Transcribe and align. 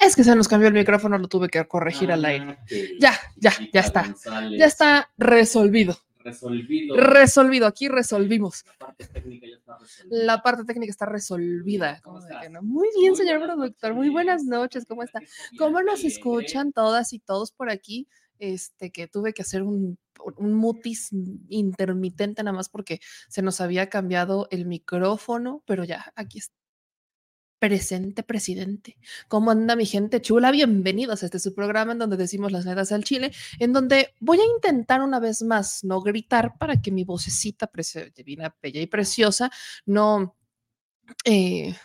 Es 0.00 0.16
que 0.16 0.24
se 0.24 0.34
nos 0.36 0.48
cambió 0.48 0.68
el 0.68 0.74
micrófono, 0.74 1.18
lo 1.18 1.28
tuve 1.28 1.48
que 1.48 1.66
corregir 1.66 2.12
al 2.12 2.24
aire. 2.24 2.58
Ah, 2.58 2.64
Ya, 2.98 3.14
ya, 3.36 3.52
ya 3.72 3.80
está. 3.80 4.14
Ya 4.58 4.66
está 4.66 5.10
resolvido. 5.16 5.96
Resolvido. 6.24 6.96
Resolvido. 6.96 7.66
Aquí 7.66 7.88
resolvimos. 7.88 8.64
La 8.64 8.78
parte 8.86 9.06
técnica 9.08 9.46
ya 9.48 9.56
está 9.56 9.76
resolvida. 9.78 10.24
La 10.24 10.42
parte 10.42 10.64
técnica 10.64 10.90
está 10.90 11.06
resolvida. 11.06 12.00
¿Cómo 12.02 12.16
¿Cómo 12.18 12.20
de 12.20 12.32
estás? 12.32 12.42
que 12.46 12.50
no? 12.50 12.62
Muy 12.62 12.88
bien, 12.96 13.10
Muy 13.10 13.16
señor 13.18 13.42
productor. 13.42 13.94
Muy 13.94 14.08
buenas 14.08 14.44
noches. 14.44 14.84
¿Cómo 14.86 15.02
está? 15.02 15.20
¿Cómo 15.58 15.80
nos 15.82 15.94
alegre. 15.94 16.08
escuchan 16.08 16.72
todas 16.72 17.12
y 17.12 17.18
todos 17.18 17.50
por 17.52 17.70
aquí? 17.70 18.06
Este, 18.38 18.90
que 18.90 19.06
tuve 19.08 19.32
que 19.34 19.42
hacer 19.42 19.62
un, 19.62 19.98
un 20.36 20.54
mutis 20.54 21.10
intermitente 21.48 22.42
nada 22.42 22.56
más 22.56 22.68
porque 22.68 23.00
se 23.28 23.42
nos 23.42 23.60
había 23.60 23.88
cambiado 23.88 24.48
el 24.50 24.66
micrófono, 24.66 25.62
pero 25.66 25.84
ya, 25.84 26.12
aquí 26.16 26.38
está. 26.38 26.54
Presente, 27.62 28.24
presidente. 28.24 28.96
¿Cómo 29.28 29.52
anda 29.52 29.76
mi 29.76 29.86
gente 29.86 30.20
chula? 30.20 30.50
Bienvenidos 30.50 31.22
a 31.22 31.26
este 31.26 31.38
su 31.38 31.54
programa 31.54 31.92
en 31.92 32.00
donde 32.00 32.16
decimos 32.16 32.50
las 32.50 32.66
netas 32.66 32.90
al 32.90 33.04
chile, 33.04 33.30
en 33.60 33.72
donde 33.72 34.16
voy 34.18 34.40
a 34.40 34.44
intentar 34.56 35.00
una 35.00 35.20
vez 35.20 35.42
más 35.42 35.84
no 35.84 36.00
gritar 36.00 36.58
para 36.58 36.82
que 36.82 36.90
mi 36.90 37.04
vocecita 37.04 37.70
divina, 38.16 38.52
bella 38.60 38.80
y 38.80 38.88
preciosa 38.88 39.48
no, 39.86 40.34
eh, 41.24 41.76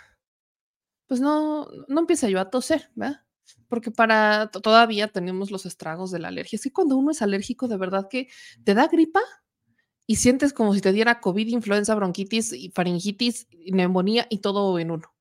pues 1.06 1.20
no, 1.20 1.68
no 1.88 2.00
empiece 2.00 2.32
yo 2.32 2.40
a 2.40 2.50
toser, 2.50 2.90
¿verdad? 2.96 3.22
Porque 3.68 3.92
para 3.92 4.50
to- 4.50 4.62
todavía 4.62 5.10
tenemos 5.10 5.52
los 5.52 5.68
estragos 5.68 6.10
de 6.10 6.18
la 6.18 6.30
alergia. 6.30 6.58
Es 6.58 6.64
que 6.64 6.74
cuando 6.74 6.98
uno 6.98 7.12
es 7.12 7.22
alérgico, 7.22 7.68
de 7.68 7.78
verdad 7.78 8.08
que 8.10 8.30
te 8.64 8.74
da 8.74 8.88
gripa 8.88 9.22
y 10.08 10.16
sientes 10.16 10.54
como 10.54 10.74
si 10.74 10.82
te 10.82 10.92
diera 10.92 11.20
COVID, 11.22 11.48
influenza, 11.50 11.94
bronquitis, 11.94 12.54
y 12.54 12.72
faringitis, 12.72 13.48
y 13.52 13.74
neumonía 13.74 14.26
y 14.32 14.40
todo 14.40 14.80
en 14.80 14.90
uno. 14.92 15.14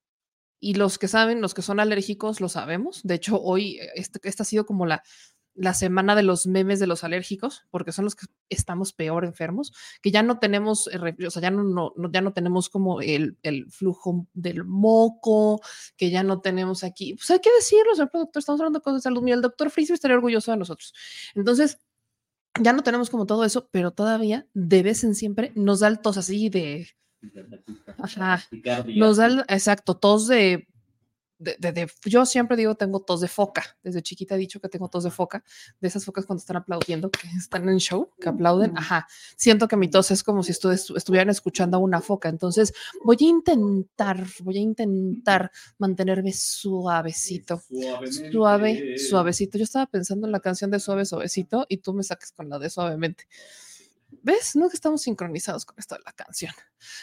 Y 0.61 0.75
los 0.75 0.99
que 0.99 1.09
saben, 1.09 1.41
los 1.41 1.55
que 1.55 1.63
son 1.63 1.81
alérgicos, 1.81 2.41
lo 2.41 2.49
sabemos. 2.49 3.01
De 3.05 3.15
hecho, 3.15 3.41
hoy, 3.41 3.77
eh, 3.79 3.91
este- 3.97 4.21
esta 4.29 4.43
ha 4.43 4.47
sido 4.47 4.65
como 4.67 4.87
la, 4.87 5.03
la 5.55 5.73
semana 5.73 6.15
de 6.15 6.23
los 6.23 6.47
memes 6.47 6.81
de 6.81 6.87
los 6.87 7.03
alérgicos, 7.03 7.65
porque 7.71 7.91
son 7.93 8.05
los 8.05 8.15
que 8.15 8.27
estamos 8.51 8.93
peor 8.93 9.25
enfermos, 9.25 9.73
que 10.03 10.11
ya 10.11 10.23
no 10.23 10.39
tenemos, 10.39 10.87
eh, 10.93 10.99
o 11.27 11.31
sea, 11.31 11.41
ya 11.43 11.51
no, 11.51 11.63
no- 11.65 11.93
no- 11.97 12.11
ya 12.13 12.21
no 12.21 12.33
tenemos 12.35 12.69
como 12.69 13.01
el, 13.01 13.39
el 13.43 13.71
flujo 13.71 14.27
del 14.35 14.65
moco, 14.65 15.61
que 15.97 16.11
ya 16.11 16.23
no 16.23 16.41
tenemos 16.43 16.85
aquí. 16.85 17.15
Pues 17.15 17.31
hay 17.31 17.41
que 17.41 17.51
decirlo, 17.59 17.95
señor 17.95 18.11
productor, 18.11 18.41
estamos 18.41 18.61
hablando 18.61 18.81
de 18.81 18.83
cosas 18.83 18.99
de 18.99 19.03
salud. 19.05 19.23
Mira, 19.23 19.37
el 19.37 19.43
doctor 19.43 19.71
Frisbee 19.71 19.95
estaría 19.95 20.17
orgulloso 20.17 20.51
de 20.53 20.59
nosotros. 20.59 20.93
Entonces, 21.35 21.79
ya 22.61 22.73
no 22.73 22.83
tenemos 22.83 23.11
como 23.11 23.27
todo 23.27 23.45
eso, 23.45 23.69
pero 23.71 23.91
todavía 23.93 24.47
de 24.55 24.83
vez 24.83 25.05
en 25.05 25.15
siempre 25.15 25.53
nos 25.55 25.81
da 25.81 25.89
el 25.89 26.01
tos 26.01 26.17
así 26.19 26.49
de, 26.51 26.89
Ajá. 27.99 28.43
Nos 28.99 29.17
da 29.17 29.45
exacto, 29.49 29.97
tos 29.97 30.27
de, 30.29 30.67
de, 31.39 31.57
de- 31.59 31.73
de- 31.73 31.91
yo 32.07 32.25
siempre 32.25 32.57
digo 32.57 32.75
tengo 32.77 33.01
tos 33.01 33.21
de 33.21 33.29
foca, 33.29 33.77
desde 33.83 34.01
chiquita 34.03 34.35
he 34.37 34.39
dicho 34.39 34.59
que 34.61 34.69
tengo 34.71 34.89
tos 34.89 35.05
de 35.05 35.11
foca, 35.11 35.45
de 35.81 35.89
esas 35.89 36.05
focas 36.05 36.25
cuando 36.25 36.41
están 36.41 36.57
aplaudiendo, 36.57 37.11
que 37.11 37.29
están 37.37 37.69
en 37.69 37.79
show, 37.79 38.09
que 38.19 38.29
aplauden, 38.31 38.73
ajá, 38.79 39.07
siento 39.37 39.69
que 39.69 39.77
mi 39.77 39.89
tos 39.89 40.11
es 40.11 40.23
como 40.23 40.43
si 40.43 40.53
estu- 40.53 40.73
estu- 40.73 40.97
estuvieran 40.97 41.29
escuchando 41.29 41.77
a 41.77 41.81
una 41.81 42.01
foca, 42.01 42.29
entonces 42.31 42.73
voy 43.05 43.17
a 43.21 43.25
intentar, 43.25 44.25
voy 44.41 44.57
a 44.59 44.61
intentar 44.61 45.51
mantenerme 45.79 46.33
suavecito. 46.33 47.63
Suavemente. 47.69 48.33
Suave, 48.33 48.99
suavecito. 48.99 49.59
Yo 49.59 49.65
estaba 49.65 49.87
pensando 49.87 50.27
en 50.27 50.33
la 50.33 50.41
canción 50.41 50.71
de 50.71 50.81
Suave, 50.81 51.05
Suavecito 51.05 51.67
y 51.69 51.79
tú 51.79 51.93
me 51.93 52.03
sacas 52.03 52.33
con 52.33 52.49
la 52.49 52.59
de 52.59 52.71
Suavemente. 52.71 53.25
¿Ves? 54.23 54.57
No 54.57 54.69
que 54.69 54.77
estamos 54.77 55.03
sincronizados 55.03 55.65
con 55.65 55.79
esto 55.79 55.95
de 55.95 56.03
la 56.05 56.13
canción. 56.13 56.53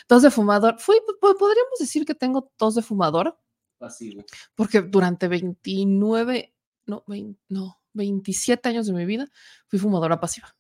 Tos 0.07 0.21
de 0.23 0.31
fumador. 0.31 0.79
Fui, 0.79 0.97
po- 1.19 1.35
podríamos 1.37 1.79
decir 1.79 2.05
que 2.05 2.15
tengo 2.15 2.51
tos 2.57 2.75
de 2.75 2.81
fumador 2.81 3.39
Pasivo. 3.77 4.23
porque 4.55 4.81
durante 4.81 5.27
29, 5.27 6.55
no, 6.85 7.03
20 7.07 7.39
no, 7.49 7.81
27 7.93 8.69
años 8.69 8.87
de 8.87 8.93
mi 8.93 9.05
vida 9.05 9.27
fui 9.67 9.79
fumadora 9.79 10.19
pasiva. 10.19 10.55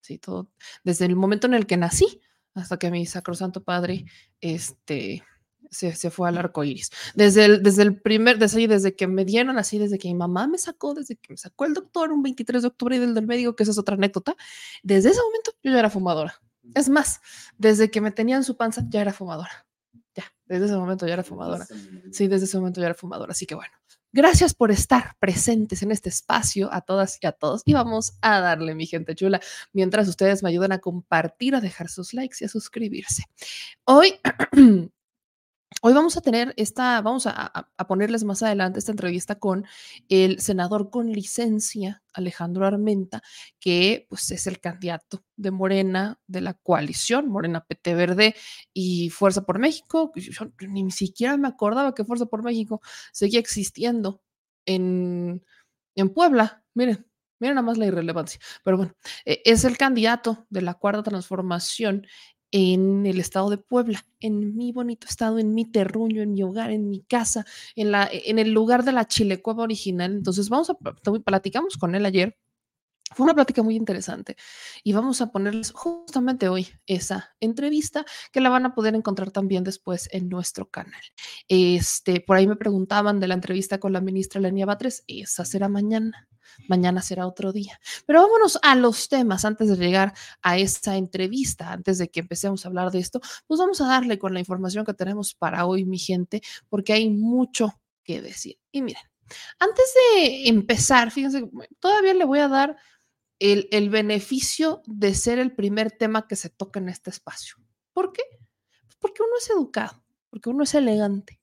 Sí, 0.00 0.18
todo. 0.18 0.50
Desde 0.84 1.04
el 1.06 1.16
momento 1.16 1.46
en 1.46 1.54
el 1.54 1.66
que 1.66 1.76
nací 1.76 2.20
hasta 2.54 2.78
que 2.78 2.90
mi 2.90 3.06
sacrosanto 3.06 3.62
padre 3.62 4.04
este, 4.40 5.22
se, 5.72 5.94
se 5.96 6.10
fue 6.10 6.28
al 6.28 6.38
arco 6.38 6.62
iris. 6.62 6.90
Desde 7.14 7.46
el, 7.46 7.62
desde 7.62 7.82
el 7.82 8.00
primer, 8.00 8.38
desde, 8.38 8.58
ahí, 8.58 8.66
desde 8.66 8.94
que 8.94 9.08
me 9.08 9.24
dieron 9.24 9.58
así, 9.58 9.78
desde 9.78 9.98
que 9.98 10.08
mi 10.08 10.14
mamá 10.14 10.46
me 10.46 10.58
sacó, 10.58 10.94
desde 10.94 11.16
que 11.16 11.32
me 11.32 11.36
sacó 11.36 11.64
el 11.64 11.74
doctor 11.74 12.12
un 12.12 12.22
23 12.22 12.62
de 12.62 12.68
octubre 12.68 12.96
y 12.96 12.98
del, 12.98 13.14
del 13.14 13.26
médico, 13.26 13.56
que 13.56 13.64
esa 13.64 13.72
es 13.72 13.78
otra 13.78 13.94
anécdota, 13.94 14.36
desde 14.82 15.10
ese 15.10 15.20
momento 15.20 15.52
yo 15.62 15.72
ya 15.72 15.78
era 15.78 15.90
fumadora. 15.90 16.40
Es 16.74 16.88
más, 16.88 17.20
desde 17.58 17.90
que 17.90 18.00
me 18.00 18.12
tenía 18.12 18.36
en 18.36 18.44
su 18.44 18.56
panza 18.56 18.84
ya 18.88 19.00
era 19.00 19.12
fumadora. 19.12 19.66
Ya, 20.14 20.24
desde 20.46 20.66
ese 20.66 20.76
momento 20.76 21.06
ya 21.06 21.14
era 21.14 21.24
fumadora. 21.24 21.66
Sí, 22.12 22.28
desde 22.28 22.44
ese 22.44 22.58
momento 22.58 22.80
ya 22.80 22.86
era 22.86 22.94
fumadora. 22.94 23.32
Así 23.32 23.46
que 23.46 23.54
bueno, 23.54 23.72
gracias 24.12 24.54
por 24.54 24.70
estar 24.70 25.16
presentes 25.18 25.82
en 25.82 25.90
este 25.90 26.10
espacio 26.10 26.72
a 26.72 26.82
todas 26.82 27.18
y 27.20 27.26
a 27.26 27.32
todos. 27.32 27.62
Y 27.64 27.72
vamos 27.72 28.18
a 28.20 28.40
darle, 28.40 28.74
mi 28.74 28.86
gente 28.86 29.14
chula, 29.14 29.40
mientras 29.72 30.06
ustedes 30.06 30.42
me 30.42 30.50
ayudan 30.50 30.72
a 30.72 30.78
compartir, 30.78 31.54
a 31.54 31.60
dejar 31.60 31.88
sus 31.88 32.14
likes 32.14 32.36
y 32.40 32.44
a 32.44 32.48
suscribirse. 32.48 33.24
Hoy. 33.84 34.14
Hoy 35.80 35.92
vamos 35.92 36.16
a 36.16 36.20
tener 36.20 36.54
esta, 36.56 37.00
vamos 37.00 37.26
a, 37.26 37.68
ponerles 37.88 38.24
más 38.24 38.42
adelante 38.42 38.78
esta 38.78 38.92
entrevista 38.92 39.38
con 39.38 39.66
el 40.08 40.40
senador 40.40 40.90
con 40.90 41.10
licencia, 41.10 42.02
Alejandro 42.12 42.66
Armenta, 42.66 43.22
que 43.58 44.06
pues 44.08 44.30
es 44.30 44.46
el 44.46 44.60
candidato 44.60 45.24
de 45.36 45.50
Morena, 45.50 46.20
de 46.26 46.40
la 46.40 46.54
coalición 46.54 47.28
Morena 47.28 47.64
PT 47.64 47.94
Verde 47.94 48.34
y 48.72 49.10
Fuerza 49.10 49.44
por 49.44 49.58
México. 49.58 50.12
Yo 50.14 50.46
ni 50.68 50.90
siquiera 50.90 51.36
me 51.36 51.48
acordaba 51.48 51.94
que 51.94 52.04
Fuerza 52.04 52.26
por 52.26 52.42
México 52.42 52.80
seguía 53.12 53.40
existiendo 53.40 54.22
en, 54.66 55.44
en 55.94 56.10
Puebla. 56.10 56.64
Miren, 56.74 57.06
miren 57.38 57.56
nada 57.56 57.66
más 57.66 57.78
la 57.78 57.86
irrelevancia. 57.86 58.40
Pero 58.64 58.76
bueno, 58.76 58.94
eh, 59.24 59.42
es 59.44 59.64
el 59.64 59.76
candidato 59.76 60.46
de 60.50 60.62
la 60.62 60.74
cuarta 60.74 61.02
transformación 61.02 62.06
en 62.52 63.06
el 63.06 63.18
estado 63.18 63.50
de 63.50 63.58
Puebla, 63.58 64.06
en 64.20 64.54
mi 64.56 64.72
bonito 64.72 65.06
estado, 65.08 65.38
en 65.38 65.54
mi 65.54 65.64
terruño, 65.64 66.22
en 66.22 66.34
mi 66.34 66.42
hogar, 66.42 66.70
en 66.70 66.88
mi 66.90 67.00
casa, 67.02 67.44
en, 67.74 67.90
la, 67.90 68.08
en 68.12 68.38
el 68.38 68.52
lugar 68.52 68.84
de 68.84 68.92
la 68.92 69.08
chilecueva 69.08 69.64
original. 69.64 70.12
Entonces, 70.12 70.48
vamos 70.48 70.70
a 70.70 70.74
platicamos 71.24 71.76
con 71.78 71.94
él 71.94 72.06
ayer. 72.06 72.36
Fue 73.14 73.24
una 73.24 73.34
plática 73.34 73.62
muy 73.62 73.76
interesante 73.76 74.36
y 74.82 74.92
vamos 74.94 75.20
a 75.20 75.30
ponerles 75.30 75.70
justamente 75.72 76.48
hoy 76.48 76.68
esa 76.86 77.34
entrevista 77.40 78.06
que 78.32 78.40
la 78.40 78.48
van 78.48 78.64
a 78.64 78.74
poder 78.74 78.94
encontrar 78.94 79.30
también 79.30 79.64
después 79.64 80.08
en 80.12 80.30
nuestro 80.30 80.70
canal. 80.70 81.02
Este, 81.48 82.20
por 82.20 82.36
ahí 82.36 82.46
me 82.46 82.56
preguntaban 82.56 83.20
de 83.20 83.28
la 83.28 83.34
entrevista 83.34 83.78
con 83.78 83.92
la 83.92 84.00
ministra 84.00 84.40
Lenia 84.40 84.64
Batres, 84.64 85.04
esa 85.08 85.44
será 85.44 85.68
mañana. 85.68 86.28
Mañana 86.68 87.02
será 87.02 87.26
otro 87.26 87.52
día. 87.52 87.78
Pero 88.06 88.22
vámonos 88.22 88.58
a 88.62 88.74
los 88.74 89.08
temas 89.08 89.44
antes 89.44 89.68
de 89.68 89.76
llegar 89.76 90.14
a 90.42 90.58
esta 90.58 90.96
entrevista, 90.96 91.72
antes 91.72 91.98
de 91.98 92.08
que 92.08 92.20
empecemos 92.20 92.64
a 92.64 92.68
hablar 92.68 92.90
de 92.90 92.98
esto, 92.98 93.20
pues 93.46 93.58
vamos 93.58 93.80
a 93.80 93.86
darle 93.86 94.18
con 94.18 94.34
la 94.34 94.40
información 94.40 94.84
que 94.84 94.94
tenemos 94.94 95.34
para 95.34 95.66
hoy, 95.66 95.84
mi 95.84 95.98
gente, 95.98 96.42
porque 96.68 96.92
hay 96.92 97.10
mucho 97.10 97.80
que 98.04 98.20
decir. 98.20 98.58
Y 98.70 98.82
miren, 98.82 99.02
antes 99.58 99.94
de 100.16 100.48
empezar, 100.48 101.10
fíjense, 101.10 101.48
todavía 101.78 102.14
le 102.14 102.24
voy 102.24 102.40
a 102.40 102.48
dar 102.48 102.76
el, 103.38 103.68
el 103.70 103.90
beneficio 103.90 104.82
de 104.86 105.14
ser 105.14 105.38
el 105.38 105.54
primer 105.54 105.90
tema 105.90 106.26
que 106.28 106.36
se 106.36 106.50
toca 106.50 106.80
en 106.80 106.88
este 106.88 107.10
espacio. 107.10 107.56
¿Por 107.92 108.12
qué? 108.12 108.22
Porque 108.98 109.22
uno 109.22 109.32
es 109.38 109.50
educado, 109.50 110.02
porque 110.30 110.48
uno 110.48 110.64
es 110.64 110.74
elegante, 110.74 111.41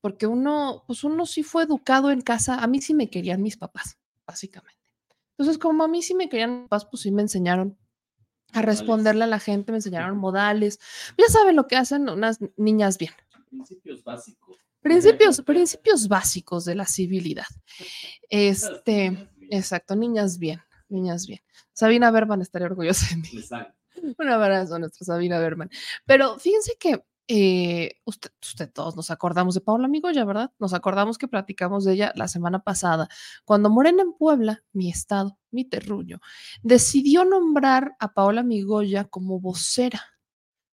porque 0.00 0.26
uno, 0.26 0.84
pues 0.86 1.04
uno 1.04 1.26
sí 1.26 1.42
fue 1.42 1.64
educado 1.64 2.10
en 2.10 2.20
casa, 2.20 2.56
a 2.56 2.66
mí 2.66 2.80
sí 2.80 2.94
me 2.94 3.10
querían 3.10 3.42
mis 3.42 3.56
papás, 3.56 3.98
básicamente. 4.26 4.80
Entonces, 5.32 5.58
como 5.58 5.84
a 5.84 5.88
mí 5.88 6.02
sí 6.02 6.14
me 6.14 6.28
querían 6.28 6.60
mis 6.60 6.68
papás, 6.68 6.86
pues 6.90 7.02
sí 7.02 7.10
me 7.10 7.22
enseñaron 7.22 7.78
a 8.52 8.62
responderle 8.62 9.24
a 9.24 9.28
la 9.28 9.38
gente, 9.38 9.72
me 9.72 9.78
enseñaron 9.78 10.18
modales. 10.18 10.80
Ya 11.16 11.26
saben 11.28 11.56
lo 11.56 11.66
que 11.66 11.76
hacen 11.76 12.08
unas 12.08 12.38
niñas 12.56 12.98
bien. 12.98 13.12
Principios 13.48 14.02
básicos. 14.02 14.56
Principios, 14.80 15.42
principios 15.42 16.08
básicos 16.08 16.64
de 16.64 16.74
la 16.74 16.86
civilidad. 16.86 17.46
Este, 18.28 19.28
exacto, 19.50 19.94
niñas 19.94 20.38
bien, 20.38 20.60
niñas 20.88 21.26
bien. 21.26 21.40
Sabina 21.72 22.10
Berman 22.10 22.40
estaría 22.40 22.66
orgullosa 22.66 23.06
de 23.10 23.16
mí. 23.16 23.28
Exacto. 23.34 23.74
Un 24.18 24.28
abrazo 24.28 24.76
a 24.76 24.78
nuestra 24.78 25.04
Sabina 25.04 25.38
Berman. 25.38 25.70
Pero 26.06 26.38
fíjense 26.38 26.76
que 26.78 27.02
eh, 27.32 28.00
usted, 28.06 28.32
todos 28.72 28.96
nos 28.96 29.12
acordamos 29.12 29.54
de 29.54 29.60
Paula 29.60 29.86
Migoya, 29.86 30.24
¿verdad? 30.24 30.52
Nos 30.58 30.74
acordamos 30.74 31.16
que 31.16 31.28
platicamos 31.28 31.84
de 31.84 31.92
ella 31.92 32.12
la 32.16 32.26
semana 32.26 32.64
pasada, 32.64 33.08
cuando 33.44 33.70
Morena 33.70 34.02
en 34.02 34.14
Puebla, 34.14 34.64
mi 34.72 34.90
estado, 34.90 35.38
mi 35.52 35.64
terruño, 35.64 36.20
decidió 36.64 37.24
nombrar 37.24 37.94
a 38.00 38.14
Paola 38.14 38.42
Migoya 38.42 39.04
como 39.04 39.38
vocera 39.38 40.02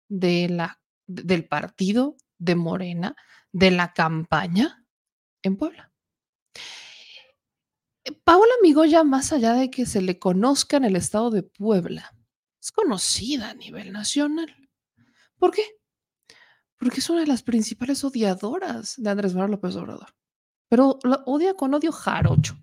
de 0.07 0.47
la, 0.47 0.79
del 1.07 1.45
partido 1.45 2.15
de 2.37 2.55
Morena, 2.55 3.17
de 3.51 3.71
la 3.71 3.91
campaña 3.91 4.85
en 5.43 5.57
Puebla. 5.57 5.91
Paola 8.23 8.53
Migoya, 8.61 9.03
más 9.03 9.33
allá 9.33 9.55
de 9.55 9.69
que 9.69 9.85
se 9.85 10.01
le 10.01 10.19
conozca 10.19 10.77
en 10.77 10.85
el 10.85 10.95
estado 10.95 11.31
de 11.31 11.43
Puebla, 11.43 12.15
es 12.61 12.71
conocida 12.71 13.49
a 13.49 13.55
nivel 13.55 13.91
nacional. 13.91 14.55
¿Por 15.37 15.51
qué? 15.51 15.63
Porque 16.77 16.99
es 16.99 17.09
una 17.09 17.21
de 17.21 17.27
las 17.27 17.43
principales 17.43 18.03
odiadoras 18.03 18.95
de 18.97 19.09
Andrés 19.09 19.33
Manuel 19.33 19.51
López 19.51 19.75
Obrador. 19.75 20.13
Pero 20.67 20.99
la 21.03 21.23
odia 21.25 21.53
con 21.53 21.73
odio 21.73 21.91
jarocho. 21.91 22.57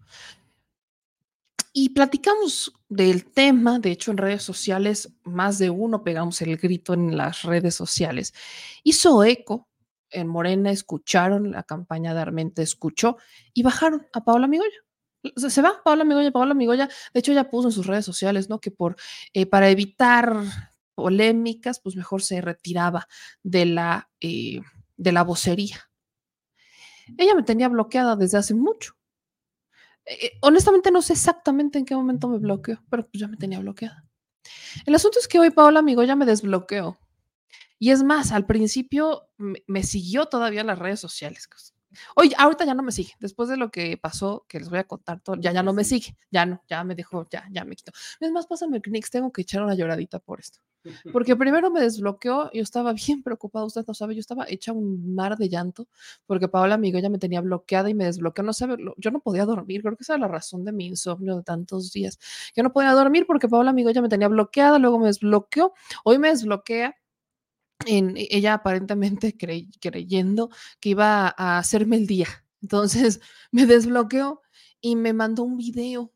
Y 1.75 1.91
platicamos 1.91 2.73
del 2.89 3.25
tema, 3.25 3.79
de 3.79 3.93
hecho 3.93 4.11
en 4.11 4.19
redes 4.19 4.43
sociales, 4.43 5.15
más 5.25 5.59
de 5.59 5.71
uno 5.71 6.05
pegamos 6.05 6.43
el 6.43 6.59
grito 6.59 6.93
en 6.93 7.17
las 7.17 7.43
redes 7.43 7.75
sociales. 7.75 8.35
Hizo 8.83 9.25
eco, 9.25 9.69
en 10.11 10.29
Morena 10.29 10.71
escucharon 10.71 11.51
la 11.51 11.63
campaña 11.63 12.13
de 12.13 12.21
Armente, 12.21 12.63
escuchó 12.63 13.17
y 13.55 13.63
bajaron 13.63 14.07
a 14.13 14.23
Paola 14.23 14.47
Migoya. 14.47 14.71
Se 15.37 15.63
va 15.63 15.81
Paola 15.83 16.05
Migoya, 16.05 16.31
Paola 16.31 16.53
Migoya, 16.53 16.91
de 17.15 17.21
hecho 17.21 17.33
ya 17.33 17.49
puso 17.49 17.69
en 17.69 17.73
sus 17.73 17.87
redes 17.87 18.05
sociales, 18.05 18.51
¿no? 18.51 18.61
Que 18.61 18.71
por, 18.71 18.97
eh, 19.33 19.47
para 19.47 19.71
evitar 19.71 20.37
polémicas, 20.95 21.81
pues 21.81 21.97
mejor 21.97 22.23
se 22.23 22.41
retiraba 22.41 23.09
de 23.43 23.67
la, 23.67 24.11
eh, 24.21 24.61
de 24.97 25.13
la 25.13 25.25
vocería. 25.25 25.91
Ella 27.19 27.35
me 27.35 27.43
tenía 27.43 27.69
bloqueada 27.69 28.17
desde 28.17 28.39
hace 28.39 28.55
mucho. 28.55 28.95
Eh, 30.05 30.33
honestamente 30.41 30.91
no 30.91 31.03
sé 31.03 31.13
exactamente 31.13 31.79
en 31.79 31.85
qué 31.85 31.95
momento 31.95 32.29
me 32.29 32.39
bloqueó, 32.39 32.83
pero 32.91 33.07
pues 33.09 33.21
ya 33.21 33.29
me 33.29 33.37
tenía 33.37 33.61
bloqueada. 33.61 34.05
El 34.87 34.95
asunto 34.95 35.19
es 35.19 35.29
que 35.29 35.39
hoy 35.39 35.51
Paola 35.51 35.81
amigo 35.81 36.03
ya 36.05 36.17
me 36.17 36.27
desbloqueó. 36.27 36.99
Y 37.79 37.91
es 37.91 38.03
más, 38.03 38.33
al 38.33 38.47
principio 38.47 39.29
me, 39.37 39.63
me 39.67 39.83
siguió 39.83 40.27
todavía 40.27 40.61
en 40.63 40.69
las 40.69 40.79
redes 40.79 41.01
sociales. 41.01 41.49
Oye, 42.17 42.35
ahorita 42.39 42.65
ya 42.65 42.75
no 42.75 42.83
me 42.83 42.93
sigue. 42.93 43.13
Después 43.21 43.49
de 43.49 43.57
lo 43.57 43.71
que 43.71 43.97
pasó, 43.97 44.47
que 44.49 44.59
les 44.59 44.69
voy 44.71 44.79
a 44.79 44.85
contar 44.85 45.21
todo, 45.21 45.37
ya, 45.37 45.53
ya 45.53 45.63
no 45.63 45.73
me 45.73 45.85
sigue. 45.85 46.17
Ya 46.31 46.47
no, 46.47 46.63
ya 46.69 46.85
me 46.85 46.95
dejó, 46.95 47.27
ya, 47.31 47.47
ya 47.51 47.65
me 47.65 47.77
quitó. 47.77 47.93
Es 48.21 48.31
más, 48.33 48.47
pásame 48.47 48.77
el 48.79 48.83
Knix, 48.83 49.11
tengo 49.11 49.33
que 49.33 49.43
echar 49.43 49.63
una 49.63 49.75
lloradita 49.75 50.19
por 50.21 50.41
esto. 50.41 50.61
Porque 51.13 51.37
primero 51.37 51.71
me 51.71 51.81
desbloqueó, 51.81 52.51
yo 52.53 52.63
estaba 52.63 52.93
bien 52.93 53.23
preocupada, 53.23 53.65
usted 53.65 53.85
no 53.87 53.95
sabe, 53.95 54.15
yo 54.15 54.21
estaba 54.21 54.47
hecha 54.49 54.73
un 54.73 55.15
mar 55.15 55.37
de 55.37 55.49
llanto 55.49 55.89
porque 56.27 56.49
Paola 56.49 56.75
amigo 56.75 56.99
ya 56.99 57.09
me 57.11 57.19
tenía 57.19 57.41
bloqueada 57.41 57.89
y 57.91 57.95
me 57.95 58.05
desbloqueó, 58.05 58.45
no 58.45 58.53
sabe, 58.53 58.77
yo 58.97 59.11
no 59.11 59.21
podía 59.21 59.45
dormir, 59.45 59.83
creo 59.83 59.97
que 59.97 60.03
esa 60.03 60.15
es 60.15 60.21
la 60.21 60.29
razón 60.29 60.65
de 60.65 60.73
mi 60.73 60.87
insomnio 60.87 61.37
de 61.37 61.43
tantos 61.43 61.93
días. 61.93 62.19
Yo 62.57 62.63
no 62.63 62.73
podía 62.73 62.93
dormir 62.93 63.27
porque 63.27 63.49
Paola 63.49 63.71
amigo 63.71 63.91
ya 63.91 64.03
me 64.03 64.09
tenía 64.09 64.29
bloqueada, 64.29 64.79
luego 64.79 64.99
me 64.99 65.07
desbloqueó, 65.07 65.73
hoy 66.05 66.19
me 66.19 66.29
desbloquea 66.29 66.97
en 67.87 68.15
ella 68.17 68.55
aparentemente 68.55 69.37
creyendo 69.37 70.51
que 70.81 70.91
iba 70.91 71.35
a 71.37 71.59
hacerme 71.59 71.97
el 71.97 72.07
día. 72.07 72.29
Entonces 72.61 73.21
me 73.53 73.67
desbloqueó 73.67 74.41
y 74.81 74.97
me 74.97 75.13
mandó 75.13 75.43
un 75.43 75.57
video 75.57 76.13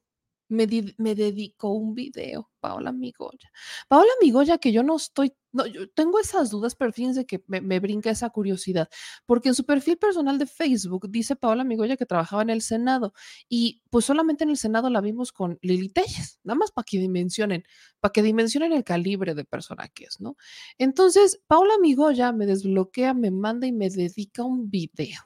me, 0.49 0.67
dedicó 0.67 1.71
un 1.73 1.95
video, 1.95 2.51
Paola 2.61 2.93
Migoya. 2.93 3.51
Paola 3.89 4.11
Migoya, 4.21 4.59
que 4.59 4.73
yo 4.73 4.83
no 4.83 4.97
estoy, 4.97 5.35
no, 5.53 5.67
yo 5.67 5.89
tengo 5.91 6.21
esas 6.21 6.51
dudas, 6.51 6.75
pero 6.75 6.93
fíjense 6.93 7.27
que 7.27 7.43
me, 7.47 7.81
brinca 7.81 8.11
esa 8.11 8.31
curiosidad, 8.31 8.89
porque 9.25 9.49
en 9.49 9.55
su 9.55 9.65
perfil 9.65 9.97
personal 9.99 10.39
de 10.39 10.47
Facebook 10.47 11.09
dice 11.11 11.37
Paola 11.37 11.65
Migoya 11.65 11.97
que 11.97 12.07
trabajaba 12.07 12.43
en 12.43 12.51
el 12.51 12.63
Senado 12.63 13.13
y 13.49 13.83
pues 13.91 14.05
solamente 14.05 14.45
en 14.45 14.51
el 14.51 14.57
Senado 14.57 14.91
la 14.91 15.01
vimos 15.01 15.33
con 15.33 15.59
Lili 15.63 15.89
Telles, 15.89 16.41
nada 16.45 16.57
más 16.59 16.71
para 16.71 16.85
que 16.85 16.99
dimensionen, 16.99 17.65
para 18.01 18.13
que 18.13 18.23
dimensionen 18.23 18.73
el 18.73 18.85
calibre 18.85 19.35
de 19.35 19.45
persona 19.45 19.89
que 19.89 20.05
es, 20.05 20.21
¿no? 20.21 20.37
Entonces, 20.79 21.41
Paola 21.47 21.75
Migoya 21.81 22.33
me 22.33 22.47
desbloquea, 22.47 23.15
me 23.15 23.31
manda 23.31 23.67
y 23.67 23.73
me 23.73 23.91
dedica 23.91 24.45
un 24.45 24.71
video. 24.71 25.21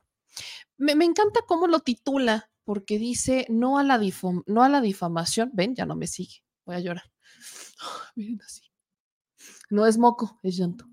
Me, 0.79 0.95
me 0.95 1.05
encanta 1.05 1.41
cómo 1.47 1.67
lo 1.67 1.81
titula, 1.81 2.50
porque 2.71 3.01
dice 3.01 3.47
no 3.49 3.79
a 3.79 3.83
la, 3.83 4.01
no 4.47 4.63
a 4.63 4.69
la 4.69 4.81
difamación. 4.81 5.51
Ven, 5.53 5.75
ya 5.75 5.87
no 5.87 5.97
me 5.97 6.07
sigue. 6.07 6.37
Voy 6.65 6.77
a 6.77 6.79
llorar. 6.79 7.11
miren 8.15 8.41
así. 8.43 8.63
No 9.71 9.89
es 9.89 9.99
moco, 9.99 10.39
es 10.45 10.57
llanto. 10.57 10.85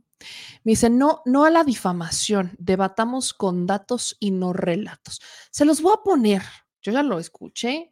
Me 0.64 0.72
dice, 0.72 0.90
no, 0.90 1.22
no 1.26 1.46
a 1.46 1.52
la 1.52 1.64
difamación, 1.64 2.56
debatamos 2.58 3.32
con 3.32 3.68
datos 3.68 4.18
y 4.20 4.32
no 4.32 4.54
relatos. 4.54 5.22
Se 5.52 5.66
los 5.66 5.84
voy 5.84 5.94
a 5.96 6.02
poner. 6.02 6.42
Yo 6.82 6.94
ya 6.94 7.04
lo 7.04 7.20
escuché. 7.20 7.92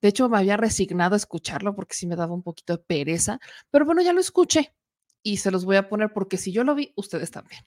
De 0.00 0.10
hecho, 0.10 0.28
me 0.28 0.38
había 0.38 0.56
resignado 0.56 1.14
a 1.14 1.16
escucharlo 1.16 1.74
porque 1.74 1.96
sí 1.96 2.06
me 2.06 2.14
daba 2.14 2.34
un 2.34 2.44
poquito 2.44 2.76
de 2.76 2.84
pereza. 2.84 3.40
Pero 3.68 3.84
bueno, 3.84 4.00
ya 4.00 4.12
lo 4.12 4.20
escuché 4.20 4.76
y 5.24 5.38
se 5.38 5.50
los 5.50 5.64
voy 5.64 5.74
a 5.74 5.88
poner 5.88 6.12
porque 6.12 6.36
si 6.36 6.52
yo 6.52 6.62
lo 6.62 6.76
vi, 6.76 6.92
ustedes 6.94 7.32
también. 7.32 7.64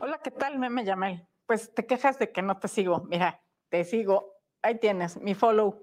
Hola, 0.00 0.20
¿qué 0.24 0.32
tal? 0.32 0.58
Me, 0.58 0.70
me 0.70 0.84
llamé. 0.84 1.28
Pues 1.46 1.72
te 1.72 1.86
quejas 1.86 2.18
de 2.18 2.32
que 2.32 2.42
no 2.42 2.58
te 2.58 2.66
sigo. 2.66 3.04
Mira, 3.04 3.40
te 3.72 3.84
sigo, 3.84 4.36
ahí 4.60 4.78
tienes 4.78 5.16
mi 5.16 5.34
follow. 5.34 5.82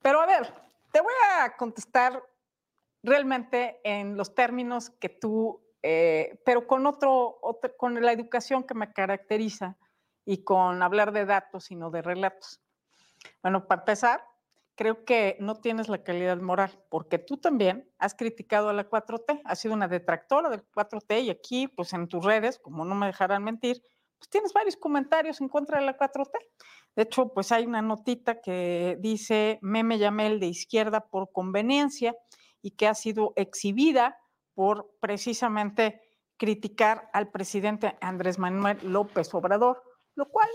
Pero 0.00 0.22
a 0.22 0.26
ver, 0.26 0.50
te 0.90 1.02
voy 1.02 1.12
a 1.36 1.54
contestar 1.58 2.22
realmente 3.02 3.82
en 3.84 4.16
los 4.16 4.34
términos 4.34 4.88
que 4.88 5.10
tú, 5.10 5.62
eh, 5.82 6.40
pero 6.46 6.66
con 6.66 6.86
otro, 6.86 7.38
con 7.76 8.02
la 8.02 8.12
educación 8.12 8.64
que 8.64 8.72
me 8.72 8.94
caracteriza 8.94 9.76
y 10.24 10.42
con 10.42 10.82
hablar 10.82 11.12
de 11.12 11.26
datos 11.26 11.70
y 11.70 11.76
no 11.76 11.90
de 11.90 12.00
relatos. 12.00 12.62
Bueno, 13.42 13.66
para 13.66 13.82
empezar, 13.82 14.24
creo 14.74 15.04
que 15.04 15.36
no 15.38 15.60
tienes 15.60 15.90
la 15.90 16.02
calidad 16.02 16.38
moral, 16.38 16.82
porque 16.88 17.18
tú 17.18 17.36
también 17.36 17.92
has 17.98 18.14
criticado 18.14 18.70
a 18.70 18.72
la 18.72 18.88
4T, 18.88 19.42
has 19.44 19.58
sido 19.58 19.74
una 19.74 19.86
detractora 19.86 20.48
del 20.48 20.64
4T 20.70 21.24
y 21.24 21.28
aquí, 21.28 21.68
pues 21.68 21.92
en 21.92 22.08
tus 22.08 22.24
redes, 22.24 22.58
como 22.58 22.86
no 22.86 22.94
me 22.94 23.06
dejarán 23.06 23.44
mentir, 23.44 23.82
pues 24.18 24.28
tienes 24.28 24.52
varios 24.52 24.76
comentarios 24.76 25.40
en 25.40 25.48
contra 25.48 25.80
de 25.80 25.86
la 25.86 25.96
4T. 25.96 26.32
De 26.96 27.02
hecho, 27.02 27.32
pues 27.32 27.52
hay 27.52 27.66
una 27.66 27.82
notita 27.82 28.40
que 28.40 28.96
dice 29.00 29.58
Meme 29.62 29.98
Yamel 29.98 30.40
de 30.40 30.46
izquierda 30.46 31.06
por 31.08 31.30
conveniencia 31.32 32.16
y 32.60 32.72
que 32.72 32.88
ha 32.88 32.94
sido 32.94 33.32
exhibida 33.36 34.18
por 34.54 34.90
precisamente 35.00 36.00
criticar 36.36 37.08
al 37.12 37.30
presidente 37.30 37.96
Andrés 38.00 38.38
Manuel 38.38 38.78
López 38.82 39.32
Obrador, 39.34 39.82
lo 40.14 40.28
cual 40.28 40.48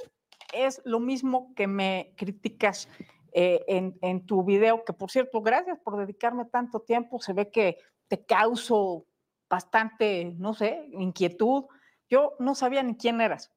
es 0.54 0.82
lo 0.86 1.00
mismo 1.00 1.54
que 1.56 1.68
me 1.68 2.14
criticas 2.18 2.90
eh, 3.32 3.64
en, 3.68 3.98
en, 4.02 4.26
tu 4.26 4.44
video, 4.44 4.84
que 4.86 4.94
por 4.94 5.10
cierto, 5.10 5.42
gracias 5.42 5.80
por 5.80 5.98
dedicarme 5.98 6.46
tanto 6.46 6.82
tiempo, 6.82 7.20
se 7.20 7.34
ve 7.34 7.50
que 7.50 7.78
te 8.08 8.26
causo 8.26 9.08
bastante, 9.50 10.34
no 10.38 10.54
sé, 10.54 10.88
inquietud. 10.92 11.66
Yo 12.14 12.36
no 12.38 12.54
sabía 12.54 12.84
ni 12.84 12.96
quién 12.96 13.22
eras. 13.22 13.52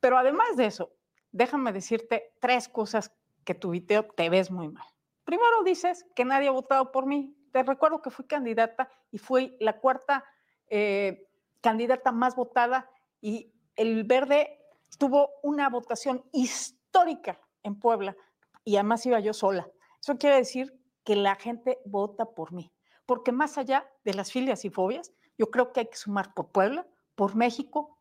Pero 0.00 0.16
además 0.16 0.56
de 0.56 0.64
eso, 0.64 0.94
déjame 1.30 1.74
decirte 1.74 2.32
tres 2.40 2.66
cosas 2.66 3.12
que 3.44 3.54
tu 3.54 3.68
video 3.68 4.02
te 4.04 4.30
ves 4.30 4.50
muy 4.50 4.70
mal. 4.70 4.86
Primero 5.24 5.62
dices 5.62 6.06
que 6.16 6.24
nadie 6.24 6.48
ha 6.48 6.52
votado 6.52 6.90
por 6.90 7.04
mí. 7.04 7.36
Te 7.52 7.62
recuerdo 7.62 8.00
que 8.00 8.08
fui 8.08 8.24
candidata 8.24 8.88
y 9.10 9.18
fui 9.18 9.58
la 9.60 9.78
cuarta 9.78 10.24
eh, 10.68 11.28
candidata 11.60 12.10
más 12.10 12.34
votada 12.34 12.88
y 13.20 13.52
el 13.76 14.04
verde 14.04 14.58
tuvo 14.96 15.28
una 15.42 15.68
votación 15.68 16.24
histórica 16.32 17.38
en 17.62 17.78
Puebla 17.78 18.16
y 18.64 18.76
además 18.76 19.04
iba 19.04 19.20
yo 19.20 19.34
sola. 19.34 19.68
Eso 20.00 20.16
quiere 20.16 20.36
decir 20.36 20.74
que 21.04 21.14
la 21.14 21.34
gente 21.34 21.78
vota 21.84 22.24
por 22.24 22.54
mí, 22.54 22.72
porque 23.04 23.32
más 23.32 23.58
allá 23.58 23.86
de 24.02 24.14
las 24.14 24.32
filias 24.32 24.64
y 24.64 24.70
fobias, 24.70 25.12
yo 25.36 25.50
creo 25.50 25.74
que 25.74 25.80
hay 25.80 25.86
que 25.88 25.96
sumar 25.98 26.32
por 26.32 26.48
Puebla, 26.52 26.86
por 27.14 27.34
México 27.34 27.97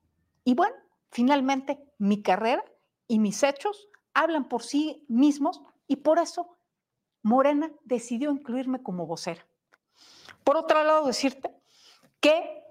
y 0.48 0.54
bueno, 0.54 0.78
finalmente 1.10 1.78
mi 1.98 2.22
carrera 2.22 2.64
y 3.06 3.20
mis 3.20 3.44
hechos 3.44 3.90
hablan 4.14 4.48
por 4.48 4.64
sí 4.64 5.04
mismos 5.10 5.62
y 5.88 5.98
por 5.98 6.20
eso 6.20 6.58
Morena 7.22 7.70
decidió 7.84 8.32
incluirme 8.32 8.82
como 8.82 9.06
vocera. 9.06 9.46
Por 10.46 10.56
otro 10.56 10.82
lado, 10.86 11.06
decirte 11.06 11.54
que 12.22 12.64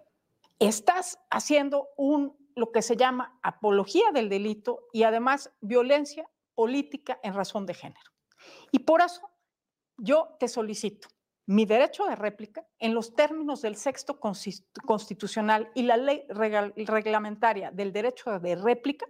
estás 0.59 1.19
haciendo 1.29 1.91
un 1.99 2.35
lo 2.55 2.73
que 2.73 2.81
se 2.81 2.97
llama 2.97 3.39
apología 3.43 4.11
del 4.11 4.31
delito 4.31 4.87
y 4.95 5.03
además 5.03 5.53
violencia 5.61 6.27
política 6.55 7.21
en 7.23 7.35
razón 7.35 7.67
de 7.67 7.75
género. 7.75 8.11
Y 8.73 8.79
por 8.79 9.03
eso 9.03 9.21
yo 9.99 10.35
te 10.41 10.49
solicito 10.49 11.09
mi 11.47 11.65
derecho 11.65 12.07
de 12.07 12.17
réplica 12.17 12.67
en 12.79 12.95
los 12.95 13.15
términos 13.15 13.63
del 13.63 13.77
sexto 13.77 14.19
constitucional 14.19 15.71
y 15.75 15.83
la 15.83 15.97
ley 15.97 16.27
reglamentaria 16.29 17.71
del 17.71 17.93
derecho 17.93 18.39
de 18.39 18.57
réplica 18.57 19.07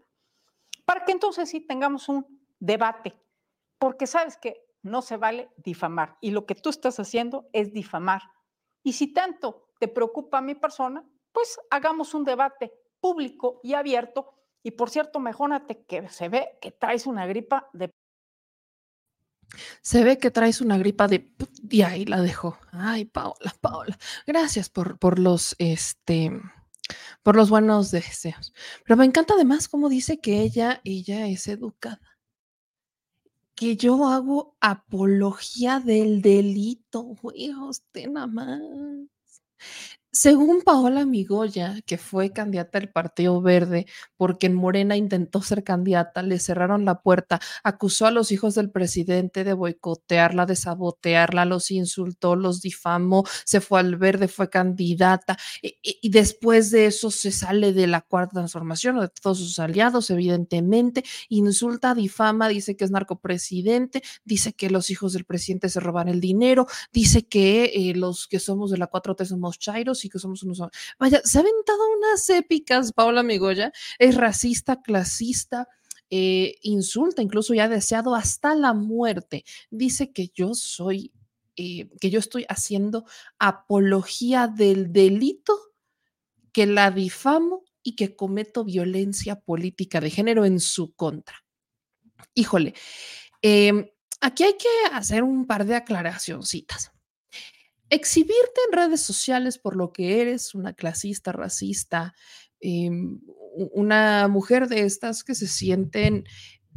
para 0.84 1.04
que 1.04 1.12
entonces 1.12 1.48
sí 1.48 1.60
tengamos 1.60 2.08
un 2.08 2.24
debate, 2.58 3.18
porque 3.78 4.06
sabes 4.06 4.36
que 4.36 4.64
no 4.82 5.02
se 5.02 5.16
vale 5.16 5.50
difamar 5.56 6.16
y 6.20 6.30
lo 6.30 6.46
que 6.46 6.54
tú 6.54 6.70
estás 6.70 7.00
haciendo 7.00 7.48
es 7.52 7.72
difamar. 7.72 8.22
Y 8.82 8.92
si 8.92 9.12
tanto 9.12 9.70
te 9.80 9.88
preocupa 9.88 10.40
mi 10.40 10.54
persona, 10.54 11.04
pues 11.32 11.58
hagamos 11.70 12.14
un 12.14 12.24
debate 12.24 12.72
público 13.00 13.60
y 13.62 13.74
abierto. 13.74 14.32
Y 14.62 14.70
por 14.70 14.90
cierto, 14.90 15.18
mejórate 15.18 15.84
que 15.84 16.08
se 16.08 16.28
ve 16.28 16.58
que 16.60 16.70
traes 16.70 17.06
una 17.06 17.26
gripa 17.26 17.68
de... 17.72 17.90
Se 19.80 20.04
ve 20.04 20.18
que 20.18 20.30
traes 20.30 20.60
una 20.60 20.78
gripa 20.78 21.08
de... 21.08 21.32
Y 21.68 21.82
ahí 21.82 22.04
la 22.04 22.20
dejo. 22.20 22.58
Ay, 22.72 23.04
Paola, 23.04 23.54
Paola. 23.60 23.98
Gracias 24.26 24.68
por, 24.68 24.98
por 24.98 25.18
los, 25.18 25.56
este, 25.58 26.32
por 27.22 27.36
los 27.36 27.50
buenos 27.50 27.90
deseos. 27.90 28.52
Pero 28.84 28.96
me 28.96 29.04
encanta 29.04 29.34
además 29.34 29.68
cómo 29.68 29.88
dice 29.88 30.18
que 30.18 30.42
ella, 30.42 30.80
ella 30.84 31.26
es 31.26 31.48
educada. 31.48 32.00
Que 33.54 33.76
yo 33.76 34.06
hago 34.06 34.56
apología 34.60 35.80
del 35.80 36.20
delito. 36.20 37.02
Güey, 37.02 37.54
usted 37.54 38.08
nada 38.08 38.26
más. 38.26 38.60
Según 40.16 40.62
Paola 40.62 41.04
Migoya, 41.04 41.82
que 41.85 41.99
fue 41.99 42.32
candidata 42.32 42.80
del 42.80 42.88
Partido 42.88 43.42
Verde, 43.42 43.85
porque 44.16 44.46
en 44.46 44.54
Morena 44.54 44.96
intentó 44.96 45.42
ser 45.42 45.62
candidata, 45.62 46.23
le 46.23 46.38
cerraron 46.38 46.87
la 46.87 47.02
puerta, 47.02 47.38
acusó 47.62 48.06
a 48.06 48.11
los 48.11 48.32
hijos 48.32 48.54
del 48.54 48.70
presidente 48.70 49.44
de 49.44 49.52
boicotearla, 49.52 50.46
de 50.46 50.56
sabotearla, 50.56 51.44
los 51.44 51.70
insultó, 51.70 52.35
los 52.35 52.62
difamó, 52.62 53.25
se 53.44 53.61
fue 53.61 53.78
al 53.80 53.96
verde, 53.96 54.26
fue 54.26 54.49
candidata, 54.49 55.37
y, 55.61 56.08
después 56.08 56.70
de 56.70 56.87
eso 56.87 57.11
se 57.11 57.30
sale 57.30 57.75
de 57.75 57.87
la 57.87 58.00
cuarta 58.00 58.37
transformación 58.37 58.96
o 58.96 59.02
de 59.02 59.11
todos 59.11 59.37
sus 59.37 59.58
aliados, 59.58 60.08
evidentemente, 60.08 61.04
insulta, 61.28 61.94
difama, 61.94 62.49
dice 62.49 62.75
que 62.75 62.87
es 62.87 62.90
narcopresidente, 62.90 64.02
dice 64.25 64.54
que 64.54 64.70
los 64.70 64.88
hijos 64.88 65.12
del 65.12 65.26
presidente 65.26 65.68
se 65.68 65.80
roban 65.80 66.08
el 66.08 66.20
dinero, 66.20 66.66
dice 66.90 67.26
que 67.26 67.64
eh, 67.75 67.94
los 67.94 68.26
que 68.28 68.40
somos 68.40 68.70
de 68.70 68.78
la 68.78 68.90
4T 68.90 69.26
somos 69.26 69.58
chairos 69.58 70.05
que 70.08 70.18
somos 70.18 70.42
unos... 70.42 70.60
Vaya, 70.98 71.20
se 71.25 71.38
ha 71.38 71.40
aventado 71.40 71.78
unas 71.98 72.28
épicas, 72.30 72.92
Paula 72.92 73.22
Migoya, 73.22 73.72
es 73.98 74.14
racista, 74.14 74.80
clasista, 74.82 75.68
eh, 76.08 76.54
insulta, 76.62 77.22
incluso 77.22 77.52
ya 77.54 77.64
ha 77.64 77.68
deseado 77.68 78.14
hasta 78.14 78.54
la 78.54 78.75
muerte. 78.75 79.44
Dice 79.70 80.12
que 80.12 80.30
yo 80.34 80.54
soy, 80.54 81.12
eh, 81.56 81.88
que 82.00 82.10
yo 82.10 82.18
estoy 82.18 82.46
haciendo 82.48 83.04
apología 83.38 84.46
del 84.46 84.92
delito, 84.92 85.58
que 86.52 86.66
la 86.66 86.90
difamo 86.90 87.64
y 87.82 87.96
que 87.96 88.16
cometo 88.16 88.64
violencia 88.64 89.40
política 89.40 90.00
de 90.00 90.10
género 90.10 90.44
en 90.44 90.60
su 90.60 90.94
contra. 90.94 91.44
Híjole, 92.34 92.75
eh, 93.42 93.94
aquí 94.20 94.44
hay 94.44 94.56
que 94.56 94.68
hacer 94.92 95.22
un 95.22 95.46
par 95.46 95.66
de 95.66 95.75
aclaracioncitas 95.75 96.95
exhibirte 97.90 98.60
en 98.66 98.72
redes 98.72 99.02
sociales 99.02 99.58
por 99.58 99.76
lo 99.76 99.92
que 99.92 100.20
eres, 100.20 100.54
una 100.54 100.72
clasista, 100.72 101.32
racista, 101.32 102.14
eh, 102.60 102.90
una 103.72 104.28
mujer 104.28 104.68
de 104.68 104.80
estas 104.80 105.24
que 105.24 105.34
se 105.34 105.46
sienten 105.46 106.24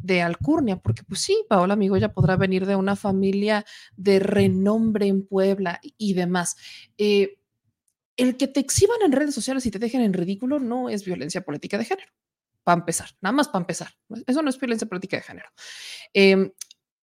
de 0.01 0.21
alcurnia, 0.21 0.77
porque 0.77 1.03
pues 1.03 1.21
sí, 1.21 1.45
Paola 1.49 1.77
ya 1.99 2.13
podrá 2.13 2.37
venir 2.37 2.65
de 2.65 2.75
una 2.75 2.95
familia 2.95 3.65
de 3.97 4.19
renombre 4.19 5.07
en 5.07 5.25
Puebla 5.25 5.79
y 5.97 6.13
demás. 6.13 6.55
Eh, 6.97 7.37
el 8.17 8.37
que 8.37 8.47
te 8.47 8.59
exhiban 8.59 9.01
en 9.03 9.11
redes 9.11 9.35
sociales 9.35 9.65
y 9.65 9.71
te 9.71 9.79
dejen 9.79 10.01
en 10.01 10.13
ridículo 10.13 10.59
no 10.59 10.89
es 10.89 11.05
violencia 11.05 11.41
política 11.41 11.77
de 11.77 11.85
género, 11.85 12.11
para 12.63 12.79
empezar, 12.79 13.09
nada 13.21 13.33
más 13.33 13.47
para 13.47 13.63
empezar. 13.63 13.89
Eso 14.25 14.41
no 14.41 14.49
es 14.49 14.59
violencia 14.59 14.87
política 14.87 15.17
de 15.17 15.23
género. 15.23 15.49
Eh, 16.13 16.51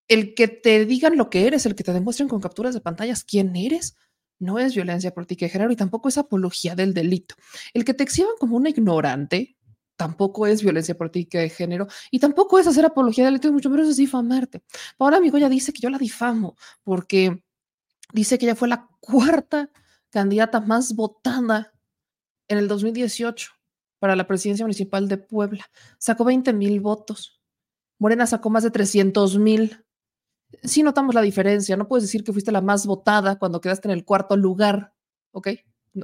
el 0.08 0.34
que 0.34 0.48
te 0.48 0.84
digan 0.84 1.16
lo 1.16 1.30
que 1.30 1.46
eres, 1.46 1.66
el 1.66 1.74
que 1.74 1.84
te 1.84 1.92
demuestren 1.92 2.28
con 2.28 2.40
capturas 2.40 2.74
de 2.74 2.80
pantallas 2.80 3.24
quién 3.24 3.56
eres, 3.56 3.96
no 4.38 4.58
es 4.58 4.74
violencia 4.74 5.14
política 5.14 5.46
de 5.46 5.50
género 5.50 5.72
y 5.72 5.76
tampoco 5.76 6.08
es 6.08 6.18
apología 6.18 6.74
del 6.74 6.92
delito. 6.92 7.34
El 7.72 7.84
que 7.84 7.94
te 7.94 8.02
exhiban 8.02 8.34
como 8.38 8.56
una 8.56 8.68
ignorante 8.68 9.56
tampoco 9.96 10.46
es 10.46 10.62
violencia 10.62 10.96
política 10.96 11.38
de 11.38 11.48
género 11.48 11.86
y 12.10 12.18
tampoco 12.18 12.58
es 12.58 12.66
hacer 12.66 12.84
apología 12.84 13.24
del 13.24 13.34
delito, 13.34 13.52
mucho 13.52 13.70
menos 13.70 13.88
es 13.88 13.96
difamarte. 13.96 14.62
Ahora 14.98 15.18
amigo 15.18 15.38
ya 15.38 15.48
dice 15.48 15.72
que 15.72 15.80
yo 15.80 15.90
la 15.90 15.98
difamo 15.98 16.56
porque 16.82 17.42
dice 18.12 18.38
que 18.38 18.46
ella 18.46 18.56
fue 18.56 18.68
la 18.68 18.88
cuarta 19.00 19.70
candidata 20.10 20.60
más 20.60 20.94
votada 20.94 21.72
en 22.48 22.58
el 22.58 22.68
2018 22.68 23.52
para 23.98 24.16
la 24.16 24.26
presidencia 24.26 24.64
municipal 24.64 25.08
de 25.08 25.16
Puebla. 25.16 25.64
Sacó 25.98 26.24
20 26.24 26.52
mil 26.52 26.80
votos. 26.80 27.40
Morena 27.98 28.26
sacó 28.26 28.50
más 28.50 28.62
de 28.64 28.70
300 28.70 29.38
mil 29.38 29.83
sí 30.62 30.82
notamos 30.82 31.14
la 31.14 31.22
diferencia. 31.22 31.76
No 31.76 31.88
puedes 31.88 32.04
decir 32.04 32.24
que 32.24 32.32
fuiste 32.32 32.52
la 32.52 32.60
más 32.60 32.86
votada 32.86 33.38
cuando 33.38 33.60
quedaste 33.60 33.88
en 33.88 33.92
el 33.92 34.04
cuarto 34.04 34.36
lugar, 34.36 34.92
¿ok? 35.32 35.48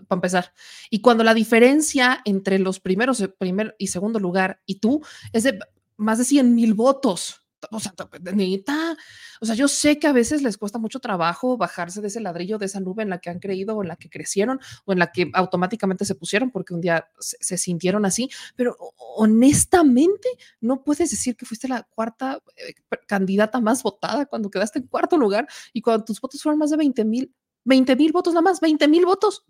Para 0.09 0.17
empezar. 0.19 0.53
Y 0.89 1.01
cuando 1.01 1.25
la 1.25 1.35
diferencia 1.35 2.21
entre 2.25 2.59
los 2.59 2.81
primeros 2.81 3.23
primer 3.39 3.75
y 3.79 3.89
segundo 3.89 4.19
lugar 4.19 4.61
y 4.67 4.81
tú 4.81 5.03
es 5.33 5.45
de 5.45 5.59
más 5.97 6.19
de 6.19 6.25
100 6.25 6.55
mil 6.55 6.75
votos 6.75 7.40
o 7.71 7.81
sea, 7.81 7.93
neta, 8.35 8.97
o 9.41 9.47
sea, 9.47 9.55
yo 9.55 9.69
sé 9.69 9.99
que 9.99 10.07
a 10.07 10.13
veces 10.13 10.43
les 10.43 10.57
cuesta 10.57 10.79
mucho 10.79 11.01
trabajo 11.01 11.57
bajarse 11.57 12.01
de 12.01 12.09
ese 12.09 12.21
ladrillo, 12.21 12.59
de 12.59 12.67
esa 12.67 12.81
nube 12.81 13.03
en 13.03 13.11
la 13.11 13.19
que 13.19 13.31
han 13.31 13.39
creído 13.39 13.77
o 13.77 13.83
en 13.83 13.89
la 13.89 13.97
que 13.97 14.09
crecieron 14.09 14.61
o 14.85 14.93
en 14.93 14.99
la 14.99 15.13
que 15.13 15.31
automáticamente 15.35 16.05
se 16.05 16.15
pusieron 16.15 16.51
porque 16.51 16.75
un 16.75 16.81
día 16.81 17.09
se, 17.19 17.59
sintieron 17.59 18.05
así, 18.05 18.31
pero 18.57 18.77
honestamente 19.17 20.29
no 20.61 20.83
puedes 20.83 21.11
decir 21.11 21.37
que 21.37 21.47
fuiste 21.47 21.69
la 21.69 21.83
cuarta 21.83 22.43
eh, 22.57 22.75
candidata 23.07 23.61
más 23.61 23.83
votada 23.83 24.27
cuando 24.27 24.51
quedaste 24.51 24.79
en 24.79 24.87
cuarto 24.87 25.17
lugar 25.17 25.47
y 25.73 25.83
cuando 25.83 26.05
tus 26.05 26.21
votos 26.21 26.43
fueron 26.43 26.59
más 26.59 26.71
de 26.71 26.77
20 26.77 27.05
mil, 27.05 27.35
20 27.65 27.97
mil 27.97 28.13
votos 28.13 28.35
nada 28.35 28.43
más, 28.43 28.61
20 28.61 28.89
mil 28.89 29.05
votos. 29.05 29.45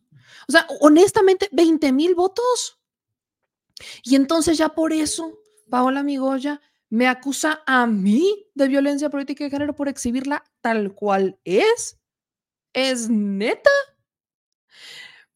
O 0.48 0.52
sea, 0.52 0.66
honestamente, 0.80 1.48
20 1.52 1.92
mil 1.92 2.14
votos. 2.14 2.78
Y 4.02 4.14
entonces 4.14 4.58
ya 4.58 4.70
por 4.70 4.92
eso, 4.92 5.38
Paola 5.68 6.02
Migoya 6.02 6.60
me 6.90 7.06
acusa 7.06 7.62
a 7.66 7.86
mí 7.86 8.46
de 8.54 8.68
violencia 8.68 9.10
política 9.10 9.44
de 9.44 9.50
género 9.50 9.74
por 9.74 9.88
exhibirla 9.88 10.44
tal 10.60 10.94
cual 10.94 11.38
es. 11.44 11.98
¿Es 12.72 13.08
neta? 13.08 13.70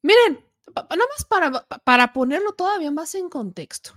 Miren, 0.02 0.44
nada 0.74 0.96
más 0.96 1.24
para, 1.28 1.66
para 1.84 2.12
ponerlo 2.12 2.52
todavía 2.52 2.90
más 2.90 3.14
en 3.14 3.28
contexto. 3.28 3.92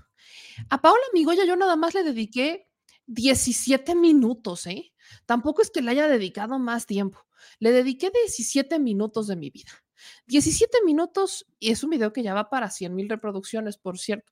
A 0.70 0.82
Paola 0.82 1.04
Migoya 1.14 1.46
yo 1.46 1.56
nada 1.56 1.76
más 1.76 1.94
le 1.94 2.04
dediqué 2.04 2.70
17 3.08 3.96
minutos, 3.96 4.68
¿eh? 4.68 4.94
Tampoco 5.26 5.62
es 5.62 5.72
que 5.72 5.82
le 5.82 5.92
haya 5.92 6.08
dedicado 6.08 6.60
más 6.60 6.86
tiempo. 6.86 7.26
Le 7.60 7.72
dediqué 7.72 8.12
17 8.12 8.80
minutos 8.80 9.28
de 9.28 9.36
mi 9.36 9.50
vida. 9.50 9.72
17 10.28 10.80
minutos 10.86 11.48
y 11.60 11.72
es 11.72 11.84
un 11.84 11.90
video 11.90 12.14
que 12.14 12.22
ya 12.22 12.34
va 12.34 12.50
para 12.50 12.70
100 12.70 12.94
mil 12.94 13.10
reproducciones, 13.10 13.78
por 13.78 13.98
cierto. 13.98 14.32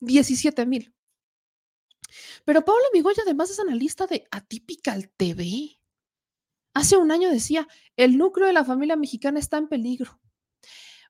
17 0.00 0.64
mil. 0.66 0.94
Pero 2.44 2.64
Paula 2.64 2.84
Migoya 2.92 3.22
además 3.22 3.50
es 3.50 3.60
analista 3.60 4.06
de 4.06 4.26
Atypical 4.30 5.10
TV. 5.10 5.78
Hace 6.74 6.96
un 6.96 7.10
año 7.10 7.30
decía, 7.30 7.66
el 7.96 8.16
núcleo 8.16 8.46
de 8.46 8.52
la 8.52 8.64
familia 8.64 8.96
mexicana 8.96 9.38
está 9.38 9.58
en 9.58 9.68
peligro. 9.68 10.20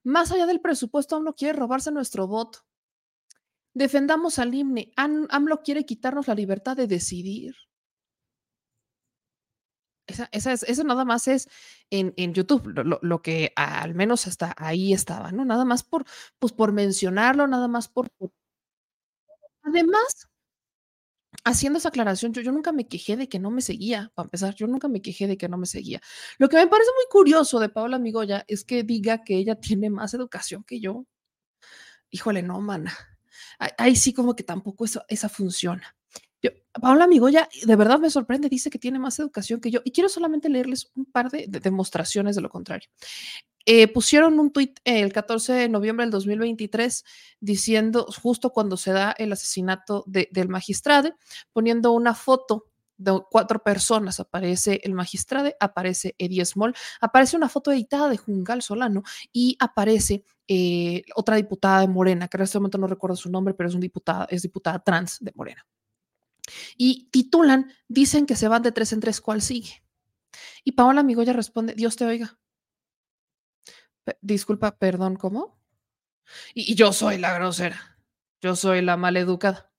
Más 0.02 0.32
allá 0.32 0.46
del 0.46 0.60
presupuesto, 0.60 1.16
AMLO 1.16 1.34
quiere 1.34 1.58
robarse 1.58 1.92
nuestro 1.92 2.26
voto. 2.26 2.60
Defendamos 3.74 4.38
al 4.38 4.54
himne. 4.54 4.92
AMLO 4.96 5.62
quiere 5.62 5.84
quitarnos 5.84 6.28
la 6.28 6.34
libertad 6.34 6.76
de 6.76 6.86
decidir. 6.86 7.54
Esa, 10.06 10.28
es, 10.32 10.64
eso 10.64 10.82
nada 10.82 11.04
más 11.04 11.28
es 11.28 11.48
en, 11.90 12.34
YouTube, 12.34 12.66
lo, 13.02 13.22
que 13.22 13.52
al 13.54 13.94
menos 13.94 14.26
hasta 14.26 14.54
ahí 14.56 14.92
estaba, 14.92 15.30
¿no? 15.30 15.44
Nada 15.44 15.64
más 15.64 15.84
por, 15.84 16.04
pues 16.40 16.52
por 16.52 16.72
mencionarlo, 16.72 17.46
nada 17.46 17.68
más 17.68 17.88
por... 17.88 18.10
Además, 19.62 20.29
haciendo 21.44 21.78
esa 21.78 21.88
aclaración, 21.88 22.32
yo, 22.32 22.52
nunca 22.52 22.72
me 22.72 22.88
quejé 22.88 23.16
de 23.16 23.28
que 23.28 23.38
no 23.38 23.50
me 23.50 23.62
seguía, 23.62 24.10
para 24.14 24.26
empezar, 24.26 24.54
yo 24.54 24.66
nunca 24.66 24.88
me 24.88 25.02
quejé 25.02 25.26
de 25.26 25.36
que 25.36 25.48
no 25.48 25.58
me 25.58 25.66
seguía. 25.66 26.00
Lo 26.38 26.48
que 26.48 26.56
me 26.56 26.66
parece 26.66 26.90
muy 26.96 27.06
curioso 27.10 27.60
de 27.60 27.68
Paola 27.68 27.98
Migoya 27.98 28.44
es 28.48 28.64
que 28.64 28.82
diga 28.82 29.22
que 29.24 29.36
ella 29.36 29.56
tiene 29.56 29.90
más 29.90 30.14
educación 30.14 30.64
que 30.64 30.80
yo. 30.80 31.06
Híjole, 32.10 32.42
no, 32.42 32.60
mana. 32.60 32.92
Ahí 33.78 33.96
sí 33.96 34.12
como 34.12 34.34
que 34.34 34.42
tampoco 34.42 34.84
eso, 34.84 35.04
esa 35.08 35.28
funciona. 35.28 35.96
Yo, 36.42 36.50
Paola 36.80 37.06
Migoya 37.06 37.48
de 37.62 37.76
verdad 37.76 37.98
me 37.98 38.10
sorprende, 38.10 38.48
dice 38.48 38.70
que 38.70 38.78
tiene 38.78 38.98
más 38.98 39.18
educación 39.18 39.60
que 39.60 39.70
yo 39.70 39.80
y 39.84 39.92
quiero 39.92 40.08
solamente 40.08 40.48
leerles 40.48 40.90
un 40.94 41.04
par 41.04 41.30
de 41.30 41.46
demostraciones 41.48 42.36
de 42.36 42.42
lo 42.42 42.48
contrario. 42.48 42.88
Eh, 43.66 43.88
pusieron 43.88 44.38
un 44.40 44.50
tuit 44.50 44.80
el 44.84 45.12
14 45.12 45.52
de 45.52 45.68
noviembre 45.68 46.04
del 46.04 46.10
2023 46.10 47.04
diciendo, 47.40 48.06
justo 48.22 48.50
cuando 48.50 48.76
se 48.76 48.92
da 48.92 49.14
el 49.18 49.32
asesinato 49.32 50.02
del 50.06 50.48
magistrado, 50.48 51.14
poniendo 51.52 51.92
una 51.92 52.14
foto 52.14 52.66
de 52.96 53.20
cuatro 53.30 53.62
personas. 53.62 54.20
Aparece 54.20 54.80
el 54.82 54.94
magistrado, 54.94 55.50
aparece 55.58 56.14
Eddie 56.18 56.44
Small, 56.44 56.74
aparece 57.00 57.36
una 57.36 57.48
foto 57.48 57.72
editada 57.72 58.08
de 58.08 58.16
Jungal 58.16 58.62
Solano 58.62 59.02
y 59.32 59.56
aparece 59.58 60.24
eh, 60.48 61.02
otra 61.14 61.36
diputada 61.36 61.80
de 61.80 61.88
Morena, 61.88 62.28
que 62.28 62.36
en 62.36 62.42
este 62.42 62.58
momento 62.58 62.78
no 62.78 62.86
recuerdo 62.86 63.16
su 63.16 63.30
nombre, 63.30 63.54
pero 63.54 63.68
es, 63.68 63.74
un 63.74 63.80
diputada, 63.80 64.26
es 64.30 64.42
diputada 64.42 64.78
trans 64.78 65.18
de 65.20 65.32
Morena. 65.34 65.66
Y 66.76 67.08
titulan, 67.10 67.72
dicen 67.88 68.26
que 68.26 68.36
se 68.36 68.48
van 68.48 68.62
de 68.62 68.72
tres 68.72 68.92
en 68.92 69.00
tres, 69.00 69.20
¿cuál 69.20 69.42
sigue? 69.42 69.82
Y 70.64 70.72
Paola 70.72 71.02
Migoya 71.02 71.32
responde, 71.32 71.74
Dios 71.74 71.96
te 71.96 72.04
oiga 72.04 72.40
disculpa, 74.20 74.76
perdón, 74.76 75.16
¿cómo? 75.16 75.58
Y, 76.54 76.74
yo 76.74 76.92
soy 76.92 77.18
la 77.18 77.34
grosera, 77.34 77.98
yo 78.40 78.56
soy 78.56 78.82
la 78.82 78.96
maleducada. 78.96 79.72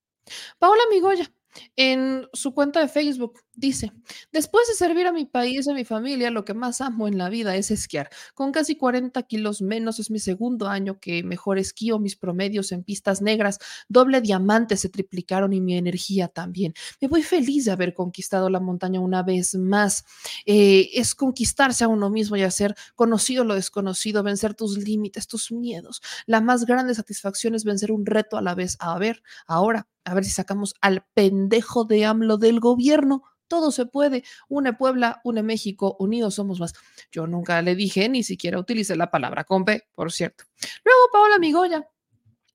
Paola 0.59 0.81
Migoya, 0.89 1.31
en 1.75 2.27
su 2.33 2.53
cuenta 2.53 2.79
de 2.79 2.87
Facebook, 2.87 3.41
Dice, 3.61 3.91
después 4.31 4.67
de 4.67 4.73
servir 4.73 5.05
a 5.05 5.11
mi 5.11 5.25
país, 5.25 5.67
a 5.67 5.75
mi 5.75 5.85
familia, 5.85 6.31
lo 6.31 6.43
que 6.43 6.55
más 6.55 6.81
amo 6.81 7.07
en 7.07 7.19
la 7.19 7.29
vida 7.29 7.55
es 7.55 7.69
esquiar. 7.69 8.09
Con 8.33 8.51
casi 8.51 8.75
40 8.75 9.21
kilos 9.21 9.61
menos 9.61 9.99
es 9.99 10.09
mi 10.09 10.17
segundo 10.17 10.67
año 10.67 10.99
que 10.99 11.21
mejor 11.21 11.59
esquío, 11.59 11.99
mis 11.99 12.15
promedios 12.15 12.71
en 12.71 12.83
pistas 12.83 13.21
negras, 13.21 13.59
doble 13.87 14.19
diamante 14.19 14.77
se 14.77 14.89
triplicaron 14.89 15.53
y 15.53 15.61
mi 15.61 15.77
energía 15.77 16.27
también. 16.27 16.73
Me 16.99 17.07
voy 17.07 17.21
feliz 17.21 17.65
de 17.65 17.71
haber 17.71 17.93
conquistado 17.93 18.49
la 18.49 18.59
montaña 18.59 18.99
una 18.99 19.21
vez 19.21 19.53
más. 19.53 20.05
Eh, 20.47 20.89
es 20.95 21.13
conquistarse 21.13 21.83
a 21.83 21.87
uno 21.87 22.09
mismo 22.09 22.37
y 22.37 22.41
hacer 22.41 22.73
conocido 22.95 23.43
lo 23.43 23.53
desconocido, 23.53 24.23
vencer 24.23 24.55
tus 24.55 24.79
límites, 24.79 25.27
tus 25.27 25.51
miedos. 25.51 26.01
La 26.25 26.41
más 26.41 26.65
grande 26.65 26.95
satisfacción 26.95 27.53
es 27.53 27.63
vencer 27.63 27.91
un 27.91 28.07
reto 28.07 28.37
a 28.37 28.41
la 28.41 28.55
vez. 28.55 28.75
A 28.79 28.97
ver, 28.97 29.21
ahora, 29.45 29.87
a 30.03 30.15
ver 30.15 30.25
si 30.25 30.31
sacamos 30.31 30.73
al 30.81 31.05
pendejo 31.13 31.85
de 31.85 32.05
AMLO 32.05 32.37
del 32.37 32.59
gobierno 32.59 33.21
todo 33.51 33.71
se 33.71 33.85
puede. 33.85 34.23
Une 34.47 34.71
Puebla, 34.71 35.19
une 35.25 35.43
México, 35.43 35.97
unidos 35.99 36.35
somos 36.35 36.61
más. 36.61 36.73
Yo 37.11 37.27
nunca 37.27 37.61
le 37.61 37.75
dije, 37.75 38.07
ni 38.07 38.23
siquiera 38.23 38.57
utilicé 38.57 38.95
la 38.95 39.11
palabra 39.11 39.43
compe, 39.43 39.89
por 39.93 40.09
cierto. 40.13 40.45
Luego 40.85 41.01
Paola 41.11 41.37
Migoya, 41.37 41.85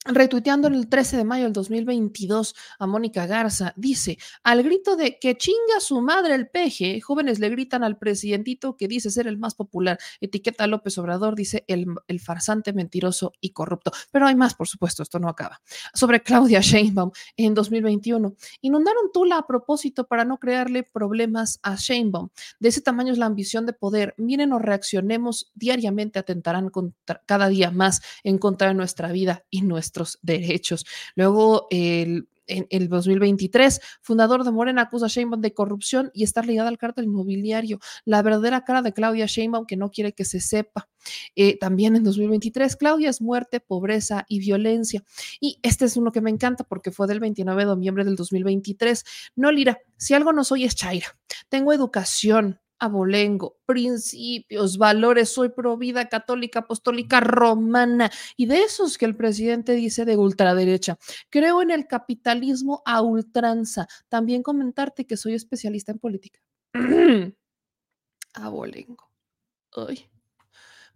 Retuiteando 0.08 0.68
el 0.68 0.88
13 0.88 1.16
de 1.16 1.25
mayo 1.25 1.44
del 1.44 1.52
2022 1.52 2.54
a 2.78 2.86
Mónica 2.86 3.26
Garza, 3.26 3.72
dice, 3.76 4.18
al 4.44 4.62
grito 4.62 4.94
de 4.94 5.18
que 5.18 5.36
chinga 5.36 5.80
su 5.80 6.00
madre 6.00 6.36
el 6.36 6.48
peje, 6.48 7.00
jóvenes 7.00 7.40
le 7.40 7.48
gritan 7.48 7.82
al 7.82 7.98
presidentito 7.98 8.76
que 8.76 8.86
dice 8.86 9.10
ser 9.10 9.26
el 9.26 9.36
más 9.36 9.56
popular. 9.56 9.98
Etiqueta 10.20 10.68
López 10.68 10.96
Obrador, 10.98 11.34
dice 11.34 11.64
el, 11.66 11.86
el 12.06 12.20
farsante, 12.20 12.72
mentiroso 12.72 13.32
y 13.40 13.50
corrupto. 13.50 13.90
Pero 14.12 14.28
hay 14.28 14.36
más, 14.36 14.54
por 14.54 14.68
supuesto, 14.68 15.02
esto 15.02 15.18
no 15.18 15.28
acaba. 15.28 15.60
Sobre 15.92 16.22
Claudia 16.22 16.60
Sheinbaum 16.60 17.10
en 17.36 17.54
2021. 17.54 18.36
Inundaron 18.60 19.10
Tula 19.12 19.38
a 19.38 19.46
propósito 19.46 20.06
para 20.06 20.25
no 20.25 20.38
crearle 20.38 20.84
problemas 20.84 21.58
a 21.64 21.75
Sheinbaum. 21.75 22.28
De 22.60 22.68
ese 22.68 22.80
tamaño 22.80 23.12
es 23.12 23.18
la 23.18 23.26
ambición 23.26 23.66
de 23.66 23.72
poder. 23.72 24.14
Miren 24.18 24.52
o 24.52 24.60
reaccionemos 24.60 25.50
diariamente, 25.54 26.20
atentarán 26.20 26.70
contra, 26.70 27.22
cada 27.26 27.48
día 27.48 27.72
más 27.72 28.02
en 28.22 28.38
contra 28.38 28.68
de 28.68 28.75
nuestra 28.75 29.10
vida 29.10 29.44
y 29.50 29.62
nuestra 29.62 29.96
derechos. 30.23 30.85
Luego, 31.15 31.67
el, 31.71 32.29
en 32.47 32.67
el 32.71 32.88
2023, 32.88 33.81
fundador 34.03 34.45
de 34.45 34.50
Morena 34.50 34.83
acusa 34.83 35.07
a 35.07 35.09
Sheinbaum 35.09 35.41
de 35.41 35.53
corrupción 35.53 36.11
y 36.15 36.25
estar 36.25 36.47
ligada 36.47 36.69
al 36.69 36.79
cártel 36.79 37.05
inmobiliario. 37.05 37.79
La 38.05 38.23
verdadera 38.23 38.65
cara 38.65 38.83
de 38.83 38.93
Claudia 38.93 39.26
Sheinbaum 39.26 39.67
que 39.67 39.76
no 39.76 39.91
quiere 39.91 40.12
que 40.12 40.25
se 40.25 40.41
sepa. 40.41 40.88
Eh, 41.35 41.59
también 41.59 41.97
en 41.97 42.05
2023, 42.05 42.76
Claudia 42.76 43.11
es 43.11 43.21
muerte, 43.21 43.61
pobreza 43.61 44.25
y 44.29 44.41
violencia. 44.41 45.05
Y 45.41 45.59
este 45.62 45.85
es 45.85 45.97
uno 45.97 46.12
que 46.12 46.21
me 46.21 46.31
encanta 46.31 46.65
porque 46.65 46.91
fue 46.91 47.07
del 47.07 47.21
29 47.21 47.62
de 47.62 47.67
noviembre 47.67 48.05
del 48.05 48.17
2023. 48.17 49.05
No, 49.37 49.53
Lira, 49.53 49.79
si 49.97 50.15
algo 50.15 50.33
no 50.33 50.45
soy 50.45 50.65
es 50.65 50.75
Chaira. 50.75 51.17
Tengo 51.49 51.73
educación, 51.73 52.61
abolengo, 52.78 53.59
principios, 53.66 54.78
valores, 54.78 55.30
soy 55.30 55.50
pro 55.50 55.76
vida 55.76 56.09
católica, 56.09 56.61
apostólica, 56.61 57.21
romana 57.21 58.11
y 58.37 58.47
de 58.47 58.62
esos 58.62 58.99
que 58.99 59.06
el 59.06 59.16
presidente 59.16 59.73
dice 59.73 60.04
de 60.04 60.16
ultraderecha. 60.16 60.99
Creo 61.30 61.62
en 61.62 61.71
el 61.71 61.87
capitalismo 61.87 62.82
a 62.84 63.02
ultranza. 63.02 63.86
También 64.08 64.43
comentarte 64.43 65.06
que 65.06 65.17
soy 65.17 65.34
especialista 65.34 65.93
en 65.93 65.99
política. 65.99 66.41
abolengo. 68.34 69.10
Ay. 69.75 70.08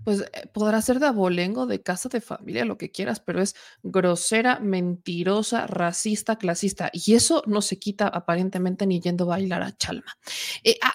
Pues 0.04 0.22
eh, 0.22 0.46
podrá 0.52 0.80
ser 0.80 0.98
de 0.98 1.06
abolengo, 1.06 1.66
de 1.66 1.82
casa 1.82 2.08
de 2.08 2.20
familia, 2.20 2.64
lo 2.64 2.78
que 2.78 2.90
quieras, 2.90 3.20
pero 3.20 3.42
es 3.42 3.54
grosera, 3.82 4.58
mentirosa, 4.58 5.66
racista, 5.66 6.36
clasista. 6.36 6.90
Y 6.92 7.14
eso 7.14 7.42
no 7.46 7.60
se 7.60 7.78
quita 7.78 8.08
aparentemente 8.08 8.86
ni 8.86 9.00
yendo 9.00 9.24
a 9.24 9.28
bailar 9.28 9.62
a 9.62 9.76
Chalma. 9.76 10.16
Eh, 10.64 10.78
ah, 10.82 10.94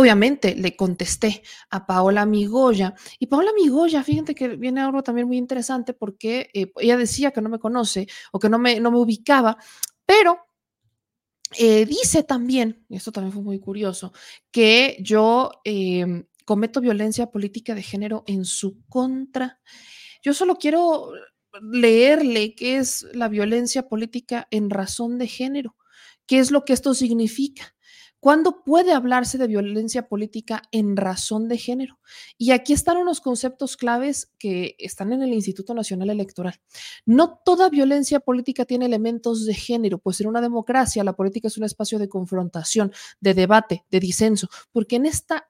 Obviamente 0.00 0.54
le 0.54 0.76
contesté 0.76 1.42
a 1.68 1.84
Paola 1.84 2.24
Migoya 2.24 2.94
y 3.18 3.26
Paola 3.26 3.50
Migoya, 3.54 4.02
fíjate 4.02 4.34
que 4.34 4.48
viene 4.56 4.80
algo 4.80 5.02
también 5.02 5.26
muy 5.26 5.36
interesante 5.36 5.92
porque 5.92 6.48
eh, 6.54 6.72
ella 6.78 6.96
decía 6.96 7.32
que 7.32 7.42
no 7.42 7.50
me 7.50 7.58
conoce 7.58 8.06
o 8.32 8.38
que 8.38 8.48
no 8.48 8.58
me, 8.58 8.80
no 8.80 8.90
me 8.90 8.96
ubicaba, 8.96 9.58
pero 10.06 10.38
eh, 11.58 11.84
dice 11.84 12.22
también, 12.22 12.86
y 12.88 12.96
esto 12.96 13.12
también 13.12 13.34
fue 13.34 13.42
muy 13.42 13.60
curioso, 13.60 14.14
que 14.50 14.96
yo 15.02 15.50
em, 15.64 16.24
cometo 16.46 16.80
violencia 16.80 17.30
política 17.30 17.74
de 17.74 17.82
género 17.82 18.24
en 18.26 18.46
su 18.46 18.82
contra. 18.88 19.60
Yo 20.22 20.32
solo 20.32 20.56
quiero 20.56 21.12
leerle 21.60 22.54
qué 22.54 22.78
es 22.78 23.06
la 23.12 23.28
violencia 23.28 23.86
política 23.86 24.48
en 24.50 24.70
razón 24.70 25.18
de 25.18 25.26
género, 25.26 25.76
qué 26.26 26.38
es 26.38 26.50
lo 26.50 26.64
que 26.64 26.72
esto 26.72 26.94
significa. 26.94 27.74
¿Cuándo 28.20 28.62
puede 28.64 28.92
hablarse 28.92 29.38
de 29.38 29.46
violencia 29.46 30.06
política 30.06 30.62
en 30.72 30.96
razón 30.96 31.48
de 31.48 31.56
género? 31.56 31.98
Y 32.36 32.50
aquí 32.50 32.74
están 32.74 32.98
unos 32.98 33.22
conceptos 33.22 33.78
claves 33.78 34.30
que 34.38 34.76
están 34.78 35.14
en 35.14 35.22
el 35.22 35.32
Instituto 35.32 35.72
Nacional 35.72 36.10
Electoral. 36.10 36.60
No 37.06 37.40
toda 37.42 37.70
violencia 37.70 38.20
política 38.20 38.66
tiene 38.66 38.84
elementos 38.84 39.46
de 39.46 39.54
género, 39.54 39.96
pues 39.98 40.20
en 40.20 40.26
una 40.26 40.42
democracia 40.42 41.02
la 41.02 41.14
política 41.14 41.48
es 41.48 41.56
un 41.56 41.64
espacio 41.64 41.98
de 41.98 42.10
confrontación, 42.10 42.92
de 43.20 43.32
debate, 43.32 43.84
de 43.90 44.00
disenso, 44.00 44.50
porque 44.70 44.96
en 44.96 45.06
esta 45.06 45.48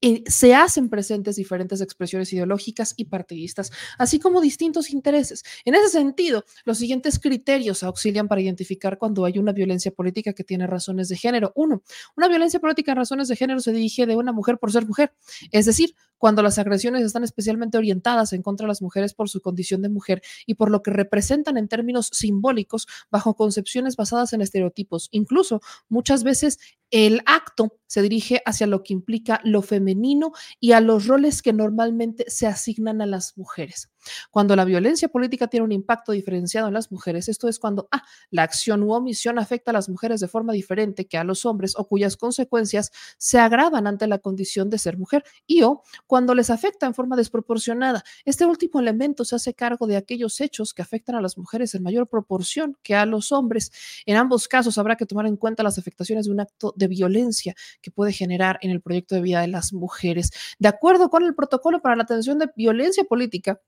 eh, 0.00 0.22
se 0.26 0.54
hacen 0.54 0.88
presentes 0.88 1.36
diferentes 1.36 1.80
expresiones 1.80 2.32
ideológicas 2.32 2.94
y 2.96 3.06
partidistas, 3.06 3.72
así 3.98 4.20
como 4.20 4.40
distintos 4.40 4.90
intereses. 4.90 5.42
En 5.64 5.74
ese 5.74 5.88
sentido, 5.88 6.44
los 6.64 6.78
siguientes 6.78 7.18
criterios 7.18 7.82
auxilian 7.82 8.28
para 8.28 8.40
identificar 8.40 8.98
cuando 8.98 9.24
hay 9.24 9.38
una 9.38 9.52
violencia 9.52 9.90
política 9.90 10.32
que 10.32 10.44
tiene 10.44 10.66
razones 10.66 11.08
de 11.08 11.16
género. 11.16 11.52
Uno, 11.56 11.82
una 12.16 12.28
violencia 12.28 12.60
política 12.60 12.92
en 12.92 12.98
razones 12.98 13.28
de 13.28 13.36
género 13.36 13.60
se 13.60 13.72
dirige 13.72 14.06
de 14.06 14.16
una 14.16 14.32
mujer 14.32 14.58
por 14.58 14.70
ser 14.70 14.86
mujer, 14.86 15.12
es 15.50 15.66
decir, 15.66 15.94
cuando 16.18 16.42
las 16.42 16.58
agresiones 16.58 17.04
están 17.04 17.24
especialmente 17.24 17.78
orientadas 17.78 18.32
en 18.32 18.42
contra 18.42 18.64
de 18.64 18.68
las 18.68 18.82
mujeres 18.82 19.14
por 19.14 19.28
su 19.28 19.40
condición 19.40 19.82
de 19.82 19.88
mujer 19.88 20.22
y 20.46 20.54
por 20.54 20.70
lo 20.70 20.82
que 20.82 20.90
representan 20.90 21.56
en 21.56 21.68
términos 21.68 22.10
simbólicos 22.12 22.86
bajo 23.10 23.34
concepciones 23.34 23.96
basadas 23.96 24.32
en 24.32 24.42
estereotipos. 24.42 25.08
Incluso 25.12 25.60
muchas 25.88 26.24
veces 26.24 26.58
el 26.90 27.20
acto 27.26 27.78
se 27.86 28.02
dirige 28.02 28.42
hacia 28.44 28.66
lo 28.66 28.82
que 28.82 28.92
implica 28.92 29.40
lo 29.44 29.62
femenino 29.62 30.32
y 30.60 30.72
a 30.72 30.80
los 30.80 31.06
roles 31.06 31.42
que 31.42 31.52
normalmente 31.52 32.24
se 32.28 32.46
asignan 32.46 33.00
a 33.00 33.06
las 33.06 33.36
mujeres. 33.36 33.90
Cuando 34.30 34.56
la 34.56 34.64
violencia 34.64 35.08
política 35.08 35.48
tiene 35.48 35.64
un 35.64 35.72
impacto 35.72 36.12
diferenciado 36.12 36.68
en 36.68 36.74
las 36.74 36.90
mujeres, 36.92 37.28
esto 37.28 37.48
es 37.48 37.58
cuando 37.58 37.88
ah, 37.92 38.02
la 38.30 38.42
acción 38.42 38.82
u 38.82 38.92
omisión 38.92 39.38
afecta 39.38 39.70
a 39.70 39.74
las 39.74 39.88
mujeres 39.88 40.20
de 40.20 40.28
forma 40.28 40.52
diferente 40.52 41.06
que 41.06 41.18
a 41.18 41.24
los 41.24 41.46
hombres 41.46 41.74
o 41.76 41.86
cuyas 41.86 42.16
consecuencias 42.16 42.90
se 43.16 43.38
agravan 43.38 43.86
ante 43.86 44.06
la 44.06 44.18
condición 44.18 44.70
de 44.70 44.78
ser 44.78 44.98
mujer 44.98 45.24
y 45.46 45.62
o 45.62 45.82
cuando 46.06 46.34
les 46.34 46.50
afecta 46.50 46.86
en 46.86 46.94
forma 46.94 47.16
desproporcionada. 47.16 48.04
Este 48.24 48.46
último 48.46 48.80
elemento 48.80 49.24
se 49.24 49.36
hace 49.36 49.54
cargo 49.54 49.86
de 49.86 49.96
aquellos 49.96 50.40
hechos 50.40 50.74
que 50.74 50.82
afectan 50.82 51.16
a 51.16 51.20
las 51.20 51.36
mujeres 51.38 51.74
en 51.74 51.82
mayor 51.82 52.08
proporción 52.08 52.76
que 52.82 52.94
a 52.94 53.06
los 53.06 53.32
hombres. 53.32 53.72
En 54.06 54.16
ambos 54.16 54.48
casos 54.48 54.78
habrá 54.78 54.96
que 54.96 55.06
tomar 55.06 55.26
en 55.26 55.36
cuenta 55.36 55.62
las 55.62 55.78
afectaciones 55.78 56.26
de 56.26 56.32
un 56.32 56.40
acto 56.40 56.74
de 56.76 56.88
violencia 56.88 57.54
que 57.80 57.90
puede 57.90 58.12
generar 58.12 58.58
en 58.62 58.70
el 58.70 58.80
proyecto 58.80 59.14
de 59.14 59.22
vida 59.22 59.40
de 59.40 59.48
las 59.48 59.72
mujeres. 59.72 60.30
De 60.58 60.68
acuerdo 60.68 61.10
con 61.10 61.24
el 61.24 61.34
protocolo 61.34 61.80
para 61.80 61.96
la 61.96 62.02
atención 62.02 62.38
de 62.38 62.50
violencia 62.56 63.04
política, 63.04 63.60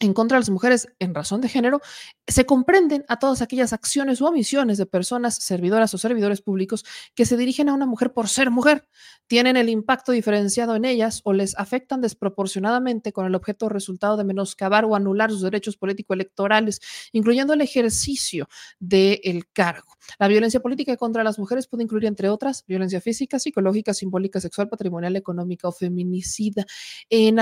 en 0.00 0.14
contra 0.14 0.36
de 0.36 0.40
las 0.40 0.50
mujeres 0.50 0.88
en 0.98 1.14
razón 1.14 1.40
de 1.40 1.48
género, 1.48 1.80
se 2.26 2.46
comprenden 2.46 3.04
a 3.08 3.18
todas 3.18 3.42
aquellas 3.42 3.72
acciones 3.72 4.20
u 4.20 4.26
omisiones 4.26 4.78
de 4.78 4.86
personas 4.86 5.36
servidoras 5.36 5.92
o 5.94 5.98
servidores 5.98 6.40
públicos 6.40 6.84
que 7.14 7.26
se 7.26 7.36
dirigen 7.36 7.68
a 7.68 7.74
una 7.74 7.86
mujer 7.86 8.12
por 8.12 8.28
ser 8.28 8.50
mujer, 8.50 8.88
tienen 9.26 9.56
el 9.56 9.68
impacto 9.68 10.12
diferenciado 10.12 10.76
en 10.76 10.84
ellas 10.84 11.20
o 11.24 11.32
les 11.32 11.58
afectan 11.58 12.00
desproporcionadamente 12.00 13.12
con 13.12 13.26
el 13.26 13.34
objeto 13.34 13.68
resultado 13.68 14.16
de 14.16 14.24
menoscabar 14.24 14.84
o 14.84 14.94
anular 14.94 15.30
sus 15.30 15.42
derechos 15.42 15.76
político-electorales, 15.76 16.80
incluyendo 17.12 17.52
el 17.54 17.60
ejercicio 17.60 18.48
del 18.78 19.46
cargo. 19.52 19.96
La 20.18 20.28
violencia 20.28 20.60
política 20.60 20.96
contra 20.96 21.24
las 21.24 21.38
mujeres 21.38 21.66
puede 21.66 21.82
incluir, 21.82 22.06
entre 22.06 22.28
otras, 22.28 22.64
violencia 22.66 23.00
física, 23.00 23.38
psicológica, 23.38 23.92
simbólica, 23.94 24.40
sexual, 24.40 24.68
patrimonial, 24.68 25.16
económica 25.16 25.68
o 25.68 25.72
feminicida. 25.72 26.64
En 27.10 27.36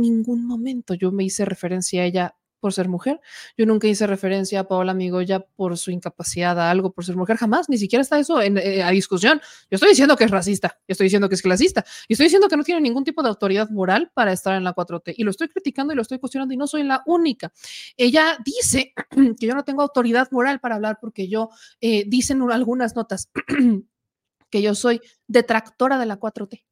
ningún 0.00 0.46
momento 0.46 0.94
yo 0.94 1.12
me 1.12 1.24
hice 1.24 1.44
referencia 1.44 1.95
a 1.98 2.04
ella 2.04 2.36
por 2.60 2.72
ser 2.72 2.88
mujer. 2.88 3.20
Yo 3.56 3.66
nunca 3.66 3.86
hice 3.86 4.06
referencia 4.06 4.60
a 4.60 4.64
Paola 4.68 4.94
Migoya 4.94 5.40
por 5.40 5.76
su 5.78 5.90
incapacidad 5.90 6.58
a 6.58 6.70
algo, 6.70 6.92
por 6.92 7.04
ser 7.04 7.16
mujer, 7.16 7.36
jamás, 7.36 7.68
ni 7.68 7.78
siquiera 7.78 8.02
está 8.02 8.18
eso 8.18 8.40
en, 8.40 8.58
eh, 8.58 8.82
a 8.82 8.90
discusión. 8.90 9.40
Yo 9.70 9.76
estoy 9.76 9.90
diciendo 9.90 10.16
que 10.16 10.24
es 10.24 10.30
racista, 10.30 10.76
yo 10.80 10.92
estoy 10.92 11.04
diciendo 11.04 11.28
que 11.28 11.36
es 11.36 11.42
clasista, 11.42 11.84
y 12.08 12.14
estoy 12.14 12.24
diciendo 12.24 12.48
que 12.48 12.56
no 12.56 12.64
tiene 12.64 12.80
ningún 12.80 13.04
tipo 13.04 13.22
de 13.22 13.28
autoridad 13.28 13.70
moral 13.70 14.10
para 14.14 14.32
estar 14.32 14.56
en 14.56 14.64
la 14.64 14.74
4T, 14.74 15.14
y 15.16 15.22
lo 15.22 15.30
estoy 15.30 15.48
criticando 15.48 15.92
y 15.92 15.96
lo 15.96 16.02
estoy 16.02 16.18
cuestionando, 16.18 16.54
y 16.54 16.56
no 16.56 16.66
soy 16.66 16.82
la 16.82 17.02
única. 17.06 17.52
Ella 17.96 18.36
dice 18.44 18.92
que 19.38 19.46
yo 19.46 19.54
no 19.54 19.64
tengo 19.64 19.82
autoridad 19.82 20.28
moral 20.32 20.58
para 20.60 20.76
hablar 20.76 20.98
porque 21.00 21.28
yo, 21.28 21.50
eh, 21.80 22.04
dicen 22.06 22.42
algunas 22.50 22.96
notas, 22.96 23.30
que 24.50 24.62
yo 24.62 24.74
soy 24.74 25.00
detractora 25.26 25.98
de 25.98 26.06
la 26.06 26.18
4T, 26.18 26.64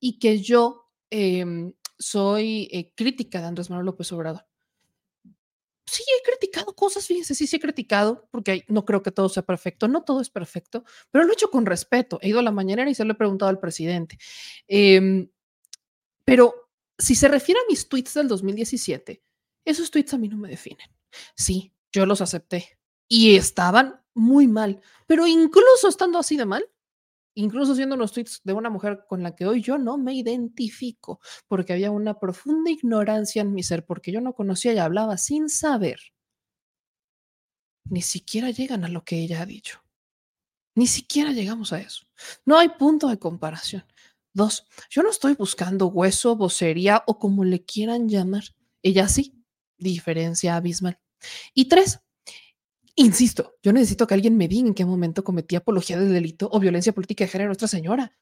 y 0.00 0.18
que 0.18 0.40
yo... 0.40 0.80
Em, 1.10 1.72
soy 1.96 2.68
eh, 2.72 2.92
crítica 2.96 3.40
de 3.40 3.46
Andrés 3.46 3.70
Manuel 3.70 3.86
López 3.86 4.10
Obrador. 4.10 4.44
Sí, 5.86 6.02
he 6.02 6.22
criticado 6.22 6.74
cosas, 6.74 7.06
fíjense, 7.06 7.34
sí, 7.34 7.46
sí 7.46 7.56
he 7.56 7.60
criticado, 7.60 8.26
porque 8.30 8.64
no 8.68 8.84
creo 8.84 9.02
que 9.02 9.10
todo 9.10 9.28
sea 9.28 9.42
perfecto, 9.42 9.86
no 9.86 10.02
todo 10.02 10.20
es 10.20 10.30
perfecto, 10.30 10.84
pero 11.10 11.24
lo 11.24 11.30
he 11.30 11.34
hecho 11.34 11.50
con 11.50 11.66
respeto. 11.66 12.18
He 12.22 12.30
ido 12.30 12.38
a 12.38 12.42
la 12.42 12.52
mañanera 12.52 12.90
y 12.90 12.94
se 12.94 13.04
lo 13.04 13.12
he 13.12 13.16
preguntado 13.16 13.50
al 13.50 13.60
presidente. 13.60 14.18
Em, 14.66 15.28
pero 16.24 16.70
si 16.98 17.14
se 17.14 17.28
refiere 17.28 17.60
a 17.60 17.64
mis 17.68 17.88
tweets 17.88 18.14
del 18.14 18.28
2017, 18.28 19.22
esos 19.64 19.90
tweets 19.90 20.14
a 20.14 20.18
mí 20.18 20.28
no 20.28 20.38
me 20.38 20.48
definen. 20.48 20.88
Sí, 21.36 21.74
yo 21.92 22.06
los 22.06 22.20
acepté 22.20 22.78
y 23.08 23.36
estaban 23.36 24.00
muy 24.14 24.48
mal, 24.48 24.80
pero 25.06 25.26
incluso 25.26 25.88
estando 25.88 26.18
así 26.18 26.36
de 26.36 26.46
mal, 26.46 26.66
incluso 27.34 27.74
siendo 27.74 27.94
unos 27.94 28.12
tweets 28.12 28.40
de 28.44 28.52
una 28.52 28.70
mujer 28.70 29.04
con 29.08 29.22
la 29.22 29.34
que 29.34 29.46
hoy 29.46 29.62
yo 29.62 29.78
no 29.78 29.98
me 29.98 30.14
identifico, 30.14 31.20
porque 31.46 31.72
había 31.72 31.90
una 31.90 32.18
profunda 32.18 32.70
ignorancia 32.70 33.42
en 33.42 33.52
mi 33.52 33.62
ser, 33.62 33.84
porque 33.84 34.12
yo 34.12 34.20
no 34.20 34.34
conocía 34.34 34.72
y 34.72 34.78
hablaba 34.78 35.16
sin 35.16 35.48
saber, 35.48 36.00
ni 37.84 38.02
siquiera 38.02 38.50
llegan 38.50 38.84
a 38.84 38.88
lo 38.88 39.04
que 39.04 39.18
ella 39.18 39.42
ha 39.42 39.46
dicho. 39.46 39.82
Ni 40.74 40.86
siquiera 40.86 41.30
llegamos 41.30 41.72
a 41.72 41.80
eso. 41.80 42.06
No 42.44 42.58
hay 42.58 42.68
punto 42.70 43.08
de 43.08 43.18
comparación. 43.18 43.84
Dos, 44.32 44.66
yo 44.90 45.02
no 45.02 45.10
estoy 45.10 45.34
buscando 45.34 45.86
hueso, 45.86 46.34
vocería 46.34 47.04
o 47.06 47.18
como 47.18 47.44
le 47.44 47.64
quieran 47.64 48.08
llamar. 48.08 48.44
Ella 48.82 49.06
sí, 49.06 49.44
diferencia 49.78 50.56
abismal. 50.56 50.98
Y 51.54 51.66
tres, 51.66 52.00
insisto, 52.96 53.56
yo 53.62 53.72
necesito 53.72 54.06
que 54.06 54.14
alguien 54.14 54.36
me 54.36 54.48
diga 54.48 54.68
en 54.68 54.74
qué 54.74 54.84
momento 54.84 55.24
cometí 55.24 55.56
apología 55.56 55.98
del 55.98 56.12
delito 56.12 56.48
o 56.52 56.60
violencia 56.60 56.92
política 56.92 57.24
de 57.24 57.28
género 57.28 57.48
a 57.48 57.50
Nuestra 57.50 57.68
Señora. 57.68 58.12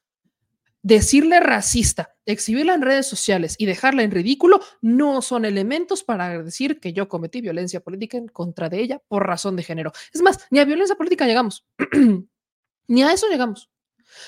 Decirle 0.81 1.39
racista, 1.39 2.15
exhibirla 2.25 2.73
en 2.73 2.81
redes 2.81 3.07
sociales 3.07 3.55
y 3.57 3.65
dejarla 3.65 4.03
en 4.03 4.11
ridículo 4.11 4.59
no 4.81 5.21
son 5.21 5.45
elementos 5.45 6.03
para 6.03 6.43
decir 6.43 6.81
que 6.81 6.91
yo 6.91 7.07
cometí 7.07 7.39
violencia 7.39 7.79
política 7.79 8.17
en 8.17 8.27
contra 8.27 8.67
de 8.67 8.81
ella 8.81 9.01
por 9.07 9.25
razón 9.25 9.55
de 9.55 9.63
género. 9.63 9.93
Es 10.13 10.21
más, 10.21 10.45
ni 10.51 10.59
a 10.59 10.65
violencia 10.65 10.97
política 10.97 11.25
llegamos. 11.25 11.65
ni 12.87 13.03
a 13.03 13.13
eso 13.13 13.29
llegamos. 13.29 13.69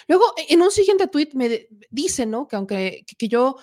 Luego, 0.08 0.34
en 0.48 0.62
un 0.62 0.72
siguiente 0.72 1.08
tweet 1.08 1.30
me 1.34 1.68
dice, 1.90 2.26
¿no? 2.26 2.48
Que 2.48 2.56
aunque 2.56 3.04
que, 3.06 3.16
que 3.16 3.28
yo, 3.28 3.58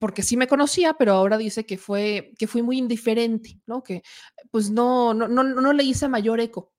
porque 0.00 0.22
sí 0.22 0.36
me 0.38 0.48
conocía, 0.48 0.94
pero 0.94 1.12
ahora 1.12 1.36
dice 1.36 1.66
que 1.66 1.76
fue, 1.76 2.32
que 2.38 2.46
fui 2.46 2.62
muy 2.62 2.78
indiferente, 2.78 3.60
¿no? 3.66 3.84
Que 3.84 4.02
pues 4.50 4.70
no, 4.70 5.12
no, 5.12 5.28
no, 5.28 5.44
no 5.44 5.72
le 5.74 5.84
hice 5.84 6.08
mayor 6.08 6.40
eco. 6.40 6.72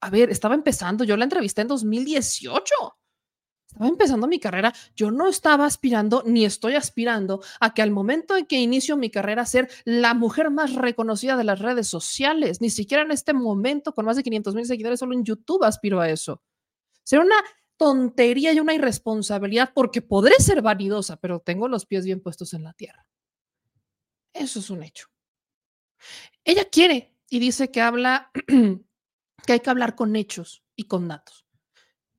A 0.00 0.08
ver, 0.08 0.30
estaba 0.30 0.54
empezando, 0.54 1.04
yo 1.04 1.16
la 1.16 1.24
entrevisté 1.24 1.60
en 1.60 1.68
2018. 1.68 2.74
Estaba 3.68 3.86
empezando 3.86 4.26
mi 4.26 4.40
carrera, 4.40 4.72
yo 4.96 5.10
no 5.10 5.28
estaba 5.28 5.66
aspirando 5.66 6.22
ni 6.24 6.46
estoy 6.46 6.74
aspirando 6.74 7.42
a 7.60 7.74
que 7.74 7.82
al 7.82 7.90
momento 7.90 8.34
en 8.34 8.46
que 8.46 8.56
inicio 8.56 8.96
mi 8.96 9.10
carrera 9.10 9.44
ser 9.44 9.68
la 9.84 10.14
mujer 10.14 10.50
más 10.50 10.74
reconocida 10.74 11.36
de 11.36 11.44
las 11.44 11.58
redes 11.58 11.86
sociales, 11.86 12.62
ni 12.62 12.70
siquiera 12.70 13.02
en 13.02 13.10
este 13.10 13.34
momento 13.34 13.94
con 13.94 14.06
más 14.06 14.16
de 14.16 14.22
500 14.22 14.54
mil 14.54 14.64
seguidores 14.64 15.00
solo 15.00 15.12
en 15.12 15.22
YouTube 15.22 15.64
aspiro 15.64 16.00
a 16.00 16.08
eso. 16.08 16.42
Será 17.04 17.22
una 17.22 17.36
tontería 17.78 18.52
y 18.52 18.60
una 18.60 18.74
irresponsabilidad 18.74 19.72
porque 19.74 20.02
podré 20.02 20.34
ser 20.40 20.60
vanidosa, 20.60 21.16
pero 21.16 21.40
tengo 21.40 21.68
los 21.68 21.86
pies 21.86 22.04
bien 22.04 22.20
puestos 22.20 22.52
en 22.52 22.64
la 22.64 22.74
tierra. 22.74 23.06
Eso 24.34 24.58
es 24.58 24.68
un 24.68 24.82
hecho. 24.82 25.06
Ella 26.44 26.68
quiere 26.70 27.16
y 27.30 27.38
dice 27.38 27.70
que 27.70 27.80
habla, 27.80 28.30
que 29.46 29.52
hay 29.52 29.60
que 29.60 29.70
hablar 29.70 29.94
con 29.94 30.14
hechos 30.16 30.62
y 30.76 30.84
con 30.84 31.08
datos. 31.08 31.46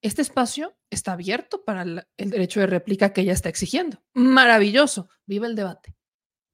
Este 0.02 0.22
espacio 0.22 0.78
está 0.90 1.12
abierto 1.12 1.64
para 1.66 1.84
el, 1.84 2.08
el 2.18 2.30
derecho 2.30 2.62
de 2.62 2.68
réplica 2.68 3.12
que 3.14 3.22
ella 3.22 3.34
está 3.34 3.50
exigiendo. 3.50 4.02
Maravilloso, 4.14 5.10
vive 5.26 5.46
el 5.48 5.56
debate. 5.56 5.96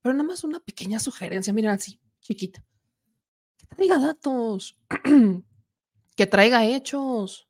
Pero 0.02 0.14
nada 0.14 0.28
más 0.28 0.44
una 0.44 0.60
pequeña 0.60 1.00
sugerencia, 1.00 1.54
miren 1.54 1.72
así, 1.72 2.00
chiquita. 2.22 2.64
Que 3.58 3.68
traiga 3.68 4.00
datos, 4.00 4.78
que 6.16 6.28
traiga 6.28 6.66
hechos, 6.66 7.45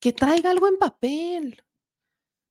que 0.00 0.12
traiga 0.12 0.50
algo 0.50 0.68
en 0.68 0.78
papel. 0.78 1.62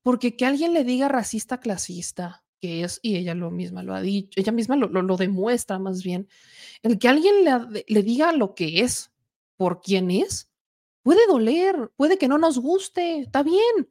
Porque 0.01 0.37
que 0.37 0.45
alguien 0.45 0.73
le 0.73 0.83
diga 0.83 1.09
racista 1.09 1.59
clasista, 1.59 2.43
que 2.59 2.83
es, 2.83 2.99
y 3.01 3.17
ella 3.17 3.35
lo 3.35 3.51
misma 3.51 3.83
lo 3.83 3.93
ha 3.93 4.01
dicho, 4.01 4.39
ella 4.39 4.53
misma 4.53 4.75
lo, 4.77 4.87
lo, 4.87 5.17
demuestra 5.17 5.77
más 5.77 6.03
bien, 6.03 6.29
el 6.83 6.97
que 6.99 7.09
alguien 7.09 7.43
le, 7.43 7.85
le 7.85 8.03
diga 8.03 8.31
lo 8.31 8.55
que 8.55 8.79
es 8.79 9.11
por 9.57 9.81
quién 9.81 10.09
es, 10.09 10.49
Puede 11.03 11.25
doler, 11.27 11.91
puede 11.95 12.17
que 12.17 12.27
no 12.27 12.37
nos 12.37 12.59
guste, 12.59 13.19
está 13.19 13.41
bien. 13.41 13.89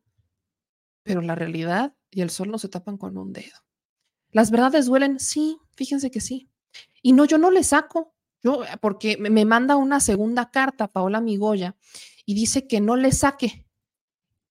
Pero 1.03 1.23
la 1.23 1.35
realidad 1.35 1.95
y 2.11 2.21
el 2.21 2.31
sol 2.31 2.51
no 2.51 2.59
se 2.59 2.69
tapan 2.69 2.99
con 2.99 3.17
un 3.17 3.33
dedo. 3.33 3.57
Las 4.31 4.51
verdades 4.51 4.87
duelen, 4.87 5.19
sí, 5.19 5.59
fíjense 5.75 6.11
que 6.11 6.21
sí. 6.21 6.49
Y 7.03 7.13
no, 7.13 7.25
yo 7.25 7.39
no 7.39 7.51
le 7.51 7.65
saco, 7.65 8.15
yo, 8.43 8.63
porque 8.81 9.17
me 9.17 9.45
manda 9.45 9.77
una 9.77 10.01
segunda 10.01 10.51
carta, 10.51 10.89
Paola 10.89 11.21
Migoya, 11.21 11.77
y 12.29 12.35
dice 12.35 12.69
que 12.69 12.83
no 12.83 12.95
le 12.95 13.11
saque, 13.11 13.65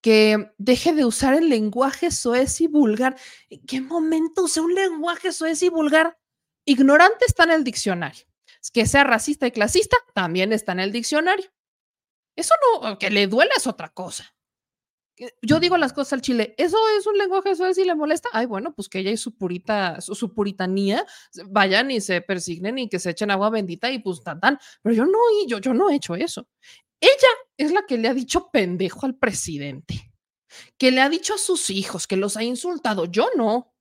que 0.01 0.51
deje 0.57 0.93
de 0.93 1.05
usar 1.05 1.35
el 1.35 1.47
lenguaje 1.47 2.09
soez 2.09 2.59
y 2.59 2.65
vulgar. 2.65 3.15
¿En 3.51 3.63
qué 3.67 3.81
momento 3.81 4.45
usé 4.45 4.61
un 4.61 4.73
lenguaje 4.73 5.31
soez 5.31 5.61
y 5.61 5.69
vulgar? 5.69 6.17
Ignorante 6.65 7.25
está 7.27 7.43
en 7.43 7.51
el 7.51 7.63
diccionario. 7.63 8.25
Que 8.73 8.87
sea 8.87 9.03
racista 9.03 9.45
y 9.45 9.51
clasista 9.51 9.95
también 10.15 10.53
está 10.53 10.71
en 10.71 10.79
el 10.79 10.91
diccionario. 10.91 11.45
Eso 12.35 12.55
no, 12.81 12.97
que 12.97 13.11
le 13.11 13.27
duele 13.27 13.51
es 13.55 13.67
otra 13.67 13.89
cosa. 13.89 14.35
Yo 15.43 15.59
digo 15.59 15.77
las 15.77 15.93
cosas 15.93 16.13
al 16.13 16.21
chile, 16.21 16.55
¿eso 16.57 16.77
es 16.97 17.05
un 17.05 17.17
lenguaje 17.17 17.55
suave 17.55 17.75
si 17.75 17.83
le 17.83 17.93
molesta? 17.93 18.29
Ay, 18.33 18.47
bueno, 18.47 18.73
pues 18.73 18.89
que 18.89 18.99
ella 18.99 19.11
y 19.11 19.17
su 19.17 19.35
purita, 19.35 20.01
su, 20.01 20.15
su, 20.15 20.33
puritanía 20.33 21.05
vayan 21.45 21.89
y 21.89 22.01
se 22.01 22.21
persignen 22.21 22.77
y 22.77 22.89
que 22.89 22.99
se 22.99 23.11
echen 23.11 23.31
agua 23.31 23.51
bendita 23.51 23.91
y 23.91 23.99
pues 23.99 24.23
tan 24.23 24.39
tan. 24.39 24.59
Pero 24.81 24.95
yo 24.95 25.05
no, 25.05 25.17
yo, 25.47 25.59
yo 25.59 25.73
no 25.75 25.89
he 25.89 25.95
hecho 25.95 26.15
eso. 26.15 26.47
Ella 26.99 27.29
es 27.57 27.71
la 27.71 27.85
que 27.85 27.97
le 27.97 28.07
ha 28.07 28.13
dicho 28.13 28.49
pendejo 28.51 29.05
al 29.05 29.15
presidente, 29.15 30.11
que 30.77 30.91
le 30.91 31.01
ha 31.01 31.09
dicho 31.09 31.35
a 31.35 31.37
sus 31.37 31.69
hijos, 31.69 32.07
que 32.07 32.17
los 32.17 32.37
ha 32.37 32.43
insultado. 32.43 33.05
Yo 33.05 33.29
no. 33.35 33.73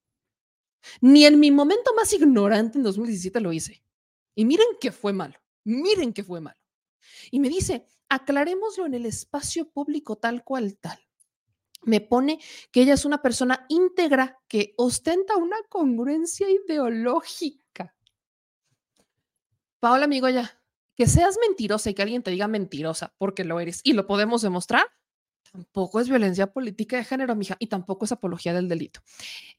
Ni 1.00 1.24
en 1.24 1.40
mi 1.40 1.50
momento 1.50 1.94
más 1.94 2.12
ignorante 2.12 2.78
en 2.78 2.84
2017 2.84 3.40
lo 3.40 3.52
hice. 3.52 3.82
Y 4.34 4.44
miren 4.44 4.66
que 4.80 4.92
fue 4.92 5.12
malo. 5.12 5.34
Miren 5.64 6.12
que 6.12 6.22
fue 6.22 6.40
malo. 6.40 6.58
Y 7.30 7.40
me 7.40 7.48
dice, 7.48 7.86
aclarémoslo 8.08 8.86
en 8.86 8.94
el 8.94 9.06
espacio 9.06 9.68
público 9.70 10.16
tal 10.16 10.44
cual 10.44 10.78
tal. 10.78 10.98
Me 11.82 12.00
pone 12.00 12.40
que 12.70 12.82
ella 12.82 12.94
es 12.94 13.04
una 13.04 13.22
persona 13.22 13.64
íntegra 13.68 14.38
que 14.48 14.74
ostenta 14.76 15.36
una 15.36 15.56
congruencia 15.68 16.48
ideológica. 16.50 17.94
Paola, 19.78 20.04
amigo, 20.04 20.28
ya, 20.28 20.60
que 20.96 21.06
seas 21.06 21.36
mentirosa 21.46 21.90
y 21.90 21.94
que 21.94 22.02
alguien 22.02 22.22
te 22.22 22.30
diga 22.30 22.48
mentirosa 22.48 23.14
porque 23.18 23.44
lo 23.44 23.60
eres 23.60 23.80
y 23.84 23.92
lo 23.92 24.06
podemos 24.06 24.42
demostrar, 24.42 24.86
tampoco 25.52 26.00
es 26.00 26.08
violencia 26.08 26.52
política 26.52 26.96
de 26.96 27.04
género, 27.04 27.34
mija, 27.36 27.56
y 27.58 27.68
tampoco 27.68 28.04
es 28.04 28.12
apología 28.12 28.54
del 28.54 28.68
delito. 28.68 29.00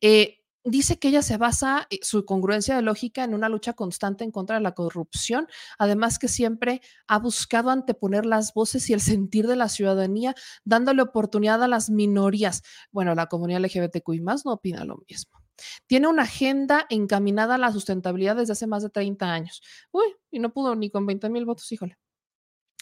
Eh, 0.01 0.39
dice 0.63 0.99
que 0.99 1.07
ella 1.09 1.21
se 1.21 1.37
basa 1.37 1.87
su 2.01 2.25
congruencia 2.25 2.81
lógica 2.81 3.23
en 3.23 3.33
una 3.33 3.49
lucha 3.49 3.73
constante 3.73 4.23
en 4.23 4.31
contra 4.31 4.57
de 4.57 4.63
la 4.63 4.73
corrupción, 4.73 5.47
además 5.77 6.19
que 6.19 6.27
siempre 6.27 6.81
ha 7.07 7.19
buscado 7.19 7.69
anteponer 7.69 8.25
las 8.25 8.53
voces 8.53 8.89
y 8.89 8.93
el 8.93 9.01
sentir 9.01 9.47
de 9.47 9.55
la 9.55 9.69
ciudadanía, 9.69 10.35
dándole 10.65 11.01
oportunidad 11.01 11.63
a 11.63 11.67
las 11.67 11.89
minorías. 11.89 12.63
Bueno, 12.91 13.15
la 13.15 13.27
comunidad 13.27 13.61
LGBTQI 13.61 14.21
más 14.21 14.45
no 14.45 14.53
opina 14.53 14.83
lo 14.83 15.03
mismo. 15.07 15.46
Tiene 15.87 16.07
una 16.07 16.23
agenda 16.23 16.85
encaminada 16.89 17.55
a 17.55 17.57
la 17.57 17.71
sustentabilidad 17.71 18.35
desde 18.35 18.53
hace 18.53 18.67
más 18.67 18.83
de 18.83 18.89
30 18.89 19.31
años. 19.31 19.61
Uy, 19.91 20.05
y 20.31 20.39
no 20.39 20.53
pudo 20.53 20.75
ni 20.75 20.89
con 20.89 21.05
20 21.05 21.29
mil 21.29 21.45
votos, 21.45 21.71
híjole. 21.71 21.97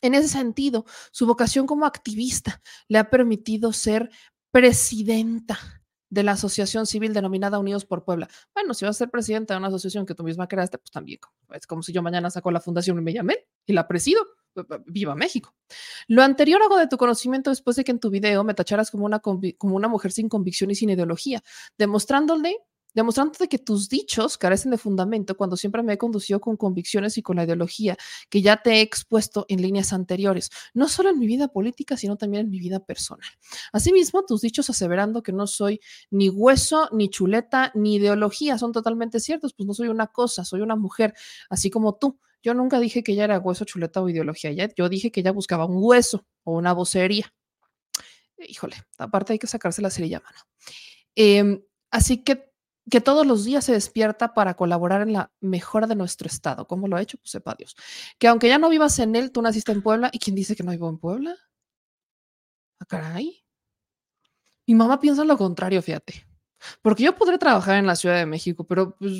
En 0.01 0.13
ese 0.13 0.27
sentido, 0.27 0.85
su 1.11 1.25
vocación 1.25 1.65
como 1.65 1.85
activista 1.85 2.61
le 2.87 2.99
ha 2.99 3.09
permitido 3.09 3.73
ser 3.73 4.09
presidenta 4.51 5.57
de 6.09 6.23
la 6.23 6.33
asociación 6.33 6.85
civil 6.85 7.13
denominada 7.13 7.59
Unidos 7.59 7.85
por 7.85 8.03
Puebla. 8.03 8.29
Bueno, 8.53 8.73
si 8.73 8.85
vas 8.85 8.95
a 8.95 8.99
ser 8.99 9.09
presidenta 9.09 9.53
de 9.53 9.57
una 9.57 9.67
asociación 9.67 10.05
que 10.05 10.15
tú 10.15 10.23
misma 10.23 10.47
creaste, 10.47 10.77
pues 10.77 10.91
también. 10.91 11.19
Es 11.51 11.67
como 11.67 11.83
si 11.83 11.91
yo 11.91 12.01
mañana 12.01 12.29
saco 12.29 12.51
la 12.51 12.61
fundación 12.61 12.97
y 12.97 13.01
me 13.01 13.13
llamé 13.13 13.47
y 13.65 13.73
la 13.73 13.87
presido. 13.87 14.21
Viva 14.85 15.15
México. 15.15 15.53
Lo 16.07 16.23
anterior 16.23 16.61
hago 16.61 16.77
de 16.77 16.87
tu 16.87 16.97
conocimiento 16.97 17.49
después 17.49 17.75
de 17.75 17.83
que 17.83 17.91
en 17.91 17.99
tu 17.99 18.09
video 18.09 18.43
me 18.43 18.53
tacharas 18.53 18.91
como 18.91 19.05
una, 19.05 19.19
como 19.19 19.75
una 19.75 19.87
mujer 19.87 20.11
sin 20.11 20.29
convicción 20.29 20.71
y 20.71 20.75
sin 20.75 20.89
ideología, 20.89 21.43
demostrándole 21.77 22.57
demostrándote 22.95 23.47
que 23.47 23.59
tus 23.59 23.89
dichos 23.89 24.37
carecen 24.37 24.71
de 24.71 24.77
fundamento 24.77 25.37
cuando 25.37 25.57
siempre 25.57 25.83
me 25.83 25.93
he 25.93 25.97
conducido 25.97 26.39
con 26.39 26.57
convicciones 26.57 27.17
y 27.17 27.21
con 27.21 27.35
la 27.35 27.43
ideología 27.43 27.97
que 28.29 28.41
ya 28.41 28.57
te 28.57 28.75
he 28.75 28.81
expuesto 28.81 29.45
en 29.49 29.61
líneas 29.61 29.93
anteriores, 29.93 30.49
no 30.73 30.87
solo 30.87 31.09
en 31.09 31.19
mi 31.19 31.27
vida 31.27 31.49
política, 31.49 31.97
sino 31.97 32.15
también 32.15 32.45
en 32.45 32.49
mi 32.49 32.59
vida 32.59 32.79
personal. 32.79 33.29
Asimismo, 33.73 34.23
tus 34.25 34.41
dichos 34.41 34.69
aseverando 34.69 35.21
que 35.21 35.33
no 35.33 35.45
soy 35.45 35.81
ni 36.09 36.29
hueso, 36.29 36.89
ni 36.91 37.09
chuleta, 37.09 37.71
ni 37.75 37.95
ideología 37.97 38.57
son 38.57 38.71
totalmente 38.71 39.19
ciertos, 39.19 39.53
pues 39.53 39.67
no 39.67 39.73
soy 39.73 39.89
una 39.89 40.07
cosa, 40.07 40.45
soy 40.45 40.61
una 40.61 40.75
mujer, 40.75 41.13
así 41.49 41.69
como 41.69 41.95
tú. 41.95 42.17
Yo 42.41 42.53
nunca 42.53 42.79
dije 42.79 43.03
que 43.03 43.11
ella 43.11 43.25
era 43.25 43.39
hueso, 43.39 43.65
chuleta 43.65 44.01
o 44.01 44.07
ideología, 44.07 44.51
yo 44.51 44.87
dije 44.87 45.11
que 45.11 45.19
ella 45.19 45.31
buscaba 45.31 45.65
un 45.65 45.77
hueso 45.79 46.25
o 46.43 46.53
una 46.53 46.73
vocería. 46.73 47.33
Híjole, 48.37 48.75
aparte 48.97 49.33
hay 49.33 49.39
que 49.39 49.47
sacarse 49.47 49.81
la 49.81 49.89
cerilla 49.89 50.17
a 50.17 50.21
mano. 50.21 50.39
Eh, 51.15 51.65
así 51.89 52.23
que 52.23 52.54
que 52.89 53.01
todos 53.01 53.25
los 53.25 53.43
días 53.45 53.65
se 53.65 53.73
despierta 53.73 54.33
para 54.33 54.55
colaborar 54.55 55.01
en 55.01 55.13
la 55.13 55.31
mejora 55.41 55.87
de 55.87 55.95
nuestro 55.95 56.27
estado. 56.27 56.67
¿Cómo 56.67 56.87
lo 56.87 56.97
ha 56.97 57.01
hecho? 57.01 57.17
Pues 57.17 57.31
sepa 57.31 57.55
Dios. 57.57 57.75
Que 58.19 58.27
aunque 58.27 58.47
ya 58.47 58.59
no 58.59 58.69
vivas 58.69 58.99
en 58.99 59.15
él, 59.15 59.31
tú 59.31 59.41
naciste 59.41 59.71
en 59.71 59.81
Puebla. 59.81 60.09
¿Y 60.13 60.19
quién 60.19 60.35
dice 60.35 60.55
que 60.55 60.63
no 60.63 60.71
vivo 60.71 60.89
en 60.89 60.99
Puebla? 60.99 61.35
Ah, 62.79 62.85
caray. 62.85 63.43
Mi 64.67 64.75
mamá 64.75 64.99
piensa 64.99 65.23
lo 65.23 65.37
contrario, 65.37 65.81
fíjate. 65.81 66.25
Porque 66.81 67.03
yo 67.03 67.15
podré 67.15 67.37
trabajar 67.37 67.77
en 67.77 67.85
la 67.85 67.95
Ciudad 67.95 68.17
de 68.17 68.25
México, 68.25 68.65
pero 68.65 68.95
pues, 68.97 69.13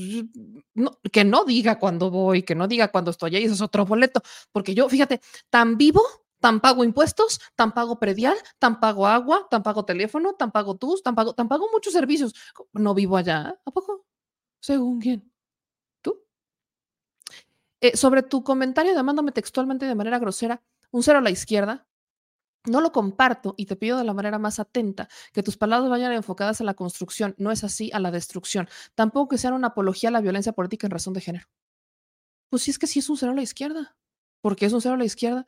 que 1.11 1.23
no 1.23 1.45
diga 1.45 1.79
cuándo 1.79 2.09
voy, 2.09 2.43
que 2.43 2.55
no 2.55 2.67
diga 2.67 2.87
cuándo 2.89 3.11
estoy 3.11 3.35
ahí, 3.35 3.43
eso 3.43 3.53
es 3.53 3.61
otro 3.61 3.85
boleto. 3.85 4.21
Porque 4.51 4.73
yo, 4.73 4.89
fíjate, 4.89 5.21
tan 5.49 5.77
vivo, 5.77 6.01
tan 6.45 6.59
pago 6.59 6.83
impuestos, 6.83 7.41
tan 7.55 7.73
pago 7.73 7.97
predial, 7.97 8.37
tan 8.59 8.79
pago 8.79 9.07
agua, 9.07 9.47
tan 9.49 9.63
pago 9.63 9.83
teléfono, 9.83 10.35
tan 10.35 10.51
pago 10.51 10.75
tus, 10.77 11.01
tan 11.01 11.15
pago, 11.15 11.33
tan 11.33 11.47
pago 11.47 11.67
muchos 11.73 11.91
servicios. 11.91 12.35
No 12.71 12.93
vivo 12.93 13.17
allá, 13.17 13.59
¿a 13.65 13.71
poco? 13.71 14.05
¿Según 14.59 15.01
quién? 15.01 15.33
¿Tú? 16.03 16.23
Eh, 17.81 17.97
sobre 17.97 18.21
tu 18.21 18.43
comentario 18.43 18.93
llamándome 18.93 19.31
textualmente 19.31 19.87
de 19.87 19.95
manera 19.95 20.19
grosera, 20.19 20.61
un 20.91 21.01
cero 21.01 21.17
a 21.17 21.21
la 21.21 21.31
izquierda, 21.31 21.87
no 22.65 22.79
lo 22.79 22.91
comparto 22.91 23.55
y 23.57 23.65
te 23.65 23.75
pido 23.75 23.97
de 23.97 24.03
la 24.03 24.13
manera 24.13 24.37
más 24.37 24.59
atenta 24.59 25.09
que 25.33 25.41
tus 25.41 25.57
palabras 25.57 25.89
vayan 25.89 26.11
enfocadas 26.11 26.61
a 26.61 26.63
la 26.63 26.75
construcción, 26.75 27.33
no 27.39 27.51
es 27.51 27.63
así 27.63 27.89
a 27.91 27.99
la 27.99 28.11
destrucción. 28.11 28.69
Tampoco 28.93 29.29
que 29.29 29.39
sean 29.39 29.55
una 29.55 29.69
apología 29.69 30.09
a 30.09 30.11
la 30.11 30.21
violencia 30.21 30.51
política 30.53 30.85
en 30.85 30.91
razón 30.91 31.15
de 31.15 31.21
género. 31.21 31.47
Pues 32.49 32.61
sí 32.61 32.69
es 32.69 32.77
que 32.77 32.85
sí 32.85 32.99
es 32.99 33.09
un 33.09 33.17
cero 33.17 33.31
a 33.31 33.35
la 33.35 33.41
izquierda. 33.41 33.97
porque 34.41 34.67
es 34.67 34.73
un 34.73 34.81
cero 34.81 34.93
a 34.93 34.97
la 34.99 35.05
izquierda? 35.05 35.47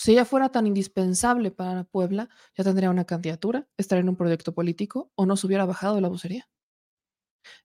Si 0.00 0.12
ella 0.12 0.24
fuera 0.24 0.48
tan 0.48 0.66
indispensable 0.66 1.50
para 1.50 1.84
Puebla, 1.84 2.30
ya 2.56 2.64
tendría 2.64 2.88
una 2.88 3.04
candidatura, 3.04 3.68
estaría 3.76 4.00
en 4.00 4.08
un 4.08 4.16
proyecto 4.16 4.54
político 4.54 5.12
o 5.14 5.26
no 5.26 5.36
se 5.36 5.46
hubiera 5.46 5.66
bajado 5.66 5.96
de 5.96 6.00
la 6.00 6.08
vocería. 6.08 6.48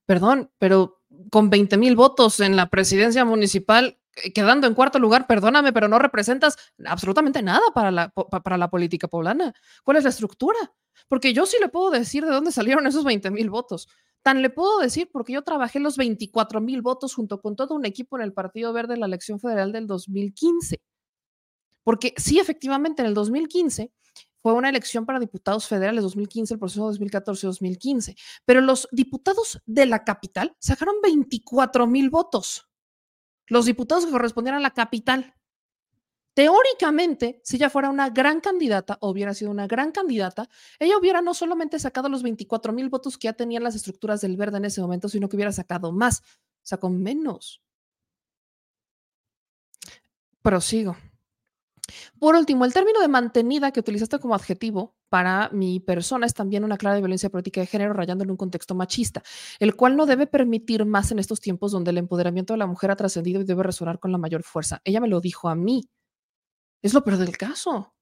Perdón, 0.05 0.51
pero 0.59 1.01
con 1.31 1.49
20 1.49 1.77
mil 1.77 1.95
votos 1.95 2.41
en 2.41 2.57
la 2.57 2.69
presidencia 2.69 3.23
municipal, 3.23 4.01
eh, 4.17 4.33
quedando 4.33 4.67
en 4.67 4.73
cuarto 4.73 4.99
lugar, 4.99 5.27
perdóname, 5.27 5.71
pero 5.71 5.87
no 5.87 5.97
representas 5.97 6.57
absolutamente 6.85 7.41
nada 7.41 7.63
para 7.73 7.89
la, 7.89 8.09
para 8.09 8.57
la 8.57 8.69
política 8.69 9.07
poblana. 9.07 9.53
¿Cuál 9.85 9.95
es 9.95 10.03
la 10.03 10.09
estructura? 10.09 10.59
Porque 11.07 11.31
yo 11.31 11.45
sí 11.45 11.55
le 11.61 11.69
puedo 11.69 11.89
decir 11.89 12.25
de 12.25 12.31
dónde 12.31 12.51
salieron 12.51 12.85
esos 12.85 13.05
20 13.05 13.31
mil 13.31 13.49
votos. 13.49 13.87
Tan 14.23 14.41
le 14.41 14.49
puedo 14.49 14.79
decir 14.79 15.07
porque 15.09 15.31
yo 15.31 15.41
trabajé 15.41 15.79
los 15.79 15.95
24 15.95 16.59
mil 16.59 16.81
votos 16.81 17.15
junto 17.15 17.39
con 17.39 17.55
todo 17.55 17.75
un 17.75 17.85
equipo 17.85 18.17
en 18.17 18.23
el 18.23 18.33
Partido 18.33 18.73
Verde 18.73 18.95
en 18.95 18.99
la 18.99 19.05
elección 19.05 19.39
federal 19.39 19.71
del 19.71 19.87
2015. 19.87 20.81
Porque 21.85 22.13
sí, 22.17 22.39
efectivamente, 22.39 23.01
en 23.01 23.07
el 23.07 23.13
2015 23.13 23.93
fue 24.41 24.51
una 24.51 24.67
elección 24.67 25.05
para 25.05 25.19
diputados 25.19 25.69
federales 25.69 26.03
2015, 26.03 26.55
el 26.55 26.59
proceso 26.59 26.91
2014-2015, 26.91 28.17
pero 28.43 28.59
los 28.59 28.89
diputados 28.91 29.61
de 29.65 29.85
la 29.85 30.03
capital 30.03 30.57
sacaron 30.59 30.95
24 31.01 31.87
mil 31.87 32.09
votos 32.09 32.67
los 33.47 33.65
diputados 33.65 34.05
que 34.05 34.11
correspondían 34.11 34.55
a 34.55 34.59
la 34.59 34.71
capital. 34.71 35.35
Teóricamente, 36.33 37.41
si 37.43 37.55
ella 37.55 37.69
fuera 37.69 37.89
una 37.89 38.09
gran 38.09 38.41
candidata 38.41 38.97
o 38.99 39.09
hubiera 39.09 39.33
sido 39.33 39.51
una 39.51 39.67
gran 39.67 39.91
candidata, 39.91 40.49
ella 40.79 40.97
hubiera 40.97 41.21
no 41.21 41.33
solamente 41.33 41.79
sacado 41.79 42.09
los 42.09 42.23
24 42.23 42.73
mil 42.73 42.89
votos 42.89 43.17
que 43.17 43.27
ya 43.27 43.33
tenían 43.33 43.63
las 43.63 43.75
estructuras 43.75 44.19
del 44.21 44.35
verde 44.35 44.57
en 44.57 44.65
ese 44.65 44.81
momento, 44.81 45.07
sino 45.07 45.29
que 45.29 45.37
hubiera 45.37 45.53
sacado 45.53 45.93
más, 45.93 46.23
sacó 46.61 46.89
menos. 46.89 47.61
Prosigo. 50.41 50.97
Por 52.19 52.35
último, 52.35 52.65
el 52.65 52.73
término 52.73 52.99
de 52.99 53.07
mantenida 53.07 53.71
que 53.71 53.79
utilizaste 53.79 54.19
como 54.19 54.35
adjetivo 54.35 54.95
para 55.09 55.49
mi 55.49 55.79
persona 55.79 56.25
es 56.25 56.33
también 56.33 56.63
una 56.63 56.77
clara 56.77 56.97
violencia 56.97 57.29
política 57.29 57.61
de 57.61 57.67
género 57.67 57.93
rayando 57.93 58.23
en 58.23 58.31
un 58.31 58.37
contexto 58.37 58.75
machista, 58.75 59.21
el 59.59 59.75
cual 59.75 59.95
no 59.95 60.05
debe 60.05 60.27
permitir 60.27 60.85
más 60.85 61.11
en 61.11 61.19
estos 61.19 61.39
tiempos 61.39 61.71
donde 61.71 61.91
el 61.91 61.97
empoderamiento 61.97 62.53
de 62.53 62.59
la 62.59 62.67
mujer 62.67 62.91
ha 62.91 62.95
trascendido 62.95 63.41
y 63.41 63.43
debe 63.43 63.63
resonar 63.63 63.99
con 63.99 64.11
la 64.11 64.17
mayor 64.17 64.43
fuerza. 64.43 64.81
Ella 64.83 64.99
me 64.99 65.07
lo 65.07 65.21
dijo 65.21 65.49
a 65.49 65.55
mí. 65.55 65.89
Es 66.81 66.93
lo 66.93 67.03
peor 67.03 67.17
del 67.17 67.37
caso. 67.37 67.93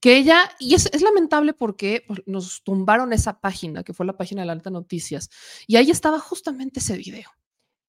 Que 0.00 0.16
ella, 0.18 0.50
y 0.58 0.74
es, 0.74 1.02
lamentable 1.02 1.54
porque 1.54 2.04
pues, 2.06 2.22
nos 2.26 2.62
tumbaron 2.62 3.12
esa 3.12 3.40
página, 3.40 3.82
que 3.82 3.94
fue 3.94 4.04
la 4.04 4.16
página 4.16 4.42
de 4.42 4.46
la 4.46 4.52
Alta 4.52 4.70
Noticias, 4.70 5.30
y 5.66 5.76
ahí 5.76 5.90
estaba 5.90 6.18
justamente 6.18 6.80
ese 6.80 6.96
video 6.96 7.30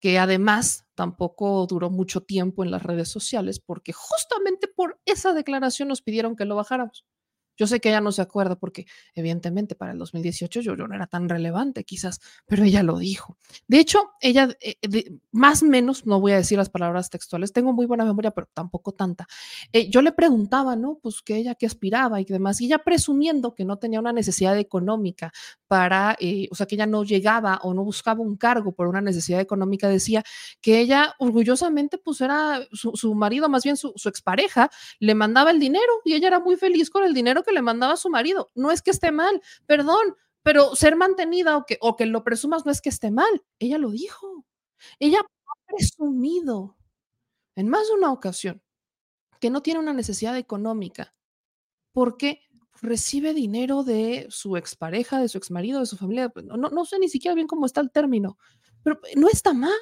que 0.03 0.19
además 0.19 0.85
tampoco 0.95 1.65
duró 1.65 1.89
mucho 1.89 2.19
tiempo 2.19 2.61
en 2.61 2.71
las 2.71 2.83
redes 2.83 3.07
sociales 3.07 3.61
porque 3.61 3.93
justamente 3.93 4.67
por 4.67 4.99
esa 5.05 5.31
declaración 5.31 5.87
nos 5.87 6.01
pidieron 6.01 6.35
que 6.35 6.43
lo 6.43 6.57
bajáramos. 6.57 7.05
Yo 7.57 7.67
sé 7.67 7.79
que 7.79 7.89
ella 7.89 8.01
no 8.01 8.11
se 8.11 8.21
acuerda 8.21 8.55
porque 8.55 8.85
evidentemente 9.15 9.75
para 9.75 9.91
el 9.91 9.99
2018 9.99 10.61
yo, 10.61 10.75
no 10.75 10.95
era 10.95 11.07
tan 11.07 11.29
relevante 11.29 11.83
quizás, 11.83 12.19
pero 12.47 12.63
ella 12.63 12.83
lo 12.83 12.97
dijo. 12.97 13.37
De 13.67 13.79
hecho, 13.79 14.11
ella, 14.21 14.49
eh, 14.59 14.77
más 15.31 15.63
o 15.63 15.65
menos, 15.67 16.05
no 16.05 16.19
voy 16.19 16.31
a 16.31 16.37
decir 16.37 16.57
las 16.57 16.69
palabras 16.69 17.09
textuales, 17.09 17.53
tengo 17.53 17.73
muy 17.73 17.85
buena 17.85 18.05
memoria, 18.05 18.31
pero 18.31 18.49
tampoco 18.53 18.91
tanta. 18.91 19.27
Eh, 19.71 19.89
yo 19.89 20.01
le 20.01 20.11
preguntaba, 20.11 20.75
¿no? 20.75 20.99
Pues 21.01 21.21
que 21.21 21.35
ella 21.35 21.55
qué 21.55 21.65
aspiraba 21.65 22.19
y 22.19 22.25
demás, 22.25 22.59
y 22.61 22.65
ella 22.65 22.79
presumiendo 22.79 23.53
que 23.53 23.65
no 23.65 23.77
tenía 23.77 23.99
una 23.99 24.13
necesidad 24.13 24.57
económica 24.57 25.31
para, 25.67 26.15
eh, 26.19 26.47
o 26.51 26.55
sea, 26.55 26.65
que 26.65 26.75
ella 26.75 26.85
no 26.85 27.03
llegaba 27.03 27.59
o 27.63 27.73
no 27.73 27.83
buscaba 27.83 28.21
un 28.21 28.35
cargo 28.35 28.73
por 28.73 28.87
una 28.87 29.01
necesidad 29.01 29.39
económica, 29.39 29.87
decía 29.87 30.23
que 30.61 30.79
ella 30.79 31.15
orgullosamente, 31.19 31.97
pues 31.97 32.21
era 32.21 32.61
su, 32.71 33.13
marido, 33.15 33.49
más 33.49 33.63
bien 33.63 33.77
su, 33.77 33.93
su 33.95 34.09
expareja, 34.09 34.69
le 34.99 35.15
mandaba 35.15 35.51
el 35.51 35.59
dinero 35.59 36.01
y 36.05 36.13
ella 36.13 36.27
era 36.27 36.39
muy 36.39 36.55
feliz 36.55 36.89
con 36.89 37.03
el 37.03 37.13
dinero 37.13 37.42
que 37.43 37.51
le 37.51 37.61
mandaba 37.61 37.93
a 37.93 37.97
su 37.97 38.09
marido. 38.09 38.51
No 38.55 38.71
es 38.71 38.81
que 38.81 38.91
esté 38.91 39.11
mal, 39.11 39.41
perdón, 39.65 40.15
pero 40.43 40.75
ser 40.75 40.95
mantenida 40.95 41.57
o 41.57 41.65
que, 41.65 41.77
o 41.81 41.95
que 41.95 42.05
lo 42.05 42.23
presumas 42.23 42.65
no 42.65 42.71
es 42.71 42.81
que 42.81 42.89
esté 42.89 43.11
mal. 43.11 43.43
Ella 43.59 43.77
lo 43.77 43.91
dijo. 43.91 44.45
Ella 44.99 45.19
ha 45.21 45.75
presumido 45.75 46.77
en 47.55 47.69
más 47.69 47.87
de 47.87 47.93
una 47.93 48.11
ocasión 48.11 48.61
que 49.39 49.49
no 49.49 49.61
tiene 49.61 49.79
una 49.79 49.93
necesidad 49.93 50.37
económica 50.37 51.15
porque 51.93 52.41
recibe 52.81 53.33
dinero 53.33 53.83
de 53.83 54.27
su 54.29 54.57
expareja, 54.57 55.19
de 55.19 55.29
su 55.29 55.37
exmarido, 55.37 55.79
de 55.79 55.85
su 55.85 55.97
familia. 55.97 56.29
Pues, 56.29 56.45
no, 56.45 56.57
no 56.57 56.85
sé 56.85 56.99
ni 56.99 57.07
siquiera 57.07 57.35
bien 57.35 57.47
cómo 57.47 57.65
está 57.65 57.81
el 57.81 57.91
término, 57.91 58.37
pero 58.83 58.99
no 59.15 59.29
está 59.29 59.53
mal. 59.53 59.73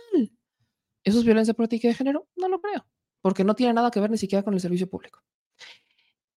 ¿Eso 1.03 1.19
es 1.19 1.25
violencia 1.25 1.53
política 1.53 1.87
de 1.87 1.95
género? 1.95 2.27
No 2.35 2.47
lo 2.47 2.61
creo, 2.61 2.85
porque 3.21 3.43
no 3.43 3.55
tiene 3.55 3.73
nada 3.73 3.89
que 3.89 3.99
ver 3.99 4.11
ni 4.11 4.17
siquiera 4.17 4.43
con 4.43 4.53
el 4.53 4.59
servicio 4.59 4.87
público. 4.87 5.23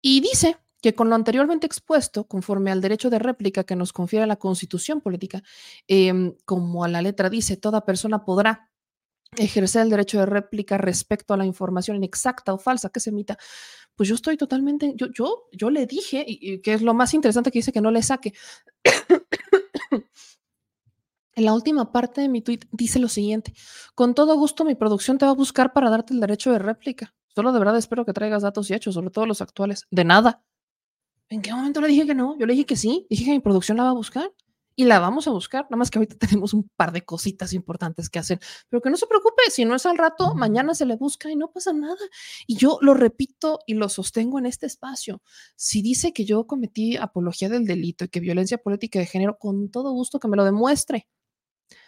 Y 0.01 0.21
dice 0.21 0.57
que 0.85 0.95
con 0.95 1.09
lo 1.09 1.15
anteriormente 1.15 1.65
expuesto, 1.65 2.29
conforme 2.29 2.71
al 2.71 2.83
derecho 2.83 3.09
de 3.09 3.19
réplica 3.19 3.65
que 3.65 3.75
nos 3.75 3.95
confiere 3.95 4.27
la 4.27 4.37
constitución 4.37 5.01
política, 5.01 5.43
em, 5.89 6.35
como 6.45 6.85
a 6.85 6.89
la 6.89 7.01
letra 7.01 7.31
dice, 7.31 7.57
toda 7.57 7.87
persona 7.87 8.23
podrá 8.27 8.71
ejercer 9.39 9.81
el 9.81 9.89
derecho 9.89 10.19
de 10.19 10.27
réplica 10.27 10.77
respecto 10.77 11.33
a 11.33 11.39
la 11.39 11.47
información 11.47 11.97
inexacta 11.97 12.53
o 12.53 12.59
falsa 12.59 12.91
que 12.91 13.01
se 13.01 13.09
emita, 13.09 13.39
pues 13.97 14.11
yo 14.11 14.15
estoy 14.15 14.37
totalmente, 14.37 14.93
yo, 14.95 15.07
yo, 15.11 15.45
yo 15.53 15.71
le 15.71 15.87
dije, 15.87 16.23
y, 16.29 16.61
que 16.61 16.75
es 16.75 16.83
lo 16.83 16.93
más 16.93 17.15
interesante 17.15 17.51
que 17.51 17.61
dice 17.61 17.73
que 17.73 17.81
no 17.81 17.91
le 17.91 18.03
saque. 18.03 18.35
En 21.37 21.47
la 21.47 21.53
última 21.53 21.91
parte 21.91 22.21
de 22.21 22.29
mi 22.29 22.43
tweet 22.43 22.61
dice 22.71 23.01
lo 23.01 23.09
siguiente: 23.09 23.55
Con 23.97 24.15
todo 24.15 24.37
gusto, 24.37 24.65
mi 24.65 24.77
producción 24.77 25.19
te 25.19 25.25
va 25.25 25.33
a 25.33 25.35
buscar 25.35 25.73
para 25.73 25.91
darte 25.91 26.15
el 26.15 26.21
derecho 26.21 26.53
de 26.53 26.61
réplica. 26.61 27.13
Solo 27.35 27.53
de 27.53 27.59
verdad 27.59 27.77
espero 27.77 28.05
que 28.05 28.13
traigas 28.13 28.43
datos 28.43 28.71
y 28.71 28.75
hechos, 28.75 28.95
sobre 28.95 29.11
todo 29.11 29.27
los 29.27 29.41
actuales. 29.41 29.89
De 29.91 30.05
nada. 30.05 30.45
¿En 31.29 31.43
qué 31.43 31.53
momento 31.53 31.81
le 31.81 31.89
dije 31.89 32.07
que 32.07 32.15
no? 32.15 32.39
Yo 32.39 32.47
le 32.47 32.53
dije 32.53 32.67
que 32.67 32.77
sí, 32.77 33.07
dije 33.11 33.25
que 33.25 33.31
mi 33.33 33.41
producción 33.41 33.77
la 33.77 33.85
va 33.85 33.91
a 33.91 33.95
buscar 33.95 34.31
y 34.77 34.85
la 34.85 34.99
vamos 34.99 35.29
a 35.29 35.31
buscar, 35.31 35.65
nada 35.65 35.77
más 35.77 35.91
que 35.91 35.99
ahorita 35.99 36.17
tenemos 36.27 36.53
un 36.53 36.69
par 36.77 36.93
de 36.93 37.05
cositas 37.05 37.53
importantes 37.53 38.11
que 38.11 38.19
hacer, 38.19 38.41
pero 38.69 38.81
que 38.81 38.91
no 38.91 38.97
se 38.97 39.07
preocupe, 39.07 39.43
si 39.51 39.65
no 39.65 39.75
es 39.75 39.87
al 39.87 39.97
rato, 39.97 40.35
mañana 40.35 40.75
se 40.75 40.87
le 40.87 40.97
busca 40.97 41.31
y 41.31 41.37
no 41.37 41.53
pasa 41.53 41.73
nada. 41.73 41.97
Y 42.47 42.57
yo 42.57 42.79
lo 42.81 42.95
repito 42.95 43.61
y 43.67 43.75
lo 43.75 43.89
sostengo 43.89 44.39
en 44.39 44.47
este 44.47 44.67
espacio. 44.67 45.23
Si 45.57 45.83
dice 45.83 46.13
que 46.13 46.25
yo 46.25 46.47
cometí 46.47 46.97
apología 46.97 47.49
del 47.49 47.67
delito 47.67 48.05
y 48.05 48.09
que 48.09 48.21
violencia 48.21 48.59
política 48.59 48.99
de 48.99 49.07
género, 49.07 49.39
con 49.39 49.71
todo 49.71 49.93
gusto 49.93 50.19
que 50.19 50.29
me 50.29 50.37
lo 50.37 50.45
demuestre. 50.45 51.09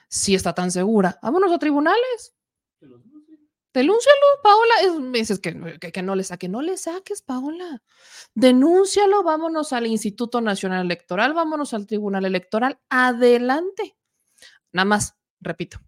Si 0.09 0.35
está 0.35 0.55
tan 0.55 0.71
segura, 0.71 1.19
vámonos 1.23 1.53
a 1.53 1.59
tribunales. 1.59 2.35
Denúncialo, 3.77 4.27
Paola. 4.43 5.01
me 5.03 5.19
dices 5.19 5.39
que, 5.39 5.79
que, 5.79 6.03
no 6.03 6.15
le 6.15 6.25
saque. 6.25 6.49
No 6.49 6.63
le 6.63 6.79
saques, 6.79 7.21
Paola. 7.21 7.83
Denúncialo, 8.35 9.23
vámonos 9.23 9.75
al 9.75 9.87
Instituto 9.87 10.41
Nacional 10.41 10.87
Electoral, 10.87 11.35
vámonos 11.35 11.75
al 11.75 11.87
Tribunal 11.87 12.25
Electoral. 12.25 12.81
Adelante. 12.89 13.95
Nada 14.73 14.87
más, 14.87 15.19
repito. 15.41 15.79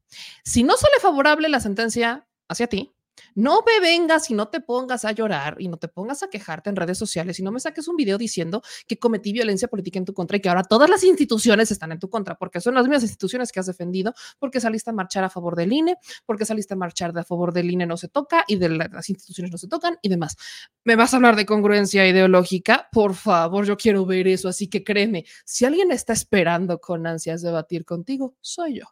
Si 0.44 0.64
no 0.64 0.76
sale 0.76 1.00
favorable 1.00 1.48
la 1.48 1.60
sentencia 1.60 2.28
hacia 2.46 2.66
ti, 2.66 2.92
No 3.34 3.62
me 3.66 3.80
vengas 3.80 4.30
y 4.30 4.34
no 4.34 4.48
te 4.48 4.60
pongas 4.60 5.04
a 5.04 5.12
llorar 5.12 5.56
y 5.58 5.68
no 5.68 5.76
te 5.76 5.88
pongas 5.88 6.22
a 6.22 6.28
quejarte 6.28 6.70
en 6.70 6.76
redes 6.76 6.98
sociales 6.98 7.38
y 7.38 7.42
no 7.42 7.52
me 7.52 7.60
saques 7.60 7.88
un 7.88 7.96
video 7.96 8.18
diciendo 8.18 8.62
que 8.86 8.98
cometí 8.98 9.32
violencia 9.32 9.68
política 9.68 9.98
en 9.98 10.04
tu 10.04 10.14
contra 10.14 10.36
y 10.36 10.40
que 10.40 10.48
ahora 10.48 10.64
todas 10.64 10.88
las 10.88 11.04
instituciones 11.04 11.70
están 11.70 11.92
en 11.92 11.98
tu 11.98 12.08
contra, 12.08 12.36
porque 12.36 12.60
son 12.60 12.74
las 12.74 12.84
mismas 12.84 13.02
instituciones 13.02 13.52
que 13.52 13.60
has 13.60 13.66
defendido, 13.66 14.14
porque 14.38 14.60
saliste 14.60 14.90
a 14.90 14.92
marchar 14.92 15.24
a 15.24 15.30
favor 15.30 15.56
del 15.56 15.72
INE, 15.72 15.96
porque 16.26 16.44
saliste 16.44 16.74
a 16.74 16.76
marchar 16.76 17.12
de 17.12 17.20
a 17.20 17.24
favor 17.24 17.52
del 17.52 17.70
INE 17.70 17.86
no 17.86 17.96
se 17.96 18.08
toca 18.08 18.44
y 18.46 18.56
de 18.56 18.68
las 18.68 19.08
instituciones 19.08 19.50
no 19.52 19.58
se 19.58 19.68
tocan 19.68 19.98
y 20.02 20.08
demás. 20.08 20.36
¿Me 20.84 20.96
vas 20.96 21.12
a 21.12 21.16
hablar 21.16 21.36
de 21.36 21.46
congruencia 21.46 22.06
ideológica? 22.06 22.88
Por 22.92 23.14
favor, 23.14 23.64
yo 23.64 23.76
quiero 23.76 24.06
ver 24.06 24.28
eso, 24.28 24.48
así 24.48 24.68
que 24.68 24.84
créeme, 24.84 25.24
si 25.44 25.64
alguien 25.64 25.92
está 25.92 26.12
esperando 26.12 26.80
con 26.80 27.06
ansias 27.06 27.42
debatir 27.42 27.84
contigo, 27.84 28.36
soy 28.40 28.80
yo. 28.80 28.86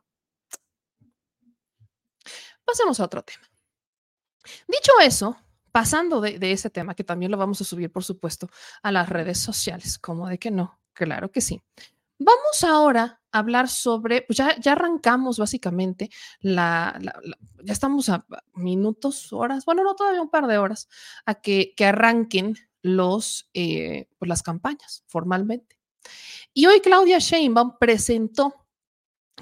Pasemos 2.65 2.99
a 2.99 3.05
otro 3.05 3.23
tema. 3.23 3.56
Dicho 4.69 4.93
eso, 5.03 5.37
pasando 5.77 6.23
de, 6.23 6.39
ese 6.53 6.71
tema, 6.71 6.95
que 6.95 7.05
también 7.05 7.31
lo 7.31 7.37
vamos 7.37 7.61
a 7.61 7.65
subir, 7.65 7.93
por 7.93 8.03
supuesto, 8.03 8.49
a 8.83 8.91
las 8.91 9.09
redes 9.09 9.39
sociales, 9.39 9.99
como 9.99 10.27
de 10.27 10.39
que 10.39 10.51
no, 10.51 10.81
claro 10.95 11.31
que 11.31 11.43
sí. 11.43 11.61
Vamos 12.19 12.65
ahora 12.65 13.21
a 13.31 13.39
hablar 13.39 13.69
sobre, 13.69 14.23
pues 14.23 14.39
ya, 14.39 14.59
ya 14.59 14.73
arrancamos 14.73 15.39
básicamente 15.39 16.09
la, 16.41 16.99
ya 17.63 17.73
estamos 17.75 18.09
a 18.09 18.25
minutos, 18.55 19.35
horas, 19.35 19.67
bueno, 19.67 19.85
no 19.85 19.95
todavía 19.95 20.23
un 20.23 20.31
par 20.31 20.47
de 20.47 20.57
horas, 20.57 20.89
a 21.27 21.35
que, 21.35 21.75
que 21.77 21.85
arranquen 21.85 22.57
los, 22.81 23.51
eh, 23.53 24.09
pues 24.19 24.31
las 24.31 24.43
campañas 24.43 25.05
formalmente. 25.07 25.79
Y 26.55 26.65
hoy 26.65 26.81
Claudia 26.81 27.19
Sheinbaum 27.19 27.77
presentó 27.79 28.67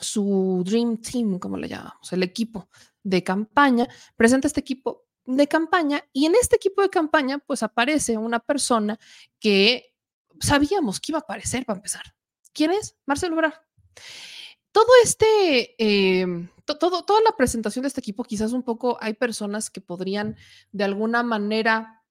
su 0.01 0.65
Dream 0.67 0.97
Team, 0.97 1.39
como 1.39 1.57
le 1.57 1.69
llamamos, 1.69 2.13
el 2.13 2.25
equipo 2.25 2.69
de 3.05 3.23
campaña, 3.23 3.87
presenta 4.17 4.49
este 4.49 4.61
equipo 4.61 5.05
de 5.27 5.47
campaña 5.47 6.03
y 6.13 6.27
en 6.27 6.35
este 6.35 6.57
equipo 6.57 6.83
de 6.83 6.91
campaña 6.91 7.39
pues 7.39 7.63
aparece 7.63 8.19
una 8.19 8.41
persona 8.41 8.99
que 9.39 9.95
sabíamos 10.41 11.01
que 11.01 11.13
iba 11.13 11.19
a 11.19 11.23
aparecer 11.23 11.65
para 11.65 11.77
empezar. 11.77 12.03
¿Quién 12.53 12.73
es? 12.73 12.97
Marcelo 13.07 13.35
Ebrard. 13.35 13.55
Todo 14.73 14.91
este, 15.05 15.77
em, 15.79 16.49
todo, 16.65 17.05
toda 17.05 17.21
la 17.23 17.37
presentación 17.37 17.83
de 17.83 17.89
este 17.89 18.01
equipo, 18.01 18.25
quizás 18.25 18.53
un 18.53 18.65
poco 18.65 18.99
hay 19.01 19.15
personas 19.15 19.71
que 19.71 19.81
podrían 19.81 20.37
de 20.73 20.85
alguna 20.85 21.23
manera 21.23 22.03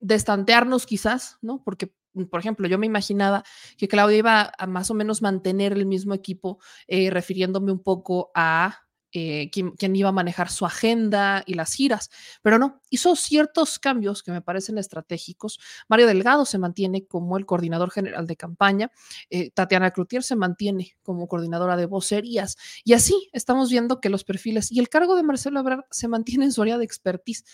destantearnos 0.00 0.84
quizás, 0.86 1.38
¿no? 1.40 1.62
Porque 1.62 1.94
por 2.30 2.38
ejemplo, 2.40 2.68
yo 2.68 2.78
me 2.78 2.86
imaginaba 2.86 3.42
que 3.76 3.88
Claudia 3.88 4.18
iba 4.18 4.52
a 4.56 4.66
más 4.66 4.90
o 4.90 4.94
menos 4.94 5.20
mantener 5.20 5.72
el 5.72 5.84
mismo 5.84 6.14
equipo, 6.14 6.58
eh, 6.86 7.10
refiriéndome 7.10 7.72
un 7.72 7.82
poco 7.82 8.30
a 8.34 8.83
eh, 9.16 9.48
quién, 9.52 9.94
iba 9.94 10.08
a 10.08 10.12
manejar 10.12 10.50
su 10.50 10.66
agenda 10.66 11.44
y 11.46 11.54
las 11.54 11.72
giras, 11.72 12.10
pero 12.42 12.58
no, 12.58 12.80
hizo 12.90 13.14
ciertos 13.14 13.78
cambios 13.78 14.24
que 14.24 14.32
me 14.32 14.42
parecen 14.42 14.76
estratégicos. 14.76 15.60
Mario 15.88 16.08
Delgado 16.08 16.44
se 16.44 16.58
mantiene 16.58 17.06
como 17.06 17.38
el 17.38 17.46
coordinador 17.46 17.92
general 17.92 18.26
de 18.26 18.34
campaña, 18.34 18.90
eh, 19.30 19.50
Tatiana 19.50 19.92
Cloutier 19.92 20.24
se 20.24 20.34
mantiene 20.34 20.96
como 21.04 21.28
coordinadora 21.28 21.76
de 21.76 21.86
vocerías 21.86 22.56
y 22.82 22.94
así 22.94 23.30
estamos 23.32 23.70
viendo 23.70 24.00
que 24.00 24.08
los 24.08 24.24
perfiles 24.24 24.72
y 24.72 24.80
el 24.80 24.88
cargo 24.88 25.14
de 25.14 25.22
Marcelo 25.22 25.60
Ebrard 25.60 25.84
se 25.92 26.08
mantiene 26.08 26.46
en 26.46 26.52
su 26.52 26.62
área 26.62 26.76
de 26.76 26.84
expertise 26.84 27.44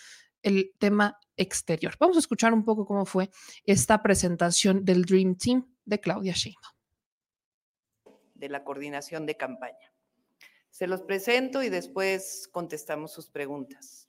el 0.42 0.72
tema 0.78 1.18
exterior. 1.36 1.94
Vamos 2.00 2.16
a 2.16 2.20
escuchar 2.20 2.54
un 2.54 2.64
poco 2.64 2.86
cómo 2.86 3.04
fue 3.04 3.28
esta 3.64 4.02
presentación 4.02 4.82
del 4.82 5.04
Dream 5.04 5.36
Team 5.36 5.76
de 5.84 6.00
Claudia 6.00 6.32
Sheinbaum. 6.32 6.74
De 8.32 8.48
la 8.48 8.64
coordinación 8.64 9.26
de 9.26 9.36
campaña. 9.36 9.89
Se 10.80 10.86
los 10.86 11.02
presento 11.02 11.62
y 11.62 11.68
después 11.68 12.48
contestamos 12.50 13.12
sus 13.12 13.28
preguntas. 13.28 14.08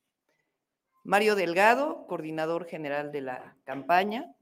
Mario 1.04 1.36
Delgado, 1.36 2.08
coordinador 2.08 2.66
general 2.66 3.12
de 3.12 3.20
la 3.20 3.58
campaña. 3.66 4.34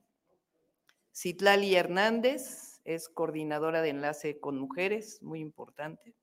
Citlali 1.11 1.73
Hernández 1.73 2.81
es 2.83 3.09
coordinadora 3.09 3.81
de 3.81 3.89
enlace 3.89 4.39
con 4.39 4.59
mujeres, 4.59 5.23
muy 5.23 5.39
importante. 5.39 6.13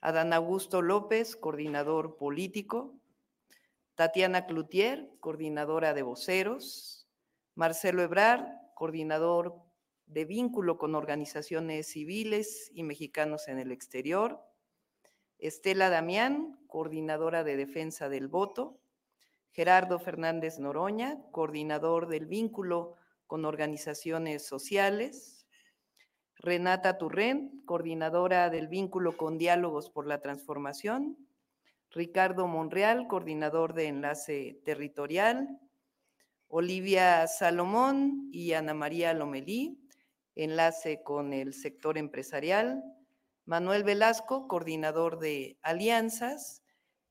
Adán 0.00 0.32
Augusto 0.32 0.80
López, 0.80 1.34
coordinador 1.34 2.16
político. 2.18 2.94
Tatiana 3.96 4.46
Cloutier, 4.46 5.10
coordinadora 5.18 5.92
de 5.92 6.02
voceros. 6.02 7.08
Marcelo 7.56 8.00
Ebrard, 8.00 8.46
coordinador 8.76 9.60
de 10.06 10.24
vínculo 10.24 10.78
con 10.78 10.94
organizaciones 10.94 11.88
civiles 11.88 12.70
y 12.72 12.84
mexicanos 12.84 13.48
en 13.48 13.58
el 13.58 13.72
exterior. 13.72 14.40
Estela 15.38 15.90
Damián, 15.90 16.58
coordinadora 16.66 17.44
de 17.44 17.56
defensa 17.56 18.08
del 18.08 18.28
voto, 18.28 18.80
Gerardo 19.52 19.98
Fernández 19.98 20.58
Noroña, 20.58 21.22
coordinador 21.30 22.08
del 22.08 22.26
vínculo 22.26 22.96
con 23.26 23.44
organizaciones 23.44 24.46
sociales, 24.46 25.46
Renata 26.36 26.98
Turren, 26.98 27.62
coordinadora 27.64 28.50
del 28.50 28.68
vínculo 28.68 29.16
con 29.16 29.38
diálogos 29.38 29.90
por 29.90 30.06
la 30.06 30.20
transformación, 30.20 31.16
Ricardo 31.90 32.46
Monreal, 32.46 33.06
coordinador 33.08 33.72
de 33.72 33.86
enlace 33.86 34.60
territorial, 34.64 35.58
Olivia 36.48 37.26
Salomón 37.26 38.28
y 38.32 38.52
Ana 38.52 38.74
María 38.74 39.14
Lomelí, 39.14 39.80
enlace 40.34 41.02
con 41.02 41.32
el 41.32 41.54
sector 41.54 41.96
empresarial, 41.96 42.84
Manuel 43.46 43.84
Velasco, 43.84 44.48
coordinador 44.48 45.20
de 45.20 45.56
alianzas, 45.62 46.62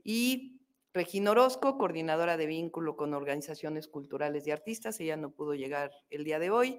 y 0.03 0.61
Regina 0.93 1.31
Orozco, 1.31 1.77
coordinadora 1.77 2.37
de 2.37 2.45
vínculo 2.45 2.95
con 2.97 3.13
organizaciones 3.13 3.87
culturales 3.87 4.45
y 4.45 4.51
artistas, 4.51 4.99
ella 4.99 5.17
no 5.17 5.31
pudo 5.31 5.55
llegar 5.55 5.91
el 6.09 6.25
día 6.25 6.37
de 6.37 6.51
hoy, 6.51 6.77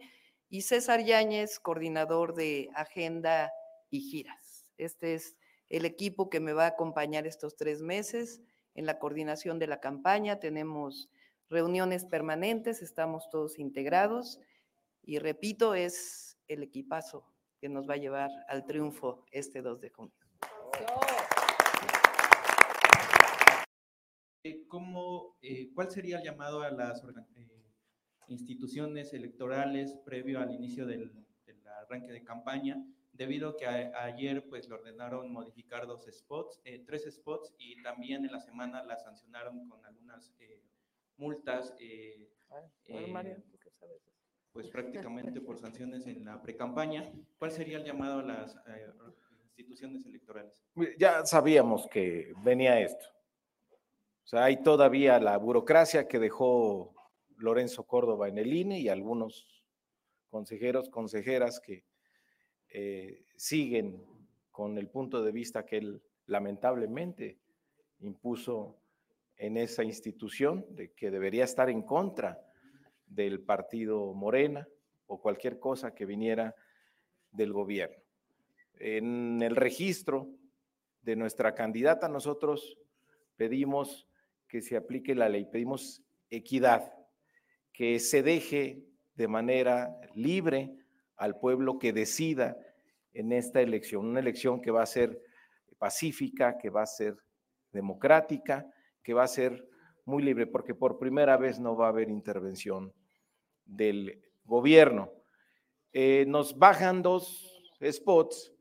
y 0.50 0.62
César 0.62 1.04
Yáñez, 1.04 1.58
coordinador 1.58 2.34
de 2.34 2.68
agenda 2.74 3.50
y 3.90 4.00
giras. 4.00 4.66
Este 4.76 5.14
es 5.14 5.36
el 5.68 5.86
equipo 5.86 6.30
que 6.30 6.38
me 6.38 6.52
va 6.52 6.64
a 6.64 6.68
acompañar 6.68 7.26
estos 7.26 7.56
tres 7.56 7.82
meses 7.82 8.42
en 8.74 8.86
la 8.86 8.98
coordinación 8.98 9.58
de 9.58 9.66
la 9.66 9.80
campaña. 9.80 10.38
Tenemos 10.38 11.08
reuniones 11.48 12.04
permanentes, 12.04 12.82
estamos 12.82 13.28
todos 13.30 13.58
integrados 13.58 14.38
y 15.02 15.18
repito, 15.18 15.74
es 15.74 16.36
el 16.46 16.62
equipazo 16.62 17.36
que 17.66 17.72
nos 17.72 17.90
va 17.90 17.94
a 17.94 17.96
llevar 17.96 18.31
al 18.46 18.64
triunfo 18.64 19.24
este 19.33 19.61
2 19.61 19.81
de 19.81 19.90
junio. 19.90 20.14
Eh, 24.44 24.64
¿Cómo, 24.68 25.37
eh, 25.42 25.72
¿Cuál 25.74 25.90
sería 25.90 26.18
el 26.18 26.22
llamado 26.22 26.62
a 26.62 26.70
las 26.70 27.02
eh, 27.35 27.72
instituciones 28.29 29.12
electorales 29.14 29.96
previo 30.05 30.38
al 30.38 30.52
inicio 30.52 30.87
del, 30.87 31.12
arranque 31.83 32.12
de 32.12 32.22
campaña? 32.22 32.87
Debido 33.12 33.48
a 33.48 33.57
que 33.57 33.66
ayer 33.66 34.46
pues 34.48 34.68
le 34.68 34.76
ordenaron 34.76 35.33
modificar 35.33 35.88
dos 35.88 36.07
spots, 36.09 36.61
tres 36.87 37.12
spots 37.12 37.52
y 37.59 37.83
también 37.83 38.24
en 38.24 38.31
la 38.31 38.40
semana 38.40 38.85
la 38.85 38.96
sancionaron 38.96 39.68
con 39.68 39.85
algunas 39.85 40.33
multas. 41.16 41.74
María, 43.11 43.42
qué 43.61 43.70
sabes? 43.72 44.15
Pues 44.56 44.68
prácticamente 44.68 45.42
por 45.42 45.58
sanciones 45.58 46.06
en 46.06 46.24
la 46.24 46.40
precampaña. 46.40 47.12
¿Cuál 47.38 47.50
sería 47.50 47.76
el 47.76 47.84
llamado 47.84 48.20
a 48.20 48.22
las 48.22 48.56
eh, 48.66 48.90
instituciones 49.48 50.06
electorales? 50.06 50.64
Ya 50.98 51.26
sabíamos 51.26 51.86
que 51.88 52.32
venía 52.42 52.80
esto. 52.80 53.04
O 54.24 54.26
sea, 54.26 54.44
hay 54.44 54.62
todavía 54.62 55.20
la 55.20 55.36
burocracia 55.36 56.08
que 56.08 56.18
dejó 56.18 56.94
Lorenzo 57.36 57.84
Córdoba 57.84 58.28
en 58.28 58.38
el 58.38 58.50
INE 58.50 58.80
y 58.80 58.88
algunos 58.88 59.62
consejeros, 60.30 60.88
consejeras 60.88 61.60
que 61.60 61.84
eh, 62.70 63.26
siguen 63.36 64.02
con 64.50 64.78
el 64.78 64.88
punto 64.88 65.22
de 65.22 65.32
vista 65.32 65.66
que 65.66 65.76
él 65.76 66.02
lamentablemente 66.24 67.38
impuso 67.98 68.78
en 69.36 69.58
esa 69.58 69.84
institución, 69.84 70.64
de 70.70 70.92
que 70.92 71.10
debería 71.10 71.44
estar 71.44 71.68
en 71.68 71.82
contra 71.82 72.45
del 73.06 73.40
partido 73.40 74.12
Morena 74.14 74.68
o 75.06 75.20
cualquier 75.20 75.58
cosa 75.58 75.94
que 75.94 76.06
viniera 76.06 76.54
del 77.30 77.52
gobierno. 77.52 77.96
En 78.74 79.42
el 79.42 79.57
registro 79.57 80.28
de 81.02 81.16
nuestra 81.16 81.54
candidata 81.54 82.09
nosotros 82.09 82.78
pedimos 83.36 84.09
que 84.48 84.61
se 84.61 84.76
aplique 84.76 85.14
la 85.14 85.28
ley, 85.28 85.46
pedimos 85.46 86.02
equidad, 86.30 86.92
que 87.72 87.98
se 87.98 88.22
deje 88.22 88.84
de 89.14 89.28
manera 89.28 89.96
libre 90.14 90.76
al 91.16 91.38
pueblo 91.38 91.78
que 91.78 91.92
decida 91.92 92.57
en 93.12 93.32
esta 93.32 93.61
elección, 93.61 94.07
una 94.07 94.20
elección 94.20 94.61
que 94.61 94.70
va 94.70 94.82
a 94.82 94.86
ser 94.86 95.22
pacífica, 95.78 96.59
que 96.59 96.70
va 96.70 96.82
a 96.82 96.86
ser 96.86 97.16
democrática, 97.72 98.66
que 99.02 99.14
va 99.14 99.24
a 99.24 99.28
ser 99.28 99.66
muy 100.07 100.22
libre, 100.22 100.46
porque 100.46 100.74
por 100.74 100.98
primera 100.98 101.36
vez 101.36 101.61
no 101.61 101.76
va 101.76 101.86
a 101.86 101.90
haber 101.90 102.09
intervención 102.09 102.92
del 103.64 104.22
gobierno. 104.44 105.12
Eh, 105.92 106.24
nos 106.26 106.59
bajan 106.59 107.02
dos 107.02 107.61
spots 107.82 108.54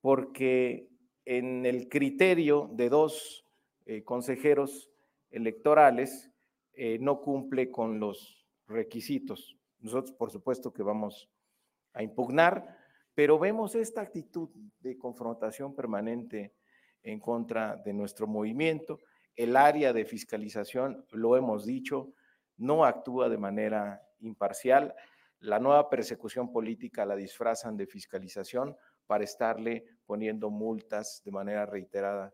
porque 0.00 0.88
en 1.24 1.64
el 1.64 1.88
criterio 1.88 2.68
de 2.72 2.88
dos 2.88 3.46
eh, 3.86 4.02
consejeros 4.02 4.90
electorales 5.30 6.30
eh, 6.72 6.98
no 7.00 7.20
cumple 7.20 7.70
con 7.70 8.00
los 8.00 8.46
requisitos. 8.66 9.56
Nosotros, 9.78 10.12
por 10.12 10.30
supuesto, 10.30 10.72
que 10.72 10.82
vamos 10.82 11.30
a 11.92 12.02
impugnar, 12.02 12.78
pero 13.14 13.38
vemos 13.38 13.74
esta 13.74 14.00
actitud 14.00 14.48
de 14.80 14.98
confrontación 14.98 15.74
permanente 15.74 16.54
en 17.02 17.20
contra 17.20 17.76
de 17.76 17.92
nuestro 17.92 18.26
movimiento. 18.26 18.98
El 19.36 19.56
área 19.56 19.92
de 19.92 20.04
fiscalización, 20.04 21.06
lo 21.10 21.36
hemos 21.36 21.64
dicho, 21.64 22.12
no 22.56 22.84
actúa 22.84 23.28
de 23.28 23.38
manera 23.38 24.02
imparcial. 24.20 24.94
La 25.40 25.58
nueva 25.58 25.88
persecución 25.88 26.52
política 26.52 27.06
la 27.06 27.16
disfrazan 27.16 27.76
de 27.76 27.86
fiscalización 27.86 28.76
para 29.06 29.24
estarle 29.24 29.86
poniendo 30.04 30.50
multas 30.50 31.22
de 31.24 31.32
manera 31.32 31.66
reiterada 31.66 32.32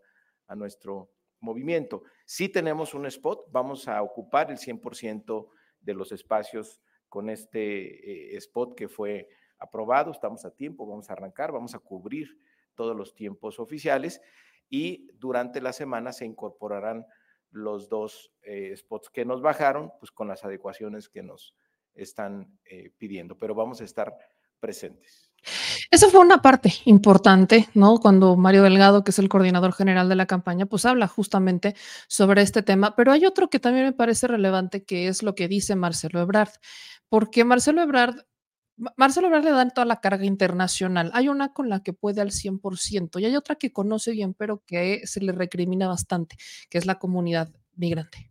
a 0.48 0.54
nuestro 0.56 1.12
movimiento. 1.40 2.02
Si 2.24 2.48
tenemos 2.48 2.94
un 2.94 3.06
spot, 3.06 3.46
vamos 3.50 3.88
a 3.88 4.02
ocupar 4.02 4.50
el 4.50 4.58
100% 4.58 5.48
de 5.80 5.94
los 5.94 6.12
espacios 6.12 6.80
con 7.08 7.30
este 7.30 8.34
eh, 8.34 8.36
spot 8.36 8.74
que 8.74 8.88
fue 8.88 9.28
aprobado, 9.58 10.10
estamos 10.10 10.44
a 10.44 10.54
tiempo, 10.54 10.86
vamos 10.86 11.08
a 11.08 11.12
arrancar, 11.12 11.52
vamos 11.52 11.74
a 11.74 11.78
cubrir 11.78 12.38
todos 12.74 12.96
los 12.96 13.14
tiempos 13.14 13.58
oficiales 13.58 14.20
y 14.68 15.10
durante 15.14 15.60
la 15.60 15.72
semana 15.72 16.12
se 16.12 16.24
incorporarán 16.24 17.06
los 17.50 17.88
dos 17.88 18.32
eh, 18.42 18.74
spots 18.76 19.10
que 19.10 19.24
nos 19.24 19.40
bajaron, 19.40 19.92
pues 19.98 20.10
con 20.10 20.28
las 20.28 20.44
adecuaciones 20.44 21.08
que 21.08 21.22
nos 21.22 21.54
están 21.94 22.58
eh, 22.64 22.92
pidiendo, 22.98 23.38
pero 23.38 23.54
vamos 23.54 23.80
a 23.80 23.84
estar 23.84 24.14
presentes. 24.60 25.32
Esa 25.90 26.08
fue 26.08 26.20
una 26.20 26.42
parte 26.42 26.72
importante, 26.86 27.68
¿no? 27.74 27.98
Cuando 27.98 28.36
Mario 28.36 28.62
Delgado, 28.62 29.04
que 29.04 29.12
es 29.12 29.18
el 29.18 29.28
coordinador 29.28 29.72
general 29.72 30.08
de 30.08 30.16
la 30.16 30.26
campaña, 30.26 30.66
pues 30.66 30.84
habla 30.84 31.06
justamente 31.06 31.76
sobre 32.08 32.42
este 32.42 32.62
tema, 32.62 32.96
pero 32.96 33.12
hay 33.12 33.24
otro 33.24 33.48
que 33.48 33.60
también 33.60 33.86
me 33.86 33.92
parece 33.92 34.26
relevante, 34.26 34.84
que 34.84 35.08
es 35.08 35.22
lo 35.22 35.34
que 35.34 35.48
dice 35.48 35.76
Marcelo 35.76 36.20
Ebrard, 36.20 36.50
porque 37.08 37.44
Marcelo 37.44 37.82
Ebrard 37.82 38.26
Marcelo 38.96 39.28
Ebrard 39.28 39.44
le 39.44 39.50
da 39.50 39.68
toda 39.70 39.86
la 39.86 40.00
carga 40.00 40.24
internacional. 40.26 41.10
Hay 41.14 41.28
una 41.28 41.52
con 41.52 41.68
la 41.68 41.80
que 41.82 41.92
puede 41.92 42.20
al 42.20 42.30
100% 42.30 43.18
y 43.18 43.24
hay 43.24 43.36
otra 43.36 43.56
que 43.56 43.72
conoce 43.72 44.12
bien, 44.12 44.34
pero 44.34 44.62
que 44.66 45.06
se 45.06 45.20
le 45.20 45.32
recrimina 45.32 45.88
bastante, 45.88 46.36
que 46.68 46.78
es 46.78 46.86
la 46.86 46.98
comunidad 46.98 47.50
migrante. 47.74 48.30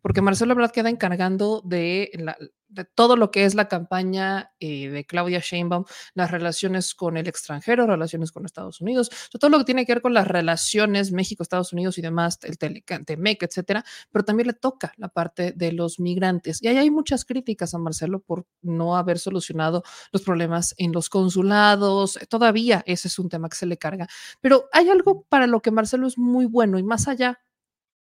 Porque 0.00 0.22
Marcelo 0.22 0.52
Ebrard 0.52 0.72
queda 0.72 0.90
encargando 0.90 1.62
de 1.64 2.10
la, 2.14 2.36
de 2.68 2.84
todo 2.84 3.16
lo 3.16 3.30
que 3.30 3.44
es 3.44 3.54
la 3.54 3.68
campaña 3.68 4.52
eh, 4.60 4.88
de 4.90 5.04
Claudia 5.04 5.40
Sheinbaum, 5.42 5.84
las 6.14 6.30
relaciones 6.30 6.94
con 6.94 7.16
el 7.16 7.26
extranjero, 7.26 7.86
relaciones 7.86 8.30
con 8.30 8.44
Estados 8.44 8.80
Unidos, 8.80 9.10
todo 9.38 9.50
lo 9.50 9.58
que 9.58 9.64
tiene 9.64 9.86
que 9.86 9.94
ver 9.94 10.02
con 10.02 10.14
las 10.14 10.28
relaciones 10.28 11.12
México, 11.12 11.42
Estados 11.42 11.72
Unidos 11.72 11.98
y 11.98 12.02
demás, 12.02 12.38
el 12.42 12.58
Temec, 12.58 13.42
etcétera, 13.42 13.84
pero 14.10 14.24
también 14.24 14.48
le 14.48 14.52
toca 14.52 14.92
la 14.96 15.08
parte 15.08 15.52
de 15.52 15.72
los 15.72 15.98
migrantes. 15.98 16.62
Y 16.62 16.68
ahí 16.68 16.76
hay 16.76 16.90
muchas 16.90 17.24
críticas 17.24 17.74
a 17.74 17.78
Marcelo 17.78 18.20
por 18.20 18.46
no 18.60 18.96
haber 18.96 19.18
solucionado 19.18 19.82
los 20.12 20.22
problemas 20.22 20.74
en 20.76 20.92
los 20.92 21.08
consulados. 21.08 22.18
Todavía 22.28 22.82
ese 22.86 23.08
es 23.08 23.18
un 23.18 23.28
tema 23.28 23.48
que 23.48 23.56
se 23.56 23.66
le 23.66 23.78
carga. 23.78 24.08
Pero 24.40 24.68
hay 24.72 24.90
algo 24.90 25.24
para 25.28 25.46
lo 25.46 25.60
que 25.60 25.70
Marcelo 25.70 26.06
es 26.06 26.18
muy 26.18 26.46
bueno 26.46 26.78
y 26.78 26.82
más 26.82 27.08
allá 27.08 27.40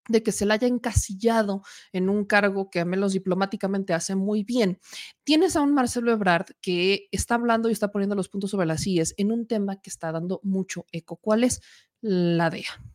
de 0.08 0.22
que 0.22 0.32
se 0.32 0.46
le 0.46 0.54
haya 0.54 0.68
encasillado 0.68 1.62
en 1.92 2.08
un 2.08 2.24
cargo 2.24 2.70
que 2.70 2.80
a 2.80 2.84
menos 2.84 3.12
diplomáticamente 3.12 3.92
hace 3.94 4.14
muy 4.14 4.44
bien. 4.44 4.78
Tienes 5.24 5.56
a 5.56 5.62
un 5.62 5.74
Marcelo 5.74 6.12
Ebrard 6.12 6.46
que 6.60 7.08
está 7.10 7.36
hablando 7.36 7.68
y 7.68 7.72
está 7.72 7.90
poniendo 7.90 8.14
los 8.14 8.28
puntos 8.28 8.50
sobre 8.50 8.66
las 8.66 8.86
IES 8.86 9.14
en 9.16 9.32
un 9.32 9.46
tema 9.46 9.80
que 9.80 9.90
está 9.90 10.12
dando 10.12 10.40
mucho 10.42 10.86
eco. 10.92 11.16
¿Cuál 11.16 11.44
es? 11.44 11.60
La 12.00 12.50
DEA. 12.50 12.93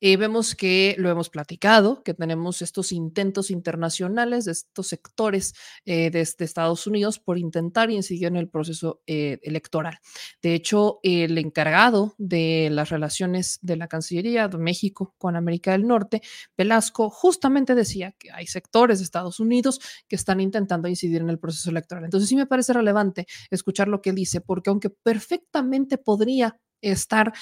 Eh, 0.00 0.16
vemos 0.18 0.54
que 0.54 0.94
lo 0.98 1.08
hemos 1.08 1.30
platicado, 1.30 2.02
que 2.02 2.12
tenemos 2.12 2.60
estos 2.60 2.92
intentos 2.92 3.50
internacionales 3.50 4.44
de 4.44 4.52
estos 4.52 4.88
sectores 4.88 5.54
eh, 5.86 6.10
de, 6.10 6.20
Estados 6.20 6.86
Unidos 6.86 7.18
por 7.18 7.38
intentar 7.38 7.90
incidir 7.90 8.26
en 8.26 8.36
el 8.36 8.48
proceso 8.48 9.00
eh, 9.06 9.38
electoral. 9.42 9.98
De 10.42 10.54
hecho, 10.54 11.00
el 11.02 11.38
encargado 11.38 12.14
de 12.18 12.68
las 12.70 12.90
relaciones 12.90 13.58
de 13.62 13.76
la 13.76 13.88
Cancillería 13.88 14.48
de 14.48 14.58
México 14.58 15.14
con 15.18 15.34
América 15.34 15.72
del 15.72 15.86
Norte, 15.86 16.20
Velasco, 16.56 17.08
justamente 17.08 17.74
decía 17.74 18.12
que 18.18 18.30
hay 18.32 18.46
sectores 18.46 18.98
de 18.98 19.04
Estados 19.04 19.40
Unidos 19.40 19.80
que 20.08 20.16
están 20.16 20.40
intentando 20.40 20.88
incidir 20.88 21.22
en 21.22 21.30
el 21.30 21.38
proceso 21.38 21.70
electoral. 21.70 22.04
Entonces 22.04 22.28
sí 22.28 22.36
me 22.36 22.46
parece 22.46 22.74
relevante 22.74 23.26
escuchar 23.50 23.88
lo 23.88 24.02
que 24.02 24.12
dice, 24.12 24.40
porque 24.40 24.70
aunque 24.70 24.90
perfectamente 24.90 25.96
podría 25.98 26.58
estar 26.82 27.32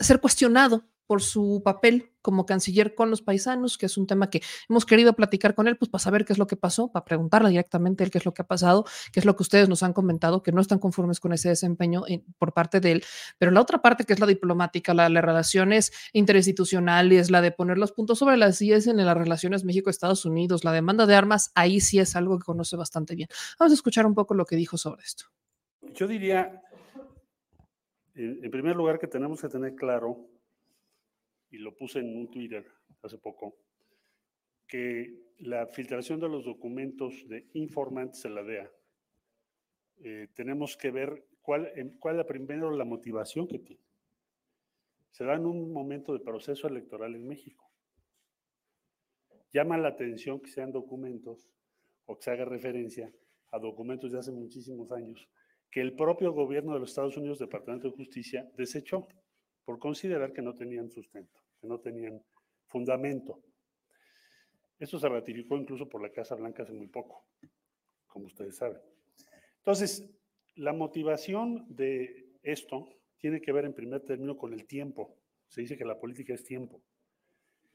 ser 0.00 0.20
cuestionado 0.20 0.89
por 1.10 1.22
su 1.22 1.60
papel 1.64 2.12
como 2.22 2.46
canciller 2.46 2.94
con 2.94 3.10
los 3.10 3.20
paisanos, 3.20 3.78
que 3.78 3.86
es 3.86 3.98
un 3.98 4.06
tema 4.06 4.30
que 4.30 4.42
hemos 4.68 4.86
querido 4.86 5.14
platicar 5.14 5.56
con 5.56 5.66
él, 5.66 5.76
pues 5.76 5.90
para 5.90 6.00
saber 6.00 6.24
qué 6.24 6.32
es 6.32 6.38
lo 6.38 6.46
que 6.46 6.54
pasó, 6.54 6.92
para 6.92 7.04
preguntarle 7.04 7.48
directamente 7.48 8.04
él 8.04 8.12
qué 8.12 8.18
es 8.18 8.24
lo 8.24 8.32
que 8.32 8.42
ha 8.42 8.46
pasado, 8.46 8.84
qué 9.12 9.18
es 9.18 9.26
lo 9.26 9.34
que 9.34 9.42
ustedes 9.42 9.68
nos 9.68 9.82
han 9.82 9.92
comentado, 9.92 10.44
que 10.44 10.52
no 10.52 10.60
están 10.60 10.78
conformes 10.78 11.18
con 11.18 11.32
ese 11.32 11.48
desempeño 11.48 12.04
eh, 12.06 12.22
por 12.38 12.52
parte 12.52 12.78
de 12.78 12.92
él. 12.92 13.04
Pero 13.38 13.50
la 13.50 13.60
otra 13.60 13.82
parte, 13.82 14.04
que 14.04 14.12
es 14.12 14.20
la 14.20 14.26
diplomática, 14.28 14.94
la, 14.94 15.08
las 15.08 15.24
relaciones 15.24 15.92
interinstitucionales, 16.12 17.28
la 17.32 17.40
de 17.40 17.50
poner 17.50 17.76
los 17.76 17.90
puntos 17.90 18.20
sobre 18.20 18.36
las 18.36 18.62
IES 18.62 18.86
en 18.86 19.04
las 19.04 19.16
relaciones 19.16 19.64
México-Estados 19.64 20.24
Unidos, 20.24 20.62
la 20.62 20.70
demanda 20.70 21.06
de 21.06 21.16
armas, 21.16 21.50
ahí 21.56 21.80
sí 21.80 21.98
es 21.98 22.14
algo 22.14 22.38
que 22.38 22.44
conoce 22.44 22.76
bastante 22.76 23.16
bien. 23.16 23.28
Vamos 23.58 23.72
a 23.72 23.74
escuchar 23.74 24.06
un 24.06 24.14
poco 24.14 24.34
lo 24.34 24.44
que 24.44 24.54
dijo 24.54 24.78
sobre 24.78 25.02
esto. 25.02 25.24
Yo 25.92 26.06
diría, 26.06 26.62
en 28.14 28.48
primer 28.52 28.76
lugar, 28.76 29.00
que 29.00 29.08
tenemos 29.08 29.40
que 29.40 29.48
tener 29.48 29.74
claro 29.74 30.30
y 31.50 31.58
lo 31.58 31.76
puse 31.76 32.00
en 32.00 32.16
un 32.16 32.30
Twitter 32.30 32.66
hace 33.02 33.18
poco, 33.18 33.56
que 34.66 35.34
la 35.38 35.66
filtración 35.66 36.20
de 36.20 36.28
los 36.28 36.44
documentos 36.44 37.26
de 37.28 37.48
informantes 37.54 38.24
en 38.24 38.34
la 38.34 38.42
DEA, 38.42 38.70
eh, 40.02 40.28
tenemos 40.34 40.76
que 40.76 40.90
ver 40.90 41.26
cuál, 41.42 41.72
cuál 41.98 42.20
es 42.20 42.26
primero 42.26 42.70
la 42.70 42.84
motivación 42.84 43.48
que 43.48 43.58
tiene. 43.58 43.82
Se 45.10 45.24
da 45.24 45.34
en 45.34 45.46
un 45.46 45.72
momento 45.72 46.12
de 46.12 46.20
proceso 46.20 46.68
electoral 46.68 47.14
en 47.14 47.26
México. 47.26 47.68
Llama 49.52 49.76
la 49.76 49.88
atención 49.88 50.40
que 50.40 50.50
sean 50.50 50.70
documentos 50.70 51.50
o 52.06 52.16
que 52.16 52.22
se 52.22 52.30
haga 52.30 52.44
referencia 52.44 53.12
a 53.50 53.58
documentos 53.58 54.12
de 54.12 54.18
hace 54.18 54.30
muchísimos 54.30 54.92
años 54.92 55.28
que 55.70 55.80
el 55.80 55.94
propio 55.94 56.32
gobierno 56.32 56.74
de 56.74 56.80
los 56.80 56.90
Estados 56.90 57.16
Unidos, 57.16 57.38
Departamento 57.38 57.88
de 57.88 57.96
Justicia, 57.96 58.50
desechó 58.56 59.06
por 59.64 59.78
considerar 59.78 60.32
que 60.32 60.42
no 60.42 60.54
tenían 60.54 60.90
sustento, 60.90 61.39
que 61.60 61.66
no 61.66 61.78
tenían 61.80 62.22
fundamento. 62.66 63.42
Esto 64.78 64.98
se 64.98 65.08
ratificó 65.08 65.56
incluso 65.56 65.88
por 65.88 66.00
la 66.00 66.10
Casa 66.10 66.34
Blanca 66.34 66.62
hace 66.62 66.72
muy 66.72 66.86
poco, 66.86 67.26
como 68.06 68.26
ustedes 68.26 68.56
saben. 68.56 68.80
Entonces, 69.58 70.10
la 70.56 70.72
motivación 70.72 71.66
de 71.68 72.30
esto 72.42 72.88
tiene 73.18 73.40
que 73.40 73.52
ver 73.52 73.66
en 73.66 73.74
primer 73.74 74.00
término 74.00 74.36
con 74.36 74.54
el 74.54 74.66
tiempo. 74.66 75.18
Se 75.48 75.60
dice 75.60 75.76
que 75.76 75.84
la 75.84 75.98
política 75.98 76.32
es 76.32 76.44
tiempo 76.44 76.82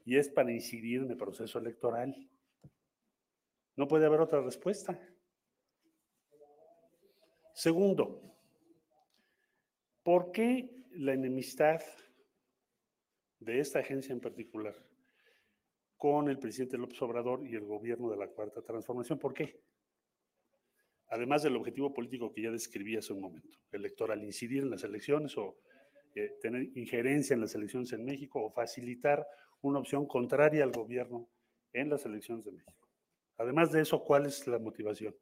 y 0.04 0.16
es 0.16 0.28
para 0.28 0.52
incidir 0.52 1.02
en 1.02 1.10
el 1.10 1.16
proceso 1.16 1.58
electoral. 1.58 2.28
No 3.76 3.86
puede 3.86 4.06
haber 4.06 4.20
otra 4.20 4.40
respuesta. 4.40 4.98
Segundo, 7.54 8.34
¿por 10.02 10.32
qué 10.32 10.84
la 10.90 11.12
enemistad 11.12 11.80
de 13.46 13.60
esta 13.60 13.78
agencia 13.78 14.12
en 14.12 14.20
particular 14.20 14.74
con 15.96 16.28
el 16.28 16.38
presidente 16.38 16.76
López 16.76 17.00
Obrador 17.00 17.46
y 17.46 17.54
el 17.54 17.64
gobierno 17.64 18.10
de 18.10 18.16
la 18.16 18.26
Cuarta 18.26 18.60
Transformación. 18.60 19.20
¿Por 19.20 19.32
qué? 19.32 19.62
Además 21.08 21.44
del 21.44 21.56
objetivo 21.56 21.94
político 21.94 22.32
que 22.32 22.42
ya 22.42 22.50
describí 22.50 22.96
hace 22.96 23.12
un 23.12 23.20
momento, 23.20 23.56
electoral, 23.70 24.22
incidir 24.24 24.64
en 24.64 24.70
las 24.70 24.82
elecciones 24.82 25.38
o 25.38 25.60
eh, 26.16 26.36
tener 26.42 26.76
injerencia 26.76 27.34
en 27.34 27.40
las 27.40 27.54
elecciones 27.54 27.92
en 27.92 28.04
México 28.04 28.44
o 28.44 28.50
facilitar 28.50 29.24
una 29.60 29.78
opción 29.78 30.06
contraria 30.06 30.64
al 30.64 30.72
gobierno 30.72 31.28
en 31.72 31.88
las 31.88 32.04
elecciones 32.04 32.44
de 32.44 32.50
México. 32.50 32.88
Además 33.38 33.70
de 33.70 33.82
eso, 33.82 34.02
¿cuál 34.02 34.26
es 34.26 34.44
la 34.48 34.58
motivación? 34.58 35.14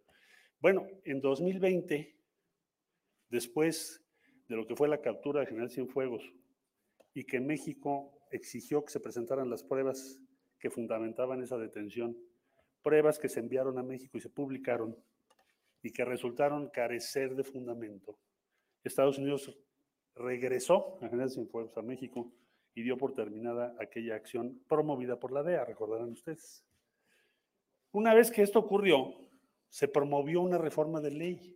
Bueno, 0.60 0.86
en 1.04 1.20
2020, 1.20 2.16
después 3.28 4.02
de 4.48 4.56
lo 4.56 4.66
que 4.66 4.74
fue 4.74 4.88
la 4.88 5.02
captura 5.02 5.40
de 5.40 5.46
General 5.46 5.70
Cienfuegos 5.70 6.32
y 7.14 7.24
que 7.24 7.40
México 7.40 8.12
exigió 8.30 8.84
que 8.84 8.92
se 8.92 9.00
presentaran 9.00 9.48
las 9.48 9.62
pruebas 9.62 10.20
que 10.58 10.70
fundamentaban 10.70 11.42
esa 11.42 11.56
detención, 11.56 12.16
pruebas 12.82 13.18
que 13.18 13.28
se 13.28 13.40
enviaron 13.40 13.78
a 13.78 13.82
México 13.82 14.18
y 14.18 14.20
se 14.20 14.28
publicaron 14.28 14.96
y 15.82 15.90
que 15.90 16.04
resultaron 16.04 16.68
carecer 16.70 17.34
de 17.34 17.44
fundamento. 17.44 18.18
Estados 18.82 19.18
Unidos 19.18 19.56
regresó 20.14 20.98
a 21.02 21.08
General 21.08 21.30
Cienfuegos 21.30 21.76
a 21.76 21.82
México 21.82 22.32
y 22.74 22.82
dio 22.82 22.98
por 22.98 23.14
terminada 23.14 23.74
aquella 23.78 24.16
acción 24.16 24.60
promovida 24.68 25.18
por 25.18 25.32
la 25.32 25.42
DEA, 25.42 25.64
recordarán 25.64 26.10
ustedes. 26.10 26.64
Una 27.92 28.12
vez 28.12 28.30
que 28.30 28.42
esto 28.42 28.58
ocurrió, 28.58 29.14
se 29.68 29.86
promovió 29.86 30.40
una 30.40 30.58
reforma 30.58 31.00
de 31.00 31.10
ley 31.10 31.54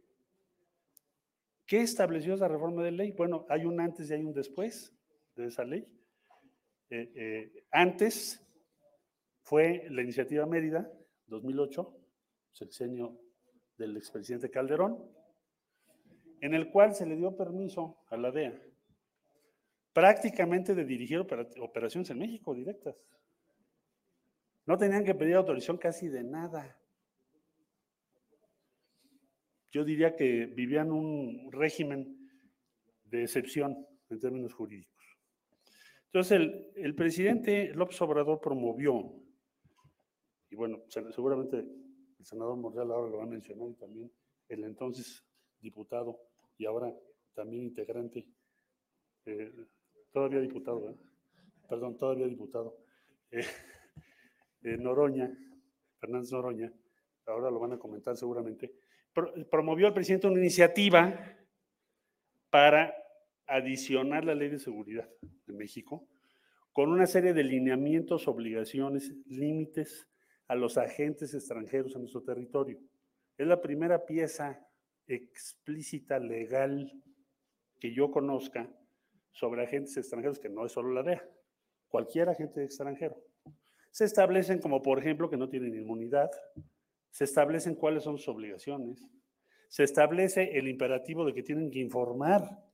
¿Qué 1.69 1.83
estableció 1.83 2.33
esa 2.33 2.49
reforma 2.49 2.83
de 2.83 2.93
ley? 2.93 3.13
Bueno, 3.13 3.45
hay 3.51 3.67
un 3.67 3.79
antes 3.79 4.09
y 4.09 4.15
hay 4.15 4.25
un 4.25 4.33
después 4.33 4.98
de 5.43 5.49
esa 5.49 5.65
ley. 5.65 5.87
Eh, 6.91 7.13
eh, 7.15 7.65
antes 7.71 8.45
fue 9.43 9.87
la 9.91 10.03
iniciativa 10.03 10.47
Mérida, 10.47 10.91
2008, 11.27 11.97
sexenio 12.53 13.19
del 13.77 13.97
expresidente 13.97 14.51
Calderón, 14.51 14.99
en 16.41 16.55
el 16.55 16.71
cual 16.71 16.95
se 16.95 17.07
le 17.07 17.17
dio 17.17 17.37
permiso 17.37 18.05
a 18.11 18.17
la 18.17 18.31
DEA 18.31 18.63
prácticamente 19.99 20.77
de 20.77 20.85
dirigir 20.85 21.19
opera- 21.19 21.49
operaciones 21.61 22.09
en 22.11 22.19
México 22.21 22.55
directas. 22.55 22.95
No 24.65 24.79
tenían 24.79 25.05
que 25.05 25.13
pedir 25.13 25.35
autorización 25.35 25.77
casi 25.77 26.07
de 26.09 26.23
nada. 26.23 26.79
Yo 29.73 29.85
diría 29.85 30.15
que 30.15 30.47
vivían 30.47 30.93
un 30.93 31.51
régimen 31.51 32.31
de 33.07 33.25
excepción 33.25 33.89
en 34.09 34.21
términos 34.21 34.55
jurídicos. 34.55 34.98
Entonces, 36.13 36.33
el, 36.33 36.73
el 36.77 36.95
presidente 36.95 37.73
López 37.75 38.01
Obrador 38.03 38.41
promovió, 38.41 39.13
y 40.51 40.57
bueno, 40.57 40.83
se- 40.89 41.13
seguramente 41.13 41.59
el 41.59 42.25
senador 42.25 42.57
Monreal 42.57 42.91
ahora 42.91 43.11
lo 43.11 43.19
va 43.19 43.25
a 43.25 43.27
mencionar 43.27 43.75
también 43.75 44.11
el 44.49 44.65
entonces 44.65 45.23
diputado 45.61 46.19
y 46.57 46.65
ahora 46.65 46.93
también 47.35 47.65
integrante, 47.65 48.27
eh, 49.27 49.53
todavía 50.11 50.41
diputado, 50.41 50.81
¿verdad? 50.81 51.01
perdón, 51.69 51.97
todavía 51.99 52.27
diputado, 52.27 52.79
eh, 53.31 53.41
eh, 54.63 54.77
Noroña, 54.79 55.31
Fernández 56.01 56.33
Noroña, 56.33 56.73
ahora 57.27 57.51
lo 57.51 57.59
van 57.61 57.75
a 57.75 57.79
comentar 57.79 58.17
seguramente, 58.17 58.75
pro- 59.13 59.33
promovió 59.51 59.87
al 59.87 59.95
presidente 59.95 60.27
una 60.27 60.39
iniciativa 60.41 61.37
para 62.51 62.95
adicionar 63.49 64.25
la 64.25 64.35
ley 64.35 64.51
de 64.51 64.59
seguridad 64.59 65.09
de 65.47 65.53
México 65.55 66.07
con 66.73 66.91
una 66.93 67.07
serie 67.07 67.33
de 67.33 67.43
lineamientos, 67.43 68.29
obligaciones, 68.29 69.13
límites 69.27 70.07
a 70.47 70.55
los 70.55 70.79
agentes 70.79 71.35
extranjeros 71.35 71.95
en 71.95 72.03
nuestro 72.03 72.23
territorio. 72.23 72.79
Es 73.37 73.47
la 73.47 73.61
primera 73.61 74.07
pieza 74.07 74.65
explícita, 75.07 76.19
legal, 76.19 76.93
que 77.81 77.93
yo 77.93 78.11
conozca 78.11 78.71
sobre 79.33 79.65
agentes 79.65 79.97
extranjeros, 79.97 80.39
que 80.39 80.49
no 80.49 80.67
es 80.67 80.73
solo 80.73 80.93
la 80.93 81.03
DEA, 81.03 81.29
cualquier 81.89 82.29
agente 82.29 82.63
extranjero. 82.63 83.17
Se 83.91 84.05
establecen 84.05 84.61
como, 84.61 84.83
por 84.83 84.99
ejemplo, 84.99 85.31
que 85.31 85.37
no 85.37 85.49
tienen 85.49 85.75
inmunidad, 85.75 86.31
se 87.11 87.25
establecen 87.25 87.75
cuáles 87.75 88.05
son 88.05 88.19
sus 88.19 88.29
obligaciones, 88.29 89.03
se 89.69 89.85
establece 89.85 90.59
el 90.59 90.69
imperativo 90.69 91.25
de 91.25 91.35
que 91.35 91.43
tienen 91.43 91.71
que 91.71 91.79
informar 91.79 92.68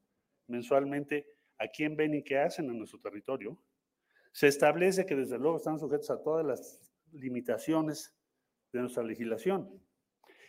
mensualmente 0.46 1.26
a 1.58 1.68
quién 1.68 1.96
ven 1.96 2.14
y 2.14 2.22
qué 2.22 2.38
hacen 2.38 2.70
en 2.70 2.78
nuestro 2.78 3.00
territorio. 3.00 3.58
Se 4.32 4.48
establece 4.48 5.06
que 5.06 5.14
desde 5.14 5.38
luego 5.38 5.56
están 5.56 5.78
sujetos 5.78 6.10
a 6.10 6.22
todas 6.22 6.44
las 6.44 6.80
limitaciones 7.12 8.14
de 8.72 8.80
nuestra 8.80 9.04
legislación. 9.04 9.80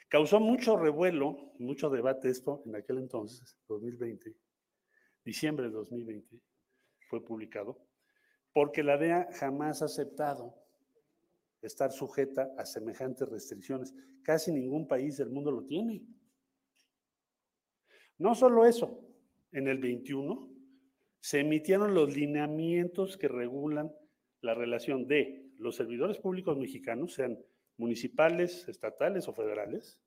Causó 0.09 0.39
mucho 0.39 0.77
revuelo, 0.77 1.53
mucho 1.59 1.89
debate 1.89 2.29
esto 2.29 2.63
en 2.65 2.75
aquel 2.75 2.97
entonces, 2.97 3.57
2020, 3.67 4.35
diciembre 5.23 5.67
de 5.67 5.71
2020, 5.71 6.39
fue 7.09 7.23
publicado, 7.23 7.79
porque 8.53 8.83
la 8.83 8.97
DEA 8.97 9.27
jamás 9.33 9.81
ha 9.81 9.85
aceptado 9.85 10.55
estar 11.61 11.91
sujeta 11.91 12.53
a 12.57 12.65
semejantes 12.65 13.27
restricciones. 13.27 13.93
Casi 14.23 14.51
ningún 14.51 14.87
país 14.87 15.17
del 15.17 15.29
mundo 15.29 15.51
lo 15.51 15.63
tiene. 15.65 16.03
No 18.17 18.33
solo 18.35 18.65
eso, 18.65 19.05
en 19.51 19.67
el 19.67 19.77
21 19.79 20.49
se 21.19 21.39
emitieron 21.39 21.93
los 21.93 22.15
lineamientos 22.15 23.17
que 23.17 23.27
regulan 23.27 23.91
la 24.41 24.53
relación 24.53 25.07
de 25.07 25.51
los 25.57 25.75
servidores 25.75 26.19
públicos 26.19 26.57
mexicanos, 26.57 27.13
sean 27.13 27.39
municipales, 27.77 28.67
estatales 28.67 29.27
o 29.27 29.33
federales, 29.33 29.99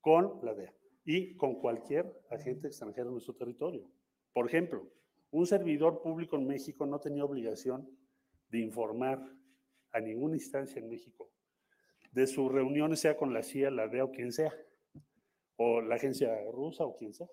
con 0.00 0.44
la 0.44 0.54
DEA 0.54 0.74
y 1.04 1.36
con 1.36 1.60
cualquier 1.60 2.12
agente 2.30 2.66
extranjero 2.66 3.08
en 3.08 3.14
nuestro 3.14 3.34
territorio. 3.34 3.90
Por 4.32 4.46
ejemplo, 4.46 4.92
un 5.30 5.46
servidor 5.46 6.02
público 6.02 6.36
en 6.36 6.46
México 6.46 6.84
no 6.86 7.00
tenía 7.00 7.24
obligación 7.24 7.88
de 8.50 8.58
informar 8.58 9.24
a 9.92 10.00
ninguna 10.00 10.34
instancia 10.34 10.80
en 10.80 10.88
México 10.88 11.32
de 12.12 12.26
sus 12.26 12.52
reuniones, 12.52 13.00
sea 13.00 13.16
con 13.16 13.32
la 13.32 13.42
CIA, 13.42 13.70
la 13.70 13.88
DEA 13.88 14.04
o 14.04 14.12
quien 14.12 14.32
sea, 14.32 14.52
o 15.56 15.80
la 15.80 15.94
agencia 15.94 16.30
rusa 16.52 16.84
o 16.84 16.96
quien 16.96 17.14
sea. 17.14 17.26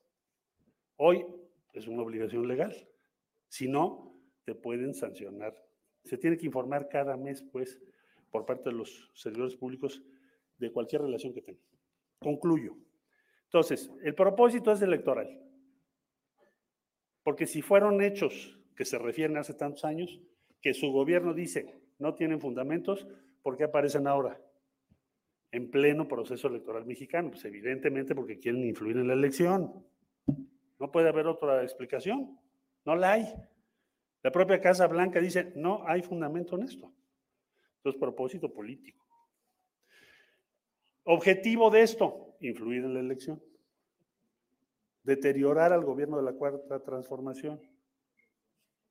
Hoy 1.02 1.26
es 1.72 1.88
una 1.88 2.02
obligación 2.02 2.46
legal. 2.46 2.76
Si 3.48 3.70
no, 3.70 4.14
te 4.44 4.54
pueden 4.54 4.94
sancionar. 4.94 5.56
Se 6.04 6.18
tiene 6.18 6.38
que 6.38 6.46
informar 6.46 6.90
cada 6.90 7.16
mes, 7.16 7.42
pues, 7.42 7.82
por 8.30 8.46
parte 8.46 8.70
de 8.70 8.76
los 8.76 9.10
servidores 9.14 9.56
públicos 9.56 10.04
de 10.58 10.74
cualquier 10.74 11.04
relación 11.04 11.34
que 11.34 11.42
tengan. 11.42 11.64
Concluyo. 12.20 12.76
Entonces, 13.46 13.90
el 14.04 14.14
propósito 14.14 14.74
es 14.74 14.82
electoral. 14.82 15.42
Porque 17.24 17.48
si 17.48 17.62
fueron 17.62 18.02
hechos 18.02 18.60
que 18.76 18.84
se 18.84 19.00
refieren 19.00 19.38
hace 19.38 19.54
tantos 19.54 19.86
años, 19.86 20.20
que 20.62 20.74
su 20.74 20.92
gobierno 20.92 21.34
dice 21.34 21.80
no 21.98 22.14
tienen 22.14 22.42
fundamentos, 22.42 23.08
¿por 23.42 23.56
qué 23.56 23.64
aparecen 23.64 24.06
ahora? 24.06 24.42
En 25.52 25.72
pleno 25.72 26.10
proceso 26.10 26.50
electoral 26.50 26.86
mexicano. 26.86 27.32
Pues 27.32 27.46
evidentemente 27.46 28.14
porque 28.16 28.38
quieren 28.38 28.66
influir 28.66 28.98
en 28.98 29.08
la 29.08 29.14
elección. 29.14 29.86
No 30.80 30.92
puede 30.92 31.10
haber 31.10 31.28
otra 31.28 31.62
explicación. 31.64 32.40
No 32.86 32.96
la 32.96 33.14
hay. 33.14 33.34
La 34.24 34.32
propia 34.32 34.60
Casa 34.60 34.88
Blanca 34.88 35.20
dice, 35.20 35.54
no 35.56 35.88
hay 35.88 36.02
fundamento 36.02 36.56
en 36.56 36.64
esto. 36.64 36.92
Entonces, 37.78 38.00
propósito 38.00 38.52
político. 38.52 39.06
Objetivo 41.04 41.70
de 41.70 41.82
esto, 41.82 42.36
influir 42.40 42.84
en 42.84 42.94
la 42.94 43.00
elección. 43.00 43.42
Deteriorar 45.04 45.74
al 45.74 45.86
gobierno 45.86 46.18
de 46.18 46.24
la 46.24 46.34
cuarta 46.34 46.84
transformación. 46.84 47.62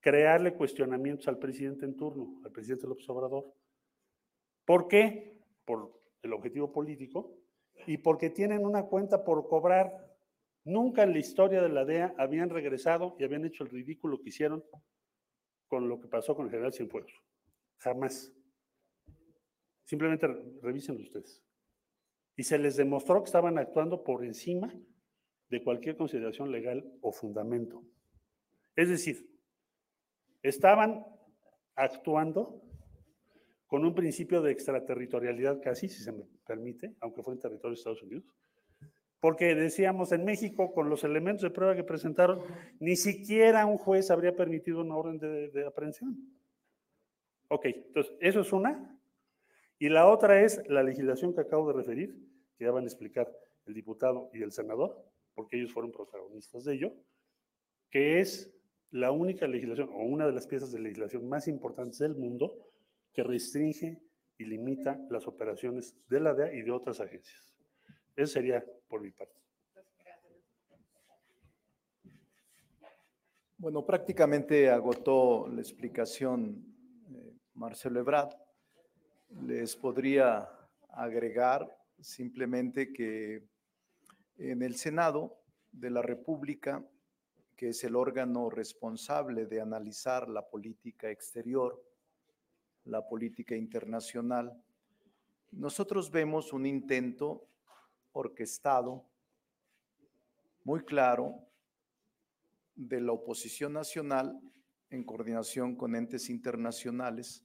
Crearle 0.00 0.54
cuestionamientos 0.54 1.28
al 1.28 1.38
presidente 1.38 1.84
en 1.84 1.96
turno, 1.96 2.40
al 2.44 2.52
presidente 2.52 2.86
López 2.86 3.08
Obrador. 3.08 3.52
¿Por 4.64 4.88
qué? 4.88 5.38
Por 5.64 6.00
el 6.22 6.32
objetivo 6.32 6.72
político 6.72 7.34
y 7.86 7.98
porque 7.98 8.30
tienen 8.30 8.64
una 8.64 8.84
cuenta 8.84 9.24
por 9.24 9.48
cobrar. 9.48 10.07
Nunca 10.68 11.02
en 11.02 11.14
la 11.14 11.18
historia 11.18 11.62
de 11.62 11.70
la 11.70 11.86
DEA 11.86 12.14
habían 12.18 12.50
regresado 12.50 13.16
y 13.18 13.24
habían 13.24 13.42
hecho 13.46 13.64
el 13.64 13.70
ridículo 13.70 14.20
que 14.20 14.28
hicieron 14.28 14.62
con 15.66 15.88
lo 15.88 15.98
que 15.98 16.08
pasó 16.08 16.36
con 16.36 16.44
el 16.44 16.50
general 16.50 16.74
Cienfuegos. 16.74 17.10
Jamás. 17.78 18.30
Simplemente 19.84 20.26
revísenlo 20.60 21.00
ustedes. 21.00 21.42
Y 22.36 22.42
se 22.42 22.58
les 22.58 22.76
demostró 22.76 23.22
que 23.22 23.28
estaban 23.28 23.56
actuando 23.56 24.04
por 24.04 24.22
encima 24.26 24.70
de 25.48 25.64
cualquier 25.64 25.96
consideración 25.96 26.52
legal 26.52 26.84
o 27.00 27.12
fundamento. 27.12 27.82
Es 28.76 28.90
decir, 28.90 29.26
estaban 30.42 31.02
actuando 31.76 32.62
con 33.68 33.86
un 33.86 33.94
principio 33.94 34.42
de 34.42 34.52
extraterritorialidad 34.52 35.62
casi, 35.62 35.88
si 35.88 36.02
se 36.02 36.12
me 36.12 36.24
permite, 36.46 36.94
aunque 37.00 37.22
fue 37.22 37.32
en 37.32 37.40
territorio 37.40 37.70
de 37.70 37.78
Estados 37.78 38.02
Unidos, 38.02 38.26
porque 39.20 39.54
decíamos 39.54 40.12
en 40.12 40.24
México, 40.24 40.72
con 40.72 40.88
los 40.88 41.02
elementos 41.04 41.42
de 41.42 41.50
prueba 41.50 41.74
que 41.74 41.82
presentaron, 41.82 42.40
ni 42.78 42.96
siquiera 42.96 43.66
un 43.66 43.78
juez 43.78 44.10
habría 44.10 44.34
permitido 44.36 44.80
una 44.80 44.96
orden 44.96 45.18
de, 45.18 45.66
aprehensión. 45.66 46.16
Ok, 47.48 47.66
entonces, 47.66 48.14
eso 48.20 48.40
es 48.40 48.52
una. 48.52 48.96
Y 49.78 49.88
la 49.88 50.08
otra 50.08 50.42
es 50.42 50.62
la 50.68 50.82
legislación 50.82 51.34
que 51.34 51.40
acabo 51.40 51.68
de 51.68 51.78
referir, 51.78 52.16
que 52.56 52.64
ya 52.64 52.70
van 52.70 52.84
a 52.84 52.86
explicar 52.86 53.32
el 53.66 53.74
diputado 53.74 54.30
y 54.32 54.42
el 54.42 54.52
senador, 54.52 55.04
porque 55.34 55.56
ellos 55.56 55.72
fueron 55.72 55.92
protagonistas 55.92 56.64
de 56.64 56.74
ello, 56.74 56.92
que 57.90 58.20
es 58.20 58.54
la 58.90 59.10
única 59.10 59.46
legislación 59.46 59.88
o 59.92 60.02
una 60.02 60.26
de 60.26 60.32
las 60.32 60.46
piezas 60.46 60.72
de 60.72 60.80
legislación 60.80 61.28
más 61.28 61.48
importantes 61.48 61.98
del 61.98 62.14
mundo 62.14 62.56
que 63.12 63.22
restringe 63.22 64.00
y 64.38 64.44
limita 64.44 64.98
las 65.10 65.26
operaciones 65.26 65.96
de 66.08 66.20
la 66.20 66.34
DEA 66.34 66.54
y 66.54 66.62
de 66.62 66.70
otras 66.70 67.00
agencias. 67.00 67.56
Eso 68.16 68.32
sería 68.32 68.64
por 68.88 69.00
mi 69.02 69.10
parte. 69.10 69.38
Bueno, 73.58 73.84
prácticamente 73.84 74.70
agotó 74.70 75.48
la 75.48 75.60
explicación 75.60 76.64
eh, 77.10 77.34
Marcelo 77.54 77.98
Ebrard. 78.00 78.30
Les 79.42 79.74
podría 79.74 80.48
agregar 80.90 81.76
simplemente 82.00 82.92
que 82.92 83.42
en 84.36 84.62
el 84.62 84.76
Senado 84.76 85.40
de 85.72 85.90
la 85.90 86.02
República, 86.02 86.84
que 87.56 87.70
es 87.70 87.82
el 87.82 87.96
órgano 87.96 88.48
responsable 88.48 89.46
de 89.46 89.60
analizar 89.60 90.28
la 90.28 90.48
política 90.48 91.10
exterior, 91.10 91.82
la 92.84 93.06
política 93.08 93.56
internacional, 93.56 94.56
nosotros 95.50 96.10
vemos 96.10 96.52
un 96.52 96.64
intento 96.64 97.48
orquestado, 98.18 99.06
muy 100.64 100.84
claro, 100.84 101.46
de 102.74 103.00
la 103.00 103.12
oposición 103.12 103.72
nacional 103.72 104.40
en 104.90 105.04
coordinación 105.04 105.76
con 105.76 105.94
entes 105.94 106.28
internacionales 106.28 107.44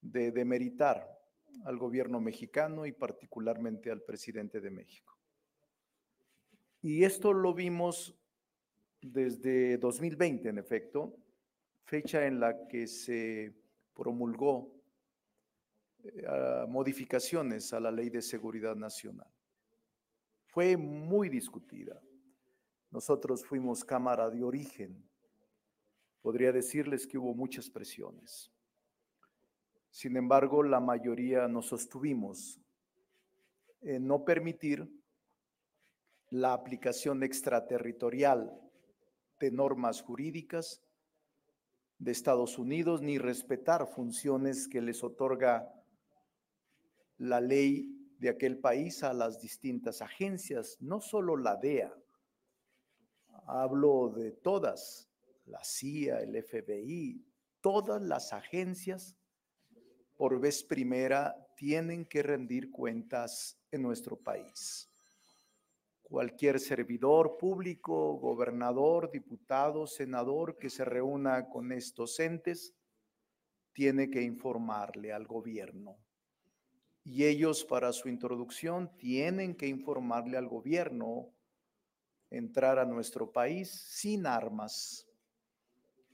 de 0.00 0.32
demeritar 0.32 1.18
al 1.64 1.78
gobierno 1.78 2.20
mexicano 2.20 2.86
y 2.86 2.92
particularmente 2.92 3.90
al 3.90 4.02
presidente 4.02 4.60
de 4.60 4.70
México. 4.70 5.16
Y 6.82 7.04
esto 7.04 7.32
lo 7.32 7.54
vimos 7.54 8.16
desde 9.02 9.76
2020, 9.78 10.48
en 10.48 10.58
efecto, 10.58 11.16
fecha 11.84 12.26
en 12.26 12.40
la 12.40 12.66
que 12.66 12.86
se 12.86 13.54
promulgó 13.94 14.72
eh, 16.02 16.22
modificaciones 16.68 17.72
a 17.72 17.80
la 17.80 17.90
Ley 17.90 18.08
de 18.08 18.22
Seguridad 18.22 18.74
Nacional. 18.74 19.28
Fue 20.52 20.76
muy 20.76 21.28
discutida. 21.28 22.02
Nosotros 22.90 23.44
fuimos 23.44 23.84
cámara 23.84 24.28
de 24.30 24.42
origen. 24.42 25.08
Podría 26.22 26.50
decirles 26.50 27.06
que 27.06 27.18
hubo 27.18 27.34
muchas 27.34 27.70
presiones. 27.70 28.50
Sin 29.90 30.16
embargo, 30.16 30.64
la 30.64 30.80
mayoría 30.80 31.46
nos 31.46 31.66
sostuvimos 31.66 32.60
en 33.80 34.08
no 34.08 34.24
permitir 34.24 34.88
la 36.30 36.52
aplicación 36.52 37.22
extraterritorial 37.22 38.52
de 39.38 39.52
normas 39.52 40.02
jurídicas 40.02 40.82
de 41.98 42.10
Estados 42.10 42.58
Unidos 42.58 43.02
ni 43.02 43.18
respetar 43.18 43.86
funciones 43.86 44.66
que 44.66 44.80
les 44.80 45.04
otorga 45.04 45.72
la 47.18 47.40
ley 47.40 47.99
de 48.20 48.28
aquel 48.28 48.58
país 48.58 49.02
a 49.02 49.14
las 49.14 49.40
distintas 49.40 50.02
agencias, 50.02 50.76
no 50.80 51.00
solo 51.00 51.38
la 51.38 51.56
DEA, 51.56 51.90
hablo 53.46 54.10
de 54.14 54.32
todas, 54.32 55.08
la 55.46 55.64
CIA, 55.64 56.20
el 56.20 56.36
FBI, 56.42 57.24
todas 57.62 58.00
las 58.02 58.34
agencias 58.34 59.16
por 60.16 60.38
vez 60.38 60.62
primera 60.62 61.34
tienen 61.56 62.04
que 62.04 62.22
rendir 62.22 62.70
cuentas 62.70 63.58
en 63.70 63.80
nuestro 63.80 64.16
país. 64.16 64.92
Cualquier 66.02 66.60
servidor 66.60 67.38
público, 67.38 68.18
gobernador, 68.18 69.10
diputado, 69.10 69.86
senador 69.86 70.58
que 70.58 70.68
se 70.68 70.84
reúna 70.84 71.48
con 71.48 71.72
estos 71.72 72.20
entes, 72.20 72.74
tiene 73.72 74.10
que 74.10 74.20
informarle 74.20 75.10
al 75.10 75.26
gobierno. 75.26 75.96
Y 77.12 77.24
ellos 77.24 77.64
para 77.64 77.92
su 77.92 78.08
introducción 78.08 78.96
tienen 78.96 79.56
que 79.56 79.66
informarle 79.66 80.36
al 80.36 80.46
gobierno 80.46 81.34
entrar 82.30 82.78
a 82.78 82.84
nuestro 82.84 83.32
país 83.32 83.68
sin 83.68 84.26
armas. 84.26 85.08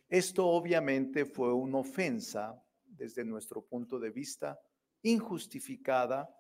Esto 0.08 0.46
obviamente 0.46 1.26
fue 1.26 1.52
una 1.52 1.80
ofensa 1.80 2.58
desde 2.86 3.26
nuestro 3.26 3.62
punto 3.62 3.98
de 3.98 4.08
vista, 4.08 4.58
injustificada 5.02 6.34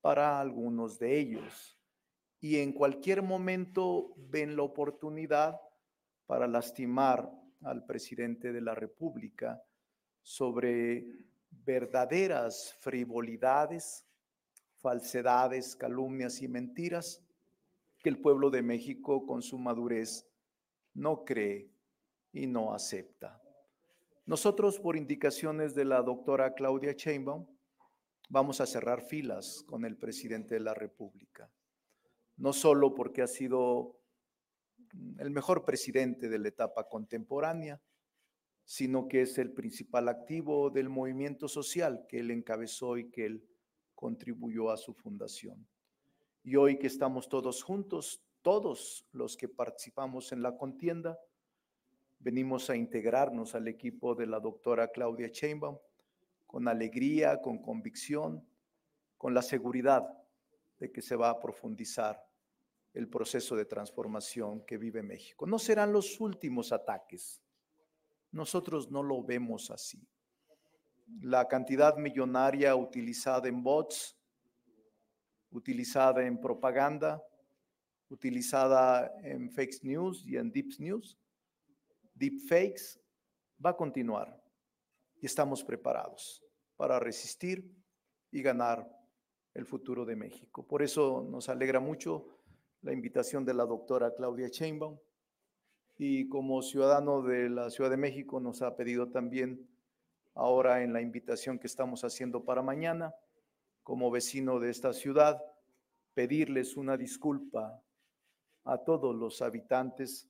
para 0.00 0.40
algunos 0.40 0.98
de 0.98 1.16
ellos. 1.16 1.78
Y 2.40 2.56
en 2.56 2.72
cualquier 2.72 3.22
momento 3.22 4.12
ven 4.16 4.56
la 4.56 4.64
oportunidad 4.64 5.56
para 6.26 6.48
lastimar 6.48 7.30
al 7.62 7.86
presidente 7.86 8.52
de 8.52 8.60
la 8.60 8.74
República 8.74 9.62
sobre 10.20 11.28
verdaderas 11.50 12.74
frivolidades, 12.80 14.06
falsedades, 14.76 15.76
calumnias 15.76 16.40
y 16.42 16.48
mentiras 16.48 17.22
que 18.00 18.08
el 18.08 18.20
pueblo 18.20 18.50
de 18.50 18.62
México 18.62 19.26
con 19.26 19.42
su 19.42 19.58
madurez 19.58 20.26
no 20.94 21.24
cree 21.24 21.70
y 22.32 22.46
no 22.46 22.72
acepta. 22.72 23.42
Nosotros, 24.26 24.78
por 24.78 24.96
indicaciones 24.96 25.74
de 25.74 25.84
la 25.84 26.02
doctora 26.02 26.54
Claudia 26.54 26.92
Sheinbaum, 26.92 27.46
vamos 28.28 28.60
a 28.60 28.66
cerrar 28.66 29.02
filas 29.02 29.64
con 29.66 29.84
el 29.84 29.96
presidente 29.96 30.54
de 30.54 30.60
la 30.60 30.74
República. 30.74 31.50
No 32.36 32.52
solo 32.52 32.94
porque 32.94 33.22
ha 33.22 33.26
sido 33.26 33.98
el 35.18 35.30
mejor 35.30 35.64
presidente 35.64 36.28
de 36.28 36.38
la 36.38 36.48
etapa 36.48 36.88
contemporánea, 36.88 37.80
sino 38.68 39.08
que 39.08 39.22
es 39.22 39.38
el 39.38 39.50
principal 39.54 40.10
activo 40.10 40.68
del 40.68 40.90
movimiento 40.90 41.48
social 41.48 42.04
que 42.06 42.18
él 42.18 42.30
encabezó 42.30 42.98
y 42.98 43.08
que 43.08 43.24
él 43.24 43.48
contribuyó 43.94 44.70
a 44.70 44.76
su 44.76 44.92
fundación. 44.92 45.66
Y 46.42 46.54
hoy 46.56 46.78
que 46.78 46.86
estamos 46.86 47.30
todos 47.30 47.62
juntos, 47.62 48.22
todos 48.42 49.06
los 49.12 49.38
que 49.38 49.48
participamos 49.48 50.32
en 50.32 50.42
la 50.42 50.54
contienda, 50.58 51.18
venimos 52.18 52.68
a 52.68 52.76
integrarnos 52.76 53.54
al 53.54 53.68
equipo 53.68 54.14
de 54.14 54.26
la 54.26 54.38
doctora 54.38 54.88
Claudia 54.88 55.28
Sheinbaum 55.28 55.78
con 56.46 56.68
alegría, 56.68 57.40
con 57.40 57.62
convicción, 57.62 58.46
con 59.16 59.32
la 59.32 59.40
seguridad 59.40 60.06
de 60.78 60.92
que 60.92 61.00
se 61.00 61.16
va 61.16 61.30
a 61.30 61.40
profundizar 61.40 62.22
el 62.92 63.08
proceso 63.08 63.56
de 63.56 63.64
transformación 63.64 64.62
que 64.66 64.76
vive 64.76 65.02
México. 65.02 65.46
No 65.46 65.58
serán 65.58 65.90
los 65.90 66.20
últimos 66.20 66.70
ataques. 66.70 67.42
Nosotros 68.30 68.90
no 68.90 69.02
lo 69.02 69.22
vemos 69.22 69.70
así. 69.70 70.06
La 71.22 71.48
cantidad 71.48 71.96
millonaria 71.96 72.76
utilizada 72.76 73.48
en 73.48 73.62
bots, 73.62 74.16
utilizada 75.50 76.24
en 76.26 76.38
propaganda, 76.38 77.22
utilizada 78.10 79.12
en 79.22 79.50
fake 79.50 79.82
news 79.82 80.24
y 80.26 80.36
en 80.36 80.50
deep 80.50 80.78
news, 80.78 81.18
deepfakes 82.14 83.00
va 83.64 83.70
a 83.70 83.76
continuar 83.76 84.42
y 85.20 85.26
estamos 85.26 85.64
preparados 85.64 86.42
para 86.76 86.98
resistir 86.98 87.74
y 88.30 88.42
ganar 88.42 88.88
el 89.54 89.66
futuro 89.66 90.04
de 90.04 90.16
México. 90.16 90.66
Por 90.66 90.82
eso 90.82 91.26
nos 91.28 91.48
alegra 91.48 91.80
mucho 91.80 92.26
la 92.82 92.92
invitación 92.92 93.44
de 93.44 93.54
la 93.54 93.64
doctora 93.64 94.14
Claudia 94.14 94.48
Sheinbaum 94.48 94.98
y 95.98 96.28
como 96.28 96.62
ciudadano 96.62 97.22
de 97.22 97.50
la 97.50 97.70
Ciudad 97.70 97.90
de 97.90 97.96
México 97.96 98.38
nos 98.38 98.62
ha 98.62 98.76
pedido 98.76 99.08
también 99.08 99.68
ahora 100.34 100.84
en 100.84 100.92
la 100.92 101.00
invitación 101.00 101.58
que 101.58 101.66
estamos 101.66 102.04
haciendo 102.04 102.44
para 102.44 102.62
mañana, 102.62 103.12
como 103.82 104.08
vecino 104.08 104.60
de 104.60 104.70
esta 104.70 104.92
ciudad, 104.92 105.42
pedirles 106.14 106.76
una 106.76 106.96
disculpa 106.96 107.82
a 108.64 108.78
todos 108.78 109.14
los 109.14 109.42
habitantes 109.42 110.28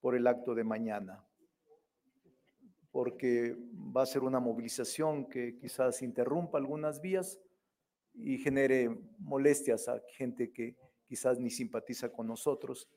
por 0.00 0.14
el 0.14 0.28
acto 0.28 0.54
de 0.54 0.62
mañana, 0.62 1.24
porque 2.92 3.56
va 3.96 4.02
a 4.02 4.06
ser 4.06 4.22
una 4.22 4.38
movilización 4.38 5.28
que 5.28 5.56
quizás 5.56 6.00
interrumpa 6.02 6.58
algunas 6.58 7.00
vías 7.00 7.40
y 8.14 8.38
genere 8.38 8.96
molestias 9.18 9.88
a 9.88 10.00
gente 10.10 10.52
que 10.52 10.76
quizás 11.08 11.40
ni 11.40 11.50
simpatiza 11.50 12.12
con 12.12 12.28
nosotros. 12.28 12.88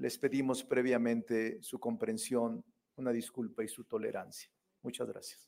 Les 0.00 0.16
pedimos 0.16 0.64
previamente 0.64 1.62
su 1.62 1.78
comprensión, 1.78 2.64
una 2.96 3.12
disculpa 3.12 3.62
y 3.62 3.68
su 3.68 3.84
tolerancia. 3.84 4.50
Muchas 4.80 5.06
gracias. 5.06 5.46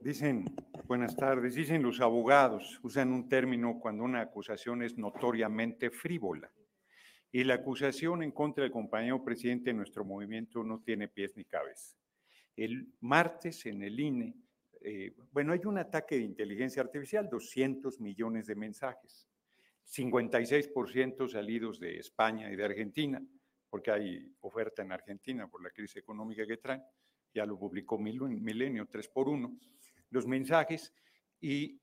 Dicen, 0.00 0.44
buenas 0.86 1.16
tardes, 1.16 1.56
dicen 1.56 1.82
los 1.82 2.00
abogados, 2.00 2.78
usan 2.84 3.12
un 3.12 3.28
término 3.28 3.80
cuando 3.80 4.04
una 4.04 4.20
acusación 4.20 4.84
es 4.84 4.96
notoriamente 4.96 5.90
frívola. 5.90 6.48
Y 7.32 7.42
la 7.42 7.54
acusación 7.54 8.22
en 8.22 8.30
contra 8.30 8.62
del 8.62 8.72
compañero 8.72 9.24
presidente 9.24 9.70
de 9.70 9.74
nuestro 9.74 10.04
movimiento 10.04 10.62
no 10.62 10.80
tiene 10.80 11.08
pies 11.08 11.36
ni 11.36 11.44
cabeza. 11.44 11.96
El 12.54 12.94
martes 13.00 13.66
en 13.66 13.82
el 13.82 13.98
INE, 13.98 14.36
eh, 14.80 15.16
bueno, 15.32 15.52
hay 15.52 15.62
un 15.64 15.78
ataque 15.78 16.18
de 16.18 16.22
inteligencia 16.22 16.82
artificial, 16.82 17.28
200 17.28 18.00
millones 18.00 18.46
de 18.46 18.54
mensajes, 18.54 19.31
56% 19.86 21.28
salidos 21.28 21.78
de 21.80 21.98
España 21.98 22.50
y 22.50 22.56
de 22.56 22.64
Argentina, 22.64 23.22
porque 23.68 23.90
hay 23.90 24.34
oferta 24.40 24.82
en 24.82 24.92
Argentina 24.92 25.48
por 25.48 25.62
la 25.62 25.70
crisis 25.70 25.96
económica 25.96 26.46
que 26.46 26.56
traen, 26.56 26.82
ya 27.34 27.46
lo 27.46 27.58
publicó 27.58 27.98
Milenio 27.98 28.86
3 28.86 29.08
por 29.08 29.28
1 29.28 29.58
los 30.10 30.26
mensajes 30.26 30.94
y 31.40 31.80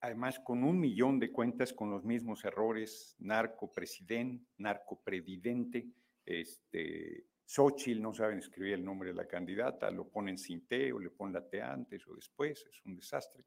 además 0.00 0.40
con 0.40 0.64
un 0.64 0.78
millón 0.78 1.18
de 1.18 1.30
cuentas 1.30 1.72
con 1.72 1.90
los 1.90 2.04
mismos 2.04 2.44
errores, 2.44 3.14
narcopresidente, 3.20 4.44
narcopresidente, 4.58 5.86
este, 6.26 7.26
Xochitl, 7.44 8.02
no 8.02 8.12
saben 8.12 8.38
escribir 8.38 8.74
el 8.74 8.84
nombre 8.84 9.10
de 9.10 9.14
la 9.14 9.26
candidata, 9.26 9.90
lo 9.90 10.08
ponen 10.08 10.38
sin 10.38 10.66
T 10.66 10.92
o 10.92 10.98
le 10.98 11.10
ponen 11.10 11.34
la 11.34 11.48
T 11.48 11.62
antes 11.62 12.06
o 12.08 12.14
después, 12.14 12.66
es 12.68 12.84
un 12.84 12.96
desastre. 12.96 13.44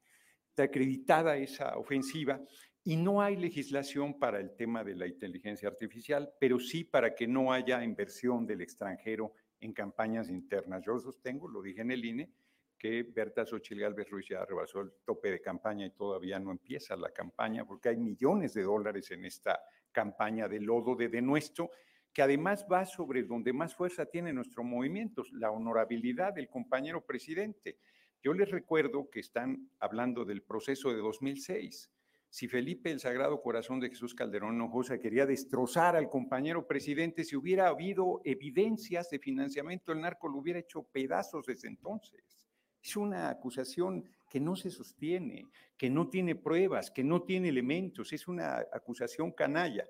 Está 0.48 0.64
acreditada 0.64 1.36
esa 1.36 1.76
ofensiva 1.76 2.40
y 2.86 2.96
no 2.96 3.20
hay 3.20 3.34
legislación 3.34 4.16
para 4.16 4.38
el 4.38 4.54
tema 4.54 4.84
de 4.84 4.94
la 4.94 5.08
inteligencia 5.08 5.68
artificial, 5.68 6.32
pero 6.38 6.60
sí 6.60 6.84
para 6.84 7.16
que 7.16 7.26
no 7.26 7.52
haya 7.52 7.82
inversión 7.82 8.46
del 8.46 8.60
extranjero 8.60 9.32
en 9.58 9.72
campañas 9.72 10.30
internas. 10.30 10.84
Yo 10.86 10.96
sostengo, 11.00 11.48
lo 11.48 11.60
dije 11.62 11.80
en 11.80 11.90
el 11.90 12.04
INE, 12.04 12.30
que 12.78 13.02
Berta 13.02 13.44
Xochitl 13.44 13.80
Galvez 13.80 14.08
Ruiz 14.08 14.28
ya 14.28 14.44
rebasó 14.44 14.82
el 14.82 14.92
tope 15.04 15.32
de 15.32 15.40
campaña 15.40 15.84
y 15.84 15.90
todavía 15.90 16.38
no 16.38 16.52
empieza 16.52 16.94
la 16.94 17.10
campaña 17.10 17.64
porque 17.66 17.88
hay 17.88 17.96
millones 17.96 18.54
de 18.54 18.62
dólares 18.62 19.10
en 19.10 19.24
esta 19.24 19.58
campaña 19.90 20.46
de 20.46 20.60
lodo 20.60 20.94
de 20.94 21.08
denuestro 21.08 21.72
que 22.12 22.22
además 22.22 22.68
va 22.70 22.86
sobre 22.86 23.24
donde 23.24 23.52
más 23.52 23.74
fuerza 23.74 24.06
tiene 24.06 24.32
nuestro 24.32 24.62
movimiento, 24.62 25.24
la 25.32 25.50
honorabilidad 25.50 26.34
del 26.34 26.48
compañero 26.48 27.04
presidente. 27.04 27.80
Yo 28.22 28.32
les 28.32 28.48
recuerdo 28.48 29.10
que 29.10 29.18
están 29.18 29.70
hablando 29.80 30.24
del 30.24 30.42
proceso 30.42 30.92
de 30.92 30.98
2006. 30.98 31.90
Si 32.36 32.48
Felipe 32.48 32.90
el 32.90 33.00
Sagrado 33.00 33.40
Corazón 33.40 33.80
de 33.80 33.88
Jesús 33.88 34.14
Calderón 34.14 34.56
Hinojosa 34.56 34.98
quería 34.98 35.24
destrozar 35.24 35.96
al 35.96 36.10
compañero 36.10 36.66
presidente, 36.66 37.24
si 37.24 37.34
hubiera 37.34 37.68
habido 37.68 38.20
evidencias 38.24 39.08
de 39.08 39.18
financiamiento 39.18 39.90
del 39.90 40.02
narco, 40.02 40.28
lo 40.28 40.36
hubiera 40.36 40.58
hecho 40.58 40.82
pedazos 40.82 41.46
desde 41.46 41.68
entonces. 41.68 42.38
Es 42.82 42.94
una 42.94 43.30
acusación 43.30 44.04
que 44.28 44.38
no 44.38 44.54
se 44.54 44.70
sostiene, 44.70 45.46
que 45.78 45.88
no 45.88 46.10
tiene 46.10 46.36
pruebas, 46.36 46.90
que 46.90 47.02
no 47.02 47.22
tiene 47.22 47.48
elementos, 47.48 48.12
es 48.12 48.28
una 48.28 48.66
acusación 48.70 49.32
canalla. 49.32 49.88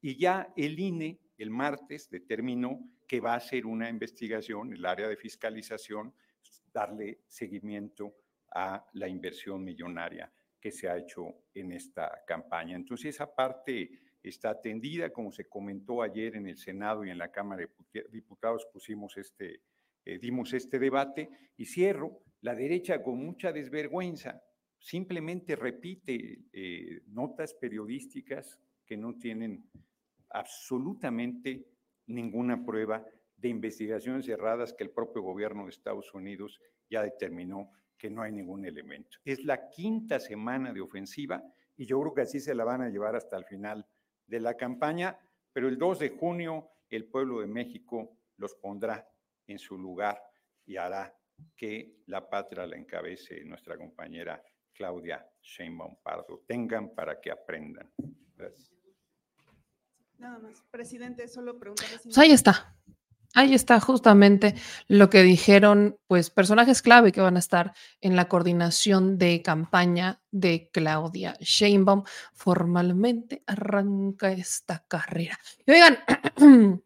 Y 0.00 0.18
ya 0.18 0.52
el 0.56 0.76
INE 0.76 1.20
el 1.38 1.50
martes 1.50 2.10
determinó 2.10 2.80
que 3.06 3.20
va 3.20 3.34
a 3.34 3.36
hacer 3.36 3.66
una 3.66 3.88
investigación, 3.88 4.72
el 4.72 4.84
área 4.84 5.06
de 5.06 5.16
fiscalización, 5.16 6.12
darle 6.72 7.20
seguimiento 7.28 8.16
a 8.52 8.84
la 8.94 9.06
inversión 9.06 9.62
millonaria 9.62 10.28
que 10.64 10.72
se 10.72 10.88
ha 10.88 10.96
hecho 10.96 11.26
en 11.52 11.72
esta 11.72 12.24
campaña. 12.26 12.74
Entonces, 12.74 13.14
esa 13.14 13.34
parte 13.34 13.90
está 14.22 14.48
atendida, 14.48 15.12
como 15.12 15.30
se 15.30 15.46
comentó 15.46 16.00
ayer 16.00 16.36
en 16.36 16.46
el 16.46 16.56
Senado 16.56 17.04
y 17.04 17.10
en 17.10 17.18
la 17.18 17.30
Cámara 17.30 17.68
de 17.92 18.04
Diputados, 18.10 18.66
pusimos 18.72 19.14
este, 19.18 19.60
eh, 20.06 20.18
dimos 20.18 20.54
este 20.54 20.78
debate 20.78 21.28
y 21.58 21.66
cierro. 21.66 22.22
La 22.40 22.54
derecha 22.54 23.02
con 23.02 23.18
mucha 23.18 23.52
desvergüenza 23.52 24.42
simplemente 24.78 25.54
repite 25.54 26.46
eh, 26.50 27.02
notas 27.08 27.52
periodísticas 27.52 28.58
que 28.86 28.96
no 28.96 29.18
tienen 29.18 29.68
absolutamente 30.30 31.68
ninguna 32.06 32.64
prueba 32.64 33.04
de 33.36 33.50
investigaciones 33.50 34.24
cerradas 34.24 34.72
que 34.72 34.84
el 34.84 34.92
propio 34.92 35.20
gobierno 35.20 35.64
de 35.64 35.70
Estados 35.72 36.14
Unidos 36.14 36.58
ya 36.88 37.02
determinó 37.02 37.70
que 38.04 38.10
no 38.10 38.20
hay 38.20 38.32
ningún 38.32 38.66
elemento. 38.66 39.16
Es 39.24 39.42
la 39.44 39.70
quinta 39.70 40.20
semana 40.20 40.74
de 40.74 40.82
ofensiva 40.82 41.42
y 41.74 41.86
yo 41.86 41.98
creo 42.02 42.12
que 42.12 42.20
así 42.20 42.38
se 42.38 42.54
la 42.54 42.62
van 42.62 42.82
a 42.82 42.90
llevar 42.90 43.16
hasta 43.16 43.38
el 43.38 43.46
final 43.46 43.86
de 44.26 44.40
la 44.40 44.58
campaña, 44.58 45.18
pero 45.54 45.68
el 45.68 45.78
2 45.78 46.00
de 46.00 46.10
junio 46.10 46.68
el 46.90 47.06
pueblo 47.06 47.40
de 47.40 47.46
México 47.46 48.18
los 48.36 48.56
pondrá 48.56 49.08
en 49.46 49.58
su 49.58 49.78
lugar 49.78 50.20
y 50.66 50.76
hará 50.76 51.16
que 51.56 51.96
la 52.04 52.28
patria 52.28 52.66
la 52.66 52.76
encabece 52.76 53.42
nuestra 53.46 53.78
compañera 53.78 54.44
Claudia 54.74 55.26
Sheinbaum 55.40 55.96
Pardo. 56.02 56.44
Tengan 56.46 56.94
para 56.94 57.18
que 57.18 57.30
aprendan. 57.30 57.90
Gracias. 58.36 58.70
Nada 60.18 60.38
más. 60.40 60.62
Presidente, 60.70 61.26
solo 61.26 61.58
preguntarle 61.58 61.96
si... 62.00 62.08
Pues 62.08 62.18
ahí 62.18 62.32
está. 62.32 62.76
Ahí 63.34 63.52
está 63.52 63.80
justamente 63.80 64.54
lo 64.86 65.10
que 65.10 65.22
dijeron, 65.24 65.98
pues, 66.06 66.30
personajes 66.30 66.82
clave 66.82 67.10
que 67.10 67.20
van 67.20 67.34
a 67.34 67.40
estar 67.40 67.74
en 68.00 68.14
la 68.14 68.28
coordinación 68.28 69.18
de 69.18 69.42
campaña 69.42 70.22
de 70.30 70.70
Claudia 70.72 71.36
Sheinbaum. 71.40 72.04
Formalmente 72.32 73.42
arranca 73.46 74.30
esta 74.30 74.84
carrera. 74.86 75.36
Y 75.66 75.72
oigan, 75.72 75.98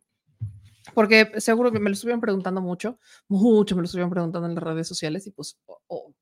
porque 0.94 1.32
seguro 1.36 1.70
que 1.70 1.80
me 1.80 1.90
lo 1.90 1.94
estuvieron 1.94 2.20
preguntando 2.20 2.60
mucho, 2.62 2.98
mucho 3.28 3.76
me 3.76 3.82
lo 3.82 3.86
estuvieron 3.86 4.10
preguntando 4.10 4.48
en 4.48 4.54
las 4.54 4.64
redes 4.64 4.88
sociales 4.88 5.26
y 5.26 5.30
pues 5.32 5.58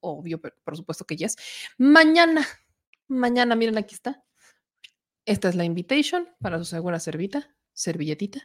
obvio, 0.00 0.40
pero 0.40 0.56
por 0.64 0.76
supuesto 0.76 1.04
que 1.04 1.16
ya 1.16 1.26
es. 1.26 1.36
Mañana, 1.78 2.44
mañana, 3.08 3.54
miren, 3.54 3.78
aquí 3.78 3.94
está. 3.94 4.24
Esta 5.24 5.48
es 5.48 5.54
la 5.54 5.64
invitation 5.64 6.28
para 6.40 6.58
su 6.58 6.64
segura 6.64 7.00
servita, 7.00 7.54
servilletita, 7.76 8.40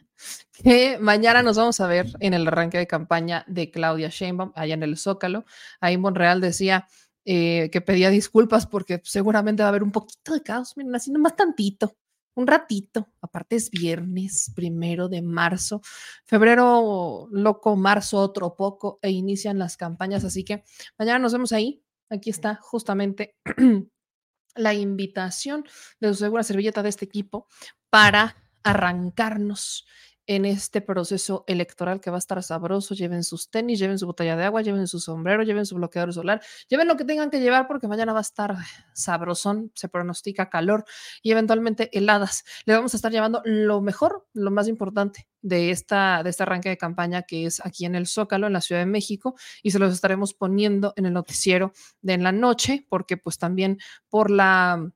que 0.52 0.98
mañana 1.00 1.42
nos 1.42 1.56
vamos 1.56 1.80
a 1.80 1.86
ver 1.86 2.06
en 2.20 2.34
el 2.34 2.46
arranque 2.46 2.78
de 2.78 2.86
campaña 2.86 3.44
de 3.48 3.70
Claudia 3.70 4.10
Sheinbaum, 4.10 4.52
allá 4.54 4.74
en 4.74 4.82
el 4.82 4.98
Zócalo. 4.98 5.46
Ahí 5.80 5.96
Monreal 5.96 6.40
decía 6.40 6.86
eh, 7.24 7.70
que 7.72 7.80
pedía 7.80 8.10
disculpas 8.10 8.66
porque 8.66 9.00
seguramente 9.04 9.62
va 9.62 9.68
a 9.68 9.70
haber 9.70 9.82
un 9.82 9.90
poquito 9.90 10.34
de 10.34 10.42
caos, 10.42 10.76
miren, 10.76 10.94
así 10.94 11.10
nomás 11.10 11.34
tantito, 11.34 11.96
un 12.34 12.46
ratito. 12.46 13.08
Aparte 13.22 13.56
es 13.56 13.70
viernes, 13.70 14.52
primero 14.54 15.08
de 15.08 15.22
marzo, 15.22 15.80
febrero 16.26 17.26
loco, 17.30 17.74
marzo 17.74 18.18
otro 18.18 18.54
poco, 18.54 18.98
e 19.00 19.10
inician 19.10 19.58
las 19.58 19.78
campañas, 19.78 20.24
así 20.24 20.44
que 20.44 20.62
mañana 20.98 21.18
nos 21.18 21.32
vemos 21.32 21.52
ahí. 21.52 21.82
Aquí 22.10 22.28
está 22.28 22.56
justamente 22.56 23.34
la 24.54 24.74
invitación 24.74 25.64
de 26.00 26.08
su 26.08 26.16
segura 26.16 26.42
servilleta 26.42 26.82
de 26.82 26.90
este 26.90 27.06
equipo 27.06 27.46
para 27.88 28.41
arrancarnos 28.64 29.86
en 30.26 30.44
este 30.44 30.80
proceso 30.80 31.44
electoral 31.46 32.00
que 32.00 32.10
va 32.10 32.16
a 32.16 32.18
estar 32.18 32.42
sabroso. 32.42 32.94
Lleven 32.94 33.24
sus 33.24 33.50
tenis, 33.50 33.78
lleven 33.78 33.98
su 33.98 34.06
botella 34.06 34.36
de 34.36 34.44
agua, 34.44 34.62
lleven 34.62 34.86
su 34.86 35.00
sombrero, 35.00 35.42
lleven 35.42 35.66
su 35.66 35.74
bloqueador 35.74 36.12
solar, 36.12 36.40
lleven 36.68 36.88
lo 36.88 36.96
que 36.96 37.04
tengan 37.04 37.30
que 37.30 37.40
llevar 37.40 37.66
porque 37.66 37.88
mañana 37.88 38.12
va 38.12 38.20
a 38.20 38.22
estar 38.22 38.56
sabrosón, 38.92 39.72
se 39.74 39.88
pronostica 39.88 40.48
calor 40.48 40.84
y 41.22 41.32
eventualmente 41.32 41.90
heladas. 41.96 42.44
Le 42.64 42.74
vamos 42.74 42.94
a 42.94 42.96
estar 42.96 43.10
llevando 43.10 43.42
lo 43.44 43.80
mejor, 43.80 44.26
lo 44.32 44.50
más 44.50 44.68
importante 44.68 45.28
de, 45.40 45.70
esta, 45.70 46.22
de 46.22 46.30
este 46.30 46.44
arranque 46.44 46.68
de 46.68 46.78
campaña 46.78 47.22
que 47.22 47.46
es 47.46 47.64
aquí 47.64 47.84
en 47.84 47.94
el 47.94 48.06
Zócalo, 48.06 48.46
en 48.46 48.52
la 48.52 48.60
Ciudad 48.60 48.80
de 48.80 48.86
México, 48.86 49.34
y 49.62 49.72
se 49.72 49.78
los 49.78 49.92
estaremos 49.92 50.34
poniendo 50.34 50.92
en 50.96 51.06
el 51.06 51.12
noticiero 51.12 51.72
de 52.00 52.12
en 52.12 52.22
la 52.22 52.32
noche 52.32 52.86
porque 52.88 53.16
pues 53.16 53.38
también 53.38 53.78
por 54.08 54.30
la 54.30 54.92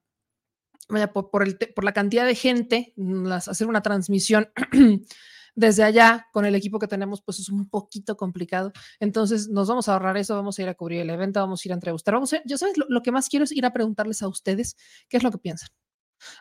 por, 0.87 1.85
la 1.85 1.93
cantidad 1.93 2.27
de 2.27 2.35
gente, 2.35 2.93
mm, 2.97 3.27
las, 3.27 3.49
hacer 3.49 3.67
una 3.67 3.83
transmisión 3.83 4.49
desde 5.55 5.83
allá 5.83 6.29
con 6.33 6.45
el 6.45 6.55
equipo 6.55 6.79
que 6.79 6.87
tenemos, 6.87 7.23
pues 7.23 7.41
es 7.41 7.49
un 7.49 7.69
poquito 7.69 8.17
complicado. 8.17 8.73
Entonces 9.01 9.49
nos 9.49 9.69
vamos 9.69 9.89
a 9.89 9.95
ahorrar 9.95 10.17
eso, 10.17 10.35
vamos 10.37 10.59
a 10.59 10.63
ir 10.63 10.69
a 10.69 10.75
cubrir 10.75 11.01
el 11.01 11.11
evento, 11.11 11.41
vamos 11.41 11.65
a 11.65 11.69
ir 11.69 11.73
a 11.73 11.75
entrevistar. 11.75 12.15
Vamos 12.15 12.33
a, 12.33 12.43
yo 12.45 12.59
sabes, 12.59 12.77
lo, 12.77 12.87
lo 12.89 13.03
que 13.03 13.13
más 13.13 13.29
quiero 13.29 13.45
es 13.45 13.53
ir 13.53 13.65
a 13.67 13.73
preguntarles 13.73 14.23
a 14.23 14.29
ustedes 14.29 14.77
qué 15.09 15.17
es 15.17 15.23
lo 15.23 15.31
que 15.31 15.39
piensan. 15.39 15.69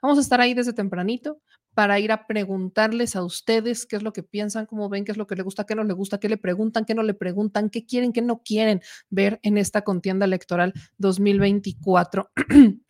Vamos 0.01 0.17
a 0.17 0.21
estar 0.21 0.41
ahí 0.41 0.53
desde 0.53 0.73
tempranito 0.73 1.41
para 1.73 1.99
ir 1.99 2.11
a 2.11 2.25
preguntarles 2.25 3.15
a 3.15 3.23
ustedes 3.23 3.85
qué 3.85 3.97
es 3.97 4.03
lo 4.03 4.13
que 4.13 4.23
piensan, 4.23 4.65
cómo 4.65 4.87
ven, 4.87 5.03
qué 5.03 5.11
es 5.11 5.17
lo 5.17 5.27
que 5.27 5.35
les 5.35 5.43
gusta, 5.43 5.65
qué 5.65 5.75
no 5.75 5.83
les 5.83 5.95
gusta, 5.95 6.19
qué 6.19 6.29
le 6.29 6.37
preguntan, 6.37 6.85
qué 6.85 6.95
no 6.95 7.03
le 7.03 7.13
preguntan, 7.13 7.69
qué 7.69 7.85
quieren, 7.85 8.13
qué 8.13 8.21
no 8.21 8.41
quieren 8.43 8.81
ver 9.09 9.39
en 9.43 9.57
esta 9.57 9.83
contienda 9.83 10.25
electoral 10.25 10.73
2024. 10.97 12.31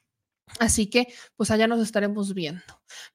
Así 0.60 0.90
que, 0.90 1.08
pues 1.36 1.52
allá 1.52 1.68
nos 1.68 1.82
estaremos 1.82 2.34
viendo. 2.34 2.64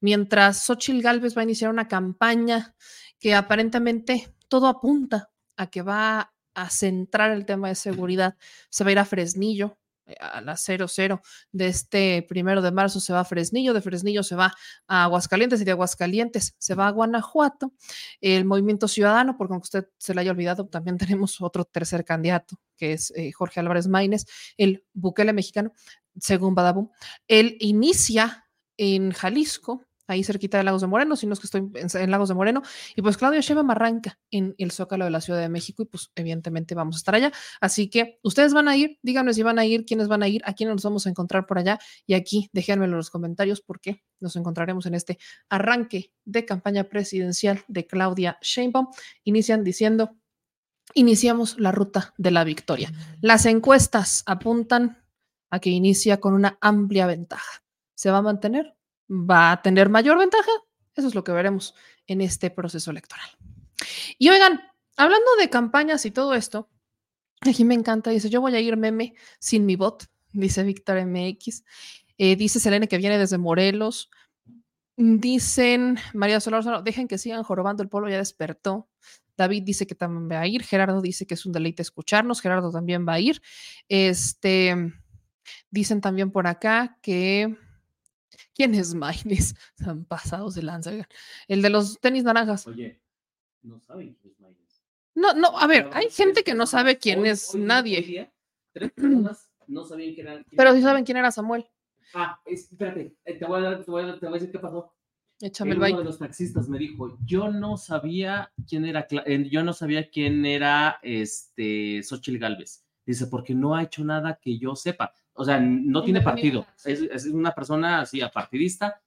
Mientras 0.00 0.64
Xochitl 0.64 1.00
Galvez 1.00 1.36
va 1.36 1.42
a 1.42 1.44
iniciar 1.44 1.70
una 1.70 1.88
campaña 1.88 2.74
que 3.18 3.34
aparentemente 3.34 4.34
todo 4.48 4.66
apunta 4.66 5.30
a 5.56 5.68
que 5.68 5.82
va 5.82 6.32
a 6.54 6.70
centrar 6.70 7.30
el 7.30 7.46
tema 7.46 7.68
de 7.68 7.74
seguridad, 7.74 8.36
se 8.68 8.84
va 8.84 8.90
a 8.90 8.92
ir 8.92 8.98
a 8.98 9.04
Fresnillo, 9.04 9.78
a 10.18 10.40
la 10.40 10.56
00 10.56 11.20
de 11.52 11.66
este 11.66 12.24
primero 12.28 12.62
de 12.62 12.72
marzo 12.72 13.00
se 13.00 13.12
va 13.12 13.20
a 13.20 13.24
Fresnillo, 13.24 13.74
de 13.74 13.80
Fresnillo 13.80 14.22
se 14.22 14.34
va 14.34 14.52
a 14.86 15.04
Aguascalientes 15.04 15.60
y 15.60 15.64
de 15.64 15.70
Aguascalientes 15.72 16.54
se 16.58 16.74
va 16.74 16.88
a 16.88 16.90
Guanajuato. 16.90 17.72
El 18.20 18.44
Movimiento 18.44 18.88
Ciudadano, 18.88 19.36
porque 19.36 19.54
aunque 19.54 19.66
usted 19.66 19.88
se 19.98 20.14
le 20.14 20.22
haya 20.22 20.30
olvidado, 20.30 20.66
también 20.66 20.98
tenemos 21.20 21.40
otro 21.40 21.64
tercer 21.64 22.04
candidato, 22.04 22.56
que 22.76 22.94
es 22.94 23.12
eh, 23.16 23.32
Jorge 23.32 23.60
Álvarez 23.60 23.88
Maínez, 23.88 24.24
el 24.56 24.84
Bukele 24.92 25.32
mexicano, 25.32 25.72
según 26.18 26.54
Badabun. 26.54 26.90
Él 27.28 27.56
inicia 27.60 28.46
en 28.76 29.12
Jalisco, 29.12 29.84
ahí 30.10 30.24
cerquita 30.24 30.58
de 30.58 30.64
Lagos 30.64 30.80
de 30.80 30.86
Moreno, 30.86 31.16
si 31.16 31.26
no 31.26 31.32
es 31.32 31.40
que 31.40 31.46
estoy 31.46 31.70
en, 31.74 32.10
Lagos 32.10 32.28
de 32.28 32.34
Moreno, 32.34 32.62
y 32.96 33.02
pues 33.02 33.16
Claudia 33.16 33.40
Sheinbaum 33.40 33.70
arranca 33.70 34.18
en 34.30 34.54
el 34.58 34.70
Zócalo 34.72 35.04
de 35.04 35.10
la 35.10 35.20
Ciudad 35.20 35.40
de 35.40 35.48
México 35.48 35.82
y 35.82 35.86
pues 35.86 36.10
evidentemente 36.14 36.74
vamos 36.74 36.96
a 36.96 36.98
estar 36.98 37.14
allá. 37.14 37.32
Así 37.60 37.88
que 37.88 38.18
ustedes 38.22 38.52
van 38.52 38.68
a 38.68 38.76
ir, 38.76 38.98
díganme 39.02 39.34
si 39.34 39.42
van 39.42 39.58
a 39.58 39.64
ir, 39.64 39.84
quiénes 39.84 40.08
van 40.08 40.22
a 40.22 40.28
ir, 40.28 40.42
a 40.44 40.54
quiénes 40.54 40.74
nos 40.74 40.84
vamos 40.84 41.06
a 41.06 41.10
encontrar 41.10 41.46
por 41.46 41.58
allá 41.58 41.78
y 42.06 42.14
aquí 42.14 42.50
déjenmelo 42.52 42.92
en 42.92 42.98
los 42.98 43.10
comentarios 43.10 43.60
porque 43.60 44.02
nos 44.20 44.36
encontraremos 44.36 44.86
en 44.86 44.94
este 44.94 45.18
arranque 45.48 46.12
de 46.24 46.44
campaña 46.44 46.84
presidencial 46.84 47.62
de 47.68 47.86
Claudia 47.86 48.38
Sheinbaum. 48.40 48.88
Inician 49.24 49.64
diciendo, 49.64 50.16
iniciamos 50.94 51.58
la 51.58 51.72
ruta 51.72 52.14
de 52.18 52.30
la 52.30 52.44
victoria. 52.44 52.92
Las 53.20 53.46
encuestas 53.46 54.22
apuntan 54.26 54.98
a 55.50 55.58
que 55.60 55.70
inicia 55.70 56.20
con 56.20 56.34
una 56.34 56.58
amplia 56.60 57.06
ventaja. 57.06 57.62
¿Se 57.94 58.10
va 58.10 58.18
a 58.18 58.22
mantener? 58.22 58.76
Va 59.10 59.52
a 59.52 59.62
tener 59.62 59.88
mayor 59.88 60.18
ventaja. 60.18 60.50
Eso 60.94 61.08
es 61.08 61.14
lo 61.14 61.24
que 61.24 61.32
veremos 61.32 61.74
en 62.06 62.20
este 62.20 62.50
proceso 62.50 62.90
electoral. 62.90 63.28
Y 64.18 64.28
oigan, 64.28 64.60
hablando 64.96 65.36
de 65.38 65.50
campañas 65.50 66.04
y 66.06 66.10
todo 66.10 66.34
esto, 66.34 66.68
aquí 67.40 67.64
me 67.64 67.74
encanta, 67.74 68.10
dice, 68.10 68.30
yo 68.30 68.40
voy 68.40 68.54
a 68.54 68.60
ir 68.60 68.76
meme 68.76 69.14
sin 69.38 69.66
mi 69.66 69.76
bot, 69.76 70.06
dice 70.32 70.62
Víctor 70.62 71.04
MX. 71.04 71.64
Eh, 72.18 72.36
dice 72.36 72.60
Selene 72.60 72.86
que 72.86 72.98
viene 72.98 73.18
desde 73.18 73.38
Morelos. 73.38 74.10
Dicen, 74.96 75.98
María 76.12 76.40
Solar, 76.40 76.84
dejen 76.84 77.08
que 77.08 77.16
sigan 77.16 77.42
jorobando, 77.42 77.82
el 77.82 77.88
pueblo 77.88 78.10
ya 78.10 78.18
despertó. 78.18 78.88
David 79.38 79.62
dice 79.62 79.86
que 79.86 79.94
también 79.94 80.28
va 80.30 80.42
a 80.42 80.46
ir. 80.46 80.62
Gerardo 80.62 81.00
dice 81.00 81.26
que 81.26 81.32
es 81.32 81.46
un 81.46 81.52
deleite 81.52 81.80
escucharnos. 81.80 82.42
Gerardo 82.42 82.70
también 82.70 83.06
va 83.08 83.14
a 83.14 83.20
ir. 83.20 83.40
Este, 83.88 84.92
dicen 85.70 86.02
también 86.02 86.30
por 86.30 86.46
acá 86.46 86.98
que 87.00 87.56
¿Quién 88.60 88.74
es 88.74 88.92
Maines? 88.94 89.54
Están 89.78 90.04
pasados 90.04 90.54
de 90.54 90.62
lanza. 90.62 90.92
El 91.48 91.62
de 91.62 91.70
los 91.70 91.98
tenis 91.98 92.24
naranjas. 92.24 92.66
Oye, 92.66 93.00
no 93.62 93.80
saben 93.80 94.14
quién 94.20 94.34
es 94.34 94.38
Maynes. 94.38 94.84
No, 95.14 95.32
no, 95.32 95.58
a 95.58 95.66
ver, 95.66 95.88
hay 95.94 96.10
gente 96.10 96.44
que 96.44 96.52
no 96.52 96.66
sabe 96.66 96.98
quién 96.98 97.20
hoy- 97.20 97.30
es 97.30 97.54
hoy- 97.54 97.62
hoy 97.62 97.66
nadie, 97.66 98.02
día, 98.02 98.32
tres 98.74 98.92
personas 99.24 99.50
no 99.66 99.86
sabían 99.86 100.14
quién 100.14 100.26
era. 100.26 100.34
quién 100.44 100.46
pero 100.50 100.62
era 100.62 100.70
sí 100.72 100.74
Maynes. 100.74 100.84
saben 100.90 101.04
quién 101.04 101.16
era 101.16 101.32
Samuel. 101.32 101.66
Ah, 102.12 102.38
es- 102.44 102.70
espérate, 102.70 103.16
eh, 103.24 103.34
te 103.38 103.46
voy, 103.46 103.60
a 103.60 103.62
dar- 103.62 103.82
te, 103.82 103.90
voy 103.90 104.02
a, 104.02 104.20
te 104.20 104.26
voy 104.26 104.28
a 104.28 104.38
decir 104.38 104.52
qué 104.52 104.58
pasó. 104.58 104.92
Échame 105.40 105.70
el 105.70 105.78
Uno 105.78 105.86
de 105.86 105.92
baile. 105.92 106.04
los 106.04 106.18
taxistas 106.18 106.68
me 106.68 106.78
dijo, 106.78 107.16
yo 107.24 107.50
no 107.50 107.78
sabía 107.78 108.52
quién 108.68 108.84
era, 108.84 109.06
eh, 109.10 109.48
yo 109.50 109.64
no 109.64 109.72
sabía 109.72 110.10
quién 110.10 110.44
era 110.44 110.98
este 111.02 112.02
Xochitl 112.02 112.36
Galvez. 112.38 112.84
Dice, 113.06 113.26
porque 113.26 113.54
no 113.54 113.74
ha 113.74 113.82
hecho 113.84 114.04
nada 114.04 114.38
que 114.38 114.58
yo 114.58 114.76
sepa. 114.76 115.14
O 115.34 115.44
sea, 115.44 115.60
no 115.60 116.02
tiene 116.02 116.20
partido. 116.20 116.66
Es, 116.84 117.00
es 117.00 117.26
una 117.26 117.52
persona 117.54 118.00
así 118.00 118.20
apartidista, 118.20 119.00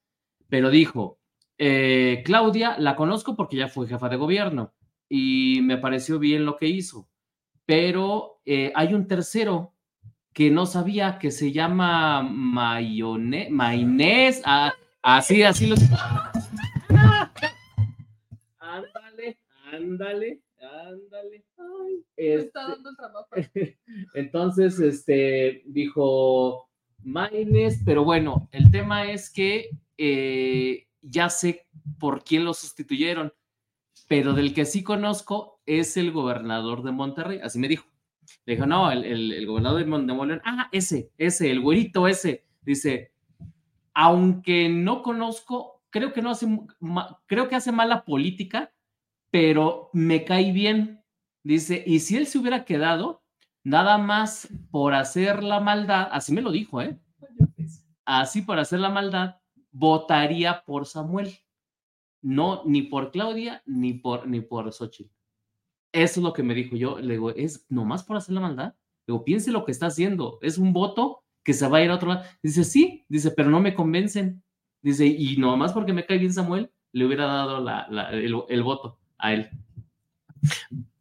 pero 0.49 0.69
dijo, 0.69 1.19
eh, 1.57 2.23
Claudia, 2.25 2.75
la 2.79 2.95
conozco 2.95 3.35
porque 3.35 3.57
ya 3.57 3.67
fue 3.67 3.87
jefa 3.87 4.09
de 4.09 4.17
gobierno 4.17 4.73
y 5.07 5.59
me 5.61 5.77
pareció 5.77 6.19
bien 6.19 6.45
lo 6.45 6.57
que 6.57 6.67
hizo. 6.67 7.07
Pero 7.65 8.41
eh, 8.45 8.71
hay 8.75 8.93
un 8.93 9.07
tercero 9.07 9.73
que 10.33 10.49
no 10.49 10.65
sabía 10.65 11.19
que 11.19 11.31
se 11.31 11.51
llama 11.51 12.23
Mayone, 12.23 13.47
Maynés. 13.51 14.41
ah, 14.45 14.73
así, 15.01 15.43
así 15.43 15.67
lo. 15.67 15.75
Ándale, 18.59 19.37
ándale, 19.71 20.39
ándale. 20.63 21.45
Ay, 21.57 22.05
este, 22.17 22.59
el 22.59 22.95
trabajo. 22.97 23.27
entonces, 24.13 24.79
este, 24.79 25.63
dijo 25.65 26.69
Maines, 27.03 27.81
pero 27.85 28.03
bueno, 28.03 28.47
el 28.51 28.71
tema 28.71 29.11
es 29.11 29.29
que 29.31 29.69
eh, 29.97 30.87
ya 31.01 31.29
sé 31.29 31.67
por 31.99 32.23
quién 32.23 32.45
lo 32.45 32.53
sustituyeron, 32.53 33.33
pero 34.07 34.33
del 34.33 34.53
que 34.53 34.65
sí 34.65 34.83
conozco 34.83 35.61
es 35.65 35.97
el 35.97 36.11
gobernador 36.11 36.83
de 36.83 36.91
Monterrey, 36.91 37.39
así 37.43 37.59
me 37.59 37.67
dijo. 37.67 37.85
Le 38.45 38.55
dijo, 38.55 38.65
no, 38.65 38.91
el, 38.91 39.03
el- 39.05 39.31
el 39.33 39.45
gobernador 39.47 39.79
de 39.79 39.85
Mon- 39.85 40.07
de 40.07 40.13
Monterrey, 40.13 40.41
ah, 40.45 40.69
ese, 40.71 41.11
ese, 41.17 41.51
el 41.51 41.61
güerito 41.61 42.07
ese, 42.07 42.45
dice, 42.61 43.11
aunque 43.93 44.69
no 44.69 45.01
conozco, 45.03 45.83
creo 45.89 46.13
que 46.13 46.21
no 46.21 46.31
hace, 46.31 46.47
creo 47.27 47.47
que 47.47 47.55
hace 47.55 47.71
mala 47.71 48.05
política, 48.05 48.72
pero 49.33 49.89
me 49.93 50.25
cae 50.25 50.51
bien. 50.51 51.03
Dice, 51.43 51.83
y 51.87 52.01
si 52.01 52.17
él 52.17 52.27
se 52.27 52.37
hubiera 52.37 52.65
quedado, 52.65 53.23
nada 53.63 53.97
más 53.97 54.47
por 54.69 54.93
hacer 54.93 55.41
la 55.41 55.59
maldad, 55.59 56.07
así 56.11 56.31
me 56.31 56.43
lo 56.43 56.51
dijo, 56.51 56.83
¿eh? 56.83 56.99
Así 58.05 58.43
por 58.43 58.59
hacer 58.59 58.79
la 58.79 58.91
maldad, 58.91 59.37
votaría 59.71 60.63
por 60.63 60.85
Samuel. 60.85 61.35
No, 62.21 62.61
ni 62.65 62.83
por 62.83 63.09
Claudia, 63.09 63.63
ni 63.65 63.93
por, 63.93 64.27
ni 64.27 64.39
por 64.41 64.71
Xochitl. 64.71 65.09
Eso 65.91 66.19
es 66.19 66.23
lo 66.23 66.31
que 66.31 66.43
me 66.43 66.53
dijo 66.53 66.75
yo. 66.75 66.99
Le 66.99 67.13
digo, 67.15 67.31
es 67.31 67.65
nomás 67.69 68.03
por 68.03 68.17
hacer 68.17 68.35
la 68.35 68.41
maldad. 68.41 68.75
Le 69.07 69.13
digo, 69.13 69.25
piense 69.25 69.51
lo 69.51 69.65
que 69.65 69.71
está 69.71 69.87
haciendo. 69.87 70.37
Es 70.43 70.59
un 70.59 70.73
voto 70.73 71.23
que 71.43 71.53
se 71.55 71.67
va 71.67 71.79
a 71.79 71.83
ir 71.83 71.89
a 71.89 71.95
otro 71.95 72.09
lado. 72.09 72.23
Dice, 72.43 72.63
sí, 72.63 73.03
dice, 73.09 73.31
pero 73.31 73.49
no 73.49 73.59
me 73.59 73.73
convencen. 73.73 74.43
Dice, 74.83 75.07
y 75.07 75.37
nomás 75.37 75.73
porque 75.73 75.91
me 75.91 76.05
cae 76.05 76.19
bien 76.19 76.33
Samuel, 76.33 76.71
le 76.91 77.07
hubiera 77.07 77.25
dado 77.25 77.67
el 78.47 78.63
voto 78.63 78.99
a 79.23 79.33
él. 79.33 79.49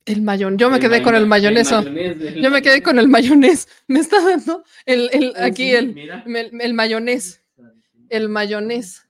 El 0.04 0.22
mayón. 0.22 0.56
Yo 0.56 0.70
me 0.70 0.76
El 0.76 0.82
quedé 0.82 1.02
con 1.02 1.14
el 1.14 1.26
mayo- 1.26 1.50
mayoneso. 1.50 1.82
mayonés 1.82 2.42
Yo 2.42 2.50
me 2.50 2.62
quedé 2.62 2.82
con 2.82 2.98
el 2.98 3.08
mayonés. 3.08 3.68
Me 3.88 4.00
está 4.00 4.20
dando 4.24 4.64
el, 4.86 5.10
el- 5.12 5.32
Ah, 5.36 5.46
aquí 5.46 5.70
el, 5.72 5.94
mayonés. 6.74 7.40
El 8.08 8.28
mayonés. 8.28 9.06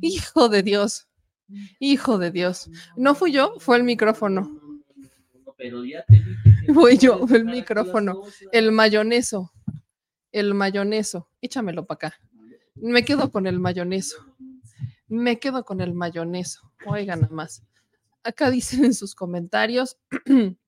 Hijo 0.00 0.48
de 0.48 0.62
Dios. 0.62 1.06
Hijo 1.78 2.18
de 2.18 2.30
Dios. 2.30 2.68
No 2.96 3.14
fui 3.14 3.32
yo, 3.32 3.54
fue 3.58 3.76
el 3.76 3.84
micrófono. 3.84 4.60
Pero 5.56 5.84
ya 5.84 6.04
te 6.04 6.14
dije 6.16 6.34
que 6.66 6.72
Fui 6.74 6.98
yo, 6.98 7.26
el 7.32 7.44
micrófono. 7.44 8.22
El 8.52 8.72
mayoneso. 8.72 9.52
El 10.32 10.54
mayoneso. 10.54 11.28
Échamelo 11.40 11.86
para 11.86 12.08
acá. 12.08 12.20
Me 12.74 13.04
quedo 13.04 13.30
con 13.30 13.46
el 13.46 13.58
mayoneso. 13.60 14.16
Me 15.08 15.38
quedo 15.38 15.64
con 15.64 15.80
el 15.80 15.94
mayoneso. 15.94 16.72
Oigan 16.86 17.20
nada 17.22 17.32
más. 17.34 17.62
Acá 18.26 18.50
dicen 18.50 18.84
en 18.84 18.94
sus 18.94 19.14
comentarios 19.14 19.98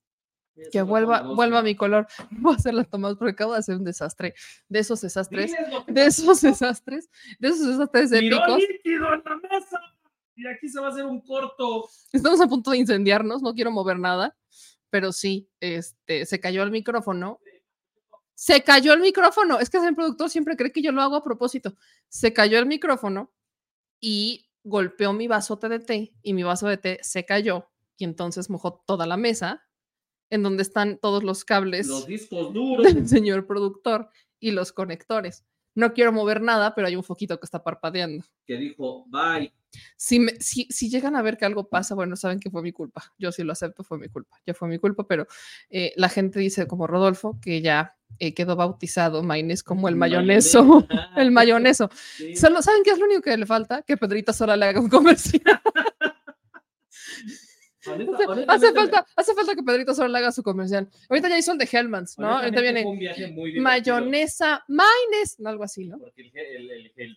que 0.72 0.82
vuelva, 0.82 1.22
vuelva 1.22 1.58
a 1.58 1.62
mi 1.62 1.74
color. 1.74 2.06
Voy 2.30 2.54
a 2.54 2.56
hacer 2.56 2.74
la 2.74 2.84
toma 2.84 3.14
porque 3.16 3.32
acabo 3.32 3.52
de 3.52 3.58
hacer 3.58 3.76
un 3.76 3.84
desastre. 3.84 4.34
De 4.68 4.78
esos 4.78 5.00
desastres, 5.00 5.52
de 5.86 6.06
esos 6.06 6.40
desastres, 6.42 7.08
de 7.38 7.48
esos 7.48 7.66
desastres 7.66 8.12
épicos. 8.12 8.58
líquido 8.58 9.14
en 9.14 9.22
la 9.24 9.36
mesa. 9.36 9.80
Y 10.36 10.46
aquí 10.46 10.68
se 10.68 10.80
va 10.80 10.86
a 10.86 10.90
hacer 10.90 11.04
un 11.04 11.20
corto. 11.20 11.88
Estamos 12.12 12.40
a 12.40 12.46
punto 12.46 12.70
de 12.70 12.78
incendiarnos, 12.78 13.42
no 13.42 13.54
quiero 13.54 13.72
mover 13.72 13.98
nada, 13.98 14.36
pero 14.88 15.10
sí, 15.10 15.50
este, 15.58 16.26
se 16.26 16.38
cayó 16.38 16.62
el 16.62 16.70
micrófono. 16.70 17.40
Se 18.34 18.62
cayó 18.62 18.92
el 18.92 19.00
micrófono. 19.00 19.58
Es 19.58 19.68
que 19.68 19.78
el 19.78 19.96
productor 19.96 20.30
siempre 20.30 20.56
cree 20.56 20.70
que 20.70 20.80
yo 20.80 20.92
lo 20.92 21.02
hago 21.02 21.16
a 21.16 21.24
propósito. 21.24 21.74
Se 22.08 22.32
cayó 22.32 22.60
el 22.60 22.66
micrófono 22.66 23.32
y 24.00 24.47
golpeó 24.68 25.12
mi 25.12 25.28
vasote 25.28 25.68
de 25.68 25.78
té 25.80 26.14
y 26.22 26.32
mi 26.34 26.42
vaso 26.42 26.68
de 26.68 26.76
té 26.76 26.98
se 27.02 27.24
cayó 27.24 27.70
y 27.96 28.04
entonces 28.04 28.50
mojó 28.50 28.82
toda 28.86 29.06
la 29.06 29.16
mesa 29.16 29.64
en 30.30 30.42
donde 30.42 30.62
están 30.62 30.98
todos 30.98 31.24
los 31.24 31.44
cables 31.44 31.86
Los 31.88 32.06
discos 32.06 32.52
duros. 32.52 32.94
del 32.94 33.08
señor 33.08 33.46
productor 33.46 34.10
y 34.38 34.50
los 34.52 34.72
conectores. 34.72 35.44
No 35.74 35.92
quiero 35.92 36.12
mover 36.12 36.40
nada, 36.42 36.74
pero 36.74 36.86
hay 36.88 36.96
un 36.96 37.04
foquito 37.04 37.38
que 37.38 37.44
está 37.46 37.62
parpadeando. 37.62 38.24
Que 38.44 38.56
dijo, 38.56 39.04
bye. 39.08 39.52
Si, 39.96 40.18
me- 40.20 40.34
si, 40.40 40.66
si 40.70 40.88
llegan 40.90 41.14
a 41.16 41.22
ver 41.22 41.36
que 41.36 41.44
algo 41.44 41.68
pasa, 41.68 41.94
bueno, 41.94 42.16
saben 42.16 42.40
que 42.40 42.50
fue 42.50 42.62
mi 42.62 42.72
culpa. 42.72 43.12
Yo 43.18 43.30
sí 43.32 43.42
lo 43.42 43.52
acepto, 43.52 43.84
fue 43.84 43.98
mi 43.98 44.08
culpa. 44.08 44.38
Ya 44.46 44.54
fue 44.54 44.68
mi 44.68 44.78
culpa, 44.78 45.06
pero 45.06 45.26
eh, 45.70 45.92
la 45.96 46.08
gente 46.08 46.40
dice, 46.40 46.66
como 46.66 46.86
Rodolfo, 46.86 47.38
que 47.42 47.60
ya 47.60 47.94
eh, 48.18 48.32
quedó 48.34 48.56
bautizado 48.56 49.22
Maines 49.22 49.62
como 49.62 49.88
el 49.88 49.96
mayoneso. 49.96 50.86
El 51.16 51.30
mayoneso. 51.30 51.90
Sí. 52.16 52.34
Solo, 52.36 52.62
¿Saben 52.62 52.82
qué 52.82 52.90
es 52.92 52.98
lo 52.98 53.04
único 53.04 53.20
que 53.22 53.36
le 53.36 53.46
falta? 53.46 53.82
Que 53.82 53.96
Pedrito 53.96 54.32
Sola 54.32 54.56
le 54.56 54.66
haga 54.66 54.80
un 54.80 54.88
comercial. 54.88 55.42
Hace, 58.48 58.72
falta, 58.72 59.06
hace 59.16 59.34
falta 59.34 59.54
que 59.54 59.62
Pedrito 59.62 59.94
Sola 59.94 60.08
le 60.08 60.18
haga 60.18 60.32
su 60.32 60.42
comercial. 60.42 60.88
Ahorita 61.08 61.28
ya 61.28 61.38
hizo 61.38 61.52
el 61.52 61.58
de 61.58 61.68
Hellmans, 61.70 62.18
¿no? 62.18 62.38
Ahorita 62.38 62.60
viene 62.60 62.84
mayonesa, 63.60 64.64
Maines, 64.68 65.38
no, 65.38 65.48
algo 65.50 65.64
así, 65.64 65.86
¿no? 65.86 65.98
Porque 65.98 66.30
el, 66.34 66.70
el, 66.70 66.92
el, 66.96 67.16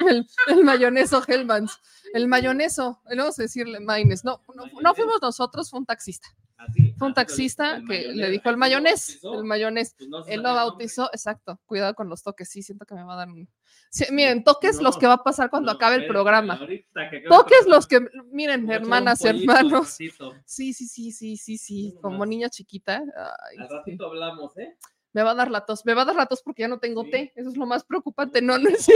El, 0.08 0.26
el 0.48 0.64
mayoneso 0.64 1.22
Hellmans. 1.26 1.78
El 2.14 2.28
mayoneso, 2.28 3.00
le 3.08 3.16
vamos 3.16 3.38
a 3.38 3.42
decirle 3.42 3.80
Maines. 3.80 4.24
No, 4.24 4.40
no, 4.54 4.64
no 4.80 4.94
fuimos 4.94 5.20
nosotros, 5.22 5.70
fue 5.70 5.80
un 5.80 5.86
taxista. 5.86 6.28
así, 6.56 6.92
Fue 6.98 7.06
un 7.08 7.12
así, 7.12 7.14
taxista 7.14 7.76
el 7.76 7.86
que 7.86 8.08
le 8.12 8.30
dijo 8.30 8.48
el 8.50 8.54
así 8.54 8.54
lo 8.54 8.58
mayonés, 8.58 9.20
el 9.22 9.44
mayonés. 9.44 9.94
pues 9.96 10.08
no 10.08 10.24
Él 10.26 10.42
lo 10.42 10.48
el 10.50 10.54
bautizó, 10.54 11.08
exacto. 11.12 11.60
Cuidado 11.66 11.94
con 11.94 12.08
los 12.08 12.22
toques, 12.22 12.48
sí, 12.48 12.62
siento 12.62 12.84
que 12.86 12.94
me 12.94 13.02
va 13.04 13.14
a 13.14 13.16
dar 13.16 13.28
un. 13.28 13.48
Sí, 13.94 14.06
miren, 14.10 14.42
toques 14.42 14.80
los 14.80 14.96
que 14.96 15.06
va 15.06 15.12
a 15.14 15.22
pasar 15.22 15.50
cuando 15.50 15.70
No, 15.70 15.76
acabe 15.76 15.96
el 15.96 16.06
programa. 16.06 16.58
que 16.66 16.86
Toques 17.28 17.66
los 17.66 17.86
que, 17.86 18.00
miren, 18.32 18.64
voy 18.64 18.74
hermanas, 18.76 19.20
pollito, 19.20 19.52
hermanos. 19.52 19.90
ratito. 19.92 20.34
Sí, 20.46 20.72
sí, 20.72 20.86
sí, 20.86 21.12
sí, 21.12 21.36
sí, 21.36 21.58
sí, 21.58 21.94
como 22.00 22.24
niña 22.24 22.48
chiquita. 22.48 23.02
Ay, 23.50 23.58
Al 23.58 23.68
sí. 23.68 23.74
ratito 23.74 24.06
hablamos, 24.06 24.56
¿eh? 24.56 24.78
Me 25.12 25.22
va 25.22 25.32
a 25.32 25.34
dar 25.34 25.50
la 25.50 25.66
tos, 25.66 25.84
me 25.84 25.92
va 25.92 26.02
a 26.02 26.04
dar 26.06 26.16
la 26.16 26.24
tos 26.24 26.40
porque 26.42 26.62
ya 26.62 26.68
no 26.68 26.78
tengo 26.78 27.04
Sí. 27.04 27.10
té. 27.10 27.32
Eso 27.36 27.50
es 27.50 27.56
lo 27.58 27.66
más 27.66 27.84
preocupante. 27.84 28.40
No, 28.40 28.56
no 28.56 28.64
No, 28.64 28.70
no 28.70 28.76
es 28.76 28.86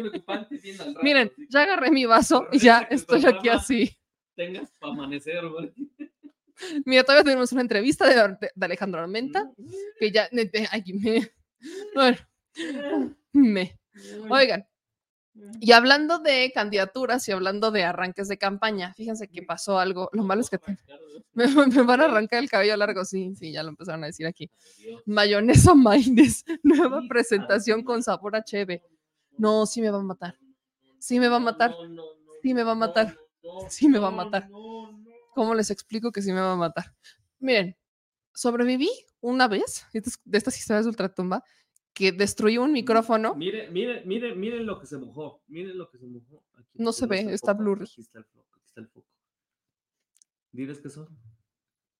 preocupante, 0.00 0.60
rato, 0.76 0.98
Miren, 1.04 1.30
ya 1.48 1.62
agarré 1.62 1.92
mi 1.92 2.04
vaso 2.04 2.48
y 2.50 2.58
ya 2.58 2.80
estoy 2.90 3.24
aquí 3.24 3.48
así. 3.48 3.96
Tengas 4.34 4.72
para 4.80 4.92
amanecer, 4.92 5.46
güey. 5.48 5.72
Mira, 6.84 7.04
todavía 7.04 7.22
tenemos 7.22 7.52
una 7.52 7.60
entrevista 7.60 8.08
de, 8.08 8.36
de- 8.40 8.50
de 8.52 8.64
Alejandro 8.66 9.00
Armenta, 9.00 9.52
que 10.00 10.10
ya, 10.10 10.28
ay, 10.72 10.82
me, 10.94 11.30
bueno, 11.94 12.16
me, 13.32 13.78
oigan, 14.30 14.66
y 15.60 15.72
hablando 15.72 16.18
de 16.18 16.52
candidaturas 16.54 17.26
y 17.28 17.32
hablando 17.32 17.70
de 17.70 17.84
arranques 17.84 18.28
de 18.28 18.36
campaña, 18.38 18.92
fíjense 18.94 19.28
que 19.28 19.42
pasó 19.42 19.78
algo, 19.78 20.10
lo 20.12 20.24
malo 20.24 20.42
es 20.42 20.50
que 20.50 20.58
te- 20.58 20.76
me, 21.34 21.46
me 21.48 21.82
van 21.82 22.02
a 22.02 22.04
arrancar 22.04 22.40
el 22.42 22.50
cabello 22.50 22.76
largo, 22.76 23.04
sí, 23.04 23.34
sí, 23.36 23.52
ya 23.52 23.62
lo 23.62 23.70
empezaron 23.70 24.04
a 24.04 24.08
decir 24.08 24.26
aquí. 24.26 24.50
Mayonesa 25.06 25.74
Maines, 25.74 26.44
nueva 26.62 27.02
presentación 27.08 27.82
con 27.82 28.02
sabor 28.02 28.36
a 28.36 28.44
cheve. 28.44 28.82
No, 29.38 29.64
sí 29.66 29.80
me 29.80 29.90
va 29.90 29.98
a 29.98 30.02
matar, 30.02 30.38
sí 30.98 31.18
me 31.20 31.28
va 31.28 31.36
a 31.36 31.40
matar, 31.40 31.74
sí 32.42 32.54
me 32.54 32.62
va 32.64 32.72
a 32.72 32.76
matar. 32.76 33.16
Sí 33.70 33.88
me 33.88 33.98
va 33.98 34.08
a 34.08 34.12
matar. 34.12 34.48
¿Cómo 35.34 35.54
les 35.54 35.70
explico 35.70 36.12
que 36.12 36.22
sí 36.22 36.32
me 36.32 36.40
va 36.40 36.52
a 36.52 36.56
matar? 36.56 36.94
Miren, 37.40 37.76
sobreviví 38.34 38.90
una 39.20 39.48
vez, 39.48 39.86
de 39.92 40.00
estas- 40.00 40.20
de 40.24 40.38
estas 40.38 40.58
historias 40.58 40.84
de 40.84 40.90
ultratumba, 40.90 41.42
que 41.92 42.12
destruí 42.12 42.58
un 42.58 42.72
micrófono. 42.72 43.34
Miren, 43.34 43.72
miren, 43.72 44.06
miren, 44.06 44.38
miren 44.38 44.66
lo 44.66 44.78
que 44.80 44.86
se 44.86 44.96
mojó. 44.98 45.42
Miren 45.46 45.76
lo 45.76 45.90
que 45.90 45.98
se 45.98 46.06
mojó. 46.06 46.44
Aquí, 46.54 46.70
No 46.74 46.92
se 46.92 47.06
ve, 47.06 47.32
está 47.32 47.52
foco, 47.52 47.64
blurry. 47.64 47.84
Aquí 47.84 48.00
está 48.00 48.18
el 48.18 48.24
foco. 48.24 48.48
Aquí 48.54 48.64
está 48.66 48.80
el 48.80 48.88
foco. 48.88 49.06
Diles 50.52 50.80
qué 50.80 50.90
son. 50.90 51.08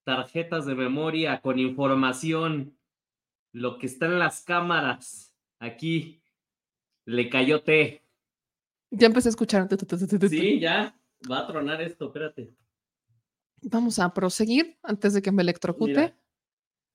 Tarjetas 0.05 0.66
de 0.66 0.74
memoria 0.74 1.40
con 1.40 1.59
información. 1.59 2.76
Lo 3.53 3.78
que 3.78 3.86
está 3.86 4.07
en 4.07 4.18
las 4.18 4.43
cámaras. 4.43 5.34
Aquí. 5.59 6.22
Le 7.05 7.28
cayó 7.28 7.62
té. 7.62 8.03
Ya 8.90 9.07
empecé 9.07 9.28
a 9.28 9.30
escuchar. 9.30 9.68
Sí, 10.28 10.61
ya. 10.61 10.97
Va 11.30 11.40
a 11.40 11.47
tronar 11.47 11.80
esto, 11.82 12.07
espérate. 12.07 12.55
Vamos 13.62 13.99
a 13.99 14.12
proseguir 14.12 14.76
antes 14.82 15.14
de 15.14 15.22
que 15.22 15.32
me 15.32 15.43
electrocute. 15.43 16.14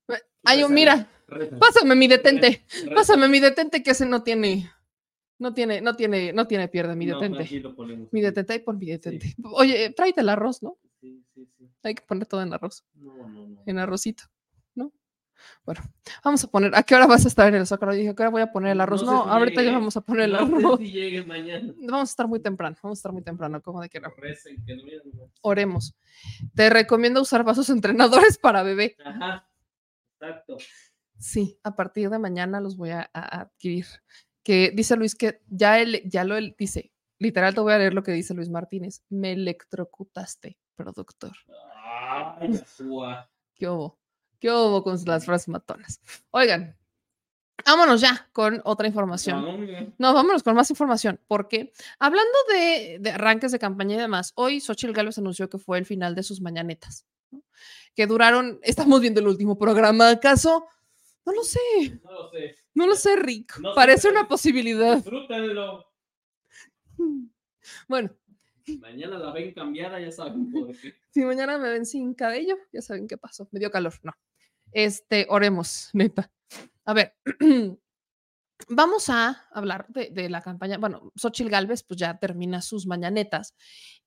Mira. 0.07 0.67
Mira, 0.69 0.95
rézale. 0.95 1.16
Pásame 1.59 1.95
mi 1.95 2.07
detente. 2.07 2.65
Pásame 2.95 3.28
mi 3.28 3.39
detente 3.39 3.84
que 3.84 3.91
ese 3.91 4.05
no 4.05 4.23
tiene, 4.23 4.69
no 5.39 5.53
tiene, 5.53 5.82
no 5.82 5.95
tiene, 5.95 6.34
no 6.34 6.47
tiene 6.47 6.67
pierde 6.67 6.95
mi 6.95 7.05
No, 7.05 7.19
detente. 7.19 7.61
ponemos. 7.75 8.11
Mi 8.11 8.21
detente, 8.21 8.53
ahí 8.53 8.59
pon 8.59 8.78
mi 8.78 8.88
detente. 8.88 9.36
Oye, 9.43 9.89
tráete 9.91 10.21
el 10.21 10.30
arroz, 10.30 10.63
¿no? 10.63 10.78
Sí, 11.01 11.23
sí, 11.34 11.47
sí. 11.57 11.69
Hay 11.84 11.95
que 11.95 12.03
poner 12.03 12.25
todo 12.25 12.41
en 12.41 12.53
arroz, 12.53 12.84
No, 12.95 13.28
no, 13.28 13.47
no. 13.47 13.63
en 13.65 13.80
arrocito, 13.80 14.23
¿no? 14.75 14.91
Bueno, 15.63 15.82
vamos 16.23 16.43
a 16.43 16.47
poner, 16.47 16.75
¿a 16.75 16.82
qué 16.82 16.95
hora 16.95 17.05
vas 17.05 17.23
a 17.25 17.28
estar 17.28 17.47
en 17.47 17.55
el 17.55 17.67
Zócalo? 17.67 17.93
Dije, 17.93 18.09
¿a 18.09 18.15
qué 18.15 18.23
hora 18.23 18.32
voy 18.32 18.41
a 18.41 18.51
poner 18.51 18.71
el 18.71 18.82
arroz? 18.82 19.03
No 19.03 19.11
No, 19.11 19.23
si 19.25 19.30
ahorita 19.30 19.61
ya 19.61 19.65
llegue, 19.67 19.75
vamos 19.78 19.95
a 19.95 20.01
poner 20.01 20.23
el 20.25 20.32
No 20.32 20.47
sé 20.47 20.55
arroz. 20.55 20.80
si 20.80 20.91
llegue 20.91 21.23
mañana. 21.23 21.73
Vamos 21.78 22.09
a 22.09 22.11
estar 22.11 22.28
muy 22.28 22.39
temprano, 22.39 22.75
vamos 22.82 22.97
a 22.97 22.99
estar 22.99 23.11
muy 23.11 23.21
temprano, 23.21 23.61
como 23.61 23.82
de 23.82 23.89
que 23.89 23.99
no. 23.99 24.09
Recen, 24.17 24.65
que 24.65 24.75
no 24.75 24.84
miren, 24.84 25.01
no. 25.13 25.30
Oremos. 25.41 25.93
Te 26.55 26.69
recomiendo 26.71 27.21
usar 27.21 27.43
vasos 27.43 27.69
entrenadores 27.69 28.38
para 28.39 28.63
bebé. 28.63 28.95
Ajá. 29.05 29.47
Exacto. 30.19 30.57
Sí, 31.20 31.59
a 31.63 31.76
partir 31.76 32.09
de 32.09 32.20
mañana 32.20 32.61
los 32.61 32.78
voy 32.78 32.91
a, 32.91 33.09
a 33.13 33.41
adquirir. 33.41 33.86
Que 34.43 34.72
dice 34.74 34.95
Luis 34.95 35.15
que 35.15 35.41
ya 35.47 35.80
él, 35.80 36.01
ya 36.05 36.24
lo 36.24 36.38
él 36.38 36.55
dice, 36.57 36.91
literal 37.20 37.53
te 37.53 37.61
voy 37.61 37.74
a 37.74 37.78
leer 37.78 37.93
lo 37.93 38.03
que 38.03 38.11
dice 38.11 38.34
Luis 38.34 38.49
Martínez. 38.49 39.03
Me 39.09 39.34
electrocutaste, 39.34 40.57
productor. 40.76 41.34
Ay. 42.39 42.61
¿Qué 43.55 43.68
hubo? 43.68 43.99
¿Qué 44.39 44.51
hubo 44.51 44.84
con 44.84 44.97
las 45.05 45.26
frases 45.26 45.47
matonas? 45.47 45.99
Oigan, 46.32 46.78
vámonos 47.65 48.01
ya 48.01 48.30
con 48.32 48.61
otra 48.65 48.88
información. 48.88 49.93
No, 49.97 50.13
vámonos 50.13 50.43
con 50.43 50.55
más 50.55 50.70
información, 50.70 51.20
porque 51.28 51.74
hablando 51.99 52.38
de, 52.49 52.99
de 52.99 53.09
arranques 53.11 53.51
de 53.51 53.59
campaña 53.59 53.95
y 53.95 53.99
demás, 53.99 54.32
hoy 54.36 54.61
Xochitl 54.61 54.93
Gálvez 54.93 55.18
anunció 55.18 55.49
que 55.49 55.57
fue 55.57 55.80
el 55.80 55.86
final 55.86 56.13
de 56.13 56.24
sus 56.24 56.39
mañanetas, 56.39 57.07
¿no? 57.32 57.43
que 57.95 58.05
duraron, 58.05 58.59
estamos 58.61 59.01
viendo 59.01 59.20
el 59.22 59.28
último 59.28 59.57
programa, 59.57 60.09
¿acaso? 60.09 60.68
No 61.28 61.34
lo 61.34 61.43
sé, 61.43 61.59
No 62.05 62.11
lo 62.13 62.30
sé. 62.30 62.55
no 62.73 62.88
lo 62.88 62.95
sé, 62.95 63.15
Rick, 63.17 63.59
No 63.59 63.73
parece 63.75 64.07
una 64.07 64.30
posibilidad. 64.30 64.95
Disfrútenlo. 64.95 65.86
Bueno, 67.89 68.09
Mañana 68.80 69.17
la 69.17 69.32
ven 69.34 69.53
cambiada, 69.53 69.99
ya 69.99 70.09
saben 70.09 70.49
por 70.49 70.67
qué. 70.78 70.93
si 71.09 71.25
mañana 71.25 71.57
me 71.57 71.69
ven 71.69 71.86
sin 71.86 72.13
cabello, 72.13 72.55
ya 72.71 72.82
saben 72.82 73.09
qué 73.09 73.17
pasó, 73.17 73.49
me 73.51 73.59
dio 73.59 73.69
calor, 73.71 73.93
no. 74.03 74.13
Este, 74.71 75.25
oremos, 75.30 75.89
neta. 75.91 76.32
A 76.86 76.93
ver, 76.93 77.13
vamos 78.69 79.09
a 79.09 79.47
hablar 79.51 79.86
de, 79.89 80.09
de 80.11 80.30
la 80.30 80.41
campaña. 80.41 80.78
Bueno, 80.78 81.11
Xochitl 81.17 81.49
Galvez 81.49 81.84
pues 81.84 81.99
ya 81.99 82.17
termina 82.19 82.61
sus 82.61 82.88
mañanetas 82.88 83.53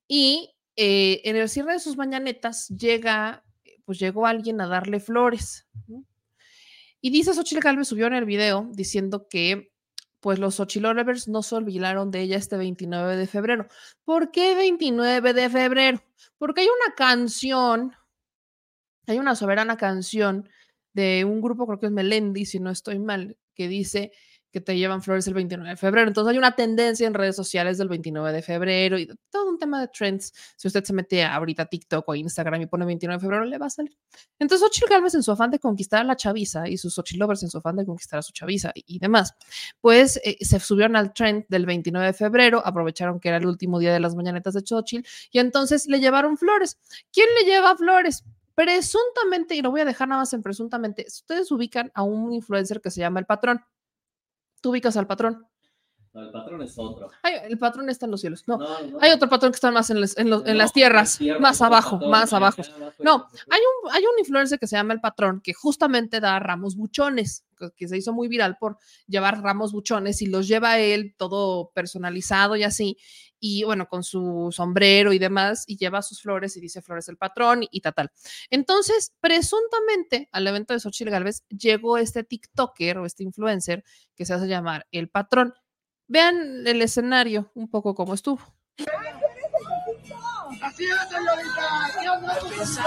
y 0.07 0.55
eh, 0.75 1.21
en 1.25 1.35
el 1.35 1.49
cierre 1.49 1.73
de 1.73 1.79
sus 1.79 1.97
mañanetas 1.97 2.67
llega, 2.69 3.43
pues 3.85 3.99
llegó 3.99 4.25
alguien 4.25 4.59
a 4.59 4.67
darle 4.67 4.99
flores. 4.99 5.67
¿no? 5.87 6.03
Y 7.01 7.09
dice 7.09 7.33
Xochitl 7.33 7.61
Galvez, 7.61 7.87
subió 7.87 8.07
en 8.07 8.13
el 8.13 8.25
video 8.25 8.69
diciendo 8.71 9.27
que 9.27 9.71
pues 10.19 10.37
los 10.37 10.55
Xochilovers 10.55 11.27
no 11.27 11.41
se 11.41 11.55
olvidaron 11.55 12.11
de 12.11 12.21
ella 12.21 12.37
este 12.37 12.55
29 12.55 13.17
de 13.17 13.25
febrero. 13.25 13.65
¿Por 14.05 14.31
qué 14.31 14.53
29 14.53 15.33
de 15.33 15.49
febrero? 15.49 16.03
Porque 16.37 16.61
hay 16.61 16.67
una 16.67 16.95
canción, 16.95 17.93
hay 19.07 19.17
una 19.17 19.35
soberana 19.35 19.77
canción 19.77 20.47
de 20.93 21.25
un 21.25 21.41
grupo, 21.41 21.65
creo 21.65 21.79
que 21.79 21.87
es 21.87 21.91
Melendi, 21.91 22.45
si 22.45 22.59
no 22.59 22.69
estoy 22.69 22.99
mal, 22.99 23.35
que 23.55 23.67
dice 23.67 24.11
que 24.51 24.61
te 24.61 24.77
llevan 24.77 25.01
flores 25.01 25.27
el 25.27 25.33
29 25.33 25.69
de 25.69 25.75
febrero. 25.75 26.07
Entonces 26.07 26.31
hay 26.31 26.37
una 26.37 26.55
tendencia 26.55 27.07
en 27.07 27.13
redes 27.13 27.35
sociales 27.35 27.77
del 27.77 27.87
29 27.87 28.31
de 28.33 28.41
febrero 28.41 28.99
y 28.99 29.07
todo 29.29 29.49
un 29.49 29.57
tema 29.57 29.79
de 29.79 29.87
trends. 29.87 30.33
Si 30.57 30.67
usted 30.67 30.83
se 30.83 30.93
mete 30.93 31.23
ahorita 31.23 31.63
a 31.63 31.65
TikTok 31.65 32.07
o 32.07 32.15
Instagram 32.15 32.61
y 32.61 32.65
pone 32.65 32.85
29 32.85 33.17
de 33.17 33.21
febrero, 33.21 33.45
le 33.45 33.57
va 33.57 33.67
a 33.67 33.69
salir. 33.69 33.97
Entonces 34.39 34.67
Xochitl 34.67 34.89
Galvez 34.89 35.15
en 35.15 35.23
su 35.23 35.31
afán 35.31 35.51
de 35.51 35.59
conquistar 35.59 36.01
a 36.01 36.03
la 36.03 36.15
chaviza 36.15 36.67
y 36.67 36.77
sus 36.77 36.93
Xochilovers 36.93 37.43
en 37.43 37.49
su 37.49 37.57
afán 37.59 37.77
de 37.77 37.85
conquistar 37.85 38.19
a 38.19 38.21
su 38.21 38.33
chaviza 38.33 38.71
y, 38.75 38.99
demás, 38.99 39.33
pues 39.79 40.19
eh, 40.23 40.37
se 40.41 40.59
subieron 40.59 40.95
al 40.95 41.13
trend 41.13 41.45
del 41.47 41.65
29 41.65 42.07
de 42.07 42.13
febrero, 42.13 42.61
aprovecharon 42.65 43.19
que 43.19 43.29
era 43.29 43.37
el 43.37 43.45
último 43.45 43.79
día 43.79 43.93
de 43.93 43.99
las 43.99 44.15
mañanetas 44.15 44.53
de 44.53 44.61
Xochitl 44.61 45.07
y 45.31 45.39
entonces 45.39 45.87
le 45.87 45.99
llevaron 45.99 46.37
flores. 46.37 46.77
¿Quién 47.11 47.27
le 47.39 47.49
lleva 47.49 47.75
flores? 47.77 48.23
Presuntamente, 48.53 49.55
y 49.55 49.61
lo 49.61 49.71
voy 49.71 49.81
a 49.81 49.85
dejar 49.85 50.07
nada 50.09 50.21
más 50.21 50.33
en 50.33 50.43
presuntamente, 50.43 51.05
ustedes 51.07 51.51
ubican 51.51 51.91
a 51.93 52.03
un 52.03 52.33
influencer 52.33 52.81
que 52.81 52.91
se 52.91 52.99
llama 52.99 53.19
El 53.19 53.25
Patrón. 53.25 53.61
Tú 54.61 54.69
ubicas 54.69 54.95
al 54.95 55.07
patrón. 55.07 55.47
No, 56.13 56.23
el 56.23 56.31
patrón 56.31 56.61
es 56.61 56.73
otro. 56.77 57.09
El 57.23 57.57
patrón 57.57 57.89
está 57.89 58.05
en 58.05 58.11
los 58.11 58.19
cielos. 58.19 58.43
No, 58.45 58.57
No, 58.57 58.81
no. 58.87 58.97
hay 59.01 59.11
otro 59.11 59.29
patrón 59.29 59.51
que 59.53 59.55
está 59.55 59.71
más 59.71 59.89
en, 59.91 60.01
los- 60.01 60.17
en 60.17 60.57
las 60.57 60.73
tierras, 60.73 61.17
tierra, 61.17 61.39
más 61.39 61.61
abajo, 61.61 61.91
patrón, 61.97 62.11
más 62.11 62.33
abajo. 62.33 62.61
No, 62.99 63.27
hay 63.49 63.59
un, 63.61 63.91
hay 63.93 64.03
un 64.03 64.19
influencer 64.19 64.59
que 64.59 64.67
se 64.67 64.75
llama 64.75 64.93
El 64.93 64.99
Patrón 64.99 65.39
que 65.41 65.53
justamente 65.53 66.19
da 66.19 66.37
ramos 66.39 66.75
buchones, 66.75 67.45
que- 67.57 67.71
que 67.75 67.87
se 67.87 67.97
hizo 67.97 68.11
muy 68.11 68.27
viral 68.27 68.57
por 68.59 68.77
llevar 69.07 69.41
ramos 69.41 69.71
buchones 69.71 70.21
y 70.21 70.25
los 70.25 70.49
lleva 70.49 70.79
él 70.79 71.15
todo 71.17 71.71
personalizado 71.73 72.57
y 72.57 72.63
así, 72.63 72.97
y 73.39 73.63
bueno, 73.63 73.87
con 73.87 74.03
su 74.03 74.49
sombrero 74.51 75.13
y 75.13 75.17
demás, 75.19 75.63
y 75.65 75.77
lleva 75.77 76.01
sus 76.01 76.21
flores 76.21 76.55
y 76.57 76.59
dice 76.61 76.81
flores 76.81 77.07
el 77.09 77.17
patrón 77.17 77.63
y, 77.63 77.69
y 77.71 77.79
tal, 77.81 77.93
tal. 77.95 78.11
Entonces, 78.51 79.13
presuntamente 79.21 80.29
al 80.31 80.45
evento 80.47 80.73
de 80.73 80.79
Xochitl 80.79 81.09
Galvez 81.09 81.43
llegó 81.49 81.97
este 81.97 82.23
TikToker 82.23 82.97
o 82.99 83.05
este 83.05 83.23
influencer 83.23 83.83
que 84.15 84.25
se 84.25 84.33
hace 84.33 84.47
llamar 84.47 84.85
El 84.91 85.09
Patrón. 85.09 85.53
Vean 86.11 86.67
el 86.67 86.81
escenario 86.81 87.49
un 87.55 87.69
poco 87.69 87.95
como 87.95 88.13
estuvo. 88.13 88.41
Así 90.61 90.83
es, 90.83 91.09
señorita. 91.09 91.87
Dios 92.01 92.77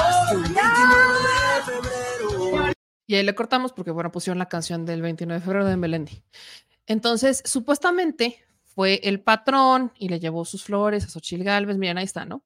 Y 3.07 3.15
ahí 3.15 3.23
le 3.25 3.35
cortamos 3.35 3.73
porque, 3.73 3.93
bueno, 3.93 4.13
pusieron 4.13 4.39
la 4.39 4.51
canción 4.51 4.85
del 4.85 5.01
29 5.01 5.41
de 5.41 5.45
febrero 5.45 5.65
de 5.65 5.79
Melendi. 5.79 6.23
Entonces, 6.87 7.43
supuestamente 7.47 8.45
fue 8.63 9.01
el 9.05 9.23
patrón 9.23 9.91
y 9.99 10.11
le 10.11 10.21
llevó 10.21 10.45
sus 10.45 10.63
flores 10.65 11.05
a 11.07 11.09
Xochitl 11.09 11.45
Galvez. 11.45 11.79
Miren, 11.79 11.97
ahí 11.97 12.05
está, 12.05 12.27
¿no? 12.27 12.45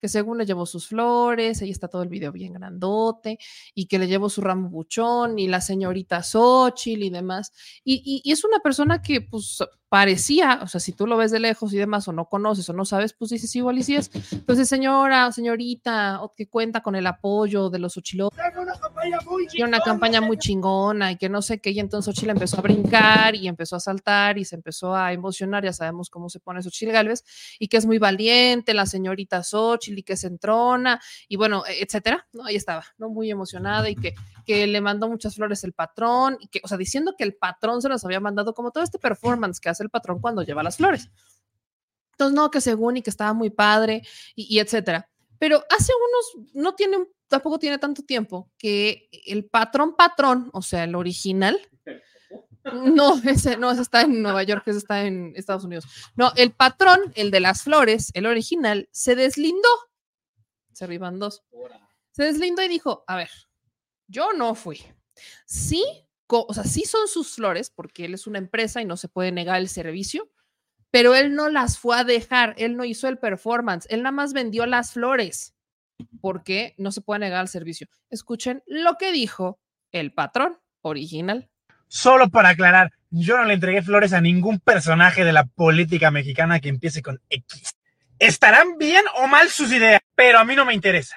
Que 0.00 0.08
según 0.08 0.38
le 0.38 0.44
llevó 0.44 0.66
sus 0.66 0.88
flores, 0.88 1.62
ahí 1.62 1.70
está 1.70 1.86
todo 1.86 2.02
el 2.02 2.08
video 2.08 2.30
bien 2.32 2.52
grandote, 2.52 3.38
y 3.74 3.86
que 3.86 3.98
le 4.00 4.08
llevó 4.08 4.28
su 4.28 4.40
ramo 4.40 4.68
buchón 4.70 5.38
y 5.38 5.46
la 5.48 5.60
señorita 5.60 6.22
Xochitl 6.24 7.04
y 7.04 7.10
demás. 7.10 7.52
Y, 7.84 8.02
y- 8.04 8.20
y 8.28 8.32
es 8.32 8.44
una 8.44 8.58
persona 8.58 9.00
que, 9.00 9.20
pues, 9.22 9.58
parecía, 9.88 10.60
o 10.62 10.66
sea, 10.66 10.80
si 10.80 10.92
tú 10.92 11.06
lo 11.06 11.16
ves 11.16 11.30
de 11.30 11.38
lejos 11.38 11.72
y 11.72 11.78
demás, 11.78 12.08
o 12.08 12.12
no 12.12 12.28
conoces 12.28 12.68
o 12.68 12.72
no 12.72 12.84
sabes, 12.84 13.12
pues 13.12 13.30
dices 13.30 13.54
igual 13.54 13.78
y 13.78 13.82
sí 13.84 13.94
es. 13.96 14.10
Entonces, 14.32 14.68
señora, 14.68 15.30
señorita, 15.30 16.20
que 16.36 16.48
cuenta 16.48 16.82
con 16.82 16.96
el 16.96 17.06
apoyo 17.06 17.70
de 17.70 17.78
los 17.78 17.94
Xochitl 17.94 18.28
Tengo 18.30 18.62
una 18.62 18.74
campaña 18.74 19.18
muy 19.24 19.46
y 19.52 19.62
una 19.62 19.80
campaña 19.80 20.20
muy 20.20 20.38
chingona 20.38 21.12
y 21.12 21.16
que 21.16 21.28
no 21.28 21.40
sé 21.40 21.60
qué, 21.60 21.70
y 21.70 21.78
entonces 21.80 22.06
Xochitl 22.06 22.30
empezó 22.30 22.58
a 22.58 22.62
brincar 22.62 23.34
y 23.36 23.46
empezó 23.46 23.76
a 23.76 23.80
saltar 23.80 24.38
y 24.38 24.44
se 24.44 24.56
empezó 24.56 24.94
a 24.94 25.12
emocionar, 25.12 25.64
ya 25.64 25.72
sabemos 25.72 26.10
cómo 26.10 26.28
se 26.28 26.40
pone 26.40 26.62
Xochitl 26.62 26.92
Galvez, 26.92 27.24
y 27.58 27.68
que 27.68 27.76
es 27.76 27.86
muy 27.86 27.98
valiente 27.98 28.74
la 28.74 28.86
señorita 28.86 29.42
Xochitl 29.42 29.98
y 29.98 30.02
que 30.02 30.16
se 30.16 30.26
entrona, 30.26 31.00
y 31.28 31.36
bueno, 31.36 31.64
e- 31.66 31.82
etcétera, 31.82 32.26
¿no? 32.32 32.44
Ahí 32.44 32.56
estaba, 32.56 32.84
¿no? 32.98 33.08
Muy 33.08 33.30
emocionada 33.30 33.88
y 33.88 33.94
que, 33.94 34.14
que 34.44 34.66
le 34.66 34.80
mandó 34.80 35.08
muchas 35.08 35.36
flores 35.36 35.62
el 35.64 35.72
patrón, 35.72 36.38
y 36.40 36.48
que, 36.48 36.60
o 36.64 36.68
sea, 36.68 36.76
diciendo 36.76 37.14
que 37.16 37.24
el 37.24 37.34
patrón 37.34 37.80
se 37.82 37.88
las 37.88 38.04
había 38.04 38.20
mandado 38.20 38.52
como 38.52 38.72
todo 38.72 38.82
este 38.82 38.98
performance 38.98 39.60
que 39.60 39.68
hace 39.68 39.75
el 39.80 39.90
patrón 39.90 40.20
cuando 40.20 40.42
lleva 40.42 40.62
las 40.62 40.76
flores. 40.76 41.10
Entonces, 42.12 42.34
no, 42.34 42.50
que 42.50 42.60
según 42.60 42.96
y 42.96 43.02
que 43.02 43.10
estaba 43.10 43.32
muy 43.32 43.50
padre 43.50 44.02
y, 44.34 44.56
y 44.56 44.58
etcétera. 44.58 45.08
Pero 45.38 45.62
hace 45.68 45.92
unos, 45.92 46.48
no 46.54 46.74
tiene, 46.74 46.98
tampoco 47.28 47.58
tiene 47.58 47.78
tanto 47.78 48.02
tiempo 48.02 48.50
que 48.56 49.08
el 49.26 49.44
patrón 49.46 49.94
patrón, 49.96 50.50
o 50.52 50.62
sea, 50.62 50.84
el 50.84 50.94
original, 50.94 51.60
no, 52.72 53.14
ese 53.24 53.56
no, 53.56 53.70
ese 53.70 53.82
está 53.82 54.02
en 54.02 54.22
Nueva 54.22 54.42
York, 54.42 54.62
ese 54.66 54.78
está 54.78 55.04
en 55.04 55.32
Estados 55.36 55.64
Unidos. 55.64 55.86
No, 56.14 56.32
el 56.36 56.52
patrón, 56.52 57.12
el 57.14 57.30
de 57.30 57.40
las 57.40 57.62
flores, 57.62 58.10
el 58.14 58.26
original, 58.26 58.88
se 58.92 59.14
deslindó. 59.14 59.68
Se 60.72 60.84
arriban 60.84 61.18
dos. 61.18 61.42
Se 62.12 62.24
deslindó 62.24 62.62
y 62.62 62.68
dijo, 62.68 63.04
a 63.06 63.16
ver, 63.16 63.30
yo 64.08 64.32
no 64.32 64.54
fui. 64.54 64.82
Sí, 65.46 65.84
o 66.28 66.54
sea, 66.54 66.64
sí 66.64 66.82
son 66.84 67.08
sus 67.08 67.34
flores, 67.34 67.70
porque 67.70 68.04
él 68.04 68.14
es 68.14 68.26
una 68.26 68.38
empresa 68.38 68.80
y 68.80 68.84
no 68.84 68.96
se 68.96 69.08
puede 69.08 69.32
negar 69.32 69.58
el 69.58 69.68
servicio, 69.68 70.30
pero 70.90 71.14
él 71.14 71.34
no 71.34 71.48
las 71.48 71.78
fue 71.78 71.98
a 71.98 72.04
dejar, 72.04 72.54
él 72.58 72.76
no 72.76 72.84
hizo 72.84 73.08
el 73.08 73.18
performance, 73.18 73.86
él 73.90 74.02
nada 74.02 74.12
más 74.12 74.32
vendió 74.32 74.66
las 74.66 74.92
flores, 74.92 75.54
porque 76.20 76.74
no 76.78 76.92
se 76.92 77.00
puede 77.00 77.20
negar 77.20 77.42
el 77.42 77.48
servicio. 77.48 77.88
Escuchen 78.10 78.62
lo 78.66 78.96
que 78.96 79.12
dijo 79.12 79.60
el 79.92 80.12
patrón 80.12 80.58
original. 80.82 81.48
Solo 81.88 82.28
para 82.30 82.50
aclarar, 82.50 82.92
yo 83.10 83.36
no 83.36 83.44
le 83.44 83.54
entregué 83.54 83.82
flores 83.82 84.12
a 84.12 84.20
ningún 84.20 84.58
personaje 84.58 85.24
de 85.24 85.32
la 85.32 85.44
política 85.44 86.10
mexicana 86.10 86.60
que 86.60 86.68
empiece 86.68 87.02
con 87.02 87.20
X. 87.30 87.76
Estarán 88.18 88.78
bien 88.78 89.04
o 89.18 89.28
mal 89.28 89.50
sus 89.50 89.72
ideas, 89.72 90.00
pero 90.14 90.38
a 90.38 90.44
mí 90.44 90.56
no 90.56 90.64
me 90.64 90.74
interesa. 90.74 91.16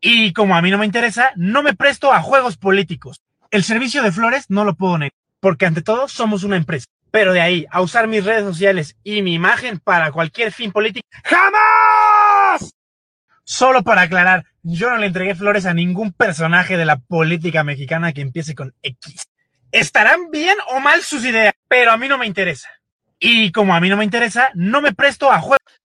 Y 0.00 0.32
como 0.32 0.56
a 0.56 0.62
mí 0.62 0.70
no 0.70 0.78
me 0.78 0.86
interesa, 0.86 1.30
no 1.36 1.62
me 1.62 1.74
presto 1.74 2.12
a 2.12 2.22
juegos 2.22 2.56
políticos. 2.56 3.22
El 3.50 3.64
servicio 3.64 4.02
de 4.02 4.12
flores 4.12 4.46
no 4.48 4.64
lo 4.64 4.76
puedo 4.76 4.96
negar, 4.96 5.12
porque 5.40 5.66
ante 5.66 5.82
todo 5.82 6.06
somos 6.06 6.44
una 6.44 6.56
empresa. 6.56 6.86
Pero 7.10 7.32
de 7.32 7.40
ahí 7.40 7.66
a 7.70 7.80
usar 7.80 8.06
mis 8.06 8.24
redes 8.24 8.44
sociales 8.44 8.96
y 9.02 9.22
mi 9.22 9.34
imagen 9.34 9.80
para 9.80 10.12
cualquier 10.12 10.52
fin 10.52 10.70
político, 10.70 11.08
¡jamás! 11.24 12.70
Solo 13.42 13.82
para 13.82 14.02
aclarar, 14.02 14.46
yo 14.62 14.90
no 14.90 14.98
le 14.98 15.06
entregué 15.06 15.34
flores 15.34 15.66
a 15.66 15.74
ningún 15.74 16.12
personaje 16.12 16.76
de 16.76 16.84
la 16.84 17.00
política 17.00 17.64
mexicana 17.64 18.12
que 18.12 18.20
empiece 18.20 18.54
con 18.54 18.72
X. 18.82 19.26
Estarán 19.72 20.30
bien 20.30 20.56
o 20.68 20.78
mal 20.78 21.02
sus 21.02 21.24
ideas, 21.24 21.54
pero 21.66 21.90
a 21.90 21.96
mí 21.96 22.06
no 22.06 22.18
me 22.18 22.26
interesa. 22.26 22.68
Y 23.18 23.50
como 23.50 23.74
a 23.74 23.80
mí 23.80 23.88
no 23.88 23.96
me 23.96 24.04
interesa, 24.04 24.50
no 24.54 24.80
me 24.80 24.94
presto 24.94 25.32
a 25.32 25.40
juegos. 25.40 25.80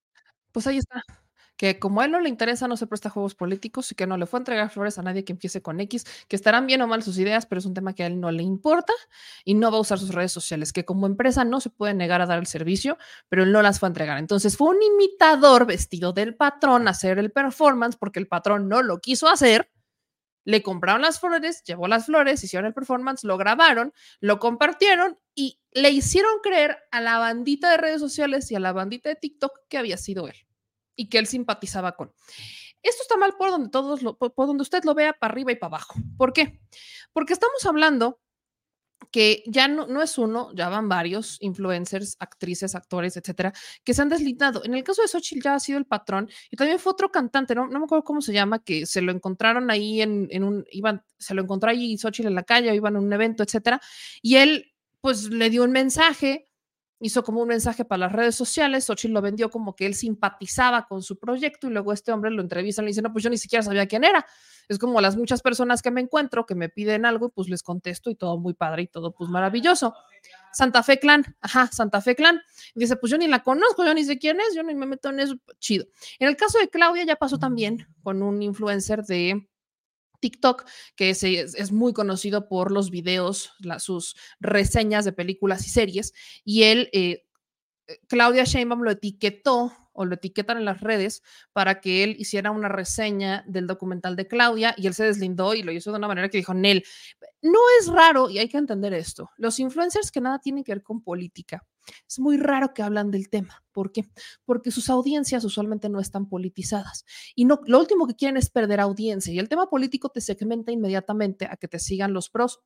Pues 0.51 0.67
ahí 0.67 0.77
está. 0.77 1.03
Que 1.57 1.79
como 1.79 2.01
a 2.01 2.05
él 2.05 2.11
no 2.11 2.19
le 2.19 2.29
interesa, 2.29 2.67
no 2.67 2.75
se 2.75 2.87
presta 2.87 3.09
a 3.09 3.11
juegos 3.11 3.35
políticos 3.35 3.91
y 3.91 3.95
que 3.95 4.07
no 4.07 4.17
le 4.17 4.25
fue 4.25 4.39
a 4.39 4.41
entregar 4.41 4.69
flores 4.69 4.97
a 4.97 5.03
nadie 5.03 5.23
que 5.23 5.33
empiece 5.33 5.61
con 5.61 5.79
X, 5.79 6.05
que 6.27 6.35
estarán 6.35 6.67
bien 6.67 6.81
o 6.81 6.87
mal 6.87 7.01
sus 7.03 7.17
ideas, 7.17 7.45
pero 7.45 7.59
es 7.59 7.65
un 7.65 7.73
tema 7.73 7.93
que 7.93 8.03
a 8.03 8.07
él 8.07 8.19
no 8.19 8.31
le 8.31 8.43
importa 8.43 8.93
y 9.45 9.53
no 9.53 9.71
va 9.71 9.77
a 9.77 9.81
usar 9.81 9.99
sus 9.99 10.13
redes 10.13 10.31
sociales, 10.31 10.73
que 10.73 10.83
como 10.85 11.07
empresa 11.07 11.45
no 11.45 11.61
se 11.61 11.69
puede 11.69 11.93
negar 11.93 12.21
a 12.21 12.25
dar 12.25 12.39
el 12.39 12.47
servicio, 12.47 12.97
pero 13.29 13.43
él 13.43 13.51
no 13.51 13.61
las 13.61 13.79
fue 13.79 13.87
a 13.87 13.91
entregar. 13.91 14.17
Entonces 14.17 14.57
fue 14.57 14.69
un 14.69 14.81
imitador 14.81 15.65
vestido 15.65 16.13
del 16.13 16.35
patrón 16.35 16.87
a 16.87 16.91
hacer 16.91 17.19
el 17.19 17.31
performance 17.31 17.95
porque 17.95 18.19
el 18.19 18.27
patrón 18.27 18.67
no 18.67 18.81
lo 18.83 18.99
quiso 18.99 19.27
hacer. 19.29 19.71
Le 20.43 20.61
compraron 20.61 21.01
las 21.01 21.19
flores, 21.19 21.63
llevó 21.63 21.87
las 21.87 22.05
flores, 22.05 22.43
hicieron 22.43 22.67
el 22.67 22.73
performance, 22.73 23.23
lo 23.23 23.37
grabaron, 23.37 23.93
lo 24.19 24.39
compartieron 24.39 25.17
y 25.33 25.59
le 25.71 25.89
hicieron 25.89 26.33
creer 26.43 26.77
a 26.91 27.01
la 27.01 27.17
bandita 27.17 27.71
de 27.71 27.77
redes 27.77 27.99
sociales 27.99 28.51
y 28.51 28.55
a 28.55 28.59
la 28.59 28.71
bandita 28.71 29.09
de 29.09 29.15
TikTok 29.15 29.51
que 29.67 29.77
había 29.79 29.97
sido 29.97 30.27
él 30.27 30.35
y 30.95 31.09
que 31.09 31.17
él 31.17 31.27
simpatizaba 31.27 31.95
con. 31.95 32.11
Esto 32.81 33.01
está 33.01 33.17
mal 33.17 33.35
por 33.37 33.49
donde 33.49 33.69
todos 33.69 34.03
lo, 34.03 34.17
por 34.17 34.47
donde 34.47 34.61
usted 34.61 34.83
lo 34.83 34.93
vea 34.93 35.13
para 35.13 35.31
arriba 35.31 35.51
y 35.51 35.55
para 35.55 35.69
abajo. 35.69 35.95
¿Por 36.17 36.33
qué? 36.33 36.59
Porque 37.13 37.33
estamos 37.33 37.65
hablando 37.65 38.19
que 39.11 39.43
ya 39.47 39.67
no, 39.67 39.87
no 39.87 40.01
es 40.01 40.17
uno, 40.17 40.51
ya 40.53 40.69
van 40.69 40.89
varios 40.89 41.37
influencers, 41.41 42.17
actrices, 42.19 42.75
actores, 42.75 43.15
etcétera, 43.17 43.53
que 43.83 43.93
se 43.93 44.01
han 44.01 44.09
deslindado. 44.09 44.63
En 44.65 44.73
el 44.73 44.83
caso 44.83 45.01
de 45.01 45.07
Xochitl 45.07 45.41
ya 45.41 45.55
ha 45.55 45.59
sido 45.59 45.77
el 45.77 45.85
patrón 45.85 46.29
y 46.51 46.57
también 46.57 46.79
fue 46.79 46.91
otro 46.91 47.11
cantante, 47.11 47.55
no, 47.55 47.67
no 47.67 47.79
me 47.79 47.85
acuerdo 47.85 48.03
cómo 48.03 48.21
se 48.21 48.33
llama, 48.33 48.59
que 48.59 48.85
se 48.85 49.01
lo 49.01 49.11
encontraron 49.11 49.71
ahí 49.71 50.01
en, 50.01 50.27
en 50.31 50.43
un, 50.43 50.65
iban, 50.71 51.03
se 51.17 51.33
lo 51.33 51.41
encontró 51.43 51.69
ahí 51.69 51.97
Xochitl 51.97 52.27
en 52.27 52.35
la 52.35 52.43
calle, 52.43 52.75
iban 52.75 52.95
a 52.95 52.99
un 52.99 53.11
evento, 53.13 53.43
etcétera, 53.43 53.79
y 54.21 54.35
él 54.35 54.73
pues 55.01 55.29
le 55.29 55.49
dio 55.49 55.63
un 55.63 55.71
mensaje, 55.71 56.49
hizo 57.05 57.23
como 57.23 57.41
un 57.41 57.47
mensaje 57.47 57.85
para 57.85 57.99
las 57.99 58.11
redes 58.11 58.35
sociales, 58.35 58.85
Xochitl 58.85 59.13
lo 59.13 59.21
vendió 59.21 59.49
como 59.51 59.75
que 59.75 59.85
él 59.85 59.93
simpatizaba 59.93 60.87
con 60.87 61.03
su 61.03 61.17
proyecto 61.17 61.67
y 61.67 61.69
luego 61.69 61.93
este 61.93 62.11
hombre 62.11 62.31
lo 62.31 62.41
entrevista 62.41 62.81
y 62.81 62.85
le 62.85 62.89
dice, 62.89 63.01
no, 63.03 63.11
pues 63.11 63.23
yo 63.23 63.29
ni 63.29 63.37
siquiera 63.37 63.61
sabía 63.61 63.87
quién 63.87 64.03
era. 64.03 64.25
Es 64.67 64.79
como 64.79 64.99
las 64.99 65.15
muchas 65.15 65.43
personas 65.43 65.83
que 65.83 65.91
me 65.91 66.01
encuentro 66.01 66.47
que 66.47 66.55
me 66.55 66.69
piden 66.69 67.05
algo 67.05 67.27
y 67.27 67.29
pues 67.29 67.47
les 67.47 67.61
contesto 67.61 68.09
y 68.09 68.15
todo 68.15 68.39
muy 68.39 68.55
padre 68.55 68.81
y 68.83 68.87
todo 68.87 69.11
pues 69.11 69.29
maravilloso. 69.29 69.93
Santa 70.51 70.81
Fe 70.81 70.99
Clan, 70.99 71.37
ajá, 71.41 71.67
Santa 71.67 72.01
Fe 72.01 72.15
Clan. 72.15 72.41
Y 72.73 72.79
dice, 72.79 72.95
pues 72.95 73.11
yo 73.11 73.17
ni 73.19 73.27
la 73.27 73.43
conozco, 73.43 73.85
yo 73.85 73.93
ni 73.93 74.03
sé 74.03 74.17
quién 74.17 74.39
es, 74.39 74.55
yo 74.55 74.63
ni 74.63 74.73
me 74.73 74.87
meto 74.87 75.09
en 75.09 75.19
eso, 75.19 75.35
chido. 75.59 75.85
En 76.17 76.27
el 76.27 76.35
caso 76.35 76.57
de 76.57 76.69
Claudia 76.69 77.03
ya 77.05 77.17
pasó 77.17 77.37
también 77.37 77.87
con 78.01 78.23
un 78.23 78.41
influencer 78.41 79.03
de 79.03 79.47
TikTok, 80.25 80.65
que 80.95 81.11
es, 81.11 81.71
muy 81.71 81.93
conocido 81.93 82.47
por 82.47 82.71
los 82.71 82.89
videos, 82.89 83.53
sus 83.77 84.15
reseñas 84.39 85.05
de 85.05 85.11
películas 85.11 85.67
y 85.67 85.69
series, 85.69 86.13
y 86.43 86.63
él, 86.63 86.89
eh, 86.93 87.27
eh, 87.85 87.99
Claudia 88.07 88.43
Sheinbaum 88.43 88.81
lo 88.81 88.89
etiquetó 88.89 89.71
o 89.93 90.03
lo 90.03 90.15
etiquetan 90.15 90.57
en 90.57 90.65
las 90.65 90.81
redes 90.81 91.21
para 91.53 91.79
que 91.79 92.03
él 92.03 92.15
hiciera 92.17 92.49
una 92.49 92.69
reseña 92.69 93.43
del 93.45 93.67
documental 93.67 94.15
de 94.15 94.27
Claudia 94.27 94.73
y 94.77 94.87
él 94.87 94.95
se 94.95 95.03
deslindó 95.03 95.53
y 95.53 95.61
lo 95.61 95.71
hizo 95.71 95.91
de 95.91 95.99
una 95.99 96.07
manera 96.07 96.27
que 96.27 96.37
dijo, 96.37 96.55
Nel, 96.55 96.83
no 97.43 97.59
es 97.79 97.87
raro 97.87 98.31
y 98.31 98.39
hay 98.39 98.49
que 98.49 98.57
entender 98.57 98.95
esto, 98.95 99.29
los 99.37 99.59
influencers 99.59 100.11
que 100.11 100.21
nada 100.21 100.39
tienen 100.39 100.63
que 100.63 100.73
ver 100.73 100.81
con 100.81 101.03
política, 101.03 101.63
es 102.07 102.19
muy 102.19 102.37
raro 102.37 102.73
que 102.73 102.83
hablan 102.83 103.11
del 103.11 103.29
tema. 103.29 103.63
¿Por 103.71 103.91
qué? 103.91 104.05
Porque 104.45 104.71
sus 104.71 104.89
audiencias 104.89 105.43
usualmente 105.43 105.89
no 105.89 105.99
están 105.99 106.27
politizadas 106.27 107.05
y 107.35 107.45
no, 107.45 107.59
lo 107.65 107.79
último 107.79 108.07
que 108.07 108.15
quieren 108.15 108.37
es 108.37 108.49
perder 108.49 108.79
audiencia 108.79 109.33
y 109.33 109.39
el 109.39 109.49
tema 109.49 109.69
político 109.69 110.09
te 110.09 110.21
segmenta 110.21 110.71
inmediatamente 110.71 111.45
a 111.49 111.57
que 111.57 111.67
te 111.67 111.79
sigan 111.79 112.13
los 112.13 112.29
pros 112.29 112.61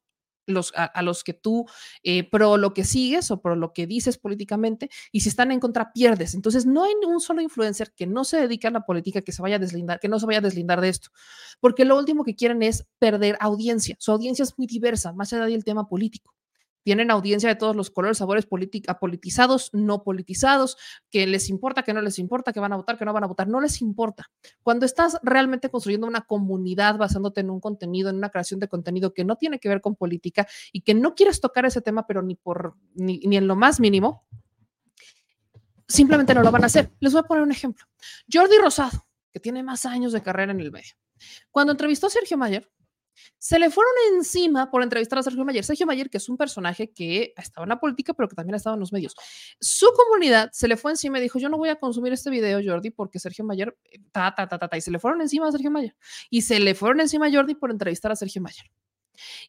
los, 0.49 0.73
a, 0.75 1.01
los 1.01 1.23
que 1.23 1.33
tú 1.33 1.65
eh, 2.03 2.29
pro 2.29 2.57
lo 2.57 2.73
que 2.73 2.83
sigues 2.83 3.31
o 3.31 3.41
pro 3.41 3.55
lo 3.55 3.73
que 3.73 3.87
dices 3.87 4.17
políticamente 4.17 4.89
y 5.11 5.21
si 5.21 5.29
están 5.29 5.51
en 5.51 5.59
contra 5.59 5.93
pierdes. 5.93 6.33
Entonces 6.35 6.65
no 6.65 6.83
hay 6.83 6.93
un 7.07 7.21
solo 7.21 7.41
influencer 7.41 7.93
que 7.95 8.07
no 8.07 8.23
se 8.23 8.37
dedique 8.37 8.67
a 8.67 8.71
la 8.71 8.85
política 8.85 9.21
que 9.21 9.31
se 9.31 9.41
vaya 9.41 9.55
a 9.57 9.59
deslindar, 9.59 9.99
que 9.99 10.09
no 10.09 10.19
se 10.19 10.25
vaya 10.25 10.39
a 10.39 10.41
deslindar 10.41 10.81
de 10.81 10.89
esto, 10.89 11.09
porque 11.59 11.85
lo 11.85 11.97
último 11.97 12.23
que 12.23 12.35
quieren 12.35 12.63
es 12.63 12.85
perder 12.99 13.37
audiencia. 13.39 13.95
Su 13.99 14.11
audiencia 14.11 14.43
es 14.43 14.57
muy 14.57 14.67
diversa, 14.67 15.13
más 15.13 15.31
allá 15.33 15.45
del 15.45 15.63
tema 15.63 15.87
político. 15.87 16.33
Tienen 16.83 17.11
audiencia 17.11 17.49
de 17.49 17.55
todos 17.55 17.75
los 17.75 17.89
colores, 17.89 18.17
sabores, 18.17 18.45
politizados, 18.45 19.69
no 19.73 20.03
politizados, 20.03 20.77
que 21.09 21.27
les 21.27 21.49
importa, 21.49 21.83
que 21.83 21.93
no 21.93 22.01
les 22.01 22.19
importa, 22.19 22.53
que 22.53 22.59
van 22.59 22.73
a 22.73 22.77
votar, 22.77 22.97
que 22.97 23.05
no 23.05 23.13
van 23.13 23.23
a 23.23 23.27
votar, 23.27 23.47
no 23.47 23.61
les 23.61 23.81
importa. 23.81 24.31
Cuando 24.63 24.85
estás 24.85 25.19
realmente 25.23 25.69
construyendo 25.69 26.07
una 26.07 26.21
comunidad 26.21 26.97
basándote 26.97 27.41
en 27.41 27.49
un 27.49 27.59
contenido, 27.59 28.09
en 28.09 28.17
una 28.17 28.29
creación 28.29 28.59
de 28.59 28.67
contenido 28.67 29.13
que 29.13 29.25
no 29.25 29.35
tiene 29.35 29.59
que 29.59 29.69
ver 29.69 29.81
con 29.81 29.95
política 29.95 30.47
y 30.71 30.81
que 30.81 30.93
no 30.93 31.15
quieres 31.15 31.41
tocar 31.41 31.65
ese 31.65 31.81
tema, 31.81 32.07
pero 32.07 32.21
ni 32.21 32.35
por 32.35 32.75
ni, 32.93 33.19
ni 33.19 33.37
en 33.37 33.47
lo 33.47 33.55
más 33.55 33.79
mínimo, 33.79 34.25
simplemente 35.87 36.33
no 36.33 36.43
lo 36.43 36.51
van 36.51 36.63
a 36.63 36.67
hacer. 36.67 36.91
Les 36.99 37.11
voy 37.11 37.21
a 37.21 37.23
poner 37.23 37.43
un 37.43 37.51
ejemplo. 37.51 37.85
Jordi 38.31 38.57
Rosado, 38.57 39.05
que 39.31 39.39
tiene 39.39 39.63
más 39.63 39.85
años 39.85 40.13
de 40.13 40.21
carrera 40.21 40.51
en 40.51 40.61
el 40.61 40.71
medio. 40.71 40.93
Cuando 41.51 41.71
entrevistó 41.71 42.07
a 42.07 42.09
Sergio 42.09 42.37
Mayer, 42.37 42.69
se 43.37 43.59
le 43.59 43.69
fueron 43.69 43.91
encima 44.15 44.69
por 44.69 44.83
entrevistar 44.83 45.19
a 45.19 45.23
Sergio 45.23 45.45
Mayer. 45.45 45.63
Sergio 45.63 45.85
Mayer, 45.85 46.09
que 46.09 46.17
es 46.17 46.29
un 46.29 46.37
personaje 46.37 46.91
que 46.91 47.33
estaba 47.37 47.65
en 47.65 47.69
la 47.69 47.79
política, 47.79 48.13
pero 48.13 48.27
que 48.27 48.35
también 48.35 48.55
estaba 48.55 48.75
en 48.75 48.79
los 48.79 48.91
medios. 48.91 49.15
Su 49.59 49.87
comunidad 49.93 50.49
se 50.51 50.67
le 50.67 50.77
fue 50.77 50.91
encima 50.91 51.19
y 51.19 51.21
dijo, 51.21 51.39
yo 51.39 51.49
no 51.49 51.57
voy 51.57 51.69
a 51.69 51.75
consumir 51.77 52.13
este 52.13 52.29
video, 52.29 52.59
Jordi, 52.63 52.89
porque 52.91 53.19
Sergio 53.19 53.45
Mayer, 53.45 53.77
eh, 53.85 53.99
ta, 54.11 54.33
ta, 54.35 54.47
ta, 54.47 54.57
ta, 54.59 54.67
ta, 54.67 54.77
y 54.77 54.81
se 54.81 54.91
le 54.91 54.99
fueron 54.99 55.21
encima 55.21 55.47
a 55.47 55.51
Sergio 55.51 55.71
Mayer. 55.71 55.95
Y 56.29 56.41
se 56.41 56.59
le 56.59 56.75
fueron 56.75 56.99
encima 57.01 57.27
a 57.27 57.31
Jordi 57.31 57.55
por 57.55 57.71
entrevistar 57.71 58.11
a 58.11 58.15
Sergio 58.15 58.41
Mayer. 58.41 58.65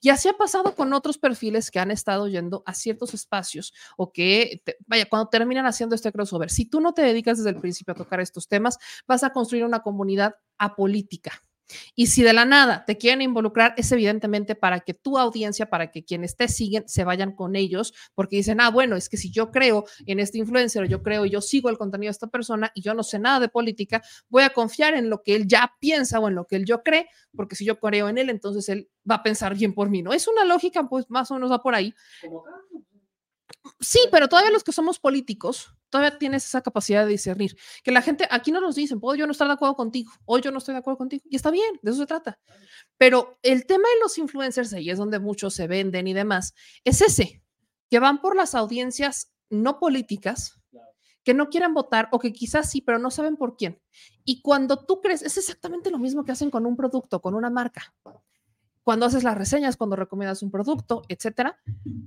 Y 0.01 0.09
así 0.09 0.29
ha 0.29 0.33
pasado 0.33 0.75
con 0.75 0.93
otros 0.93 1.17
perfiles 1.17 1.71
que 1.71 1.79
han 1.79 1.93
estado 1.93 2.27
yendo 2.27 2.65
a 2.67 2.75
ciertos 2.75 3.15
espacios 3.15 3.73
o 3.97 4.13
que, 4.13 4.63
te- 4.65 4.77
vaya, 4.87 5.07
cuando 5.09 5.29
terminan 5.29 5.65
haciendo 5.65 5.95
este 5.95 6.11
crossover, 6.11 6.51
si 6.51 6.65
tú 6.65 6.81
no 6.81 6.93
te 6.93 7.03
dedicas 7.03 7.39
desde 7.39 7.51
el 7.51 7.61
principio 7.61 7.93
a 7.93 7.97
tocar 7.97 8.21
estos 8.21 8.49
temas, 8.49 8.79
vas 9.07 9.23
a 9.23 9.31
construir 9.31 9.65
una 9.65 9.81
comunidad 9.81 10.35
apolítica. 10.59 11.41
Y 11.95 12.07
si 12.07 12.23
de 12.23 12.33
la 12.33 12.45
nada 12.45 12.85
te 12.85 12.97
quieren 12.97 13.23
involucrar, 13.23 13.75
es 13.77 13.91
evidentemente 13.93 14.55
para 14.55 14.81
que 14.81 14.95
tu 14.95 15.19
audiencia, 15.19 15.67
para 15.67 15.91
que 15.91 16.05
quienes 16.05 16.37
te 16.37 16.49
siguen, 16.49 16.89
se 16.89 17.05
vayan 17.05 17.33
con 17.33 17.57
ellos, 17.57 17.95
porque 18.15 18.37
dicen, 18.37 18.61
ah, 18.61 18.71
bueno, 18.71 18.97
es 18.97 19.09
que 19.09 19.17
si 19.17 19.31
yo 19.31 19.51
creo 19.51 19.85
en 20.07 20.21
este 20.21 20.39
influencer, 20.39 20.89
yo 20.89 21.03
creo 21.03 21.27
y 21.27 21.31
yo 21.31 21.41
sigo 21.41 21.69
el 21.71 21.79
contenido 21.79 22.09
de 22.09 22.13
esta 22.13 22.27
persona 22.29 22.71
y 22.75 22.83
yo 22.83 22.95
no 22.95 23.03
sé 23.03 23.19
nada 23.19 23.41
de 23.41 23.49
política, 23.49 24.03
voy 24.29 24.43
a 24.43 24.51
confiar 24.51 24.95
en 24.95 25.11
lo 25.11 25.23
que 25.23 25.35
él 25.35 25.47
ya 25.47 25.75
piensa 25.81 26.21
o 26.21 26.29
en 26.29 26.35
lo 26.35 26.47
que 26.47 26.57
él 26.57 26.65
yo 26.65 26.83
cree, 26.83 27.09
porque 27.35 27.57
si 27.57 27.65
yo 27.65 27.79
creo 27.79 28.09
en 28.09 28.19
él, 28.19 28.31
entonces 28.31 28.69
él 28.69 28.89
va 29.09 29.17
a 29.17 29.23
pensar 29.23 29.55
bien 29.55 29.75
por 29.75 29.91
mí, 29.91 30.03
¿no? 30.03 30.13
Es 30.13 30.29
una 30.29 30.45
lógica, 30.45 30.89
pues 30.89 31.09
más 31.11 31.31
o 31.31 31.35
menos 31.35 31.51
va 31.51 31.63
por 31.63 31.75
ahí. 31.75 31.95
Sí, 33.79 34.01
pero 34.11 34.29
todavía 34.29 34.51
los 34.51 34.65
que 34.65 34.73
somos 34.73 34.99
políticos, 34.99 35.75
todavía 35.89 36.19
tienes 36.19 36.45
esa 36.45 36.63
capacidad 36.63 37.05
de 37.05 37.11
discernir. 37.11 37.57
Que 37.85 37.93
la 37.93 38.03
gente, 38.03 38.27
aquí 38.31 38.51
no 38.53 38.61
nos 38.61 38.75
dicen, 38.75 39.01
puedo 39.01 39.17
yo 39.17 39.27
no 39.27 39.33
estar 39.33 39.47
de 39.47 39.55
acuerdo 39.55 39.77
contigo, 39.77 40.13
o 40.25 40.39
yo 40.39 40.51
no 40.51 40.59
estoy 40.59 40.75
de 40.75 40.79
acuerdo 40.79 40.99
contigo, 40.99 41.23
y 41.29 41.37
está 41.37 41.51
bien, 41.51 41.79
de 41.83 41.91
eso 41.91 42.01
se 42.01 42.07
trata. 42.07 42.39
Pero 42.99 43.39
el 43.43 43.67
tema 43.67 43.89
de 43.95 44.01
los 44.03 44.19
influencers, 44.19 44.73
ahí 44.73 44.91
es 44.91 44.99
donde 44.99 45.19
muchos 45.19 45.55
se 45.55 45.67
venden 45.67 46.07
y 46.09 46.15
demás, 46.15 46.55
es 46.85 47.01
ese, 47.01 47.43
que 47.91 47.99
van 47.99 48.21
por 48.21 48.37
las 48.37 48.55
audiencias 48.55 49.33
no 49.51 49.79
políticas, 49.79 50.61
que 51.23 51.35
no 51.35 51.49
quieren 51.51 51.75
votar 51.75 52.09
o 52.13 52.19
que 52.19 52.33
quizás 52.33 52.71
sí, 52.71 52.81
pero 52.81 52.99
no 52.99 53.11
saben 53.11 53.37
por 53.37 53.57
quién. 53.57 53.81
Y 54.25 54.41
cuando 54.43 54.85
tú 54.85 55.01
crees, 55.01 55.23
es 55.23 55.37
exactamente 55.37 55.91
lo 55.91 55.99
mismo 55.99 56.25
que 56.25 56.33
hacen 56.33 56.51
con 56.51 56.67
un 56.67 56.77
producto, 56.77 57.21
con 57.21 57.35
una 57.35 57.51
marca. 57.51 57.95
Cuando 58.83 59.07
haces 59.07 59.25
las 59.25 59.37
reseñas, 59.37 59.77
cuando 59.77 59.97
recomiendas 59.97 60.43
un 60.43 60.51
producto, 60.51 61.03
etcétera, 61.09 61.61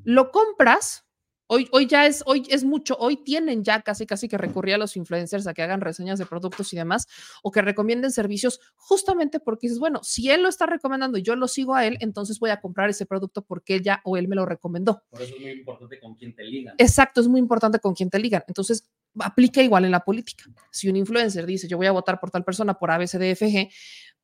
lo 0.04 0.32
compras. 0.32 1.06
Hoy, 1.48 1.68
hoy 1.72 1.88
ya 1.88 2.06
es, 2.06 2.24
hoy 2.26 2.44
es 2.50 2.64
mucho, 2.64 2.96
hoy 2.98 3.18
tienen 3.18 3.64
ya 3.64 3.82
casi 3.82 4.06
casi 4.06 4.28
que 4.28 4.38
recurrir 4.38 4.76
a 4.76 4.78
los 4.78 4.96
influencers 4.96 5.46
a 5.46 5.54
que 5.54 5.62
hagan 5.62 5.82
reseñas 5.82 6.18
de 6.18 6.26
productos 6.26 6.72
y 6.74 6.78
demás, 6.78 7.08
o 7.44 7.52
que 7.52 7.62
recomienden 7.62 8.12
servicios 8.12 8.60
justamente 8.76 9.40
porque 9.40 9.68
dices, 9.68 9.80
bueno, 9.80 10.00
si 10.04 10.30
él 10.30 10.44
lo 10.44 10.50
está 10.50 10.66
recomendando 10.66 11.18
y 11.18 11.22
yo 11.22 11.36
lo 11.36 11.48
sigo 11.48 11.76
a 11.76 11.86
él, 11.86 11.98
entonces 12.00 12.40
voy 12.40 12.50
a 12.50 12.62
comprar 12.62 12.90
ese 12.90 13.06
producto 13.06 13.44
porque 13.44 13.76
él 13.76 13.84
ya 13.84 14.02
o 14.06 14.18
él 14.18 14.28
me 14.28 14.36
lo 14.36 14.46
recomendó. 14.46 15.04
Por 15.10 15.22
eso 15.22 15.36
es 15.36 15.42
muy 15.42 15.52
importante 15.52 16.00
con 16.00 16.16
quién 16.16 16.34
te 16.34 16.44
ligan. 16.44 16.76
Exacto, 16.78 17.22
es 17.22 17.28
muy 17.28 17.40
importante 17.40 17.80
con 17.80 17.94
quién 17.94 18.10
te 18.10 18.20
ligan. 18.20 18.44
Entonces, 18.48 18.90
aplica 19.20 19.62
igual 19.62 19.86
en 19.86 19.92
la 19.92 20.04
política. 20.04 20.46
Si 20.72 20.90
un 20.90 20.96
influencer 20.96 21.46
dice, 21.46 21.68
yo 21.68 21.78
voy 21.78 21.88
a 21.88 21.92
votar 21.92 22.20
por 22.20 22.32
tal 22.32 22.44
persona 22.44 22.74
por 22.74 22.90
ABCDFG, 22.90 23.70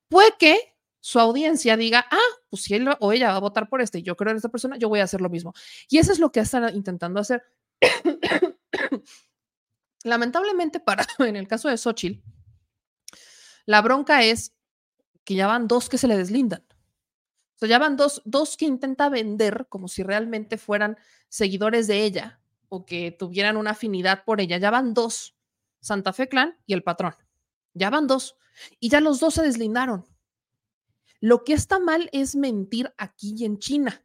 puede 0.08 0.30
que 0.38 0.58
su 1.00 1.18
audiencia 1.18 1.76
diga, 1.76 2.06
ah, 2.10 2.18
pues 2.48 2.62
si 2.62 2.74
él 2.74 2.88
o 2.98 3.12
ella 3.12 3.30
va 3.30 3.36
a 3.36 3.40
votar 3.40 3.68
por 3.68 3.80
este 3.80 4.00
y 4.00 4.02
yo 4.02 4.16
creo 4.16 4.30
en 4.30 4.36
esta 4.36 4.50
persona, 4.50 4.76
yo 4.76 4.88
voy 4.88 5.00
a 5.00 5.04
hacer 5.04 5.20
lo 5.20 5.30
mismo. 5.30 5.54
Y 5.88 5.98
eso 5.98 6.12
es 6.12 6.18
lo 6.18 6.30
que 6.30 6.40
están 6.40 6.74
intentando 6.74 7.20
hacer. 7.20 7.42
Lamentablemente, 10.04 10.80
para, 10.80 11.06
en 11.18 11.36
el 11.36 11.48
caso 11.48 11.68
de 11.68 11.76
Xochitl, 11.76 12.20
la 13.66 13.82
bronca 13.82 14.22
es 14.22 14.54
que 15.24 15.34
ya 15.34 15.46
van 15.46 15.68
dos 15.68 15.88
que 15.88 15.98
se 15.98 16.08
le 16.08 16.16
deslindan. 16.16 16.64
O 17.54 17.58
sea, 17.60 17.68
ya 17.68 17.78
van 17.78 17.96
dos, 17.96 18.22
dos 18.24 18.56
que 18.56 18.64
intenta 18.64 19.08
vender 19.08 19.66
como 19.68 19.88
si 19.88 20.02
realmente 20.02 20.56
fueran 20.56 20.98
seguidores 21.28 21.86
de 21.86 22.04
ella 22.04 22.40
o 22.68 22.86
que 22.86 23.10
tuvieran 23.12 23.56
una 23.56 23.72
afinidad 23.72 24.24
por 24.24 24.40
ella. 24.40 24.56
Ya 24.56 24.70
van 24.70 24.94
dos, 24.94 25.36
Santa 25.80 26.12
Fe 26.12 26.28
Clan 26.28 26.58
y 26.66 26.72
el 26.72 26.82
patrón. 26.82 27.14
Ya 27.74 27.90
van 27.90 28.06
dos. 28.06 28.36
Y 28.78 28.88
ya 28.88 29.00
los 29.00 29.20
dos 29.20 29.34
se 29.34 29.42
deslindaron. 29.42 30.06
Lo 31.20 31.44
que 31.44 31.52
está 31.52 31.78
mal 31.78 32.08
es 32.12 32.34
mentir 32.36 32.92
aquí 32.96 33.34
y 33.36 33.44
en 33.44 33.58
China. 33.58 34.02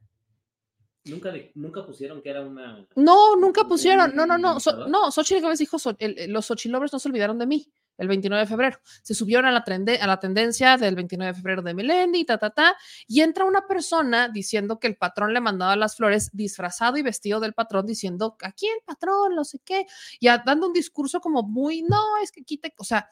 Nunca, 1.05 1.31
de- 1.31 1.51
nunca 1.53 1.85
pusieron 1.85 2.21
que 2.21 2.29
era 2.31 2.41
una. 2.41 2.85
No, 2.95 3.35
nunca 3.35 3.63
pusieron. 3.67 4.15
No, 4.15 4.25
no, 4.25 4.37
no. 4.39 4.59
So- 4.59 4.87
no, 4.87 5.11
Xochitl 5.11 5.41
Gálvez 5.41 5.59
dijo, 5.59 5.77
so- 5.77 5.95
el- 5.99 6.31
los 6.33 6.47
Xochilovers 6.47 6.91
no 6.91 6.97
se 6.99 7.07
olvidaron 7.09 7.37
de 7.37 7.45
mí 7.45 7.71
el 7.97 8.07
29 8.07 8.41
de 8.41 8.47
febrero. 8.47 8.79
Se 9.03 9.13
subieron 9.13 9.45
a 9.45 9.51
la, 9.51 9.63
trende- 9.63 9.99
a 10.01 10.07
la 10.07 10.19
tendencia 10.19 10.77
del 10.77 10.95
29 10.95 11.31
de 11.31 11.37
febrero 11.37 11.61
de 11.61 11.75
Melendi, 11.75 12.25
ta, 12.25 12.39
ta, 12.39 12.49
ta. 12.49 12.75
Y 13.07 13.21
entra 13.21 13.45
una 13.45 13.67
persona 13.67 14.29
diciendo 14.29 14.79
que 14.79 14.87
el 14.87 14.97
patrón 14.97 15.31
le 15.31 15.41
mandaba 15.41 15.75
las 15.75 15.95
flores 15.95 16.31
disfrazado 16.33 16.97
y 16.97 17.03
vestido 17.03 17.39
del 17.39 17.53
patrón 17.53 17.85
diciendo, 17.85 18.35
aquí 18.41 18.65
el 18.67 18.81
patrón, 18.83 19.35
no 19.35 19.45
sé 19.45 19.59
qué. 19.63 19.85
Y 20.19 20.27
a- 20.27 20.41
dando 20.43 20.65
un 20.65 20.73
discurso 20.73 21.21
como 21.21 21.43
muy, 21.43 21.83
no, 21.83 22.17
es 22.23 22.31
que 22.31 22.43
quite, 22.43 22.73
o 22.79 22.83
sea, 22.83 23.07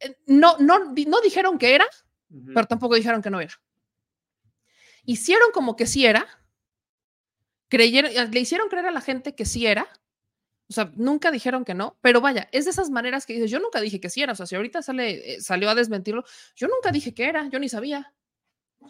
eh, 0.00 0.16
no, 0.26 0.56
no, 0.58 0.80
no 1.06 1.20
dijeron 1.20 1.58
que 1.58 1.76
era, 1.76 1.86
Pero 2.30 2.66
tampoco 2.66 2.94
dijeron 2.94 3.22
que 3.22 3.30
no 3.30 3.40
era. 3.40 3.54
Hicieron 5.04 5.50
como 5.52 5.76
que 5.76 5.86
sí 5.86 6.06
era, 6.06 6.26
creyeron, 7.68 8.10
eh, 8.10 8.28
le 8.30 8.40
hicieron 8.40 8.68
creer 8.68 8.86
a 8.86 8.90
la 8.90 9.00
gente 9.00 9.34
que 9.34 9.44
sí 9.44 9.66
era, 9.66 9.88
o 10.68 10.72
sea, 10.72 10.92
nunca 10.94 11.30
dijeron 11.32 11.64
que 11.64 11.74
no, 11.74 11.98
pero 12.00 12.20
vaya, 12.20 12.48
es 12.52 12.64
de 12.66 12.70
esas 12.70 12.90
maneras 12.90 13.26
que 13.26 13.32
dices, 13.32 13.50
yo 13.50 13.58
nunca 13.58 13.80
dije 13.80 14.00
que 14.00 14.10
sí 14.10 14.22
era, 14.22 14.32
o 14.32 14.36
sea, 14.36 14.46
si 14.46 14.54
ahorita 14.54 14.82
sale, 14.82 15.34
eh, 15.34 15.40
salió 15.40 15.68
a 15.70 15.74
desmentirlo, 15.74 16.24
yo 16.54 16.68
nunca 16.68 16.92
dije 16.92 17.14
que 17.14 17.24
era, 17.24 17.48
yo 17.48 17.58
ni 17.58 17.68
sabía. 17.68 18.14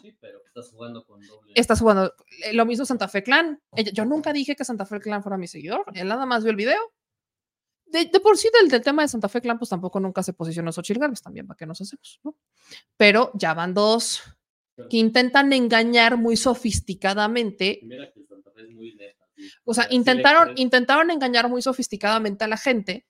Sí, 0.01 0.15
pero 0.21 0.41
estás 0.45 0.69
jugando 0.69 1.05
con 1.05 1.25
doble. 1.25 1.53
Estás 1.55 1.79
jugando, 1.79 2.13
eh, 2.43 2.53
lo 2.53 2.65
mismo 2.65 2.85
Santa 2.85 3.07
Fe 3.07 3.23
Clan, 3.23 3.59
yo 3.93 4.05
nunca 4.05 4.31
dije 4.31 4.55
que 4.55 4.63
Santa 4.63 4.85
Fe 4.85 4.99
Clan 4.99 5.23
fuera 5.23 5.37
mi 5.37 5.47
seguidor, 5.47 5.85
él 5.93 6.07
nada 6.07 6.25
más 6.25 6.43
vio 6.43 6.51
el 6.51 6.57
video. 6.57 6.93
De, 7.91 8.05
de 8.05 8.19
por 8.19 8.37
sí 8.37 8.49
del, 8.53 8.69
del 8.69 8.81
tema 8.81 9.01
de 9.01 9.07
Santa 9.07 9.29
Fe 9.29 9.41
Clan, 9.41 9.57
pues 9.57 9.69
tampoco 9.69 9.99
nunca 9.99 10.23
se 10.23 10.33
posicionó 10.33 10.71
Xochitl 10.71 10.99
Gálvez, 10.99 11.21
también, 11.21 11.47
¿para 11.47 11.57
qué 11.57 11.65
nos 11.65 11.81
hacemos? 11.81 12.19
no? 12.23 12.37
Pero 12.97 13.31
ya 13.33 13.53
van 13.53 13.73
dos 13.73 14.21
que 14.89 14.97
intentan 14.97 15.53
engañar 15.53 16.17
muy 16.17 16.37
sofisticadamente 16.37 17.81
Mira 17.83 18.11
que 18.11 18.23
Santa 18.25 18.51
Fe 18.51 18.63
es 18.63 18.71
muy 18.71 18.97
o 19.63 19.73
sea, 19.73 19.87
intentaron, 19.89 20.53
intentaron 20.57 21.11
engañar 21.11 21.49
muy 21.49 21.61
sofisticadamente 21.61 22.43
a 22.43 22.47
la 22.47 22.57
gente, 22.57 23.07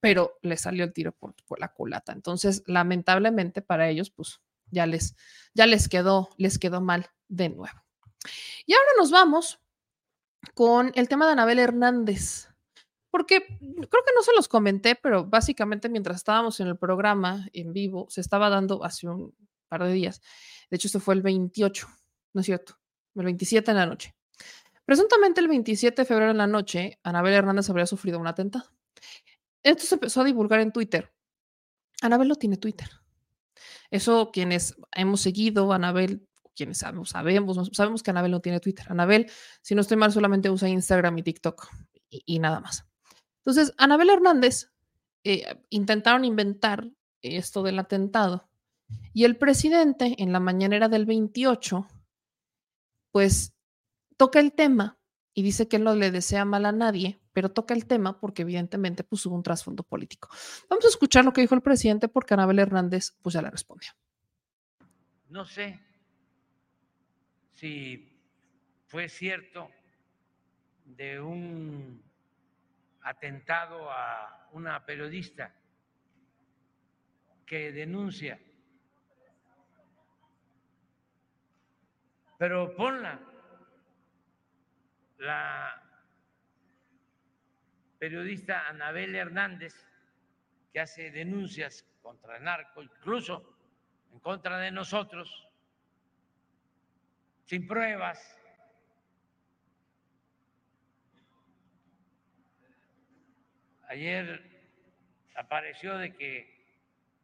pero 0.00 0.38
le 0.42 0.56
salió 0.56 0.84
el 0.84 0.92
tiro 0.92 1.12
por, 1.12 1.34
por 1.46 1.60
la 1.60 1.72
culata. 1.72 2.12
Entonces, 2.12 2.62
lamentablemente 2.66 3.62
para 3.62 3.88
ellos, 3.88 4.10
pues 4.10 4.40
ya 4.70 4.86
les, 4.86 5.16
ya 5.54 5.66
les 5.66 5.88
quedó, 5.88 6.30
les 6.36 6.58
quedó 6.58 6.80
mal 6.80 7.10
de 7.28 7.48
nuevo. 7.48 7.80
Y 8.66 8.74
ahora 8.74 8.90
nos 8.98 9.10
vamos 9.10 9.60
con 10.54 10.92
el 10.94 11.08
tema 11.08 11.26
de 11.26 11.32
Anabel 11.32 11.58
Hernández. 11.58 12.45
Porque 13.16 13.46
creo 13.46 14.04
que 14.04 14.14
no 14.14 14.22
se 14.22 14.34
los 14.36 14.46
comenté, 14.46 14.94
pero 14.94 15.24
básicamente 15.24 15.88
mientras 15.88 16.18
estábamos 16.18 16.60
en 16.60 16.66
el 16.66 16.76
programa 16.76 17.48
en 17.54 17.72
vivo, 17.72 18.06
se 18.10 18.20
estaba 18.20 18.50
dando 18.50 18.84
hace 18.84 19.08
un 19.08 19.34
par 19.68 19.84
de 19.84 19.92
días. 19.94 20.20
De 20.68 20.76
hecho, 20.76 20.86
esto 20.86 21.00
fue 21.00 21.14
el 21.14 21.22
28, 21.22 21.88
¿no 22.34 22.40
es 22.42 22.44
cierto? 22.44 22.78
El 23.14 23.24
27 23.24 23.70
en 23.70 23.76
la 23.78 23.86
noche. 23.86 24.14
Presuntamente 24.84 25.40
el 25.40 25.48
27 25.48 26.02
de 26.02 26.04
febrero 26.04 26.30
en 26.30 26.36
la 26.36 26.46
noche, 26.46 26.98
Anabel 27.04 27.32
Hernández 27.32 27.70
habría 27.70 27.86
sufrido 27.86 28.18
un 28.18 28.26
atentado. 28.26 28.66
Esto 29.62 29.86
se 29.86 29.94
empezó 29.94 30.20
a 30.20 30.24
divulgar 30.24 30.60
en 30.60 30.70
Twitter. 30.70 31.10
Anabel 32.02 32.28
no 32.28 32.36
tiene 32.36 32.58
Twitter. 32.58 32.90
Eso 33.90 34.30
quienes 34.30 34.76
hemos 34.92 35.22
seguido, 35.22 35.72
Anabel, 35.72 36.28
quienes 36.54 36.76
sabemos, 36.76 37.08
sabemos, 37.08 37.70
sabemos 37.72 38.02
que 38.02 38.10
Anabel 38.10 38.32
no 38.32 38.40
tiene 38.40 38.60
Twitter. 38.60 38.84
Anabel, 38.90 39.30
si 39.62 39.74
no 39.74 39.80
estoy 39.80 39.96
mal, 39.96 40.12
solamente 40.12 40.50
usa 40.50 40.68
Instagram 40.68 41.16
y 41.16 41.22
TikTok 41.22 41.66
y, 42.10 42.22
y 42.26 42.38
nada 42.40 42.60
más. 42.60 42.86
Entonces, 43.46 43.72
Anabel 43.78 44.10
Hernández 44.10 44.72
eh, 45.22 45.56
intentaron 45.70 46.24
inventar 46.24 46.90
esto 47.22 47.62
del 47.62 47.78
atentado 47.78 48.48
y 49.12 49.22
el 49.22 49.36
presidente 49.36 50.16
en 50.18 50.32
la 50.32 50.40
mañanera 50.40 50.88
del 50.88 51.06
28, 51.06 51.86
pues 53.12 53.54
toca 54.16 54.40
el 54.40 54.52
tema 54.52 54.98
y 55.32 55.42
dice 55.42 55.68
que 55.68 55.78
no 55.78 55.94
le 55.94 56.10
desea 56.10 56.44
mal 56.44 56.66
a 56.66 56.72
nadie, 56.72 57.20
pero 57.32 57.52
toca 57.52 57.72
el 57.72 57.86
tema 57.86 58.18
porque 58.18 58.42
evidentemente 58.42 59.04
pues, 59.04 59.24
hubo 59.26 59.36
un 59.36 59.44
trasfondo 59.44 59.84
político. 59.84 60.28
Vamos 60.68 60.84
a 60.84 60.88
escuchar 60.88 61.24
lo 61.24 61.32
que 61.32 61.42
dijo 61.42 61.54
el 61.54 61.62
presidente 61.62 62.08
porque 62.08 62.34
Anabel 62.34 62.58
Hernández 62.58 63.12
pues 63.22 63.34
ya 63.34 63.42
le 63.42 63.50
respondió. 63.50 63.92
No 65.28 65.44
sé 65.44 65.78
si 67.52 68.12
fue 68.86 69.08
cierto 69.08 69.70
de 70.84 71.20
un 71.20 72.05
atentado 73.06 73.88
a 73.88 74.48
una 74.50 74.84
periodista 74.84 75.54
que 77.46 77.70
denuncia, 77.70 78.36
pero 82.36 82.74
ponla, 82.74 83.20
la 85.18 85.82
periodista 88.00 88.66
Anabel 88.68 89.14
Hernández, 89.14 89.86
que 90.72 90.80
hace 90.80 91.12
denuncias 91.12 91.86
contra 92.02 92.38
el 92.38 92.42
narco, 92.42 92.82
incluso 92.82 93.56
en 94.12 94.18
contra 94.18 94.58
de 94.58 94.72
nosotros, 94.72 95.48
sin 97.44 97.68
pruebas. 97.68 98.36
Ayer 103.88 104.42
apareció 105.36 105.96
de 105.96 106.14
que 106.14 106.56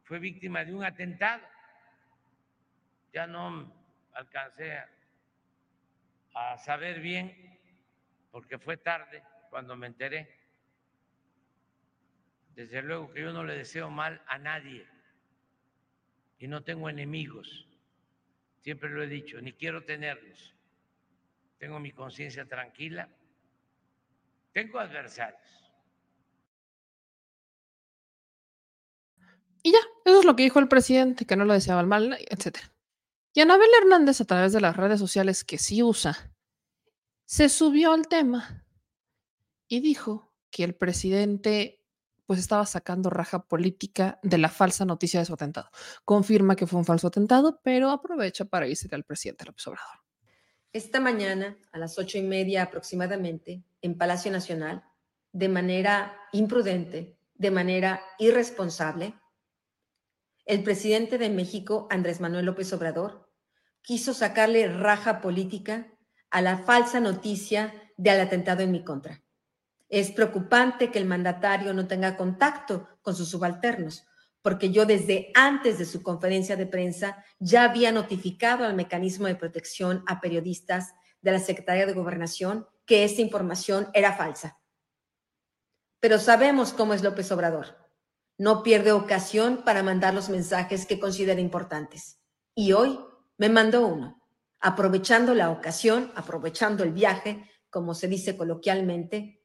fue 0.03 0.19
víctima 0.19 0.63
de 0.63 0.73
un 0.73 0.83
atentado. 0.83 1.43
Ya 3.11 3.27
no 3.27 3.71
alcancé 4.13 4.79
a, 6.33 6.57
saber 6.57 6.99
bien 6.99 7.59
porque 8.31 8.57
fue 8.57 8.77
tarde 8.77 9.23
cuando 9.49 9.75
me 9.75 9.87
enteré. 9.87 10.39
Desde 12.55 12.81
luego 12.81 13.11
que 13.11 13.21
yo 13.21 13.33
no 13.33 13.43
le 13.43 13.55
deseo 13.55 13.89
mal 13.89 14.21
a 14.27 14.37
nadie 14.37 14.87
y 16.39 16.47
no 16.47 16.63
tengo 16.63 16.89
enemigos. 16.89 17.67
Siempre 18.61 18.89
lo 18.89 19.03
he 19.03 19.07
dicho, 19.07 19.41
ni 19.41 19.53
quiero 19.53 19.83
tenerlos. 19.83 20.55
Tengo 21.57 21.79
mi 21.79 21.91
conciencia 21.91 22.45
tranquila. 22.45 23.09
Tengo 24.53 24.79
adversarios. 24.79 25.62
Y 29.63 29.71
ya, 29.71 29.79
eso 30.05 30.19
es 30.19 30.25
lo 30.25 30.35
que 30.35 30.43
dijo 30.43 30.59
el 30.59 30.67
presidente, 30.67 31.25
que 31.25 31.37
no 31.37 31.45
lo 31.45 31.53
deseaba 31.53 31.81
el 31.81 31.87
mal, 31.87 32.17
etc. 32.29 32.57
Y 33.33 33.39
Anabel 33.39 33.69
Hernández, 33.81 34.21
a 34.21 34.25
través 34.25 34.51
de 34.51 34.61
las 34.61 34.75
redes 34.75 34.99
sociales 34.99 35.43
que 35.43 35.57
sí 35.57 35.81
usa, 35.81 36.33
se 37.25 37.49
subió 37.49 37.93
al 37.93 38.07
tema 38.07 38.67
y 39.67 39.79
dijo 39.79 40.33
que 40.51 40.63
el 40.63 40.75
presidente 40.75 41.79
pues 42.25 42.39
estaba 42.39 42.65
sacando 42.65 43.09
raja 43.09 43.47
política 43.47 44.19
de 44.21 44.37
la 44.37 44.49
falsa 44.49 44.85
noticia 44.85 45.19
de 45.19 45.25
su 45.25 45.33
atentado. 45.33 45.69
Confirma 46.05 46.55
que 46.55 46.67
fue 46.67 46.79
un 46.79 46.85
falso 46.85 47.07
atentado, 47.07 47.59
pero 47.63 47.89
aprovecha 47.89 48.45
para 48.45 48.67
irse 48.67 48.87
al 48.93 49.03
presidente 49.03 49.45
López 49.45 49.65
Obrador. 49.67 49.99
Esta 50.71 50.99
mañana, 50.99 51.57
a 51.71 51.77
las 51.77 51.97
ocho 51.99 52.17
y 52.17 52.23
media 52.23 52.63
aproximadamente, 52.63 53.63
en 53.81 53.97
Palacio 53.97 54.31
Nacional, 54.31 54.83
de 55.31 55.49
manera 55.49 56.17
imprudente, 56.31 57.17
de 57.35 57.51
manera 57.51 58.01
irresponsable, 58.19 59.15
el 60.45 60.63
presidente 60.63 61.17
de 61.17 61.29
México, 61.29 61.87
Andrés 61.89 62.19
Manuel 62.19 62.45
López 62.45 62.71
Obrador, 62.73 63.29
quiso 63.81 64.13
sacarle 64.13 64.67
raja 64.67 65.21
política 65.21 65.87
a 66.29 66.41
la 66.41 66.57
falsa 66.57 66.99
noticia 66.99 67.73
del 67.97 68.19
atentado 68.19 68.61
en 68.61 68.71
mi 68.71 68.83
contra. 68.83 69.21
Es 69.89 70.11
preocupante 70.11 70.89
que 70.89 70.99
el 70.99 71.05
mandatario 71.05 71.73
no 71.73 71.87
tenga 71.87 72.17
contacto 72.17 72.87
con 73.01 73.15
sus 73.15 73.29
subalternos, 73.29 74.05
porque 74.41 74.71
yo 74.71 74.85
desde 74.85 75.31
antes 75.35 75.77
de 75.77 75.85
su 75.85 76.01
conferencia 76.01 76.55
de 76.55 76.65
prensa 76.65 77.23
ya 77.39 77.63
había 77.63 77.91
notificado 77.91 78.65
al 78.65 78.73
mecanismo 78.73 79.27
de 79.27 79.35
protección 79.35 80.03
a 80.07 80.19
periodistas 80.19 80.93
de 81.21 81.31
la 81.31 81.39
Secretaría 81.39 81.85
de 81.85 81.93
Gobernación 81.93 82.67
que 82.85 83.05
esta 83.05 83.21
información 83.21 83.87
era 83.93 84.13
falsa. 84.13 84.59
Pero 85.99 86.19
sabemos 86.19 86.73
cómo 86.73 86.93
es 86.93 87.01
López 87.03 87.31
Obrador. 87.31 87.82
No 88.43 88.61
pierde 88.61 88.91
ocasión 88.91 89.61
para 89.63 89.83
mandar 89.83 90.13
los 90.13 90.27
mensajes 90.27 90.85
que 90.85 90.99
considera 90.99 91.39
importantes. 91.39 92.19
Y 92.53 92.73
hoy 92.73 92.99
me 93.37 93.47
mandó 93.47 93.87
uno, 93.87 94.21
aprovechando 94.59 95.33
la 95.33 95.49
ocasión, 95.49 96.11
aprovechando 96.13 96.83
el 96.83 96.91
viaje, 96.91 97.49
como 97.69 97.93
se 97.93 98.09
dice 98.09 98.35
coloquialmente, 98.35 99.41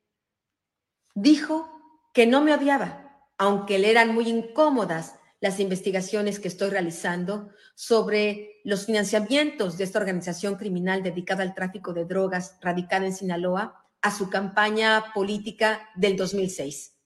dijo 1.14 1.70
que 2.12 2.26
no 2.26 2.40
me 2.42 2.52
odiaba, 2.52 3.22
aunque 3.38 3.78
le 3.78 3.92
eran 3.92 4.12
muy 4.12 4.28
incómodas 4.28 5.14
las 5.38 5.60
investigaciones 5.60 6.40
que 6.40 6.48
estoy 6.48 6.70
realizando 6.70 7.50
sobre 7.76 8.60
los 8.64 8.86
financiamientos 8.86 9.78
de 9.78 9.84
esta 9.84 10.00
organización 10.00 10.56
criminal 10.56 11.04
dedicada 11.04 11.44
al 11.44 11.54
tráfico 11.54 11.92
de 11.92 12.04
drogas 12.04 12.58
radicada 12.60 13.06
en 13.06 13.14
Sinaloa 13.14 13.86
a 14.02 14.10
su 14.10 14.28
campaña 14.28 15.12
política 15.14 15.88
del 15.94 16.16
2006 16.16 16.97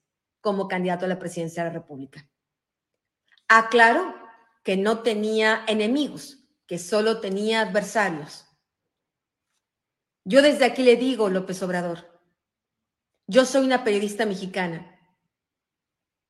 como 0.43 0.67
candidato 0.67 1.05
a 1.05 1.07
la 1.07 1.19
presidencia 1.19 1.63
de 1.63 1.69
la 1.69 1.73
República. 1.73 2.29
Aclaró 3.47 4.13
que 4.61 4.75
no 4.75 4.99
tenía 4.99 5.63
enemigos, 5.67 6.43
que 6.67 6.77
solo 6.77 7.21
tenía 7.21 7.61
adversarios. 7.61 8.45
Yo 10.25 10.41
desde 10.41 10.65
aquí 10.65 10.83
le 10.83 10.97
digo, 10.97 11.29
López 11.29 11.63
Obrador, 11.63 12.21
yo 13.25 13.45
soy 13.45 13.65
una 13.65 13.85
periodista 13.85 14.25
mexicana 14.25 14.99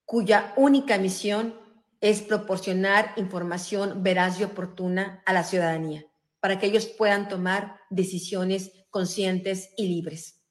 cuya 0.06 0.54
única 0.58 1.00
misión 1.00 1.60
es 2.00 2.22
proporcionar 2.22 3.14
información 3.16 4.04
veraz 4.04 4.40
y 4.40 4.44
oportuna 4.44 5.24
a 5.26 5.34
la 5.34 5.44
ciudadanía 5.44 6.06
para 6.40 6.60
que 6.60 6.68
ellos 6.68 6.86
puedan 6.86 7.30
tomar 7.30 7.80
decisiones 7.90 8.72
conscientes 8.92 9.72
y 9.76 9.88
libres. 9.88 10.44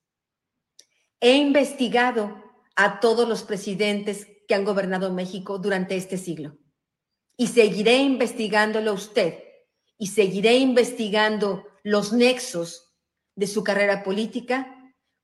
He 1.20 1.36
investigado 1.36 2.51
a 2.76 3.00
todos 3.00 3.28
los 3.28 3.42
presidentes 3.42 4.26
que 4.48 4.54
han 4.54 4.64
gobernado 4.64 5.12
México 5.12 5.58
durante 5.58 5.96
este 5.96 6.18
siglo 6.18 6.58
y 7.36 7.48
seguiré 7.48 7.96
investigándolo 7.96 8.92
a 8.92 8.94
usted 8.94 9.38
y 9.98 10.08
seguiré 10.08 10.56
investigando 10.56 11.64
los 11.82 12.12
nexos 12.12 12.94
de 13.34 13.46
su 13.46 13.64
carrera 13.64 14.02
política 14.02 14.76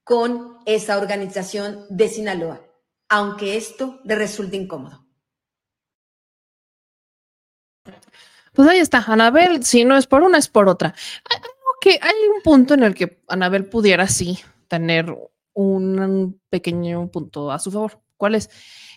con 0.04 0.58
esa 0.64 0.98
organización 0.98 1.84
de 1.90 2.08
Sinaloa, 2.08 2.62
aunque 3.08 3.56
esto 3.56 4.00
le 4.04 4.14
resulte 4.14 4.56
incómodo. 4.56 5.06
Pues 8.52 8.68
ahí 8.68 8.78
está, 8.78 9.04
Anabel, 9.06 9.64
si 9.64 9.84
no 9.84 9.96
es 9.96 10.06
por 10.06 10.22
una, 10.22 10.38
es 10.38 10.48
por 10.48 10.68
otra. 10.68 10.94
Hay, 11.30 11.40
que, 11.80 11.90
hay 12.02 12.14
un 12.34 12.42
punto 12.42 12.74
en 12.74 12.82
el 12.82 12.94
que 12.94 13.22
Anabel 13.28 13.66
pudiera 13.66 14.08
sí 14.08 14.38
tener 14.66 15.14
un 15.62 16.40
pequeño 16.50 17.10
punto 17.10 17.50
a 17.50 17.58
su 17.58 17.70
favor. 17.70 18.00
¿Cuál 18.16 18.34
es? 18.34 18.50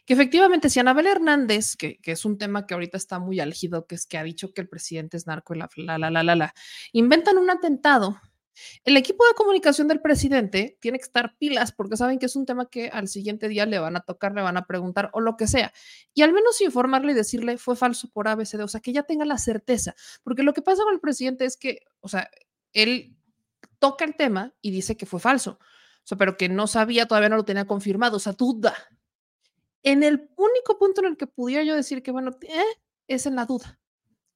Que 0.06 0.14
efectivamente, 0.14 0.70
si 0.70 0.80
Anabel 0.80 1.08
Hernández, 1.08 1.76
que, 1.76 1.98
que, 2.00 2.12
es 2.12 2.26
un 2.26 2.38
tema 2.38 2.66
que 2.66 2.74
ahorita 2.74 2.98
está 2.98 3.20
muy 3.20 3.40
álgido, 3.40 3.86
que 3.86 3.96
es 3.96 4.08
que 4.08 4.18
ha 4.18 4.24
dicho 4.24 4.54
que 4.54 4.62
el 4.62 4.70
presidente 4.70 5.18
es 5.18 5.28
narco 5.28 5.54
y 5.54 5.60
la, 5.60 5.70
la, 5.76 5.98
la, 5.98 6.10
la, 6.10 6.24
la, 6.24 6.36
la, 6.36 6.54
inventan 6.92 7.38
un 7.38 7.50
atentado 7.52 8.20
el 8.84 8.98
equipo 8.98 9.26
de 9.26 9.34
comunicación 9.34 9.88
del 9.88 10.02
presidente 10.02 10.78
tiene 10.82 10.98
que 10.98 11.04
estar 11.06 11.38
pilas 11.38 11.72
porque 11.72 11.98
saben 11.98 12.20
que 12.20 12.26
es 12.26 12.36
un 12.36 12.46
tema 12.46 12.70
que 12.70 12.90
al 12.90 13.08
siguiente 13.08 13.48
día 13.48 13.66
le 13.66 13.80
van 13.80 13.96
a 13.96 14.02
tocar, 14.02 14.34
le 14.34 14.42
van 14.42 14.58
a 14.58 14.66
preguntar 14.66 15.10
o 15.14 15.22
lo 15.22 15.38
que 15.38 15.48
sea. 15.48 15.74
Y 16.14 16.22
al 16.22 16.34
menos 16.34 16.62
informarle 16.62 17.14
y 17.14 17.16
decirle 17.16 17.58
fue 17.58 17.76
falso 17.76 18.10
por 18.12 18.28
ABCD, 18.28 18.62
o 18.62 18.68
sea, 18.68 18.82
que 18.82 18.94
ya 18.94 19.04
tenga 19.04 19.26
la 19.26 19.38
certeza. 19.38 19.96
Porque 20.24 20.44
lo 20.44 20.54
que 20.54 20.62
pasa 20.62 20.84
con 20.84 20.94
el 20.94 21.00
presidente 21.00 21.46
es 21.46 21.58
que, 21.58 21.80
o 22.02 22.08
sea, 22.08 22.30
él 22.74 23.16
toca 23.80 24.06
el 24.06 24.16
tema 24.16 24.54
y 24.62 24.72
dice 24.72 24.98
que 24.98 25.06
fue 25.06 25.20
falso, 25.20 25.60
sea, 26.04 26.18
pero 26.18 26.38
que 26.38 26.50
no 26.50 26.68
sabía, 26.68 27.08
todavía 27.08 27.30
no 27.30 27.38
lo 27.38 27.46
tenía 27.46 27.66
confirmado, 27.66 28.18
o 28.18 28.20
sea, 28.20 28.34
duda. 28.34 28.76
En 29.84 30.04
el 30.04 30.30
único 30.36 30.78
punto 30.78 31.02
en 31.02 31.08
el 31.08 31.18
que 31.18 31.28
pudiera 31.28 31.64
yo 31.64 31.76
decir 31.76 32.04
que, 32.04 32.12
bueno, 32.12 32.32
eh, 32.42 32.64
es 33.08 33.26
en 33.26 33.36
la 33.36 33.46
duda 33.46 33.82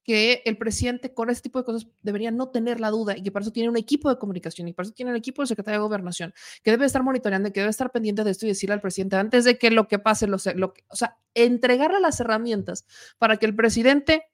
que 0.06 0.42
el 0.44 0.56
presidente 0.56 1.12
con 1.12 1.30
este 1.30 1.42
tipo 1.42 1.58
de 1.58 1.64
cosas 1.64 1.88
debería 2.00 2.30
no 2.30 2.48
tener 2.50 2.78
la 2.78 2.90
duda 2.90 3.16
y 3.16 3.24
que 3.24 3.32
para 3.32 3.42
eso 3.42 3.52
tiene 3.52 3.68
un 3.68 3.76
equipo 3.76 4.08
de 4.08 4.18
comunicación 4.18 4.68
y 4.68 4.72
para 4.72 4.86
eso 4.86 4.94
tiene 4.94 5.10
un 5.10 5.16
equipo 5.16 5.42
de 5.42 5.48
secretaria 5.48 5.78
de 5.78 5.82
gobernación 5.82 6.32
que 6.62 6.70
debe 6.70 6.86
estar 6.86 7.02
monitoreando 7.02 7.48
y 7.48 7.52
que 7.52 7.58
debe 7.58 7.70
estar 7.70 7.90
pendiente 7.90 8.22
de 8.22 8.30
esto 8.30 8.46
y 8.46 8.50
decirle 8.50 8.74
al 8.74 8.80
presidente 8.80 9.16
antes 9.16 9.44
de 9.44 9.58
que 9.58 9.72
lo 9.72 9.88
que 9.88 9.98
pase, 9.98 10.28
lo, 10.28 10.36
lo 10.54 10.74
o 10.86 10.96
sea, 10.96 11.18
entregarle 11.34 11.98
las 11.98 12.20
herramientas 12.20 12.86
para 13.18 13.36
que 13.38 13.46
el 13.46 13.56
presidente 13.56 14.30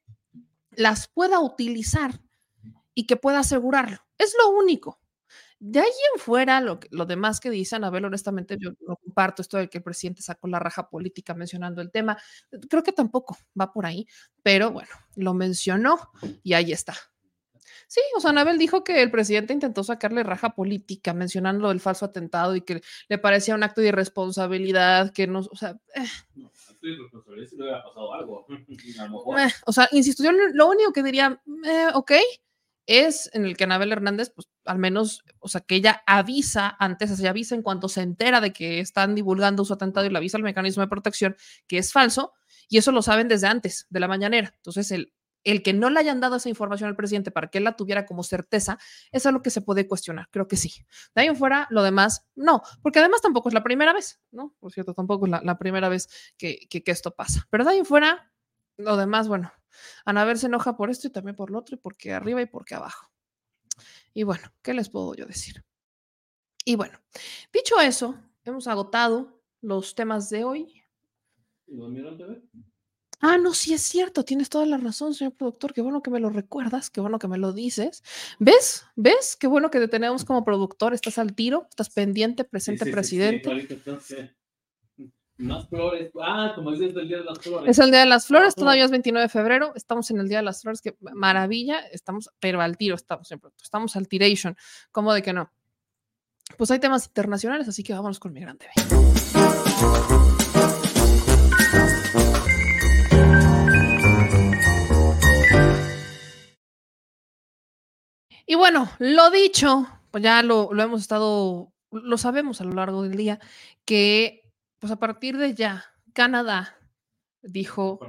las 0.73 1.09
pueda 1.09 1.41
utilizar 1.41 2.21
y 2.93 3.07
que 3.07 3.17
pueda 3.17 3.39
asegurarlo. 3.39 3.99
Es 4.19 4.35
lo 4.39 4.51
único. 4.51 5.01
De 5.65 5.79
ahí 5.79 5.93
en 6.13 6.21
fuera, 6.21 6.61
lo, 6.61 6.81
lo 6.91 7.07
demás 7.07 7.39
que 7.39 7.49
dice 7.49 7.77
Anabel, 7.77 8.05
honestamente, 8.05 8.57
yo 8.59 8.71
no 8.81 8.97
comparto 8.97 9.43
esto 9.43 9.59
de 9.59 9.69
que 9.69 9.79
el 9.79 9.85
presidente 9.85 10.21
sacó 10.21 10.49
la 10.49 10.59
raja 10.59 10.89
política 10.89 11.35
mencionando 11.35 11.81
el 11.81 11.93
tema. 11.93 12.19
Creo 12.69 12.83
que 12.83 12.91
tampoco 12.91 13.37
va 13.59 13.73
por 13.73 13.87
ahí, 13.87 14.09
pero 14.43 14.73
bueno, 14.73 14.89
lo 15.15 15.35
mencionó 15.35 16.11
y 16.43 16.55
ahí 16.55 16.73
está. 16.73 16.95
Sí, 17.87 18.01
o 18.17 18.21
sea, 18.21 18.31
Anabel 18.31 18.59
dijo 18.59 18.83
que 18.83 19.03
el 19.03 19.13
presidente 19.13 19.53
intentó 19.53 19.85
sacarle 19.85 20.25
raja 20.25 20.51
política 20.57 21.15
mencionando 21.15 21.71
el 21.71 21.79
falso 21.79 22.07
atentado 22.07 22.57
y 22.57 22.63
que 22.63 22.83
le 23.09 23.19
parecía 23.19 23.55
un 23.55 23.63
acto 23.63 23.83
de 23.83 23.89
irresponsabilidad, 23.89 25.13
que 25.13 25.29
no, 25.29 25.41
o 25.49 25.57
sea... 25.57 25.79
Eh. 25.95 26.03
No, 26.35 26.49
acto 26.49 26.87
de 26.87 26.93
irresponsabilidad 26.95 27.49
si 27.49 27.57
no 27.57 27.65
hubiera 27.65 27.85
pasado 27.85 28.15
algo. 28.15 28.47
Eh, 29.39 29.53
o 29.67 29.73
sea, 29.73 29.89
insisto, 29.93 30.25
yo 30.25 30.33
lo 30.33 30.69
único 30.69 30.93
que 30.93 31.05
diría, 31.05 31.41
eh, 31.65 31.89
ok, 31.95 32.13
es 32.87 33.31
en 33.33 33.45
el 33.45 33.57
que 33.57 33.65
Anabel 33.65 33.93
Hernández, 33.93 34.31
pues 34.35 34.49
al 34.65 34.79
menos, 34.79 35.25
o 35.39 35.49
sea, 35.49 35.61
que 35.61 35.77
ella 35.77 36.03
avisa 36.07 36.77
antes, 36.79 37.11
o 37.11 37.17
sea, 37.17 37.31
avisa 37.31 37.55
en 37.55 37.63
cuanto 37.63 37.89
se 37.89 38.03
entera 38.03 38.41
de 38.41 38.53
que 38.53 38.81
están 38.81 39.15
divulgando 39.15 39.65
su 39.65 39.73
atentado 39.73 40.07
y 40.07 40.11
le 40.11 40.19
avisa 40.19 40.37
al 40.37 40.43
mecanismo 40.43 40.83
de 40.83 40.89
protección 40.89 41.37
que 41.67 41.79
es 41.79 41.93
falso, 41.93 42.33
y 42.69 42.79
eso 42.79 42.93
lo 42.93 43.03
saben 43.03 43.29
desde 43.29 43.47
antes 43.49 43.87
de 43.91 44.01
la 44.01 44.09
mañanera. 44.09 44.53
Entonces, 44.57 44.91
el, 44.91 45.13
el 45.45 45.63
que 45.63 45.73
no 45.73 45.91
le 45.91 46.01
hayan 46.01 46.21
dado 46.21 46.37
esa 46.37 46.49
información 46.49 46.89
al 46.89 46.97
presidente 46.97 47.31
para 47.31 47.49
que 47.49 47.59
él 47.59 47.65
la 47.65 47.77
tuviera 47.77 48.07
como 48.07 48.23
certeza, 48.23 48.79
eso 49.11 49.29
es 49.29 49.33
lo 49.33 49.43
que 49.43 49.51
se 49.51 49.61
puede 49.61 49.87
cuestionar, 49.87 50.29
creo 50.31 50.49
que 50.49 50.57
sí. 50.57 50.73
De 51.15 51.23
ahí 51.23 51.29
en 51.29 51.37
fuera, 51.37 51.67
lo 51.71 51.83
demás, 51.83 52.27
no, 52.35 52.63
porque 52.83 52.99
además 52.99 53.21
tampoco 53.21 53.49
es 53.49 53.55
la 53.55 53.63
primera 53.63 53.93
vez, 53.93 54.21
¿no? 54.31 54.55
Por 54.61 54.73
cierto, 54.73 54.95
tampoco 54.95 55.27
es 55.27 55.33
la, 55.43 55.59
primera 55.59 55.89
vez 55.89 56.09
que, 56.37 56.61
que, 56.71 56.83
que 56.83 56.91
esto 56.91 57.15
pasa. 57.15 57.47
Pero 57.51 57.65
de 57.65 57.73
ahí 57.73 57.79
en 57.79 57.87
fuera, 57.87 58.32
lo 58.77 58.97
demás, 58.97 59.29
bueno, 59.29 59.53
Anabel 60.05 60.39
se 60.39 60.47
enoja 60.47 60.77
por 60.77 60.91
esto 60.91 61.07
y 61.07 61.11
también 61.11 61.37
por 61.37 61.51
lo 61.51 61.59
otro, 61.59 61.77
y 61.77 61.79
porque 61.79 62.13
arriba 62.13 62.43
y 62.43 62.47
porque 62.47 62.75
abajo. 62.75 63.11
Y 64.15 64.25
bueno, 64.25 64.49
¿qué 64.63 64.75
les 64.75 64.91
puedo 64.91 65.15
yo 65.15 65.27
decir? 65.27 65.65
Y 66.65 66.77
bueno, 66.77 66.99
dicho 67.53 67.81
eso, 67.81 68.19
hemos 68.45 68.67
agotado 68.67 69.43
los 69.61 69.95
temas 69.95 70.31
de 70.31 70.45
hoy. 70.45 70.83
Ah, 73.25 73.39
no, 73.39 73.55
sí 73.55 73.73
es 73.73 73.83
cierto, 73.83 74.25
tienes 74.25 74.49
toda 74.49 74.67
la 74.67 74.79
razón, 74.79 75.15
señor 75.15 75.35
productor. 75.35 75.73
Qué 75.73 75.81
bueno 75.81 76.03
que 76.03 76.11
me 76.11 76.19
lo 76.19 76.29
recuerdas, 76.29 76.91
qué 76.91 77.01
bueno 77.01 77.21
que 77.21 77.29
me 77.29 77.39
lo 77.39 77.53
dices. 77.53 78.03
¿Ves? 78.41 78.85
¿Ves? 78.97 79.37
Qué 79.37 79.47
bueno 79.47 79.71
que 79.71 79.79
te 79.79 79.87
tenemos 79.87 80.25
como 80.25 80.45
productor. 80.45 80.93
Estás 80.93 81.19
al 81.19 81.33
tiro, 81.33 81.67
estás 81.71 81.91
pendiente, 81.91 82.43
presente, 82.43 82.91
presidente. 82.91 83.49
Más 85.43 85.69
flores. 85.69 86.13
Ah, 86.23 86.53
como 86.55 86.71
dices, 86.71 86.95
el 86.95 87.09
Día 87.09 87.19
de 87.19 87.25
las 87.25 87.39
Flores. 87.41 87.69
Es 87.69 87.79
el 87.81 87.91
Día 87.91 88.01
de 88.01 88.07
las 88.07 88.29
Flores, 88.29 88.55
todavía 88.55 88.85
es 88.85 88.93
29 88.93 89.25
de 89.25 89.29
febrero. 89.29 89.73
Estamos 89.75 90.09
en 90.13 90.21
el 90.21 90.29
Día 90.29 90.39
de 90.39 90.45
las 90.45 90.63
Flores, 90.63 90.81
que 90.81 90.97
maravilla. 91.01 91.81
Estamos, 91.91 92.31
pero 92.39 92.61
al 92.61 92.77
tiro 92.77 92.95
estamos 92.95 93.27
siempre. 93.27 93.51
Estamos 93.61 93.97
al 93.97 94.07
tiration. 94.07 94.57
¿Cómo 94.93 95.13
de 95.13 95.23
que 95.23 95.33
no? 95.33 95.51
Pues 96.57 96.71
hay 96.71 96.79
temas 96.79 97.09
internacionales, 97.09 97.67
así 97.67 97.83
que 97.83 97.93
vámonos 97.93 98.21
con 98.21 98.33
mi 98.33 98.41
gran 98.41 98.57
TV. 98.57 98.71
Y 108.47 108.55
bueno, 108.55 108.89
lo 109.01 109.31
dicho, 109.31 109.89
pues 110.13 110.23
ya 110.23 110.43
lo, 110.45 110.73
lo 110.73 110.83
hemos 110.85 111.01
estado, 111.01 111.73
lo 111.91 112.19
sabemos 112.19 112.61
a 112.61 112.65
lo 112.65 112.73
largo 112.73 113.03
del 113.03 113.17
día, 113.17 113.41
que 113.85 114.42
pues 114.83 114.91
a 114.91 114.97
partir 114.97 115.37
de 115.37 115.55
ya, 115.55 115.85
Canadá 116.13 116.77
dijo, 117.41 118.01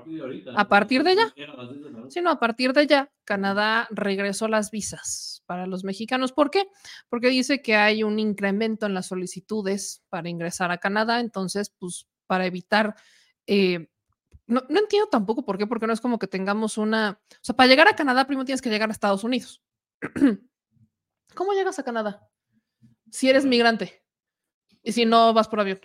a 0.56 0.68
partir 0.68 1.04
de, 1.04 1.16
ya, 1.16 1.32
sí, 2.10 2.20
no, 2.20 2.32
a 2.32 2.40
partir 2.40 2.74
de 2.74 2.88
ya, 2.88 3.12
Canadá 3.26 3.88
regresó 3.92 4.48
las 4.48 4.72
visas 4.72 5.44
para 5.46 5.68
los 5.68 5.84
mexicanos. 5.84 6.34
¿Por 6.34 6.50
qué? 6.50 6.66
Porque 7.10 7.30
dice 7.30 7.62
que 7.62 7.76
hay 7.76 8.02
un 8.02 8.18
incremento 8.18 8.88
en 8.88 8.96
las 8.96 9.06
solicitudes 9.06 10.04
para 10.10 10.30
ingresar 10.30 10.72
a 10.72 10.80
Canadá, 10.80 11.20
entonces, 11.20 11.72
pues 11.78 12.08
para 12.26 12.48
evitar... 12.48 12.96
Eh, 13.46 13.88
no, 14.48 14.64
no, 14.68 14.80
entiendo 14.80 15.08
tampoco 15.10 15.46
por 15.46 15.60
qué, 15.60 15.68
porque 15.68 15.86
no 15.86 15.94
es 15.94 16.02
como 16.02 16.18
que 16.18 16.26
tengamos 16.26 16.80
una... 16.80 17.22
O 17.34 17.40
sea, 17.44 17.56
para 17.56 17.70
llegar 17.70 17.88
a 17.88 17.96
Canadá 17.96 18.26
primero 18.26 18.46
tienes 18.46 18.64
que 18.64 18.72
llegar 18.72 18.90
a 18.90 18.94
Estados 18.94 19.24
Unidos. 19.24 19.62
¿Cómo 21.36 21.54
llegas 21.54 21.78
a 21.78 21.84
Canadá? 21.84 22.28
Si 23.12 23.30
eres 23.30 23.46
migrante 23.46 24.04
y 24.82 24.94
si 24.94 25.06
no 25.06 25.36
vas 25.36 25.48
por 25.48 25.60
avión. 25.60 25.80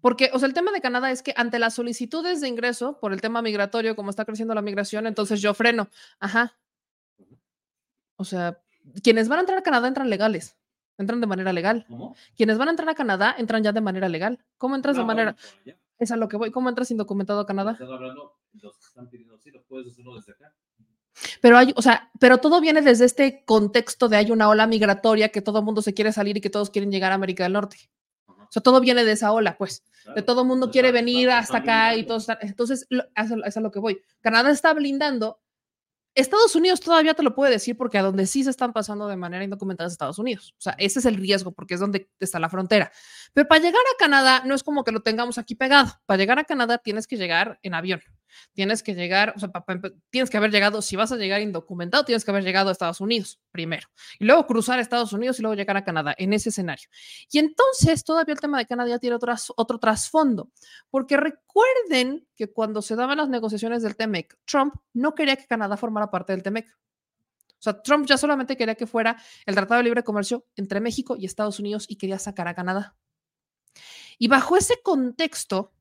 Porque, 0.00 0.30
o 0.32 0.38
sea, 0.38 0.46
el 0.46 0.54
tema 0.54 0.72
de 0.72 0.80
Canadá 0.80 1.10
es 1.10 1.22
que 1.22 1.32
ante 1.36 1.58
las 1.58 1.74
solicitudes 1.74 2.40
de 2.40 2.48
ingreso 2.48 2.98
por 3.00 3.12
el 3.12 3.20
tema 3.20 3.42
migratorio, 3.42 3.96
como 3.96 4.10
está 4.10 4.24
creciendo 4.24 4.54
la 4.54 4.62
migración, 4.62 5.06
entonces 5.06 5.40
yo 5.40 5.54
freno. 5.54 5.88
Ajá. 6.20 6.56
O 8.16 8.24
sea, 8.24 8.60
quienes 9.02 9.28
van 9.28 9.38
a 9.38 9.40
entrar 9.40 9.58
a 9.58 9.62
Canadá 9.62 9.88
entran 9.88 10.10
legales, 10.10 10.56
entran 10.98 11.20
de 11.20 11.26
manera 11.26 11.52
legal. 11.52 11.86
¿Cómo? 11.88 12.16
Quienes 12.36 12.58
van 12.58 12.68
a 12.68 12.70
entrar 12.72 12.88
a 12.88 12.94
Canadá 12.94 13.34
entran 13.38 13.62
ya 13.62 13.72
de 13.72 13.80
manera 13.80 14.08
legal. 14.08 14.44
¿Cómo 14.58 14.76
entras 14.76 14.96
de 14.96 15.04
manera? 15.04 15.36
es 15.98 16.10
a 16.10 16.16
lo 16.16 16.28
que 16.28 16.36
voy. 16.36 16.50
¿Cómo 16.50 16.68
entras 16.68 16.90
indocumentado 16.90 17.40
a 17.40 17.46
Canadá? 17.46 17.76
Pero 21.40 21.56
hay, 21.56 21.72
o 21.76 21.82
sea, 21.82 22.10
pero 22.20 22.38
todo 22.38 22.60
viene 22.60 22.82
desde 22.82 23.06
este 23.06 23.44
contexto 23.44 24.08
de 24.08 24.16
hay 24.16 24.30
una 24.30 24.48
ola 24.48 24.66
migratoria 24.66 25.30
que 25.30 25.40
todo 25.40 25.60
el 25.60 25.64
mundo 25.64 25.80
se 25.80 25.94
quiere 25.94 26.12
salir 26.12 26.36
y 26.36 26.40
que 26.40 26.50
todos 26.50 26.70
quieren 26.70 26.90
llegar 26.90 27.12
a 27.12 27.14
América 27.14 27.44
del 27.44 27.54
Norte. 27.54 27.76
O 28.48 28.52
sea, 28.52 28.62
todo 28.62 28.80
viene 28.80 29.04
de 29.04 29.12
esa 29.12 29.32
ola, 29.32 29.56
pues. 29.56 29.84
De 30.14 30.22
todo 30.22 30.42
el 30.42 30.48
mundo 30.48 30.70
quiere 30.70 30.92
venir 30.92 31.30
hasta 31.30 31.58
acá 31.58 31.94
y 31.96 32.04
todo. 32.04 32.18
Entonces, 32.40 32.86
eso 32.90 33.36
es 33.44 33.56
a 33.56 33.60
lo 33.60 33.70
que 33.70 33.78
voy. 33.78 34.00
Canadá 34.20 34.50
está 34.50 34.72
blindando 34.72 35.40
Estados 36.16 36.56
Unidos 36.56 36.80
todavía 36.80 37.12
te 37.12 37.22
lo 37.22 37.34
puede 37.34 37.52
decir 37.52 37.76
porque 37.76 37.98
a 37.98 38.02
donde 38.02 38.26
sí 38.26 38.42
se 38.42 38.48
están 38.48 38.72
pasando 38.72 39.06
de 39.06 39.16
manera 39.16 39.44
indocumentada 39.44 39.86
es 39.86 39.92
Estados 39.92 40.18
Unidos. 40.18 40.54
O 40.56 40.62
sea, 40.62 40.74
ese 40.78 40.98
es 40.98 41.04
el 41.04 41.16
riesgo 41.16 41.52
porque 41.52 41.74
es 41.74 41.80
donde 41.80 42.08
está 42.18 42.40
la 42.40 42.48
frontera. 42.48 42.90
Pero 43.34 43.46
para 43.46 43.60
llegar 43.60 43.82
a 43.82 43.98
Canadá 43.98 44.42
no 44.46 44.54
es 44.54 44.62
como 44.62 44.82
que 44.82 44.92
lo 44.92 45.00
tengamos 45.00 45.36
aquí 45.36 45.54
pegado. 45.54 45.92
Para 46.06 46.16
llegar 46.16 46.38
a 46.38 46.44
Canadá 46.44 46.78
tienes 46.78 47.06
que 47.06 47.18
llegar 47.18 47.58
en 47.62 47.74
avión. 47.74 48.00
Tienes 48.52 48.82
que 48.82 48.94
llegar, 48.94 49.34
o 49.36 49.40
sea, 49.40 49.50
tienes 50.10 50.30
que 50.30 50.36
haber 50.36 50.50
llegado, 50.50 50.82
si 50.82 50.96
vas 50.96 51.12
a 51.12 51.16
llegar 51.16 51.40
indocumentado, 51.40 52.04
tienes 52.04 52.24
que 52.24 52.30
haber 52.30 52.44
llegado 52.44 52.68
a 52.68 52.72
Estados 52.72 53.00
Unidos 53.00 53.40
primero 53.50 53.88
y 54.18 54.24
luego 54.24 54.46
cruzar 54.46 54.78
a 54.78 54.82
Estados 54.82 55.12
Unidos 55.12 55.38
y 55.38 55.42
luego 55.42 55.54
llegar 55.54 55.76
a 55.76 55.84
Canadá 55.84 56.14
en 56.18 56.32
ese 56.32 56.50
escenario. 56.50 56.88
Y 57.30 57.38
entonces 57.38 58.04
todavía 58.04 58.34
el 58.34 58.40
tema 58.40 58.58
de 58.58 58.66
Canadá 58.66 58.98
tiene 58.98 59.16
otro, 59.16 59.34
otro 59.56 59.78
trasfondo, 59.78 60.50
porque 60.90 61.16
recuerden 61.16 62.26
que 62.34 62.52
cuando 62.52 62.82
se 62.82 62.96
daban 62.96 63.18
las 63.18 63.28
negociaciones 63.28 63.82
del 63.82 63.96
TEMEC, 63.96 64.36
Trump 64.44 64.74
no 64.92 65.14
quería 65.14 65.36
que 65.36 65.46
Canadá 65.46 65.76
formara 65.76 66.10
parte 66.10 66.32
del 66.32 66.42
TEMEC. 66.42 66.66
O 67.58 67.62
sea, 67.62 67.80
Trump 67.82 68.06
ya 68.06 68.18
solamente 68.18 68.56
quería 68.56 68.74
que 68.74 68.86
fuera 68.86 69.16
el 69.46 69.54
Tratado 69.54 69.78
de 69.78 69.84
Libre 69.84 70.04
Comercio 70.04 70.44
entre 70.56 70.80
México 70.80 71.16
y 71.16 71.24
Estados 71.24 71.58
Unidos 71.58 71.86
y 71.88 71.96
quería 71.96 72.18
sacar 72.18 72.48
a 72.48 72.54
Canadá. 72.54 72.96
Y 74.18 74.28
bajo 74.28 74.56
ese 74.56 74.80
contexto, 74.82 75.72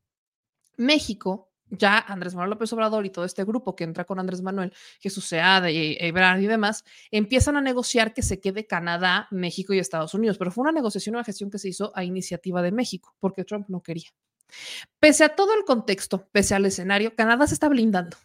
México 0.78 1.52
ya 1.78 2.00
Andrés 2.00 2.36
Manuel 2.36 2.52
López 2.52 2.72
Obrador 2.74 3.06
y 3.06 3.10
todo 3.10 3.26
este 3.26 3.44
grupo 3.44 3.76
que 3.76 3.84
entra 3.84 4.06
con 4.06 4.20
Andrés 4.20 4.42
Manuel, 4.42 4.74
Jesús 5.00 5.26
Seade 5.26 5.72
y 5.72 5.98
Ebrard 6.00 6.42
y 6.42 6.48
demás, 6.48 6.84
empiezan 7.12 7.58
a 7.58 7.62
negociar 7.62 8.14
que 8.14 8.22
se 8.22 8.40
quede 8.40 8.68
Canadá, 8.68 9.28
México 9.32 9.74
y 9.74 9.80
Estados 9.80 10.14
Unidos. 10.14 10.38
Pero 10.38 10.52
fue 10.52 10.64
una 10.64 10.72
negociación, 10.72 11.16
una 11.16 11.24
gestión 11.24 11.50
que 11.50 11.60
se 11.60 11.70
hizo 11.70 11.92
a 11.96 12.04
iniciativa 12.04 12.62
de 12.62 12.72
México, 12.72 13.16
porque 13.20 13.44
Trump 13.44 13.68
no 13.70 13.82
quería. 13.82 14.10
Pese 15.00 15.24
a 15.24 15.30
todo 15.30 15.54
el 15.56 15.66
contexto, 15.66 16.28
pese 16.32 16.56
al 16.56 16.66
escenario, 16.66 17.16
Canadá 17.16 17.48
se 17.48 17.54
está 17.54 17.68
blindando. 17.68 18.18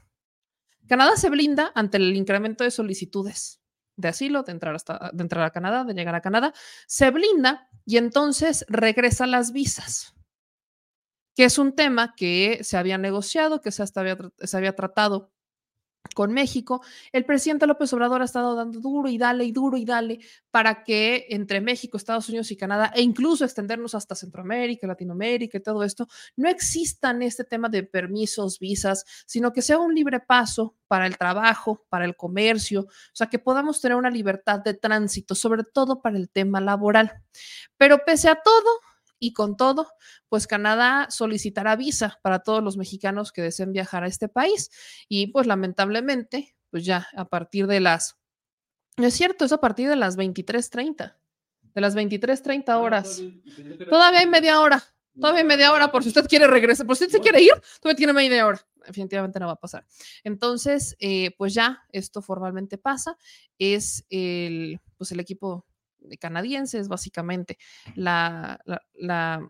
Canadá 0.86 1.16
se 1.16 1.30
blinda 1.30 1.72
ante 1.74 1.98
el 1.98 2.16
incremento 2.16 2.64
de 2.64 2.70
solicitudes 2.70 3.60
de 4.00 4.08
asilo, 4.08 4.42
de 4.42 4.52
entrar, 4.52 4.74
hasta, 4.74 5.10
de 5.12 5.22
entrar 5.22 5.44
a 5.44 5.50
Canadá, 5.50 5.84
de 5.84 5.94
llegar 5.94 6.14
a 6.14 6.20
Canadá, 6.20 6.52
se 6.86 7.10
blinda 7.10 7.68
y 7.84 7.98
entonces 7.98 8.64
regresa 8.68 9.26
las 9.26 9.52
visas 9.52 10.14
que 11.40 11.46
es 11.46 11.56
un 11.56 11.72
tema 11.72 12.14
que 12.14 12.62
se 12.64 12.76
había 12.76 12.98
negociado, 12.98 13.62
que 13.62 13.72
se, 13.72 13.82
había, 13.94 14.18
se 14.40 14.56
había 14.58 14.76
tratado 14.76 15.32
con 16.14 16.34
México, 16.34 16.82
el 17.12 17.24
presidente 17.24 17.66
López 17.66 17.90
Obrador 17.94 18.20
ha 18.20 18.26
estado 18.26 18.54
dando 18.54 18.78
duro 18.78 19.08
y 19.08 19.16
dale 19.16 19.44
y 19.44 19.52
duro 19.52 19.78
y 19.78 19.86
dale 19.86 20.20
para 20.50 20.84
que 20.84 21.28
entre 21.30 21.62
México, 21.62 21.96
Estados 21.96 22.28
Unidos 22.28 22.50
y 22.50 22.58
Canadá, 22.58 22.92
e 22.94 23.00
incluso 23.00 23.46
extendernos 23.46 23.94
hasta 23.94 24.14
Centroamérica, 24.14 24.86
Latinoamérica 24.86 25.56
y 25.56 25.62
todo 25.62 25.82
esto, 25.82 26.08
no 26.36 26.46
existan 26.46 27.22
este 27.22 27.44
tema 27.44 27.70
de 27.70 27.84
permisos, 27.84 28.58
visas, 28.58 29.06
sino 29.24 29.50
que 29.50 29.62
sea 29.62 29.78
un 29.78 29.94
libre 29.94 30.20
paso 30.20 30.76
para 30.88 31.06
el 31.06 31.16
trabajo, 31.16 31.86
para 31.88 32.04
el 32.04 32.16
comercio, 32.16 32.82
o 32.82 33.14
sea, 33.14 33.28
que 33.28 33.38
podamos 33.38 33.80
tener 33.80 33.96
una 33.96 34.10
libertad 34.10 34.60
de 34.60 34.74
tránsito, 34.74 35.34
sobre 35.34 35.64
todo 35.64 36.02
para 36.02 36.18
el 36.18 36.28
tema 36.28 36.60
laboral. 36.60 37.22
Pero 37.78 38.04
pese 38.04 38.28
a 38.28 38.34
todo, 38.34 38.89
y 39.20 39.34
con 39.34 39.56
todo, 39.56 39.86
pues 40.28 40.48
Canadá 40.48 41.06
solicitará 41.10 41.76
visa 41.76 42.18
para 42.22 42.40
todos 42.40 42.64
los 42.64 42.76
mexicanos 42.76 43.30
que 43.30 43.42
deseen 43.42 43.72
viajar 43.72 44.02
a 44.02 44.08
este 44.08 44.28
país 44.28 44.70
y 45.08 45.28
pues 45.28 45.46
lamentablemente, 45.46 46.56
pues 46.70 46.84
ya 46.84 47.06
a 47.14 47.26
partir 47.26 47.68
de 47.68 47.78
las, 47.78 48.16
no 48.96 49.06
es 49.06 49.14
cierto, 49.14 49.44
es 49.44 49.52
a 49.52 49.60
partir 49.60 49.88
de 49.88 49.96
las 49.96 50.16
23.30, 50.16 51.16
de 51.74 51.80
las 51.80 51.94
23.30 51.94 52.64
ah, 52.66 52.78
horas. 52.78 53.22
Todavía 53.88 54.20
hay 54.20 54.26
media 54.26 54.60
hora, 54.60 54.82
todavía 55.14 55.42
hay 55.42 55.46
media 55.46 55.72
hora 55.72 55.92
por 55.92 56.02
si 56.02 56.08
usted 56.08 56.26
quiere 56.26 56.46
regresar, 56.46 56.86
por 56.86 56.96
si 56.96 57.04
usted 57.04 57.18
se 57.18 57.22
quiere 57.22 57.42
ir, 57.42 57.52
todavía 57.80 57.96
tiene 57.96 58.12
media 58.14 58.46
hora. 58.46 58.66
Definitivamente 58.86 59.38
no 59.38 59.46
va 59.46 59.52
a 59.52 59.60
pasar. 59.60 59.86
Entonces, 60.24 60.96
eh, 60.98 61.32
pues 61.36 61.52
ya 61.52 61.84
esto 61.92 62.22
formalmente 62.22 62.78
pasa. 62.78 63.18
Es 63.58 64.06
el, 64.08 64.80
pues 64.96 65.12
el 65.12 65.20
equipo 65.20 65.66
canadienses, 66.18 66.88
básicamente. 66.88 67.58
La, 67.94 68.60
la, 68.94 69.48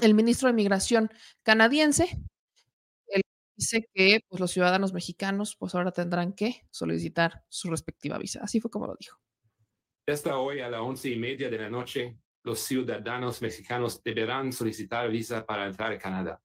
el 0.00 0.14
ministro 0.14 0.48
de 0.48 0.54
Migración 0.54 1.10
canadiense 1.42 2.18
él 3.06 3.22
dice 3.56 3.88
que 3.92 4.20
pues, 4.28 4.40
los 4.40 4.50
ciudadanos 4.50 4.92
mexicanos 4.92 5.56
pues 5.56 5.74
ahora 5.74 5.92
tendrán 5.92 6.32
que 6.32 6.66
solicitar 6.70 7.44
su 7.48 7.70
respectiva 7.70 8.18
visa. 8.18 8.40
Así 8.42 8.60
fue 8.60 8.70
como 8.70 8.86
lo 8.86 8.96
dijo. 8.98 9.18
Hasta 10.06 10.38
hoy 10.38 10.60
a 10.60 10.70
las 10.70 10.80
once 10.80 11.10
y 11.10 11.18
media 11.18 11.50
de 11.50 11.58
la 11.58 11.68
noche, 11.68 12.18
los 12.44 12.60
ciudadanos 12.60 13.42
mexicanos 13.42 14.02
deberán 14.02 14.52
solicitar 14.52 15.10
visa 15.10 15.44
para 15.44 15.66
entrar 15.66 15.92
a 15.92 15.98
Canadá 15.98 16.40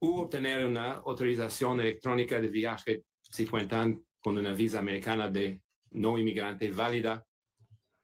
u 0.00 0.20
obtener 0.20 0.64
una 0.64 0.92
autorización 0.92 1.80
electrónica 1.80 2.40
de 2.40 2.48
viaje 2.48 3.04
si 3.20 3.46
cuentan 3.46 4.02
con 4.18 4.38
una 4.38 4.52
visa 4.52 4.78
americana 4.78 5.28
de 5.28 5.60
no 5.92 6.18
inmigrante 6.18 6.70
válida 6.70 7.24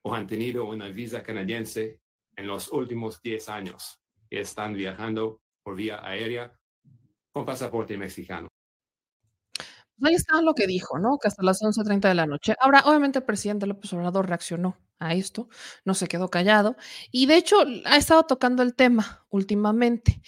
o 0.06 0.14
han 0.14 0.28
tenido 0.28 0.64
una 0.66 0.88
visa 0.88 1.20
canadiense 1.20 2.00
en 2.36 2.46
los 2.46 2.70
últimos 2.70 3.20
10 3.22 3.48
años 3.48 4.00
y 4.30 4.38
están 4.38 4.72
viajando 4.72 5.40
por 5.64 5.74
vía 5.74 5.98
aérea 6.00 6.56
con 7.32 7.44
pasaporte 7.44 7.98
mexicano. 7.98 8.46
Pues 9.98 10.10
ahí 10.10 10.14
está 10.14 10.40
lo 10.42 10.54
que 10.54 10.68
dijo, 10.68 11.00
¿no? 11.00 11.18
Que 11.18 11.26
hasta 11.26 11.42
las 11.42 11.60
11.30 11.60 12.08
de 12.08 12.14
la 12.14 12.26
noche. 12.26 12.54
Ahora, 12.60 12.82
obviamente 12.84 13.18
el 13.18 13.24
presidente 13.24 13.66
López 13.66 13.92
Obrador 13.94 14.28
reaccionó 14.28 14.76
a 15.00 15.12
esto, 15.14 15.48
no 15.84 15.94
se 15.94 16.06
quedó 16.06 16.30
callado 16.30 16.76
y 17.10 17.26
de 17.26 17.36
hecho 17.36 17.56
ha 17.84 17.96
estado 17.96 18.22
tocando 18.26 18.62
el 18.62 18.76
tema 18.76 19.26
últimamente. 19.30 20.22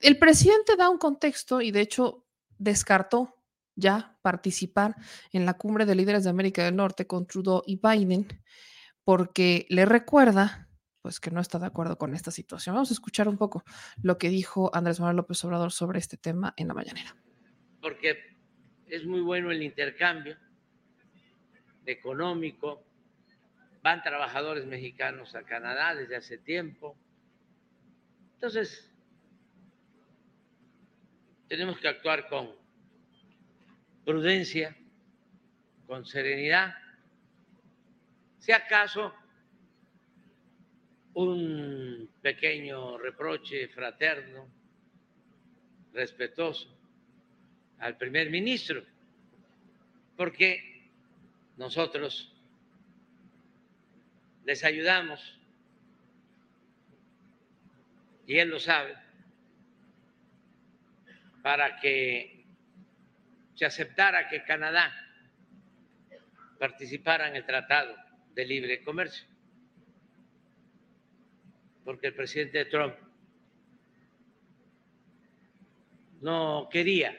El 0.00 0.18
presidente 0.18 0.74
da 0.74 0.88
un 0.88 0.98
contexto 0.98 1.60
y 1.60 1.70
de 1.70 1.82
hecho 1.82 2.26
descartó 2.58 3.36
ya 3.76 4.18
participar 4.20 4.96
en 5.32 5.46
la 5.46 5.54
cumbre 5.54 5.86
de 5.86 5.94
líderes 5.94 6.24
de 6.24 6.30
América 6.30 6.64
del 6.64 6.74
Norte 6.74 7.06
con 7.06 7.28
Trudeau 7.28 7.62
y 7.64 7.76
Biden 7.76 8.26
porque 9.04 9.66
le 9.68 9.84
recuerda 9.86 10.68
pues 11.02 11.18
que 11.18 11.30
no 11.30 11.40
está 11.40 11.58
de 11.58 11.66
acuerdo 11.66 11.96
con 11.96 12.14
esta 12.14 12.30
situación. 12.30 12.74
Vamos 12.74 12.90
a 12.90 12.94
escuchar 12.94 13.28
un 13.28 13.38
poco 13.38 13.64
lo 14.02 14.18
que 14.18 14.28
dijo 14.28 14.70
Andrés 14.74 15.00
Manuel 15.00 15.16
López 15.16 15.42
Obrador 15.44 15.72
sobre 15.72 15.98
este 15.98 16.16
tema 16.16 16.52
en 16.56 16.68
la 16.68 16.74
mañanera. 16.74 17.16
Porque 17.80 18.36
es 18.86 19.06
muy 19.06 19.20
bueno 19.20 19.50
el 19.50 19.62
intercambio 19.62 20.36
económico, 21.86 22.84
van 23.82 24.02
trabajadores 24.02 24.66
mexicanos 24.66 25.34
a 25.34 25.42
Canadá 25.42 25.94
desde 25.94 26.16
hace 26.16 26.36
tiempo. 26.36 26.98
Entonces, 28.34 28.92
tenemos 31.48 31.78
que 31.78 31.88
actuar 31.88 32.28
con 32.28 32.50
prudencia, 34.04 34.76
con 35.86 36.04
serenidad 36.04 36.74
si 38.50 38.54
acaso 38.54 39.14
un 41.14 42.10
pequeño 42.20 42.98
reproche 42.98 43.68
fraterno, 43.68 44.48
respetuoso 45.92 46.76
al 47.78 47.96
primer 47.96 48.28
ministro, 48.28 48.84
porque 50.16 50.90
nosotros 51.58 52.34
les 54.44 54.64
ayudamos, 54.64 55.38
y 58.26 58.36
él 58.36 58.48
lo 58.48 58.58
sabe, 58.58 58.96
para 61.40 61.78
que 61.78 62.44
se 63.54 63.64
aceptara 63.64 64.28
que 64.28 64.42
Canadá 64.42 64.92
participara 66.58 67.28
en 67.28 67.36
el 67.36 67.46
tratado 67.46 68.09
de 68.34 68.46
libre 68.46 68.82
comercio. 68.82 69.26
Porque 71.84 72.08
el 72.08 72.14
presidente 72.14 72.64
Trump 72.66 72.94
no 76.20 76.68
quería, 76.70 77.16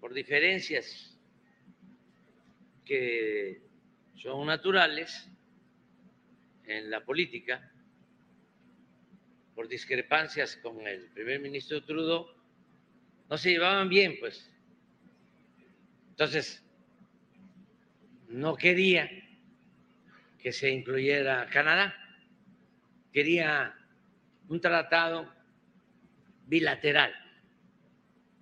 por 0.00 0.12
diferencias 0.12 1.18
que 2.84 3.62
son 4.16 4.46
naturales 4.46 5.28
en 6.66 6.90
la 6.90 7.04
política, 7.04 7.72
por 9.54 9.68
discrepancias 9.68 10.56
con 10.56 10.86
el 10.86 11.10
primer 11.10 11.40
ministro 11.40 11.82
Trudeau, 11.84 12.26
no 13.28 13.38
se 13.38 13.50
llevaban 13.50 13.88
bien, 13.88 14.16
pues. 14.20 14.50
Entonces, 16.10 16.62
no 18.32 18.56
quería 18.56 19.10
que 20.38 20.52
se 20.52 20.70
incluyera 20.70 21.46
Canadá, 21.46 21.94
quería 23.12 23.74
un 24.48 24.60
tratado 24.60 25.32
bilateral, 26.46 27.14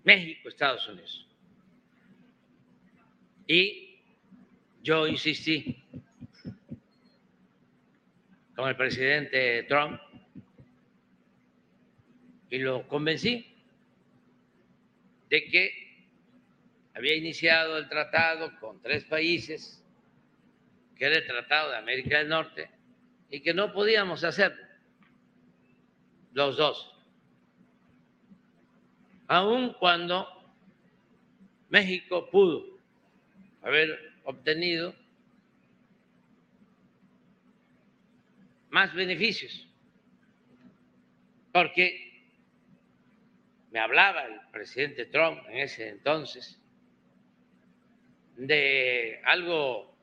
México-Estados 0.05 0.89
Unidos. 0.89 1.27
Y 3.47 3.99
yo 4.83 5.07
insistí 5.07 5.77
con 8.55 8.69
el 8.69 8.77
presidente 8.77 9.65
Trump 9.65 10.01
y 12.49 12.59
lo 12.59 12.87
convencí 12.89 13.47
de 15.29 15.45
que 15.45 15.80
había 17.01 17.17
iniciado 17.17 17.79
el 17.79 17.89
tratado 17.89 18.61
con 18.61 18.79
tres 18.83 19.05
países, 19.05 19.83
que 20.95 21.07
era 21.07 21.17
el 21.17 21.27
Tratado 21.27 21.71
de 21.71 21.79
América 21.79 22.19
del 22.19 22.29
Norte, 22.29 22.71
y 23.31 23.41
que 23.41 23.55
no 23.55 23.73
podíamos 23.73 24.23
hacer 24.23 24.55
los 26.35 26.59
dos, 26.59 26.95
aun 29.29 29.73
cuando 29.79 30.29
México 31.71 32.29
pudo 32.29 32.67
haber 33.63 33.99
obtenido 34.25 34.95
más 38.69 38.93
beneficios, 38.93 39.67
porque 41.51 42.29
me 43.71 43.79
hablaba 43.79 44.27
el 44.27 44.39
presidente 44.53 45.07
Trump 45.07 45.41
en 45.49 45.61
ese 45.61 45.89
entonces 45.89 46.60
de 48.47 49.21
algo 49.25 49.95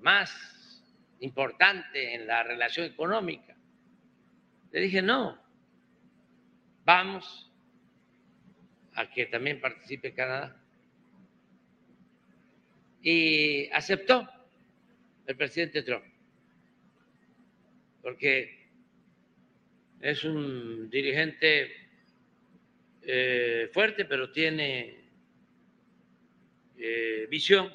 más 0.00 0.82
importante 1.20 2.14
en 2.14 2.26
la 2.26 2.42
relación 2.42 2.86
económica. 2.86 3.54
Le 4.70 4.80
dije, 4.80 5.02
no, 5.02 5.38
vamos 6.84 7.50
a 8.94 9.10
que 9.10 9.26
también 9.26 9.60
participe 9.60 10.14
Canadá. 10.14 10.56
Y 13.02 13.68
aceptó 13.70 14.28
el 15.26 15.36
presidente 15.36 15.82
Trump, 15.82 16.04
porque 18.00 18.68
es 20.00 20.24
un 20.24 20.88
dirigente 20.88 21.70
eh, 23.02 23.68
fuerte, 23.72 24.04
pero 24.04 24.30
tiene 24.30 25.01
eh, 26.84 27.28
visión 27.30 27.72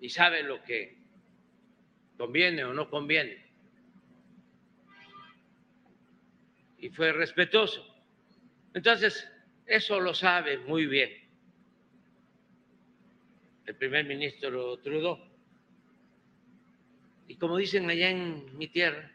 y 0.00 0.08
sabe 0.08 0.42
lo 0.42 0.62
que 0.62 0.96
conviene 2.16 2.64
o 2.64 2.72
no 2.72 2.88
conviene. 2.88 3.44
Y 6.78 6.88
fue 6.88 7.12
respetuoso. 7.12 7.86
Entonces, 8.72 9.28
eso 9.66 10.00
lo 10.00 10.14
sabe 10.14 10.56
muy 10.60 10.86
bien 10.86 11.10
el 13.66 13.74
primer 13.74 14.06
ministro 14.06 14.78
Trudeau. 14.78 15.18
Y 17.28 17.36
como 17.36 17.58
dicen 17.58 17.90
allá 17.90 18.08
en 18.08 18.56
mi 18.56 18.68
tierra, 18.68 19.12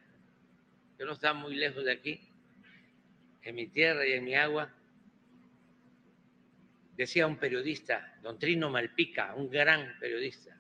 que 0.95 1.05
no 1.05 1.13
está 1.13 1.33
muy 1.33 1.55
lejos 1.55 1.85
de 1.85 1.91
aquí, 1.91 2.21
en 3.41 3.55
mi 3.55 3.65
tierra 3.65 4.05
y 4.05 4.13
en 4.13 4.25
mi 4.25 4.35
agua, 4.35 4.71
decía 7.01 7.25
un 7.25 7.37
periodista, 7.37 8.13
don 8.21 8.37
Trino 8.37 8.69
Malpica, 8.69 9.33
un 9.33 9.49
gran 9.49 9.97
periodista, 9.99 10.55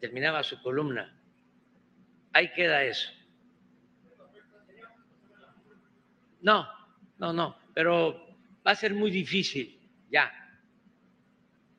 terminaba 0.00 0.42
su 0.42 0.60
columna, 0.60 1.16
ahí 2.32 2.52
queda 2.52 2.82
eso. 2.82 3.08
No, 6.40 6.66
no, 7.18 7.32
no, 7.32 7.56
pero 7.74 8.26
va 8.66 8.72
a 8.72 8.74
ser 8.74 8.92
muy 8.92 9.12
difícil 9.12 9.78
ya 10.10 10.32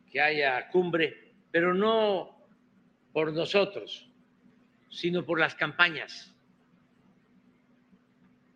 que 0.09 0.22
haya 0.22 0.69
cumbre, 0.69 1.34
pero 1.51 1.73
no 1.73 2.47
por 3.11 3.34
nosotros, 3.34 4.09
sino 4.89 5.26
por 5.26 5.41
las 5.41 5.55
campañas. 5.55 6.34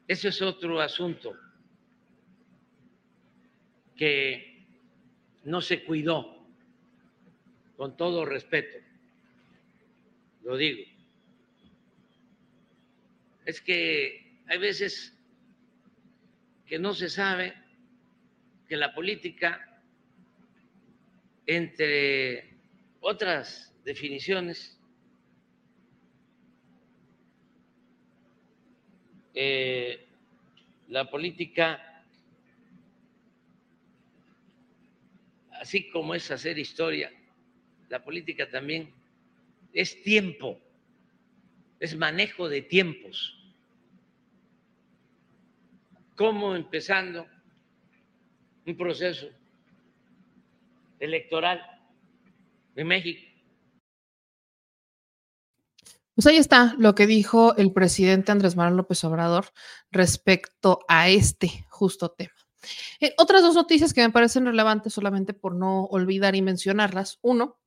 Ese 0.08 0.30
es 0.30 0.42
otro 0.42 0.80
asunto 0.80 1.34
que 4.02 4.66
no 5.44 5.62
se 5.62 5.84
cuidó, 5.84 6.44
con 7.78 7.96
todo 7.96 8.26
respeto, 8.26 8.80
lo 10.42 10.58
digo. 10.58 10.82
Es 13.46 13.62
que 13.62 14.42
hay 14.48 14.58
veces 14.58 15.16
que 16.66 16.80
no 16.80 16.96
se 16.96 17.10
sabe 17.10 17.54
que 18.68 18.76
la 18.76 18.92
política, 18.96 19.80
entre 21.46 22.58
otras 23.02 23.72
definiciones, 23.86 24.80
eh, 29.36 30.08
la 30.88 31.08
política 31.08 31.91
así 35.62 35.92
como 35.92 36.16
es 36.16 36.32
hacer 36.32 36.58
historia, 36.58 37.12
la 37.88 38.04
política 38.04 38.50
también 38.50 38.92
es 39.72 40.02
tiempo, 40.02 40.60
es 41.80 41.96
manejo 41.96 42.50
de 42.50 42.64
tiempos. 42.64 43.38
¿Cómo 46.16 46.56
empezando 46.56 47.28
un 48.66 48.76
proceso 48.76 49.30
electoral 51.00 51.62
en 52.76 52.88
México? 52.88 53.22
Pues 56.16 56.26
ahí 56.26 56.38
está 56.38 56.74
lo 56.80 56.96
que 56.96 57.06
dijo 57.06 57.56
el 57.56 57.72
presidente 57.72 58.32
Andrés 58.32 58.56
Manuel 58.56 58.78
López 58.78 59.04
Obrador 59.04 59.46
respecto 59.92 60.80
a 60.88 61.10
este 61.10 61.66
justo 61.70 62.10
tema. 62.10 62.41
Eh, 63.00 63.14
otras 63.18 63.42
dos 63.42 63.56
noticias 63.56 63.94
que 63.94 64.02
me 64.02 64.12
parecen 64.12 64.46
relevantes 64.46 64.94
solamente 64.94 65.34
por 65.34 65.56
no 65.56 65.86
olvidar 65.86 66.36
y 66.36 66.42
mencionarlas. 66.42 67.20
Uno, 67.22 67.62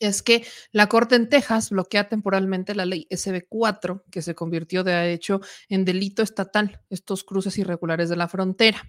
es 0.00 0.22
que 0.22 0.44
la 0.72 0.88
Corte 0.88 1.14
en 1.14 1.28
Texas 1.28 1.70
bloquea 1.70 2.08
temporalmente 2.08 2.74
la 2.74 2.86
ley 2.86 3.06
SB4, 3.10 4.02
que 4.10 4.22
se 4.22 4.34
convirtió 4.34 4.84
de 4.84 5.12
hecho 5.12 5.40
en 5.68 5.84
delito 5.84 6.22
estatal, 6.22 6.80
estos 6.90 7.24
cruces 7.24 7.56
irregulares 7.58 8.08
de 8.08 8.16
la 8.16 8.28
frontera. 8.28 8.82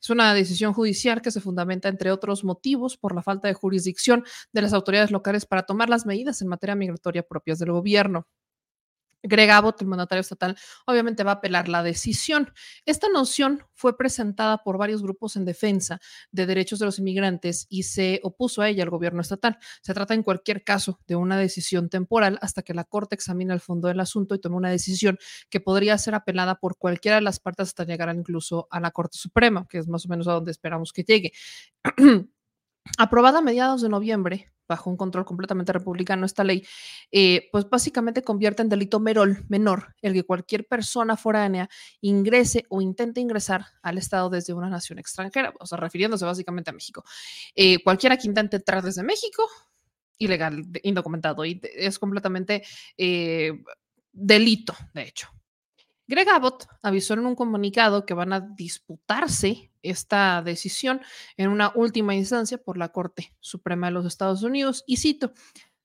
Es 0.00 0.10
una 0.10 0.32
decisión 0.34 0.72
judicial 0.72 1.22
que 1.22 1.30
se 1.30 1.40
fundamenta, 1.40 1.88
entre 1.88 2.12
otros 2.12 2.44
motivos, 2.44 2.96
por 2.96 3.14
la 3.14 3.22
falta 3.22 3.48
de 3.48 3.54
jurisdicción 3.54 4.24
de 4.52 4.62
las 4.62 4.72
autoridades 4.72 5.10
locales 5.10 5.46
para 5.46 5.64
tomar 5.64 5.88
las 5.88 6.06
medidas 6.06 6.40
en 6.42 6.48
materia 6.48 6.76
migratoria 6.76 7.22
propias 7.22 7.58
del 7.58 7.72
gobierno. 7.72 8.26
Greg 9.22 9.50
Abbott, 9.50 9.80
el 9.82 9.88
mandatario 9.88 10.20
estatal, 10.20 10.56
obviamente 10.86 11.24
va 11.24 11.32
a 11.32 11.34
apelar 11.34 11.68
la 11.68 11.82
decisión. 11.82 12.52
Esta 12.86 13.08
noción 13.08 13.64
fue 13.74 13.96
presentada 13.96 14.58
por 14.62 14.78
varios 14.78 15.02
grupos 15.02 15.36
en 15.36 15.44
defensa 15.44 16.00
de 16.30 16.46
derechos 16.46 16.78
de 16.78 16.86
los 16.86 16.98
inmigrantes 16.98 17.66
y 17.68 17.84
se 17.84 18.20
opuso 18.22 18.62
a 18.62 18.68
ella 18.68 18.82
el 18.82 18.90
gobierno 18.90 19.20
estatal. 19.20 19.58
Se 19.82 19.94
trata 19.94 20.14
en 20.14 20.22
cualquier 20.22 20.64
caso 20.64 21.00
de 21.06 21.16
una 21.16 21.36
decisión 21.36 21.88
temporal 21.88 22.38
hasta 22.42 22.62
que 22.62 22.74
la 22.74 22.84
Corte 22.84 23.14
examine 23.14 23.52
el 23.52 23.60
fondo 23.60 23.88
del 23.88 24.00
asunto 24.00 24.34
y 24.34 24.40
tome 24.40 24.56
una 24.56 24.70
decisión 24.70 25.18
que 25.48 25.60
podría 25.60 25.98
ser 25.98 26.14
apelada 26.14 26.56
por 26.56 26.76
cualquiera 26.78 27.16
de 27.16 27.22
las 27.22 27.40
partes 27.40 27.68
hasta 27.68 27.84
llegar 27.84 28.14
incluso 28.14 28.68
a 28.70 28.80
la 28.80 28.90
Corte 28.90 29.18
Suprema, 29.18 29.66
que 29.68 29.78
es 29.78 29.88
más 29.88 30.06
o 30.06 30.08
menos 30.08 30.28
a 30.28 30.32
donde 30.32 30.50
esperamos 30.50 30.92
que 30.92 31.02
llegue. 31.02 31.32
Aprobada 32.98 33.38
a 33.38 33.42
mediados 33.42 33.82
de 33.82 33.88
noviembre, 33.88 34.52
bajo 34.70 34.88
un 34.88 34.96
control 34.96 35.24
completamente 35.24 35.72
republicano 35.72 36.24
esta 36.24 36.44
ley, 36.44 36.64
eh, 37.10 37.48
pues 37.50 37.68
básicamente 37.68 38.22
convierte 38.22 38.62
en 38.62 38.68
delito 38.68 39.00
merol, 39.00 39.44
menor 39.48 39.96
el 40.00 40.14
que 40.14 40.22
cualquier 40.22 40.66
persona 40.66 41.16
foránea 41.16 41.68
ingrese 42.00 42.64
o 42.68 42.80
intente 42.80 43.20
ingresar 43.20 43.66
al 43.82 43.98
Estado 43.98 44.30
desde 44.30 44.54
una 44.54 44.70
nación 44.70 45.00
extranjera, 45.00 45.52
o 45.58 45.66
sea, 45.66 45.76
refiriéndose 45.76 46.24
básicamente 46.24 46.70
a 46.70 46.72
México. 46.72 47.04
Eh, 47.54 47.82
cualquiera 47.82 48.16
que 48.16 48.28
intente 48.28 48.56
entrar 48.56 48.82
desde 48.82 49.02
México, 49.02 49.42
ilegal, 50.18 50.62
indocumentado, 50.84 51.44
y 51.44 51.60
es 51.74 51.98
completamente 51.98 52.62
eh, 52.96 53.52
delito, 54.12 54.74
de 54.94 55.02
hecho. 55.02 55.28
Greg 56.06 56.28
Abbott 56.28 56.66
avisó 56.82 57.14
en 57.14 57.26
un 57.26 57.34
comunicado 57.34 58.06
que 58.06 58.14
van 58.14 58.32
a 58.32 58.40
disputarse 58.40 59.69
esta 59.82 60.42
decisión 60.42 61.00
en 61.36 61.48
una 61.50 61.72
última 61.74 62.14
instancia 62.14 62.58
por 62.58 62.76
la 62.76 62.90
Corte 62.90 63.34
Suprema 63.40 63.88
de 63.88 63.92
los 63.92 64.06
Estados 64.06 64.42
Unidos 64.42 64.84
y 64.86 64.98
cito, 64.98 65.32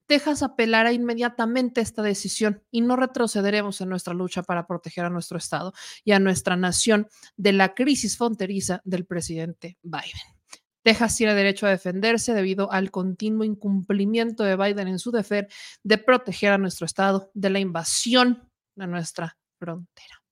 Texas 0.06 0.42
apelará 0.42 0.92
inmediatamente 0.92 1.80
esta 1.80 2.02
decisión 2.02 2.62
y 2.70 2.80
no 2.80 2.96
retrocederemos 2.96 3.80
en 3.80 3.88
nuestra 3.88 4.14
lucha 4.14 4.42
para 4.42 4.66
proteger 4.66 5.04
a 5.04 5.10
nuestro 5.10 5.36
Estado 5.36 5.72
y 6.04 6.12
a 6.12 6.20
nuestra 6.20 6.56
nación 6.56 7.08
de 7.36 7.52
la 7.52 7.74
crisis 7.74 8.16
fronteriza 8.16 8.80
del 8.84 9.04
presidente 9.04 9.78
Biden. 9.82 10.36
Texas 10.84 11.16
tiene 11.16 11.34
derecho 11.34 11.66
a 11.66 11.70
defenderse 11.70 12.32
debido 12.32 12.70
al 12.70 12.92
continuo 12.92 13.42
incumplimiento 13.42 14.44
de 14.44 14.56
Biden 14.56 14.86
en 14.86 15.00
su 15.00 15.10
deber 15.10 15.48
de 15.82 15.98
proteger 15.98 16.52
a 16.52 16.58
nuestro 16.58 16.86
Estado 16.86 17.28
de 17.34 17.50
la 17.50 17.58
invasión 17.58 18.48
de 18.76 18.86
nuestra 18.86 19.36
frontera. 19.58 20.22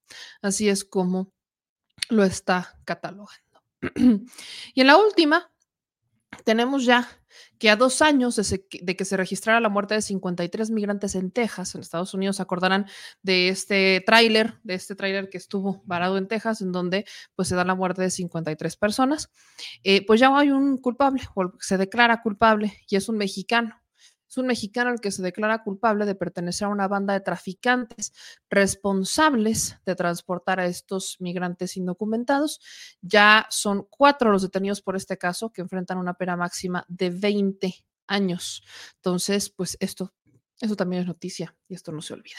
Así 0.43 0.69
es 0.69 0.85
como 0.85 1.33
lo 2.09 2.23
está 2.23 2.79
catalogando. 2.85 3.54
Y 4.75 4.81
en 4.81 4.87
la 4.87 4.97
última, 4.97 5.51
tenemos 6.45 6.85
ya 6.85 7.09
que 7.59 7.71
a 7.71 7.77
dos 7.77 8.03
años 8.03 8.37
de, 8.37 8.97
que 8.97 9.05
se 9.05 9.17
registrara 9.17 9.61
la 9.61 9.69
muerte 9.69 9.95
de 9.95 10.03
53 10.03 10.71
migrantes 10.71 11.15
en 11.15 11.31
Texas, 11.31 11.75
en 11.75 11.81
Estados 11.81 12.15
Unidos, 12.15 12.41
acordarán 12.41 12.87
de 13.23 13.49
este 13.49 14.03
tráiler, 14.05 14.59
de 14.63 14.75
este 14.75 14.95
tráiler 14.95 15.31
que 15.31 15.39
estuvo 15.39 15.83
varado 15.87 16.19
en 16.19 16.29
Texas, 16.29 16.61
en 16.61 16.73
donde 16.73 17.07
pues 17.35 17.49
se 17.49 17.55
da 17.55 17.65
la 17.65 17.75
muerte 17.75 18.03
de 18.03 18.11
53 18.11 18.77
personas, 18.77 19.31
eh, 19.83 20.05
pues 20.07 20.21
ya 20.21 20.37
hay 20.37 20.51
un 20.51 20.79
culpable, 20.79 21.23
o 21.35 21.53
se 21.61 21.79
declara 21.79 22.23
culpable, 22.23 22.75
y 22.89 22.97
es 22.97 23.09
un 23.09 23.17
mexicano. 23.17 23.84
Es 24.35 24.39
un 24.39 24.49
mexicano 24.49 24.91
el 24.91 25.01
que 25.01 25.13
se 25.13 25.23
declara 25.23 25.63
culpable 25.63 26.07
de 26.07 26.17
pertenecer 26.17 26.67
a 26.67 26.69
una 26.69 26.89
banda 26.89 27.15
de 27.15 27.21
traficantes 27.21 28.13
responsables 28.51 29.79
de 29.87 29.95
transportar 29.95 30.59
a 30.59 30.67
estos 30.67 31.19
migrantes 31.21 31.77
indocumentados. 31.77 32.59
Ya 33.01 33.47
son 33.51 33.87
cuatro 33.89 34.33
los 34.33 34.43
detenidos 34.43 34.83
por 34.83 34.97
este 34.97 35.19
caso 35.19 35.53
que 35.53 35.61
enfrentan 35.61 35.99
una 35.99 36.15
pena 36.15 36.37
máxima 36.37 36.85
de 36.89 37.11
20 37.11 37.85
años. 38.09 38.65
Entonces, 38.97 39.51
pues 39.51 39.77
esto, 39.79 40.13
esto 40.61 40.77
también 40.77 41.03
es 41.03 41.07
noticia 41.09 41.57
y 41.69 41.75
esto 41.75 41.93
no 41.93 42.01
se 42.01 42.15
olvida. 42.15 42.37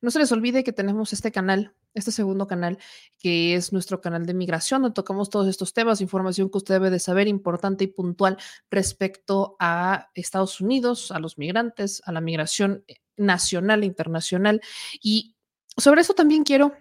No 0.00 0.10
se 0.10 0.18
les 0.18 0.32
olvide 0.32 0.64
que 0.64 0.72
tenemos 0.72 1.12
este 1.12 1.30
canal, 1.30 1.74
este 1.94 2.10
segundo 2.10 2.46
canal, 2.46 2.78
que 3.18 3.54
es 3.54 3.72
nuestro 3.72 4.00
canal 4.00 4.24
de 4.24 4.34
migración, 4.34 4.82
donde 4.82 4.94
tocamos 4.94 5.28
todos 5.28 5.48
estos 5.48 5.74
temas, 5.74 6.00
información 6.00 6.50
que 6.50 6.58
usted 6.58 6.74
debe 6.74 6.90
de 6.90 6.98
saber, 6.98 7.28
importante 7.28 7.84
y 7.84 7.88
puntual 7.88 8.38
respecto 8.70 9.56
a 9.58 10.10
Estados 10.14 10.60
Unidos, 10.60 11.12
a 11.12 11.18
los 11.18 11.36
migrantes, 11.36 12.02
a 12.06 12.12
la 12.12 12.20
migración 12.20 12.84
eh, 12.88 12.96
nacional 13.16 13.82
e 13.82 13.86
internacional. 13.86 14.60
Y 15.02 15.36
sobre 15.76 16.00
eso 16.00 16.14
también 16.14 16.44
quiero 16.44 16.72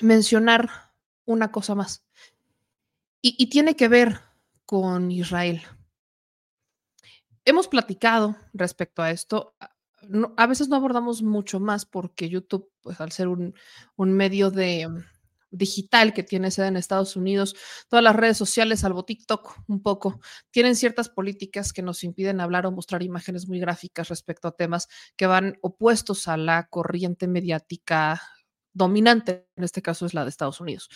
mencionar 0.00 0.92
una 1.24 1.50
cosa 1.50 1.74
más. 1.74 2.04
Y, 3.22 3.34
y 3.38 3.46
tiene 3.46 3.76
que 3.76 3.88
ver 3.88 4.20
con 4.66 5.10
Israel. 5.10 5.62
Hemos 7.44 7.68
platicado 7.68 8.36
respecto 8.52 9.02
a 9.02 9.10
esto. 9.10 9.54
No- 10.08 10.34
a 10.36 10.46
veces 10.46 10.68
no 10.68 10.76
abordamos 10.76 11.22
mucho 11.22 11.60
más 11.60 11.84
porque 11.86 12.28
YouTube, 12.28 12.70
pues 12.82 13.00
al 13.00 13.12
ser 13.12 13.28
un, 13.28 13.54
un 13.96 14.12
medio 14.12 14.50
de 14.50 14.88
mm, 14.88 15.04
digital 15.50 16.12
que 16.12 16.22
tiene 16.22 16.50
sede 16.50 16.68
en 16.68 16.76
Estados 16.76 17.16
Unidos, 17.16 17.56
todas 17.88 18.02
las 18.02 18.16
redes 18.16 18.36
sociales, 18.36 18.80
salvo 18.80 19.04
TikTok, 19.04 19.60
un 19.68 19.82
poco, 19.82 20.20
tienen 20.50 20.76
ciertas 20.76 21.08
políticas 21.08 21.72
que 21.72 21.82
nos 21.82 22.04
impiden 22.04 22.40
hablar 22.40 22.66
o 22.66 22.72
mostrar 22.72 23.02
imágenes 23.02 23.48
muy 23.48 23.58
gráficas 23.60 24.08
respecto 24.08 24.48
a 24.48 24.56
temas 24.56 24.88
que 25.16 25.26
van 25.26 25.56
opuestos 25.62 26.28
a 26.28 26.36
la 26.36 26.68
corriente 26.68 27.28
mediática 27.28 28.20
dominante, 28.76 29.48
en 29.56 29.64
este 29.64 29.80
caso 29.80 30.04
es 30.04 30.12
la 30.12 30.22
de 30.22 30.28
Estados 30.28 30.60
Unidos. 30.60 30.90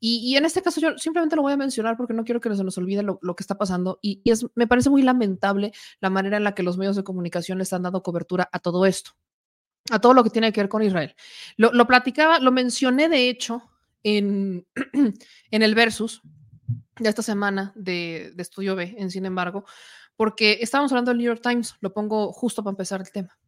Y, 0.00 0.36
en 0.36 0.44
este 0.44 0.62
caso 0.62 0.80
yo 0.80 0.98
simplemente 0.98 1.36
lo 1.36 1.42
voy 1.42 1.52
a 1.52 1.56
mencionar 1.56 1.96
porque 1.96 2.12
no 2.12 2.24
quiero 2.24 2.40
que 2.40 2.54
se 2.54 2.64
nos 2.64 2.76
olvide 2.76 3.02
lo, 3.02 3.18
que 3.36 3.42
está 3.42 3.56
pasando 3.56 4.00
y, 4.02 4.22
me 4.56 4.66
parece 4.66 4.90
muy 4.90 5.02
lamentable 5.02 5.72
la 6.00 6.10
manera 6.10 6.36
en 6.38 6.44
la 6.44 6.54
que 6.54 6.64
los 6.64 6.76
medios 6.76 6.96
de 6.96 7.04
comunicación 7.04 7.58
le 7.58 7.64
están 7.64 7.82
dando 7.82 8.02
cobertura 8.02 8.48
a 8.50 8.58
todo 8.58 8.84
esto, 8.84 9.12
a 9.90 10.00
todo 10.00 10.12
lo 10.12 10.24
que 10.24 10.30
tiene 10.30 10.52
que 10.52 10.60
ver 10.60 10.68
con 10.68 10.82
Israel. 10.82 11.14
Lo, 11.56 11.72
lo 11.72 11.86
platicaba, 11.86 12.40
lo 12.40 12.50
mencioné 12.50 13.08
de 13.08 13.28
hecho 13.28 13.62
en, 14.02 14.66
en 15.50 15.62
el 15.62 15.74
versus 15.76 16.22
de 16.98 17.08
esta 17.08 17.22
semana 17.22 17.72
de, 17.76 18.32
de 18.34 18.42
Estudio 18.42 18.74
B, 18.74 18.96
en 18.98 19.10
sin 19.10 19.24
embargo, 19.24 19.64
porque 20.16 20.58
estábamos 20.60 20.90
hablando 20.90 21.12
del 21.12 21.18
New 21.18 21.26
York 21.26 21.42
Times, 21.42 21.76
lo 21.80 21.92
pongo 21.92 22.32
justo 22.32 22.64
para 22.64 22.72
empezar 22.72 23.00
el 23.00 23.10
tema. 23.12 23.38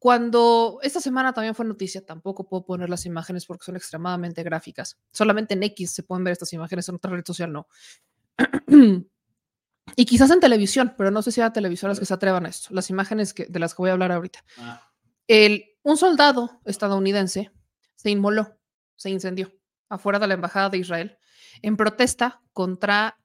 Cuando 0.00 0.78
esta 0.82 0.98
semana 0.98 1.34
también 1.34 1.54
fue 1.54 1.66
noticia, 1.66 2.04
tampoco 2.04 2.48
puedo 2.48 2.64
poner 2.64 2.88
las 2.88 3.04
imágenes 3.04 3.44
porque 3.44 3.66
son 3.66 3.76
extremadamente 3.76 4.42
gráficas. 4.42 4.98
Solamente 5.12 5.52
en 5.52 5.62
X 5.62 5.90
se 5.90 6.02
pueden 6.02 6.24
ver 6.24 6.32
estas 6.32 6.50
imágenes, 6.54 6.88
en 6.88 6.94
otra 6.94 7.10
red 7.10 7.22
social 7.22 7.52
no. 7.52 7.68
y 9.96 10.04
quizás 10.06 10.30
en 10.30 10.40
televisión, 10.40 10.94
pero 10.96 11.10
no 11.10 11.20
sé 11.20 11.32
si 11.32 11.42
hay 11.42 11.52
televisoras 11.52 11.98
que 11.98 12.06
se 12.06 12.14
atrevan 12.14 12.46
a 12.46 12.48
esto. 12.48 12.72
Las 12.72 12.88
imágenes 12.88 13.34
que, 13.34 13.44
de 13.44 13.58
las 13.58 13.74
que 13.74 13.82
voy 13.82 13.90
a 13.90 13.92
hablar 13.92 14.10
ahorita. 14.10 14.42
El, 15.28 15.66
un 15.82 15.98
soldado 15.98 16.62
estadounidense 16.64 17.52
se 17.94 18.08
inmoló, 18.08 18.58
se 18.96 19.10
incendió 19.10 19.52
afuera 19.90 20.18
de 20.18 20.28
la 20.28 20.34
embajada 20.34 20.70
de 20.70 20.78
Israel 20.78 21.18
en 21.60 21.76
protesta 21.76 22.40
contra 22.54 23.20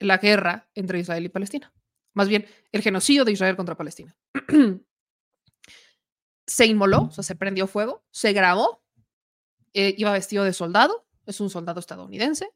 la 0.00 0.18
guerra 0.18 0.68
entre 0.74 0.98
Israel 0.98 1.24
y 1.24 1.28
Palestina. 1.28 1.72
Más 2.14 2.26
bien, 2.26 2.46
el 2.72 2.82
genocidio 2.82 3.24
de 3.24 3.30
Israel 3.30 3.54
contra 3.54 3.76
Palestina. 3.76 4.16
se 6.46 6.66
inmoló, 6.66 7.04
o 7.04 7.10
sea, 7.10 7.24
se 7.24 7.34
prendió 7.34 7.66
fuego, 7.66 8.04
se 8.10 8.32
grabó, 8.32 8.82
eh, 9.74 9.94
iba 9.98 10.12
vestido 10.12 10.44
de 10.44 10.52
soldado, 10.52 11.06
es 11.26 11.40
un 11.40 11.50
soldado 11.50 11.80
estadounidense 11.80 12.50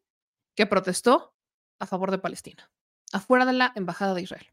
que 0.54 0.66
protestó 0.66 1.34
a 1.78 1.86
favor 1.86 2.10
de 2.10 2.18
Palestina, 2.18 2.70
afuera 3.12 3.44
de 3.44 3.52
la 3.52 3.72
embajada 3.74 4.14
de 4.14 4.22
Israel. 4.22 4.46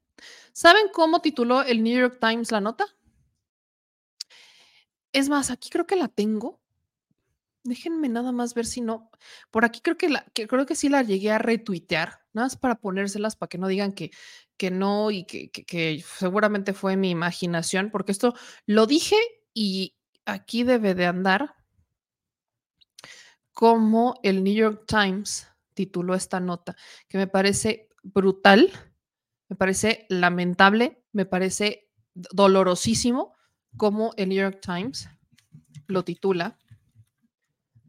¿Saben 0.54 0.88
cómo 0.92 1.22
tituló 1.22 1.62
el 1.62 1.84
New 1.84 2.00
York 2.00 2.18
Times 2.20 2.52
la 2.52 2.62
nota? 2.62 2.86
Es 5.14 5.30
más, 5.30 5.52
aquí 5.52 5.70
creo 5.70 5.86
que 5.86 5.96
la 5.96 6.08
tengo. 6.08 6.60
Déjenme 7.64 8.10
nada 8.10 8.32
más 8.32 8.54
ver 8.54 8.66
si 8.66 8.82
no. 8.82 9.12
Por 9.52 9.66
aquí 9.66 9.82
creo 9.82 9.98
que, 9.98 10.10
la, 10.10 10.24
que 10.34 10.48
creo 10.48 10.66
que 10.66 10.76
sí 10.76 10.90
la 10.90 11.04
llegué 11.04 11.32
a 11.32 11.38
retuitear, 11.38 12.26
nada 12.34 12.46
más 12.46 12.56
para 12.56 12.76
ponérselas 12.76 13.36
para 13.36 13.50
que 13.50 13.58
no 13.58 13.68
digan 13.68 13.92
que, 13.92 14.12
que 14.58 14.72
no 14.72 15.12
y 15.12 15.26
que, 15.26 15.50
que, 15.52 16.04
seguramente 16.06 16.74
fue 16.74 16.98
mi 16.98 17.12
imaginación, 17.12 17.90
porque 17.92 18.12
esto 18.12 18.34
lo 18.66 18.88
dije 18.88 19.16
y 19.54 19.96
aquí 20.26 20.64
debe 20.64 20.96
de 20.96 21.06
andar 21.06 21.56
como 23.54 24.20
el 24.24 24.44
New 24.44 24.54
York 24.54 24.84
Times 24.88 25.48
tituló 25.74 26.16
esta 26.16 26.40
nota, 26.40 26.76
que 27.08 27.18
me 27.18 27.28
parece 27.28 27.90
brutal, 28.04 28.72
me 29.48 29.56
parece 29.56 30.06
lamentable, 30.10 31.04
me 31.12 31.26
parece 31.26 31.90
dolorosísimo 32.14 33.36
como 33.78 34.12
el 34.18 34.30
New 34.30 34.38
York 34.38 34.60
Times 34.62 35.10
lo 35.88 36.04
titula. 36.04 36.58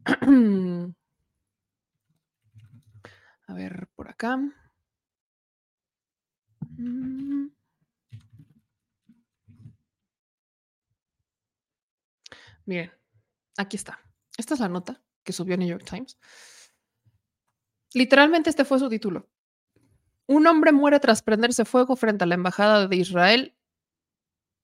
A 3.47 3.53
ver, 3.53 3.87
por 3.95 4.09
acá. 4.09 4.39
Miren, 12.65 12.91
aquí 13.57 13.75
está. 13.77 13.99
Esta 14.37 14.53
es 14.53 14.59
la 14.59 14.69
nota 14.69 15.01
que 15.23 15.33
subió 15.33 15.57
New 15.57 15.67
York 15.67 15.83
Times. 15.89 16.19
Literalmente 17.93 18.49
este 18.49 18.63
fue 18.63 18.79
su 18.79 18.87
título. 18.89 19.27
Un 20.27 20.45
hombre 20.45 20.71
muere 20.71 20.99
tras 20.99 21.23
prenderse 21.23 21.65
fuego 21.65 21.95
frente 21.95 22.23
a 22.23 22.27
la 22.27 22.35
embajada 22.35 22.87
de 22.87 22.95
Israel 22.95 23.57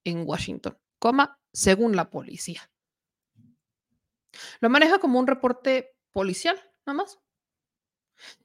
en 0.03 0.23
Washington, 0.27 0.77
coma, 0.99 1.39
según 1.51 1.95
la 1.95 2.11
policía. 2.11 2.69
Lo 4.59 4.69
maneja 4.69 4.99
como 4.99 5.19
un 5.19 5.25
reporte 5.25 5.97
policial, 6.11 6.61
nada 6.85 6.97
más. 6.97 7.19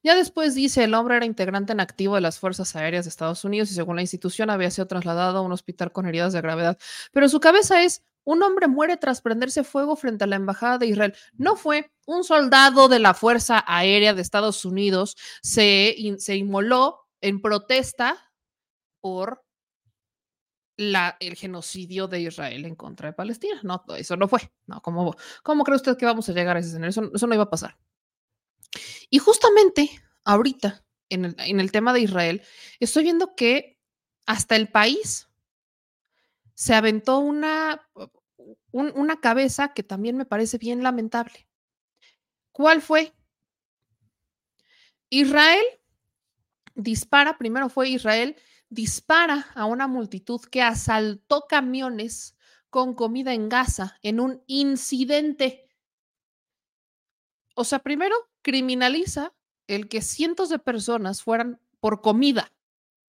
Ya 0.03 0.15
después 0.15 0.55
dice, 0.55 0.85
el 0.85 0.95
hombre 0.95 1.17
era 1.17 1.27
integrante 1.27 1.73
en 1.73 1.81
activo 1.81 2.15
de 2.15 2.21
las 2.21 2.39
Fuerzas 2.39 2.75
Aéreas 2.77 3.05
de 3.05 3.11
Estados 3.11 3.45
Unidos 3.45 3.71
y 3.71 3.75
según 3.75 3.97
la 3.97 4.03
institución 4.03 4.51
había 4.51 4.71
sido 4.71 4.87
trasladado 4.87 5.39
a 5.39 5.43
un 5.43 5.53
hospital 5.53 5.93
con 5.93 6.07
heridas 6.07 6.33
de 6.33 6.41
gravedad. 6.41 6.79
Pero 7.13 7.29
su 7.29 7.41
cabeza 7.41 7.83
es, 7.83 8.05
un 8.25 8.43
hombre 8.43 8.69
muere 8.69 8.97
tras 8.97 9.23
prenderse 9.23 9.65
fuego 9.65 9.97
frente 9.97 10.25
a 10.25 10.27
la 10.27 10.37
embajada 10.37 10.79
de 10.79 10.87
Israel. 10.87 11.15
No 11.35 11.57
fue 11.57 11.91
un 12.07 12.25
soldado 12.25 12.89
de 12.89 12.99
la 12.99 13.15
Fuerza 13.15 13.65
Aérea 13.67 14.15
de 14.15 14.23
Estados 14.23 14.65
Unidos, 14.65 15.17
se, 15.43 15.97
se 16.19 16.37
inmoló 16.37 17.07
en 17.21 17.41
protesta 17.41 18.33
por 19.01 19.43
la, 20.77 21.17
el 21.21 21.37
genocidio 21.37 22.09
de 22.09 22.21
Israel 22.21 22.65
en 22.65 22.75
contra 22.75 23.09
de 23.09 23.13
Palestina. 23.13 23.61
No, 23.63 23.85
eso 23.97 24.17
no 24.17 24.29
fue. 24.29 24.51
No, 24.67 24.81
¿cómo, 24.81 25.15
cómo 25.43 25.65
cree 25.65 25.77
usted 25.77 25.97
que 25.97 26.07
vamos 26.07 26.29
a 26.29 26.33
llegar 26.33 26.57
a 26.57 26.61
ese 26.61 26.71
escenario? 26.71 27.11
Eso 27.15 27.27
no 27.27 27.35
iba 27.35 27.45
a 27.45 27.51
pasar. 27.51 27.77
Y 29.11 29.19
justamente 29.19 29.91
ahorita, 30.25 30.85
en 31.09 31.25
el, 31.27 31.37
en 31.39 31.61
el, 31.61 31.73
tema 31.73 31.93
de 31.93 32.01
Israel, 32.01 32.43
estoy 32.79 33.03
viendo 33.03 33.35
que 33.35 33.79
hasta 34.25 34.55
el 34.55 34.69
país 34.69 35.29
se 36.55 36.75
aventó 36.75 37.19
una, 37.19 37.89
un, 38.71 38.93
una 38.95 39.21
cabeza 39.21 39.75
que 39.75 39.83
también 39.83 40.17
me 40.17 40.25
parece 40.25 40.59
bien 40.59 40.85
lamentable. 40.85 41.49
¿Cuál 42.53 42.81
fue? 42.81 43.13
Israel 45.09 45.65
dispara, 46.77 47.37
primero 47.37 47.69
fue 47.69 47.89
Israel, 47.89 48.37
dispara 48.69 49.51
a 49.55 49.65
una 49.65 49.89
multitud 49.89 50.41
que 50.43 50.63
asaltó 50.63 51.47
camiones 51.49 52.37
con 52.71 52.95
comida 52.95 53.35
en 53.35 53.49
Gaza 53.49 53.99
en 54.03 54.21
un 54.21 54.45
incidente. 54.47 55.69
O 57.57 57.65
sea, 57.65 57.81
primero 57.81 58.15
criminaliza 58.43 59.35
el 59.67 59.89
que 59.89 60.03
cientos 60.03 60.49
de 60.49 60.59
personas 60.59 61.23
fueran 61.23 61.61
por 61.81 62.01
comida, 62.01 62.53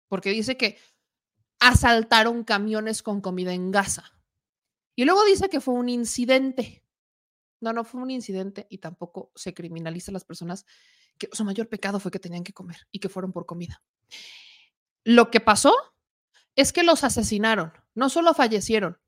porque 0.09 0.31
dice 0.31 0.57
que 0.57 0.79
asaltaron 1.61 2.45
camiones 2.45 3.03
con 3.03 3.21
comida 3.21 3.53
en 3.53 3.71
Gaza. 3.71 4.13
Y 4.95 5.05
luego 5.05 5.25
dice 5.25 5.49
que 5.49 5.61
fue 5.61 5.75
un 5.75 5.89
incidente. 5.89 6.83
No, 7.61 7.73
no 7.73 7.85
fue 7.85 8.01
un 8.01 8.11
incidente 8.11 8.67
y 8.71 8.79
tampoco 8.79 9.31
se 9.35 9.55
criminaliza 9.55 10.11
a 10.11 10.15
las 10.15 10.25
personas 10.25 10.67
que 11.19 11.29
su 11.33 11.45
mayor 11.45 11.69
pecado 11.69 12.01
fue 12.01 12.11
que 12.11 12.19
tenían 12.19 12.45
que 12.45 12.53
comer 12.53 12.87
y 12.91 12.99
que 12.99 13.09
fueron 13.09 13.33
por 13.33 13.47
comida. 13.47 13.83
lo 15.05 15.31
que 15.31 15.41
pasó 15.41 15.73
es 16.57 16.73
que 16.73 16.83
los 16.83 17.05
asesinaron, 17.05 17.73
no 17.95 18.09
solo 18.09 18.35
fallecieron. 18.35 18.99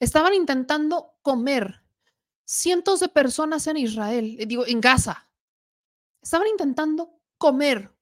Estaban 0.00 0.34
intentando 0.34 1.14
comer 1.22 1.81
cientos 2.52 3.00
de 3.00 3.08
personas 3.08 3.66
en 3.66 3.78
Israel, 3.78 4.36
eh, 4.38 4.46
digo, 4.46 4.66
en 4.66 4.80
Gaza. 4.80 5.28
Estaban 6.22 6.48
intentando 6.48 7.18
comer. 7.38 7.96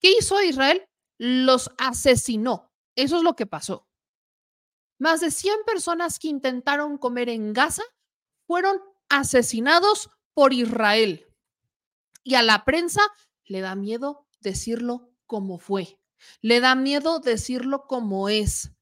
¿Qué 0.00 0.12
hizo 0.18 0.40
Israel? 0.42 0.88
Los 1.18 1.70
asesinó. 1.78 2.72
Eso 2.96 3.18
es 3.18 3.22
lo 3.22 3.36
que 3.36 3.46
pasó. 3.46 3.86
Más 4.98 5.20
de 5.20 5.30
100 5.30 5.64
personas 5.66 6.18
que 6.18 6.28
intentaron 6.28 6.98
comer 6.98 7.28
en 7.28 7.52
Gaza 7.52 7.82
fueron 8.46 8.80
asesinados 9.08 10.10
por 10.32 10.52
Israel. 10.52 11.26
Y 12.22 12.36
a 12.36 12.42
la 12.42 12.64
prensa 12.64 13.02
le 13.44 13.60
da 13.60 13.74
miedo 13.74 14.26
decirlo 14.40 15.12
como 15.26 15.58
fue. 15.58 16.00
Le 16.40 16.60
da 16.60 16.74
miedo 16.74 17.20
decirlo 17.20 17.86
como 17.86 18.28
es. 18.28 18.72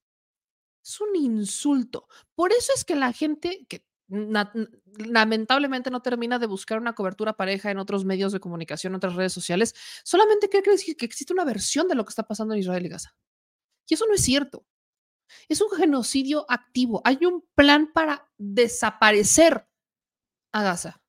Es 0.85 1.01
un 1.01 1.17
insulto. 1.17 2.07
Por 2.35 2.53
eso 2.53 2.73
es 2.75 2.85
que 2.85 2.95
la 2.95 3.13
gente 3.13 3.67
que 3.69 3.85
lamentablemente 4.99 5.91
no 5.91 6.03
termina 6.03 6.39
de 6.39 6.47
buscar 6.47 6.79
una 6.79 6.95
cobertura 6.95 7.33
pareja 7.35 7.71
en 7.71 7.79
otros 7.79 8.05
medios 8.05 8.33
de 8.33 8.41
comunicación, 8.41 8.93
en 8.93 8.97
otras 8.97 9.15
redes 9.15 9.33
sociales, 9.33 9.75
solamente 10.05 10.49
cree 10.49 10.63
que 10.63 11.05
existe 11.05 11.33
una 11.33 11.45
versión 11.45 11.89
de 11.89 11.95
lo 11.95 12.05
que 12.05 12.11
está 12.11 12.27
pasando 12.27 12.55
en 12.55 12.61
Israel 12.61 12.87
y 12.87 12.89
Gaza. 12.89 13.15
Y 13.89 13.95
eso 13.95 14.07
no 14.07 14.15
es 14.15 14.23
cierto. 14.23 14.67
Es 15.49 15.61
un 15.61 15.71
genocidio 15.71 16.45
activo. 16.49 17.01
Hay 17.05 17.25
un 17.25 17.45
plan 17.55 17.91
para 17.93 18.31
desaparecer 18.39 19.67
a 20.53 20.63
Gaza. 20.63 21.03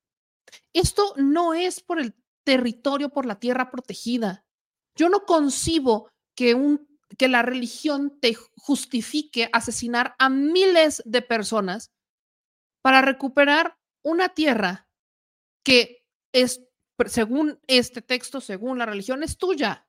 Esto 0.73 1.13
no 1.17 1.53
es 1.53 1.81
por 1.81 1.99
el 1.99 2.15
territorio, 2.43 3.09
por 3.09 3.25
la 3.25 3.39
tierra 3.39 3.71
protegida. 3.71 4.45
Yo 4.95 5.09
no 5.09 5.25
concibo 5.25 6.09
que, 6.35 6.55
un, 6.55 6.87
que 7.17 7.27
la 7.27 7.41
religión 7.41 8.19
te 8.19 8.33
justifique 8.33 9.49
asesinar 9.51 10.15
a 10.19 10.29
miles 10.29 11.01
de 11.05 11.21
personas 11.21 11.91
para 12.83 13.01
recuperar 13.01 13.79
una 14.03 14.29
tierra 14.29 14.89
que 15.63 16.05
es, 16.33 16.61
según 17.07 17.59
este 17.65 18.01
texto, 18.01 18.41
según 18.41 18.77
la 18.77 18.85
religión, 18.85 19.23
es 19.23 19.37
tuya. 19.37 19.87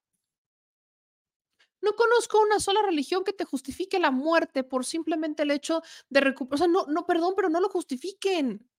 No 1.83 1.95
conozco 1.97 2.41
una 2.41 2.61
sola 2.61 2.83
religión 2.83 3.25
que 3.25 3.33
te 3.33 3.45
justifique 3.45 3.99
la 3.99 4.13
muerte 4.13 4.63
por 4.63 4.87
simplemente 4.87 5.43
el 5.43 5.51
hecho 5.51 5.83
de 6.09 6.21
recuperar. 6.21 6.55
O 6.55 6.59
sea, 6.59 6.69
no, 6.69 6.87
no, 6.87 7.05
perdón, 7.05 7.35
pero 7.37 7.49
no 7.49 7.61
lo 7.61 7.69
justifiquen. 7.69 8.71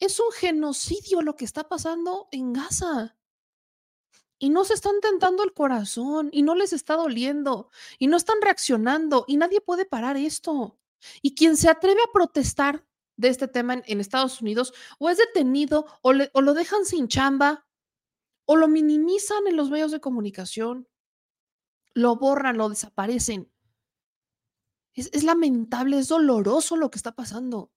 Es 0.00 0.18
un 0.18 0.32
genocidio 0.32 1.20
lo 1.20 1.36
que 1.36 1.44
está 1.44 1.68
pasando 1.68 2.28
en 2.32 2.54
Gaza. 2.54 3.18
Y 4.38 4.48
no 4.48 4.64
se 4.64 4.72
están 4.72 5.00
tentando 5.02 5.42
el 5.42 5.52
corazón 5.52 6.30
y 6.32 6.42
no 6.42 6.54
les 6.54 6.72
está 6.72 6.96
doliendo 6.96 7.70
y 7.98 8.06
no 8.06 8.16
están 8.16 8.40
reaccionando 8.40 9.24
y 9.28 9.36
nadie 9.36 9.60
puede 9.60 9.84
parar 9.84 10.16
esto. 10.16 10.78
Y 11.20 11.34
quien 11.34 11.58
se 11.58 11.68
atreve 11.68 12.00
a 12.02 12.12
protestar 12.12 12.87
de 13.18 13.28
este 13.28 13.48
tema 13.48 13.82
en, 13.84 14.00
Estados 14.00 14.40
Unidos 14.40 14.72
o 14.98 15.10
es 15.10 15.18
detenido 15.18 15.86
o, 16.02 16.12
lo 16.12 16.54
dejan 16.54 16.86
sin 16.86 17.08
chamba 17.08 17.66
o 18.46 18.56
lo 18.56 18.68
minimizan 18.68 19.46
en 19.46 19.56
los 19.56 19.68
medios 19.70 19.90
de 19.90 20.00
comunicación, 20.00 20.88
lo 21.92 22.16
borran, 22.16 22.56
lo 22.56 22.70
desaparecen. 22.70 23.52
Es, 24.94 25.10
es, 25.12 25.24
lamentable, 25.24 25.98
es 25.98 26.08
doloroso 26.08 26.76
lo 26.76 26.90
que 26.90 26.96
está 26.96 27.14
pasando. 27.14 27.72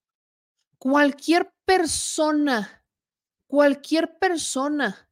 Cualquier 0.78 1.54
persona, 1.66 2.86
cualquier 3.48 4.18
persona 4.18 5.10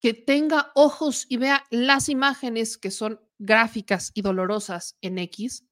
que 0.00 0.14
tenga 0.14 0.72
ojos 0.74 1.26
y 1.28 1.36
vea 1.36 1.64
las 1.70 2.08
imágenes 2.08 2.78
que 2.78 2.90
son 2.90 3.20
gráficas 3.38 4.10
y 4.14 4.22
dolorosas 4.22 4.96
en 5.00 5.18
X, 5.18 5.65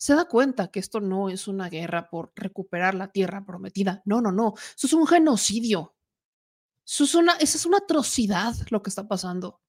se 0.00 0.14
da 0.14 0.24
cuenta 0.24 0.68
que 0.68 0.80
esto 0.80 1.00
no 1.00 1.28
es 1.28 1.46
una 1.46 1.68
guerra 1.68 2.08
por 2.08 2.32
recuperar 2.34 2.94
la 2.94 3.08
tierra 3.12 3.44
prometida. 3.44 4.00
No, 4.06 4.22
no, 4.22 4.32
no. 4.32 4.54
Eso 4.56 4.86
es 4.86 4.92
un 4.94 5.06
genocidio. 5.06 5.94
Eso 6.86 7.04
es 7.04 7.14
una, 7.14 7.34
es 7.34 7.66
una 7.66 7.78
atrocidad 7.78 8.54
lo 8.70 8.82
que 8.82 8.88
está 8.88 9.06
pasando. 9.06 9.60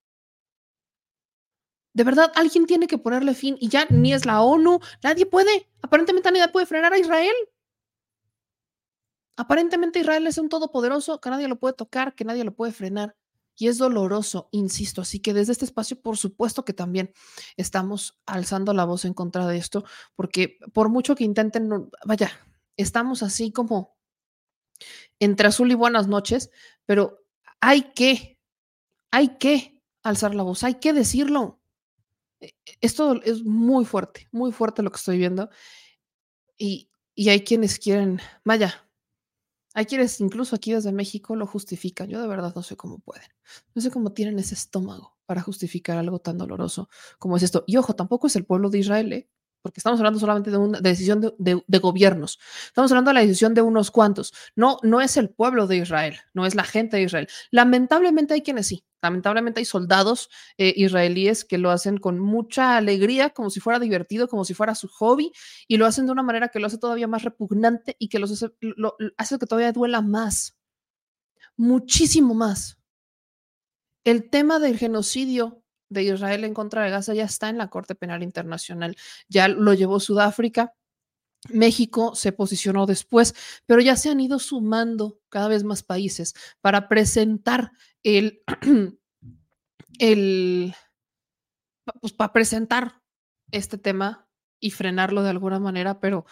De 1.94 2.06
verdad, 2.06 2.32
alguien 2.36 2.66
tiene 2.66 2.88
que 2.88 2.98
ponerle 2.98 3.36
fin 3.36 3.58
y 3.60 3.68
ya 3.68 3.86
ni 3.90 4.14
es 4.14 4.26
la 4.26 4.42
ONU, 4.42 4.80
nadie 5.04 5.26
puede. 5.26 5.70
Aparentemente 5.82 6.32
nadie 6.32 6.48
puede 6.48 6.66
frenar 6.66 6.94
a 6.94 6.98
Israel. 6.98 7.36
Aparentemente 9.36 10.00
Israel 10.00 10.28
es 10.28 10.38
un 10.38 10.48
todopoderoso 10.48 11.20
que 11.20 11.30
nadie 11.30 11.50
lo 11.50 11.60
puede 11.60 11.74
tocar, 11.74 12.16
que 12.16 12.24
nadie 12.24 12.46
lo 12.46 12.56
puede 12.56 12.72
frenar. 12.72 13.18
Y 13.62 13.68
es 13.68 13.78
doloroso, 13.78 14.50
insisto. 14.50 15.04
Así 15.04 15.20
que 15.20 15.36
desde 15.36 15.52
este 15.52 15.66
espacio, 15.66 16.02
por 16.02 16.18
supuesto 16.18 16.66
que 16.66 16.74
también 16.74 17.14
estamos 17.58 18.20
alzando 18.26 18.74
la 18.74 18.86
voz 18.86 19.06
en 19.06 19.14
contra 19.14 19.46
de 19.46 19.58
esto, 19.58 19.84
porque 20.16 20.58
por 20.74 20.90
mucho 20.90 21.14
que 21.14 21.26
intenten, 21.26 21.70
vaya, 22.04 22.32
estamos 22.76 23.22
así 23.22 23.52
como 23.52 23.96
entre 25.20 25.48
azul 25.48 25.70
y 25.70 25.76
buenas 25.76 26.08
noches, 26.08 26.50
pero 26.88 27.24
hay 27.60 27.94
que, 27.94 28.40
hay 29.12 29.38
que 29.38 29.80
alzar 30.02 30.34
la 30.34 30.42
voz, 30.42 30.64
hay 30.64 30.80
que 30.80 30.92
decirlo. 30.92 31.62
E, 32.40 32.56
esto 32.80 33.22
es 33.22 33.44
muy 33.44 33.86
fuerte, 33.86 34.28
muy 34.32 34.52
fuerte 34.52 34.82
lo 34.82 34.90
que 34.90 34.98
estoy 34.98 35.20
viendo. 35.20 35.52
Y, 36.58 36.90
y 37.14 37.30
hay 37.30 37.44
quienes 37.44 37.78
quieren, 37.78 38.22
vaya, 38.44 38.90
hay 39.74 39.86
quienes 39.86 40.20
incluso 40.20 40.56
aquí 40.56 40.74
desde 40.74 40.92
México 40.92 41.36
lo 41.36 41.48
justifican. 41.48 42.10
Yo 42.10 42.22
de 42.22 42.28
verdad 42.28 42.54
no 42.56 42.64
sé 42.64 42.76
cómo 42.76 43.00
pueden. 43.00 43.28
No 43.76 43.82
sé 43.82 43.92
cómo 43.92 44.14
tienen 44.14 44.40
ese 44.40 44.56
estómago 44.56 45.18
para 45.26 45.42
justificar 45.42 45.98
algo 45.98 46.20
tan 46.20 46.38
doloroso 46.38 46.90
como 47.20 47.38
es 47.38 47.44
esto. 47.44 47.64
Y 47.68 47.78
ojo, 47.78 47.96
tampoco 47.96 48.28
es 48.28 48.36
el 48.36 48.46
pueblo 48.46 48.70
de 48.70 48.80
Israel, 48.80 49.14
¿eh? 49.14 49.30
Porque 49.62 49.80
estamos 49.80 50.00
hablando 50.00 50.20
solamente 50.20 50.52
de 50.52 50.58
una 50.58 50.80
decisión 50.80 51.22
de, 51.22 51.80
gobiernos. 51.80 52.40
Estamos 52.66 52.92
hablando 52.92 53.10
de 53.10 53.16
la 53.16 53.22
decisión 53.22 53.54
de 53.54 53.62
unos 53.62 53.92
cuantos. 53.92 54.34
No, 54.56 54.78
no 54.84 55.02
es 55.02 55.18
el 55.18 55.30
pueblo 55.30 55.68
de 55.68 55.78
Israel, 55.78 56.18
no 56.34 56.46
es 56.46 56.56
la 56.56 56.64
gente 56.64 56.98
de 56.98 57.04
Israel. 57.04 57.28
Lamentablemente 57.52 58.34
hay 58.34 58.42
quienes 58.42 58.68
sí. 58.68 58.84
Lamentablemente 59.02 59.60
hay 59.60 59.66
soldados 59.66 60.30
eh, 60.58 60.74
israelíes 60.76 61.44
que 61.44 61.58
lo 61.58 61.72
hacen 61.72 61.98
con 61.98 62.20
mucha 62.20 62.78
alegría, 62.78 63.32
como 63.32 63.50
si 63.50 63.60
fuera 63.60 63.80
divertido, 63.80 64.28
como 64.28 64.46
si 64.46 64.54
fuera 64.54 64.76
su 64.76 64.88
hobby, 64.88 65.32
y 65.68 65.78
lo 65.78 65.88
hacen 65.88 66.06
de 66.06 66.12
una 66.12 66.22
manera 66.22 66.50
que 66.50 66.60
lo 66.60 66.68
hace 66.68 66.78
todavía 66.78 67.08
más 67.08 67.24
repugnante 67.24 67.96
y 67.98 68.10
que 68.10 68.20
los 68.20 68.32
hace, 68.32 68.54
lo, 68.60 68.96
hace 69.18 69.40
que 69.40 69.48
todavía 69.48 69.72
duela 69.72 70.02
más, 70.02 70.56
muchísimo 71.58 72.36
más. 72.36 72.78
El 74.04 74.30
tema 74.30 74.60
del 74.60 74.78
genocidio 74.78 75.61
de 75.92 76.04
Israel 76.04 76.46
en 76.46 76.54
contra 76.54 76.84
de 76.84 76.90
Gaza 76.90 77.14
ya 77.14 77.26
está 77.26 77.50
en 77.50 77.58
la 77.58 77.70
Corte 77.70 77.96
Penal 77.96 78.24
Internacional, 78.24 78.96
ya 79.28 79.48
lo 79.48 79.74
llevó 79.74 80.00
Sudáfrica, 80.00 80.74
México 81.50 82.16
se 82.16 82.32
posicionó 82.32 82.86
después, 82.86 83.36
pero 83.66 83.82
ya 83.82 83.96
se 83.96 84.10
han 84.10 84.20
ido 84.20 84.40
sumando 84.40 85.20
cada 85.30 85.50
vez 85.50 85.64
más 85.64 85.84
países 85.84 86.34
para 86.62 86.88
presentar 86.88 87.72
el, 88.04 88.42
el 90.00 90.74
pues 92.00 92.14
para 92.14 92.32
presentar 92.32 93.02
este 93.52 93.78
tema 93.78 94.28
y 94.62 94.72
frenarlo 94.72 95.24
de 95.24 95.32
alguna 95.32 95.60
manera, 95.60 96.00
pero 96.00 96.26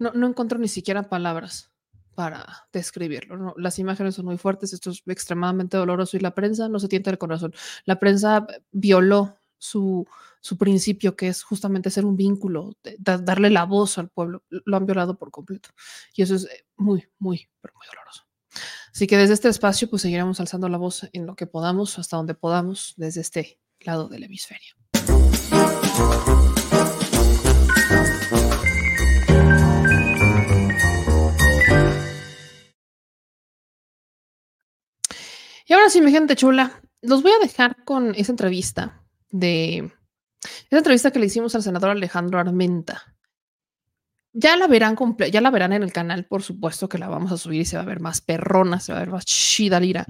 no, 0.00 0.12
no 0.12 0.26
encuentro 0.26 0.58
ni 0.58 0.68
siquiera 0.68 1.08
palabras 1.08 1.70
para 2.18 2.66
describirlo. 2.72 3.54
Las 3.58 3.78
imágenes 3.78 4.16
son 4.16 4.24
muy 4.24 4.38
fuertes, 4.38 4.72
esto 4.72 4.90
es 4.90 5.04
extremadamente 5.06 5.76
doloroso 5.76 6.16
y 6.16 6.20
la 6.20 6.34
prensa 6.34 6.68
no 6.68 6.80
se 6.80 6.88
tienta 6.88 7.10
el 7.10 7.18
corazón. 7.18 7.54
La 7.84 8.00
prensa 8.00 8.44
violó 8.72 9.38
su, 9.56 10.04
su 10.40 10.58
principio, 10.58 11.14
que 11.14 11.28
es 11.28 11.44
justamente 11.44 11.90
ser 11.90 12.04
un 12.04 12.16
vínculo, 12.16 12.72
darle 12.98 13.50
la 13.50 13.66
voz 13.66 13.98
al 13.98 14.08
pueblo. 14.08 14.42
Lo 14.50 14.76
han 14.76 14.84
violado 14.84 15.16
por 15.16 15.30
completo. 15.30 15.68
Y 16.12 16.22
eso 16.22 16.34
es 16.34 16.46
eh, 16.46 16.66
muy, 16.76 17.06
muy, 17.20 17.48
pero 17.60 17.74
muy 17.76 17.86
doloroso. 17.86 18.24
Así 18.92 19.06
que 19.06 19.16
desde 19.16 19.34
este 19.34 19.48
espacio, 19.48 19.88
pues 19.88 20.02
seguiremos 20.02 20.40
alzando 20.40 20.68
la 20.68 20.76
voz 20.76 21.08
en 21.12 21.24
lo 21.24 21.36
que 21.36 21.46
podamos, 21.46 22.00
hasta 22.00 22.16
donde 22.16 22.34
podamos, 22.34 22.94
desde 22.96 23.20
este 23.20 23.60
lado 23.78 24.08
del 24.08 24.24
hemisferio. 24.24 24.74
Y 35.68 35.74
ahora 35.74 35.90
sí, 35.90 36.00
mi 36.00 36.10
gente 36.10 36.34
chula, 36.34 36.80
los 37.02 37.22
voy 37.22 37.32
a 37.32 37.44
dejar 37.44 37.84
con 37.84 38.14
esa 38.14 38.32
entrevista 38.32 39.04
de 39.30 39.92
esa 40.70 40.78
entrevista 40.78 41.10
que 41.10 41.18
le 41.18 41.26
hicimos 41.26 41.54
al 41.54 41.62
senador 41.62 41.90
Alejandro 41.90 42.38
Armenta. 42.38 43.02
Ya 44.32 44.56
la 44.56 44.66
verán 44.66 44.96
ya 45.30 45.40
la 45.42 45.50
verán 45.50 45.74
en 45.74 45.82
el 45.82 45.92
canal, 45.92 46.24
por 46.24 46.42
supuesto 46.42 46.88
que 46.88 46.96
la 46.96 47.08
vamos 47.08 47.32
a 47.32 47.36
subir 47.36 47.60
y 47.60 47.64
se 47.66 47.76
va 47.76 47.82
a 47.82 47.86
ver 47.86 48.00
más 48.00 48.22
perrona, 48.22 48.80
se 48.80 48.92
va 48.92 48.98
a 48.98 49.02
ver 49.02 49.10
más 49.10 49.26
chida 49.26 49.78
lira. 49.78 50.06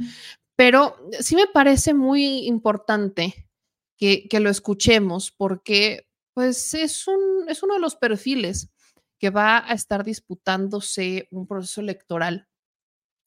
Pero 0.55 0.97
sí 1.19 1.35
me 1.35 1.49
parece 1.49 1.93
muy 1.93 2.47
importante 2.47 3.49
que, 3.97 4.29
que 4.29 4.39
lo 4.39 4.51
escuchemos 4.51 5.33
porque 5.33 6.07
pues 6.35 6.73
es, 6.75 7.09
un, 7.09 7.49
es 7.49 7.65
uno 7.65 7.75
de 7.75 7.81
los 7.81 7.97
perfiles 7.97 8.71
que 9.19 9.31
va 9.31 9.59
a 9.69 9.75
estar 9.75 10.05
disputándose 10.05 11.27
un 11.33 11.49
proceso 11.49 11.81
electoral. 11.81 12.47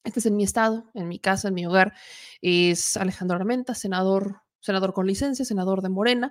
Este 0.04 0.20
es 0.20 0.26
en 0.26 0.36
mi 0.36 0.44
estado, 0.44 0.90
en 0.94 1.08
mi 1.08 1.18
casa, 1.18 1.48
en 1.48 1.54
mi 1.54 1.66
hogar. 1.66 1.94
Es 2.40 2.96
Alejandro 2.96 3.36
Armenta, 3.36 3.74
senador 3.74 4.42
senador 4.62 4.94
con 4.94 5.06
licencia, 5.06 5.44
senador 5.44 5.82
de 5.82 5.90
Morena, 5.90 6.30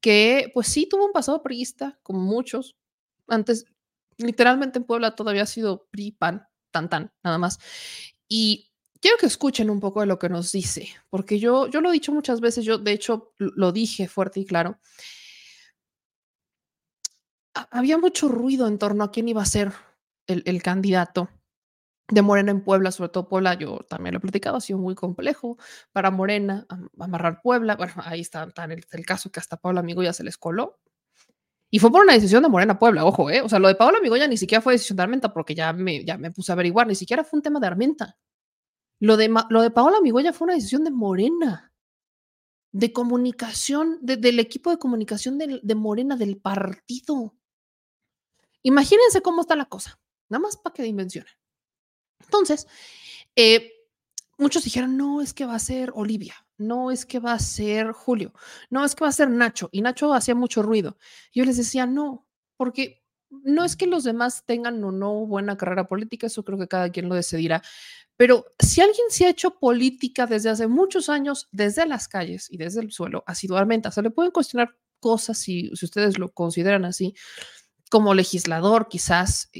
que 0.00 0.50
pues 0.52 0.66
sí 0.66 0.86
tuvo 0.86 1.06
un 1.06 1.12
pasado 1.12 1.42
priista, 1.42 1.98
como 2.02 2.20
muchos. 2.20 2.76
Antes, 3.28 3.66
literalmente 4.18 4.78
en 4.78 4.84
Puebla 4.84 5.14
todavía 5.14 5.44
ha 5.44 5.46
sido 5.46 5.86
PRI, 5.90 6.12
PAN, 6.12 6.46
tan, 6.70 6.90
tan, 6.90 7.12
nada 7.22 7.38
más. 7.38 7.58
Y 8.28 8.70
quiero 9.00 9.16
que 9.16 9.26
escuchen 9.26 9.70
un 9.70 9.80
poco 9.80 10.00
de 10.00 10.06
lo 10.06 10.18
que 10.18 10.28
nos 10.28 10.52
dice, 10.52 10.88
porque 11.08 11.38
yo, 11.38 11.68
yo 11.68 11.80
lo 11.80 11.90
he 11.90 11.92
dicho 11.92 12.12
muchas 12.12 12.40
veces, 12.40 12.64
yo 12.64 12.78
de 12.78 12.92
hecho 12.92 13.32
lo 13.38 13.72
dije 13.72 14.08
fuerte 14.08 14.40
y 14.40 14.44
claro. 14.44 14.78
Había 17.70 17.98
mucho 17.98 18.28
ruido 18.28 18.68
en 18.68 18.78
torno 18.78 19.04
a 19.04 19.10
quién 19.10 19.28
iba 19.28 19.42
a 19.42 19.46
ser 19.46 19.72
el, 20.26 20.42
el 20.46 20.62
candidato 20.62 21.28
de 22.10 22.22
Morena 22.22 22.50
en 22.50 22.62
Puebla, 22.62 22.90
sobre 22.90 23.10
todo 23.10 23.28
Puebla, 23.28 23.54
yo 23.54 23.80
también 23.88 24.14
lo 24.14 24.18
he 24.18 24.20
platicado, 24.20 24.56
ha 24.56 24.60
sido 24.60 24.78
muy 24.78 24.94
complejo 24.94 25.58
para 25.92 26.10
Morena 26.10 26.66
amarrar 26.98 27.42
Puebla. 27.42 27.76
Bueno, 27.76 27.92
ahí 27.98 28.20
está, 28.20 28.48
el, 28.92 29.06
caso 29.06 29.30
que 29.30 29.40
hasta 29.40 29.58
Pablo 29.58 29.80
Amigo 29.80 30.02
ya 30.02 30.12
se 30.12 30.24
les 30.24 30.38
coló. 30.38 30.78
Y 31.70 31.80
fue 31.80 31.90
por 31.90 32.02
una 32.02 32.14
decisión 32.14 32.42
de 32.42 32.48
Morena 32.48 32.78
Puebla, 32.78 33.04
ojo, 33.04 33.30
¿eh? 33.30 33.42
O 33.42 33.48
sea, 33.48 33.58
lo 33.58 33.68
de 33.68 33.74
Pablo 33.74 33.98
Amigo 33.98 34.16
ya 34.16 34.26
ni 34.26 34.38
siquiera 34.38 34.62
fue 34.62 34.72
decisión 34.72 34.96
de 34.96 35.02
Armenta, 35.02 35.34
porque 35.34 35.54
ya 35.54 35.72
me, 35.74 36.02
ya 36.02 36.16
me 36.16 36.30
puse 36.30 36.50
a 36.50 36.54
averiguar, 36.54 36.86
ni 36.86 36.94
siquiera 36.94 37.24
fue 37.24 37.38
un 37.38 37.42
tema 37.42 37.60
de 37.60 37.66
Armenta. 37.66 38.16
Lo 39.00 39.18
de, 39.18 39.32
lo 39.50 39.60
de 39.60 39.70
Paola 39.70 40.00
Migoya 40.00 40.32
fue 40.32 40.46
una 40.46 40.54
decisión 40.54 40.84
de 40.84 40.90
Morena, 40.90 41.72
de 42.72 42.92
comunicación, 42.92 43.98
de, 44.00 44.16
del 44.16 44.40
equipo 44.40 44.70
de 44.70 44.78
comunicación 44.78 45.36
de, 45.36 45.60
de 45.62 45.74
Morena, 45.74 46.16
del 46.16 46.38
partido. 46.38 47.34
Imagínense 48.62 49.20
cómo 49.20 49.42
está 49.42 49.54
la 49.54 49.66
cosa, 49.66 50.00
nada 50.30 50.40
más 50.40 50.56
para 50.56 50.72
que 50.72 50.82
dimensionen. 50.82 51.32
Entonces, 52.20 52.66
eh, 53.36 53.72
muchos 54.38 54.64
dijeron, 54.64 54.96
no, 54.96 55.20
es 55.20 55.34
que 55.34 55.46
va 55.46 55.54
a 55.54 55.58
ser 55.58 55.92
Olivia, 55.94 56.34
no 56.56 56.90
es 56.90 57.06
que 57.06 57.18
va 57.18 57.32
a 57.32 57.38
ser 57.38 57.92
Julio, 57.92 58.32
no 58.70 58.84
es 58.84 58.94
que 58.94 59.04
va 59.04 59.08
a 59.08 59.12
ser 59.12 59.30
Nacho. 59.30 59.68
Y 59.72 59.82
Nacho 59.82 60.12
hacía 60.14 60.34
mucho 60.34 60.62
ruido. 60.62 60.98
Yo 61.32 61.44
les 61.44 61.56
decía, 61.56 61.86
no, 61.86 62.26
porque 62.56 63.02
no 63.30 63.64
es 63.64 63.76
que 63.76 63.86
los 63.86 64.04
demás 64.04 64.44
tengan 64.46 64.82
o 64.84 64.90
no 64.90 65.26
buena 65.26 65.56
carrera 65.56 65.86
política, 65.86 66.26
eso 66.26 66.44
creo 66.44 66.58
que 66.58 66.68
cada 66.68 66.90
quien 66.90 67.08
lo 67.08 67.14
decidirá. 67.14 67.62
Pero 68.16 68.46
si 68.58 68.80
alguien 68.80 69.06
se 69.10 69.26
ha 69.26 69.30
hecho 69.30 69.58
política 69.60 70.26
desde 70.26 70.50
hace 70.50 70.66
muchos 70.66 71.08
años, 71.08 71.48
desde 71.52 71.86
las 71.86 72.08
calles 72.08 72.48
y 72.50 72.56
desde 72.56 72.80
el 72.80 72.90
suelo, 72.90 73.22
Armenta. 73.56 73.92
Se 73.92 74.02
le 74.02 74.10
pueden 74.10 74.32
cuestionar 74.32 74.76
cosas 74.98 75.38
si, 75.38 75.70
si 75.76 75.84
ustedes 75.84 76.18
lo 76.18 76.32
consideran 76.32 76.84
así, 76.84 77.14
como 77.90 78.14
legislador, 78.14 78.88
quizás, 78.88 79.50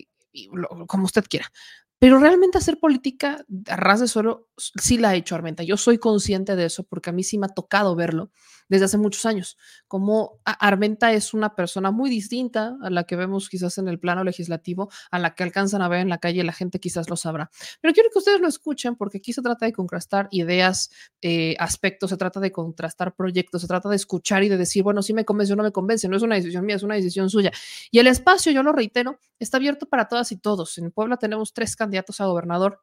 como 0.88 1.04
usted 1.04 1.24
quiera. 1.28 1.52
Pero 1.98 2.18
realmente 2.18 2.58
hacer 2.58 2.78
política 2.78 3.44
a 3.68 3.76
ras 3.76 4.00
de 4.00 4.08
suelo 4.08 4.48
sí 4.56 4.98
la 4.98 5.10
ha 5.10 5.14
hecho 5.16 5.34
Armenta. 5.34 5.64
Yo 5.64 5.76
soy 5.76 5.98
consciente 5.98 6.54
de 6.54 6.66
eso 6.66 6.84
porque 6.84 7.10
a 7.10 7.12
mí 7.12 7.24
sí 7.24 7.38
me 7.38 7.46
ha 7.46 7.54
tocado 7.54 7.96
verlo 7.96 8.30
desde 8.68 8.86
hace 8.86 8.98
muchos 8.98 9.26
años. 9.26 9.56
Como 9.86 10.40
Armenta 10.44 11.12
es 11.12 11.34
una 11.34 11.54
persona 11.54 11.90
muy 11.90 12.10
distinta 12.10 12.76
a 12.82 12.90
la 12.90 13.04
que 13.04 13.16
vemos 13.16 13.48
quizás 13.48 13.78
en 13.78 13.88
el 13.88 13.98
plano 13.98 14.24
legislativo, 14.24 14.90
a 15.10 15.18
la 15.18 15.34
que 15.34 15.42
alcanzan 15.42 15.82
a 15.82 15.88
ver 15.88 16.00
en 16.00 16.08
la 16.08 16.18
calle, 16.18 16.44
la 16.44 16.52
gente 16.52 16.78
quizás 16.80 17.08
lo 17.08 17.16
sabrá. 17.16 17.50
Pero 17.80 17.94
quiero 17.94 18.10
que 18.12 18.18
ustedes 18.18 18.40
lo 18.40 18.48
escuchen 18.48 18.96
porque 18.96 19.18
aquí 19.18 19.32
se 19.32 19.42
trata 19.42 19.66
de 19.66 19.72
contrastar 19.72 20.28
ideas, 20.30 20.90
eh, 21.22 21.56
aspectos, 21.58 22.10
se 22.10 22.16
trata 22.16 22.40
de 22.40 22.52
contrastar 22.52 23.14
proyectos, 23.14 23.62
se 23.62 23.68
trata 23.68 23.88
de 23.88 23.96
escuchar 23.96 24.42
y 24.44 24.48
de 24.48 24.56
decir, 24.56 24.82
bueno, 24.82 25.02
sí 25.02 25.12
me 25.12 25.24
convence 25.24 25.52
o 25.52 25.56
no 25.56 25.62
me 25.62 25.72
convence, 25.72 26.08
no 26.08 26.16
es 26.16 26.22
una 26.22 26.36
decisión 26.36 26.64
mía, 26.64 26.76
es 26.76 26.82
una 26.82 26.94
decisión 26.94 27.30
suya. 27.30 27.50
Y 27.90 27.98
el 27.98 28.06
espacio, 28.06 28.52
yo 28.52 28.62
lo 28.62 28.72
reitero, 28.72 29.20
está 29.38 29.56
abierto 29.56 29.86
para 29.86 30.08
todas 30.08 30.32
y 30.32 30.36
todos. 30.36 30.78
En 30.78 30.90
Puebla 30.90 31.16
tenemos 31.16 31.52
tres 31.52 31.76
candidatos 31.76 32.20
a 32.20 32.26
gobernador. 32.26 32.82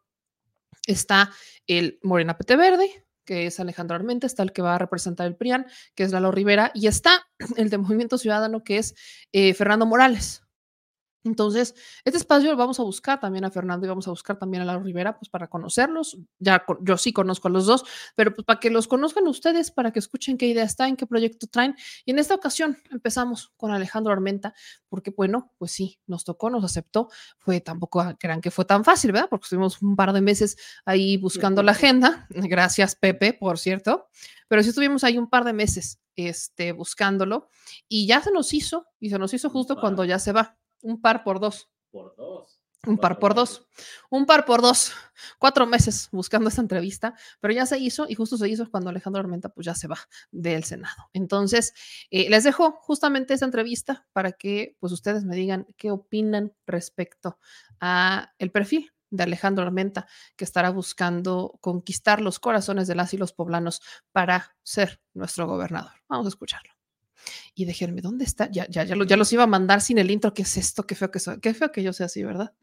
Está 0.88 1.32
el 1.68 2.00
Morena 2.04 2.38
PT 2.38 2.56
Verde, 2.58 3.06
que 3.26 3.48
es 3.48 3.60
Alejandro 3.60 3.96
Armenta, 3.96 4.28
está 4.28 4.44
el 4.44 4.54
que 4.54 4.62
va 4.62 4.76
a 4.76 4.78
representar 4.78 5.28
el 5.28 5.36
PRIAN, 5.36 5.66
que 5.96 6.04
es 6.04 6.12
Lalo 6.12 6.32
Rivera, 6.32 6.72
y 6.74 6.88
está 6.88 7.28
el 7.58 7.70
de 7.70 7.78
Movimiento 7.78 8.18
Ciudadano, 8.18 8.64
que 8.64 8.78
es 8.78 8.96
eh, 9.34 9.54
Fernando 9.54 9.86
Morales. 9.86 10.45
Entonces, 11.26 11.74
este 12.04 12.18
espacio 12.18 12.52
lo 12.52 12.56
vamos 12.56 12.80
a 12.80 12.84
buscar 12.84 13.20
también 13.20 13.46
a 13.46 13.52
Fernando 13.52 13.86
y 13.86 13.90
vamos 13.90 14.08
a 14.08 14.12
buscar 14.12 14.38
también 14.38 14.62
a 14.62 14.66
Lalo 14.66 14.84
Rivera, 14.84 15.18
pues 15.18 15.28
para 15.28 15.48
conocerlos. 15.48 16.18
Ya 16.38 16.64
yo 16.82 16.98
sí 16.98 17.12
conozco 17.14 17.48
a 17.48 17.52
los 17.52 17.66
dos, 17.66 17.84
pero 18.16 18.34
pues 18.34 18.46
para 18.46 18.60
que 18.60 18.70
los 18.70 18.88
conozcan 18.88 19.28
ustedes, 19.28 19.72
para 19.72 19.92
que 19.92 19.98
escuchen 19.98 20.38
qué 20.38 20.46
idea 20.46 20.64
está, 20.64 20.88
en 20.88 20.96
qué 20.96 21.08
proyecto 21.08 21.48
traen. 21.48 21.76
Y 22.06 22.12
en 22.12 22.20
esta 22.20 22.36
ocasión 22.36 22.78
empezamos 22.92 23.52
con 23.58 23.72
Alejandro 23.72 24.14
Armenta, 24.14 24.54
porque 24.88 25.10
bueno, 25.10 25.52
pues 25.58 25.72
sí, 25.72 26.00
nos 26.06 26.24
tocó, 26.24 26.52
nos 26.52 26.64
aceptó. 26.64 27.10
Fue 27.40 27.60
tampoco 27.60 28.04
crean 28.20 28.40
que 28.40 28.52
fue 28.52 28.66
tan 28.66 28.84
fácil, 28.84 29.12
¿verdad? 29.12 29.28
Porque 29.28 29.46
estuvimos 29.46 29.82
un 29.82 29.96
par 29.96 30.14
de 30.14 30.22
meses 30.22 30.58
ahí 30.86 31.18
buscando 31.18 31.64
la 31.64 31.72
agenda. 31.72 32.28
Gracias, 32.30 32.96
Pepe, 32.96 33.34
por 33.34 33.58
cierto. 33.58 34.10
Pero 34.48 34.62
sí 34.62 34.70
estuvimos 34.70 35.04
ahí 35.04 35.18
un 35.18 35.28
par 35.28 35.44
de 35.44 35.54
meses 35.54 36.00
este, 36.16 36.72
buscándolo 36.72 37.50
y 37.88 38.06
ya 38.06 38.22
se 38.22 38.32
nos 38.32 38.54
hizo, 38.54 38.88
y 39.00 39.10
se 39.10 39.18
nos 39.18 39.34
hizo 39.34 39.50
justo 39.50 39.76
cuando 39.80 40.06
ya 40.06 40.20
se 40.20 40.32
va 40.32 40.58
un 40.86 41.02
par 41.02 41.24
por 41.24 41.40
dos. 41.40 41.70
Por 41.92 42.16
dos. 42.16 42.62
Un 42.86 42.98
par 42.98 43.18
por 43.18 43.34
dos. 43.34 43.68
Un 44.12 44.28
par 44.28 44.46
por 44.46 44.62
dos. 44.62 44.92
Cuatro 45.40 45.66
meses 45.66 46.10
buscando 46.12 46.50
esta 46.50 46.62
entrevista, 46.62 47.16
pero 47.40 47.54
ya 47.54 47.66
se 47.66 47.80
hizo 47.80 48.06
y 48.08 48.14
justo 48.14 48.38
se 48.38 48.48
hizo 48.48 48.70
cuando 48.70 48.92
Alejandro 48.92 49.20
Armenta 49.20 49.50
pues 49.50 49.66
ya 49.66 49.74
se 49.74 49.88
va 49.88 49.98
del 50.32 50.64
Senado. 50.64 51.10
Entonces, 51.14 51.74
eh, 52.12 52.30
les 52.30 52.44
dejo 52.44 52.74
justamente 52.74 53.34
esta 53.34 53.46
entrevista 53.46 54.06
para 54.14 54.34
que 54.34 54.76
pues 54.80 54.94
ustedes 54.94 55.26
me 55.26 55.36
digan 55.36 55.66
qué 55.78 55.90
opinan 55.90 56.54
respecto 56.68 57.40
a 57.80 58.34
el 58.38 58.52
perfil 58.52 58.92
de 59.10 59.24
Alejandro 59.24 59.64
Armenta, 59.64 60.08
que 60.36 60.46
estará 60.46 60.70
buscando 60.70 61.58
conquistar 61.62 62.22
los 62.22 62.40
corazones 62.40 62.88
de 62.88 62.96
las 62.96 63.14
y 63.14 63.18
los 63.18 63.34
poblanos 63.34 63.82
para 64.12 64.56
ser 64.62 65.02
nuestro 65.14 65.48
gobernador. 65.48 65.94
Vamos 66.08 66.28
a 66.28 66.30
escucharlo 66.30 66.75
y 67.54 67.66
déjenme, 67.66 68.02
¿dónde 68.02 68.26
está? 68.26 68.50
Ya, 68.52 68.68
ya, 68.70 68.84
ya, 68.84 68.96
lo, 68.96 69.06
ya 69.06 69.18
los 69.18 69.32
iba 69.34 69.44
a 69.44 69.48
mandar 69.48 69.82
sin 69.82 69.98
el 69.98 70.12
intro. 70.12 70.34
¿Qué 70.34 70.44
es 70.44 70.58
esto? 70.58 70.86
Qué 70.86 70.96
feo 70.96 71.12
que 71.12 71.20
soy. 71.20 71.40
Qué 71.40 71.54
feo 71.54 71.72
que 71.72 71.84
yo 71.84 71.94
sea 71.94 72.08
así, 72.08 72.24
¿verdad? 72.24 72.54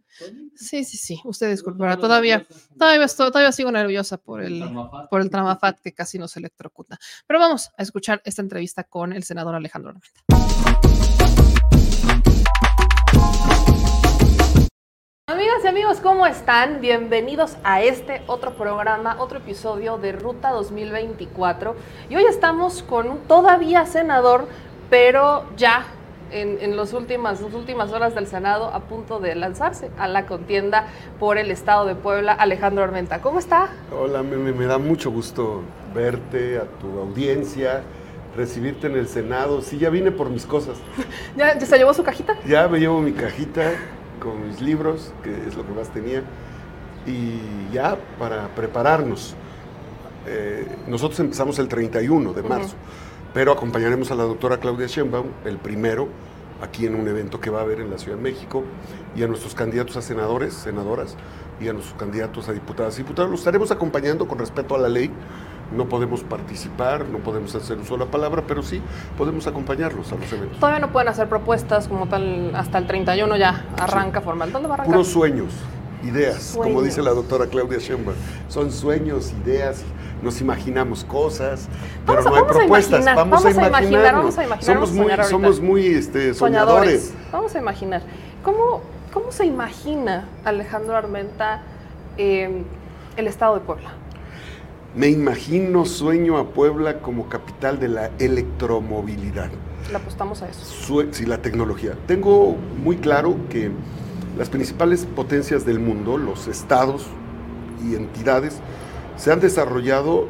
Sí, 0.55 0.85
sí, 0.85 0.97
sí. 0.97 1.21
Usted 1.25 1.51
disculpará. 1.51 1.97
Todavía, 1.97 2.47
todavía, 2.79 3.07
todavía 3.07 3.53
sigo 3.53 3.73
nerviosa 3.73 4.19
por 4.19 4.43
el, 4.43 4.65
por 5.11 5.21
el 5.21 5.31
tramafat 5.31 5.81
que 5.81 5.93
casi 5.93 6.19
nos 6.19 6.37
electrocuta. 6.37 6.99
Pero 7.27 7.41
vamos 7.41 7.71
a 7.77 7.83
escuchar 7.83 8.21
esta 8.25 8.43
entrevista 8.43 8.85
con 8.85 9.13
el 9.13 9.25
senador 9.25 9.55
Alejandro 9.55 9.91
Armenta. 9.91 11.02
Amigas 15.63 15.75
y 15.75 15.81
amigos, 15.81 16.01
¿cómo 16.03 16.27
están? 16.27 16.81
Bienvenidos 16.81 17.57
a 17.63 17.83
este 17.83 18.23
otro 18.27 18.55
programa, 18.55 19.17
otro 19.21 19.39
episodio 19.39 19.97
de 19.97 20.11
Ruta 20.11 20.51
2024. 20.51 21.77
Y 22.11 22.17
hoy 22.17 22.25
estamos 22.25 22.83
con 22.83 23.09
un 23.09 23.19
todavía 23.29 23.87
senador, 23.87 24.47
pero 24.91 25.45
ya 25.57 25.85
en, 26.33 26.59
en 26.61 26.77
los 26.77 26.93
últimas, 26.95 27.41
las 27.41 27.55
últimas 27.55 27.93
horas 27.93 28.13
del 28.17 28.27
Senado 28.27 28.75
a 28.75 28.81
punto 28.81 29.21
de 29.21 29.37
lanzarse 29.37 29.91
a 29.99 30.09
la 30.09 30.27
contienda 30.27 30.89
por 31.21 31.39
el 31.39 31.53
Estado 31.53 31.87
de 31.87 31.95
Puebla, 31.95 32.33
Alejandro 32.33 32.83
Armenta. 32.83 33.21
¿Cómo 33.21 33.39
está? 33.39 33.69
Hola, 33.97 34.25
me, 34.25 34.37
me 34.37 34.67
da 34.67 34.79
mucho 34.79 35.13
gusto 35.13 35.63
verte, 35.95 36.59
a 36.59 36.65
tu 36.81 36.99
audiencia, 36.99 37.83
recibirte 38.37 38.89
en 38.89 38.97
el 38.97 39.07
Senado. 39.07 39.63
Sí, 39.63 39.79
ya 39.79 39.91
vine 39.91 40.11
por 40.11 40.29
mis 40.29 40.45
cosas. 40.45 40.77
¿Ya, 41.37 41.57
ya 41.57 41.67
se 41.67 41.79
llevó 41.79 41.95
su 41.95 42.03
cajita? 42.03 42.37
Ya 42.49 42.67
me 42.67 42.81
llevo 42.81 43.01
mi 43.01 43.13
cajita 43.13 43.71
con 44.23 44.47
mis 44.47 44.61
libros, 44.61 45.13
que 45.23 45.31
es 45.47 45.57
lo 45.57 45.67
que 45.67 45.73
más 45.73 45.89
tenía, 45.91 46.23
y 47.07 47.73
ya 47.73 47.99
para 48.19 48.49
prepararnos. 48.55 49.35
Eh, 50.27 50.67
nosotros 50.87 51.19
empezamos 51.21 51.59
el 51.59 51.69
31 51.69 52.33
de 52.33 52.43
marzo, 52.43 52.69
uh 52.69 52.71
-huh. 52.71 53.33
pero 53.35 53.53
acompañaremos 53.53 54.11
a 54.11 54.15
la 54.15 54.23
doctora 54.23 54.59
Claudia 54.59 54.87
Sheinbaum, 54.87 55.27
el 55.45 55.59
primero, 55.59 56.09
aquí 56.63 56.87
en 56.87 56.95
un 56.95 57.09
evento 57.09 57.41
que 57.41 57.51
va 57.51 57.59
a 57.59 57.63
haber 57.63 57.81
en 57.81 57.91
la 57.91 57.99
Ciudad 57.99 58.17
de 58.17 58.23
México, 58.23 58.63
y 59.17 59.25
a 59.25 59.27
nuestros 59.27 59.55
candidatos 59.55 59.97
a 59.97 60.03
senadores, 60.03 60.55
senadoras, 60.55 61.17
y 61.61 61.69
a 61.69 61.73
nuestros 61.73 61.99
candidatos 61.99 62.49
a 62.49 62.53
diputadas 62.53 62.95
y 62.99 63.03
diputados. 63.03 63.31
Los 63.31 63.41
estaremos 63.41 63.71
acompañando 63.71 64.27
con 64.27 64.39
respeto 64.39 64.75
a 64.75 64.79
la 64.79 64.89
ley. 64.89 65.11
No 65.77 65.89
podemos 65.89 66.23
participar, 66.23 67.07
no 67.09 67.19
podemos 67.19 67.55
hacer 67.55 67.79
uso 67.79 67.95
de 67.95 68.05
la 68.05 68.11
palabra, 68.11 68.43
pero 68.47 68.63
sí 68.63 68.81
podemos 69.17 69.47
acompañarlos 69.47 70.13
a 70.13 70.17
los 70.17 70.33
eventos. 70.33 70.59
Todavía 70.59 70.81
no 70.81 70.93
pueden 70.93 71.09
hacer 71.09 71.29
propuestas 71.29 71.89
como 71.89 72.07
tal, 72.07 72.55
hasta 72.55 72.79
el 72.79 72.87
31 72.87 73.37
ya 73.37 73.65
arranca 73.79 74.21
sí. 74.21 74.25
formal. 74.25 74.53
¿Dónde 74.53 74.69
va 74.69 74.75
a 74.75 74.77
arrancar? 74.77 74.95
Puros 74.95 75.09
sueños, 75.09 75.53
ideas, 76.03 76.43
sueños. 76.43 76.67
como 76.67 76.83
dice 76.83 77.03
la 77.03 77.13
doctora 77.13 77.47
Claudia 77.47 77.79
Sheinbaum. 77.79 78.17
Son 78.49 78.71
sueños, 78.71 79.33
ideas, 79.45 79.83
nos 80.23 80.41
imaginamos 80.41 81.05
cosas, 81.05 81.69
pero 82.07 82.23
vamos 82.23 82.25
no 82.25 82.35
hay 82.37 82.43
vamos 82.43 82.57
propuestas. 82.57 83.07
A 83.07 83.15
vamos, 83.15 83.43
vamos, 83.43 83.59
a 83.59 83.67
imaginar, 83.67 84.15
vamos 84.15 84.39
a 84.39 84.45
imaginar. 84.45 84.75
Somos 84.75 84.93
muy, 84.93 85.11
somos 85.25 85.61
muy 85.61 85.87
este, 85.87 86.35
soñadores. 86.35 87.09
soñadores. 87.09 87.33
Vamos 87.33 87.55
a 87.55 87.59
imaginar. 87.59 88.03
¿Cómo, 88.43 88.83
¿Cómo 89.13 89.33
se 89.33 89.47
imagina 89.47 90.29
Alejandro 90.45 90.97
Armenta 90.97 91.63
eh, 92.19 92.63
el 93.17 93.27
estado 93.27 93.55
de 93.55 93.61
Puebla? 93.61 93.91
Me 94.95 95.09
imagino, 95.09 95.87
sueño 95.87 96.37
a 96.37 96.51
Puebla 96.51 97.01
como 97.01 97.29
capital 97.29 97.81
de 97.81 97.89
la 97.89 98.11
electromovilidad. 98.19 99.51
Le 99.91 99.97
apostamos 99.97 100.43
a 100.43 100.49
eso. 100.49 100.65
Su 100.65 101.09
sí, 101.13 101.25
la 101.25 101.39
tecnología. 101.39 101.97
Tengo 102.07 102.57
muy 102.83 102.97
claro 102.97 103.37
que 103.49 103.71
las 104.37 104.51
principales 104.51 105.07
potencias 105.07 105.65
del 105.65 105.79
mundo, 105.79 106.19
los 106.19 106.47
estados 106.47 107.07
y 107.83 107.95
entidades, 107.95 108.61
se 109.17 109.33
han 109.33 109.41
desarrollado 109.41 110.29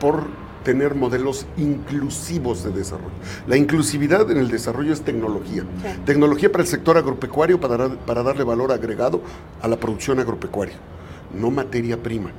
por 0.00 0.24
tener 0.64 0.94
modelos 0.94 1.46
inclusivos 1.58 2.64
de 2.64 2.70
desarrollo. 2.70 3.10
La 3.46 3.58
inclusividad 3.58 4.30
en 4.30 4.38
el 4.38 4.48
desarrollo 4.48 4.94
es 4.94 5.02
tecnología. 5.02 5.62
Sí. 5.82 6.00
Tecnología 6.06 6.50
para 6.50 6.62
el 6.62 6.68
sector 6.68 6.96
agropecuario 6.96 7.60
para, 7.60 7.90
para 7.90 8.22
darle 8.22 8.44
valor 8.44 8.72
agregado 8.72 9.20
a 9.60 9.68
la 9.68 9.76
producción 9.76 10.18
agropecuaria, 10.18 10.76
no 11.38 11.50
materia 11.50 12.02
prima, 12.02 12.30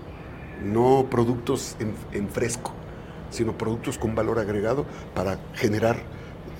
no 0.64 1.07
productos 1.10 1.76
en, 2.14 2.30
fresco, 2.30 2.72
sino 3.32 3.57
productos 3.57 3.98
con 3.98 4.15
valor 4.15 4.40
agregado 4.40 4.86
para 5.14 5.40
generar 5.53 5.98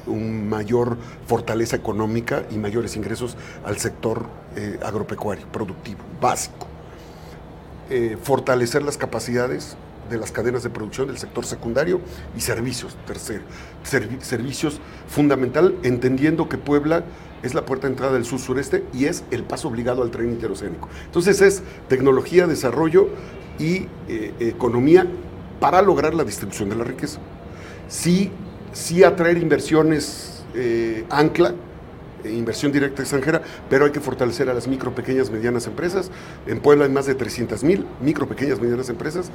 un 0.08 0.48
mayor 0.48 0.98
fortaleza 1.26 1.76
económica 1.76 2.44
y 2.52 2.58
mayores 2.58 2.96
ingresos 2.96 3.38
al 3.66 3.78
sector 3.78 4.26
eh, 4.56 4.80
agropecuario, 4.84 5.48
productivo, 5.48 6.00
básico. 6.22 6.68
Eh, 7.90 8.18
fortalecer 8.22 8.84
las 8.84 8.98
capacidades 8.98 9.78
de 10.10 10.18
las 10.18 10.32
cadenas 10.32 10.62
de 10.62 10.70
producción 10.70 11.08
del 11.08 11.18
sector 11.18 11.46
secundario 11.46 12.00
y 12.38 12.42
servicios, 12.42 12.96
tercero, 13.08 13.44
servi- 13.84 14.22
servicios 14.22 14.80
fundamental, 15.08 15.76
entendiendo 15.82 16.48
que 16.48 16.58
Puebla 16.60 17.04
es 17.42 17.54
la 17.56 17.66
puerta 17.66 17.88
de 17.88 17.94
entrada 17.94 18.14
del 18.14 18.26
sur 18.26 18.40
sureste 18.40 18.84
y 18.94 19.06
es 19.06 19.24
el 19.32 19.44
paso 19.44 19.68
obligado 19.68 20.04
al 20.04 20.12
tren 20.12 20.32
interoceánico. 20.32 20.90
Entonces 21.06 21.42
es 21.42 21.64
tecnología, 21.88 22.46
desarrollo 22.48 23.10
y 23.60 23.88
eh, 24.08 24.34
economía 24.40 25.08
para 25.60 25.82
lograr 25.82 26.14
la 26.14 26.24
distribución 26.24 26.70
de 26.70 26.76
la 26.76 26.84
riqueza. 26.84 27.20
Sí, 27.88 28.32
sí 28.74 29.04
atraer 29.04 29.38
inversiones 29.38 30.44
eh, 30.54 31.06
ancla, 31.10 31.54
eh, 32.24 32.32
inversión 32.32 32.72
directa 32.72 33.02
extranjera, 33.02 33.42
pero 33.70 33.86
hay 33.86 33.92
que 33.92 34.00
fortalecer 34.00 34.50
a 34.50 34.54
las 34.54 34.68
micro, 34.68 34.94
pequeñas, 34.94 35.30
medianas 35.30 35.68
empresas. 35.68 36.12
En 36.48 36.60
Puebla 36.60 36.86
hay 36.86 36.92
más 36.92 37.06
de 37.06 37.16
300 37.16 37.64
mil 37.64 37.86
micro, 38.02 38.28
pequeñas, 38.28 38.60
medianas 38.60 38.90
empresas 38.90 39.32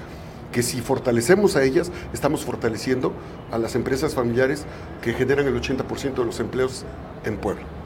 que 0.52 0.62
si 0.64 0.80
fortalecemos 0.80 1.54
a 1.54 1.62
ellas, 1.62 1.92
estamos 2.12 2.44
fortaleciendo 2.44 3.12
a 3.52 3.58
las 3.58 3.76
empresas 3.76 4.14
familiares 4.14 4.64
que 5.00 5.12
generan 5.12 5.46
el 5.46 5.60
80% 5.60 6.14
de 6.14 6.24
los 6.24 6.40
empleos 6.40 6.84
en 7.24 7.36
Puebla. 7.36 7.79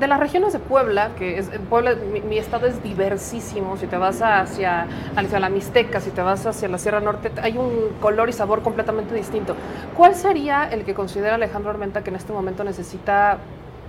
De 0.00 0.06
las 0.06 0.18
regiones 0.18 0.54
de 0.54 0.58
Puebla, 0.60 1.10
que 1.18 1.36
es, 1.36 1.50
Puebla, 1.68 1.94
mi, 1.94 2.22
mi 2.22 2.38
estado 2.38 2.66
es 2.66 2.82
diversísimo, 2.82 3.76
si 3.76 3.86
te 3.86 3.98
vas 3.98 4.22
hacia, 4.22 4.86
hacia 5.14 5.38
la 5.38 5.50
Mixteca, 5.50 6.00
si 6.00 6.08
te 6.08 6.22
vas 6.22 6.46
hacia 6.46 6.68
la 6.68 6.78
Sierra 6.78 7.00
Norte, 7.00 7.30
hay 7.42 7.58
un 7.58 7.90
color 8.00 8.30
y 8.30 8.32
sabor 8.32 8.62
completamente 8.62 9.14
distinto. 9.14 9.54
¿Cuál 9.94 10.14
sería 10.14 10.64
el 10.70 10.86
que 10.86 10.94
considera 10.94 11.34
Alejandro 11.34 11.70
Armenta 11.70 12.02
que 12.02 12.08
en 12.08 12.16
este 12.16 12.32
momento 12.32 12.64
necesita 12.64 13.36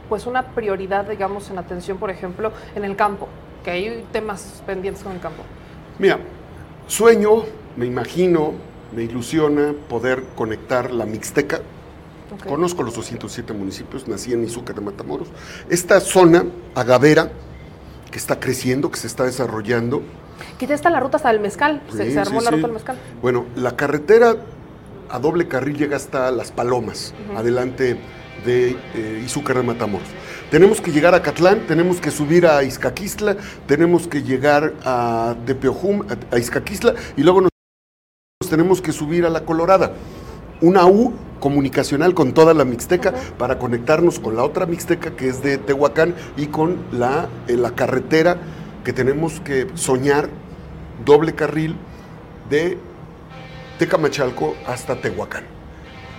pues 0.10 0.26
una 0.26 0.48
prioridad, 0.48 1.06
digamos, 1.06 1.50
en 1.50 1.58
atención, 1.58 1.98
por 1.98 2.10
ejemplo, 2.10 2.52
en 2.76 2.84
el 2.84 2.98
campo? 2.98 3.30
Que 3.64 3.72
hay 3.72 4.06
temas 4.12 4.62
pendientes 4.66 5.04
con 5.04 5.14
el 5.14 5.22
campo. 5.22 5.44
Mira, 5.98 6.20
sueño, 6.88 7.44
me 7.78 7.86
imagino, 7.86 8.52
me 8.94 9.04
ilusiona 9.04 9.74
poder 9.88 10.24
conectar 10.36 10.92
la 10.92 11.06
Mixteca. 11.06 11.62
Conozco 12.48 12.84
los 12.84 12.96
207 12.96 13.54
municipios, 13.54 14.08
nací 14.08 14.34
en 14.34 14.44
Izúcar 14.44 14.76
de 14.76 14.82
Matamoros. 14.82 15.28
Esta 15.70 16.00
zona 16.00 16.46
agavera 16.76 17.32
que 18.10 18.18
está 18.18 18.40
creciendo, 18.40 18.90
que 18.92 18.98
se 18.98 19.08
está 19.08 19.24
desarrollando. 19.24 20.02
Que 20.58 20.68
ya 20.68 20.76
está 20.76 20.90
la 20.90 21.00
ruta 21.00 21.18
hasta 21.18 21.32
el 21.32 21.40
Mezcal, 21.40 21.82
se, 21.92 22.06
Sí, 22.06 22.12
se 22.14 22.20
armó 22.20 22.40
sí, 22.40 22.46
la 22.46 22.52
ruta 22.52 22.68
del 22.68 22.74
Mezcal. 22.74 22.98
Bueno, 23.22 23.46
la 23.56 23.76
carretera 23.76 24.36
a 25.10 25.20
doble 25.20 25.48
carril 25.48 25.78
llega 25.78 25.98
hasta 25.98 26.32
Las 26.32 26.52
Palomas, 26.52 27.14
adelante 27.36 27.98
de 28.46 28.78
eh, 28.96 29.22
Izúcar 29.26 29.58
de 29.58 29.64
Matamoros. 29.64 30.08
Tenemos 30.50 30.82
que 30.82 30.92
llegar 30.92 31.14
a 31.16 31.22
Catlán, 31.22 31.68
tenemos 31.68 32.00
que 32.00 32.12
subir 32.12 32.46
a 32.46 32.64
Izcaquistla, 32.64 33.38
tenemos 33.68 34.08
que 34.08 34.24
llegar 34.24 34.74
a 34.84 35.36
Tepeojum, 35.46 36.04
a, 36.10 36.36
a 36.36 36.40
Izcaquistla, 36.40 36.96
y 37.16 37.24
luego 37.24 37.42
nos 37.42 37.52
tenemos 38.50 38.82
que 38.82 38.92
subir 38.92 39.26
a 39.26 39.30
La 39.30 39.46
Colorada. 39.46 39.94
Una 40.62 40.86
U 40.86 41.14
comunicacional 41.42 42.14
con 42.14 42.32
toda 42.32 42.54
la 42.54 42.64
Mixteca 42.64 43.14
para 43.38 43.60
conectarnos 43.60 44.20
con 44.20 44.38
la 44.38 44.46
otra 44.46 44.66
Mixteca 44.66 45.12
que 45.12 45.28
es 45.28 45.44
de 45.44 45.58
Tehuacán 45.58 46.16
y 46.38 46.46
con 46.46 46.78
la, 46.94 47.28
eh, 47.50 47.58
la 47.58 47.72
carretera 47.72 48.38
que 48.86 48.94
tenemos 48.94 49.42
que 49.42 49.68
soñar 49.76 50.30
doble 51.04 51.36
carril 51.36 51.76
de 52.50 52.78
Tecamachalco 53.78 54.56
hasta 54.66 54.96
Tehuacán, 55.02 55.44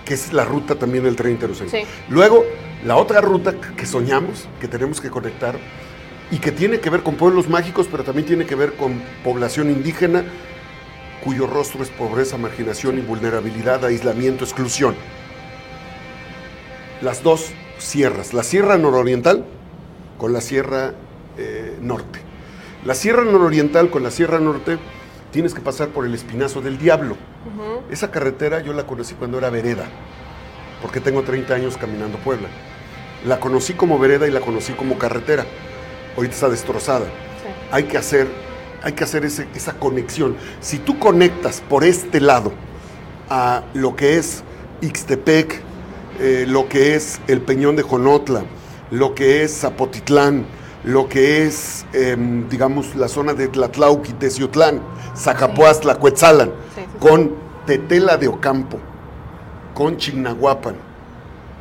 que 0.05 0.13
es 0.13 0.31
la 0.31 0.45
ruta 0.45 0.75
también 0.75 1.05
del 1.05 1.15
tren 1.15 1.31
interoceánico. 1.31 1.75
Sí. 1.75 1.83
Luego, 2.09 2.43
la 2.85 2.97
otra 2.97 3.21
ruta 3.21 3.53
que 3.53 3.85
soñamos, 3.85 4.47
que 4.59 4.67
tenemos 4.67 5.01
que 5.01 5.09
conectar, 5.09 5.55
y 6.31 6.39
que 6.39 6.51
tiene 6.51 6.79
que 6.79 6.89
ver 6.89 7.03
con 7.03 7.15
pueblos 7.15 7.47
mágicos, 7.47 7.87
pero 7.91 8.03
también 8.03 8.25
tiene 8.25 8.45
que 8.45 8.55
ver 8.55 8.73
con 8.73 9.01
población 9.23 9.69
indígena, 9.69 10.23
cuyo 11.23 11.47
rostro 11.47 11.83
es 11.83 11.89
pobreza, 11.89 12.37
marginación 12.37 12.97
y 12.97 13.01
vulnerabilidad, 13.01 13.85
aislamiento, 13.85 14.43
exclusión. 14.43 14.95
Las 17.01 17.23
dos 17.23 17.51
sierras, 17.77 18.33
la 18.33 18.43
sierra 18.43 18.77
nororiental 18.77 19.45
con 20.17 20.33
la 20.33 20.41
sierra 20.41 20.93
eh, 21.37 21.77
norte. 21.81 22.19
La 22.85 22.95
sierra 22.95 23.23
nororiental 23.23 23.89
con 23.89 24.03
la 24.03 24.11
sierra 24.11 24.39
norte 24.39 24.77
tienes 25.31 25.53
que 25.53 25.61
pasar 25.61 25.89
por 25.89 26.05
el 26.05 26.13
Espinazo 26.13 26.61
del 26.61 26.77
Diablo. 26.77 27.15
Esa 27.89 28.11
carretera 28.11 28.61
yo 28.61 28.73
la 28.73 28.85
conocí 28.85 29.15
cuando 29.15 29.37
era 29.37 29.49
vereda, 29.49 29.85
porque 30.81 30.99
tengo 30.99 31.23
30 31.23 31.53
años 31.53 31.77
caminando 31.77 32.17
Puebla. 32.17 32.49
La 33.25 33.39
conocí 33.39 33.73
como 33.73 33.97
vereda 33.97 34.27
y 34.27 34.31
la 34.31 34.41
conocí 34.41 34.73
como 34.73 34.97
carretera. 34.97 35.45
Ahorita 36.15 36.35
está 36.35 36.49
destrozada. 36.49 37.05
Hay 37.71 37.83
que 37.83 37.97
hacer, 37.97 38.27
hay 38.83 38.93
que 38.93 39.03
hacer 39.03 39.25
ese- 39.25 39.47
esa 39.55 39.73
conexión. 39.73 40.35
Si 40.59 40.77
tú 40.77 40.99
conectas 40.99 41.61
por 41.67 41.83
este 41.83 42.19
lado 42.19 42.51
a 43.29 43.63
lo 43.73 43.95
que 43.95 44.17
es 44.17 44.43
Ixtepec, 44.81 45.61
eh, 46.19 46.45
lo 46.47 46.67
que 46.67 46.95
es 46.95 47.19
el 47.27 47.41
Peñón 47.41 47.75
de 47.75 47.83
Jonotla, 47.83 48.43
lo 48.91 49.15
que 49.15 49.43
es 49.43 49.59
Zapotitlán, 49.61 50.45
lo 50.83 51.07
que 51.07 51.45
es, 51.45 51.85
em, 51.93 52.47
digamos, 52.49 52.95
la 52.95 53.07
zona 53.07 53.33
de 53.33 53.47
Tlatlauqui, 53.47 54.13
Teciutlán, 54.13 54.81
Zacapuastla, 55.15 55.95
Cuetzalan, 55.95 56.51
con 56.99 57.31
Tetela 57.65 58.17
de 58.17 58.27
Ocampo, 58.27 58.77
con 59.73 59.95
Chignahuapan, 59.97 60.75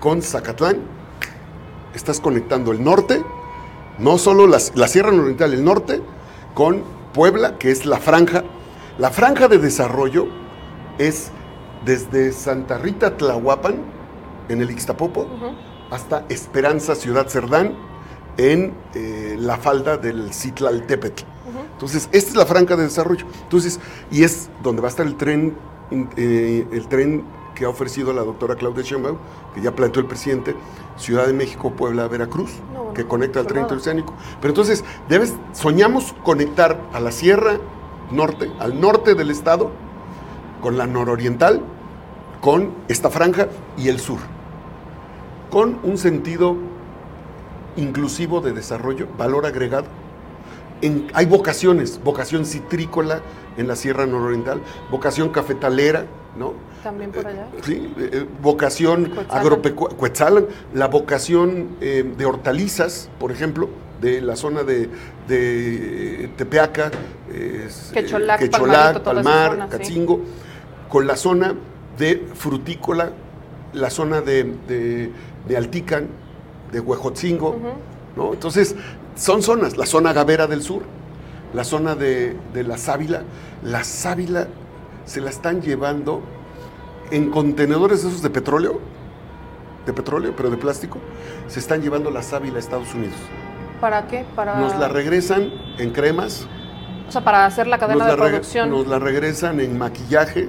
con 0.00 0.20
Zacatlán, 0.22 0.78
estás 1.94 2.18
conectando 2.18 2.72
el 2.72 2.82
norte, 2.82 3.22
no 3.98 4.18
solo 4.18 4.48
las- 4.48 4.72
la 4.74 4.88
Sierra 4.88 5.12
Nororiental, 5.12 5.54
el 5.54 5.64
norte, 5.64 6.02
con 6.54 6.82
Puebla, 7.12 7.58
que 7.58 7.70
es 7.70 7.86
la 7.86 7.98
franja. 7.98 8.44
La 8.98 9.10
franja 9.10 9.48
de 9.48 9.58
desarrollo 9.58 10.28
es 10.98 11.30
desde 11.84 12.32
Santa 12.32 12.78
Rita, 12.78 13.16
Tlahuapan, 13.16 13.76
en 14.48 14.60
el 14.60 14.70
Ixtapopo, 14.70 15.26
hasta 15.90 16.24
Esperanza, 16.28 16.94
Ciudad 16.94 17.28
Cerdán, 17.28 17.74
en 18.36 18.74
eh, 18.94 19.36
la 19.38 19.56
falda 19.56 19.96
del 19.96 20.32
Citlaltépetl. 20.32 21.24
Entonces, 21.72 22.08
esta 22.12 22.30
es 22.30 22.36
la 22.36 22.46
franja 22.46 22.76
de 22.76 22.84
desarrollo. 22.84 23.26
Entonces, 23.42 23.80
y 24.10 24.22
es 24.22 24.48
donde 24.62 24.82
va 24.82 24.88
a 24.88 24.90
estar 24.90 25.06
el 25.06 25.16
tren, 25.16 25.56
eh, 26.16 26.66
el 26.70 26.86
tren 26.88 27.24
que 27.54 27.64
ha 27.64 27.68
ofrecido 27.68 28.12
la 28.12 28.22
doctora 28.22 28.56
Claudia 28.56 28.82
Sheinbaum, 28.82 29.16
que 29.54 29.60
ya 29.60 29.74
planteó 29.74 30.00
el 30.00 30.08
presidente, 30.08 30.54
Ciudad 30.96 31.26
de 31.26 31.32
México, 31.32 31.72
Puebla, 31.72 32.08
Veracruz, 32.08 32.50
No, 32.72 32.78
bueno, 32.78 32.94
que 32.94 33.06
conecta 33.06 33.40
al 33.40 33.46
tren 33.46 33.62
interoceánico. 33.62 34.14
Pero 34.40 34.52
entonces, 34.52 34.84
debes, 35.08 35.34
soñamos 35.52 36.14
conectar 36.24 36.80
a 36.92 37.00
la 37.00 37.12
Sierra 37.12 37.58
Norte, 38.10 38.50
al 38.58 38.80
norte 38.80 39.14
del 39.14 39.30
estado, 39.30 39.70
con 40.60 40.78
la 40.78 40.86
nororiental, 40.86 41.62
con 42.40 42.72
esta 42.88 43.10
franja 43.10 43.48
y 43.76 43.88
el 43.88 44.00
sur, 44.00 44.18
con 45.50 45.78
un 45.82 45.98
sentido 45.98 46.56
inclusivo 47.76 48.40
de 48.40 48.52
desarrollo, 48.52 49.06
valor 49.16 49.46
agregado. 49.46 49.86
En- 50.82 51.06
hay 51.14 51.26
vocaciones, 51.26 52.00
vocación 52.02 52.44
citrícola 52.44 53.20
en 53.56 53.68
la 53.68 53.76
Sierra 53.76 54.04
Nororiental, 54.06 54.60
vocación 54.90 55.28
cafetalera, 55.30 56.06
¿no? 56.36 56.54
También 56.82 57.12
por 57.12 57.26
allá. 57.26 57.46
Sí, 57.62 57.92
eh, 57.98 58.10
eh, 58.12 58.26
vocación 58.42 59.12
agropecuaria, 59.30 60.44
la 60.74 60.88
vocación 60.88 61.68
eh, 61.80 62.04
de 62.16 62.26
hortalizas, 62.26 63.08
por 63.20 63.30
ejemplo, 63.30 63.68
de 64.00 64.20
la 64.20 64.34
zona 64.34 64.64
de, 64.64 64.88
de 65.28 66.30
Tepeaca, 66.36 66.90
eh, 67.32 67.68
eh, 67.68 67.92
Quecholac, 67.94 68.40
Quecholac, 68.40 69.02
Palmar, 69.02 69.52
zona, 69.52 69.64
sí. 69.66 69.70
Catzingo, 69.78 70.20
con 70.88 71.06
la 71.06 71.16
zona 71.16 71.54
de 71.98 72.26
frutícola, 72.34 73.12
la 73.72 73.90
zona 73.90 74.20
de, 74.20 74.52
de, 74.66 75.10
de 75.46 75.56
Altican, 75.56 76.08
de 76.72 76.80
Huejotzingo, 76.80 77.56
¿no? 78.16 78.32
Entonces, 78.32 78.74
son 79.14 79.42
zonas, 79.42 79.76
la 79.76 79.86
zona 79.86 80.12
Gavera 80.12 80.46
del 80.46 80.62
sur, 80.62 80.82
la 81.54 81.64
zona 81.64 81.94
de, 81.94 82.36
de 82.54 82.62
la 82.64 82.78
sábila, 82.78 83.22
la 83.62 83.84
sábila 83.84 84.48
se 85.04 85.20
la 85.20 85.30
están 85.30 85.60
llevando 85.62 86.22
en 87.10 87.30
contenedores 87.30 88.00
esos 88.00 88.22
de 88.22 88.30
petróleo, 88.30 88.80
de 89.86 89.92
petróleo, 89.92 90.34
pero 90.36 90.50
de 90.50 90.56
plástico, 90.56 90.98
se 91.48 91.60
están 91.60 91.82
llevando 91.82 92.10
la 92.10 92.22
sábila 92.22 92.56
a 92.56 92.58
Estados 92.60 92.94
Unidos. 92.94 93.16
¿Para 93.80 94.06
qué? 94.06 94.24
Para, 94.36 94.58
Nos 94.58 94.76
la 94.76 94.88
regresan 94.88 95.50
en 95.78 95.90
cremas, 95.90 96.46
o 97.08 97.12
sea, 97.12 97.22
para 97.22 97.44
hacer 97.44 97.66
la 97.66 97.78
cadena 97.78 98.06
de 98.06 98.16
producción. 98.16 98.70
nos 98.70 98.86
la 98.86 98.98
regresan 98.98 99.60
en 99.60 99.76
maquillaje. 99.76 100.48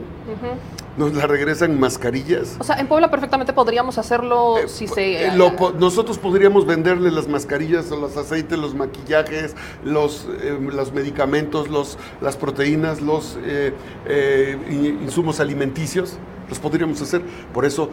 Nos 0.98 1.14
la 1.14 1.28
regresan 1.28 1.80
mascarillas. 1.80 2.56
O 2.60 2.64
sea, 2.64 2.76
en 2.80 2.88
Puebla 2.88 3.10
perfectamente 3.10 3.54
podríamos 3.54 3.98
hacerlo 3.98 4.58
si 4.68 4.88
se... 4.88 5.28
Eh, 5.28 5.32
lo 5.36 5.54
nosotros 5.72 6.18
podríamos 6.18 6.66
venderle 6.66 7.12
las 7.12 7.28
mascarillas, 7.28 7.92
o 7.92 7.96
los 7.98 8.16
aceites, 8.18 8.58
los 8.58 8.76
maquillajes, 8.76 9.56
los, 9.84 10.28
eh, 10.42 10.58
los 10.62 10.94
medicamentos, 10.94 11.70
los, 11.70 11.98
las 12.22 12.38
proteínas, 12.38 13.02
los 13.02 13.38
eh, 13.44 13.74
eh, 14.06 14.58
in- 14.70 15.00
insumos 15.04 15.40
alimenticios, 15.40 16.18
los 16.50 16.60
podríamos 16.60 17.02
hacer. 17.02 17.22
Por 17.54 17.66
eso 17.66 17.90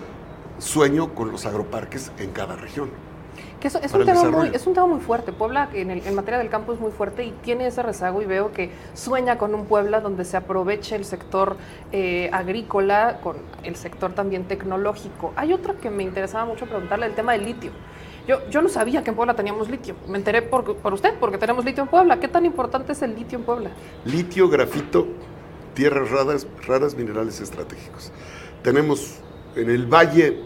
sueño 0.59 1.15
con 1.15 1.33
los 1.33 1.47
agroparques 1.47 2.13
en 2.19 2.31
cada 2.31 2.57
región. 2.57 2.91
Que 3.61 3.69
eso- 3.69 3.79
es, 3.83 3.93
un 3.93 4.05
tema 4.07 4.25
muy, 4.25 4.49
es 4.55 4.67
un 4.67 4.73
tema 4.75 4.87
muy 4.87 5.01
fuerte. 5.01 5.33
Puebla 5.33 5.69
en, 5.75 5.91
el- 5.91 6.07
en 6.07 6.15
materia 6.15 6.39
del 6.39 6.49
campo 6.49 6.73
es 6.73 6.81
muy 6.81 6.91
fuerte 6.91 7.25
y 7.25 7.31
tiene 7.43 7.67
ese 7.67 7.83
rezago 7.83 8.23
y 8.23 8.25
veo 8.27 8.53
que 8.53 8.71
sueña 8.95 9.37
con 9.37 9.55
un 9.55 9.67
Puebla 9.67 10.01
donde 10.01 10.25
se 10.25 10.37
aproveche 10.39 10.97
el 10.97 11.05
sector 11.05 11.57
eh, 11.93 12.31
agrícola 12.33 13.21
con 13.23 13.37
el 13.63 13.77
sector 13.77 14.13
también 14.15 14.45
tecnológico. 14.45 15.33
Hay 15.37 15.53
otro 15.53 15.79
que 15.79 15.91
me 15.91 16.03
interesaba 16.03 16.47
mucho 16.47 16.65
preguntarle, 16.67 17.05
el 17.07 17.15
tema 17.15 17.33
del 17.33 17.45
litio. 17.45 17.71
Yo, 18.27 18.49
yo 18.49 18.63
no 18.63 18.69
sabía 18.69 19.03
que 19.05 19.11
en 19.11 19.17
Puebla 19.17 19.35
teníamos 19.35 19.69
litio. 19.69 19.95
Me 20.09 20.17
enteré 20.17 20.41
por, 20.43 20.77
por 20.77 20.95
usted, 20.95 21.15
porque 21.21 21.37
tenemos 21.37 21.65
litio 21.65 21.83
en 21.83 21.89
Puebla. 21.89 22.19
¿Qué 22.21 22.29
tan 22.29 22.45
importante 22.47 22.93
es 22.93 23.03
el 23.03 23.15
litio 23.15 23.39
en 23.39 23.45
Puebla? 23.45 23.71
Litio, 24.05 24.49
grafito, 24.49 25.07
tierras 25.75 26.11
raras, 26.11 26.47
raras, 26.67 26.95
minerales 26.95 27.41
estratégicos. 27.41 28.11
Tenemos 28.63 29.19
en 29.57 29.69
el 29.71 29.87
valle 29.87 30.39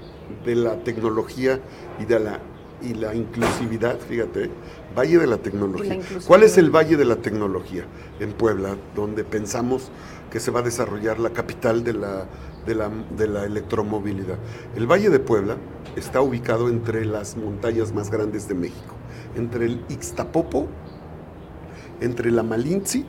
de 0.45 0.55
la 0.55 0.77
tecnología 0.77 1.61
y 2.01 2.05
de 2.07 2.19
la, 2.21 2.39
y 2.85 2.95
la 2.95 3.15
inclusividad, 3.15 3.99
fíjate, 3.99 4.51
valle 4.97 5.19
de 5.19 5.27
la 5.27 5.39
tecnología. 5.39 5.99
¿Cuál 6.27 6.43
es 6.43 6.59
el 6.59 6.71
valle 6.71 6.97
de 6.97 7.05
la 7.05 7.17
tecnología? 7.17 7.85
En 8.21 8.33
Puebla, 8.33 8.77
donde 8.95 9.25
pensamos 9.25 9.91
que 10.31 10.41
se 10.41 10.51
va 10.51 10.61
a 10.61 10.63
desarrollar 10.63 11.19
la 11.19 11.31
capital 11.31 11.83
de 11.85 11.95
la, 11.95 12.27
de 12.67 12.75
la, 12.75 12.91
de 13.17 13.29
la 13.29 13.45
electromovilidad. 13.45 14.37
El 14.77 14.87
valle 14.87 15.11
de 15.11 15.19
Puebla 15.19 15.57
está 15.97 16.21
ubicado 16.21 16.69
entre 16.69 17.05
las 17.05 17.37
montañas 17.37 17.93
más 17.93 18.11
grandes 18.11 18.49
de 18.49 18.55
México, 18.55 18.95
entre 19.37 19.67
el 19.67 19.85
Ixtapopo, 19.89 20.69
entre 22.01 22.31
la 22.31 22.43
Malinzi 22.43 23.07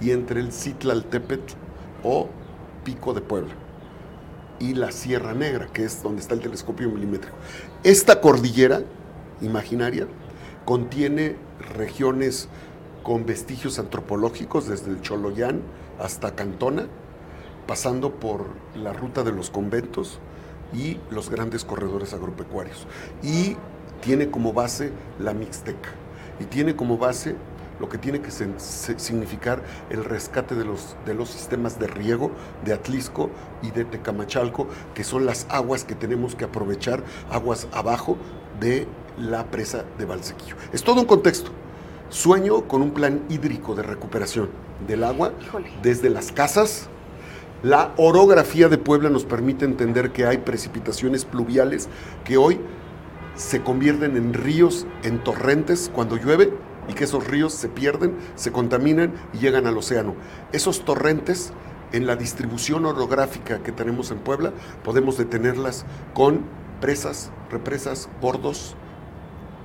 y 0.00 0.10
entre 0.10 0.40
el 0.40 0.52
Citlaltépetl 0.52 1.54
o 2.02 2.28
Pico 2.84 3.12
de 3.12 3.20
Puebla 3.20 3.54
y 4.60 4.74
la 4.74 4.92
Sierra 4.92 5.32
Negra, 5.32 5.68
que 5.72 5.84
es 5.84 6.02
donde 6.02 6.20
está 6.20 6.34
el 6.34 6.40
telescopio 6.40 6.88
milimétrico. 6.90 7.34
Esta 7.82 8.20
cordillera 8.20 8.82
imaginaria 9.40 10.06
contiene 10.66 11.36
regiones 11.74 12.46
con 13.02 13.24
vestigios 13.24 13.78
antropológicos 13.78 14.68
desde 14.68 14.90
el 14.90 15.00
Choloyán 15.00 15.62
hasta 15.98 16.34
Cantona, 16.34 16.88
pasando 17.66 18.12
por 18.16 18.48
la 18.74 18.92
ruta 18.92 19.22
de 19.22 19.32
los 19.32 19.48
conventos 19.48 20.18
y 20.74 20.98
los 21.10 21.30
grandes 21.30 21.64
corredores 21.64 22.12
agropecuarios. 22.12 22.86
Y 23.22 23.56
tiene 24.02 24.30
como 24.30 24.52
base 24.52 24.92
la 25.18 25.32
Mixteca. 25.32 25.88
Y 26.38 26.44
tiene 26.44 26.76
como 26.76 26.98
base 26.98 27.34
lo 27.80 27.88
que 27.88 27.98
tiene 27.98 28.20
que 28.20 28.30
significar 28.30 29.62
el 29.88 30.04
rescate 30.04 30.54
de 30.54 30.64
los, 30.64 30.96
de 31.06 31.14
los 31.14 31.30
sistemas 31.30 31.78
de 31.78 31.86
riego 31.86 32.30
de 32.64 32.74
Atlisco 32.74 33.30
y 33.62 33.70
de 33.70 33.84
Tecamachalco, 33.86 34.68
que 34.94 35.02
son 35.02 35.24
las 35.24 35.46
aguas 35.48 35.84
que 35.84 35.94
tenemos 35.94 36.34
que 36.34 36.44
aprovechar, 36.44 37.02
aguas 37.30 37.66
abajo 37.72 38.18
de 38.60 38.86
la 39.18 39.46
presa 39.46 39.84
de 39.98 40.04
Valsequillo. 40.04 40.56
Es 40.72 40.82
todo 40.82 41.00
un 41.00 41.06
contexto. 41.06 41.50
Sueño 42.10 42.68
con 42.68 42.82
un 42.82 42.90
plan 42.90 43.22
hídrico 43.30 43.74
de 43.74 43.82
recuperación 43.82 44.50
del 44.86 45.04
agua 45.04 45.32
Híjole. 45.40 45.70
desde 45.82 46.10
las 46.10 46.32
casas. 46.32 46.88
La 47.62 47.92
orografía 47.96 48.68
de 48.68 48.78
Puebla 48.78 49.10
nos 49.10 49.24
permite 49.24 49.64
entender 49.64 50.12
que 50.12 50.26
hay 50.26 50.38
precipitaciones 50.38 51.24
pluviales 51.24 51.88
que 52.24 52.36
hoy 52.36 52.58
se 53.36 53.62
convierten 53.62 54.16
en 54.16 54.34
ríos, 54.34 54.86
en 55.02 55.22
torrentes 55.22 55.90
cuando 55.94 56.16
llueve 56.16 56.52
y 56.88 56.94
que 56.94 57.04
esos 57.04 57.26
ríos 57.26 57.52
se 57.52 57.68
pierden, 57.68 58.16
se 58.34 58.52
contaminan 58.52 59.14
y 59.32 59.38
llegan 59.38 59.66
al 59.66 59.76
océano. 59.76 60.14
Esos 60.52 60.84
torrentes, 60.84 61.52
en 61.92 62.06
la 62.06 62.16
distribución 62.16 62.86
orográfica 62.86 63.62
que 63.62 63.72
tenemos 63.72 64.10
en 64.10 64.18
Puebla, 64.18 64.52
podemos 64.84 65.18
detenerlas 65.18 65.84
con 66.14 66.44
presas, 66.80 67.30
represas, 67.50 68.08
bordos 68.20 68.76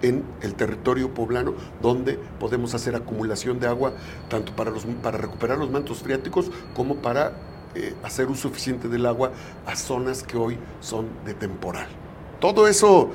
en 0.01 0.23
el 0.41 0.55
territorio 0.55 1.13
poblano, 1.13 1.53
donde 1.81 2.19
podemos 2.39 2.73
hacer 2.75 2.95
acumulación 2.95 3.59
de 3.59 3.67
agua, 3.67 3.93
tanto 4.29 4.55
para, 4.55 4.71
los, 4.71 4.85
para 4.85 5.17
recuperar 5.17 5.57
los 5.57 5.71
mantos 5.71 5.99
freáticos 5.99 6.51
como 6.75 6.95
para 6.97 7.33
eh, 7.75 7.93
hacer 8.03 8.27
uso 8.27 8.49
eficiente 8.49 8.87
del 8.87 9.05
agua 9.05 9.31
a 9.65 9.75
zonas 9.75 10.23
que 10.23 10.37
hoy 10.37 10.57
son 10.79 11.07
de 11.25 11.33
temporal. 11.33 11.87
Todo 12.39 12.67
eso 12.67 13.11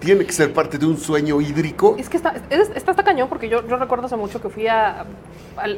tiene 0.00 0.24
que 0.24 0.32
ser 0.32 0.52
parte 0.52 0.78
de 0.78 0.86
un 0.86 0.96
sueño 0.96 1.40
hídrico. 1.40 1.94
Es 1.98 2.08
que 2.08 2.16
está, 2.16 2.34
es- 2.50 2.70
está, 2.74 2.90
está 2.92 3.02
cañón 3.04 3.28
porque 3.28 3.48
yo, 3.48 3.66
yo 3.68 3.76
recuerdo 3.76 4.06
hace 4.06 4.16
mucho 4.16 4.40
que 4.40 4.48
fui 4.48 4.66
a... 4.66 5.04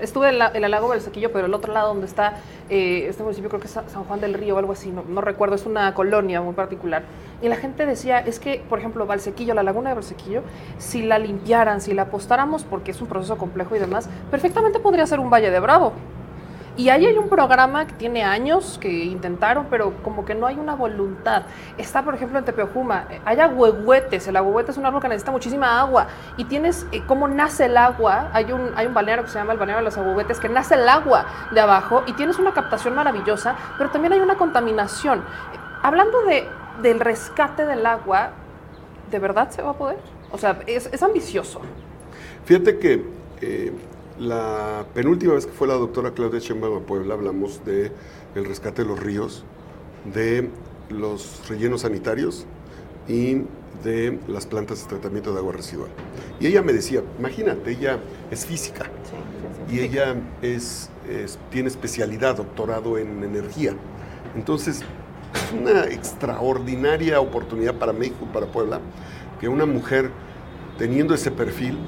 estuve 0.00 0.28
en, 0.30 0.38
la- 0.38 0.50
en 0.54 0.62
el 0.64 0.70
lago 0.70 0.92
del 0.92 1.00
Sequillo, 1.00 1.32
pero 1.32 1.46
el 1.46 1.54
otro 1.54 1.72
lado 1.72 1.88
donde 1.88 2.06
está 2.06 2.34
eh, 2.70 3.06
este 3.08 3.22
municipio, 3.22 3.50
creo 3.50 3.60
que 3.60 3.66
es 3.66 3.72
Sa- 3.72 3.88
San 3.88 4.04
Juan 4.04 4.20
del 4.20 4.34
Río 4.34 4.54
o 4.54 4.58
algo 4.58 4.72
así, 4.72 4.90
no, 4.90 5.02
no 5.08 5.20
recuerdo, 5.20 5.56
es 5.56 5.66
una 5.66 5.92
colonia 5.94 6.40
muy 6.40 6.54
particular. 6.54 7.02
Y 7.42 7.48
la 7.48 7.56
gente 7.56 7.84
decía, 7.84 8.20
es 8.20 8.38
que, 8.38 8.62
por 8.68 8.78
ejemplo, 8.78 9.04
Valsequillo, 9.06 9.54
la 9.54 9.64
laguna 9.64 9.88
de 9.90 9.94
Valsequillo, 9.96 10.42
si 10.78 11.02
la 11.02 11.18
limpiaran, 11.18 11.80
si 11.80 11.92
la 11.92 12.02
apostáramos, 12.02 12.62
porque 12.62 12.92
es 12.92 13.00
un 13.02 13.08
proceso 13.08 13.36
complejo 13.36 13.74
y 13.74 13.80
demás, 13.80 14.08
perfectamente 14.30 14.78
podría 14.78 15.04
ser 15.06 15.18
un 15.18 15.28
Valle 15.30 15.50
de 15.50 15.58
Bravo. 15.58 15.92
Y 16.74 16.88
ahí 16.88 17.04
hay 17.04 17.18
un 17.18 17.28
programa 17.28 17.86
que 17.86 17.92
tiene 17.92 18.24
años 18.24 18.78
que 18.80 18.90
intentaron, 19.04 19.66
pero 19.68 19.92
como 20.02 20.24
que 20.24 20.34
no 20.34 20.46
hay 20.46 20.58
una 20.58 20.74
voluntad. 20.74 21.42
Está, 21.76 22.02
por 22.02 22.14
ejemplo, 22.14 22.38
en 22.38 22.46
Tepeojuma, 22.46 23.04
hay 23.26 23.40
agüehuetes. 23.40 24.26
El 24.26 24.36
agüehuete 24.36 24.70
es 24.70 24.78
un 24.78 24.86
árbol 24.86 25.02
que 25.02 25.08
necesita 25.08 25.32
muchísima 25.32 25.80
agua. 25.80 26.06
Y 26.38 26.44
tienes 26.44 26.86
eh, 26.92 27.02
cómo 27.06 27.28
nace 27.28 27.66
el 27.66 27.76
agua. 27.76 28.30
Hay 28.32 28.52
un, 28.52 28.70
hay 28.74 28.86
un 28.86 28.94
balneario 28.94 29.22
que 29.24 29.30
se 29.30 29.38
llama 29.38 29.52
el 29.52 29.58
balneario 29.58 29.84
de 29.84 29.84
los 29.84 29.98
agüehuetes, 29.98 30.40
que 30.40 30.48
nace 30.48 30.74
el 30.74 30.88
agua 30.88 31.26
de 31.50 31.60
abajo 31.60 32.04
y 32.06 32.14
tienes 32.14 32.38
una 32.38 32.52
captación 32.52 32.94
maravillosa, 32.94 33.54
pero 33.76 33.90
también 33.90 34.14
hay 34.14 34.20
una 34.20 34.36
contaminación. 34.36 35.22
Hablando 35.82 36.22
de, 36.22 36.48
del 36.80 37.00
rescate 37.00 37.66
del 37.66 37.84
agua, 37.84 38.30
¿de 39.10 39.18
verdad 39.18 39.50
se 39.50 39.60
va 39.60 39.70
a 39.70 39.74
poder? 39.74 39.98
O 40.30 40.38
sea, 40.38 40.58
es, 40.66 40.86
es 40.86 41.02
ambicioso. 41.02 41.60
Fíjate 42.46 42.78
que 42.78 43.04
eh, 43.42 43.72
la 44.18 44.86
penúltima 44.94 45.34
vez 45.34 45.46
que 45.46 45.52
fue 45.52 45.66
la 45.68 45.74
doctora 45.74 46.12
Claudia 46.12 46.38
Sheinbaum 46.40 46.82
a 46.82 46.86
Puebla 46.86 47.14
hablamos 47.14 47.64
de 47.64 47.92
el 48.34 48.44
rescate 48.44 48.82
de 48.82 48.88
los 48.88 49.00
ríos, 49.00 49.44
de 50.12 50.50
los 50.90 51.48
rellenos 51.48 51.82
sanitarios 51.82 52.46
y 53.08 53.42
de 53.82 54.18
las 54.28 54.46
plantas 54.46 54.82
de 54.82 54.88
tratamiento 54.88 55.32
de 55.32 55.38
agua 55.38 55.52
residual. 55.54 55.90
Y 56.40 56.46
ella 56.46 56.62
me 56.62 56.72
decía, 56.72 57.02
imagínate, 57.18 57.72
ella 57.72 57.98
es 58.30 58.46
física 58.46 58.90
y 59.70 59.80
ella 59.80 60.14
es, 60.42 60.90
es- 61.08 61.38
tiene 61.50 61.68
especialidad, 61.68 62.36
doctorado 62.36 62.98
en 62.98 63.24
energía. 63.24 63.74
Entonces, 64.36 64.82
es 65.34 65.52
una 65.52 65.84
extraordinaria 65.86 67.20
oportunidad 67.20 67.74
para 67.74 67.92
México, 67.92 68.26
para 68.32 68.46
Puebla, 68.46 68.80
que 69.40 69.48
una 69.48 69.66
mujer 69.66 70.10
teniendo 70.78 71.14
ese 71.14 71.30
perfil 71.30 71.78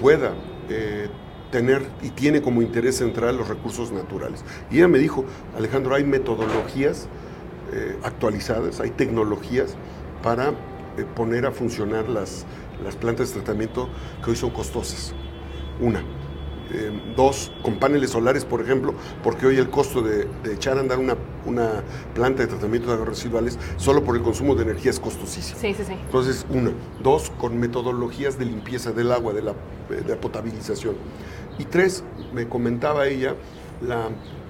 pueda 0.00 0.32
eh, 0.68 1.08
tener 1.52 1.82
y 2.02 2.08
tiene 2.08 2.42
como 2.42 2.62
interés 2.62 2.96
central 2.96 3.36
los 3.36 3.46
recursos 3.46 3.92
naturales. 3.92 4.44
Y 4.72 4.78
ella 4.78 4.88
me 4.88 4.98
dijo, 4.98 5.24
Alejandro, 5.56 5.94
hay 5.94 6.02
metodologías 6.02 7.06
eh, 7.72 7.96
actualizadas, 8.02 8.80
hay 8.80 8.90
tecnologías 8.90 9.76
para 10.24 10.48
eh, 10.48 11.04
poner 11.14 11.46
a 11.46 11.52
funcionar 11.52 12.08
las, 12.08 12.44
las 12.82 12.96
plantas 12.96 13.28
de 13.28 13.34
tratamiento 13.40 13.88
que 14.24 14.30
hoy 14.30 14.36
son 14.36 14.50
costosas. 14.50 15.14
Una. 15.80 16.02
Eh, 16.74 16.90
dos, 17.14 17.52
con 17.62 17.78
paneles 17.78 18.10
solares, 18.10 18.46
por 18.46 18.62
ejemplo, 18.62 18.94
porque 19.22 19.44
hoy 19.44 19.58
el 19.58 19.68
costo 19.68 20.00
de, 20.00 20.26
de 20.42 20.54
echar 20.54 20.78
a 20.78 20.80
andar 20.80 20.98
una, 20.98 21.16
una 21.44 21.82
planta 22.14 22.42
de 22.42 22.48
tratamiento 22.48 22.88
de 22.88 22.94
aguas 22.94 23.10
residuales 23.10 23.58
solo 23.76 24.02
por 24.02 24.16
el 24.16 24.22
consumo 24.22 24.54
de 24.54 24.62
energía 24.62 24.90
es 24.90 24.98
costosísimo. 24.98 25.60
Sí, 25.60 25.74
sí, 25.74 25.84
sí. 25.84 25.92
Entonces, 25.92 26.46
una. 26.48 26.70
Dos, 27.02 27.30
con 27.38 27.58
metodologías 27.58 28.38
de 28.38 28.46
limpieza 28.46 28.92
del 28.92 29.12
agua, 29.12 29.34
de 29.34 29.42
la, 29.42 29.54
de 29.90 30.02
la 30.08 30.18
potabilización. 30.18 30.94
Y 31.58 31.66
tres, 31.66 32.04
me 32.32 32.48
comentaba 32.48 33.06
ella 33.06 33.34
la 33.82 34.08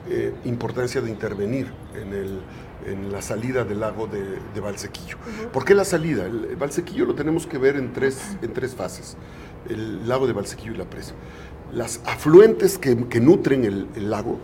eh, 0.09 0.33
importancia 0.45 1.01
de 1.01 1.11
intervenir 1.11 1.73
en, 2.01 2.13
el, 2.13 2.41
en 2.87 3.11
la 3.11 3.21
salida 3.21 3.65
del 3.65 3.81
lago 3.81 4.07
de, 4.07 4.39
de 4.55 4.61
Valsequillo. 4.61 5.17
¿Por 5.53 5.65
qué 5.65 5.75
la 5.75 5.85
salida? 5.85 6.25
El, 6.27 6.45
el 6.45 6.57
Valsequillo 6.57 7.05
lo 7.05 7.17
tenemos 7.17 7.49
que 7.49 7.59
ver 7.59 7.75
en 7.75 7.93
tres, 7.93 8.37
en 8.43 8.53
tres 8.53 8.77
fases. 8.77 9.17
El 9.69 10.09
lago 10.09 10.27
de 10.27 10.33
Valsequillo 10.33 10.73
y 10.73 10.77
la 10.77 10.91
presa. 10.91 11.15
Las 11.73 12.01
afluentes 12.05 12.79
que, 12.79 13.09
que 13.09 13.21
nutren 13.21 13.65
el, 13.65 13.89
el 13.97 14.11
lago, 14.11 14.39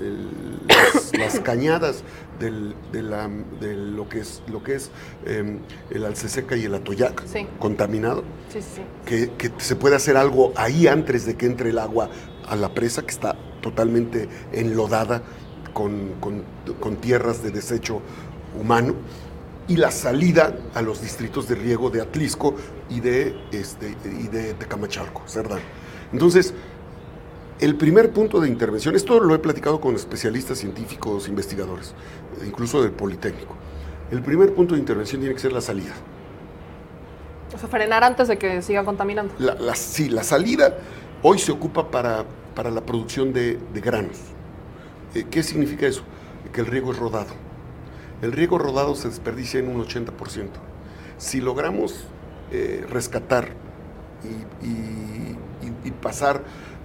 el- 0.00 0.58
las, 0.68 1.12
las 1.18 1.40
cañadas 1.40 2.02
del- 2.40 2.74
de, 2.92 3.02
la- 3.02 3.28
de 3.60 3.74
lo 3.76 4.08
que 4.08 4.20
es, 4.20 4.42
lo 4.50 4.62
que 4.62 4.76
es 4.76 4.90
eh, 5.26 5.58
el 5.90 6.04
Alceseca 6.04 6.56
y 6.56 6.64
el 6.64 6.74
Atoyac, 6.74 7.24
Sí. 7.26 7.46
contaminado, 7.58 8.22
Sí, 8.50 8.60
sí, 8.62 8.68
sí. 8.76 8.82
que, 9.04 9.30
que 9.36 9.52
se 9.58 9.76
puede 9.76 9.96
hacer 9.96 10.16
algo 10.16 10.52
ahí 10.56 10.86
antes 10.86 11.26
de 11.26 11.36
que 11.36 11.46
entre 11.46 11.70
el 11.70 11.78
agua 11.78 12.08
a 12.48 12.56
la 12.56 12.72
presa, 12.72 13.02
que 13.02 13.10
está 13.10 13.36
totalmente 13.60 14.28
enlodada, 14.52 15.22
con, 15.74 16.14
con- 16.20 16.42
con 16.80 16.96
tierras 16.96 17.42
de 17.42 17.50
desecho 17.50 18.00
humano 18.60 18.94
y 19.68 19.76
la 19.76 19.90
salida 19.90 20.54
a 20.74 20.82
los 20.82 21.00
distritos 21.00 21.48
de 21.48 21.54
riego 21.54 21.88
de 21.88 22.00
Atlisco 22.02 22.56
y 22.90 23.00
de, 23.00 23.34
este, 23.52 23.94
y 24.04 24.28
de 24.28 24.52
Tecamachalco, 24.54 25.22
Cerdán. 25.26 25.60
Entonces, 26.12 26.54
el 27.60 27.76
primer 27.76 28.10
punto 28.12 28.40
de 28.40 28.48
intervención, 28.48 28.96
esto 28.96 29.20
lo 29.20 29.34
he 29.34 29.38
platicado 29.38 29.80
con 29.80 29.94
especialistas 29.94 30.58
científicos, 30.58 31.28
investigadores, 31.28 31.94
incluso 32.46 32.82
del 32.82 32.90
Politécnico. 32.92 33.54
El 34.10 34.22
primer 34.22 34.52
punto 34.54 34.74
de 34.74 34.80
intervención 34.80 35.20
tiene 35.20 35.34
que 35.34 35.40
ser 35.40 35.52
la 35.52 35.60
salida. 35.60 35.92
O 37.54 37.58
sea, 37.58 37.68
frenar 37.68 38.02
antes 38.04 38.28
de 38.28 38.38
que 38.38 38.62
siga 38.62 38.84
contaminando. 38.84 39.32
La, 39.38 39.54
la- 39.54 39.74
sí, 39.74 40.08
la 40.08 40.22
salida 40.22 40.76
hoy 41.22 41.38
se 41.38 41.52
ocupa 41.52 41.90
para, 41.90 42.24
para 42.54 42.70
la 42.70 42.80
producción 42.80 43.32
de, 43.32 43.58
de 43.72 43.80
granos. 43.80 44.18
Eh, 45.14 45.26
¿Qué 45.30 45.42
significa 45.42 45.86
eso? 45.86 46.02
Que 46.52 46.60
el 46.62 46.66
riego 46.66 46.92
es 46.92 46.98
rodado. 46.98 47.34
El 48.22 48.32
riego 48.32 48.58
rodado 48.58 48.94
se 48.94 49.08
desperdicia 49.08 49.60
en 49.60 49.68
un 49.68 49.84
80%. 49.84 50.48
Si 51.18 51.40
logramos 51.40 52.04
eh, 52.50 52.84
rescatar 52.90 53.48
y, 54.24 54.66
y- 54.66 55.31
y- 55.84 55.90
pasar 55.90 56.42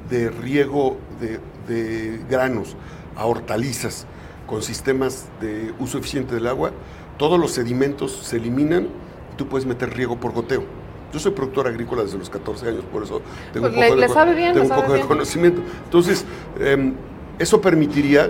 de 0.10 0.30
riego 0.30 0.98
de, 1.20 1.40
de 1.68 2.20
granos 2.30 2.76
a 3.16 3.26
hortalizas 3.26 4.06
con 4.46 4.62
sistemas 4.62 5.28
de 5.42 5.74
uso 5.80 5.98
eficiente 5.98 6.36
del 6.36 6.48
agua, 6.48 6.72
todos 7.18 7.40
los 7.40 7.52
sedimentos 7.52 8.12
se 8.24 8.38
eliminan 8.38 8.88
y 9.34 9.36
tú 9.38 9.48
puedes 9.48 9.66
meter 9.66 9.94
riego 9.96 10.18
por 10.18 10.32
goteo. 10.34 10.64
Yo 11.12 11.20
soy 11.20 11.32
productor 11.32 11.68
agrícola 11.68 12.04
desde 12.04 12.18
los 12.18 12.30
14 12.30 12.68
años, 12.70 12.84
por 12.92 13.04
eso 13.04 13.22
tengo 13.54 13.68
Pues 13.68 13.74
un 13.76 13.80
le- 13.80 13.86
poco, 13.88 13.96
de, 13.96 14.02
le 14.02 14.08
co- 14.08 14.14
sabe 14.14 14.34
bien, 14.36 14.54
tengo 14.54 14.60
le 14.60 14.62
un 14.64 14.70
sabe 14.70 14.82
poco 14.82 14.92
de 14.94 14.98
bien. 15.00 15.08
conocimiento. 15.08 15.62
Entonces, 15.86 16.26
em, 16.60 16.94
eso 17.40 17.60
permitiría 17.62 18.30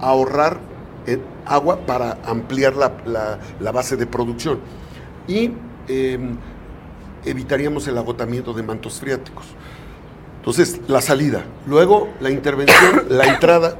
ahorrar 0.00 0.58
eh, 1.06 1.20
agua 1.44 1.80
para 1.86 2.18
ampliar 2.24 2.74
la, 2.76 2.92
la- 3.04 3.38
la 3.60 3.72
base 3.72 3.96
de 3.96 4.06
producción 4.06 4.58
y 5.28 5.52
em, 5.86 6.36
evitaríamos 7.24 7.86
el 7.88 7.98
agotamiento 7.98 8.52
de 8.54 8.62
mantos 8.62 8.98
freáticos. 9.00 9.46
Entonces, 10.44 10.78
la 10.88 11.00
salida, 11.00 11.42
luego 11.66 12.10
la 12.20 12.30
intervención, 12.30 13.06
la 13.08 13.24
entrada 13.32 13.78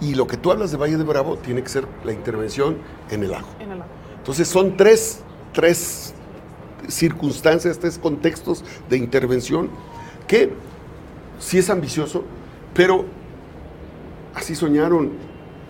y 0.00 0.14
lo 0.14 0.28
que 0.28 0.36
tú 0.36 0.52
hablas 0.52 0.70
de 0.70 0.76
Valle 0.76 0.96
de 0.96 1.02
Bravo 1.02 1.36
tiene 1.36 1.64
que 1.64 1.68
ser 1.68 1.84
la 2.04 2.12
intervención 2.12 2.78
en 3.10 3.24
el 3.24 3.32
lago. 3.32 3.48
En 3.58 3.72
el 3.72 3.82
agua. 3.82 3.92
Entonces 4.16 4.46
son 4.46 4.76
tres, 4.76 5.22
tres 5.52 6.14
circunstancias, 6.86 7.80
tres 7.80 7.98
contextos 7.98 8.64
de 8.88 8.98
intervención 8.98 9.68
que 10.28 10.52
sí 11.40 11.58
es 11.58 11.70
ambicioso, 11.70 12.22
pero 12.72 13.04
así 14.32 14.54
soñaron 14.54 15.10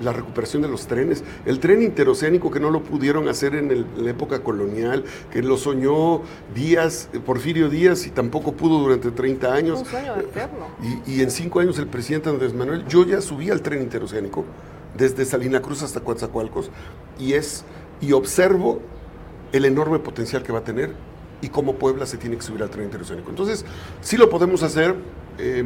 la 0.00 0.12
recuperación 0.12 0.62
de 0.62 0.68
los 0.68 0.86
trenes. 0.86 1.24
El 1.46 1.58
tren 1.58 1.82
interoceánico 1.82 2.50
que 2.50 2.60
no 2.60 2.70
lo 2.70 2.82
pudieron 2.82 3.28
hacer 3.28 3.54
en, 3.54 3.70
el- 3.70 3.86
en 3.96 4.04
la 4.04 4.10
época 4.10 4.42
colonial, 4.42 5.04
que 5.32 5.42
lo 5.42 5.56
soñó 5.56 6.20
Díaz, 6.54 7.08
eh, 7.12 7.18
Porfirio 7.20 7.68
Díaz, 7.70 8.06
y 8.06 8.10
tampoco 8.10 8.52
pudo 8.52 8.78
durante 8.78 9.10
30 9.10 9.52
años. 9.54 9.80
Un 9.80 9.86
sueño 9.86 10.16
eterno. 10.16 10.66
Y, 11.06 11.16
y 11.16 11.22
en 11.22 11.30
cinco 11.30 11.60
años 11.60 11.78
el 11.78 11.86
presidente 11.86 12.28
Andrés 12.28 12.52
Manuel, 12.54 12.84
yo 12.86 13.04
ya 13.06 13.20
subí 13.20 13.50
al 13.50 13.62
tren 13.62 13.82
interoceánico, 13.82 14.44
desde 14.96 15.24
Salina 15.24 15.60
Cruz 15.60 15.82
hasta 15.82 16.00
Coatzacoalcos, 16.00 16.70
y 17.18 17.32
es, 17.34 17.64
y 18.00 18.12
observo 18.12 18.80
el 19.52 19.64
enorme 19.64 19.98
potencial 19.98 20.42
que 20.42 20.52
va 20.52 20.58
a 20.58 20.64
tener 20.64 20.92
y 21.40 21.48
cómo 21.48 21.74
Puebla 21.76 22.06
se 22.06 22.16
tiene 22.18 22.36
que 22.36 22.42
subir 22.42 22.62
al 22.62 22.70
tren 22.70 22.84
interoceánico. 22.86 23.30
Entonces, 23.30 23.64
sí 24.00 24.16
lo 24.16 24.28
podemos 24.30 24.62
hacer 24.62 24.94
eh, 25.38 25.64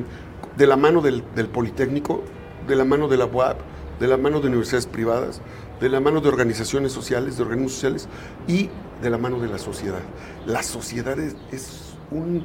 de 0.57 0.67
la 0.67 0.77
mano 0.77 1.01
del, 1.01 1.23
del 1.35 1.47
Politécnico, 1.49 2.23
de 2.69 2.77
la 2.77 2.85
mano 2.85 3.09
de 3.09 3.17
la 3.17 3.27
UAP, 3.27 3.59
de 4.01 4.09
la 4.09 4.17
mano 4.17 4.41
de 4.41 4.49
universidades 4.49 4.87
privadas, 4.87 5.43
de 5.79 5.89
la 5.91 6.01
mano 6.01 6.21
de 6.23 6.29
organizaciones 6.29 6.91
sociales, 6.91 7.37
de 7.37 7.43
organismos 7.43 7.75
sociales 7.75 8.09
y 8.49 8.71
de 9.03 9.11
la 9.11 9.19
mano 9.19 9.39
de 9.39 9.49
la 9.49 9.59
sociedad. 9.59 10.01
La 10.47 10.63
sociedad 10.63 11.19
es, 11.19 11.87
un 12.11 12.45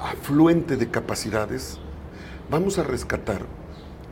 afluente 0.00 0.78
de 0.78 0.90
capacidades. 0.90 1.78
Vamos 2.50 2.78
a 2.78 2.82
rescatar 2.82 3.42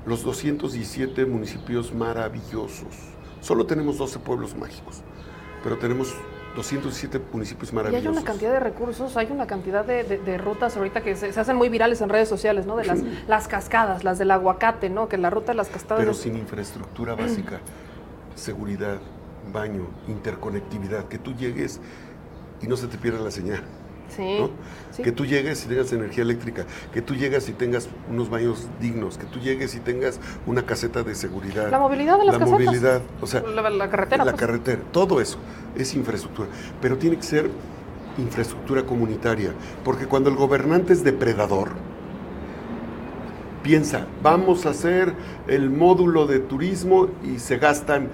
los 0.05 0.23
217 0.23 1.25
municipios 1.25 1.95
maravillosos. 1.95 2.95
Solo 3.41 3.65
tenemos 3.65 3.97
12 3.97 4.19
pueblos 4.19 4.55
mágicos, 4.55 5.03
pero 5.63 5.79
tenemos 5.79 6.15
207 6.55 7.21
municipios 7.33 7.69
Y 7.69 7.73
hay 7.73 7.77
maravillosos. 7.77 8.13
una 8.13 8.25
cantidad 8.25 8.53
de 8.53 8.61
recursos, 8.61 9.17
hay 9.17 9.29
una 9.31 9.47
cantidad 9.47 9.85
de, 9.85 10.05
de- 10.05 10.19
de 10.19 10.39
rutas 10.39 10.77
ahorita 10.77 11.01
que 11.03 11.17
se, 11.17 11.33
se 11.33 11.41
hacen 11.41 11.57
muy 11.57 11.69
virales 11.69 12.01
en 12.01 12.09
redes 12.09 12.29
sociales, 12.29 12.65
¿no? 12.67 12.77
De 12.77 12.85
las, 12.85 13.01
las 13.27 13.49
cascadas, 13.49 14.05
las 14.05 14.19
del 14.19 14.31
aguacate, 14.31 14.89
¿no? 14.91 15.09
Que 15.09 15.19
la 15.19 15.31
ruta 15.31 15.53
de 15.53 15.57
las 15.57 15.69
cascadas. 15.69 15.99
pero 16.01 16.13
es- 16.13 16.19
sin 16.19 16.37
infraestructura 16.37 17.15
básica, 17.15 17.61
seguridad, 18.37 18.99
baño, 19.53 19.87
interconectividad, 20.09 21.05
que 21.09 21.19
tú 21.19 21.35
llegues 21.35 21.81
y 22.63 22.67
no 22.67 22.77
se 22.77 22.87
te 22.87 22.99
pierda 22.99 23.21
la 23.21 23.31
señal. 23.31 23.63
Sí, 24.16 24.36
¿no? 24.41 24.51
sí. 24.93 25.03
Que 25.03 25.12
tú 25.12 25.24
llegues 25.27 25.65
y 25.65 25.69
tengas 25.69 25.93
energía 25.93 26.23
eléctrica, 26.23 26.66
que 26.93 27.03
tú 27.03 27.15
llegues 27.15 27.49
y 27.49 27.53
tengas 27.53 27.89
unos 28.11 28.31
baños 28.31 28.69
dignos, 28.81 29.19
que 29.19 29.27
tú 29.27 29.39
llegues 29.41 29.74
y 29.74 29.81
tengas 29.81 30.20
una 30.47 30.65
caseta 30.66 31.03
de 31.03 31.15
seguridad. 31.15 31.70
La 31.70 31.78
movilidad 31.78 32.19
de 32.19 32.24
las 32.27 32.35
La 32.35 32.39
casetas. 32.41 32.61
movilidad, 32.65 33.03
o 33.20 33.27
sea, 33.27 33.43
La- 33.43 33.70
la 33.70 33.91
carretera, 33.91 34.24
La 34.24 34.32
pues. 34.32 34.41
carretera, 34.41 34.81
todo 34.93 35.20
eso 35.20 35.39
es 35.77 35.95
infraestructura, 35.95 36.49
pero 36.81 36.97
tiene 36.99 37.16
que 37.16 37.23
ser 37.24 37.51
infraestructura 38.19 38.85
comunitaria, 38.85 39.51
porque 39.85 40.07
cuando 40.07 40.31
el 40.31 40.36
gobernante 40.36 40.93
es 40.93 41.03
depredador, 41.03 41.70
piensa, 43.62 44.07
vamos 44.23 44.66
a 44.66 44.70
hacer 44.70 45.15
el 45.49 45.70
módulo 45.70 46.27
de 46.27 46.39
turismo 46.39 47.09
y 47.24 47.39
se 47.39 47.57
gastan 47.59 48.09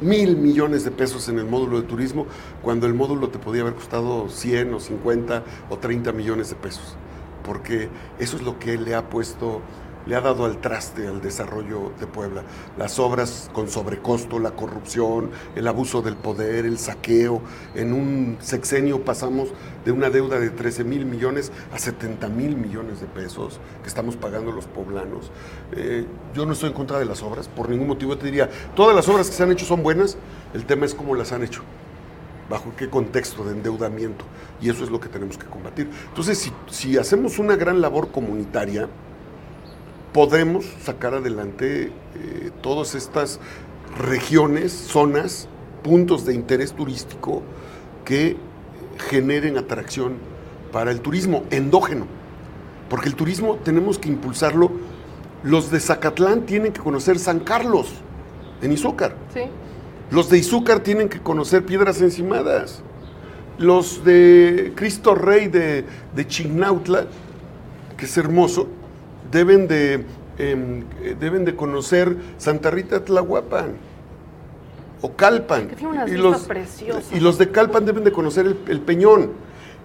mil 0.00 0.36
millones 0.36 0.84
de 0.84 0.90
pesos 0.90 1.28
en 1.28 1.38
el 1.38 1.46
módulo 1.46 1.80
de 1.80 1.86
turismo, 1.86 2.26
cuando 2.62 2.86
el 2.86 2.94
módulo 2.94 3.28
te 3.28 3.38
podía 3.38 3.62
haber 3.62 3.74
costado 3.74 4.28
100 4.28 4.74
o 4.74 4.80
50 4.80 5.44
o 5.70 5.78
30 5.78 6.12
millones 6.12 6.50
de 6.50 6.56
pesos, 6.56 6.96
porque 7.44 7.88
eso 8.18 8.36
es 8.36 8.42
lo 8.42 8.58
que 8.58 8.78
le 8.78 8.94
ha 8.94 9.08
puesto, 9.08 9.60
le 10.06 10.14
ha 10.16 10.20
dado 10.20 10.44
al 10.44 10.58
traste 10.60 11.06
al 11.06 11.20
desarrollo 11.20 11.92
de 11.98 12.06
Puebla. 12.06 12.42
Las 12.78 12.98
obras 12.98 13.50
con 13.52 13.68
sobrecosto, 13.68 14.38
la 14.38 14.52
corrupción, 14.52 15.30
el 15.54 15.66
abuso 15.66 16.02
del 16.02 16.16
poder, 16.16 16.64
el 16.64 16.78
saqueo. 16.78 17.42
En 17.74 17.92
un 17.92 18.38
sexenio 18.40 19.04
pasamos 19.04 19.48
de 19.84 19.92
una 19.92 20.10
deuda 20.10 20.38
de 20.38 20.50
13 20.50 20.84
mil 20.84 21.04
millones 21.04 21.52
a 21.72 21.78
70 21.78 22.28
mil 22.28 22.56
millones 22.56 23.00
de 23.00 23.06
pesos 23.06 23.60
que 23.82 23.88
estamos 23.88 24.16
pagando 24.16 24.52
los 24.52 24.66
poblanos. 24.66 25.30
Eh, 25.72 26.06
yo 26.34 26.46
no 26.46 26.52
estoy 26.52 26.70
en 26.70 26.74
contra 26.74 26.98
de 26.98 27.04
las 27.04 27.22
obras, 27.22 27.48
por 27.48 27.68
ningún 27.68 27.88
motivo 27.88 28.16
te 28.16 28.26
diría, 28.26 28.48
todas 28.74 28.94
las 28.94 29.08
obras 29.08 29.28
que 29.28 29.36
se 29.36 29.42
han 29.42 29.52
hecho 29.52 29.64
son 29.64 29.82
buenas, 29.82 30.16
el 30.54 30.64
tema 30.64 30.86
es 30.86 30.94
cómo 30.94 31.14
las 31.14 31.32
han 31.32 31.42
hecho 31.42 31.62
bajo 32.48 32.72
qué 32.76 32.88
contexto 32.88 33.44
de 33.44 33.52
endeudamiento. 33.52 34.24
Y 34.60 34.70
eso 34.70 34.84
es 34.84 34.90
lo 34.90 35.00
que 35.00 35.08
tenemos 35.08 35.36
que 35.36 35.46
combatir. 35.46 35.90
Entonces, 36.08 36.38
si, 36.38 36.52
si 36.70 36.96
hacemos 36.96 37.38
una 37.38 37.56
gran 37.56 37.80
labor 37.80 38.12
comunitaria, 38.12 38.88
podemos 40.16 40.64
sacar 40.82 41.12
adelante 41.12 41.92
eh, 42.14 42.50
todas 42.62 42.94
estas 42.94 43.38
regiones, 43.98 44.72
zonas, 44.72 45.46
puntos 45.82 46.24
de 46.24 46.32
interés 46.32 46.72
turístico 46.72 47.42
que 48.02 48.38
generen 49.10 49.58
atracción 49.58 50.14
para 50.72 50.90
el 50.90 51.02
turismo 51.02 51.44
endógeno. 51.50 52.06
Porque 52.88 53.10
el 53.10 53.14
turismo 53.14 53.56
tenemos 53.56 53.98
que 53.98 54.08
impulsarlo. 54.08 54.70
Los 55.42 55.70
de 55.70 55.80
Zacatlán 55.80 56.46
tienen 56.46 56.72
que 56.72 56.80
conocer 56.80 57.18
San 57.18 57.40
Carlos, 57.40 57.92
en 58.62 58.72
Izúcar. 58.72 59.14
Sí. 59.34 59.42
Los 60.10 60.30
de 60.30 60.38
Izúcar 60.38 60.80
tienen 60.80 61.10
que 61.10 61.20
conocer 61.20 61.66
piedras 61.66 62.00
encimadas. 62.00 62.82
Los 63.58 64.02
de 64.02 64.72
Cristo 64.76 65.14
Rey 65.14 65.48
de, 65.48 65.84
de 66.14 66.26
Chignautla, 66.26 67.04
que 67.98 68.06
es 68.06 68.16
hermoso, 68.16 68.66
deben 69.30 69.68
de, 69.68 70.04
em, 70.38 70.84
eh, 71.02 71.16
deben 71.18 71.44
de 71.44 71.54
conocer 71.54 72.16
Santa 72.38 72.70
Rita 72.70 73.04
Tlahuapan 73.04 73.74
o 75.00 75.12
Calpan. 75.14 75.68
Que 75.68 75.76
tiene 75.76 75.92
unas 75.92 76.10
y, 76.10 76.16
los, 76.16 76.42
preciosas. 76.42 77.12
y 77.12 77.20
los 77.20 77.38
de 77.38 77.50
Calpan 77.50 77.84
deben 77.84 78.04
de 78.04 78.12
conocer 78.12 78.46
el, 78.46 78.58
el 78.68 78.80
Peñón. 78.80 79.32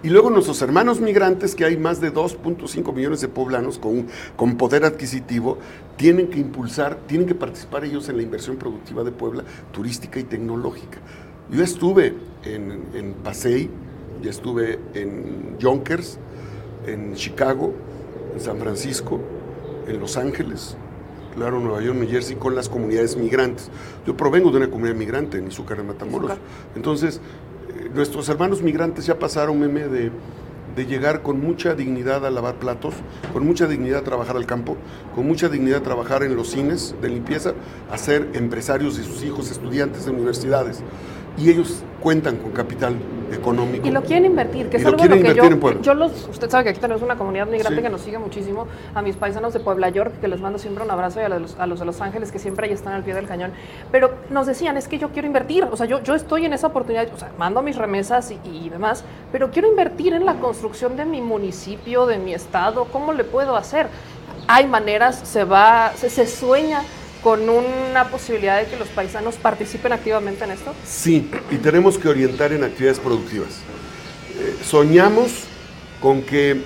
Y 0.04 0.08
luego 0.08 0.30
nuestros 0.30 0.60
hermanos 0.62 1.00
migrantes, 1.00 1.54
que 1.54 1.64
hay 1.64 1.76
más 1.76 2.00
de 2.00 2.12
2.5 2.12 2.92
millones 2.92 3.20
de 3.20 3.28
poblanos 3.28 3.78
con, 3.78 4.08
con 4.34 4.56
poder 4.56 4.84
adquisitivo, 4.84 5.58
tienen 5.96 6.26
que 6.26 6.40
impulsar, 6.40 6.98
tienen 7.06 7.28
que 7.28 7.36
participar 7.36 7.84
ellos 7.84 8.08
en 8.08 8.16
la 8.16 8.24
inversión 8.24 8.56
productiva 8.56 9.04
de 9.04 9.12
Puebla, 9.12 9.44
turística 9.70 10.18
y 10.18 10.24
tecnológica. 10.24 10.98
Yo 11.50 11.62
estuve 11.62 12.14
en, 12.44 12.82
en 12.94 13.14
Pasey, 13.22 13.70
ya 14.22 14.30
estuve 14.30 14.80
en 14.94 15.56
Yonkers, 15.60 16.18
en 16.84 17.14
Chicago, 17.14 17.72
en 18.34 18.40
San 18.40 18.58
Francisco, 18.58 19.20
en 19.86 20.00
Los 20.00 20.16
Ángeles, 20.16 20.76
claro, 21.34 21.60
Nueva 21.60 21.82
York, 21.82 21.98
New 21.98 22.08
Jersey, 22.08 22.36
con 22.36 22.54
las 22.54 22.68
comunidades 22.68 23.16
migrantes. 23.16 23.70
Yo 24.06 24.16
provengo 24.16 24.50
de 24.50 24.58
una 24.58 24.70
comunidad 24.70 24.94
migrante 24.94 25.38
en 25.38 25.48
Izúcar 25.48 25.78
de 25.78 25.84
Matamoros. 25.84 26.32
Entonces, 26.76 27.20
eh, 27.68 27.90
nuestros 27.94 28.28
hermanos 28.28 28.62
migrantes 28.62 29.06
ya 29.06 29.18
pasaron, 29.18 29.58
meme, 29.58 29.88
de, 29.88 30.10
de 30.76 30.86
llegar 30.86 31.22
con 31.22 31.40
mucha 31.40 31.74
dignidad 31.74 32.24
a 32.24 32.30
lavar 32.30 32.56
platos, 32.56 32.94
con 33.32 33.46
mucha 33.46 33.66
dignidad 33.66 34.00
a 34.00 34.04
trabajar 34.04 34.36
al 34.36 34.46
campo, 34.46 34.76
con 35.14 35.26
mucha 35.26 35.48
dignidad 35.48 35.80
a 35.80 35.82
trabajar 35.82 36.22
en 36.22 36.34
los 36.36 36.50
cines 36.50 36.94
de 37.02 37.08
limpieza, 37.08 37.52
a 37.90 37.98
ser 37.98 38.30
empresarios 38.34 38.98
y 38.98 39.04
sus 39.04 39.22
hijos 39.22 39.50
estudiantes 39.50 40.06
de 40.06 40.12
universidades. 40.12 40.82
Y 41.36 41.50
ellos 41.50 41.82
cuentan 42.02 42.36
con 42.36 42.50
capital 42.50 42.94
económico. 43.32 43.86
Y 43.86 43.90
lo 43.90 44.02
quieren 44.02 44.26
invertir, 44.26 44.68
que 44.68 44.76
es 44.76 44.84
algo 44.84 45.04
lo 45.04 45.16
que 45.16 45.34
yo, 45.34 45.44
en 45.44 45.60
Puebla. 45.60 45.80
yo 45.80 45.94
los, 45.94 46.28
usted 46.28 46.50
sabe 46.50 46.64
que 46.64 46.70
aquí 46.70 46.80
tenemos 46.80 47.02
una 47.02 47.16
comunidad 47.16 47.46
migrante 47.46 47.76
Sí. 47.76 47.82
que 47.82 47.88
nos 47.88 48.00
sigue 48.02 48.18
muchísimo, 48.18 48.66
a 48.94 49.00
mis 49.00 49.16
paisanos 49.16 49.54
de 49.54 49.60
Puebla 49.60 49.88
York, 49.88 50.12
que 50.20 50.28
les 50.28 50.40
mando 50.40 50.58
siempre 50.58 50.84
un 50.84 50.90
abrazo, 50.90 51.20
y 51.20 51.24
a 51.24 51.28
los, 51.30 51.58
a 51.58 51.66
los 51.66 51.78
de 51.80 51.86
Los 51.86 52.00
Ángeles, 52.00 52.30
que 52.32 52.38
siempre 52.38 52.66
ahí 52.66 52.72
están 52.74 52.92
al 52.92 53.02
pie 53.02 53.14
del 53.14 53.26
cañón, 53.26 53.52
pero 53.90 54.12
nos 54.30 54.46
decían, 54.46 54.76
es 54.76 54.88
que 54.88 54.98
yo 54.98 55.10
quiero 55.10 55.26
invertir, 55.26 55.64
o 55.64 55.76
sea, 55.76 55.86
yo, 55.86 56.02
yo 56.02 56.14
estoy 56.14 56.44
en 56.44 56.52
esa 56.52 56.66
oportunidad, 56.66 57.08
o 57.14 57.18
sea, 57.18 57.30
mando 57.38 57.62
mis 57.62 57.76
remesas 57.76 58.30
y, 58.30 58.38
y 58.44 58.68
demás, 58.68 59.04
pero 59.30 59.50
quiero 59.50 59.68
invertir 59.68 60.12
en 60.12 60.26
la 60.26 60.34
construcción 60.34 60.96
de 60.96 61.06
mi 61.06 61.22
municipio, 61.22 62.04
de 62.06 62.18
mi 62.18 62.34
estado, 62.34 62.84
¿cómo 62.92 63.12
le 63.14 63.24
puedo 63.24 63.56
hacer? 63.56 63.86
Hay 64.48 64.66
maneras, 64.66 65.20
se 65.24 65.44
va, 65.44 65.92
se, 65.94 66.10
se 66.10 66.26
sueña 66.26 66.82
con 67.22 67.48
una 67.48 68.08
posibilidad 68.10 68.58
de 68.60 68.66
que 68.66 68.76
los 68.76 68.88
paisanos 68.88 69.36
participen 69.36 69.92
activamente 69.92 70.44
en 70.44 70.50
esto. 70.52 70.72
Sí, 70.84 71.30
y 71.50 71.56
tenemos 71.56 71.98
que 71.98 72.08
orientar 72.08 72.52
en 72.52 72.64
actividades 72.64 72.98
productivas. 72.98 73.60
Eh, 74.38 74.56
soñamos 74.64 75.44
con 76.00 76.22
que 76.22 76.62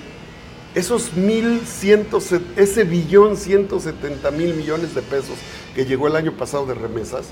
esos 0.73 1.13
mil 1.13 1.61
ciento 1.65 2.19
se- 2.19 2.41
ese 2.55 2.83
billón 2.83 3.37
170 3.37 4.31
mil 4.31 4.53
millones 4.55 4.95
de 4.95 5.01
pesos 5.01 5.35
que 5.75 5.85
llegó 5.85 6.07
el 6.07 6.15
año 6.15 6.31
pasado 6.33 6.65
de 6.65 6.73
remesas, 6.73 7.27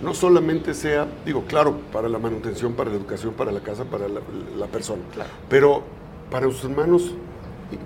no 0.00 0.14
solamente 0.14 0.74
sea, 0.74 1.06
digo, 1.24 1.44
claro, 1.48 1.80
para 1.92 2.08
la 2.08 2.18
manutención, 2.18 2.74
para 2.74 2.90
la 2.90 2.96
educación, 2.96 3.32
para 3.34 3.50
la 3.50 3.60
casa, 3.60 3.84
para 3.84 4.06
la, 4.08 4.20
la 4.56 4.66
persona, 4.66 5.02
pero 5.48 5.82
para 6.30 6.46
sus 6.46 6.64
hermanos 6.64 7.12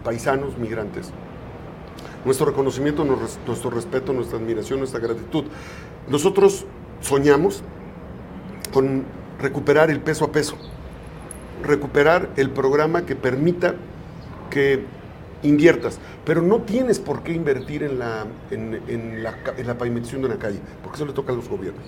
paisanos 0.05 0.59
migrantes. 0.59 1.11
Nuestro 2.24 2.47
reconocimiento, 2.47 3.05
nuestro 3.05 3.26
res- 3.26 3.38
nuestro 3.47 3.70
respeto, 3.70 4.12
nuestra 4.12 4.38
admiración, 4.38 4.78
nuestra 4.80 5.01
gratitud. 5.01 5.44
Nosotros 6.09 6.66
soñamos 7.01 7.62
con 8.72 9.05
recuperar 9.40 9.90
el 9.90 10.01
peso 10.01 10.26
a 10.26 10.32
peso, 10.32 10.56
recuperar 11.62 12.28
el 12.36 12.51
programa 12.51 13.06
que 13.06 13.16
permita 13.16 13.74
que 14.51 14.84
inviertas, 15.42 15.98
pero 16.26 16.42
no 16.42 16.60
tienes 16.60 16.98
por 16.98 17.22
qué 17.22 17.32
invertir 17.32 17.82
en 17.82 17.98
la, 17.98 18.26
en, 18.51 18.80
en 18.88 19.22
la 19.22 19.78
pavimentación 19.78 20.20
de 20.20 20.26
una 20.28 20.38
calle, 20.38 20.59
porque 20.82 20.97
eso 20.97 21.06
le 21.06 21.14
toca 21.14 21.32
a 21.32 21.36
los 21.36 21.48
gobiernos. 21.48 21.84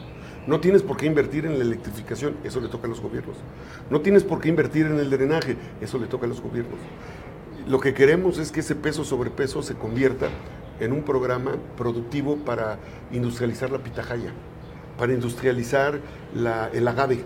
No 0.46 0.59
tienes 0.59 0.82
por 0.82 0.96
qué 0.96 1.06
invertir 1.06 1.44
en 1.46 1.59
la 1.59 1.64
electrificación, 1.64 2.34
eso 2.42 2.60
le 2.60 2.68
toca 2.68 2.86
a 2.86 2.90
los 2.90 3.00
gobiernos. 3.00 3.36
No 3.90 4.00
tienes 4.00 4.24
por 4.24 4.40
qué 4.40 4.48
invertir 4.48 4.86
en 4.86 4.98
el 4.98 5.10
drenaje, 5.10 5.56
eso 5.80 5.98
le 5.98 6.06
toca 6.06 6.24
a 6.24 6.28
los 6.28 6.40
gobiernos. 6.40 6.78
Lo 7.66 7.80
que 7.80 7.94
queremos 7.94 8.39
es 8.39 8.51
que 8.51 8.60
ese 8.60 8.74
peso 8.74 9.05
sobre 9.05 9.30
peso 9.30 9.62
se 9.62 9.74
convierta 9.74 10.28
en 10.80 10.93
un 10.93 11.02
programa 11.02 11.52
productivo 11.76 12.36
para 12.36 12.78
industrializar 13.12 13.70
la 13.70 13.78
pitahaya, 13.78 14.32
para 14.98 15.12
industrializar 15.12 16.01
la- 16.34 16.68
el 16.72 16.89
agave, 16.89 17.24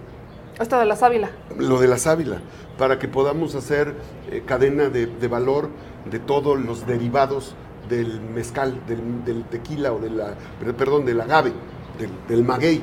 Esto 0.58 0.78
de 0.78 0.84
la 0.84 0.96
sábila. 0.96 1.30
lo 1.58 1.80
de 1.80 1.88
la 1.88 1.96
sábila, 1.96 2.38
para 2.76 2.98
que 2.98 3.08
podamos 3.08 3.54
hacer 3.54 3.94
eh, 4.30 4.42
cadena 4.44 4.88
de, 4.90 5.06
de 5.06 5.28
valor 5.28 5.70
de 6.10 6.18
todos 6.18 6.58
los 6.60 6.86
derivados 6.86 7.54
del 7.88 8.20
mezcal, 8.20 8.80
del, 8.86 9.24
del 9.24 9.44
tequila 9.44 9.92
o 9.92 9.98
de 10.00 10.10
la, 10.10 10.34
perdón, 10.76 11.06
del 11.06 11.20
agave, 11.20 11.52
del, 11.98 12.10
del 12.28 12.44
maguey, 12.44 12.82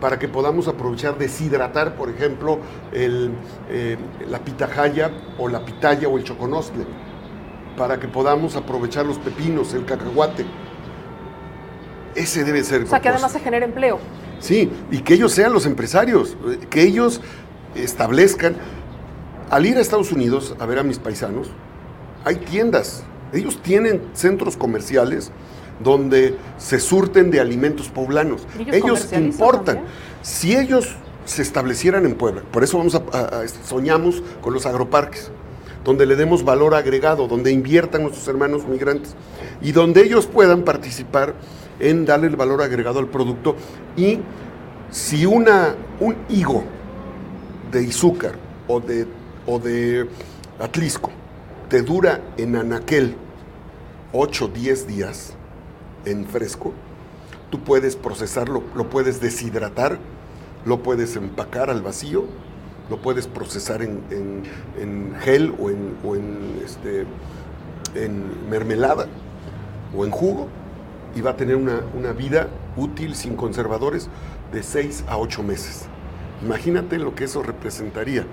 para 0.00 0.18
que 0.18 0.28
podamos 0.28 0.68
aprovechar, 0.68 1.18
deshidratar, 1.18 1.96
por 1.96 2.08
ejemplo, 2.08 2.60
el, 2.92 3.32
eh, 3.68 3.96
la 4.28 4.38
pitahaya 4.38 5.10
o 5.38 5.48
la 5.48 5.64
pitaya 5.64 6.08
o 6.08 6.18
el 6.18 6.24
choconostle, 6.24 6.84
para 7.76 7.98
que 7.98 8.08
podamos 8.08 8.56
aprovechar 8.56 9.06
los 9.06 9.18
pepinos, 9.18 9.74
el 9.74 9.84
cacahuate. 9.84 10.46
Ese 12.14 12.44
debe 12.44 12.62
ser 12.64 12.82
O 12.82 12.86
sea, 12.86 13.00
que 13.00 13.08
además 13.08 13.32
se 13.32 13.40
genera 13.40 13.64
empleo. 13.64 13.98
Sí, 14.40 14.70
y 14.90 15.00
que 15.00 15.14
ellos 15.14 15.32
sean 15.32 15.52
los 15.52 15.66
empresarios, 15.66 16.36
eh, 16.48 16.66
que 16.70 16.82
ellos 16.82 17.20
establezcan. 17.74 18.56
Al 19.50 19.66
ir 19.66 19.78
a 19.78 19.80
Estados 19.80 20.12
Unidos 20.12 20.54
a 20.58 20.66
ver 20.66 20.78
a 20.78 20.82
mis 20.82 20.98
paisanos, 20.98 21.48
hay 22.24 22.36
tiendas. 22.36 23.02
Ellos 23.32 23.60
tienen 23.62 24.02
centros 24.12 24.56
comerciales 24.56 25.32
donde 25.82 26.36
se 26.58 26.80
surten 26.80 27.30
de 27.30 27.40
alimentos 27.40 27.88
poblanos. 27.88 28.46
¿Y 28.58 28.74
ellos 28.74 29.12
importan. 29.12 29.64
también? 29.64 29.86
Si 30.22 30.56
ellos 30.56 30.96
se 31.24 31.42
establecieran 31.42 32.04
en 32.06 32.14
Puebla, 32.14 32.42
por 32.50 32.64
eso 32.64 32.78
vamos 32.78 32.94
a, 32.94 33.02
a- 33.12 33.40
a- 33.42 33.48
soñamos 33.48 34.22
con 34.40 34.54
los 34.54 34.66
agroparques, 34.66 35.30
donde 35.84 36.06
le 36.06 36.16
demos 36.16 36.44
valor 36.44 36.74
agregado, 36.74 37.28
donde 37.28 37.52
inviertan 37.52 38.02
nuestros 38.02 38.26
hermanos 38.28 38.66
migrantes 38.66 39.14
y 39.62 39.72
donde 39.72 40.02
ellos 40.02 40.26
puedan 40.26 40.62
participar 40.62 41.34
en 41.80 42.04
darle 42.04 42.26
el 42.26 42.36
valor 42.36 42.60
agregado 42.62 42.98
al 42.98 43.06
producto 43.06 43.54
y 43.96 44.18
si 44.90 45.26
una, 45.26 45.74
un 46.00 46.16
higo 46.28 46.64
de 47.70 47.84
Izúcar 47.84 48.32
o 48.66 48.80
de, 48.80 49.06
o 49.46 49.58
de 49.58 50.08
Atlisco 50.58 51.10
te 51.68 51.82
dura 51.82 52.20
en 52.36 52.56
anaquel 52.56 53.14
8, 54.12 54.48
10 54.54 54.86
días 54.88 55.34
en 56.10 56.26
fresco, 56.26 56.72
tú 57.50 57.60
puedes 57.60 57.96
procesarlo, 57.96 58.62
lo 58.74 58.88
puedes 58.90 59.20
deshidratar, 59.20 59.98
lo 60.64 60.82
puedes 60.82 61.16
empacar 61.16 61.70
al 61.70 61.82
vacío, 61.82 62.24
lo 62.90 63.00
puedes 63.02 63.26
procesar 63.26 63.82
en, 63.82 64.00
en- 64.10 65.14
gel 65.20 65.54
o 65.60 65.70
en, 65.70 65.96
o 66.04 66.16
en, 66.16 66.62
este, 66.64 67.04
en 67.94 68.48
mermelada 68.50 69.06
o 69.96 70.04
en 70.04 70.10
jugo 70.10 70.48
y 71.14 71.20
va 71.20 71.30
a 71.30 71.36
tener 71.36 71.56
una, 71.56 71.80
una 71.96 72.12
vida 72.12 72.48
útil 72.76 73.14
sin 73.14 73.34
conservadores 73.36 74.08
de 74.52 74.62
6 74.62 75.04
a 75.08 75.18
8 75.18 75.42
meses. 75.42 75.86
Imagínate 76.42 76.98
lo 76.98 77.14
que 77.14 77.24
eso 77.24 77.42
representaría 77.42 78.24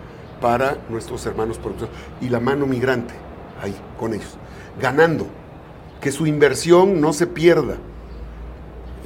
para 0.42 0.78
nuestros 0.90 1.26
hermanos 1.26 1.58
productores 1.58 1.94
y 2.22 2.30
la 2.30 2.40
mano 2.40 2.66
migrante 2.68 3.14
ahí 3.62 3.76
con 4.00 4.14
ellos, 4.14 4.38
ganando, 4.82 5.28
que 6.02 6.12
su 6.12 6.28
inversión 6.28 7.02
no 7.02 7.14
se 7.14 7.28
pierda, 7.28 7.78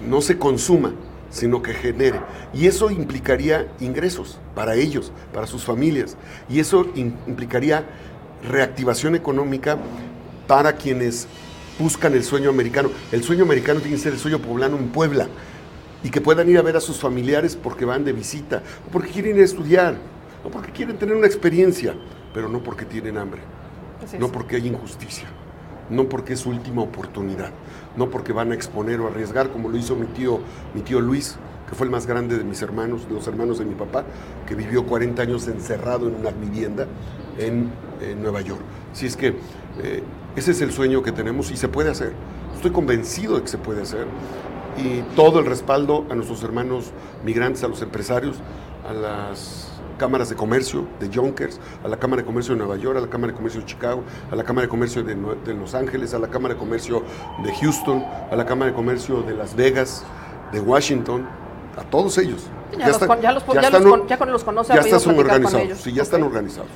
no 0.07 0.21
se 0.21 0.37
consuma, 0.37 0.93
sino 1.29 1.61
que 1.61 1.73
genere. 1.73 2.19
Y 2.53 2.67
eso 2.67 2.91
implicaría 2.91 3.71
ingresos 3.79 4.39
para 4.55 4.75
ellos, 4.75 5.11
para 5.33 5.47
sus 5.47 5.63
familias. 5.63 6.17
Y 6.49 6.59
eso 6.59 6.87
implicaría 6.95 7.85
reactivación 8.47 9.15
económica 9.15 9.77
para 10.47 10.73
quienes 10.73 11.27
buscan 11.77 12.13
el 12.13 12.23
sueño 12.23 12.49
americano. 12.49 12.89
El 13.11 13.23
sueño 13.23 13.43
americano 13.43 13.79
tiene 13.79 13.95
que 13.95 14.03
ser 14.03 14.13
el 14.13 14.19
sueño 14.19 14.39
poblano 14.39 14.77
en 14.77 14.89
Puebla. 14.89 15.27
Y 16.03 16.09
que 16.09 16.21
puedan 16.21 16.49
ir 16.49 16.57
a 16.57 16.61
ver 16.61 16.77
a 16.77 16.81
sus 16.81 16.97
familiares 16.97 17.57
porque 17.57 17.83
van 17.83 18.05
de 18.05 18.13
visita, 18.13 18.63
o 18.87 18.91
porque 18.91 19.09
quieren 19.09 19.35
ir 19.35 19.41
a 19.41 19.45
estudiar, 19.45 19.97
o 20.45 20.49
porque 20.49 20.71
quieren 20.71 20.97
tener 20.97 21.13
una 21.13 21.27
experiencia, 21.27 21.93
pero 22.33 22.47
no 22.47 22.63
porque 22.63 22.85
tienen 22.85 23.17
hambre, 23.17 23.41
no 24.17 24.31
porque 24.31 24.55
hay 24.55 24.67
injusticia, 24.67 25.27
no 25.89 26.09
porque 26.09 26.33
es 26.33 26.41
su 26.41 26.49
última 26.49 26.81
oportunidad, 26.81 27.51
no 27.95 28.09
porque 28.09 28.33
van 28.33 28.51
a 28.51 28.55
exponer 28.55 28.99
o 29.01 29.07
arriesgar 29.07 29.49
como 29.49 29.69
lo 29.69 29.77
hizo 29.77 29.95
mi 29.95 30.07
tío, 30.07 30.39
mi 30.73 30.81
tío 30.81 30.99
Luis, 30.99 31.37
que 31.67 31.75
fue 31.75 31.85
el 31.85 31.91
más 31.91 32.07
grande 32.07 32.37
de 32.37 32.43
mis 32.43 32.61
hermanos, 32.61 33.07
de 33.07 33.13
los 33.13 33.27
hermanos 33.27 33.59
de 33.59 33.65
mi 33.65 33.75
papá, 33.75 34.03
que 34.47 34.55
vivió 34.55 34.85
40 34.85 35.21
años 35.21 35.47
encerrado 35.47 36.07
en 36.07 36.15
una 36.15 36.31
vivienda 36.31 36.87
en, 37.37 37.71
Nueva 38.21 38.39
York. 38.39 38.61
Así 38.93 39.07
es 39.07 39.17
que 39.17 39.35
eh, 39.83 40.03
ese 40.37 40.51
es 40.51 40.61
el 40.61 40.71
sueño 40.71 41.03
que 41.03 41.11
tenemos 41.11 41.51
y 41.51 41.57
se 41.57 41.67
puede 41.67 41.89
hacer. 41.89 42.13
Estoy 42.55 42.71
convencido 42.71 43.35
de 43.35 43.41
que 43.41 43.49
se 43.49 43.57
puede 43.57 43.81
hacer 43.81 44.07
y 44.77 45.01
todo 45.15 45.39
el 45.39 45.45
respaldo 45.45 46.05
a 46.09 46.15
nuestros 46.15 46.41
hermanos 46.43 46.91
migrantes, 47.25 47.63
a 47.63 47.67
los 47.67 47.81
empresarios, 47.81 48.37
a 48.87 48.93
las 48.93 49.68
cámaras 49.99 50.29
de 50.29 50.35
comercio 50.35 50.87
de 50.99 51.09
Yonkers, 51.09 51.59
a 51.83 51.87
la 51.87 51.97
Cámara 51.97 52.23
de 52.23 52.25
Comercio 52.25 52.55
de 52.55 52.57
Nueva 52.59 52.77
York, 52.77 52.97
a 52.97 53.01
la 53.01 53.07
Cámara 53.09 53.31
de 53.33 53.37
Comercio 53.37 53.61
de 53.61 53.67
Chicago, 53.67 54.03
a 54.31 54.35
la 54.35 54.43
Cámara 54.43 54.63
de 54.65 54.69
Comercio 54.69 55.03
de, 55.03 55.53
Los 55.53 55.75
Ángeles, 55.75 56.15
a 56.15 56.19
la 56.19 56.29
Cámara 56.29 56.55
de 56.55 56.59
Comercio 56.59 57.03
de 57.43 57.53
Houston, 57.53 58.03
a 58.31 58.35
la 58.35 58.45
Cámara 58.47 58.71
de 58.71 58.75
Comercio 58.75 59.21
de 59.21 59.35
Las 59.35 59.55
Vegas, 59.55 60.03
de 60.51 60.59
Washington, 60.59 61.27
a 61.77 61.83
todos 61.83 62.17
ellos. 62.17 62.47
Ya 62.77 62.87
los 62.87 62.97
con- 62.99 63.21
ya 63.21 63.31
los- 63.31 63.43
ya 63.45 63.61
están 63.61 63.83
los 63.83 64.07
ya 64.07 64.17
con- 64.17 64.31
los 64.31 64.43
conoce, 64.43 64.73
ya 64.73 64.79
están 64.81 65.17
organizados, 65.19 65.65
ellos. 65.65 65.77
sí, 65.79 65.93
ya 65.93 66.01
están 66.03 66.23
organizados. 66.23 66.69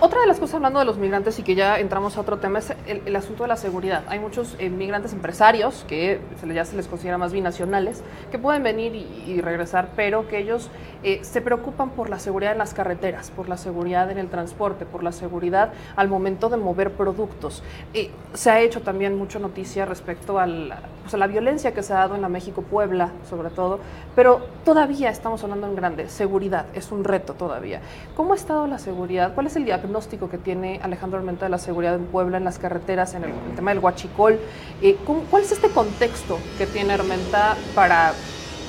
Otra 0.00 0.20
de 0.20 0.26
las 0.26 0.38
cosas 0.40 0.56
hablando 0.56 0.80
de 0.80 0.84
los 0.84 0.98
migrantes 0.98 1.38
y 1.38 1.42
que 1.44 1.54
ya 1.54 1.78
entramos 1.78 2.16
a 2.16 2.20
otro 2.20 2.38
tema 2.38 2.58
es 2.58 2.74
el, 2.86 3.00
el 3.06 3.16
asunto 3.16 3.44
de 3.44 3.48
la 3.48 3.56
seguridad. 3.56 4.02
Hay 4.08 4.18
muchos 4.18 4.54
eh, 4.58 4.68
migrantes 4.68 5.12
empresarios 5.12 5.84
que 5.88 6.20
se 6.40 6.46
le- 6.46 6.52
ya 6.54 6.64
se 6.64 6.76
les 6.76 6.88
considera 6.88 7.16
más 7.16 7.32
binacionales 7.32 8.02
que 8.30 8.38
pueden 8.38 8.62
venir 8.64 8.94
y, 8.94 9.06
y 9.26 9.40
regresar, 9.40 9.90
pero 9.96 10.26
que 10.28 10.38
ellos 10.38 10.68
eh, 11.04 11.20
se 11.22 11.40
preocupan 11.40 11.90
por 11.90 12.10
la 12.10 12.18
seguridad 12.18 12.52
en 12.52 12.58
las 12.58 12.74
carreteras, 12.74 13.30
por 13.30 13.48
la 13.48 13.56
seguridad 13.56 14.10
en 14.10 14.18
el 14.18 14.28
transporte, 14.28 14.84
por 14.84 15.02
la 15.04 15.12
seguridad 15.12 15.72
al 15.96 16.08
momento 16.08 16.48
de 16.50 16.56
mover 16.56 16.90
productos. 16.92 17.62
Eh, 17.94 18.10
se 18.34 18.50
ha 18.50 18.60
hecho 18.60 18.82
también 18.82 19.16
mucha 19.16 19.38
noticia 19.38 19.86
respecto 19.86 20.38
al- 20.40 20.74
pues, 21.02 21.14
a 21.14 21.18
la 21.18 21.28
violencia 21.28 21.72
que 21.72 21.82
se 21.82 21.92
ha 21.92 21.96
dado 21.98 22.14
en 22.16 22.20
la 22.22 22.28
México-Puebla, 22.28 23.10
sobre 23.30 23.48
todo, 23.50 23.78
pero 24.16 24.44
todavía 24.64 25.08
estamos 25.10 25.42
hablando 25.44 25.66
en 25.68 25.76
grande. 25.76 26.08
Seguridad 26.10 26.66
es 26.74 26.90
un 26.92 27.04
reto 27.04 27.34
todavía. 27.34 27.80
¿Cómo 28.16 28.32
ha 28.32 28.36
estado 28.36 28.66
la 28.66 28.78
seguridad? 28.78 29.32
¿Cuál 29.34 29.46
es 29.46 29.54
el 29.56 29.64
diagnóstico? 29.64 29.83
Diagnóstico 29.88 30.30
que 30.30 30.38
tiene 30.38 30.80
Alejandro 30.82 31.18
Armenta 31.18 31.44
de 31.44 31.50
la 31.50 31.58
seguridad 31.58 31.94
en 31.94 32.06
Puebla, 32.06 32.38
en 32.38 32.44
las 32.44 32.58
carreteras, 32.58 33.12
en 33.14 33.24
el, 33.24 33.32
tema 33.54 33.70
del 33.72 33.80
huachicol. 33.80 34.38
Eh, 34.80 34.96
¿cómo- 35.04 35.24
¿Cuál 35.30 35.42
es 35.42 35.52
este 35.52 35.68
contexto 35.68 36.38
que 36.56 36.66
tiene 36.66 36.94
Armenta 36.94 37.54
para 37.74 38.14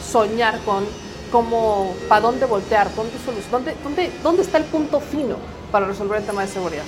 soñar 0.04 0.60
con 0.66 0.84
cómo, 1.32 1.96
para 2.10 2.22
dónde 2.22 2.46
voltear, 2.46 2.94
dónde, 2.96 3.14
dónde, 3.50 3.76
dónde, 3.82 4.12
dónde 4.22 4.42
está 4.42 4.58
el 4.58 4.66
punto 4.66 5.00
fino 5.00 5.38
para 5.72 5.88
resolver 5.88 6.20
el 6.20 6.26
tema 6.26 6.42
de 6.42 6.48
seguridad? 6.50 6.84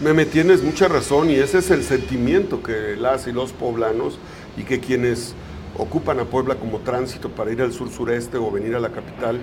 Me 0.00 0.24
tienes 0.24 0.62
mucha 0.62 0.86
razón 0.86 1.28
y 1.28 1.34
ese 1.34 1.58
es 1.58 1.70
el 1.70 1.82
sentimiento 1.82 2.62
que 2.62 2.96
las 2.96 3.26
y 3.26 3.32
los 3.32 3.52
poblanos 3.52 4.18
y 4.56 4.62
que 4.62 4.78
quienes 4.78 5.34
ocupan 5.76 6.20
a 6.20 6.24
Puebla 6.24 6.54
como 6.54 6.78
tránsito 6.78 7.30
para 7.30 7.50
ir 7.50 7.60
al 7.62 7.72
sur 7.72 7.90
sureste 7.90 8.38
o 8.38 8.50
venir 8.50 8.76
a 8.76 8.80
la 8.80 8.90
capital 8.90 9.40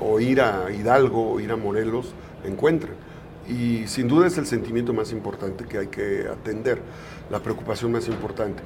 o 0.00 0.18
ir 0.18 0.40
a 0.40 0.70
Hidalgo 0.70 1.32
o 1.32 1.40
ir 1.40 1.52
a 1.52 1.56
Morelos 1.56 2.14
encuentran. 2.44 2.94
Y 3.48 3.86
sin 3.86 4.08
duda 4.08 4.26
es 4.26 4.38
el 4.38 4.46
sentimiento 4.46 4.92
más 4.94 5.12
importante 5.12 5.64
que 5.64 5.78
hay 5.78 5.86
que 5.88 6.26
atender, 6.28 6.80
la 7.30 7.40
preocupación 7.40 7.92
más 7.92 8.08
importante. 8.08 8.62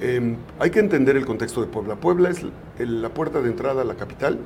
Eh, 0.00 0.36
hay 0.58 0.70
que 0.70 0.80
entender 0.80 1.16
el 1.16 1.26
contexto 1.26 1.60
de 1.60 1.66
Puebla. 1.66 1.96
Puebla 1.96 2.30
es 2.30 2.44
la 2.78 3.08
puerta 3.10 3.40
de 3.40 3.48
entrada 3.50 3.82
a 3.82 3.84
la 3.84 3.94
capital 3.94 4.38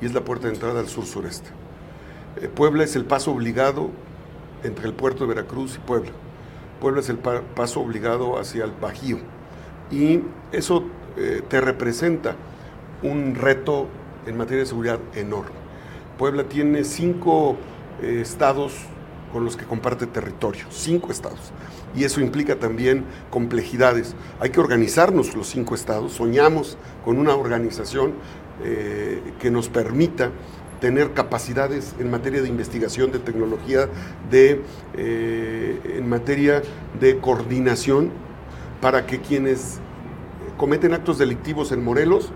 y 0.00 0.06
es 0.06 0.14
la 0.14 0.22
puerta 0.22 0.46
de 0.48 0.54
entrada 0.54 0.80
al 0.80 0.88
sur 0.88 1.04
sureste. 1.04 1.50
Eh, 2.40 2.48
Puebla 2.48 2.84
es 2.84 2.96
el 2.96 3.04
paso 3.04 3.30
obligado 3.32 3.90
entre 4.62 4.86
el 4.86 4.94
puerto 4.94 5.24
de 5.24 5.34
Veracruz 5.34 5.76
y 5.76 5.78
Puebla. 5.86 6.10
Puebla 6.80 7.00
es 7.00 7.08
el 7.08 7.18
pa- 7.18 7.42
paso 7.54 7.80
obligado 7.80 8.38
hacia 8.38 8.64
el 8.64 8.72
Bajío. 8.72 9.18
Y 9.90 10.20
eso 10.52 10.84
eh, 11.16 11.42
te 11.48 11.60
representa 11.60 12.36
un 13.02 13.34
reto 13.34 13.86
en 14.26 14.36
materia 14.38 14.60
de 14.62 14.66
seguridad 14.66 14.98
enorme. 15.14 15.52
Puebla 16.18 16.44
tiene 16.44 16.84
cinco 16.84 17.56
eh, 18.02 18.20
estados 18.22 18.74
con 19.34 19.44
los 19.44 19.56
que 19.56 19.64
comparte 19.64 20.06
territorio, 20.06 20.64
cinco 20.70 21.10
estados. 21.10 21.50
Y 21.96 22.04
eso 22.04 22.20
implica 22.20 22.54
también 22.60 23.04
complejidades. 23.30 24.14
Hay 24.38 24.50
que 24.50 24.60
organizarnos 24.60 25.34
los 25.34 25.48
cinco 25.48 25.74
estados. 25.74 26.12
Soñamos 26.12 26.78
con 27.04 27.18
una 27.18 27.34
organización 27.34 28.12
eh, 28.62 29.20
que 29.40 29.50
nos 29.50 29.68
permita 29.68 30.30
tener 30.80 31.14
capacidades 31.14 31.96
en 31.98 32.12
materia 32.12 32.42
de 32.42 32.48
investigación, 32.48 33.10
de 33.10 33.18
tecnología, 33.18 33.88
de, 34.30 34.60
eh, 34.96 35.96
en 35.96 36.08
materia 36.08 36.62
de 37.00 37.18
coordinación, 37.18 38.12
para 38.80 39.04
que 39.04 39.18
quienes 39.20 39.80
cometen 40.56 40.94
actos 40.94 41.18
delictivos 41.18 41.72
en 41.72 41.82
Morelos 41.82 42.30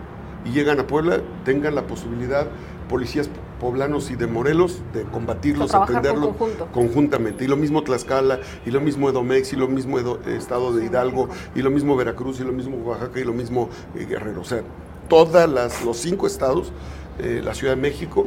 y 0.45 0.51
llegan 0.51 0.81
a 0.81 0.87
Puebla 0.89 1.21
tengan 1.45 1.77
la 1.77 1.87
posibilidad, 1.87 2.49
policías 2.89 3.29
poblanos 3.61 4.11
y 4.11 4.17
de 4.17 4.27
Morelos, 4.27 4.81
de 4.95 5.03
combatirlos, 5.03 5.71
atenderlos 5.75 6.31
conjuntamente. 6.73 7.45
Y 7.45 7.49
lo 7.49 7.57
mismo 7.57 7.83
Tlaxcala, 7.83 8.41
y 8.65 8.71
lo 8.71 8.81
mismo 8.81 9.09
Edomex, 9.11 9.53
y 9.53 9.57
lo 9.57 9.69
mismo 9.69 9.99
Edo- 9.99 10.21
Estado 10.27 10.73
de 10.73 10.85
Hidalgo, 10.87 11.29
y 11.55 11.63
lo 11.63 11.71
mismo 11.71 11.97
Veracruz, 11.97 12.41
y 12.41 12.45
lo 12.45 12.53
mismo 12.53 12.77
Oaxaca, 12.79 13.19
y 13.21 13.25
lo 13.25 13.33
mismo 13.33 13.69
eh, 13.97 14.07
Guerrero. 14.07 14.41
O 14.41 14.45
sea, 14.45 14.63
todas 15.09 15.49
las, 15.51 15.85
los 15.85 15.97
cinco 15.97 16.27
estados, 16.27 16.73
eh, 17.19 17.41
la 17.45 17.55
Ciudad 17.55 17.75
de 17.75 17.81
México, 17.83 18.27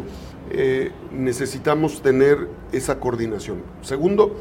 eh, 0.50 0.92
necesitamos 1.12 2.02
tener 2.02 2.48
esa 2.74 3.00
coordinación. 3.00 3.62
Segundo, 3.82 4.36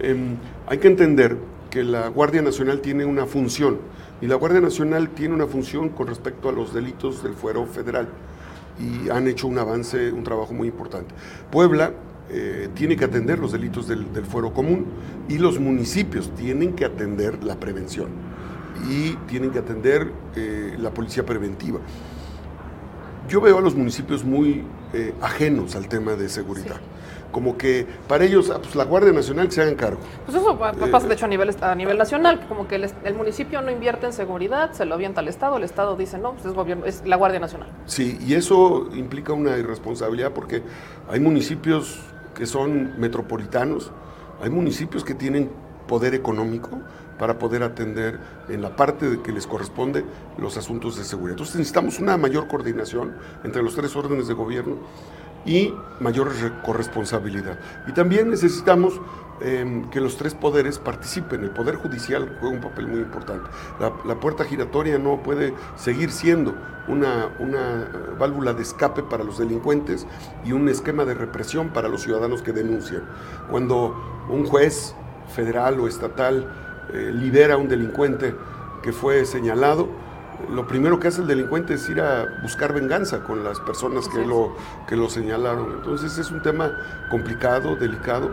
em, 0.00 0.36
hay 0.66 0.78
que 0.78 0.88
entender 0.88 1.36
que 1.70 1.84
la 1.84 2.08
Guardia 2.08 2.42
Nacional 2.42 2.80
tiene 2.80 3.04
una 3.04 3.26
función, 3.26 3.78
y 4.20 4.26
la 4.26 4.34
Guardia 4.36 4.60
Nacional 4.60 5.08
tiene 5.10 5.34
una 5.34 5.46
función 5.46 5.88
con 5.88 6.06
respecto 6.08 6.48
a 6.48 6.52
los 6.52 6.74
delitos 6.74 7.22
del 7.22 7.34
fuero 7.34 7.64
federal, 7.66 8.08
y 8.82 9.10
han 9.10 9.28
hecho 9.28 9.46
un 9.46 9.58
avance, 9.58 10.12
un 10.12 10.24
trabajo 10.24 10.52
muy 10.52 10.68
importante. 10.68 11.14
Puebla 11.50 11.92
eh, 12.30 12.68
tiene 12.74 12.96
que 12.96 13.04
atender 13.04 13.38
los 13.38 13.52
delitos 13.52 13.86
del, 13.86 14.06
fuero 14.24 14.52
común, 14.52 14.86
y 15.28 15.38
los 15.38 15.60
municipios 15.60 16.34
tienen 16.34 16.72
que 16.72 16.84
atender 16.84 17.44
la 17.44 17.56
prevención, 17.56 18.08
y 18.88 19.12
tienen 19.28 19.50
que 19.50 19.58
atender 19.58 20.10
eh, 20.34 20.76
la 20.78 20.92
policía 20.92 21.24
preventiva. 21.24 21.80
Yo 23.28 23.40
veo 23.40 23.58
a 23.58 23.60
los 23.60 23.74
municipios 23.74 24.24
muy 24.24 24.64
eh, 24.92 25.14
ajenos 25.20 25.76
al 25.76 25.88
tema 25.88 26.14
de 26.14 26.28
seguridad. 26.28 26.80
Como 27.32 27.56
que 27.56 27.86
para 28.06 28.24
ellos, 28.24 28.50
ah, 28.54 28.58
pues 28.62 28.76
la 28.76 28.84
Guardia 28.84 29.10
Nacional 29.12 29.46
que 29.46 29.52
se 29.52 29.62
hagan 29.62 29.74
cargo. 29.74 29.98
Pues 30.26 30.36
eso 30.36 30.56
pa- 30.58 30.70
Eh, 30.72 30.86
pasa 30.90 31.08
de 31.08 31.14
hecho 31.14 31.24
a 31.24 31.28
nivel, 31.28 31.50
a 31.60 31.74
nivel 31.74 31.96
nacional, 31.98 32.46
como 32.46 32.68
que 32.68 32.76
el, 32.76 32.90
el 33.04 33.14
municipio 33.14 33.62
no 33.62 33.70
invierte 33.70 34.06
en 34.06 34.12
seguridad, 34.12 34.72
se 34.72 34.84
lo 34.84 34.94
avienta 34.94 35.20
al 35.20 35.28
Estado, 35.28 35.56
el 35.56 35.64
Estado 35.64 35.96
dice 35.96 36.18
no, 36.18 36.32
pues 36.34 36.44
es, 36.46 36.52
gobierno, 36.52 36.84
es 36.84 37.02
la 37.06 37.16
Guardia 37.16 37.40
Nacional. 37.40 37.68
Sí, 37.86 38.18
y 38.24 38.34
eso 38.34 38.88
implica 38.94 39.32
una 39.32 39.56
irresponsabilidad 39.56 40.32
porque 40.32 40.62
hay 41.10 41.20
municipios 41.20 41.98
que 42.34 42.44
son 42.46 43.00
metropolitanos, 43.00 43.90
hay 44.42 44.50
municipios 44.50 45.02
que 45.02 45.14
tienen 45.14 45.50
poder 45.88 46.14
económico 46.14 46.68
para 47.18 47.38
poder 47.38 47.62
atender 47.62 48.18
en 48.48 48.62
la 48.62 48.74
parte 48.76 49.08
de 49.08 49.22
que 49.22 49.32
les 49.32 49.46
corresponde 49.46 50.04
los 50.38 50.56
asuntos 50.56 50.96
de 50.96 51.04
seguridad. 51.04 51.32
Entonces 51.34 51.56
necesitamos 51.56 51.98
una 52.00 52.16
mayor 52.16 52.48
coordinación 52.48 53.14
entre 53.44 53.62
los 53.62 53.74
tres 53.74 53.94
órdenes 53.96 54.26
de 54.28 54.34
gobierno 54.34 54.76
y 55.44 55.74
mayor 56.00 56.32
re- 56.40 56.52
corresponsabilidad. 56.62 57.58
Y 57.86 57.92
también 57.92 58.30
necesitamos 58.30 59.00
eh, 59.40 59.84
que 59.90 60.00
los 60.00 60.16
tres 60.16 60.34
poderes 60.34 60.78
participen. 60.78 61.42
El 61.42 61.50
Poder 61.50 61.76
Judicial 61.76 62.36
juega 62.38 62.54
un 62.54 62.60
papel 62.60 62.86
muy 62.86 63.00
importante. 63.00 63.50
La, 63.80 63.92
la 64.04 64.20
puerta 64.20 64.44
giratoria 64.44 64.98
no 64.98 65.22
puede 65.22 65.54
seguir 65.76 66.10
siendo 66.12 66.54
una, 66.86 67.28
una 67.40 67.82
eh, 67.82 67.86
válvula 68.18 68.52
de 68.52 68.62
escape 68.62 69.02
para 69.02 69.24
los 69.24 69.38
delincuentes 69.38 70.06
y 70.44 70.52
un 70.52 70.68
esquema 70.68 71.04
de 71.04 71.14
represión 71.14 71.70
para 71.70 71.88
los 71.88 72.02
ciudadanos 72.02 72.42
que 72.42 72.52
denuncian. 72.52 73.02
Cuando 73.50 73.96
un 74.28 74.46
juez 74.46 74.94
federal 75.34 75.80
o 75.80 75.88
estatal 75.88 76.46
eh, 76.92 77.10
libera 77.12 77.54
a 77.54 77.56
un 77.56 77.68
delincuente 77.68 78.34
que 78.82 78.92
fue 78.92 79.24
señalado, 79.24 79.88
lo 80.50 80.66
primero 80.66 80.98
que 80.98 81.08
hace 81.08 81.20
el 81.20 81.26
delincuente 81.26 81.74
es 81.74 81.88
ir 81.88 82.00
a 82.00 82.26
buscar 82.42 82.72
venganza 82.72 83.22
con 83.22 83.44
las 83.44 83.60
personas 83.60 84.08
que 84.08 84.24
lo, 84.24 84.54
que 84.86 84.96
lo 84.96 85.08
señalaron. 85.08 85.72
Entonces 85.72 86.18
es 86.18 86.30
un 86.30 86.42
tema 86.42 86.72
complicado, 87.10 87.76
delicado, 87.76 88.30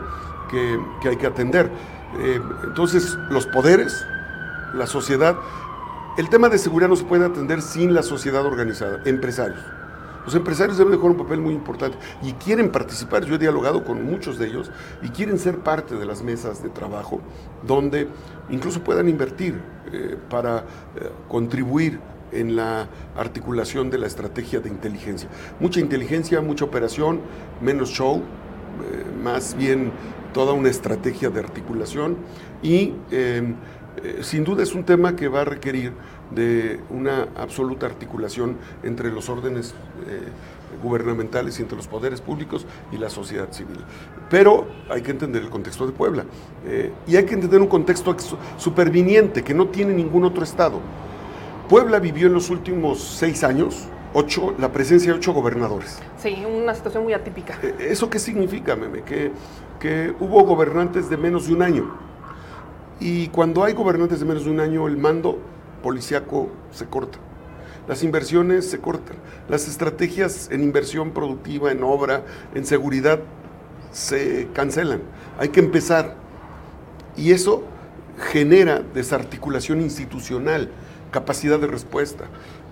que, 0.49 0.79
que 1.01 1.09
hay 1.09 1.17
que 1.17 1.27
atender. 1.27 1.69
Eh, 2.17 2.41
entonces 2.63 3.17
los 3.29 3.45
poderes, 3.45 4.05
la 4.73 4.87
sociedad, 4.87 5.37
el 6.17 6.29
tema 6.29 6.49
de 6.49 6.57
seguridad 6.57 6.89
no 6.89 6.95
se 6.95 7.05
puede 7.05 7.25
atender 7.25 7.61
sin 7.61 7.93
la 7.93 8.03
sociedad 8.03 8.45
organizada, 8.45 8.99
empresarios. 9.05 9.59
Los 10.29 10.35
empresarios 10.35 10.77
deben 10.77 10.91
de 10.91 10.97
jugar 10.97 11.13
un 11.13 11.17
papel 11.17 11.41
muy 11.41 11.55
importante 11.55 11.97
y 12.21 12.33
quieren 12.33 12.71
participar. 12.71 13.25
Yo 13.25 13.33
he 13.33 13.37
dialogado 13.39 13.83
con 13.83 14.05
muchos 14.05 14.37
de 14.37 14.45
ellos 14.45 14.69
y 15.01 15.09
quieren 15.09 15.39
ser 15.39 15.57
parte 15.57 15.95
de 15.95 16.05
las 16.05 16.21
mesas 16.21 16.61
de 16.61 16.69
trabajo 16.69 17.19
donde 17.65 18.07
incluso 18.51 18.83
puedan 18.83 19.09
invertir 19.09 19.59
eh, 19.91 20.17
para 20.29 20.59
eh, 20.59 21.09
contribuir 21.27 21.99
en 22.31 22.55
la 22.55 22.89
articulación 23.17 23.89
de 23.89 23.97
la 23.97 24.05
estrategia 24.05 24.59
de 24.59 24.69
inteligencia. 24.69 25.27
Mucha 25.59 25.79
inteligencia, 25.79 26.41
mucha 26.41 26.63
operación, 26.63 27.21
menos 27.59 27.89
show, 27.89 28.17
eh, 28.17 29.05
más 29.23 29.57
bien 29.57 29.91
toda 30.31 30.53
una 30.53 30.69
estrategia 30.69 31.31
de 31.31 31.39
articulación 31.39 32.17
y 32.61 32.93
sin 34.21 34.43
duda 34.43 34.61
es 34.61 34.75
un 34.75 34.85
tema 34.85 35.15
que 35.15 35.27
va 35.27 35.41
a 35.41 35.45
requerir 35.45 35.91
de 36.31 36.79
una 36.89 37.27
absoluta 37.35 37.85
articulación 37.85 38.57
entre 38.83 39.11
los 39.11 39.29
órdenes 39.29 39.73
eh, 40.07 40.27
gubernamentales 40.83 41.59
y 41.59 41.63
entre 41.63 41.75
los 41.75 41.87
poderes 41.87 42.21
públicos 42.21 42.65
y 42.91 42.97
la 42.97 43.09
sociedad 43.09 43.51
civil. 43.51 43.77
Pero 44.29 44.67
hay 44.89 45.01
que 45.01 45.11
entender 45.11 45.41
el 45.41 45.49
contexto 45.49 45.87
de 45.87 45.91
Puebla 45.91 46.25
eh, 46.65 46.91
y 47.07 47.15
hay 47.15 47.25
que 47.25 47.33
entender 47.33 47.59
un 47.59 47.67
contexto 47.67 48.11
ex- 48.11 48.35
superviniente 48.57 49.43
que 49.43 49.53
no 49.53 49.67
tiene 49.69 49.93
ningún 49.93 50.23
otro 50.23 50.43
estado. 50.43 50.79
Puebla 51.67 51.99
vivió 51.99 52.27
en 52.27 52.33
los 52.33 52.49
últimos 52.49 52.99
seis 53.03 53.43
años 53.43 53.87
ocho, 54.13 54.55
la 54.59 54.71
presencia 54.71 55.11
de 55.11 55.17
ocho 55.17 55.33
gobernadores. 55.33 55.99
Sí, 56.17 56.43
una 56.45 56.73
situación 56.75 57.03
muy 57.03 57.13
atípica. 57.13 57.57
Eh, 57.61 57.89
¿Eso 57.91 58.09
qué 58.09 58.19
significa, 58.19 58.75
meme? 58.75 59.01
Que, 59.03 59.31
que 59.79 60.13
hubo 60.19 60.43
gobernantes 60.43 61.09
de 61.09 61.17
menos 61.17 61.47
de 61.47 61.53
un 61.53 61.61
año. 61.63 61.91
Y 62.99 63.27
cuando 63.29 63.63
hay 63.63 63.73
gobernantes 63.73 64.19
de 64.19 64.25
menos 64.25 64.45
de 64.45 64.51
un 64.51 64.59
año, 64.59 64.87
el 64.87 64.97
mando 64.97 65.39
policiaco 65.81 66.49
se 66.71 66.85
corta. 66.85 67.17
Las 67.87 68.03
inversiones 68.03 68.69
se 68.69 68.79
cortan. 68.79 69.15
Las 69.47 69.67
estrategias 69.67 70.49
en 70.51 70.61
inversión 70.61 71.11
productiva, 71.11 71.71
en 71.71 71.83
obra, 71.83 72.23
en 72.53 72.65
seguridad, 72.65 73.19
se 73.91 74.47
cancelan. 74.53 75.01
Hay 75.39 75.49
que 75.49 75.59
empezar. 75.59 76.15
Y 77.17 77.31
eso 77.31 77.63
genera 78.31 78.83
desarticulación 78.93 79.81
institucional, 79.81 80.69
capacidad 81.11 81.59
de 81.59 81.67
respuesta. 81.67 82.25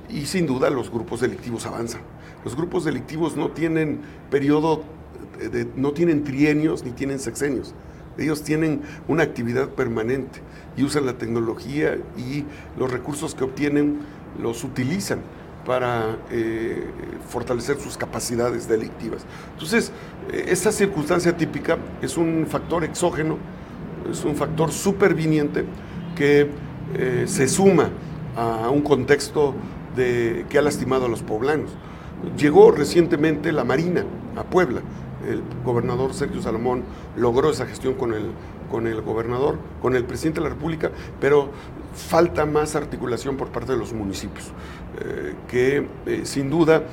Y 0.09 0.25
sin 0.27 0.45
duda 0.45 0.69
los 0.69 0.91
grupos 0.91 1.21
delictivos 1.21 1.65
avanzan. 1.65 2.01
Los 2.45 2.55
grupos 2.55 2.85
delictivos 2.85 3.35
no 3.35 3.49
tienen 3.49 4.01
periodo, 4.29 4.83
no 5.75 5.91
tienen 5.93 6.23
trienios 6.23 6.83
ni 6.83 6.91
tienen 6.91 7.19
sexenios. 7.19 7.73
Ellos 8.17 8.43
tienen 8.43 8.81
una 9.07 9.23
actividad 9.23 9.69
permanente 9.69 10.41
y 10.75 10.83
usan 10.83 11.05
la 11.05 11.13
tecnología 11.13 11.97
y 12.17 12.45
los 12.77 12.91
recursos 12.91 13.35
que 13.35 13.43
obtienen 13.43 13.99
los 14.41 14.63
utilizan 14.63 15.19
para 15.65 16.15
eh, 16.31 16.87
fortalecer 17.27 17.77
sus 17.77 17.97
capacidades 17.97 18.69
delictivas. 18.69 19.25
Entonces, 19.53 19.91
eh, 20.31 20.45
esa 20.47 20.71
circunstancia 20.71 21.35
típica 21.35 21.77
es 22.01 22.15
un 22.15 22.47
factor 22.47 22.85
exógeno, 22.85 23.37
es 24.09 24.23
un 24.23 24.35
factor 24.35 24.71
superviniente 24.71 25.65
que 26.15 26.49
eh, 26.95 27.25
se 27.27 27.49
suma 27.49 27.89
a 28.37 28.69
un 28.69 28.81
contexto 28.81 29.55
de, 29.95 30.45
que 30.49 30.57
ha 30.57 30.61
lastimado 30.61 31.07
a 31.07 31.09
los 31.09 31.21
poblanos. 31.21 31.71
Llegó 32.37 32.71
recientemente 32.71 33.51
la 33.51 33.65
Marina 33.65 34.05
a 34.37 34.43
Puebla. 34.43 34.81
El 35.27 35.43
gobernador 35.65 36.13
Sergio 36.13 36.41
Salomón 36.41 36.83
logró 37.17 37.49
esa 37.49 37.65
gestión 37.65 37.95
con 37.95 38.13
el, 38.13 38.31
con 38.71 38.87
el 38.87 39.01
gobernador, 39.01 39.57
con 39.81 39.95
el 39.95 40.05
presidente 40.05 40.39
de 40.39 40.45
la 40.45 40.53
República, 40.53 40.91
pero 41.19 41.49
falta 41.93 42.45
más 42.45 42.75
articulación 42.75 43.35
por 43.35 43.49
parte 43.49 43.73
de 43.73 43.77
los 43.77 43.93
municipios, 43.93 44.51
eh, 45.01 45.35
que 45.47 45.87
eh, 46.05 46.21
sin 46.23 46.49
duda 46.49 46.83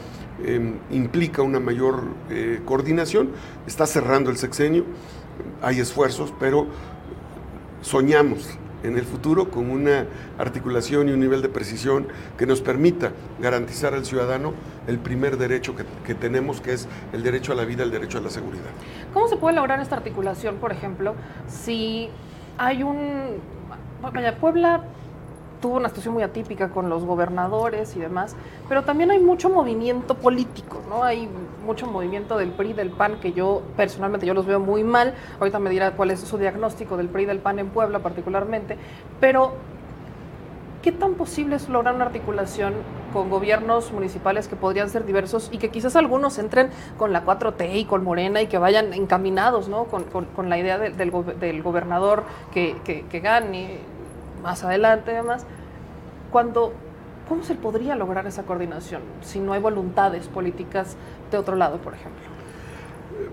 eh, 0.42 0.74
implica 0.90 1.42
una 1.42 1.60
mayor 1.60 2.02
eh, 2.28 2.60
coordinación. 2.64 3.30
Está 3.66 3.86
cerrando 3.86 4.30
el 4.30 4.36
sexenio, 4.36 4.84
hay 5.62 5.78
esfuerzos, 5.78 6.34
pero 6.40 6.66
soñamos 7.82 8.58
en 8.82 8.98
el 8.98 9.04
futuro 9.04 9.50
con 9.50 9.70
una 9.70 10.06
articulación 10.38 11.08
y 11.08 11.12
un 11.12 11.20
nivel 11.20 11.40
de 11.40 11.48
precisión 11.48 12.08
que 12.36 12.46
nos 12.46 12.60
permita 12.60 13.12
garantizar 13.40 13.94
al 13.94 14.04
ciudadano 14.04 14.52
el 14.86 14.98
primer 14.98 15.36
derecho 15.36 15.74
que, 15.74 15.84
que 16.06 16.14
tenemos, 16.14 16.60
que 16.60 16.72
es 16.72 16.88
el 17.12 17.22
derecho 17.22 17.52
a 17.52 17.54
la 17.54 17.64
vida, 17.64 17.82
el 17.82 17.90
derecho 17.90 18.18
a 18.18 18.20
la 18.20 18.30
seguridad. 18.30 18.70
¿Cómo 19.12 19.28
se 19.28 19.36
puede 19.36 19.56
lograr 19.56 19.80
esta 19.80 19.96
articulación, 19.96 20.56
por 20.56 20.72
ejemplo, 20.72 21.14
si 21.48 22.08
hay 22.58 22.82
un... 22.82 23.38
Vaya, 24.02 24.36
Puebla 24.36 24.84
tuvo 25.64 25.78
una 25.78 25.88
situación 25.88 26.12
muy 26.12 26.22
atípica 26.22 26.68
con 26.68 26.90
los 26.90 27.06
gobernadores 27.06 27.96
y 27.96 27.98
demás, 27.98 28.36
pero 28.68 28.82
también 28.82 29.10
hay 29.10 29.18
mucho 29.18 29.48
movimiento 29.48 30.14
político, 30.14 30.82
¿no? 30.90 31.04
Hay 31.04 31.26
mucho 31.64 31.86
movimiento 31.86 32.36
del 32.36 32.50
PRI, 32.50 32.74
del 32.74 32.90
PAN, 32.90 33.18
que 33.18 33.32
yo 33.32 33.62
personalmente 33.74 34.26
yo 34.26 34.34
los 34.34 34.44
veo 34.44 34.60
muy 34.60 34.84
mal. 34.84 35.14
Ahorita 35.40 35.58
me 35.58 35.70
dirá 35.70 35.92
cuál 35.92 36.10
es 36.10 36.20
su 36.20 36.36
diagnóstico 36.36 36.98
del 36.98 37.08
PRI 37.08 37.24
del 37.24 37.38
PAN 37.38 37.60
en 37.60 37.70
Puebla 37.70 38.00
particularmente, 38.00 38.76
pero 39.20 39.54
¿qué 40.84 40.92
tan 40.92 41.14
posible 41.14 41.56
es 41.56 41.70
lograr 41.70 41.94
una 41.94 42.04
articulación 42.04 42.74
con 43.14 43.30
gobiernos 43.30 43.90
municipales 43.90 44.48
que 44.48 44.54
podrían 44.54 44.90
ser 44.90 45.06
diversos 45.06 45.48
y 45.50 45.56
que 45.56 45.70
quizás 45.70 45.96
algunos 45.96 46.38
entren 46.38 46.68
con 46.98 47.10
la 47.10 47.24
4T 47.24 47.74
y 47.74 47.86
con 47.86 48.04
Morena 48.04 48.42
y 48.42 48.48
que 48.48 48.58
vayan 48.58 48.92
encaminados 48.92 49.70
¿no? 49.70 49.86
con, 49.86 50.50
la 50.50 50.58
idea 50.58 50.76
de- 50.76 50.90
del, 50.90 51.10
go- 51.10 51.22
del 51.22 51.62
gobernador 51.62 52.24
que, 52.52 52.76
gane 53.22 53.78
más 54.42 54.62
adelante 54.62 55.12
además? 55.12 55.46
Cuando, 56.30 56.74
¿Cómo 57.30 57.44
se 57.44 57.54
podría 57.54 57.96
lograr 57.96 58.26
esa 58.26 58.42
coordinación 58.42 59.00
si 59.22 59.40
no 59.40 59.54
hay 59.54 59.60
voluntades 59.62 60.28
políticas 60.28 60.98
de 61.30 61.38
otro 61.38 61.56
lado, 61.56 61.78
por 61.78 61.94
ejemplo? 61.94 62.20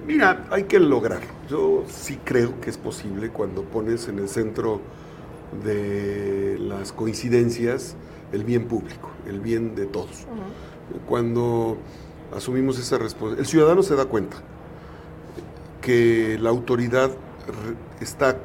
Mira, 0.07 0.45
hay 0.51 0.63
que 0.63 0.79
lograr. 0.79 1.19
Yo 1.49 1.83
sí 1.87 2.17
creo 2.23 2.61
que 2.61 2.69
es 2.69 2.77
posible 2.77 3.29
cuando 3.29 3.63
pones 3.63 4.07
en 4.07 4.19
el 4.19 4.29
centro 4.29 4.79
de 5.63 6.57
las 6.59 6.91
coincidencias 6.91 7.95
el 8.31 8.43
bien 8.43 8.67
público, 8.67 9.09
el 9.27 9.39
bien 9.39 9.75
de 9.75 9.85
todos. 9.85 10.25
Cuando 11.07 11.77
asumimos 12.35 12.79
esa 12.79 12.97
responsabilidad, 12.97 13.39
el 13.39 13.45
ciudadano 13.45 13.83
se 13.83 13.95
da 13.95 14.05
cuenta 14.05 14.37
que 15.81 16.37
la 16.39 16.49
autoridad 16.49 17.11
está 17.99 18.37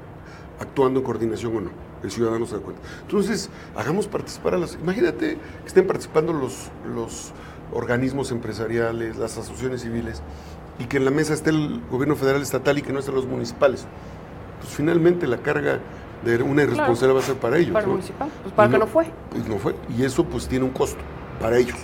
actuando 0.61 1.01
en 1.01 1.05
coordinación 1.05 1.57
o 1.57 1.61
no. 1.61 1.71
El 2.03 2.11
ciudadano 2.11 2.47
se 2.47 2.57
da 2.57 2.63
cuenta. 2.63 2.83
Entonces, 3.03 3.51
hagamos 3.75 4.07
participar 4.07 4.55
a 4.55 4.59
las... 4.59 4.75
Imagínate 4.75 5.39
que 5.63 5.67
estén 5.67 5.87
participando 5.87 6.33
los, 6.33 6.71
los 6.95 7.33
organismos 7.73 8.31
empresariales, 8.31 9.17
las 9.17 9.39
asociaciones 9.39 9.83
civiles, 9.83 10.23
y 10.79 10.87
que 10.87 10.99
en 10.99 11.05
la 11.05 11.11
mesa 11.11 11.35
esté 11.35 11.51
el 11.51 11.81
gobierno 11.91 12.17
federal 12.17 12.43
estatal 12.43 12.79
y 12.79 12.83
que 12.83 12.93
no 12.93 13.01
estén 13.01 13.15
los 13.15 13.27
municipales. 13.27 13.87
Pues 14.61 14.75
finalmente 14.75 15.27
la 15.27 15.39
carga 15.39 15.81
de 16.27 16.43
una 16.43 16.63
irresponsabilidad 16.63 17.15
va 17.15 17.21
a 17.21 17.27
ser 17.27 17.37
para 17.37 17.59
ellos. 17.59 17.73
Para 17.73 17.85
el 17.85 17.89
¿no? 17.89 17.97
municipal, 17.97 18.29
pues 18.43 18.55
para 18.55 18.69
Y 18.69 18.73
que 18.73 18.79
no 18.79 18.87
fue. 18.87 19.07
Pues 19.31 19.49
no 19.49 19.59
fue. 19.59 19.75
Y 19.97 20.05
eso 20.05 20.25
pues 20.25 20.49
tiene 20.49 20.65
un 20.65 20.73
costo 20.73 20.99
para 21.41 21.57
ellos. 21.57 21.79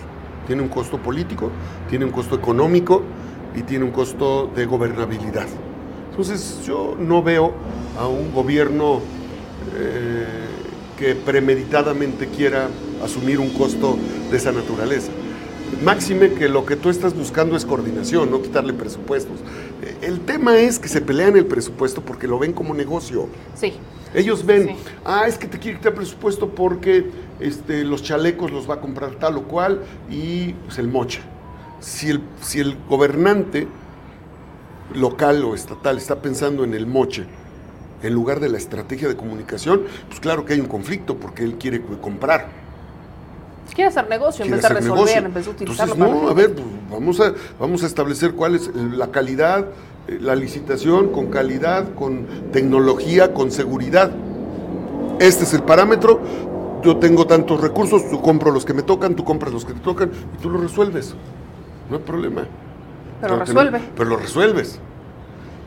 Tiene 0.47 0.63
un 0.63 0.69
costo 0.69 0.99
político, 0.99 1.51
tiene 1.89 2.05
un 2.05 2.11
costo 2.11 2.35
económico 2.35 3.03
y 3.55 3.63
tiene 3.63 3.85
un 3.85 3.93
costo 3.93 4.51
de 4.55 4.67
gobernabilidad. 4.67 5.47
Entonces 6.11 6.61
yo 6.67 6.97
no 6.99 7.23
veo 7.23 7.53
a 7.99 8.09
un 8.09 8.33
gobierno 8.33 9.01
eh, 9.77 10.27
que 10.99 11.15
premeditadamente 11.15 12.27
quiera 12.27 12.69
asumir 13.03 13.39
un 13.39 13.51
costo 13.51 13.97
de 14.31 14.37
esa 14.37 14.53
naturaleza. 14.53 15.13
Máxime 15.85 16.33
que 16.35 16.49
lo 16.49 16.67
que 16.67 16.77
tú 16.77 16.91
estás 16.91 17.15
buscando 17.15 17.57
es 17.57 17.65
coordinación, 17.65 18.31
no 18.31 18.43
quitarle 18.43 18.73
presupuestos. 18.73 19.39
El 20.03 20.21
tema 20.21 20.59
es 20.59 20.79
que 20.79 20.89
se 20.89 21.01
pelean 21.01 21.37
el 21.37 21.47
presupuesto 21.47 22.03
porque 22.03 22.27
lo 22.29 22.39
ven 22.39 22.53
como 22.53 22.75
negocio. 22.75 23.29
Sí. 23.55 23.75
Ellos 24.15 24.45
ven, 24.45 24.77
ah, 25.05 25.27
es 25.27 25.39
que 25.39 25.47
te 25.47 25.59
quiere 25.59 25.79
quitar 25.79 25.95
presupuesto 25.95 26.51
porque 26.51 27.07
este, 27.41 27.85
los 27.85 28.03
chalecos 28.03 28.51
los 28.51 28.69
va 28.69 28.75
a 28.75 28.81
comprar 28.81 29.13
tal 29.13 29.39
o 29.39 29.43
cual 29.45 29.81
y 30.11 30.53
pues, 30.53 30.79
el 30.79 30.89
mocha. 30.89 31.21
Si 31.81 32.11
el, 32.11 32.21
si 32.41 32.61
el 32.61 32.77
gobernante 32.89 33.67
local 34.95 35.43
o 35.45 35.55
estatal 35.55 35.97
está 35.97 36.21
pensando 36.21 36.65
en 36.65 36.75
el 36.75 36.87
moche 36.87 37.25
en 38.03 38.13
lugar 38.13 38.41
de 38.41 38.49
la 38.49 38.59
estrategia 38.59 39.09
de 39.09 39.17
comunicación, 39.17 39.83
pues 40.09 40.21
claro 40.21 40.45
que 40.45 40.55
hay 40.55 40.61
un 40.61 40.67
conflicto 40.67 41.17
porque 41.17 41.45
él 41.45 41.55
quiere 41.55 41.81
comprar. 42.01 42.49
Quiere 43.75 43.89
hacer 43.89 44.09
negocio 44.09 44.45
en 44.45 44.51
vez 44.51 44.63
de 44.63 44.69
resolver, 44.69 44.95
negocio. 44.95 45.19
en 45.19 45.35
vez 45.35 45.45
de 45.47 45.51
Entonces, 45.51 45.55
utilizarlo 45.55 45.97
para 45.97 46.11
no, 46.11 46.29
a 46.29 46.35
ver, 46.35 46.55
pues, 46.55 46.67
vamos 46.93 47.21
a, 47.21 47.35
vamos 47.59 47.83
a 47.83 47.87
establecer 47.87 48.33
cuál 48.35 48.55
es 48.55 48.71
la 48.75 49.11
calidad, 49.11 49.67
eh, 50.09 50.19
la 50.21 50.37
licitación 50.37 51.09
con 51.11 51.27
calidad, 51.29 51.95
con 51.95 52.27
tecnología, 52.53 53.33
con 53.35 53.51
seguridad. 53.51 54.13
Este 55.19 55.45
es 55.45 55.55
el 55.55 55.63
parámetro. 55.63 56.21
Yo 56.85 56.97
tengo 56.97 57.27
tantos 57.27 57.61
recursos, 57.61 58.09
tú 58.11 58.21
compro 58.21 58.51
los 58.51 58.65
que 58.65 58.75
me 58.75 58.83
tocan, 58.83 59.15
tú 59.15 59.25
compras 59.25 59.53
los 59.53 59.65
que 59.65 59.73
te 59.73 59.81
tocan 59.81 60.11
y 60.37 60.43
tú 60.43 60.51
lo 60.51 60.59
resuelves. 60.59 61.15
No 61.89 61.97
hay 61.97 62.03
problema. 62.03 62.43
Pero 63.21 63.35
Claro 63.35 63.37
no, 63.37 63.45
resuelve. 63.45 63.81
pero 63.97 64.11
lo 64.11 64.17
resuelves. 64.17 64.79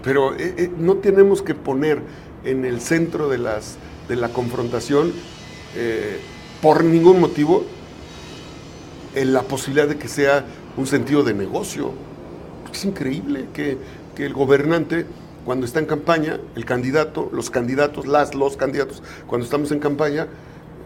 Pero 0.04 0.36
eh, 0.36 0.54
eh, 0.58 0.72
no 0.78 0.96
tenemos 0.96 1.42
que 1.42 1.56
poner 1.56 2.00
en 2.44 2.66
el 2.66 2.82
centro 2.82 3.30
de, 3.30 3.38
las, 3.38 3.78
de 4.10 4.18
la 4.18 4.30
confrontación, 4.30 5.14
eh, 5.76 6.20
por 6.62 6.84
ningún 6.84 7.20
motivo, 7.22 7.64
en 9.16 9.32
la 9.32 9.44
posibilidad 9.44 9.88
de 9.88 9.98
que 9.98 10.10
sea 10.10 10.46
un 10.78 10.88
sentido 10.88 11.24
de 11.24 11.34
negocio. 11.34 11.92
Es 12.72 12.86
increíble 12.86 13.48
que, 13.54 13.78
que 14.16 14.26
el 14.26 14.34
gobernante, 14.34 15.06
cuando 15.46 15.66
está 15.66 15.80
en 15.80 15.86
campaña, 15.86 16.40
el 16.56 16.66
candidato, 16.66 17.30
los 17.32 17.50
candidatos, 17.50 18.06
las, 18.06 18.36
los 18.36 18.58
candidatos, 18.58 19.02
cuando 19.28 19.46
estamos 19.46 19.72
en 19.72 19.80
campaña, 19.80 20.28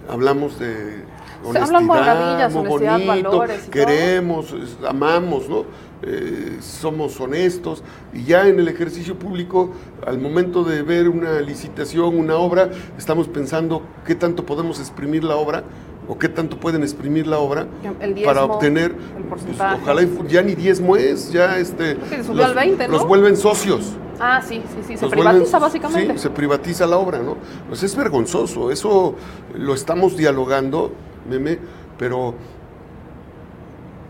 hablamos 0.09 0.59
de 0.59 1.03
Se 1.51 1.57
hablan 1.57 1.85
maravillas, 1.85 2.53
muy 2.53 2.67
honestidad, 2.67 2.97
bonito, 3.05 3.29
valores 3.29 3.57
y 3.57 3.61
todo. 3.61 3.71
queremos, 3.71 4.55
amamos, 4.87 5.49
¿no? 5.49 5.65
Eh, 6.01 6.59
somos 6.61 7.19
honestos 7.19 7.83
y 8.13 8.23
ya 8.23 8.47
en 8.47 8.57
el 8.57 8.69
ejercicio 8.69 9.19
público, 9.19 9.71
al 10.07 10.17
momento 10.17 10.63
de 10.63 10.81
ver 10.81 11.09
una 11.09 11.41
licitación, 11.41 12.17
una 12.17 12.35
obra, 12.35 12.69
estamos 12.97 13.27
pensando 13.27 13.81
qué 14.05 14.15
tanto 14.15 14.45
podemos 14.45 14.79
exprimir 14.79 15.25
la 15.25 15.35
obra 15.35 15.63
o 16.09 16.17
qué 16.17 16.27
tanto 16.27 16.59
pueden 16.59 16.81
exprimir 16.81 17.27
la 17.27 17.37
obra 17.37 17.67
diezmo, 17.83 18.23
para 18.25 18.43
obtener, 18.43 18.95
el 19.15 19.23
pues, 19.25 19.43
ojalá 19.83 20.01
ya 20.27 20.41
ni 20.41 20.55
diezmo 20.55 20.95
es, 20.97 21.31
ya 21.31 21.59
este, 21.59 21.97
al 22.43 22.55
20, 22.55 22.87
¿no? 22.87 22.93
los 22.93 23.07
vuelven 23.07 23.37
socios. 23.37 23.91
Ah, 24.19 24.41
sí, 24.41 24.61
sí, 24.67 24.81
sí, 24.85 24.97
se 24.97 25.03
Los 25.03 25.11
privatiza 25.11 25.59
vuelven- 25.59 25.61
básicamente. 25.61 26.13
Sí, 26.13 26.19
se 26.19 26.29
privatiza 26.31 26.87
la 26.87 26.97
obra, 26.97 27.19
¿no? 27.19 27.37
Pues 27.67 27.83
es 27.83 27.95
vergonzoso, 27.95 28.71
eso 28.71 29.15
lo 29.55 29.73
estamos 29.75 30.17
dialogando, 30.17 30.91
meme, 31.29 31.59
pero 31.99 32.33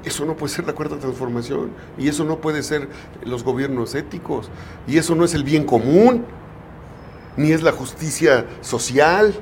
eso 0.05 0.23
no 0.23 0.35
puede 0.37 0.53
ser 0.53 0.65
la 0.65 0.73
cuarta 0.73 0.97
transformación 0.97 1.71
y 1.97 2.07
eso 2.07 2.23
no 2.23 2.37
puede 2.37 2.63
ser 2.63 2.87
los 3.25 3.43
gobiernos 3.43 3.93
éticos 3.93 4.49
y 4.87 4.97
eso 4.97 5.15
no 5.15 5.25
es 5.25 5.33
el 5.33 5.43
bien 5.43 5.65
común, 5.65 6.23
ni 7.35 7.51
es 7.51 7.61
la 7.61 7.73
justicia 7.73 8.45
social, 8.61 9.33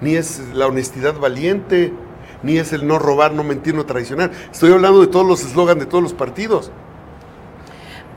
ni 0.00 0.14
es 0.14 0.40
la 0.54 0.66
honestidad 0.66 1.18
valiente, 1.18 1.92
ni 2.42 2.58
es 2.58 2.72
el 2.72 2.86
no 2.86 2.98
robar, 2.98 3.32
no 3.32 3.44
mentir, 3.44 3.74
no 3.74 3.86
traicionar. 3.86 4.30
Estoy 4.52 4.72
hablando 4.72 5.00
de 5.00 5.06
todos 5.06 5.26
los 5.26 5.44
eslogans 5.44 5.80
de 5.80 5.86
todos 5.86 6.02
los 6.02 6.12
partidos. 6.12 6.70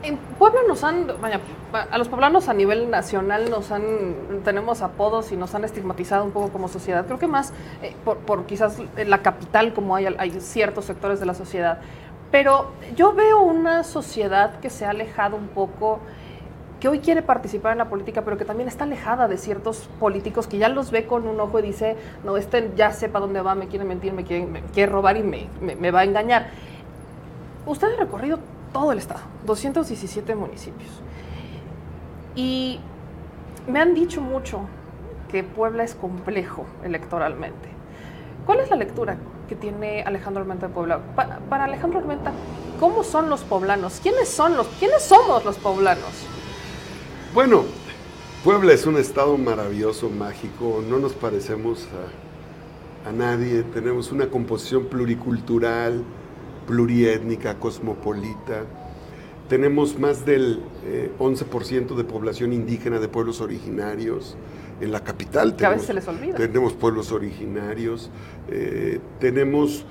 En 0.02 0.16
Puebla 0.16 0.60
nos 0.66 0.82
han, 0.82 1.08
vaya, 1.20 1.40
a 1.72 1.98
los 1.98 2.08
poblanos 2.08 2.48
a 2.48 2.54
nivel 2.54 2.88
nacional 2.88 3.50
nos 3.50 3.70
han, 3.70 3.82
tenemos 4.44 4.80
apodos 4.80 5.30
y 5.30 5.36
nos 5.36 5.54
han 5.54 5.64
estigmatizado 5.64 6.24
un 6.24 6.30
poco 6.30 6.48
como 6.48 6.68
sociedad. 6.68 7.04
Creo 7.04 7.18
que 7.18 7.26
más 7.26 7.52
eh, 7.82 7.94
por, 8.04 8.16
por 8.18 8.46
quizás 8.46 8.78
la 8.96 9.18
capital 9.18 9.74
como 9.74 9.94
hay, 9.94 10.06
hay 10.18 10.40
ciertos 10.40 10.86
sectores 10.86 11.20
de 11.20 11.26
la 11.26 11.34
sociedad. 11.34 11.80
Pero 12.30 12.70
yo 12.96 13.12
veo 13.12 13.42
una 13.42 13.84
sociedad 13.84 14.58
que 14.60 14.70
se 14.70 14.86
ha 14.86 14.90
alejado 14.90 15.36
un 15.36 15.48
poco 15.48 16.00
que 16.80 16.88
hoy 16.88 17.00
quiere 17.00 17.20
participar 17.22 17.72
en 17.72 17.78
la 17.78 17.88
política, 17.90 18.22
pero 18.22 18.38
que 18.38 18.44
también 18.46 18.66
está 18.68 18.84
alejada 18.84 19.28
de 19.28 19.36
ciertos 19.36 19.88
políticos 20.00 20.46
que 20.46 20.56
ya 20.58 20.68
los 20.70 20.90
ve 20.90 21.04
con 21.06 21.26
un 21.28 21.38
ojo 21.38 21.58
y 21.58 21.62
dice, 21.62 21.96
no, 22.24 22.36
este 22.38 22.72
ya 22.74 22.90
sepa 22.92 23.20
dónde 23.20 23.42
va, 23.42 23.54
me 23.54 23.68
quiere 23.68 23.84
mentir, 23.84 24.14
me 24.14 24.24
quiere, 24.24 24.86
robar 24.86 25.18
y 25.18 25.22
me, 25.22 25.90
va 25.90 26.00
a 26.00 26.04
engañar. 26.04 26.48
Usted 27.66 27.88
ha 27.92 27.96
recorrido 27.96 28.38
todo 28.72 28.92
el 28.92 28.98
estado, 28.98 29.20
217 29.44 30.34
municipios. 30.34 30.88
Y 32.34 32.80
me 33.68 33.80
han 33.80 33.92
dicho 33.94 34.20
mucho 34.22 34.60
que 35.30 35.42
Puebla 35.44 35.84
es 35.84 35.94
complejo 35.94 36.64
electoralmente. 36.82 37.68
¿Cuál 38.46 38.60
es 38.60 38.70
la 38.70 38.76
lectura 38.76 39.16
que 39.48 39.54
tiene 39.54 40.02
Alejandro 40.02 40.40
Armenta 40.42 40.68
de 40.68 40.72
Puebla? 40.74 40.98
Pa- 41.14 41.40
para 41.50 41.64
Alejandro 41.64 41.98
Armenta, 41.98 42.32
¿cómo 42.80 43.04
son 43.04 43.28
los 43.28 43.42
poblanos? 43.42 44.00
¿Quiénes 44.02 44.28
son 44.28 44.56
los, 44.56 44.66
quiénes 44.78 45.02
somos 45.02 45.44
los 45.44 45.58
poblanos? 45.58 46.26
Bueno, 47.34 47.64
Puebla 48.44 48.72
es 48.72 48.86
un 48.86 48.96
estado 48.96 49.36
maravilloso, 49.38 50.08
mágico, 50.10 50.82
no 50.88 50.98
nos 50.98 51.12
parecemos 51.12 51.86
a, 53.04 53.08
a 53.08 53.12
nadie, 53.12 53.62
tenemos 53.62 54.10
una 54.10 54.28
composición 54.28 54.86
pluricultural, 54.86 56.02
pluriétnica, 56.66 57.58
cosmopolita, 57.58 58.64
tenemos 59.48 59.98
más 59.98 60.24
del 60.24 60.60
eh, 60.84 61.10
11% 61.18 61.94
de 61.96 62.04
población 62.04 62.52
indígena 62.52 62.98
de 63.00 63.08
pueblos 63.08 63.40
originarios. 63.40 64.36
En 64.80 64.92
la 64.92 65.04
capital 65.04 65.56
Que 65.56 65.66
a 65.66 65.68
tenemos, 65.68 65.74
veces 65.74 65.86
se 65.88 65.92
les 65.94 66.08
olvida. 66.08 66.36
tenemos 66.36 66.72
pueblos 66.72 67.12
originarios, 67.12 68.10
eh, 68.48 68.98
tenemos 69.18 69.84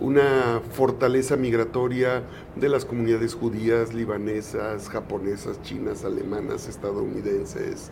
una 0.00 0.60
fortaleza 0.72 1.36
migratoria 1.36 2.22
de 2.54 2.68
las 2.68 2.84
comunidades 2.84 3.34
judías, 3.34 3.94
libanesas, 3.94 4.88
japonesas, 4.88 5.62
chinas, 5.62 6.04
alemanas, 6.04 6.68
estadounidenses, 6.68 7.90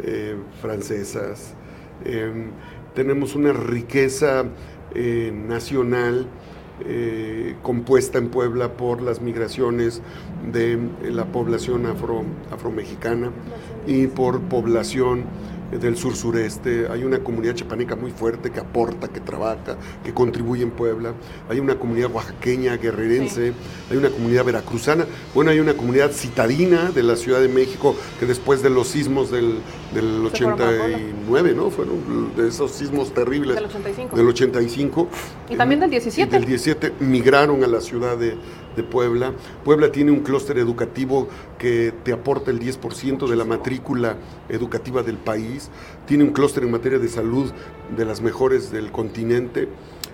eh, 0.00 0.36
francesas. 0.60 1.54
Em, 2.04 2.50
tenemos 2.94 3.34
una 3.34 3.52
riqueza 3.52 4.44
eh, 4.94 5.32
nacional 5.32 6.26
eh, 6.84 7.54
compuesta 7.62 8.18
en 8.18 8.28
Puebla 8.30 8.76
por 8.76 9.00
las 9.00 9.20
migraciones 9.20 10.02
de 10.52 10.76
la 11.04 11.24
población 11.26 11.86
afro, 11.86 12.24
afromexicana 12.50 13.30
y 13.86 14.08
por 14.08 14.40
población 14.40 15.24
del 15.70 15.96
sur 15.96 16.14
sureste. 16.14 16.86
Hay 16.90 17.04
una 17.04 17.18
comunidad 17.18 17.54
chapaneca 17.54 17.96
muy 17.96 18.10
fuerte 18.10 18.50
que 18.50 18.60
aporta, 18.60 19.08
que 19.08 19.20
trabaja, 19.20 19.76
que 20.04 20.12
contribuye 20.12 20.62
en 20.62 20.70
Puebla. 20.70 21.14
Hay 21.48 21.60
una 21.60 21.76
comunidad 21.76 22.10
oaxaqueña, 22.12 22.76
guerrerense. 22.76 23.52
Hay 23.90 23.96
una 23.96 24.10
comunidad 24.10 24.44
veracruzana. 24.44 25.06
Bueno, 25.34 25.50
hay 25.50 25.60
una 25.60 25.74
comunidad 25.74 26.12
citadina 26.12 26.90
de 26.90 27.02
la 27.02 27.16
Ciudad 27.16 27.40
de 27.40 27.48
México 27.48 27.96
que 28.20 28.26
después 28.26 28.62
de 28.62 28.70
los 28.70 28.88
sismos 28.88 29.30
del, 29.30 29.58
del 29.92 30.28
Se 30.30 30.38
fueron 30.38 30.58
para 30.58 30.70
Puebla. 30.70 30.96
89, 30.96 31.54
¿no? 31.54 31.70
Fueron 31.70 32.34
de 32.36 32.48
esos 32.48 32.70
sismos 32.72 33.12
terribles 33.12 33.56
Del 33.56 33.64
85. 33.66 34.16
del 34.16 34.28
85. 34.28 35.08
Y 35.50 35.56
también 35.56 35.80
del 35.80 35.88
Y 35.88 35.92
17. 35.92 36.30
del 36.30 36.44
17 36.44 36.92
migraron 37.00 37.64
a 37.64 37.66
la 37.66 37.80
ciudad 37.80 38.16
de, 38.16 38.36
de 38.76 38.82
Puebla. 38.82 39.32
Puebla 39.64 39.90
tiene 39.92 40.10
un 40.10 40.20
clúster 40.20 40.58
educativo 40.58 41.28
que 41.58 41.92
te 42.02 42.12
aporta 42.12 42.50
el 42.50 42.60
10% 42.60 43.28
de 43.28 43.36
la 43.36 43.44
matrícula 43.44 44.16
educativa 44.48 45.02
del 45.02 45.16
país. 45.16 45.70
Tiene 46.06 46.24
un 46.24 46.30
clúster 46.32 46.64
en 46.64 46.70
materia 46.70 46.98
de 46.98 47.08
salud 47.08 47.50
de 47.96 48.04
las 48.04 48.20
mejores 48.20 48.70
del 48.70 48.90
continente. 48.92 49.68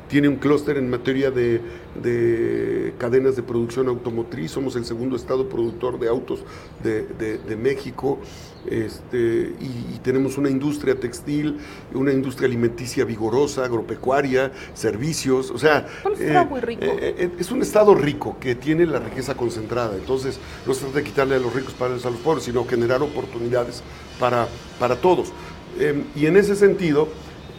Tiene 0.09 0.29
un 0.29 0.37
clúster 0.37 0.77
en 0.77 0.91
materia 0.91 1.31
de, 1.31 1.61
de 2.03 2.95
cadenas 2.99 3.37
de 3.37 3.43
producción 3.45 3.87
automotriz. 3.89 4.51
Somos 4.51 4.75
el 4.75 4.85
segundo 4.85 5.15
estado 5.15 5.49
productor 5.49 6.01
de 6.01 6.09
autos 6.09 6.41
de, 6.83 7.05
de- 7.05 7.39
de 7.39 7.57
México. 7.57 8.19
Este, 8.67 9.55
y, 9.61 9.95
y 9.95 10.01
tenemos 10.03 10.37
una 10.37 10.51
industria 10.51 10.95
textil, 10.99 11.59
una 11.95 12.13
industria 12.13 12.47
alimenticia 12.47 13.05
vigorosa, 13.05 13.65
agropecuaria, 13.65 14.53
servicios. 14.75 15.51
O 15.51 15.59
sea, 15.59 15.87
estado 16.13 16.47
muy 16.47 16.61
rico. 16.61 16.85
eh, 16.85 17.15
eh, 17.19 17.31
es 17.39 17.51
un 17.51 17.63
estado 17.63 17.95
rico 17.95 18.37
que 18.39 18.55
tiene 18.55 18.87
la 18.87 18.99
riqueza 18.99 19.35
concentrada. 19.35 19.97
Entonces, 19.97 20.39
no 20.67 20.75
se 20.75 20.81
trata 20.81 20.99
de 20.99 21.05
quitarle 21.05 21.37
a 21.37 21.39
los 21.39 21.55
ricos 21.55 21.73
para 21.75 21.91
darles 21.91 22.07
a 22.07 22.11
los 22.11 22.21
pobres, 22.21 22.45
sino 22.45 22.67
generar 22.67 23.03
oportunidades 23.03 23.83
para, 24.19 24.47
para 24.79 24.97
todos. 24.97 25.33
Eh, 25.79 26.05
y 26.15 26.27
en 26.27 26.37
ese 26.37 26.55
sentido, 26.57 27.09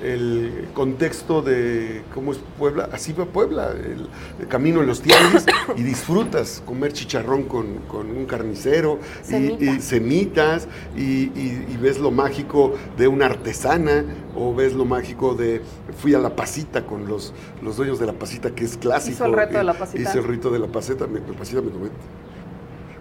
el 0.03 0.67
contexto 0.73 1.41
de 1.41 2.01
cómo 2.13 2.31
es 2.31 2.39
Puebla, 2.57 2.89
así 2.91 3.13
va 3.13 3.25
Puebla, 3.25 3.71
el, 3.71 4.07
el 4.39 4.47
camino 4.47 4.81
en 4.81 4.87
los 4.87 5.01
tianguis 5.01 5.45
y 5.77 5.83
disfrutas 5.83 6.63
comer 6.65 6.91
chicharrón 6.93 7.43
con, 7.43 7.75
con 7.87 8.09
un 8.09 8.25
carnicero 8.25 8.99
y- 9.23 9.25
Semita. 9.27 9.63
y, 9.65 9.81
semitas 9.81 10.67
y, 10.97 11.01
y- 11.01 11.65
y 11.71 11.77
ves 11.81 11.99
lo 11.99 12.11
mágico 12.11 12.73
de 12.97 13.07
una 13.07 13.27
artesana 13.27 14.03
o 14.35 14.53
ves 14.55 14.73
lo 14.73 14.85
mágico 14.85 15.35
de 15.35 15.61
fui 15.97 16.13
a 16.15 16.19
la 16.19 16.35
pasita 16.35 16.85
con 16.85 17.07
los, 17.07 17.33
los 17.61 17.77
dueños 17.77 17.99
de 17.99 18.07
la 18.07 18.13
pasita 18.13 18.51
que 18.55 18.63
es 18.65 18.77
clásico. 18.77 19.13
Hizo 19.15 19.25
el 19.25 19.33
reto 19.33 19.57
de 19.57 19.63
la 19.63 19.73
y- 19.73 19.77
pasita. 19.77 20.01
Hice 20.01 20.17
el 20.19 20.23
rito 20.23 20.49
de 20.49 20.59
la 20.59 20.67
pasita, 20.67 21.05
me, 21.07 21.19
me- 21.19 21.33
pasita 21.33 21.61
me 21.61 21.69
tomé. 21.69 21.89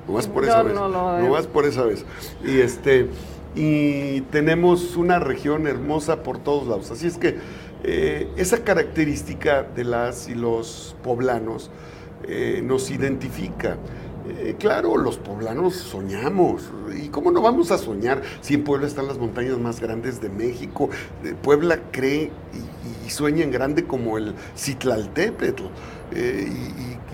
Nomás 0.06 0.26
por 0.26 0.42
Yo 0.44 0.50
esa 0.50 0.62
vez. 0.62 0.74
no 0.74 0.88
Nomás 0.88 1.46
por 1.46 1.64
esa 1.66 1.84
vez. 1.84 2.04
Y 2.44 2.58
este 2.60 3.08
y 3.54 4.20
tenemos 4.22 4.96
una 4.96 5.18
región 5.18 5.66
hermosa 5.66 6.22
por 6.22 6.38
todos 6.38 6.68
lados. 6.68 6.90
Así 6.90 7.06
es 7.06 7.18
que 7.18 7.36
eh, 7.82 8.28
esa 8.36 8.62
característica 8.62 9.62
de 9.62 9.84
las 9.84 10.28
y 10.28 10.34
los 10.34 10.94
poblanos 11.02 11.70
eh, 12.24 12.62
nos 12.64 12.90
identifica. 12.90 13.76
Eh, 14.28 14.54
claro, 14.58 14.96
los 14.96 15.16
poblanos 15.16 15.74
soñamos. 15.74 16.70
¿Y 16.94 17.08
cómo 17.08 17.32
no 17.32 17.40
vamos 17.40 17.70
a 17.72 17.78
soñar 17.78 18.22
si 18.42 18.54
en 18.54 18.64
Puebla 18.64 18.86
están 18.86 19.08
las 19.08 19.18
montañas 19.18 19.58
más 19.58 19.80
grandes 19.80 20.20
de 20.20 20.28
México? 20.28 20.90
Puebla 21.42 21.80
cree 21.90 22.30
y, 22.52 23.06
y 23.06 23.10
sueña 23.10 23.42
en 23.42 23.50
grande 23.50 23.84
como 23.84 24.18
el 24.18 24.34
Citlaltépetl. 24.56 25.64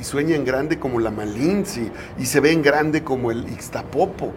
Y 0.01 0.05
sueña 0.05 0.37
en 0.37 0.45
grande 0.45 0.79
como 0.79 1.01
la 1.01 1.11
Malinzi 1.11 1.91
y 2.19 2.27
se 2.27 2.41
ve 2.41 2.53
en 2.53 2.63
grande 2.63 3.03
como 3.03 3.31
el 3.31 3.49
Ixtapopo. 3.49 4.33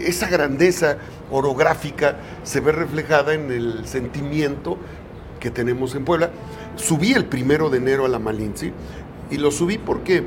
Esa 0.00 0.28
grandeza 0.28 0.96
orográfica 1.30 2.16
se 2.42 2.60
ve 2.60 2.72
reflejada 2.72 3.34
en 3.34 3.50
el 3.50 3.86
sentimiento 3.86 4.78
que 5.40 5.50
tenemos 5.50 5.94
en 5.94 6.04
Puebla. 6.04 6.30
Subí 6.76 7.12
el 7.12 7.26
primero 7.26 7.70
de 7.70 7.78
enero 7.78 8.04
a 8.04 8.08
la 8.08 8.18
Malinzi 8.18 8.72
y 9.30 9.36
lo 9.36 9.50
subí 9.50 9.78
porque 9.78 10.24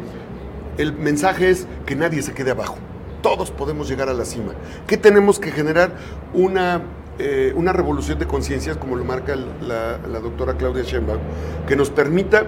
el 0.78 0.94
mensaje 0.94 1.50
es 1.50 1.68
que 1.86 1.96
nadie 1.96 2.22
se 2.22 2.34
quede 2.34 2.52
abajo. 2.52 2.78
Todos 3.22 3.52
podemos 3.52 3.90
llegar 3.90 4.10
a 4.10 4.14
la 4.14 4.26
cima. 4.26 4.54
¿Qué 4.86 4.96
tenemos 4.96 5.40
que 5.40 5.52
generar? 5.52 5.92
Una, 6.34 6.82
eh, 7.18 7.52
una 7.56 7.74
revolución 7.74 8.20
de 8.20 8.28
conciencias, 8.28 8.78
como 8.78 8.96
lo 8.96 9.04
marca 9.04 9.36
la, 9.36 9.98
la 9.98 10.20
doctora 10.20 10.54
Claudia 10.54 10.84
Sheinbaum, 10.84 11.20
que 11.68 11.76
nos 11.76 11.90
permita 11.90 12.46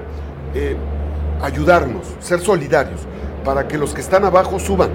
eh, 0.54 0.76
ayudarnos, 1.42 2.06
ser 2.20 2.40
solidarios, 2.42 3.02
para 3.44 3.68
que 3.68 3.78
los 3.78 3.94
que 3.94 4.02
están 4.02 4.26
abajo 4.26 4.60
suban, 4.60 4.90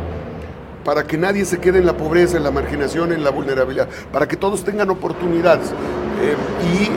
para 0.84 1.06
que 1.06 1.16
nadie 1.16 1.44
se 1.44 1.58
quede 1.58 1.78
en 1.78 1.86
la 1.86 1.96
pobreza, 1.96 2.36
en 2.36 2.44
la 2.44 2.50
marginación, 2.50 3.12
en 3.12 3.24
la 3.24 3.30
vulnerabilidad, 3.30 3.88
para 4.12 4.28
que 4.28 4.36
todos 4.36 4.64
tengan 4.64 4.90
oportunidades. 4.90 5.70
Eh, 6.20 6.36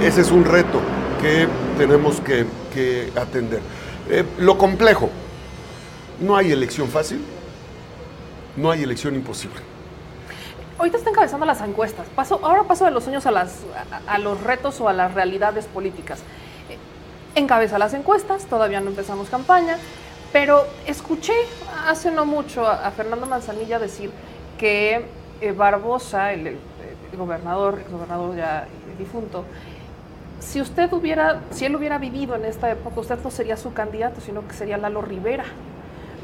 y 0.02 0.06
ese 0.06 0.22
es 0.22 0.32
un 0.32 0.44
reto 0.44 0.80
que 1.22 1.48
tenemos 1.78 2.20
que, 2.20 2.46
que 2.74 3.12
atender. 3.16 3.62
Eh, 4.10 4.24
lo 4.40 4.58
complejo, 4.58 5.10
no 6.20 6.36
hay 6.36 6.52
elección 6.52 6.90
fácil, 6.90 7.24
no 8.56 8.72
hay 8.72 8.84
elección 8.84 9.16
imposible. 9.16 9.62
Ahorita 10.78 10.98
está 10.98 11.10
encabezando 11.10 11.46
las 11.46 11.62
encuestas. 11.62 12.06
Paso, 12.16 12.40
ahora 12.44 12.64
paso 12.64 12.86
de 12.86 12.92
los 12.92 13.04
sueños 13.04 13.26
a, 13.26 13.32
las, 13.32 13.62
a, 14.08 14.14
a 14.14 14.20
los 14.20 14.42
retos 14.44 14.80
o 14.80 14.90
a 14.90 14.94
las 14.94 15.14
realidades 15.14 15.66
políticas. 15.66 16.20
Encabeza 17.38 17.78
las 17.78 17.94
encuestas, 17.94 18.48
todavía 18.48 18.80
no 18.80 18.90
empezamos 18.90 19.30
campaña, 19.30 19.78
pero 20.34 20.66
escuché 20.88 21.36
hace 21.86 22.10
no 22.10 22.26
mucho 22.26 22.66
a, 22.66 22.90
Fernando 22.90 23.28
Manzanilla 23.28 23.78
decir 23.78 24.10
que 24.58 25.06
eh, 25.40 25.52
Barbosa, 25.52 26.34
el 26.34 26.58
gobernador, 27.16 27.80
el 27.86 27.92
gobernador 27.92 28.36
ya 28.36 28.66
difunto, 28.98 29.46
si 30.40 30.62
usted 30.62 30.92
hubiera, 30.94 31.42
si 31.52 31.66
él 31.66 31.76
hubiera 31.76 32.00
vivido 32.00 32.34
en 32.34 32.44
esta 32.44 32.72
época, 32.72 33.02
usted 33.02 33.20
no 33.24 33.30
sería 33.30 33.56
su 33.56 33.72
candidato, 33.72 34.20
sino 34.20 34.48
que 34.48 34.56
sería 34.56 34.80
Lalo 34.80 35.04
Rivera, 35.04 35.46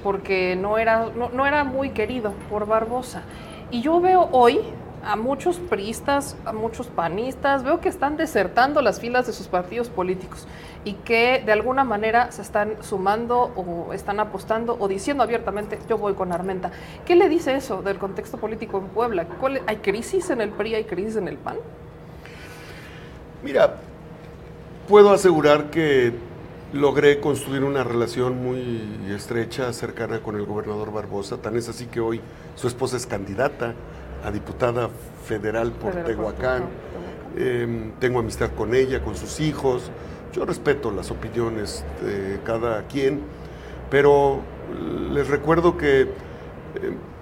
porque 0.01 0.55
no 0.55 0.79
era, 0.79 1.09
no, 1.15 1.29
no 1.29 1.45
era 1.45 1.63
muy 1.63 1.91
querido 1.91 2.33
por 2.49 2.65
Barbosa. 2.65 3.21
Y 3.69 3.81
yo 3.81 4.01
veo 4.01 4.29
hoy 4.31 4.61
a 5.05 5.15
muchos 5.15 5.57
priistas, 5.57 6.35
a 6.45 6.53
muchos 6.53 6.87
panistas, 6.87 7.63
veo 7.63 7.81
que 7.81 7.89
están 7.89 8.17
desertando 8.17 8.81
las 8.81 8.99
filas 8.99 9.27
de 9.27 9.33
sus 9.33 9.47
partidos 9.47 9.89
políticos 9.89 10.47
y 10.85 10.93
que 10.93 11.41
de 11.45 11.51
alguna 11.51 11.83
manera 11.83 12.31
se 12.31 12.41
están 12.41 12.75
sumando 12.81 13.51
o 13.55 13.93
están 13.93 14.19
apostando 14.19 14.75
o 14.79 14.87
diciendo 14.87 15.23
abiertamente, 15.23 15.79
yo 15.89 15.97
voy 15.97 16.13
con 16.13 16.31
Armenta. 16.31 16.71
¿Qué 17.05 17.15
le 17.15 17.29
dice 17.29 17.55
eso 17.55 17.81
del 17.81 17.97
contexto 17.97 18.37
político 18.37 18.77
en 18.77 18.87
Puebla? 18.87 19.25
¿Cuál- 19.25 19.61
¿Hay 19.67 19.77
crisis 19.77 20.29
en 20.29 20.41
el 20.41 20.49
PRI, 20.49 20.75
hay 20.75 20.83
crisis 20.85 21.17
en 21.17 21.27
el 21.27 21.37
PAN? 21.37 21.57
Mira, 23.43 23.75
puedo 24.87 25.11
asegurar 25.11 25.69
que 25.69 26.13
logré 26.71 27.19
construir 27.19 27.63
una 27.63 27.83
relación 27.83 28.43
muy 28.43 28.89
estrecha, 29.13 29.71
cercana 29.73 30.19
con 30.21 30.35
el 30.35 30.45
gobernador 30.45 30.91
Barbosa. 30.91 31.37
Tan 31.37 31.55
es 31.55 31.69
así 31.69 31.85
que 31.85 31.99
hoy 31.99 32.21
su 32.55 32.67
esposa 32.67 32.97
es 32.97 33.05
candidata 33.05 33.73
a 34.23 34.31
diputada 34.31 34.89
federal 35.25 35.71
por 35.71 35.93
Tehuacán. 35.93 36.63
Em, 37.35 37.91
tengo 37.99 38.19
amistad 38.19 38.51
con 38.55 38.75
ella, 38.75 39.01
con 39.01 39.15
sus 39.15 39.39
hijos. 39.39 39.91
Yo 40.33 40.45
respeto 40.45 40.91
las 40.91 41.11
opiniones 41.11 41.83
de 42.01 42.39
cada 42.43 42.83
quien, 42.87 43.21
pero 43.89 44.41
les 45.11 45.27
recuerdo 45.27 45.77
que 45.77 46.01
em, 46.01 46.07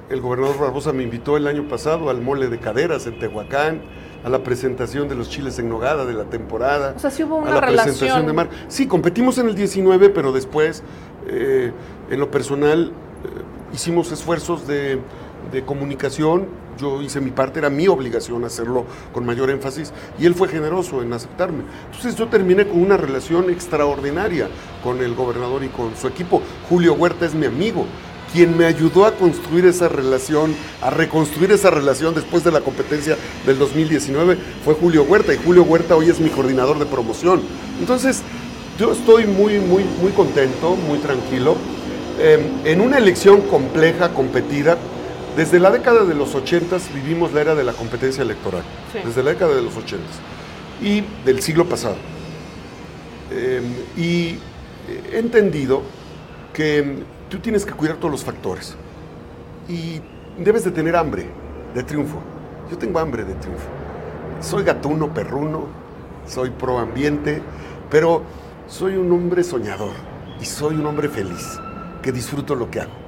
el 0.09 0.19
gobernador 0.19 0.59
Barbosa 0.59 0.91
me 0.91 1.03
invitó 1.03 1.37
el 1.37 1.47
año 1.47 1.67
pasado 1.69 2.09
al 2.09 2.21
mole 2.21 2.49
de 2.49 2.59
caderas 2.59 3.07
en 3.07 3.17
Tehuacán, 3.17 3.81
a 4.23 4.29
la 4.29 4.43
presentación 4.43 5.07
de 5.07 5.15
los 5.15 5.29
chiles 5.29 5.57
en 5.59 5.69
nogada 5.69 6.05
de 6.05 6.13
la 6.13 6.25
temporada. 6.25 6.93
O 6.95 6.99
sea, 6.99 7.09
sí 7.09 7.23
hubo 7.23 7.37
a 7.37 7.39
una 7.39 7.53
la 7.55 7.61
presentación 7.61 8.09
relación. 8.09 8.27
de 8.27 8.33
mar. 8.33 8.49
Sí, 8.67 8.87
competimos 8.87 9.37
en 9.37 9.47
el 9.47 9.55
19, 9.55 10.09
pero 10.09 10.31
después, 10.31 10.83
eh, 11.27 11.71
en 12.09 12.19
lo 12.19 12.29
personal, 12.29 12.91
eh, 12.91 13.73
hicimos 13.73 14.11
esfuerzos 14.11 14.67
de, 14.67 14.99
de 15.51 15.63
comunicación. 15.63 16.47
Yo 16.79 17.01
hice 17.01 17.21
mi 17.21 17.31
parte, 17.31 17.59
era 17.59 17.69
mi 17.69 17.87
obligación 17.87 18.43
hacerlo 18.45 18.85
con 19.13 19.25
mayor 19.25 19.49
énfasis, 19.49 19.91
y 20.19 20.25
él 20.25 20.35
fue 20.35 20.47
generoso 20.47 21.01
en 21.01 21.13
aceptarme. 21.13 21.63
Entonces 21.85 22.15
yo 22.15 22.27
terminé 22.27 22.67
con 22.67 22.81
una 22.81 22.97
relación 22.97 23.49
extraordinaria 23.49 24.49
con 24.83 25.01
el 25.01 25.13
gobernador 25.15 25.63
y 25.63 25.69
con 25.69 25.95
su 25.95 26.07
equipo. 26.07 26.41
Julio 26.69 26.93
Huerta 26.93 27.25
es 27.25 27.33
mi 27.33 27.45
amigo. 27.45 27.85
Quien 28.33 28.57
me 28.57 28.63
ayudó 28.63 29.05
a 29.05 29.11
construir 29.11 29.65
esa 29.65 29.89
relación, 29.89 30.55
a 30.81 30.89
reconstruir 30.89 31.51
esa 31.51 31.69
relación 31.69 32.15
después 32.15 32.45
de 32.45 32.51
la 32.51 32.61
competencia 32.61 33.17
del 33.45 33.59
2019, 33.59 34.37
fue 34.63 34.73
Julio 34.75 35.03
Huerta. 35.03 35.33
Y 35.33 35.37
Julio 35.37 35.63
Huerta 35.63 35.97
hoy 35.97 36.09
es 36.09 36.19
mi 36.21 36.29
coordinador 36.29 36.79
de 36.79 36.85
promoción. 36.85 37.41
Entonces, 37.81 38.21
yo 38.79 38.93
estoy 38.93 39.27
muy, 39.27 39.59
muy, 39.59 39.83
muy 40.01 40.11
contento, 40.13 40.75
muy 40.75 40.99
tranquilo. 40.99 41.57
Eh, 42.19 42.39
en 42.65 42.81
una 42.81 42.97
elección 42.97 43.41
compleja, 43.41 44.13
competida, 44.13 44.77
desde 45.35 45.59
la 45.59 45.71
década 45.71 46.03
de 46.03 46.13
los 46.13 46.35
80 46.35 46.77
vivimos 46.93 47.33
la 47.33 47.41
era 47.41 47.55
de 47.55 47.63
la 47.63 47.73
competencia 47.73 48.23
electoral. 48.23 48.63
Sí. 48.91 48.99
Desde 49.03 49.23
la 49.23 49.31
década 49.31 49.55
de 49.55 49.61
los 49.61 49.75
80 49.75 50.03
y 50.81 51.01
del 51.25 51.41
siglo 51.41 51.65
pasado. 51.67 51.95
Eh, 53.31 53.61
y 53.95 54.37
he 55.13 55.19
entendido 55.19 55.83
que 56.53 57.03
tú 57.29 57.39
tienes 57.39 57.65
que 57.65 57.71
cuidar 57.71 57.97
todos 57.97 58.11
los 58.11 58.23
factores 58.23 58.75
y 59.69 60.01
debes 60.37 60.63
de 60.65 60.71
tener 60.71 60.95
hambre 60.95 61.25
de 61.73 61.83
triunfo. 61.83 62.21
Yo 62.69 62.77
tengo 62.77 62.99
hambre 62.99 63.23
de 63.23 63.33
triunfo. 63.35 63.67
Soy 64.41 64.63
gatuno, 64.63 65.13
perruno, 65.13 65.67
soy 66.27 66.49
pro 66.49 66.79
ambiente, 66.79 67.41
pero 67.89 68.23
soy 68.67 68.95
un 68.95 69.11
hombre 69.11 69.43
soñador 69.43 69.93
y 70.41 70.45
soy 70.45 70.75
un 70.75 70.85
hombre 70.85 71.09
feliz, 71.09 71.59
que 72.01 72.11
disfruto 72.11 72.55
lo 72.55 72.69
que 72.71 72.81
hago. 72.81 73.00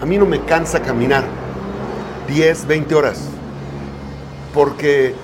A 0.00 0.06
mí 0.06 0.16
no 0.16 0.26
me 0.26 0.44
cansa 0.44 0.80
caminar 0.80 1.24
10, 2.28 2.66
20 2.68 2.94
horas, 2.94 3.28
porque 4.54 5.14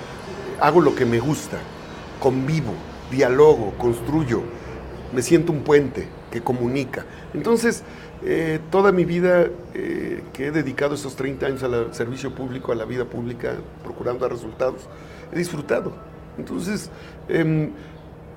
hago 0.60 0.80
lo 0.80 0.96
que 0.96 1.04
me 1.04 1.20
gusta, 1.20 1.58
convivo, 2.18 2.72
dialogo, 3.08 3.74
construyo, 3.78 4.42
me 5.14 5.22
siento 5.22 5.52
un 5.52 5.60
puente 5.60 6.08
que 6.32 6.40
comunica. 6.40 7.04
Entonces, 7.34 7.84
eh, 8.24 8.58
toda 8.72 8.90
mi 8.90 9.04
vida 9.04 9.46
eh, 9.74 10.24
que 10.32 10.46
he 10.46 10.50
dedicado 10.50 10.96
esos 10.96 11.14
30 11.14 11.46
años 11.46 11.62
al 11.62 11.94
servicio 11.94 12.34
público, 12.34 12.72
a 12.72 12.74
la 12.74 12.84
vida 12.84 13.04
pública, 13.04 13.54
procurando 13.84 14.28
resultados, 14.28 14.88
he 15.32 15.38
disfrutado. 15.38 15.92
Entonces, 16.36 16.90
em, 17.28 17.70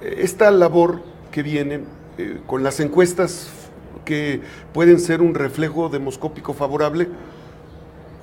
esta 0.01 0.51
labor 0.51 1.01
que 1.32 1.41
viene 1.41 1.82
eh, 2.19 2.41
con 2.45 2.64
las 2.64 2.80
encuestas 2.80 3.49
que 4.06 4.41
pueden 4.74 4.99
ser 4.99 5.22
un 5.22 5.35
reflejo 5.35 5.90
demoscópico 5.90 6.53
favorable, 6.53 7.09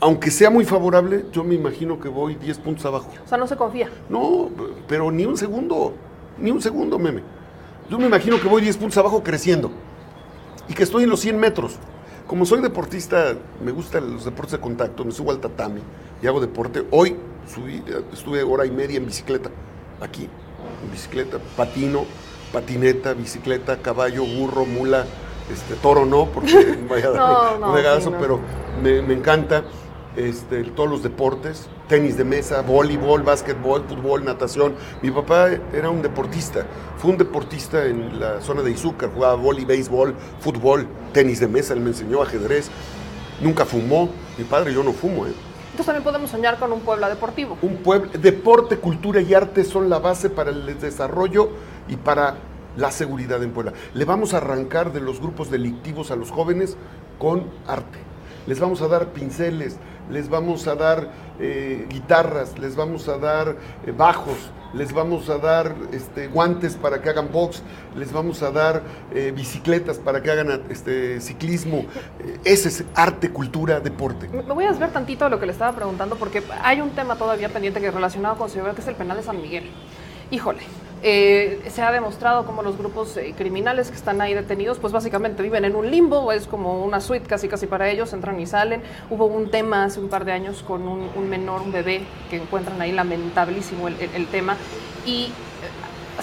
aunque 0.00 0.30
sea 0.30 0.50
muy 0.50 0.64
favorable, 0.64 1.24
yo 1.32 1.44
me 1.44 1.54
imagino 1.54 1.98
que 1.98 2.08
voy 2.08 2.34
10 2.34 2.58
puntos 2.58 2.84
abajo. 2.84 3.10
O 3.24 3.28
sea, 3.28 3.38
no 3.38 3.46
se 3.46 3.56
confía. 3.56 3.88
No, 4.08 4.50
pero 4.86 5.10
ni 5.10 5.24
un 5.24 5.36
segundo, 5.36 5.94
ni 6.38 6.50
un 6.50 6.60
segundo, 6.60 6.98
meme. 6.98 7.22
Yo 7.88 7.98
me 7.98 8.06
imagino 8.06 8.40
que 8.40 8.48
voy 8.48 8.62
10 8.62 8.76
puntos 8.76 8.98
abajo 8.98 9.22
creciendo 9.22 9.70
y 10.68 10.74
que 10.74 10.82
estoy 10.82 11.04
en 11.04 11.10
los 11.10 11.20
100 11.20 11.38
metros. 11.38 11.76
Como 12.26 12.46
soy 12.46 12.62
deportista, 12.62 13.34
me 13.62 13.70
gustan 13.70 14.12
los 14.12 14.24
deportes 14.24 14.52
de 14.52 14.60
contacto, 14.60 15.04
me 15.04 15.12
subo 15.12 15.30
al 15.30 15.38
tatami 15.38 15.80
y 16.22 16.26
hago 16.26 16.40
deporte. 16.40 16.84
Hoy 16.90 17.16
subí, 17.46 17.82
estuve 18.12 18.42
hora 18.42 18.64
y 18.64 18.70
media 18.70 18.96
en 18.96 19.06
bicicleta, 19.06 19.50
aquí, 20.00 20.28
en 20.82 20.90
bicicleta, 20.90 21.38
patino, 21.56 22.04
patineta, 22.52 23.12
bicicleta, 23.12 23.82
caballo, 23.82 24.24
burro, 24.24 24.64
mula, 24.64 25.04
este, 25.52 25.74
toro 25.74 26.04
no, 26.06 26.26
porque 26.26 26.76
no 26.82 26.88
vaya 26.88 27.08
a 27.08 27.10
No, 27.12 27.16
darme 27.44 27.58
no, 27.60 27.68
un 27.70 27.74
regazo, 27.76 28.00
sí, 28.00 28.10
no. 28.10 28.18
pero 28.18 28.40
me, 28.82 29.02
me 29.02 29.14
encanta 29.14 29.64
este, 30.16 30.62
todos 30.64 30.88
los 30.88 31.02
deportes, 31.02 31.68
tenis 31.88 32.16
de 32.16 32.24
mesa, 32.24 32.62
voleibol, 32.62 33.22
básquetbol, 33.22 33.84
fútbol, 33.88 34.24
natación. 34.24 34.74
Mi 35.02 35.10
papá 35.10 35.48
era 35.72 35.90
un 35.90 36.02
deportista, 36.02 36.64
fue 36.98 37.10
un 37.10 37.18
deportista 37.18 37.84
en 37.84 38.20
la 38.20 38.40
zona 38.40 38.62
de 38.62 38.70
Izúcar, 38.70 39.10
jugaba 39.12 39.34
voleibol, 39.34 39.68
béisbol, 39.68 40.14
fútbol, 40.40 40.86
tenis 41.12 41.40
de 41.40 41.48
mesa, 41.48 41.74
él 41.74 41.80
me 41.80 41.88
enseñó 41.88 42.22
ajedrez, 42.22 42.70
nunca 43.40 43.64
fumó, 43.64 44.08
mi 44.38 44.44
padre 44.44 44.72
yo 44.72 44.82
no 44.84 44.92
fumo, 44.92 45.26
¿eh? 45.26 45.32
Entonces 45.72 45.86
también 45.86 46.04
podemos 46.04 46.30
soñar 46.30 46.56
con 46.60 46.72
un 46.72 46.78
Puebla 46.80 47.08
deportivo. 47.08 47.58
Un 47.60 47.78
pueblo, 47.78 48.08
deporte, 48.16 48.76
cultura 48.78 49.20
y 49.20 49.34
arte 49.34 49.64
son 49.64 49.90
la 49.90 49.98
base 49.98 50.30
para 50.30 50.50
el 50.50 50.78
desarrollo 50.78 51.50
y 51.88 51.96
para 51.96 52.36
la 52.76 52.90
seguridad 52.90 53.42
en 53.42 53.52
Puebla. 53.52 53.72
Le 53.94 54.04
vamos 54.04 54.34
a 54.34 54.38
arrancar 54.38 54.92
de 54.92 55.00
los 55.00 55.20
grupos 55.20 55.50
delictivos 55.50 56.10
a 56.10 56.16
los 56.16 56.30
jóvenes 56.30 56.76
con 57.18 57.44
arte. 57.66 57.98
Les 58.46 58.60
vamos 58.60 58.82
a 58.82 58.88
dar 58.88 59.08
pinceles, 59.08 59.78
les 60.10 60.28
vamos 60.28 60.66
a 60.66 60.74
dar 60.74 61.08
eh, 61.40 61.86
guitarras, 61.88 62.58
les 62.58 62.76
vamos 62.76 63.08
a 63.08 63.16
dar 63.16 63.56
eh, 63.86 63.92
bajos, 63.96 64.36
les 64.74 64.92
vamos 64.92 65.30
a 65.30 65.38
dar 65.38 65.74
este, 65.92 66.28
guantes 66.28 66.74
para 66.74 67.00
que 67.00 67.08
hagan 67.08 67.32
box, 67.32 67.62
les 67.96 68.12
vamos 68.12 68.42
a 68.42 68.50
dar 68.50 68.82
eh, 69.14 69.32
bicicletas 69.34 69.98
para 69.98 70.22
que 70.22 70.30
hagan 70.30 70.62
este, 70.68 71.20
ciclismo. 71.22 71.86
Ese 72.44 72.68
es 72.68 72.84
arte, 72.94 73.30
cultura, 73.30 73.80
deporte. 73.80 74.28
Me 74.28 74.42
voy 74.42 74.64
a 74.64 74.70
desviar 74.70 74.90
tantito 74.90 75.24
de 75.24 75.30
lo 75.30 75.40
que 75.40 75.46
le 75.46 75.52
estaba 75.52 75.74
preguntando 75.74 76.16
porque 76.16 76.42
hay 76.62 76.82
un 76.82 76.90
tema 76.90 77.16
todavía 77.16 77.48
pendiente 77.48 77.80
que 77.80 77.90
relacionado 77.90 78.36
con 78.36 78.50
seguridad, 78.50 78.74
que 78.74 78.82
es 78.82 78.88
el 78.88 78.96
penal 78.96 79.16
de 79.16 79.22
San 79.22 79.40
Miguel. 79.40 79.70
Híjole, 80.30 80.60
eh, 81.06 81.60
se 81.70 81.82
ha 81.82 81.92
demostrado 81.92 82.46
como 82.46 82.62
los 82.62 82.78
grupos 82.78 83.16
eh, 83.18 83.34
criminales 83.36 83.90
que 83.90 83.96
están 83.96 84.20
ahí 84.22 84.32
detenidos, 84.34 84.78
pues 84.78 84.92
básicamente 84.92 85.42
viven 85.42 85.64
en 85.66 85.76
un 85.76 85.90
limbo, 85.90 86.32
es 86.32 86.46
como 86.46 86.82
una 86.82 87.00
suite 87.00 87.26
casi 87.28 87.46
casi 87.46 87.66
para 87.66 87.90
ellos, 87.90 88.12
entran 88.14 88.40
y 88.40 88.46
salen. 88.46 88.82
Hubo 89.10 89.26
un 89.26 89.50
tema 89.50 89.84
hace 89.84 90.00
un 90.00 90.08
par 90.08 90.24
de 90.24 90.32
años 90.32 90.62
con 90.66 90.88
un, 90.88 91.28
menor, 91.28 91.60
un 91.60 91.72
bebé, 91.72 92.00
que 92.30 92.36
encuentran 92.36 92.80
ahí 92.80 92.90
lamentabilísimo 92.92 93.86
el, 93.88 94.00
el- 94.00 94.14
el 94.14 94.26
tema. 94.28 94.56
Y 95.04 95.30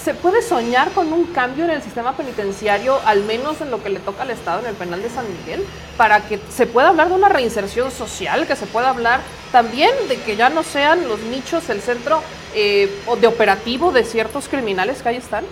¿Se 0.00 0.14
puede 0.14 0.42
soñar 0.42 0.90
con 0.92 1.12
un 1.12 1.26
cambio 1.26 1.64
en 1.64 1.70
el 1.70 1.82
sistema 1.82 2.16
penitenciario, 2.16 2.98
al 3.04 3.24
menos 3.24 3.60
en 3.60 3.70
lo 3.70 3.82
que 3.82 3.90
le 3.90 4.00
toca 4.00 4.22
al 4.22 4.30
Estado 4.30 4.60
en 4.60 4.66
el 4.66 4.74
penal 4.74 5.02
de 5.02 5.10
San 5.10 5.26
Miguel, 5.38 5.64
para 5.96 6.26
que 6.26 6.40
se 6.50 6.66
pueda 6.66 6.88
hablar 6.88 7.08
de 7.08 7.14
una 7.14 7.28
reinserción 7.28 7.90
social, 7.90 8.46
que 8.46 8.56
se 8.56 8.66
pueda 8.66 8.88
hablar 8.88 9.20
también 9.52 9.90
de 10.08 10.16
que 10.20 10.34
ya 10.34 10.48
no 10.48 10.62
sean 10.62 11.06
los 11.06 11.20
nichos 11.20 11.68
el 11.68 11.82
centro 11.82 12.22
eh, 12.54 12.90
de 13.20 13.26
operativo 13.26 13.92
de 13.92 14.04
ciertos 14.04 14.48
criminales 14.48 15.02
que 15.02 15.10
ahí 15.10 15.16
están? 15.16 15.44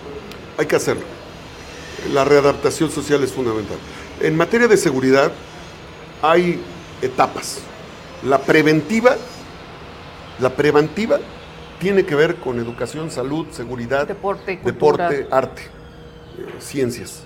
Hay 0.57 0.65
que 0.65 0.75
hacerlo. 0.75 1.03
La 2.11 2.25
readaptación 2.25 2.91
social 2.91 3.23
es 3.23 3.31
fundamental. 3.31 3.77
En 4.19 4.35
materia 4.35 4.67
de 4.67 4.75
seguridad 4.75 5.31
hay 6.21 6.59
etapas. 7.01 7.59
La 8.23 8.39
preventiva, 8.39 9.15
la 10.39 10.49
preventiva 10.49 11.19
tiene 11.81 12.05
que 12.05 12.13
ver 12.13 12.35
con 12.35 12.59
educación, 12.59 13.09
salud, 13.09 13.47
seguridad, 13.49 14.07
Deporte, 14.63 15.27
arte, 15.31 15.63
eh, 16.37 16.45
ciencias. 16.59 17.23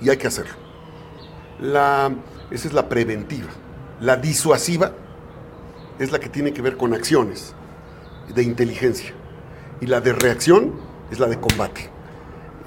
Y 0.00 0.08
hay 0.08 0.16
que 0.16 0.28
hacerlo. 0.28 0.54
La, 1.60 2.14
esa 2.52 2.68
es 2.68 2.72
la 2.72 2.88
preventiva. 2.88 3.48
La 4.00 4.14
disuasiva 4.16 4.92
es 5.98 6.12
la 6.12 6.20
que 6.20 6.28
tiene 6.28 6.52
que 6.52 6.62
ver 6.62 6.76
con 6.76 6.94
acciones 6.94 7.52
de 8.32 8.44
inteligencia. 8.44 9.12
Y 9.80 9.86
la 9.86 10.00
de 10.00 10.12
reacción 10.12 10.74
es 11.10 11.18
la 11.18 11.26
de 11.26 11.40
combate. 11.40 11.90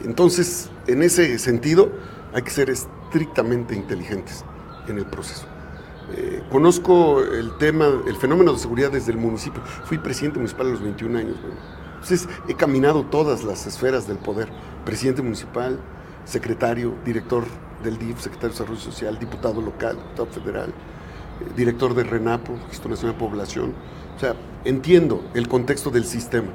Entonces, 0.03 0.69
en 0.87 1.03
ese 1.03 1.39
sentido, 1.39 1.89
hay 2.33 2.41
que 2.41 2.51
ser 2.51 2.69
estrictamente 2.69 3.75
inteligentes 3.75 4.43
en 4.89 4.97
el 4.97 5.05
proceso. 5.05 5.47
Eh, 6.15 6.43
conozco 6.51 7.21
el 7.21 7.57
tema, 7.57 7.87
el 8.07 8.15
fenómeno 8.15 8.53
de 8.53 8.59
seguridad 8.59 8.91
desde 8.91 9.11
el 9.11 9.17
municipio. 9.17 9.61
Fui 9.85 9.97
presidente 9.97 10.39
municipal 10.39 10.67
a 10.67 10.69
los 10.71 10.81
21 10.81 11.17
años. 11.17 11.35
Entonces, 11.93 12.27
he 12.47 12.55
caminado 12.55 13.03
todas 13.03 13.43
las 13.43 13.67
esferas 13.67 14.07
del 14.07 14.17
poder. 14.17 14.49
Presidente 14.85 15.21
municipal, 15.21 15.79
secretario, 16.25 16.95
director 17.05 17.43
del 17.83 17.97
DIF, 17.97 18.19
secretario 18.19 18.49
de 18.49 18.53
Desarrollo 18.53 18.79
Social, 18.79 19.19
diputado 19.19 19.61
local, 19.61 19.97
diputado 19.97 20.27
federal, 20.27 20.69
eh, 20.69 21.51
director 21.55 21.93
de 21.93 22.03
RENAPO, 22.03 22.53
Registro 22.65 22.89
Nacional 22.89 23.15
de 23.15 23.19
Población. 23.19 23.73
O 24.15 24.19
sea, 24.19 24.35
entiendo 24.65 25.23
el 25.33 25.47
contexto 25.47 25.89
del 25.89 26.05
sistema 26.05 26.49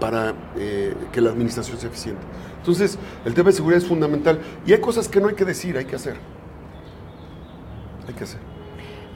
para 0.00 0.34
eh, 0.56 0.94
que 1.12 1.20
la 1.20 1.30
administración 1.30 1.78
sea 1.78 1.88
eficiente. 1.88 2.22
Entonces, 2.58 2.98
el 3.24 3.34
tema 3.34 3.50
de 3.50 3.56
seguridad 3.56 3.82
es 3.82 3.88
fundamental 3.88 4.40
y 4.66 4.72
hay 4.72 4.80
cosas 4.80 5.08
que 5.08 5.20
no 5.20 5.28
hay 5.28 5.34
que 5.34 5.44
decir, 5.44 5.76
hay 5.76 5.84
que 5.84 5.96
hacer. 5.96 6.16
Hay 8.08 8.14
que 8.14 8.24
hacer. 8.24 8.51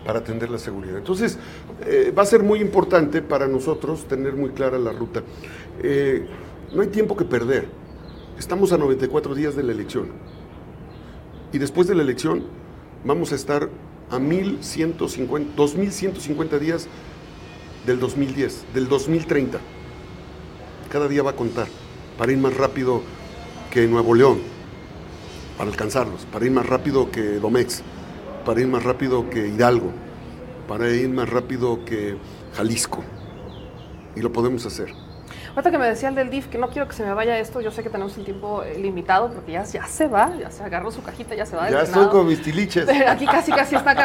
Para 0.07 0.21
atender 0.21 0.49
la 0.49 0.59
seguridad. 0.59 0.97
Entonces, 0.97 1.37
eh, 1.85 2.13
va 2.17 2.23
a 2.23 2.27
ser 2.27 2.45
muy 2.45 2.61
importante 2.61 3.21
para 3.21 3.49
nosotros 3.49 4.07
tener 4.07 4.35
muy 4.35 4.51
clara 4.51 4.79
la 4.79 4.93
ruta. 4.93 5.23
Eh, 5.83 6.27
no 6.73 6.83
hay 6.83 6.89
tiempo 6.89 7.17
que 7.17 7.25
perder. 7.25 7.67
Estamos 8.39 8.73
a 8.73 8.79
94 8.79 9.35
días 9.35 9.57
de 9.57 9.65
la 9.65 9.73
elección. 9.73 10.11
Y 11.53 11.59
después 11.59 11.89
de 11.89 11.97
la 11.97 12.03
elección 12.03 12.45
vamos 13.05 13.33
a 13.33 13.35
estar 13.35 13.69
a 14.11 14.19
1150, 14.19 15.55
2150 15.57 16.59
días 16.59 16.87
del 17.85 17.99
2010, 17.99 18.65
del 18.75 18.89
2030. 18.89 19.59
Cada 20.91 21.09
día 21.09 21.23
va 21.25 21.31
a 21.31 21.37
contar 21.37 21.67
para 22.17 22.31
ir 22.31 22.39
más 22.39 22.57
rápido 22.57 23.03
que 23.71 23.89
Nuevo 23.89 24.15
León, 24.15 24.39
para 25.59 25.69
alcanzarlos, 25.69 26.27
para 26.33 26.47
ir 26.47 26.53
más 26.53 26.67
rápido 26.67 27.11
que 27.11 27.41
Domex, 27.41 27.83
para 28.47 28.61
ir 28.61 28.69
más 28.69 28.85
rápido 28.85 29.29
que 29.29 29.49
Hidalgo, 29.49 29.91
para 30.69 30.89
ir 30.89 31.09
más 31.09 31.29
rápido 31.29 31.85
que 31.85 32.17
Jalisco. 32.55 33.03
Y 34.15 34.21
lo 34.21 34.33
podemos 34.33 34.65
hacer. 34.65 35.06
Ahorita 35.57 35.71
que 35.71 35.79
me 35.79 35.87
decía 35.89 36.11
el 36.11 36.15
del 36.15 36.29
DIF, 36.29 36.49
que 36.49 36.59
no 36.59 36.69
quiero 36.69 36.87
que 36.87 36.93
se 36.95 37.03
me 37.03 37.15
vaya 37.15 37.39
esto, 37.39 37.63
yo 37.63 37.71
sé 37.71 37.83
que 37.83 37.89
tenemos 37.89 38.15
un 38.19 38.25
tiempo 38.27 38.63
eh, 38.63 38.79
limitado 38.79 39.31
porque 39.31 39.53
ya, 39.53 39.65
ya 39.65 39.87
se 39.87 40.07
va, 40.07 40.31
ya 40.39 40.51
se 40.51 40.63
agarró 40.63 40.91
su 40.91 41.03
cajita, 41.03 41.35
ya 41.35 41.47
se 41.47 41.57
va. 41.57 41.71
Ya 41.71 41.81
estoy 41.81 42.09
con 42.09 42.27
mis 42.29 42.43
tiliches. 42.43 42.87
Aquí 43.09 43.25
casi, 43.25 43.53
casi 43.53 43.75
están 43.75 43.97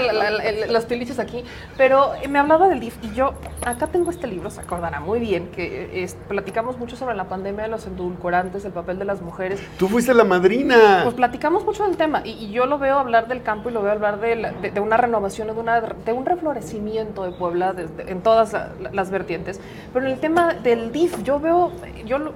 los 0.70 0.88
tiliches 0.88 1.20
aquí. 1.20 1.44
Pero 1.76 2.14
eh, 2.24 2.30
me 2.30 2.40
hablaba 2.40 2.70
del 2.70 2.80
DIF 2.80 2.96
y 3.02 3.14
yo, 3.14 3.34
acá 3.66 3.88
tengo 3.88 4.12
este 4.12 4.28
libro, 4.28 4.50
se 4.50 4.62
acordará 4.62 5.02
muy 5.02 5.20
bien, 5.20 5.50
que 5.50 5.84
eh, 5.84 6.04
es- 6.04 6.16
platicamos 6.30 6.78
mucho 6.78 6.96
sobre 6.96 7.16
la 7.16 7.26
pandemia 7.26 7.64
de 7.64 7.70
los 7.70 7.86
endulcorantes, 7.86 8.64
el 8.64 8.72
papel 8.72 8.98
de 8.98 9.04
las 9.04 9.22
mujeres. 9.22 9.60
Tú 9.78 9.90
fuiste 9.90 10.14
la 10.14 10.24
madrina. 10.24 11.02
Pues 11.04 11.16
platicamos 11.16 11.66
mucho 11.66 11.84
del 11.86 11.98
tema 11.98 12.22
y, 12.24 12.30
y 12.32 12.52
yo 12.52 12.66
lo 12.66 12.80
veo 12.80 12.98
hablar 12.98 13.28
del 13.28 13.44
campo 13.44 13.70
y 13.70 13.74
lo 13.74 13.82
veo 13.82 13.92
hablar 13.92 14.22
de, 14.22 14.38
la- 14.38 14.52
de- 14.54 14.72
de 14.72 14.80
una 14.80 14.96
renovación, 14.96 15.48
de, 15.48 15.54
una, 15.54 15.82
de 15.82 16.14
un 16.14 16.26
reflorecimiento 16.26 17.24
de 17.26 17.34
Puebla 17.34 17.74
desde- 17.74 18.10
en 18.10 18.22
todas 18.22 18.54
la- 18.54 18.70
las 18.94 19.10
vertientes. 19.12 19.60
Pero 19.94 20.06
en 20.06 20.14
el 20.14 20.20
tema 20.22 20.54
del 20.54 20.94
DIF, 20.94 21.22
yo 21.24 21.41
veo, 21.42 21.72
yo 22.06 22.20
no- 22.20 22.32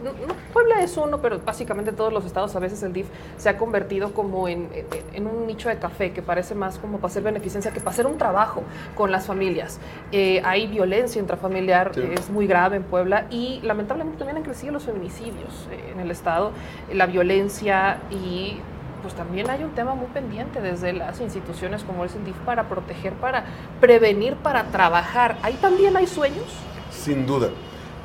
Puebla 0.53 0.82
es 0.82 0.98
uno, 0.98 1.19
pero 1.19 1.40
básicamente 1.40 1.92
todos 1.92 2.11
los 2.11 2.25
estados 2.25 2.56
a 2.56 2.59
veces 2.59 2.82
el 2.84 2.93
DIF 2.93 3.08
se 3.38 3.50
ha 3.50 3.58
convertido 3.58 4.14
como 4.14 4.48
en, 4.48 4.69
en- 4.74 4.85
en 5.14 5.27
un 5.27 5.48
nicho 5.48 5.69
de 5.69 5.77
café 5.77 6.11
que 6.11 6.22
parece 6.22 6.56
más 6.56 6.77
como 6.80 6.98
para 6.98 7.08
hacer 7.11 7.24
beneficencia 7.24 7.72
que 7.72 7.80
para 7.80 7.92
hacer 7.92 8.06
un 8.08 8.17
trabajo 8.17 8.64
con 8.95 9.11
las 9.11 9.25
familias. 9.27 9.80
Eh, 10.11 10.42
hay 10.43 10.67
violencia 10.67 11.19
intrafamiliar, 11.22 11.92
Sí. 11.93 12.01
es 12.14 12.30
muy 12.30 12.48
grave 12.48 12.77
en 12.77 12.84
Puebla 12.84 13.25
y 13.30 13.59
lamentablemente 13.64 14.17
también 14.17 14.38
han 14.38 14.43
crecido 14.43 14.74
los 14.74 14.84
feminicidios 14.84 15.67
eh, 15.72 15.92
en 15.93 16.00
el 16.00 16.11
estado, 16.11 16.51
eh, 16.90 16.95
la 16.95 17.06
violencia 17.06 17.98
y 18.11 18.58
pues 19.01 19.14
también 19.14 19.50
hay 19.51 19.64
un 19.64 19.69
tema 19.72 19.93
muy 19.93 20.08
pendiente 20.08 20.61
desde 20.61 20.92
las 20.92 21.22
instituciones 21.22 21.84
como 21.84 22.06
es 22.06 22.16
el 22.16 22.25
DIF 22.25 22.38
para 22.38 22.64
proteger, 22.64 23.14
para 23.14 23.43
prevenir, 23.80 24.35
para 24.38 24.64
trabajar. 24.72 25.38
Ahí 25.43 25.53
también 25.61 25.95
hay 25.95 26.08
sueños. 26.08 26.45
Sin 26.90 27.27
duda. 27.27 27.50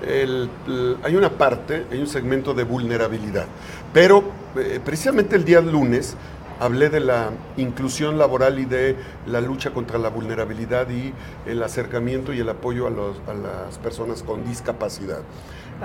El- 0.06 0.48
el- 0.66 0.96
hay 1.02 1.16
una 1.16 1.30
parte, 1.30 1.84
hay 1.90 2.00
un 2.00 2.06
segmento 2.06 2.54
de 2.54 2.64
vulnerabilidad. 2.64 3.46
Pero 3.92 4.22
eh, 4.56 4.80
precisamente 4.84 5.36
el 5.36 5.44
día 5.44 5.60
lunes 5.60 6.16
hablé 6.58 6.90
de 6.90 7.00
la 7.00 7.30
inclusión 7.56 8.18
laboral 8.18 8.58
y 8.58 8.64
de 8.66 8.94
la 9.26 9.40
lucha 9.40 9.70
contra 9.70 9.98
la 9.98 10.10
vulnerabilidad 10.10 10.88
y 10.90 11.12
el 11.46 11.62
acercamiento 11.62 12.32
y 12.34 12.40
el 12.40 12.48
apoyo 12.50 12.86
a, 12.86 12.90
los- 12.90 13.16
a 13.28 13.34
las 13.34 13.78
personas 13.78 14.22
con 14.22 14.44
discapacidad. 14.44 15.20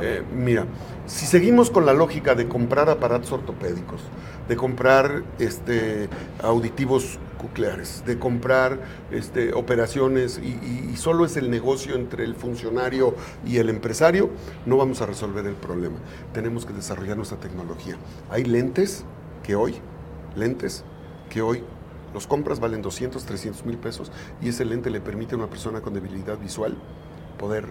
Eh, 0.02 0.22
mira, 0.34 0.66
si 1.06 1.26
seguimos 1.26 1.70
con 1.70 1.86
la 1.86 1.94
lógica 1.94 2.36
de 2.36 2.48
comprar 2.50 2.90
aparatos 2.90 3.32
ortopédicos, 3.32 4.02
de 4.50 4.56
comprar 4.58 5.24
este, 5.40 6.10
auditivos 6.44 7.18
de 8.06 8.20
comprar 8.20 8.80
este, 9.12 9.54
operaciones 9.54 10.40
y 10.40 10.96
solo 10.98 11.26
es 11.26 11.38
el 11.38 11.50
negocio 11.50 11.96
entre 11.96 12.24
el 12.24 12.36
funcionario 12.36 13.16
y 13.46 13.58
el 13.58 13.70
empresario, 13.70 14.30
no 14.66 14.78
vamos 14.78 15.02
a 15.02 15.06
resolver 15.06 15.46
el 15.46 15.56
problema. 15.56 15.98
Tenemos 16.34 16.66
que 16.66 16.74
desarrollar 16.74 17.18
nuestra 17.18 17.40
tecnología. 17.40 17.98
Hay 18.30 18.44
lentes 18.44 19.06
que 19.44 19.56
hoy, 19.56 19.76
lentes 20.36 20.84
que 21.30 21.42
hoy 21.42 21.64
los 22.14 22.28
compras 22.28 22.60
valen 22.60 22.82
200, 22.82 23.24
300 23.24 23.66
mil 23.66 23.78
pesos 23.78 24.12
y 24.42 24.50
ese 24.50 24.66
lente 24.66 24.90
le 24.90 25.02
permite 25.02 25.36
a 25.36 25.38
una 25.38 25.48
persona 25.48 25.82
con 25.82 25.94
debilidad 25.94 26.38
visual 26.38 26.76
poder 27.38 27.66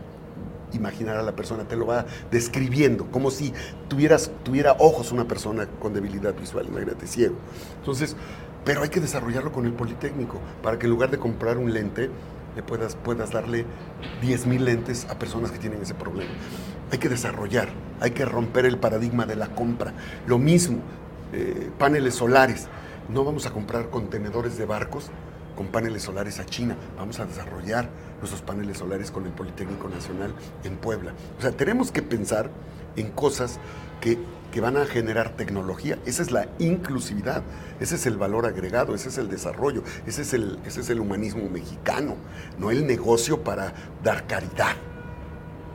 imaginar 0.73 1.17
a 1.17 1.23
la 1.23 1.37
persona, 1.37 1.65
te 1.65 1.77
lo 1.77 1.87
va 1.87 2.07
describiendo, 2.31 3.07
como 3.11 3.31
si 3.31 3.53
tuvieras, 3.89 4.31
tuviera 4.43 4.77
ojos 4.79 5.13
una 5.13 5.27
persona 5.27 5.67
con 5.81 5.95
debilidad 5.95 6.35
visual, 6.35 6.67
imagínate, 6.67 7.07
ciego. 7.07 7.37
Entonces, 7.79 8.17
pero 8.65 8.83
hay 8.83 8.89
que 8.89 9.01
desarrollarlo 9.01 9.53
con 9.53 9.67
el 9.67 9.73
Politécnico, 9.73 10.41
para 10.63 10.79
que 10.79 10.87
en 10.87 10.91
lugar 10.91 11.11
de 11.11 11.19
comprar 11.19 11.59
un 11.59 11.73
lente, 11.73 12.11
le 12.57 12.63
puedas, 12.63 12.97
puedas 12.97 13.31
darle 13.31 13.67
10 14.23 14.47
mil 14.47 14.65
lentes 14.65 15.07
a 15.11 15.19
personas 15.19 15.51
que 15.51 15.59
tienen 15.59 15.83
ese 15.83 15.95
problema. 15.95 16.31
Hay 16.91 16.99
que 16.99 17.09
desarrollar, 17.09 17.69
hay 18.01 18.13
que 18.13 18.25
romper 18.25 18.65
el 18.65 18.79
paradigma 18.79 19.27
de 19.27 19.37
la 19.37 19.49
compra. 19.49 19.93
Lo 20.27 20.39
mismo, 20.39 20.79
eh, 21.33 21.71
paneles 21.79 22.15
solares. 22.15 22.69
No 23.09 23.25
vamos 23.25 23.47
a 23.47 23.51
comprar 23.51 23.91
contenedores 23.91 24.57
de 24.57 24.65
barcos 24.67 25.11
con 25.57 25.69
paneles 25.69 26.03
solares 26.03 26.39
a 26.39 26.47
China. 26.47 26.77
Vamos 26.97 27.19
a 27.21 27.27
desarrollar 27.27 27.89
nuestros 28.19 28.43
paneles 28.43 28.79
solares 28.79 29.11
con 29.11 29.27
el 29.27 29.33
Politécnico 29.33 29.89
Nacional 29.89 30.33
en 30.63 30.77
Puebla. 30.77 31.13
O 31.39 31.43
sea, 31.43 31.53
tenemos 31.53 31.91
que 31.91 32.03
pensar 32.03 32.51
en 32.97 33.11
cosas 33.11 33.59
que, 34.01 34.19
que 34.55 34.61
van 34.61 34.77
a 34.77 34.87
generar 34.87 35.31
tecnología. 35.31 35.99
Esa 36.07 36.23
es 36.23 36.31
la 36.31 36.47
inclusividad, 36.61 37.43
ese 37.81 37.97
es 37.97 38.07
el 38.07 38.17
valor 38.17 38.47
agregado, 38.47 38.95
ese 38.95 39.09
es 39.09 39.19
el 39.19 39.29
desarrollo, 39.29 39.83
ese 40.07 40.23
es 40.23 40.33
el, 40.33 40.61
ese 40.65 40.83
es 40.83 40.91
el 40.91 41.01
humanismo 41.01 41.49
mexicano, 41.51 42.15
no 42.57 42.71
el 42.71 42.87
negocio 42.87 43.43
para 43.43 43.73
dar 44.05 44.29
caridad. 44.29 44.77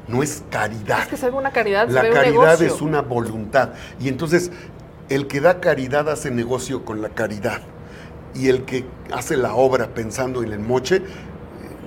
No 0.08 0.24
es 0.24 0.44
caridad. 0.50 1.12
Es 1.12 1.20
que 1.20 1.30
una 1.30 1.52
caridad, 1.52 1.90
La 1.90 2.10
caridad 2.10 2.62
es 2.62 2.80
una 2.82 3.02
voluntad. 3.02 3.72
Y 4.00 4.08
entonces, 4.08 4.50
el 5.10 5.28
que 5.28 5.42
da 5.42 5.60
caridad 5.60 6.10
hace 6.10 6.32
negocio 6.32 6.86
con 6.86 7.02
la 7.02 7.10
caridad. 7.10 7.60
Y 8.34 8.48
el 8.48 8.64
que 8.64 8.86
hace 9.12 9.36
la 9.36 9.56
obra 9.56 9.94
pensando 9.94 10.42
en 10.42 10.54
el 10.54 10.60
moche, 10.60 11.02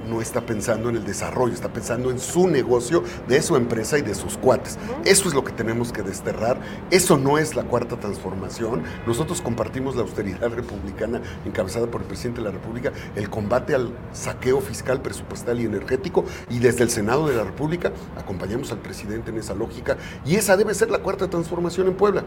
no 0.09 0.21
está 0.21 0.41
pensando 0.43 0.89
en 0.89 0.97
el 0.97 1.05
desarrollo, 1.05 1.55
está 1.55 1.73
pensando 1.73 2.11
en 2.11 2.19
su 2.19 2.49
negocio, 2.49 3.03
de 3.29 3.43
su 3.43 3.57
empresa 3.57 3.99
y 3.99 4.03
de 4.03 4.15
sus 4.15 4.37
cuates. 4.37 4.79
Eso 5.05 5.29
es 5.29 5.35
lo 5.35 5.45
que 5.45 5.53
tenemos 5.53 5.93
que 5.93 6.03
desterrar. 6.03 6.61
Eso 6.91 7.17
no 7.17 7.39
es 7.39 7.55
la 7.57 7.65
cuarta 7.65 7.99
transformación. 7.99 8.83
Nosotros 9.07 9.41
compartimos 9.41 9.97
la 9.97 10.03
austeridad 10.03 10.51
republicana 10.55 11.21
encabezada 11.45 11.87
por 11.87 12.03
el 12.03 12.07
presidente 12.07 12.41
de 12.41 12.47
la 12.47 12.53
República, 12.53 12.93
el 13.17 13.31
combate 13.31 13.75
al 13.75 13.93
saqueo 14.13 14.61
fiscal, 14.61 15.01
presupuestal 15.03 15.61
y 15.61 15.65
energético. 15.65 16.25
Y 16.51 16.59
desde 16.59 16.85
el 16.85 16.91
Senado 16.91 17.29
de 17.29 17.37
la 17.37 17.45
República 17.45 17.93
acompañamos 18.17 18.73
al 18.73 18.79
presidente 18.79 19.31
en 19.31 19.39
esa 19.39 19.55
lógica. 19.55 19.97
Y 20.25 20.37
esa 20.37 20.57
debe 20.57 20.75
ser 20.75 20.91
la 20.91 20.99
cuarta 20.99 21.29
transformación 21.29 21.89
en 21.89 21.95
Puebla. 21.95 22.25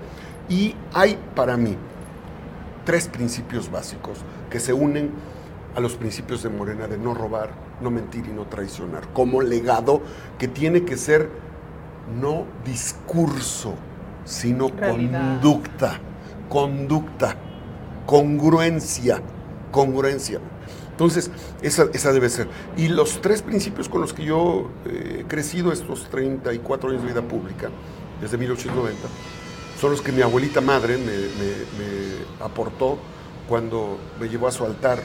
Y 0.50 0.76
hay 0.94 1.18
para 1.36 1.58
mí 1.58 1.76
tres 2.86 3.08
principios 3.08 3.70
básicos 3.70 4.20
que 4.50 4.60
se 4.60 4.74
unen 4.74 5.12
a 5.76 5.80
los 5.80 5.96
principios 5.96 6.44
de 6.44 6.50
Morena 6.50 6.88
de 6.88 6.98
no 6.98 7.14
robar, 7.14 7.50
no 7.82 7.92
mentir 7.92 8.26
y 8.28 8.32
no 8.34 8.44
traicionar, 8.46 9.08
como 9.14 9.42
legado 9.42 10.02
que 10.38 10.48
tiene 10.48 10.84
que 10.86 10.98
ser 10.98 11.30
no 12.20 12.46
discurso, 12.66 13.74
sino 14.26 14.70
Realidad. 14.70 15.40
conducta, 15.42 16.00
conducta, 16.50 17.36
congruencia, 18.06 19.22
congruencia. 19.72 20.40
Entonces, 20.92 21.30
esa, 21.62 21.88
esa 21.94 22.14
debe 22.14 22.30
ser. 22.30 22.48
Y 22.78 22.88
los 22.88 23.22
tres 23.22 23.42
principios 23.42 23.90
con 23.90 24.00
los 24.02 24.14
que 24.14 24.24
yo 24.24 24.70
eh, 24.86 25.18
he 25.22 25.24
crecido 25.26 25.74
estos 25.74 26.06
34 26.10 26.90
años 26.92 27.02
de 27.04 27.10
vida 27.10 27.22
pública, 27.22 27.70
desde 28.22 28.38
1890, 28.38 29.02
son 29.82 29.92
los 29.92 30.02
que 30.02 30.14
mi 30.14 30.22
abuelita 30.22 30.62
madre 30.62 30.98
me, 30.98 31.04
me- 31.06 31.66
me 31.78 32.46
aportó 32.46 32.98
cuando 33.50 33.98
me 34.20 34.30
llevó 34.30 34.48
a 34.48 34.52
su 34.52 34.64
altar 34.64 35.00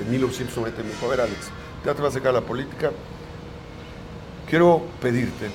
en 0.00 0.10
1990 0.10 0.80
y 0.80 0.84
me 0.84 0.90
dijo, 0.90 1.06
a 1.06 1.08
ver 1.08 1.20
Alex, 1.22 1.50
ya 1.84 1.94
te 1.94 2.02
vas 2.02 2.14
a 2.14 2.18
sacar 2.18 2.34
la 2.34 2.40
política, 2.40 2.90
quiero 4.48 4.82
pedirte, 5.00 5.50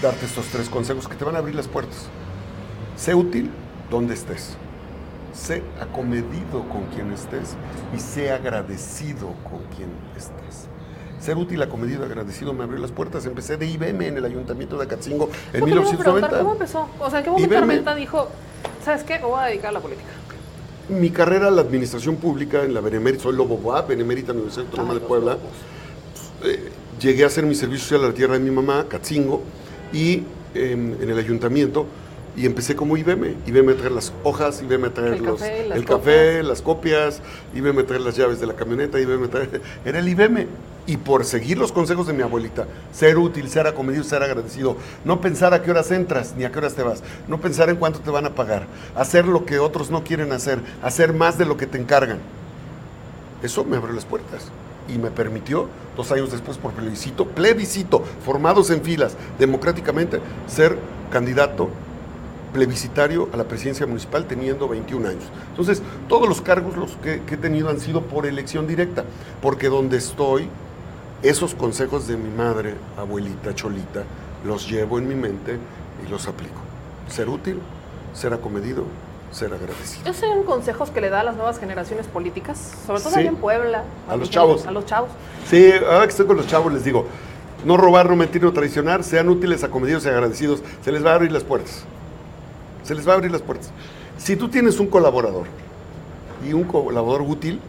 darte 0.00 0.26
estos 0.26 0.46
tres 0.46 0.68
consejos 0.68 1.08
que 1.08 1.16
te 1.16 1.24
van 1.24 1.36
a 1.36 1.38
abrir 1.38 1.54
las 1.54 1.68
puertas. 1.68 2.06
Sé 2.96 3.14
útil 3.14 3.50
donde 3.90 4.14
estés. 4.14 4.56
Sé 5.32 5.62
acomedido 5.80 6.68
con 6.68 6.84
quien 6.94 7.10
estés 7.12 7.56
y 7.94 7.98
sé 7.98 8.30
agradecido 8.30 9.28
con 9.44 9.60
quien 9.74 9.90
estés. 10.16 10.68
Ser 11.20 11.36
útil, 11.36 11.62
acomedido, 11.62 12.04
agradecido 12.04 12.52
me 12.52 12.64
abrió 12.64 12.80
las 12.80 12.90
puertas. 12.90 13.24
Empecé 13.26 13.56
de 13.56 13.66
IBM 13.66 14.08
en 14.08 14.16
el 14.16 14.24
ayuntamiento 14.24 14.76
de 14.76 14.84
Acatzingo 14.84 15.30
en 15.52 15.60
Lo 15.60 15.66
que 15.66 15.74
le 15.74 15.80
iba 15.80 15.90
a 15.90 15.98
preguntar, 15.98 16.30
1990. 16.32 16.38
¿Cómo 16.38 16.52
empezó? 16.52 16.88
O 16.98 17.10
sea, 17.10 17.20
¿en 17.20 17.24
qué 17.24 17.30
momento 17.30 17.90
IBM. 17.90 17.94
Dijo, 17.96 18.28
¿sabes 18.84 19.04
qué? 19.04 19.18
Me 19.20 19.26
voy 19.26 19.40
a 19.40 19.46
dedicar 19.46 19.70
a 19.70 19.72
la 19.72 19.80
política. 19.80 20.10
Mi 20.92 21.10
carrera 21.10 21.48
en 21.48 21.56
la 21.56 21.62
administración 21.62 22.16
pública 22.16 22.64
en 22.64 22.74
la 22.74 22.80
Benemérita, 22.80 23.22
soy 23.24 23.34
Lobo 23.36 23.56
Boab, 23.56 23.88
Benemérita 23.88 24.32
Universidad 24.32 24.66
Autónoma 24.66 24.94
de 24.94 25.00
Puebla. 25.00 25.38
Eh, 26.44 26.68
llegué 27.00 27.24
a 27.24 27.28
hacer 27.28 27.44
mi 27.46 27.54
servicio 27.54 27.84
social 27.84 28.04
a 28.04 28.08
la 28.08 28.14
tierra 28.14 28.34
de 28.34 28.40
mi 28.40 28.50
mamá, 28.50 28.86
Catzingo, 28.88 29.42
y 29.92 30.22
em, 30.54 30.94
en 31.02 31.08
el 31.10 31.18
ayuntamiento 31.18 31.86
Y 32.34 32.46
empecé 32.46 32.74
como 32.74 32.96
IBM, 32.96 33.34
IBM 33.46 33.72
a 33.72 33.76
traer 33.76 33.92
las 33.92 34.12
hojas, 34.22 34.62
IBM 34.62 34.86
a 34.86 34.90
traer 34.94 35.12
El 35.14 35.22
los- 35.24 35.38
café, 35.40 35.68
las 35.68 35.76
el 35.78 35.84
café, 35.84 36.42
las 36.42 36.62
copias, 36.62 37.20
IBM 37.54 37.80
a 37.82 37.86
traer 37.86 38.00
las 38.02 38.16
llaves 38.16 38.40
de 38.40 38.46
la 38.46 38.54
camioneta, 38.54 38.98
IBM 38.98 39.24
a 39.26 39.28
traer... 39.28 39.60
Era 39.84 39.98
el 39.98 40.08
IBM. 40.08 40.46
Y 40.86 40.96
por 40.96 41.24
seguir 41.24 41.58
los 41.58 41.70
consejos 41.70 42.08
de 42.08 42.12
mi 42.12 42.22
abuelita, 42.22 42.66
ser 42.92 43.16
útil, 43.16 43.48
ser 43.48 43.66
acomedido, 43.68 44.02
ser 44.02 44.22
agradecido, 44.22 44.76
no 45.04 45.20
pensar 45.20 45.54
a 45.54 45.62
qué 45.62 45.70
horas 45.70 45.90
entras 45.92 46.34
ni 46.36 46.44
a 46.44 46.50
qué 46.50 46.58
horas 46.58 46.74
te 46.74 46.82
vas, 46.82 47.02
no 47.28 47.40
pensar 47.40 47.70
en 47.70 47.76
cuánto 47.76 48.00
te 48.00 48.10
van 48.10 48.26
a 48.26 48.34
pagar, 48.34 48.66
hacer 48.96 49.26
lo 49.26 49.44
que 49.44 49.60
otros 49.60 49.90
no 49.90 50.02
quieren 50.02 50.32
hacer, 50.32 50.58
hacer 50.82 51.12
más 51.12 51.38
de 51.38 51.46
lo 51.46 51.56
que 51.56 51.68
te 51.68 51.78
encargan. 51.78 52.18
Eso 53.42 53.64
me 53.64 53.76
abrió 53.76 53.94
las 53.94 54.04
puertas 54.04 54.48
y 54.92 54.98
me 54.98 55.10
permitió, 55.10 55.68
dos 55.96 56.10
años 56.10 56.32
después, 56.32 56.58
por 56.58 56.72
plebiscito, 56.72 57.26
plebiscito, 57.26 58.02
formados 58.24 58.70
en 58.70 58.82
filas, 58.82 59.16
democráticamente, 59.38 60.20
ser 60.48 60.78
candidato 61.10 61.68
plebiscitario 62.52 63.28
a 63.32 63.36
la 63.36 63.44
presidencia 63.44 63.86
municipal 63.86 64.26
teniendo 64.26 64.68
21 64.68 65.08
años. 65.08 65.24
Entonces, 65.50 65.82
todos 66.08 66.28
los 66.28 66.40
cargos 66.40 66.76
los 66.76 66.92
que, 66.96 67.22
que 67.22 67.34
he 67.34 67.38
tenido 67.38 67.68
han 67.70 67.80
sido 67.80 68.02
por 68.02 68.26
elección 68.26 68.66
directa, 68.66 69.04
porque 69.40 69.68
donde 69.68 69.96
estoy, 69.96 70.48
esos 71.22 71.54
consejos 71.54 72.06
de 72.08 72.16
mi 72.16 72.30
madre, 72.30 72.74
abuelita, 72.98 73.54
cholita, 73.54 74.04
los 74.44 74.68
llevo 74.68 74.98
en 74.98 75.08
mi 75.08 75.14
mente 75.14 75.58
y 76.04 76.10
los 76.10 76.26
aplico. 76.26 76.60
Ser 77.08 77.28
útil, 77.28 77.60
ser 78.14 78.32
acomedido, 78.34 78.84
ser 79.30 79.52
agradecido. 79.54 80.10
¿Esos 80.10 80.28
son 80.28 80.42
consejos 80.44 80.90
que 80.90 81.00
le 81.00 81.10
da 81.10 81.20
a 81.20 81.24
las 81.24 81.36
nuevas 81.36 81.58
generaciones 81.58 82.06
políticas? 82.06 82.58
Sobre 82.86 83.00
todo 83.00 83.12
Sí. 83.12 83.20
ahí 83.20 83.26
en 83.28 83.36
Puebla. 83.36 83.84
A 84.08 84.16
los 84.16 84.30
chavos. 84.30 84.66
A 84.66 84.72
los 84.72 84.84
chavos. 84.84 85.10
Sí, 85.48 85.70
ahora 85.72 86.02
que 86.04 86.10
estoy 86.10 86.26
con 86.26 86.36
los 86.36 86.46
chavos 86.46 86.72
les 86.72 86.84
digo, 86.84 87.06
no 87.64 87.76
robar, 87.76 88.10
no 88.10 88.16
mentir, 88.16 88.42
no 88.42 88.52
traicionar, 88.52 89.04
sean 89.04 89.28
útiles, 89.28 89.62
acomedidos 89.62 90.04
y 90.04 90.08
agradecidos. 90.08 90.62
Se 90.84 90.90
les 90.90 91.04
va 91.04 91.12
a 91.12 91.14
abrir 91.14 91.30
las 91.30 91.44
puertas. 91.44 91.84
Se 92.82 92.94
les 92.94 93.06
va 93.06 93.12
a 93.12 93.14
abrir 93.16 93.30
las 93.30 93.42
puertas. 93.42 93.70
Si 94.18 94.34
tú 94.36 94.48
tienes 94.48 94.80
un 94.80 94.88
colaborador 94.88 95.46
y 96.44 96.52
un 96.52 96.64
colaborador 96.64 97.22
útil, 97.22 97.60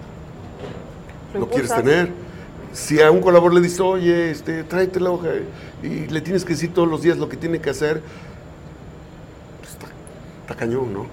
Lo 1.33 1.41
lo, 1.41 1.49
quieres 1.49 1.73
tener. 1.73 2.11
Si 2.73 2.99
a 3.01 3.11
un 3.11 3.21
colaborador 3.21 3.53
le 3.53 3.61
dices, 3.61 3.79
oye, 3.79 4.31
este, 4.31 4.63
tráete 4.63 4.99
la 4.99 5.11
hoja 5.11 5.29
y 5.83 6.07
le 6.07 6.21
tienes 6.21 6.43
que 6.43 6.53
decir 6.53 6.73
todos 6.73 6.87
los 6.87 7.01
días 7.03 7.17
lo 7.17 7.29
que 7.29 7.37
tiene 7.37 7.59
que 7.61 7.69
hacer, 7.69 8.01
pues 9.59 9.71
está, 9.71 9.85
está 10.41 10.55
cañón, 10.55 10.91
¿no? 10.93 11.05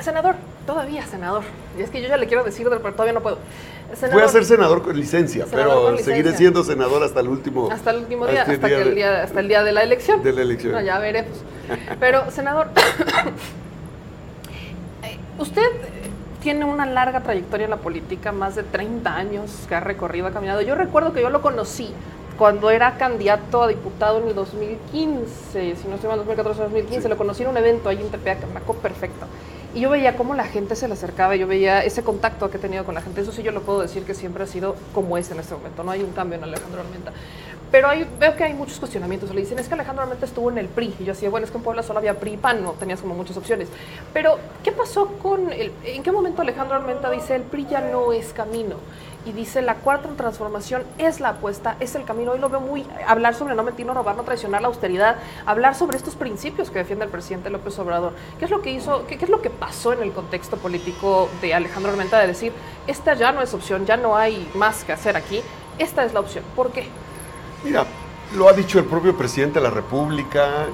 Senador, 0.00 0.36
todavía 0.66 1.06
senador. 1.06 1.42
Y 1.78 1.82
es 1.82 1.90
que 1.90 2.00
yo 2.00 2.08
ya 2.08 2.16
le 2.16 2.26
quiero 2.26 2.42
decir, 2.44 2.66
pero 2.70 2.80
todavía 2.92 3.12
no 3.12 3.20
puedo. 3.20 3.36
Senador, 3.94 4.20
Voy 4.20 4.22
a 4.22 4.28
ser 4.32 4.44
senador 4.46 4.82
con 4.82 4.96
licencia, 4.98 5.44
Senador 5.46 5.68
pero 5.68 5.82
con 5.82 5.92
licencia. 5.96 6.14
seguiré 6.16 6.36
siendo 6.38 6.64
senador 6.64 7.02
hasta 7.02 7.20
el 7.20 7.28
último, 7.28 7.70
Hasta 7.70 7.90
el 7.90 7.96
último 7.98 8.26
día, 8.26 8.40
hasta 8.42 8.52
hasta, 8.54 8.66
el 8.68 8.72
que 8.74 8.80
el 8.82 8.88
de- 8.90 8.94
día, 8.94 9.22
hasta 9.24 9.40
el 9.40 9.48
día 9.48 9.62
de 9.64 9.72
la 9.72 9.82
elección. 9.82 10.22
de 10.22 10.32
la 10.32 10.42
elección. 10.42 10.72
No, 10.72 10.80
ya 10.80 10.98
veremos. 11.00 11.36
Pero, 11.98 12.30
senador, 12.30 12.68
eh, 15.02 15.18
usted 15.38 15.62
eh, 15.62 15.99
tiene 16.40 16.64
una 16.64 16.86
larga 16.86 17.20
trayectoria 17.20 17.64
en 17.64 17.70
la 17.70 17.76
política, 17.76 18.32
más 18.32 18.56
de 18.56 18.62
30 18.62 19.14
años 19.14 19.50
que 19.68 19.74
ha 19.74 19.80
recorrido, 19.80 20.26
ha 20.26 20.32
caminado. 20.32 20.62
Yo 20.62 20.74
recuerdo 20.74 21.12
que 21.12 21.20
yo 21.20 21.30
lo 21.30 21.42
conocí 21.42 21.92
cuando 22.38 22.70
era 22.70 22.96
candidato 22.96 23.62
a 23.62 23.68
diputado 23.68 24.18
en 24.18 24.28
el 24.28 24.34
2015, 24.34 25.76
si 25.76 25.88
no 25.88 25.96
estoy 25.96 26.08
mal, 26.08 26.16
2014 26.16 26.62
2015, 26.62 27.08
lo 27.10 27.18
conocí 27.18 27.42
en 27.42 27.50
un 27.50 27.56
evento 27.58 27.90
ahí 27.90 28.00
en 28.00 28.08
Tepeaca, 28.08 28.46
me 28.46 28.60
acuerdo 28.60 28.80
perfecto. 28.80 29.26
Y 29.74 29.80
yo 29.80 29.90
veía 29.90 30.16
cómo 30.16 30.34
la 30.34 30.44
gente 30.44 30.74
se 30.74 30.88
le 30.88 30.94
acercaba, 30.94 31.36
yo 31.36 31.46
veía 31.46 31.84
ese 31.84 32.02
contacto 32.02 32.50
que 32.50 32.56
he 32.56 32.60
tenido 32.60 32.84
con 32.84 32.94
la 32.94 33.02
gente. 33.02 33.20
Eso 33.20 33.30
sí, 33.30 33.42
yo 33.42 33.52
lo 33.52 33.60
puedo 33.60 33.80
decir 33.82 34.04
que 34.04 34.14
siempre 34.14 34.42
ha 34.42 34.46
sido 34.46 34.74
como 34.94 35.16
es 35.18 35.30
en 35.30 35.38
este 35.38 35.54
momento. 35.54 35.84
No 35.84 35.92
hay 35.92 36.02
un 36.02 36.12
cambio 36.12 36.38
en 36.38 36.44
Alejandro 36.44 36.80
Armenta. 36.80 37.12
Pero 37.70 37.88
hay, 37.88 38.06
veo 38.18 38.34
que 38.34 38.44
hay 38.44 38.52
muchos 38.52 38.78
cuestionamientos. 38.78 39.32
Le 39.32 39.42
dicen, 39.42 39.58
es 39.58 39.68
que 39.68 39.74
Alejandro 39.74 40.02
Armenta 40.02 40.26
estuvo 40.26 40.50
en 40.50 40.58
el 40.58 40.66
PRI. 40.66 40.94
Y 40.98 41.04
yo 41.04 41.12
decía, 41.12 41.30
bueno, 41.30 41.44
es 41.44 41.52
que 41.52 41.58
en 41.58 41.62
Puebla 41.62 41.82
solo 41.82 42.00
había 42.00 42.18
PRI 42.18 42.36
PAN, 42.36 42.62
no 42.62 42.72
tenías 42.72 43.00
como 43.00 43.14
muchas 43.14 43.36
opciones. 43.36 43.68
Pero, 44.12 44.38
¿qué 44.64 44.72
pasó 44.72 45.06
con 45.22 45.52
el. 45.52 45.72
¿En 45.84 46.02
qué 46.02 46.10
momento 46.10 46.42
Alejandro 46.42 46.76
Armenta 46.76 47.10
dice, 47.10 47.36
el 47.36 47.42
PRI 47.42 47.66
ya 47.70 47.80
no 47.80 48.12
es 48.12 48.32
camino? 48.32 48.76
Y 49.24 49.32
dice, 49.32 49.60
la 49.62 49.74
cuarta 49.74 50.08
transformación 50.16 50.82
es 50.98 51.20
la 51.20 51.28
apuesta, 51.28 51.76
es 51.78 51.94
el 51.94 52.04
camino. 52.04 52.32
Hoy 52.32 52.40
lo 52.40 52.48
veo 52.48 52.60
muy. 52.60 52.84
Hablar 53.06 53.34
sobre 53.34 53.54
no 53.54 53.62
mentir, 53.62 53.86
no 53.86 53.94
robar, 53.94 54.16
no 54.16 54.24
traicionar, 54.24 54.62
la 54.62 54.68
austeridad. 54.68 55.16
Hablar 55.46 55.76
sobre 55.76 55.96
estos 55.96 56.16
principios 56.16 56.70
que 56.70 56.78
defiende 56.78 57.04
el 57.04 57.10
presidente 57.10 57.50
López 57.50 57.78
Obrador. 57.78 58.14
¿Qué 58.40 58.46
es 58.46 58.50
lo 58.50 58.62
que 58.62 58.70
hizo, 58.70 59.06
qué, 59.06 59.16
qué 59.16 59.26
es 59.26 59.30
lo 59.30 59.42
que 59.42 59.50
pasó 59.50 59.92
en 59.92 60.02
el 60.02 60.12
contexto 60.12 60.56
político 60.56 61.28
de 61.40 61.54
Alejandro 61.54 61.92
Armenta 61.92 62.18
de 62.18 62.26
decir, 62.26 62.52
esta 62.88 63.14
ya 63.14 63.30
no 63.30 63.42
es 63.42 63.54
opción, 63.54 63.86
ya 63.86 63.96
no 63.96 64.16
hay 64.16 64.50
más 64.54 64.82
que 64.82 64.92
hacer 64.92 65.16
aquí? 65.16 65.40
Esta 65.78 66.04
es 66.04 66.12
la 66.12 66.20
opción. 66.20 66.42
¿Por 66.56 66.72
qué? 66.72 66.88
Mira, 67.64 67.84
lo 68.36 68.48
ha 68.48 68.52
dicho 68.52 68.78
el 68.78 68.84
propio 68.84 69.16
presidente 69.16 69.58
de 69.58 69.64
la 69.64 69.70
República, 69.70 70.66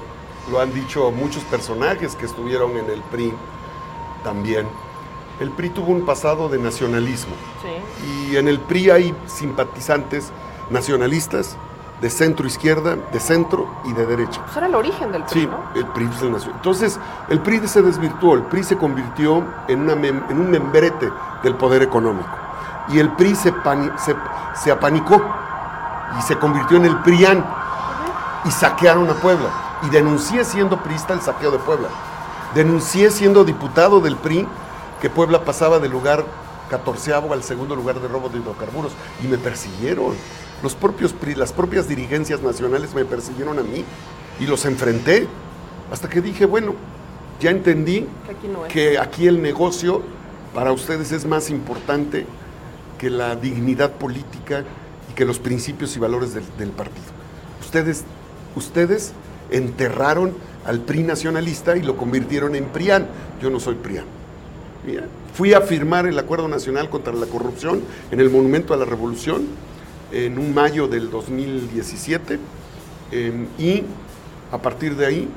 lo 0.51 0.59
han 0.59 0.73
dicho 0.73 1.11
muchos 1.11 1.43
personajes 1.43 2.15
que 2.15 2.25
estuvieron 2.25 2.71
en 2.77 2.89
el 2.89 3.01
PRI 3.01 3.33
también. 4.23 4.67
El 5.39 5.51
PRI 5.51 5.69
tuvo 5.69 5.91
un 5.91 6.05
pasado 6.05 6.49
de 6.49 6.57
nacionalismo 6.57 7.33
Sí. 7.61 8.31
y 8.31 8.37
en 8.37 8.47
el 8.47 8.59
PRI 8.59 8.89
hay 8.89 9.15
simpatizantes 9.27 10.31
nacionalistas 10.69 11.57
de 12.01 12.09
centro 12.09 12.45
izquierda, 12.45 12.95
de 13.11 13.19
centro 13.19 13.67
y 13.85 13.93
de 13.93 14.05
derecha. 14.05 14.41
Pues 14.45 14.57
era 14.57 14.67
el 14.67 14.75
origen 14.75 15.11
del 15.11 15.23
PRI, 15.23 15.41
Sí, 15.41 15.47
¿no? 15.47 15.59
el 15.79 15.85
PRI 15.87 16.05
es 16.15 16.21
el 16.21 16.31
nacio- 16.31 16.51
Entonces, 16.53 16.99
el 17.29 17.39
PRI 17.39 17.67
se 17.67 17.81
desvirtuó, 17.81 18.35
el 18.35 18.43
PRI 18.43 18.63
se 18.63 18.77
convirtió 18.77 19.43
en, 19.67 19.81
una 19.81 19.95
mem- 19.95 20.23
en 20.29 20.39
un 20.39 20.49
membrete 20.49 21.09
del 21.43 21.55
poder 21.55 21.81
económico. 21.81 22.29
Y 22.89 22.99
el 22.99 23.09
PRI 23.09 23.35
se, 23.35 23.51
se, 23.97 24.15
se 24.55 24.71
apanicó 24.71 25.21
y 26.17 26.21
se 26.21 26.37
convirtió 26.37 26.77
en 26.77 26.85
el 26.85 26.97
PRIAN. 26.99 27.45
Y 28.45 28.51
saquearon 28.51 29.09
a 29.09 29.13
Puebla. 29.15 29.49
Y 29.83 29.89
denuncié 29.89 30.45
siendo 30.45 30.81
priista 30.81 31.13
el 31.13 31.21
saqueo 31.21 31.51
de 31.51 31.59
Puebla. 31.59 31.89
Denuncié 32.55 33.11
siendo 33.11 33.43
diputado 33.43 33.99
del 33.99 34.15
PRI 34.15 34.47
que 35.01 35.09
Puebla 35.09 35.43
pasaba 35.43 35.79
del 35.79 35.91
lugar 35.91 36.23
catorceavo 36.69 37.33
al 37.33 37.43
segundo 37.43 37.75
lugar 37.75 37.99
de 37.99 38.07
robo 38.07 38.29
de 38.29 38.39
hidrocarburos. 38.39 38.93
Y 39.23 39.27
me 39.27 39.37
persiguieron. 39.37 40.13
Los 40.63 40.75
propios 40.75 41.13
PRI, 41.13 41.35
las 41.35 41.51
propias 41.51 41.87
dirigencias 41.87 42.41
nacionales 42.41 42.93
me 42.95 43.05
persiguieron 43.05 43.59
a 43.59 43.63
mí 43.63 43.83
y 44.39 44.45
los 44.47 44.65
enfrenté. 44.65 45.27
Hasta 45.91 46.09
que 46.09 46.21
dije, 46.21 46.45
bueno, 46.45 46.73
ya 47.39 47.51
entendí 47.51 48.07
Que 48.25 48.31
aquí 48.31 48.47
no 48.47 48.65
es. 48.65 48.73
que 48.73 48.97
aquí 48.99 49.27
el 49.27 49.41
negocio 49.41 50.01
para 50.55 50.71
ustedes 50.71 51.11
es 51.11 51.25
más 51.25 51.49
importante 51.49 52.25
que 52.97 53.09
la 53.11 53.35
dignidad 53.35 53.91
política 53.91 54.63
que 55.17 55.25
los 55.25 55.39
principios 55.39 55.97
y 55.97 55.99
valores 55.99 56.35
del, 56.35 56.43
del 56.59 56.69
partido. 56.69 57.07
Ustedes, 57.59 58.03
ustedes 58.55 59.13
enterraron 59.49 60.33
al 60.63 60.79
PRI 60.81 61.03
nacionalista 61.03 61.75
y 61.75 61.81
lo 61.81 61.97
convirtieron 61.97 62.55
en 62.55 62.65
PRIAN. 62.65 63.07
Yo 63.41 63.49
no 63.49 63.59
soy 63.59 63.75
PRIAN. 63.75 64.05
Fui 65.33 65.53
a 65.53 65.61
firmar 65.61 66.05
el 66.05 66.17
Acuerdo 66.19 66.47
Nacional 66.47 66.89
contra 66.89 67.13
la 67.13 67.25
Corrupción 67.25 67.81
en 68.11 68.19
el 68.19 68.29
Monumento 68.29 68.73
a 68.73 68.77
la 68.77 68.85
Revolución 68.85 69.45
en 70.11 70.37
un 70.37 70.53
mayo 70.53 70.87
del 70.87 71.09
2017 71.09 72.39
em, 73.11 73.47
y 73.57 73.83
a 74.51 74.57
partir 74.59 74.95
de 74.95 75.05
ahí 75.05 75.27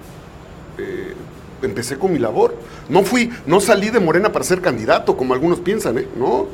eh, 0.78 1.14
empecé 1.62 1.98
con 1.98 2.12
mi 2.12 2.18
labor. 2.18 2.54
No 2.88 3.02
fui, 3.02 3.30
no 3.46 3.60
salí 3.60 3.90
de 3.90 3.98
Morena 3.98 4.30
para 4.30 4.44
ser 4.44 4.60
candidato, 4.60 5.16
como 5.16 5.34
algunos 5.34 5.58
piensan, 5.58 5.98
¿eh? 5.98 6.06
No. 6.16 6.46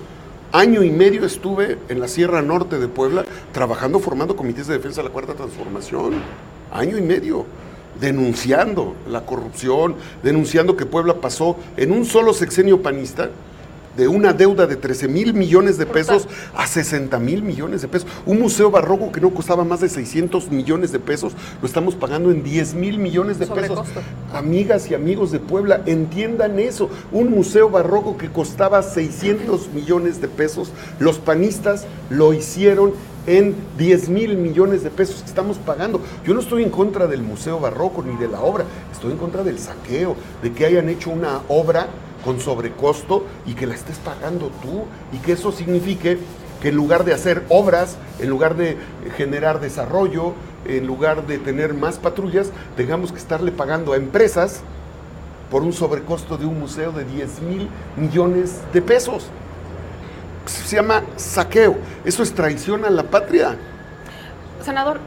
Año 0.53 0.83
y 0.83 0.91
medio 0.91 1.25
estuve 1.25 1.79
en 1.89 2.01
la 2.01 2.09
Sierra 2.09 2.41
Norte 2.41 2.79
de 2.79 2.89
Puebla 2.89 3.25
trabajando, 3.53 3.99
formando 3.99 4.37
comités 4.37 4.67
de 4.67 4.75
defensa 4.75 5.03
de 5.03 5.09
la 5.09 5.13
Cuarta 5.13 5.35
Transformación. 5.35 6.15
Año 6.73 6.97
y 6.97 7.03
medio. 7.03 7.45
Denunciando 8.01 8.95
la 9.09 9.25
corrupción, 9.25 9.97
denunciando 10.23 10.77
que 10.77 10.85
Puebla 10.85 11.15
pasó 11.15 11.57
en 11.77 11.93
un 11.93 12.05
solo 12.05 12.35
sexenio 12.35 12.83
panista 12.83 13.31
de 13.97 14.09
una 14.09 14.33
deuda 14.33 14.67
de 14.67 14.77
13 14.77 15.09
mil 15.09 15.35
millones 15.35 15.79
de 15.79 15.87
pesos 15.87 16.29
a 16.55 16.67
60 16.67 17.19
mil 17.19 17.43
millones 17.43 17.83
de 17.83 17.89
pesos. 17.89 18.09
Un 18.27 18.41
museo 18.41 18.71
barroco 18.71 19.13
que 19.13 19.21
no 19.21 19.31
costaba 19.31 19.65
más 19.65 19.81
de 19.81 19.89
600 19.89 20.51
millones 20.51 20.93
de 20.93 20.99
pesos, 20.99 21.33
lo 21.61 21.67
estamos 21.67 21.95
pagando 21.95 22.31
en 22.31 22.43
10 22.43 22.75
mil 22.75 22.99
millones 22.99 23.39
de 23.39 23.47
pesos. 23.47 23.79
Sobrecosto. 23.79 24.01
Amigas 24.33 24.91
y 24.91 24.95
amigos 24.95 25.33
de 25.33 25.41
Puebla, 25.41 25.83
entiendan 25.87 26.59
eso. 26.59 26.91
Un 27.13 27.31
museo 27.31 27.71
barroco 27.71 28.17
que 28.17 28.29
costaba 28.31 28.83
600 28.83 29.69
millones 29.73 30.21
de 30.21 30.29
pesos, 30.29 30.71
los 30.99 31.19
panistas 31.19 31.87
lo 32.11 32.33
hicieron 32.33 32.93
en 33.27 33.55
10 33.77 34.09
mil 34.09 34.37
millones 34.37 34.85
de 34.85 34.91
pesos 34.91 35.23
que 35.23 35.29
estamos 35.29 35.59
pagando. 35.59 36.01
Yo 36.25 36.35
no 36.35 36.41
estoy 36.41 36.63
en 36.63 36.71
contra 36.71 37.07
del 37.07 37.23
museo 37.23 37.59
barroco 37.59 38.03
ni 38.03 38.17
de 38.17 38.29
la 38.29 38.41
obra, 38.41 38.65
estoy 38.93 39.13
en 39.13 39.19
contra 39.19 39.43
del 39.43 39.59
saqueo, 39.59 40.17
de 40.43 40.53
que 40.53 40.67
hayan 40.67 40.89
hecho 40.89 41.11
una 41.11 41.41
obra 41.49 41.89
con 42.27 42.41
sobrecosto 42.41 43.25
y 43.47 43.55
que 43.55 43.69
la 43.69 43.77
estés 43.77 43.99
pagando 43.99 44.51
tú 44.61 44.85
y 45.13 45.19
que 45.19 45.33
eso 45.33 45.53
signifique 45.53 46.19
que 46.61 46.71
en 46.71 46.75
lugar 46.75 47.05
de 47.05 47.15
hacer 47.15 47.45
obras, 47.49 47.97
en 48.19 48.29
lugar 48.29 48.57
de 48.57 48.77
generar 49.17 49.61
desarrollo, 49.61 50.35
en 50.67 50.89
lugar 50.89 51.29
de 51.29 51.39
tener 51.39 51.73
más 51.73 51.99
patrullas, 51.99 52.49
tengamos 52.77 53.13
que 53.13 53.19
estarle 53.19 53.53
pagando 53.53 53.93
a 53.93 53.97
empresas 53.97 54.63
por 55.53 55.63
un 55.63 55.73
sobrecosto 55.73 56.37
de 56.37 56.47
un 56.47 56.59
museo 56.59 56.91
de 56.91 57.05
10 57.05 57.43
mil 57.43 57.69
millones 57.97 58.61
de 58.73 58.83
pesos. 58.83 59.29
Se 60.47 60.75
llama 60.75 61.05
saqueo. 61.15 61.77
Eso 62.05 62.25
es 62.25 62.35
traición 62.35 62.85
a 62.85 62.91
la 62.91 63.05
patria. 63.05 63.57
Senador, 64.65 64.99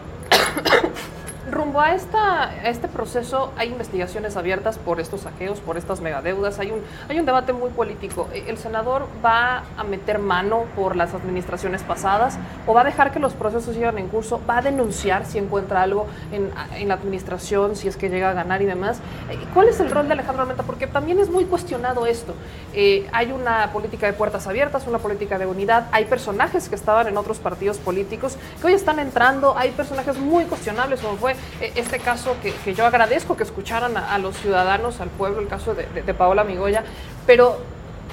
rumbo 1.51 1.81
a, 1.81 1.93
esta, 1.93 2.51
este 2.65 2.87
proceso 2.87 3.51
hay 3.57 3.69
investigaciones 3.69 4.37
abiertas 4.37 4.77
por 4.77 4.99
estos 4.99 5.21
saqueos, 5.21 5.59
por 5.59 5.77
estas 5.77 6.01
megadeudas, 6.01 6.59
hay 6.59 6.71
un, 6.71 6.81
hay 7.07 7.19
un 7.19 7.25
debate 7.25 7.53
muy 7.53 7.69
político. 7.69 8.27
Eh, 8.33 8.45
¿El 8.47 8.57
senador 8.57 9.07
va 9.23 9.63
a 9.77 9.83
meter 9.83 10.19
mano 10.19 10.65
por 10.75 10.95
las 10.95 11.13
administraciones 11.13 11.83
pasadas 11.83 12.37
o 12.67 12.73
va 12.73 12.81
a 12.81 12.83
dejar 12.83 13.11
que 13.11 13.19
los 13.19 13.33
procesos 13.33 13.75
sigan 13.75 13.97
en 13.97 14.07
curso? 14.07 14.41
¿Va 14.49 14.57
a 14.57 14.61
denunciar 14.61 15.25
si 15.25 15.37
encuentra 15.37 15.81
algo 15.81 16.07
en, 16.31 16.49
la 16.87 16.93
administración, 16.93 17.75
si 17.75 17.87
es 17.87 17.97
que 17.97 18.09
llega 18.09 18.29
a 18.29 18.33
ganar 18.33 18.61
y 18.61 18.65
demás? 18.65 18.99
Eh, 19.29 19.37
¿Cuál 19.53 19.69
es 19.69 19.79
el 19.79 19.91
rol 19.91 20.07
de 20.07 20.13
Alejandro 20.13 20.43
Armenta? 20.43 20.63
Porque 20.63 20.87
también 20.87 21.19
es 21.19 21.29
muy 21.29 21.45
cuestionado 21.45 22.05
esto. 22.05 22.33
Eh, 22.73 23.07
hay 23.11 23.31
una 23.31 23.71
política 23.71 24.07
de 24.07 24.13
puertas 24.13 24.47
abiertas, 24.47 24.87
una 24.87 24.99
política 24.99 25.37
de 25.37 25.45
unidad, 25.45 25.87
hay 25.91 26.05
personajes 26.05 26.69
que 26.69 26.75
estaban 26.75 27.07
en 27.07 27.17
otros 27.17 27.39
partidos 27.39 27.77
políticos 27.77 28.37
que 28.61 28.67
hoy 28.67 28.73
están 28.73 28.99
entrando, 28.99 29.57
hay 29.57 29.71
personajes 29.71 30.17
muy 30.17 30.45
cuestionables 30.45 30.99
como 31.01 31.17
fue 31.17 31.35
este 31.59 32.00
caso 32.00 32.35
que, 32.42 32.53
que 32.53 32.74
yo 32.74 32.85
agradezco 32.85 33.35
que 33.35 33.43
escucharan 33.43 33.98
a, 33.98 34.14
a, 34.14 34.18
los 34.18 34.38
ciudadanos, 34.38 35.01
al 35.01 35.09
pueblo, 35.09 35.40
el 35.42 35.48
caso 35.48 35.76
de, 35.76 35.85
de, 35.88 36.01
de 36.03 36.14
Paola 36.14 36.43
Migoya, 36.43 36.84
pero 37.26 37.58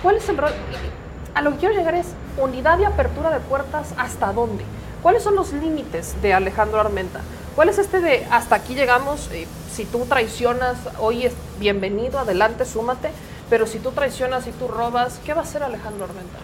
¿cuál 0.02 0.16
es 0.16 0.28
el 0.28 0.36
rol? 0.36 0.50
A 1.34 1.42
lo 1.42 1.52
que 1.52 1.58
quiero 1.58 1.74
llegar 1.74 1.94
es 1.94 2.08
unidad 2.38 2.78
y 2.78 2.84
apertura 2.84 3.30
de 3.30 3.40
puertas, 3.40 3.94
¿hasta 3.98 4.32
dónde? 4.32 4.64
¿Cuáles 5.02 5.22
son 5.22 5.36
los 5.36 5.52
límites 5.52 6.20
de 6.22 6.34
Alejandro 6.34 6.80
Armenta? 6.80 7.20
¿Cuál 7.54 7.68
es 7.68 7.78
este 7.78 8.00
de 8.00 8.26
hasta 8.30 8.56
aquí 8.56 8.74
llegamos? 8.74 9.30
Eh, 9.32 9.46
si 9.72 9.84
tú 9.84 10.04
traicionas, 10.06 10.76
hoy 10.98 11.24
es 11.24 11.32
bienvenido, 11.58 12.18
adelante, 12.18 12.64
súmate. 12.64 13.10
Pero 13.48 13.66
si 13.66 13.78
tú 13.78 13.92
traicionas 13.92 14.46
y 14.46 14.50
tú 14.50 14.68
robas, 14.68 15.20
¿qué 15.24 15.32
va 15.32 15.40
a 15.40 15.44
hacer 15.44 15.62
Alejandro 15.62 16.04
Armenta? 16.04 16.38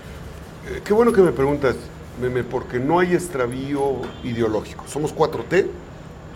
Eh, 0.69 0.81
qué 0.85 0.93
bueno 0.95 1.13
que 1.13 1.21
me 1.21 1.33
preguntas, 1.33 1.75
Meme, 2.21 2.45
porque 2.45 2.79
no 2.79 3.01
hay 3.01 3.15
extravío 3.15 3.97
ideológico. 4.23 4.85
Somos 4.87 5.15
4T, 5.15 5.67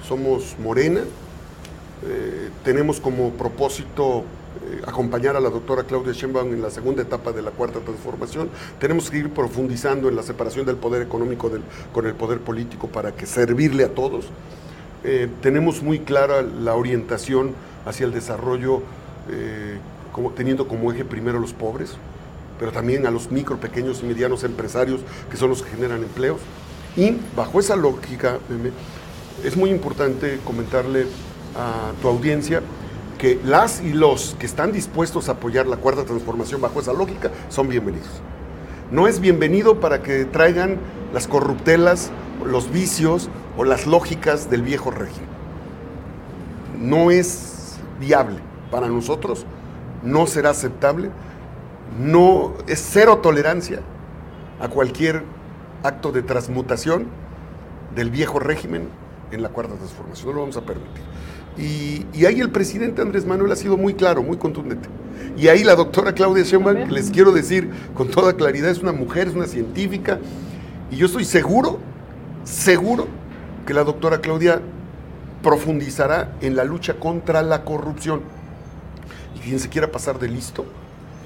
somos 0.03 0.57
Morena, 0.59 1.01
eh, 2.05 2.51
tenemos 2.65 3.01
como 3.01 3.31
propósito 3.31 4.25
eh, 4.71 4.83
acompañar 4.87 5.35
a 5.37 5.41
la 5.41 5.51
doctora 5.51 5.85
Claudia 5.85 6.13
Sheinbaum 6.13 6.53
en 6.53 6.63
la 6.63 6.71
segunda 6.71 7.03
etapa 7.03 7.33
de 7.33 7.43
la 7.43 7.51
cuarta 7.51 7.81
transformación. 7.81 8.49
Tenemos 8.79 9.11
que 9.11 9.19
ir 9.19 9.31
profundizando 9.31 10.09
en 10.09 10.17
la 10.17 10.23
separación 10.23 10.67
del 10.67 10.77
poder 10.77 11.03
económico 11.03 11.49
del, 11.49 11.63
con 11.93 12.07
el 12.07 12.15
poder 12.15 12.41
político 12.41 12.89
para 12.89 13.13
que 13.13 13.27
servirle 13.27 13.85
a 13.85 13.95
todos. 13.95 14.27
Eh, 15.05 15.29
tenemos 15.41 15.83
muy 15.83 16.01
clara 16.01 16.43
la 16.43 16.75
orientación 16.75 17.55
hacia 17.87 18.07
el 18.07 18.13
desarrollo, 18.13 18.83
teniendo 20.37 20.69
como 20.69 20.93
eje 20.93 21.05
primero 21.05 21.39
los 21.41 21.53
pobres, 21.53 21.95
pero 22.59 22.73
también 22.73 23.07
a 23.07 23.11
los 23.11 23.31
micro, 23.31 23.59
pequeños 23.59 24.03
y 24.03 24.07
medianos 24.07 24.45
empresarios 24.45 25.01
que 25.31 25.37
son 25.37 25.51
los 25.51 25.63
que 25.63 25.71
generan 25.71 26.03
empleos. 26.03 26.41
Y 26.97 27.17
bajo 27.37 27.61
esa 27.61 27.77
lógica, 27.77 28.39
es 29.47 29.57
muy 29.57 29.71
importante 29.71 30.41
comentarle 30.45 31.07
a 31.55 31.93
tu 32.03 32.09
audiencia 32.09 32.63
que 33.17 33.41
las 33.45 33.81
y 33.81 33.93
los 33.93 34.35
que 34.41 34.45
están 34.45 34.73
dispuestos 34.73 35.29
a 35.29 35.33
apoyar 35.33 35.69
la 35.69 35.77
cuarta 35.77 36.05
transformación 36.05 36.61
bajo 36.61 36.81
esa 36.81 36.93
lógica 36.93 37.31
son 37.49 37.69
bienvenidos. 37.69 38.11
No 38.91 39.07
es 39.07 39.21
bienvenido 39.21 39.79
para 39.79 40.03
que 40.03 40.25
traigan 40.25 40.79
las 41.15 41.29
corruptelas, 41.29 42.11
los 42.45 42.73
vicios 42.73 43.31
o 43.57 43.63
las 43.63 43.87
lógicas 43.87 44.51
del 44.51 44.63
viejo 44.63 44.91
régimen. 44.91 45.29
No 46.81 47.13
es 47.13 47.77
viable 48.01 48.41
para 48.73 48.89
nosotros, 48.89 49.47
no 50.03 50.27
será 50.27 50.51
aceptable, 50.51 51.11
no 52.01 52.53
es 52.67 52.85
cero 52.85 53.19
tolerancia 53.19 53.81
a 54.61 54.67
cualquier 54.69 55.23
acto 55.85 56.11
de 56.11 56.23
transmutación 56.23 57.07
del 57.95 58.11
viejo 58.11 58.41
régimen 58.41 58.89
en 59.31 59.43
la 59.43 59.49
cuarta 59.49 59.75
transformación, 59.75 60.29
no 60.29 60.35
lo 60.35 60.41
vamos 60.41 60.57
a 60.57 60.63
permitir. 60.63 61.03
Y, 61.59 62.07
y, 62.13 62.27
ahí 62.27 62.41
el 62.41 62.51
presidente 62.51 63.01
Andrés 63.01 63.25
Manuel 63.25 63.51
ha 63.51 63.57
sido 63.57 63.77
muy 63.77 63.95
claro, 63.95 64.23
muy 64.23 64.37
contundente. 64.37 64.89
Y 65.37 65.49
ahí 65.49 65.65
la 65.65 65.75
doctora 65.75 66.13
Claudia 66.13 66.45
Sheinbaum, 66.45 66.91
les 66.91 67.11
quiero 67.11 67.33
decir 67.33 67.71
con 67.95 68.09
toda 68.09 68.35
claridad, 68.35 68.71
es 68.71 68.79
una 68.79 68.93
mujer, 68.93 69.29
es 69.29 69.35
una 69.35 69.47
científica, 69.47 70.19
y 70.91 70.97
yo 70.97 71.07
estoy 71.07 71.25
seguro, 71.25 71.79
seguro 72.45 73.07
que 73.67 73.75
la 73.75 73.85
doctora 73.85 74.21
Claudia 74.21 74.61
profundizará 75.43 76.37
en 76.41 76.57
la 76.57 76.65
lucha 76.65 76.95
contra 76.95 77.43
la 77.43 77.65
corrupción. 77.65 78.21
Y 79.37 79.41
quien 79.41 79.59
se 79.59 79.69
quiera 79.69 79.91
pasar 79.91 80.19
de 80.19 80.29
listo, 80.29 80.65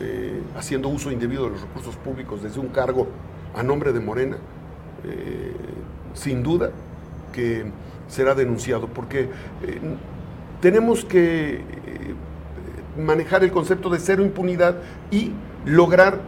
eh, 0.01 0.41
haciendo 0.57 0.89
uso 0.89 1.13
indebido 1.13 1.45
de 1.45 1.51
los 1.51 1.61
recursos 1.61 1.97
públicos 1.97 2.43
desde 2.43 2.59
un 2.59 2.69
cargo 2.69 3.07
a 3.55 3.63
nombre 3.63 3.93
de 3.93 4.01
Morena, 4.01 4.39
eh, 5.05 5.55
sin 6.15 6.43
duda 6.43 6.71
que 7.33 7.71
será 8.11 8.35
denunciado, 8.35 8.89
porque 8.89 9.21
eh, 9.63 9.81
tenemos 10.61 11.05
que 11.05 11.55
eh, 11.55 11.63
manejar 12.99 13.45
el 13.45 13.53
concepto 13.53 13.89
de 13.89 13.99
cero 13.99 14.23
impunidad 14.23 14.77
y 15.11 15.33
lograr 15.65 16.21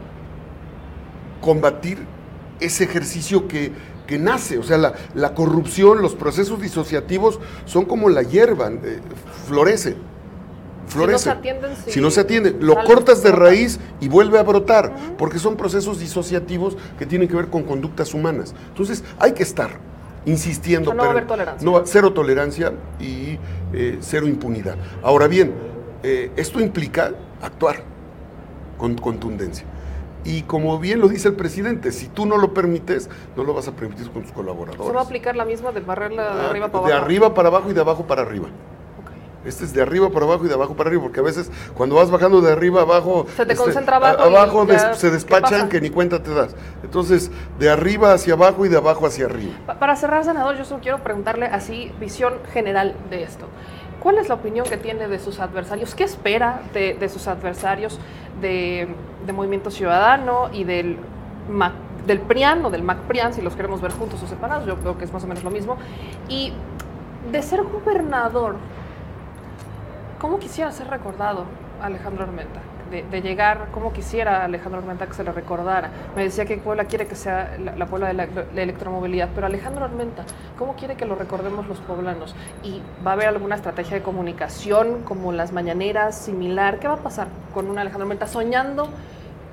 combatir 1.40 1.98
ese 2.60 2.84
ejercicio 2.84 3.48
que, 3.48 3.72
que 4.06 4.18
nace. 4.18 4.58
O 4.58 4.62
sea, 4.62 4.78
la, 4.78 4.94
la, 5.14 5.34
corrupción, 5.34 6.00
los 6.00 6.14
procesos 6.14 6.60
disociativos 6.60 7.40
son 7.66 7.84
como 7.84 8.08
la 8.08 8.22
hierba, 8.22 8.70
eh, 8.70 9.00
florecen. 9.46 9.96
Florece. 10.86 11.18
Si 11.18 11.28
no 11.28 11.32
se 11.32 11.38
atienden, 11.38 11.76
sí. 11.76 11.90
si 11.92 12.00
no 12.00 12.10
se 12.10 12.20
atiende, 12.20 12.56
lo 12.60 12.74
cortas 12.84 13.22
de 13.22 13.32
raíz 13.32 13.78
y 14.00 14.08
vuelve 14.08 14.38
a 14.38 14.42
brotar, 14.42 14.86
uh 14.86 14.88
-huh. 14.90 15.16
porque 15.16 15.38
son 15.38 15.56
procesos 15.56 16.00
disociativos 16.00 16.76
que 16.98 17.06
tienen 17.06 17.28
que 17.28 17.36
ver 17.36 17.48
con 17.48 17.62
conductas 17.62 18.12
humanas. 18.14 18.54
Entonces, 18.68 19.02
hay 19.18 19.32
que 19.32 19.42
estar 19.42 19.91
insistiendo. 20.26 20.94
No 20.94 21.02
va 21.02 21.08
a 21.08 21.12
haber 21.12 21.26
tolerancia. 21.26 21.68
No, 21.70 21.82
cero 21.84 22.12
tolerancia 22.12 22.72
y 23.00 23.38
eh, 23.72 23.98
cero 24.00 24.26
impunidad. 24.28 24.76
Ahora 25.02 25.26
bien, 25.28 25.52
eh, 26.02 26.30
esto 26.36 26.60
implica 26.60 27.12
actuar 27.40 27.82
con 28.78 28.94
contundencia. 28.96 29.66
Y 30.24 30.42
como 30.42 30.78
bien 30.78 31.00
lo 31.00 31.08
dice 31.08 31.26
el 31.28 31.34
presidente, 31.34 31.90
si 31.90 32.06
tú 32.06 32.26
no 32.26 32.36
lo 32.36 32.54
permites, 32.54 33.10
no 33.36 33.42
lo 33.42 33.54
vas 33.54 33.66
a 33.66 33.72
permitir 33.72 34.08
con 34.10 34.22
tus 34.22 34.30
colaboradores. 34.32 34.86
¿Se 34.86 34.92
va 34.92 35.00
a 35.00 35.04
aplicar 35.04 35.34
la 35.34 35.44
misma 35.44 35.72
de 35.72 35.80
barrerla 35.80 36.22
de 36.34 36.40
Ah, 36.42 36.50
arriba 36.50 36.68
para 36.70 36.86
De 36.86 36.92
abajo? 36.92 37.04
arriba 37.06 37.34
para 37.34 37.48
abajo 37.48 37.70
y 37.70 37.74
de 37.74 37.80
abajo 37.80 38.06
para 38.06 38.22
arriba. 38.22 38.48
Este 39.44 39.64
es 39.64 39.72
de 39.74 39.82
arriba 39.82 40.08
para 40.10 40.24
abajo 40.26 40.44
y 40.44 40.48
de 40.48 40.54
abajo 40.54 40.74
para 40.76 40.88
arriba, 40.88 41.02
porque 41.02 41.20
a 41.20 41.22
veces 41.22 41.50
cuando 41.74 41.96
vas 41.96 42.10
bajando 42.10 42.40
de 42.40 42.52
arriba 42.52 42.82
abajo, 42.82 43.26
Se 43.36 43.44
te 43.44 43.52
este, 43.54 43.64
concentra 43.64 43.96
abajo 43.96 44.22
abajo 44.22 44.66
ya, 44.66 44.88
des- 44.90 44.98
se 44.98 45.08
¿qué 45.08 45.12
despachan 45.14 45.68
que 45.68 45.80
ni 45.80 45.90
cuenta 45.90 46.22
te 46.22 46.32
das. 46.32 46.54
Entonces, 46.84 47.30
de 47.58 47.68
arriba 47.70 48.12
hacia 48.12 48.34
abajo 48.34 48.64
y 48.64 48.68
de 48.68 48.76
abajo 48.76 49.06
hacia 49.06 49.26
arriba. 49.26 49.52
Pa- 49.66 49.74
Para 49.78 49.96
cerrar, 49.96 50.24
senador, 50.24 50.56
yo 50.56 50.64
solo 50.64 50.80
quiero 50.80 50.98
preguntarle 51.02 51.46
así, 51.46 51.92
visión 51.98 52.34
general 52.52 52.94
de 53.10 53.24
esto. 53.24 53.46
¿Cuál 54.00 54.18
es 54.18 54.28
la 54.28 54.34
opinión 54.34 54.66
que 54.68 54.76
tiene 54.76 55.06
de 55.08 55.18
sus 55.18 55.38
adversarios? 55.40 55.94
¿Qué 55.94 56.04
espera 56.04 56.62
de, 56.74 56.94
de 56.94 57.08
sus 57.08 57.26
adversarios 57.28 57.98
de, 58.40 58.88
de 59.26 59.32
Movimiento 59.32 59.70
Ciudadano 59.70 60.50
y 60.52 60.64
del, 60.64 60.98
MAC 61.48 61.72
del 62.06 62.18
PRIAN 62.20 62.64
o 62.64 62.70
del 62.70 62.82
MAC-PRIAN, 62.82 63.32
si 63.32 63.42
los 63.42 63.54
queremos 63.54 63.80
ver 63.80 63.92
juntos 63.92 64.20
o 64.22 64.26
separados? 64.26 64.66
Yo 64.66 64.76
creo 64.76 64.98
que 64.98 65.04
es 65.04 65.12
más 65.12 65.22
o 65.22 65.26
menos 65.28 65.44
lo 65.44 65.50
mismo. 65.50 65.76
Y 66.28 66.52
de 67.30 67.42
ser 67.42 67.62
gobernador, 67.62 68.56
¿cómo 70.22 70.38
quisiera 70.38 70.70
ser 70.70 70.86
recordado 70.86 71.44
Alejandro 71.82 72.22
Armenta? 72.22 72.60
De, 72.92 73.22
llegar, 73.22 73.68
¿cómo 73.72 73.92
quisiera 73.94 74.44
Alejandro 74.44 74.80
Armenta 74.80 75.06
que 75.06 75.14
se 75.14 75.24
le 75.24 75.32
recordara? 75.32 75.90
Me 76.14 76.24
decía 76.24 76.44
que 76.44 76.58
Puebla 76.58 76.84
quiere 76.84 77.06
que 77.06 77.16
sea 77.16 77.56
la, 77.58 77.74
la 77.74 77.86
Puebla 77.86 78.08
de 78.08 78.12
la, 78.14 78.28
la 78.54 78.62
electromovilidad, 78.62 79.30
pero 79.34 79.46
Alejandro 79.46 79.86
Armenta, 79.86 80.24
¿cómo 80.58 80.76
quiere 80.76 80.94
que 80.94 81.06
lo 81.06 81.14
recordemos 81.14 81.66
los 81.66 81.78
poblanos? 81.80 82.36
¿Y 82.62 82.82
va 83.04 83.12
a 83.12 83.14
haber 83.14 83.28
alguna 83.28 83.56
estrategia 83.56 83.96
de 83.96 84.02
comunicación 84.02 85.04
como 85.04 85.32
las 85.32 85.52
mañaneras, 85.52 86.18
similar? 86.18 86.78
¿Qué 86.80 86.86
va 86.86 86.94
a 86.94 86.98
pasar 86.98 87.28
con 87.54 87.68
un 87.68 87.78
Alejandro 87.78 88.04
Armenta 88.04 88.26
soñando 88.26 88.90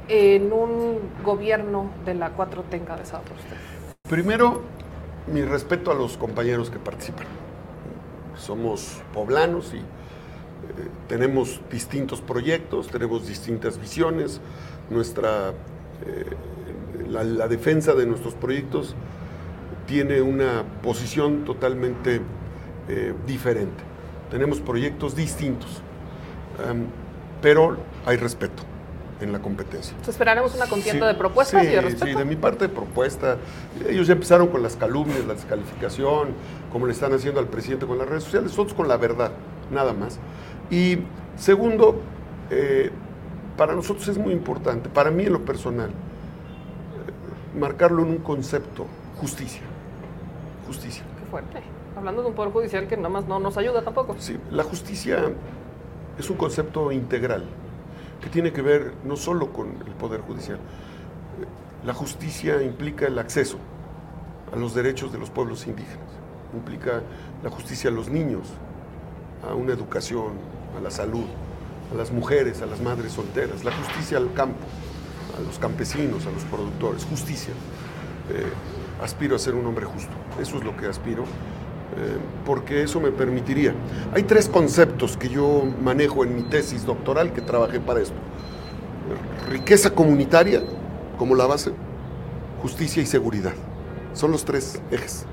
en 0.09 0.51
un 0.51 0.99
gobierno 1.23 1.89
de 2.05 2.13
la 2.13 2.35
4T 2.35 2.73
encabezado 2.73 3.23
por 3.23 3.37
usted? 3.37 3.55
Primero, 4.09 4.63
mi 5.27 5.43
respeto 5.43 5.91
a 5.91 5.95
los 5.95 6.17
compañeros 6.17 6.69
que 6.69 6.77
participan. 6.77 7.25
Somos 8.35 9.01
poblanos 9.13 9.73
y 9.73 9.81
tenemos 11.07 11.61
distintos 11.71 12.21
proyectos, 12.21 12.87
tenemos 12.87 13.27
distintas 13.27 13.79
visiones. 13.79 14.41
Nuestra, 14.89 15.49
eh, 16.05 16.25
la, 17.09 17.23
la 17.23 17.47
defensa 17.47 17.93
de 17.93 18.05
nuestros 18.05 18.33
proyectos 18.33 18.95
tiene 19.87 20.21
una 20.21 20.63
posición 20.83 21.45
totalmente 21.45 22.21
eh, 22.87 23.13
diferente. 23.25 23.83
Tenemos 24.29 24.59
proyectos 24.59 25.15
distintos, 25.15 25.81
em, 26.69 26.85
pero 27.41 27.77
hay 28.05 28.17
respeto 28.17 28.63
en 29.21 29.31
la 29.31 29.39
competencia. 29.39 29.91
Entonces, 29.91 30.15
esperaremos 30.15 30.55
una 30.55 30.67
contienda 30.67 31.07
Sí, 31.07 31.13
de 31.13 31.17
propuestas 31.17 31.61
sí, 31.61 31.67
y 31.67 31.71
de 31.71 31.81
respeto. 31.81 32.05
Sí, 32.05 32.13
de 32.13 32.25
mi 32.25 32.35
parte 32.35 32.67
de 32.67 32.73
propuesta. 32.73 33.37
Ellos 33.87 34.07
ya 34.07 34.13
empezaron 34.13 34.47
con 34.47 34.61
las 34.61 34.75
calumnias, 34.75 35.25
la 35.25 35.33
descalificación, 35.33 36.29
como 36.71 36.85
le 36.85 36.93
están 36.93 37.13
haciendo 37.13 37.39
al 37.39 37.47
presidente 37.47 37.85
con 37.85 37.97
las 37.97 38.07
redes 38.07 38.23
sociales, 38.23 38.51
nosotros 38.51 38.75
con 38.75 38.87
la 38.87 38.97
verdad, 38.97 39.31
nada 39.71 39.93
más. 39.93 40.19
Y 40.69 40.99
segundo, 41.35 42.01
eh, 42.49 42.91
para 43.57 43.73
nosotros 43.73 44.07
es 44.07 44.17
muy 44.17 44.33
importante, 44.33 44.89
para 44.89 45.11
mí 45.11 45.25
en 45.25 45.33
lo 45.33 45.43
personal, 45.43 45.89
eh, 45.89 47.57
marcarlo 47.57 48.03
en 48.03 48.09
un 48.09 48.17
concepto, 48.17 48.85
justicia. 49.19 49.61
Justicia. 50.67 51.03
Qué 51.19 51.29
fuerte. 51.29 51.61
hablando 51.97 52.21
de 52.21 52.29
un 52.29 52.33
poder 52.33 52.53
judicial 52.53 52.87
que 52.87 52.95
nada 52.95 53.09
más 53.09 53.27
no 53.27 53.39
nos 53.39 53.57
ayuda 53.57 53.81
tampoco. 53.81 54.15
Sí, 54.19 54.37
la 54.51 54.63
justicia 54.63 55.31
es 56.17 56.29
un 56.29 56.37
concepto 56.37 56.91
integral 56.91 57.43
que 58.21 58.29
tiene 58.29 58.53
que 58.53 58.61
ver 58.61 58.93
no 59.03 59.15
solo 59.15 59.51
con 59.51 59.67
el 59.85 59.93
poder 59.93 60.21
judicial. 60.21 60.59
La 61.85 61.93
justicia 61.93 62.61
implica 62.61 63.07
el 63.07 63.17
acceso 63.19 63.57
a 64.53 64.55
los 64.57 64.73
derechos 64.73 65.11
de 65.11 65.17
los 65.17 65.29
pueblos 65.29 65.67
indígenas, 65.67 66.09
implica 66.53 67.01
la 67.43 67.49
justicia 67.49 67.89
a 67.89 67.93
los 67.93 68.09
niños, 68.09 68.49
a 69.49 69.53
una 69.53 69.73
educación, 69.73 70.33
a 70.77 70.81
la 70.81 70.91
salud, 70.91 71.25
a 71.93 71.97
las 71.97 72.11
mujeres, 72.11 72.61
a 72.61 72.65
las 72.65 72.81
madres 72.81 73.13
solteras, 73.13 73.63
la 73.63 73.71
justicia 73.71 74.17
al 74.17 74.33
campo, 74.33 74.59
a 75.37 75.41
los 75.41 75.59
campesinos, 75.59 76.25
a 76.25 76.31
los 76.31 76.43
productores, 76.43 77.05
justicia. 77.05 77.53
Eh, 78.31 78.45
aspiro 79.01 79.35
a 79.35 79.39
ser 79.39 79.55
un 79.55 79.65
hombre 79.65 79.85
justo, 79.85 80.11
eso 80.41 80.57
es 80.57 80.63
lo 80.63 80.75
que 80.75 80.85
aspiro, 80.85 81.23
eh, 81.23 82.17
porque 82.45 82.83
eso 82.83 82.99
me 82.99 83.11
permitiría. 83.11 83.73
Hay 84.13 84.23
tres 84.23 84.49
conceptos 84.49 85.17
que 85.17 85.29
yo 85.29 85.63
manejo 85.81 86.23
en 86.23 86.35
mi 86.35 86.43
tesis 86.43 86.85
doctoral 86.85 87.33
que 87.33 87.41
trabajé 87.41 87.79
para 87.79 88.01
esto. 88.01 88.15
Riqueza 89.49 89.91
comunitaria 89.91 90.61
como 91.17 91.35
la 91.35 91.47
base, 91.47 91.71
justicia 92.61 93.01
y 93.01 93.05
seguridad. 93.05 93.53
Son 94.13 94.31
los 94.31 94.45
tres 94.45 94.81
ejes 94.91 95.25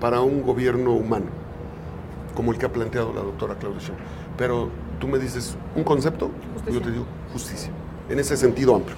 para 0.00 0.20
un 0.20 0.42
gobierno 0.42 0.92
humano, 0.92 1.26
como 2.34 2.52
el 2.52 2.58
que 2.58 2.66
ha 2.66 2.72
planteado 2.72 3.12
la 3.12 3.20
doctora 3.20 3.54
Claudia 3.54 3.80
Sheinbaum. 3.80 4.06
Pero 4.36 4.68
tú 5.00 5.06
me 5.08 5.18
dices 5.18 5.56
un 5.76 5.84
concepto, 5.84 6.30
yo 6.70 6.80
te 6.80 6.90
digo 6.90 7.06
justicia, 7.32 7.70
en 8.08 8.18
ese 8.18 8.36
sentido 8.36 8.74
amplio. 8.74 8.96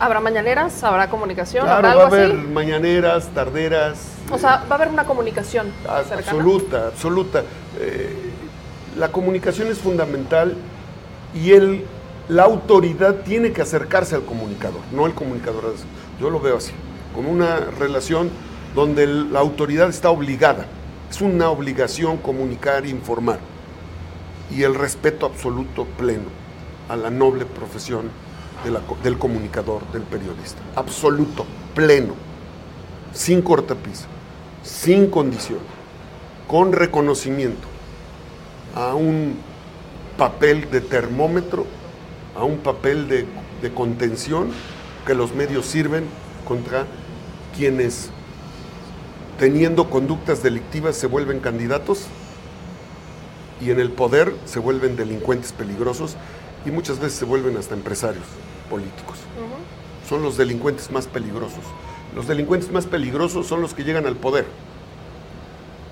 ¿Habrá 0.00 0.20
mañaneras? 0.20 0.82
¿Habrá 0.82 1.08
comunicación? 1.08 1.64
Claro, 1.64 1.76
¿Habrá 1.88 1.94
va 1.94 2.02
a 2.04 2.06
haber 2.08 2.32
así? 2.32 2.46
mañaneras, 2.48 3.28
tarderas, 3.34 4.08
O 4.32 4.38
sea, 4.38 4.64
va 4.68 4.72
a 4.72 4.74
haber 4.74 4.88
una 4.88 5.04
comunicación 5.04 5.68
cercana. 6.08 6.18
absoluta, 6.18 6.86
absoluta. 6.88 7.42
Eh, 7.78 8.12
la 8.98 9.12
comunicación 9.12 9.68
es 9.68 9.78
fundamental 9.78 10.54
y 11.34 11.52
el, 11.52 11.84
la 12.28 12.42
autoridad 12.42 13.16
tiene 13.24 13.52
que 13.52 13.62
acercarse 13.62 14.16
al 14.16 14.24
comunicador, 14.24 14.80
no 14.90 15.06
el 15.06 15.14
comunicador. 15.14 15.72
Yo 16.20 16.30
lo 16.30 16.40
veo 16.40 16.56
así, 16.56 16.72
como 17.14 17.30
una 17.30 17.58
relación 17.78 18.28
donde 18.74 19.04
el- 19.04 19.32
la 19.32 19.38
autoridad 19.38 19.88
está 19.88 20.10
obligada. 20.10 20.66
Es 21.10 21.20
una 21.20 21.48
obligación 21.50 22.16
comunicar 22.16 22.84
e 22.86 22.88
informar. 22.88 23.38
Y 24.54 24.62
el 24.64 24.74
respeto 24.74 25.26
absoluto, 25.26 25.86
pleno, 25.98 26.28
a 26.88 26.96
la 26.96 27.10
noble 27.10 27.46
profesión 27.46 28.10
del 29.02 29.18
comunicador, 29.18 29.90
del 29.92 30.02
periodista. 30.02 30.60
Absoluto, 30.76 31.46
pleno, 31.74 32.14
sin 33.12 33.42
cortapisa, 33.42 34.06
sin 34.62 35.08
condición, 35.08 35.60
con 36.46 36.72
reconocimiento 36.72 37.66
a 38.74 38.94
un 38.94 39.36
papel 40.16 40.70
de 40.70 40.80
termómetro, 40.80 41.66
a 42.36 42.44
un 42.44 42.58
papel 42.58 43.08
de 43.08 43.74
contención 43.74 44.50
que 45.06 45.14
los 45.14 45.34
medios 45.34 45.66
sirven 45.66 46.04
contra 46.46 46.86
quienes, 47.56 48.10
teniendo 49.38 49.90
conductas 49.90 50.42
delictivas, 50.42 50.96
se 50.96 51.06
vuelven 51.06 51.40
candidatos 51.40 52.06
y 53.62 53.70
en 53.70 53.78
el 53.78 53.90
poder 53.90 54.34
se 54.44 54.58
vuelven 54.58 54.96
delincuentes 54.96 55.52
peligrosos 55.52 56.16
y 56.66 56.70
muchas 56.70 56.98
veces 56.98 57.18
se 57.18 57.24
vuelven 57.24 57.56
hasta 57.56 57.74
empresarios 57.74 58.24
políticos. 58.68 59.18
Son 60.08 60.22
los 60.22 60.36
delincuentes 60.36 60.90
más 60.90 61.06
peligrosos. 61.06 61.64
Los 62.14 62.26
delincuentes 62.26 62.70
más 62.72 62.86
peligrosos 62.86 63.46
son 63.46 63.62
los 63.62 63.72
que 63.72 63.84
llegan 63.84 64.06
al 64.06 64.16
poder, 64.16 64.46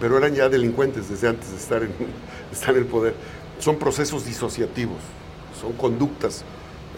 pero 0.01 0.19
eran 0.19 0.35
ya 0.35 0.49
delincuentes 0.49 1.09
desde 1.09 1.29
antes 1.29 1.51
de 1.51 1.57
estar 1.57 1.83
en, 1.83 1.93
estar 2.53 2.71
en 2.71 2.79
el 2.79 2.87
poder. 2.87 3.15
Son 3.59 3.79
procesos 3.79 4.25
disociativos, 4.25 4.99
son 5.61 5.73
conductas 5.75 6.45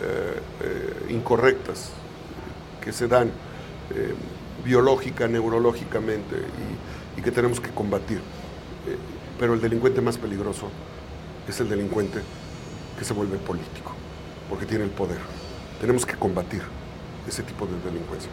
eh, 0.01 0.41
eh, 0.63 1.13
incorrectas 1.13 1.91
que 2.83 2.93
se 2.93 3.09
dan 3.09 3.29
eh, 3.95 4.15
biológica, 4.65 5.29
neurológicamente 5.29 6.37
y, 7.17 7.21
y 7.21 7.23
que 7.23 7.31
tenemos 7.31 7.61
que 7.61 7.71
combatir. 7.71 8.21
Pero 9.39 9.55
el 9.55 9.61
delincuente 9.61 10.01
más 10.01 10.19
peligroso 10.19 10.69
es 11.49 11.61
el 11.61 11.69
delincuente 11.69 12.21
que 12.99 13.05
se 13.05 13.13
vuelve 13.13 13.39
político, 13.39 13.93
porque 14.49 14.67
tiene 14.67 14.85
el 14.85 14.91
poder. 14.91 15.19
Tenemos 15.81 16.07
que 16.07 16.15
combatir 16.15 16.63
ese 17.27 17.43
tipo 17.43 17.67
de 17.67 17.73
delincuencia. 17.85 18.31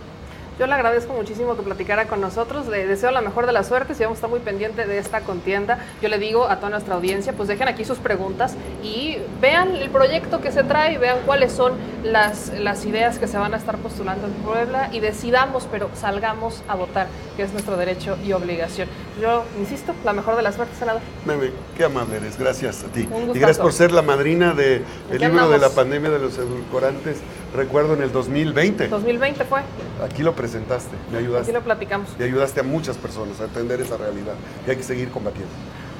Yo 0.60 0.68
le 0.68 0.74
agradezco 0.74 1.14
muchísimo 1.14 1.56
que 1.56 1.62
platicara 1.62 2.08
con 2.08 2.20
nosotros. 2.20 2.68
Le 2.68 2.86
deseo 2.86 3.12
la 3.12 3.22
mejor 3.22 3.46
de 3.46 3.54
las 3.54 3.70
suertes 3.70 3.98
y 3.98 4.04
vamos 4.04 4.18
a 4.18 4.20
estar 4.20 4.30
muy 4.30 4.42
pendiente 4.42 4.86
de 4.86 4.98
esta 4.98 5.22
contienda. 5.22 5.80
Yo 6.02 6.10
le 6.10 6.20
digo 6.20 6.50
a 6.50 6.58
toda 6.58 6.72
nuestra 6.72 6.96
audiencia, 6.96 7.32
pues 7.32 7.48
dejen 7.48 7.70
aquí 7.70 7.86
sus 7.86 7.98
preguntas 7.98 8.56
y 8.84 9.20
vean 9.40 9.78
el 9.78 9.90
proyecto 9.90 10.42
que 10.42 10.52
se 10.52 10.64
trae, 10.64 10.98
vean 10.98 11.20
cuáles 11.26 11.54
son 11.54 11.76
las, 12.04 12.52
las 12.60 12.84
ideas 12.84 13.20
que 13.20 13.28
se 13.30 13.38
van 13.38 13.54
a 13.54 13.58
estar 13.58 13.78
postulando 13.78 14.28
en 14.28 14.34
Puebla 14.34 14.90
y 14.92 15.00
decidamos, 15.00 15.66
pero 15.72 15.90
salgamos 15.96 16.62
a 16.68 16.76
votar, 16.76 17.08
que 17.38 17.44
es 17.44 17.54
nuestro 17.54 17.78
derecho 17.78 18.18
y 18.26 18.34
obligación. 18.34 18.90
Yo 19.22 19.46
insisto, 19.58 19.96
la 20.04 20.12
mejor 20.12 20.36
de 20.36 20.42
las 20.42 20.56
suertes, 20.56 20.78
senador. 20.78 21.02
Meme, 21.26 21.52
qué 21.78 21.86
amable 21.86 22.18
eres, 22.18 22.38
gracias 22.38 22.84
a 22.84 22.88
ti. 22.88 23.08
Y 23.34 23.40
gracias 23.40 23.60
por 23.60 23.72
ser 23.72 23.94
la 23.94 24.02
madrina 24.02 24.54
del 24.54 24.84
Aquí 25.10 25.20
libro 25.20 25.50
de 25.50 25.58
la 25.58 25.70
pandemia 25.70 26.10
de 26.10 26.20
los 26.20 26.38
edulcorantes, 26.38 27.20
recuerdo 27.56 27.94
en 27.96 28.02
el 28.04 28.12
2020. 28.12 28.88
2020 28.88 29.44
fue, 29.46 29.62
Aquí 30.04 30.24
lo 30.24 30.34
presentaste, 30.36 30.96
me 31.12 31.18
aquí 31.18 31.26
ayudaste. 31.26 31.54
lo 31.54 31.62
platicamos. 31.62 32.10
Y 32.20 32.24
ayudaste 32.24 32.60
a 32.62 32.64
muchas 32.64 32.98
personas 32.98 33.40
a 33.42 33.46
entender 33.46 33.82
esa 33.82 33.98
realidad 33.98 34.34
y 34.66 34.70
hay 34.72 34.78
que 34.78 34.84
seguir 34.84 35.10
combatiendo. 35.10 35.52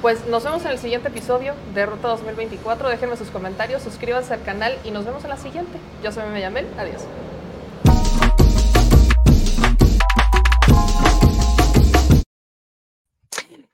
Pues 0.02 0.26
nos 0.28 0.44
vemos 0.44 0.64
en 0.64 0.70
el 0.70 0.78
siguiente 0.78 1.08
episodio 1.08 1.52
de 1.74 1.84
Ruta 1.84 2.08
2024. 2.08 2.88
Déjenme 2.88 3.16
sus 3.18 3.28
comentarios, 3.28 3.82
suscríbanse 3.82 4.32
al 4.32 4.42
canal 4.42 4.74
y 4.84 4.90
nos 4.92 5.04
vemos 5.04 5.22
en 5.24 5.30
la 5.30 5.36
siguiente. 5.36 5.78
Yo 6.02 6.10
soy 6.10 6.24
Meme 6.24 6.40
Yamel. 6.40 6.66
Adiós. 6.78 7.02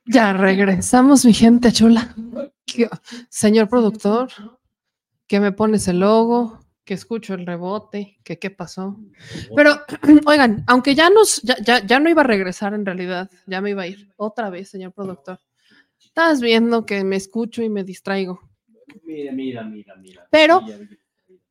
Ya 0.05 0.33
regresamos, 0.33 1.25
mi 1.25 1.33
gente 1.33 1.71
chula. 1.71 2.15
¿Qué- 2.65 2.89
Señor 3.29 3.67
productor, 3.69 4.29
que 5.27 5.39
me 5.39 5.51
pones 5.51 5.87
el 5.87 5.99
logo, 5.99 6.59
que 6.87 6.93
escucho 6.95 7.33
el 7.35 7.45
rebote, 7.45 8.17
que 8.23 8.39
qué 8.39 8.49
pasó. 8.49 8.97
Pero, 9.55 9.81
oigan, 10.25 10.63
aunque 10.67 10.95
ya 10.95 11.09
nos, 11.09 11.41
ya, 11.43 11.57
ya, 11.61 11.85
ya 11.85 11.99
no 11.99 12.09
iba 12.09 12.21
a 12.21 12.25
regresar 12.25 12.73
en 12.73 12.85
realidad, 12.85 13.29
ya 13.45 13.59
me 13.61 13.71
iba 13.71 13.83
a 13.83 13.87
ir 13.87 14.09
otra 14.15 14.49
vez, 14.49 14.69
señor 14.69 14.93
productor. 14.93 15.39
Estás 16.03 16.39
viendo 16.41 16.85
que 16.85 17.03
me 17.03 17.17
escucho 17.17 17.61
y 17.61 17.69
me 17.69 17.83
distraigo. 17.83 18.39
Mira, 19.03 19.33
mira, 19.33 19.63
mira, 19.63 19.95
mira. 19.97 20.27
Pero- 20.31 20.61
Mira, 20.61 20.77
mira. 20.77 20.97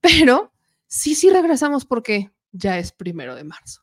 Pero 0.01 0.53
sí, 0.87 1.15
sí 1.15 1.29
regresamos 1.31 1.85
porque 1.85 2.31
ya 2.53 2.79
es 2.79 2.93
primero 2.93 3.35
de 3.35 3.45
marzo. 3.45 3.83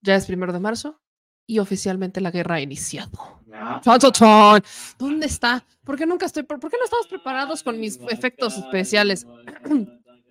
Ya 0.00 0.14
es 0.14 0.26
primero 0.26 0.52
de 0.52 0.60
marzo 0.60 1.00
y 1.46 1.58
oficialmente 1.58 2.20
la 2.20 2.30
guerra 2.30 2.56
ha 2.56 2.60
iniciado. 2.60 3.40
Chon, 3.82 3.98
chon, 3.98 4.12
chon. 4.12 4.62
¿Dónde 4.98 5.26
está? 5.26 5.64
¿Por 5.84 5.96
qué 5.96 6.06
nunca 6.06 6.26
estoy? 6.26 6.42
¿Por 6.42 6.58
por 6.60 6.70
qué 6.70 6.76
no 6.78 6.84
estamos 6.84 7.06
preparados 7.06 7.62
con 7.62 7.78
mis 7.80 7.98
efectos 8.10 8.56
especiales? 8.58 9.26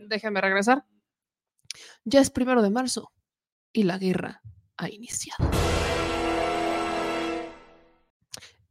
Déjame 0.07 0.41
regresar. 0.41 0.85
Ya 2.03 2.19
es 2.21 2.29
primero 2.29 2.61
de 2.61 2.69
marzo 2.69 3.11
y 3.71 3.83
la 3.83 3.97
guerra 3.97 4.41
ha 4.77 4.89
iniciado. 4.89 5.49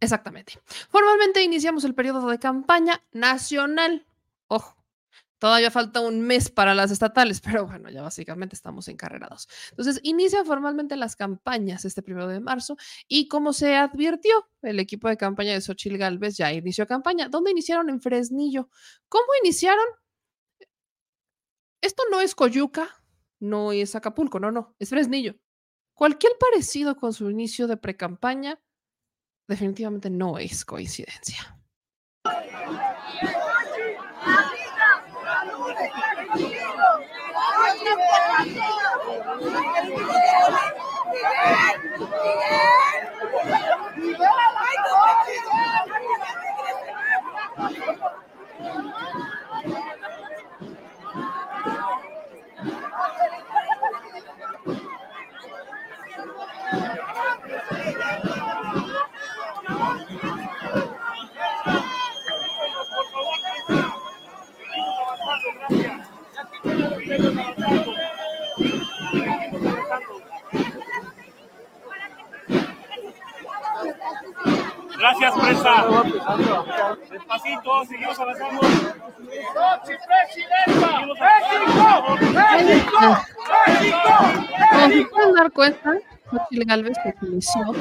Exactamente. 0.00 0.58
Formalmente 0.88 1.42
iniciamos 1.42 1.84
el 1.84 1.94
periodo 1.94 2.28
de 2.28 2.38
campaña 2.40 3.00
nacional. 3.12 4.04
Ojo, 4.48 4.76
todavía 5.38 5.70
falta 5.70 6.00
un 6.00 6.20
mes 6.22 6.50
para 6.50 6.74
las 6.74 6.90
estatales, 6.90 7.40
pero 7.40 7.66
bueno, 7.66 7.88
ya 7.88 8.02
básicamente 8.02 8.56
estamos 8.56 8.88
encarrerados. 8.88 9.48
Entonces, 9.70 10.00
inician 10.02 10.44
formalmente 10.44 10.96
las 10.96 11.14
campañas 11.14 11.84
este 11.84 12.02
primero 12.02 12.26
de 12.26 12.40
marzo 12.40 12.76
y 13.06 13.28
como 13.28 13.52
se 13.52 13.76
advirtió, 13.76 14.48
el 14.62 14.80
equipo 14.80 15.08
de 15.08 15.16
campaña 15.16 15.52
de 15.52 15.60
Xochil 15.60 15.98
Gálvez 15.98 16.36
ya 16.36 16.52
inició 16.52 16.86
campaña. 16.86 17.28
¿Dónde 17.28 17.52
iniciaron? 17.52 17.88
En 17.88 18.00
Fresnillo. 18.00 18.68
¿Cómo 19.08 19.26
iniciaron? 19.42 19.86
Esto 21.82 22.04
no 22.12 22.20
es 22.20 22.36
Coyuca, 22.36 22.88
no 23.40 23.72
es 23.72 23.96
Acapulco, 23.96 24.38
no, 24.38 24.52
no, 24.52 24.74
es 24.78 24.88
Fresnillo. 24.88 25.34
Cualquier 25.94 26.32
parecido 26.38 26.96
con 26.96 27.12
su 27.12 27.28
inicio 27.28 27.66
de 27.66 27.76
precampaña 27.76 28.62
definitivamente 29.48 30.08
no 30.08 30.38
es 30.38 30.64
coincidencia. 30.64 31.58
Gracias, 74.98 75.34
presa. 75.34 75.74
Despacito, 77.10 77.84
seguimos 77.86 78.18
avanzando. 78.20 78.60
¡México! 81.42 82.16
¡México! 82.32 84.08
¡México! 84.72 85.10
Como 85.10 85.34
dar 85.34 85.50
cuenta, 85.52 85.90
Xochitl 86.30 86.64
Galvez 86.66 86.96
inició 87.22 87.74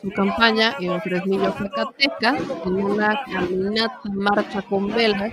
su 0.00 0.10
campaña 0.12 0.76
en 0.80 1.00
Fresnillo, 1.02 1.52
Zacateca, 1.52 2.36
en 2.64 2.84
una 2.84 3.22
caminata, 3.24 4.00
marcha 4.12 4.62
con 4.62 4.88
velas, 4.88 5.32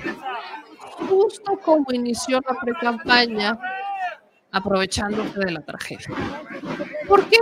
justo 1.07 1.59
como 1.63 1.85
inició 1.91 2.39
la 2.47 2.59
pre-campaña, 2.59 3.59
aprovechándose 4.51 5.39
de 5.39 5.51
la 5.51 5.61
tragedia. 5.61 6.07
¿Por 7.07 7.25
qué? 7.25 7.37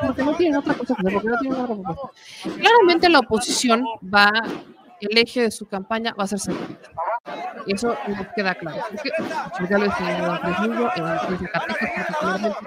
Porque 0.00 0.22
no 0.22 0.36
tienen 0.36 0.58
otra 0.58 0.74
cosa 0.74 0.94
porque 0.94 1.28
no 1.28 1.38
tienen 1.38 1.60
otra. 1.60 1.94
Claramente 2.58 3.08
la 3.08 3.20
oposición 3.20 3.84
va, 4.12 4.30
el 5.00 5.18
eje 5.18 5.42
de 5.42 5.50
su 5.50 5.66
campaña 5.66 6.14
va 6.18 6.24
a 6.24 6.28
ser 6.28 6.40
seguridad. 6.40 6.78
Y 7.66 7.74
eso 7.74 7.96
nos 8.08 8.26
queda 8.34 8.54
claro. 8.54 8.82
Pues, 9.58 9.70
ya 9.70 9.78
lo 9.78 9.84
decía 9.84 10.18
en 10.18 10.24
en 10.24 10.32
particularmente, 11.52 12.58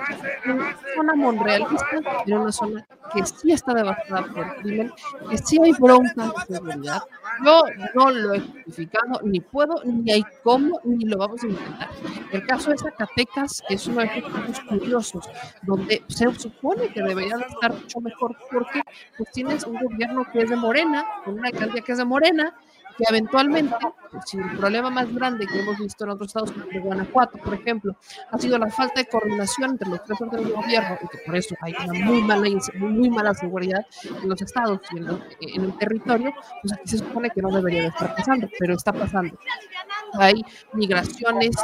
en 0.45 0.51
una 0.51 0.77
zona 0.95 1.15
monrealista, 1.15 1.99
en 2.25 2.37
una 2.37 2.51
zona 2.51 2.87
que 3.13 3.25
sí 3.25 3.51
está 3.51 3.73
devastada 3.73 4.23
por 4.27 4.45
el 4.45 4.55
crimen, 4.61 4.93
que 5.29 5.37
sí 5.37 5.59
hay 5.61 5.73
bronca 5.73 6.31
de 6.47 6.55
seguridad. 6.55 7.01
Yo 7.43 7.63
no 7.93 8.11
lo 8.11 8.33
he 8.33 8.39
justificado, 8.39 9.19
ni 9.23 9.41
puedo, 9.41 9.81
ni 9.83 10.11
hay 10.11 10.23
cómo, 10.43 10.79
ni 10.85 11.03
lo 11.03 11.17
vamos 11.17 11.43
a 11.43 11.47
intentar. 11.47 11.89
El 12.31 12.45
caso 12.47 12.71
de 12.71 12.77
Zacatecas 12.77 13.61
es 13.67 13.87
uno 13.87 14.01
de 14.01 14.07
esos 14.07 14.31
casos 14.31 14.59
curiosos, 14.61 15.29
donde 15.63 16.01
se 16.07 16.33
supone 16.35 16.87
que 16.93 17.01
debería 17.01 17.35
de 17.35 17.43
estar 17.45 17.73
mucho 17.73 17.99
mejor, 17.99 18.37
porque 18.49 18.81
pues 19.17 19.29
tienes 19.31 19.65
un 19.65 19.77
gobierno 19.79 20.25
que 20.31 20.43
es 20.43 20.49
de 20.49 20.55
Morena, 20.55 21.05
con 21.25 21.39
una 21.39 21.49
alcaldía 21.49 21.81
que 21.81 21.91
es 21.91 21.97
de 21.97 22.05
Morena, 22.05 22.55
que 22.97 23.03
eventualmente, 23.09 23.75
pues, 24.11 24.23
si 24.25 24.37
el 24.37 24.57
problema 24.57 24.89
más 24.89 25.13
grande 25.13 25.45
que 25.47 25.59
hemos 25.59 25.77
visto 25.77 26.03
en 26.03 26.11
otros 26.11 26.27
estados, 26.27 26.51
como 26.51 26.81
Guanajuato, 26.81 27.37
por 27.39 27.53
ejemplo, 27.53 27.95
ha 28.31 28.37
sido 28.37 28.57
la 28.57 28.69
falta 28.69 29.01
de 29.01 29.07
coordinación 29.07 29.71
entre 29.71 29.89
los 29.89 30.03
tres 30.03 30.21
órdenes 30.21 30.47
de 30.47 30.53
gobierno 30.53 30.97
y 31.01 31.07
que 31.07 31.17
por 31.25 31.35
eso 31.35 31.55
hay 31.61 31.75
una 31.83 32.05
muy 32.05 32.21
mala, 32.21 32.49
muy, 32.75 33.09
mala 33.09 33.33
seguridad 33.33 33.85
en 34.21 34.29
los 34.29 34.41
estados 34.41 34.81
y 34.91 34.97
en, 34.97 35.63
el 35.63 35.77
territorio, 35.77 36.33
pues 36.61 36.73
aquí 36.73 36.87
se 36.89 36.97
supone 36.99 37.29
que 37.29 37.41
no 37.41 37.49
debería 37.51 37.83
de 37.83 37.87
estar 37.89 38.15
pasando, 38.15 38.47
pero 38.59 38.75
está 38.75 38.93
pasando. 38.93 39.37
Hay 40.17 40.45
migraciones, 40.73 41.55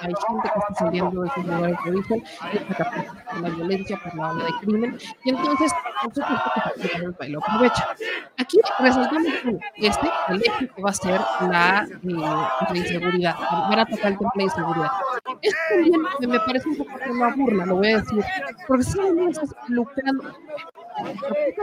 hay 0.00 0.12
gente 0.26 0.50
que 0.52 0.58
está 0.58 0.74
saliendo 0.78 1.22
de 1.22 1.30
sus 1.30 1.44
lugares 1.44 1.76
de 1.84 1.90
origen, 1.90 2.24
por 3.30 3.40
la 3.40 3.48
violencia, 3.50 4.00
por 4.02 4.14
la 4.14 4.30
ola 4.30 4.44
de 4.44 4.52
crimen, 4.60 4.98
y 5.24 5.30
entonces 5.30 5.72
nosotros 6.04 6.38
país 7.18 7.30
lo 7.32 7.38
aprovecha. 7.40 7.88
Aquí 8.38 8.58
resaltamos 8.78 9.32
este, 9.76 10.10
el 10.28 10.42
eje 10.42 10.68
que 10.78 10.82
va 10.84 10.90
a 10.90 10.94
ser 10.94 11.20
la, 11.50 11.88
eh, 11.90 12.68
la 12.70 12.76
inseguridad, 12.76 13.34
van 13.68 13.78
a 13.80 13.86
tocar 13.86 14.12
el 14.12 14.18
tema 14.18 14.30
de 14.36 14.42
inseguridad. 14.44 14.90
Esto 15.42 15.58
también 15.70 16.30
me, 16.30 16.40
parece 16.40 16.68
un 16.68 16.76
poco 16.76 16.92
una 17.10 17.34
burla, 17.34 17.66
lo 17.66 17.76
voy 17.76 17.88
a 17.88 17.98
decir, 17.98 18.24
porque 18.68 18.84
si 18.84 18.98
no 18.98 19.28
estás 19.28 19.54
lucrando, 19.66 20.32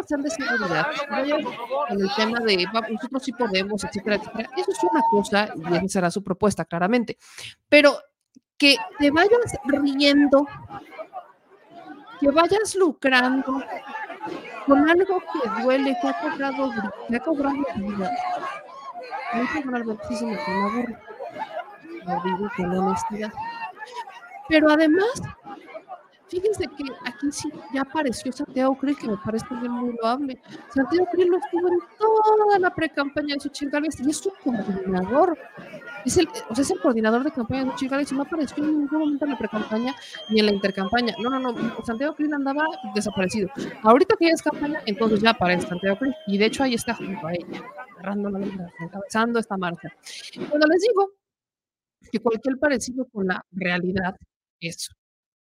sean 0.06 0.22
de 0.22 0.30
seguridad, 0.30 0.88
en 1.90 2.02
el 2.02 2.10
tema 2.18 2.40
de 2.40 2.66
"Va, 2.76 2.82
nosotros 2.90 3.24
sí 3.24 3.32
podemos, 3.32 3.84
etcétera, 3.86 4.18
etcétera. 4.18 4.50
Eso 4.58 4.72
es 4.72 4.84
una 4.84 5.02
cosa 5.10 5.50
y 5.56 5.76
esa 5.76 5.88
será 5.88 6.12
su 6.12 6.22
propuesta, 6.22 6.66
claramente. 6.66 7.18
Pero 7.70 7.98
que 8.58 8.76
te 9.00 9.12
vayas 9.12 9.58
riendo, 9.64 10.46
que 12.20 12.32
vayas 12.32 12.76
lucrando 12.76 13.64
con 14.66 14.90
algo 14.90 15.20
que 15.20 15.62
duele, 15.64 15.98
que 16.02 16.08
ha 16.08 16.20
cobrado, 16.20 16.72
que 17.08 17.16
ha 17.16 17.20
cobrado 17.22 17.56
vida. 17.78 18.12
Personalmente 19.34 20.04
sí 20.08 20.16
se 20.16 20.26
me 20.26 20.38
burla. 20.72 21.00
Lo 22.06 22.24
digo 22.24 22.52
con 22.56 22.78
honestidad. 22.78 23.32
Pero 24.48 24.70
además, 24.70 25.22
fíjense 26.36 26.66
que 26.78 26.84
aquí 27.06 27.32
sí 27.32 27.50
ya 27.74 27.82
apareció 27.82 28.32
Santiago 28.32 28.78
Krill, 28.78 28.98
que 28.98 29.08
me 29.08 29.18
parece 29.18 29.46
también 29.48 29.72
muy 29.72 29.96
loable. 30.02 30.40
Santiago 30.74 31.08
Krill 31.12 31.30
lo 31.30 31.38
estuvo 31.38 31.68
en 31.68 31.80
toda 31.98 32.60
la 32.60 32.74
pre-campaña 32.74 33.36
de 33.36 33.42
Xochitl 33.42 33.72
Gálvez 33.72 34.00
y 34.00 34.10
es 34.10 34.18
su 34.18 34.32
coordinador. 34.44 35.38
Es 36.06 36.18
el, 36.18 36.28
o 36.50 36.56
sea, 36.56 36.62
es 36.62 36.72
el 36.72 36.80
coordinador 36.80 37.24
de 37.24 37.32
campaña 37.32 37.64
de 37.64 37.72
Xochitl 37.72 37.92
Gálvez 37.92 38.12
y 38.12 38.16
no 38.16 38.24
apareció 38.24 38.64
en 38.64 38.80
ningún 38.80 39.00
momento 39.00 39.26
en 39.26 39.32
la 39.32 39.38
pre-campaña 39.38 39.96
ni 40.30 40.40
en 40.40 40.46
la 40.46 40.52
intercampaña. 40.52 41.16
No, 41.22 41.30
no, 41.30 41.40
no. 41.40 41.86
Santiago 41.86 42.16
Krill 42.16 42.34
andaba 42.34 42.66
desaparecido. 42.94 43.50
Ahorita 43.82 44.16
que 44.18 44.26
ya 44.28 44.34
es 44.34 44.42
campaña, 44.42 44.82
entonces 44.86 45.22
ya 45.22 45.32
aparece 45.32 45.68
Santiago 45.68 45.98
Krill. 45.98 46.16
Y 46.28 46.38
de 46.38 46.46
hecho 46.46 46.64
ahí 46.64 46.74
está 46.74 46.94
junto 46.96 47.26
a 47.26 47.34
ella, 47.34 47.64
agarrando 47.94 48.30
la 48.30 48.40
bandera, 48.40 48.70
encabezando 48.80 49.40
esta 49.40 49.58
marcha. 49.58 49.90
Cuando 50.50 50.68
les 50.68 50.82
digo 50.82 51.12
que 52.12 52.20
cualquier 52.20 52.58
parecido 52.58 53.06
con 53.06 53.28
la 53.28 53.44
realidad 53.52 54.16
es 54.60 54.90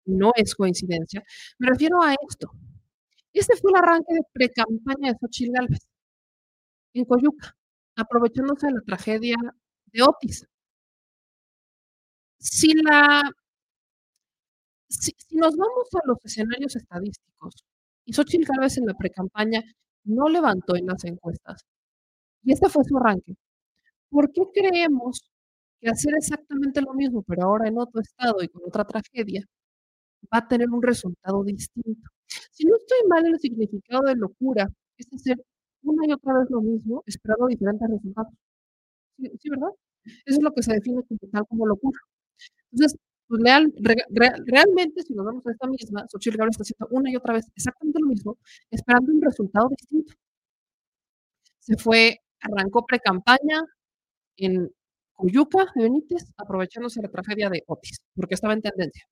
no 0.06 0.32
es 0.36 0.56
coincidencia. 0.56 1.24
Me 1.60 1.68
refiero 1.68 2.02
a 2.02 2.14
esto. 2.30 2.52
Este 3.34 3.58
fue 3.58 3.72
el 3.72 3.78
arranque 3.78 4.14
de 4.16 4.22
pre-campaña 4.34 5.12
de 5.12 5.18
Xochitl 5.20 5.54
Gálvez 5.54 5.80
en 6.96 7.06
Coyuca, 7.06 7.56
aprovechándose 7.96 8.68
de 8.68 8.74
la 8.74 8.82
tragedia 8.82 9.36
de 9.92 10.02
Otis. 10.04 10.48
Si 12.40 12.74
la 12.84 13.24
si, 14.90 15.12
si 15.18 15.36
nos 15.38 15.56
vamos 15.56 15.88
a 15.96 16.08
los 16.08 16.18
escenarios 16.24 16.76
estadísticos 16.76 17.56
y 18.06 18.14
Xochitl 18.14 18.46
Gálvez 18.46 18.78
en 18.78 18.86
la 18.86 18.94
pre-campaña 18.94 19.62
no 20.06 20.28
levantó 20.30 20.76
en 20.76 20.88
las 20.88 21.04
encuestas 21.06 21.66
y 22.44 22.54
este 22.54 22.70
fue 22.70 22.84
su 22.86 22.98
arranque, 22.98 23.36
¿por 24.10 24.32
qué 24.34 24.44
creemos 24.54 25.22
que 25.82 25.90
hacer 25.90 26.14
exactamente 26.18 26.82
lo 26.82 26.94
mismo, 26.96 27.24
pero 27.24 27.44
ahora 27.46 27.68
en 27.70 27.80
otro 27.80 28.02
estado 28.02 28.44
y 28.44 28.50
con 28.50 28.64
otra 28.68 28.86
tragedia, 28.86 29.44
va 30.34 30.40
a 30.40 30.48
tener 30.48 30.70
un 30.70 30.82
resultado 30.82 31.44
distinto. 31.44 32.10
Si 32.52 32.66
no 32.66 32.76
estoy 32.78 33.00
mal 33.10 33.26
en 33.26 33.34
el 33.34 33.40
significado 33.40 34.04
de 34.04 34.16
locura, 34.16 34.70
es 34.98 35.08
hacer 35.14 35.38
una 35.84 36.08
y 36.08 36.14
otra 36.14 36.40
vez 36.40 36.50
lo 36.50 36.62
mismo, 36.62 37.04
esperando 37.06 37.48
diferentes 37.48 37.90
resultados. 37.90 38.34
¿Sí, 39.18 39.32
sí, 39.42 39.50
verdad? 39.50 39.70
Eso 40.26 40.38
es 40.40 40.44
lo 40.44 40.54
que 40.54 40.64
se 40.64 40.74
define 40.74 41.04
como 41.08 41.20
tal 41.32 41.48
como 41.48 41.68
locura. 41.68 42.00
Entonces, 42.72 43.00
pues, 43.28 43.42
leal- 43.44 43.74
re- 43.82 44.06
re- 44.12 44.44
realmente, 44.48 45.04
si 45.04 45.14
nos 45.16 45.26
vamos 45.26 45.46
a 45.48 45.52
esta 45.52 45.68
misma, 45.68 46.06
Xochitl 46.12 46.38
Gálvez 46.38 46.58
está 46.60 46.64
haciendo 46.64 46.88
una 46.98 47.12
y 47.12 47.16
otra 47.18 47.36
vez 47.36 47.48
exactamente 47.56 48.00
lo 48.02 48.08
mismo, 48.10 48.38
esperando 48.72 49.12
un 49.14 49.22
resultado 49.22 49.70
distinto. 49.70 50.14
Se 51.58 51.76
fue, 51.78 52.20
arrancó 52.42 52.86
pre-campaña 52.86 53.64
en 54.38 54.72
Coyuca 55.14 55.66
de 55.76 55.84
Benítez, 55.84 56.24
aprovechándose 56.38 57.02
la 57.02 57.10
tragedia 57.10 57.50
de 57.50 57.64
Otis, 57.68 58.00
porque 58.16 58.36
estaba 58.36 58.54
en 58.54 58.62
tendencia. 58.64 59.06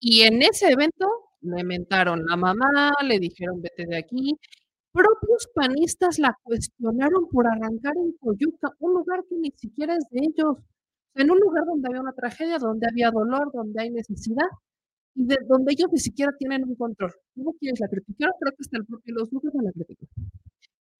Y 0.00 0.22
en 0.22 0.42
ese 0.42 0.70
evento 0.70 1.06
le 1.40 1.64
mentaron 1.64 2.24
la 2.26 2.36
mamá, 2.36 2.92
le 3.04 3.18
dijeron 3.18 3.60
vete 3.60 3.86
de 3.86 3.98
aquí. 3.98 4.34
Propios 4.92 5.48
panistas 5.54 6.18
la 6.18 6.36
cuestionaron 6.42 7.28
por 7.30 7.46
arrancar 7.46 7.94
en 7.96 8.12
Coyuca, 8.18 8.70
un 8.80 8.94
lugar 8.94 9.24
que 9.28 9.36
ni 9.36 9.50
siquiera 9.56 9.94
es 9.96 10.04
de 10.10 10.20
ellos. 10.20 10.58
En 11.14 11.30
un 11.30 11.38
lugar 11.38 11.64
donde 11.66 11.88
había 11.88 12.00
una 12.02 12.12
tragedia, 12.12 12.58
donde 12.58 12.86
había 12.90 13.10
dolor, 13.10 13.50
donde 13.52 13.82
hay 13.82 13.90
necesidad 13.90 14.46
y 15.14 15.26
de 15.26 15.36
donde 15.48 15.72
ellos 15.72 15.88
ni 15.92 15.98
siquiera 15.98 16.32
tienen 16.38 16.64
un 16.64 16.76
control. 16.76 17.12
¿Cómo 17.34 17.54
quieres 17.54 17.80
la 17.80 17.88
criticaron? 17.88 18.34
Creo 18.40 18.52
que 18.52 18.62
hasta 18.62 18.76
el 18.78 18.86
propio 18.86 19.14
los 19.14 19.30
grupos 19.30 19.52
la 19.62 19.72
criticó. 19.72 20.06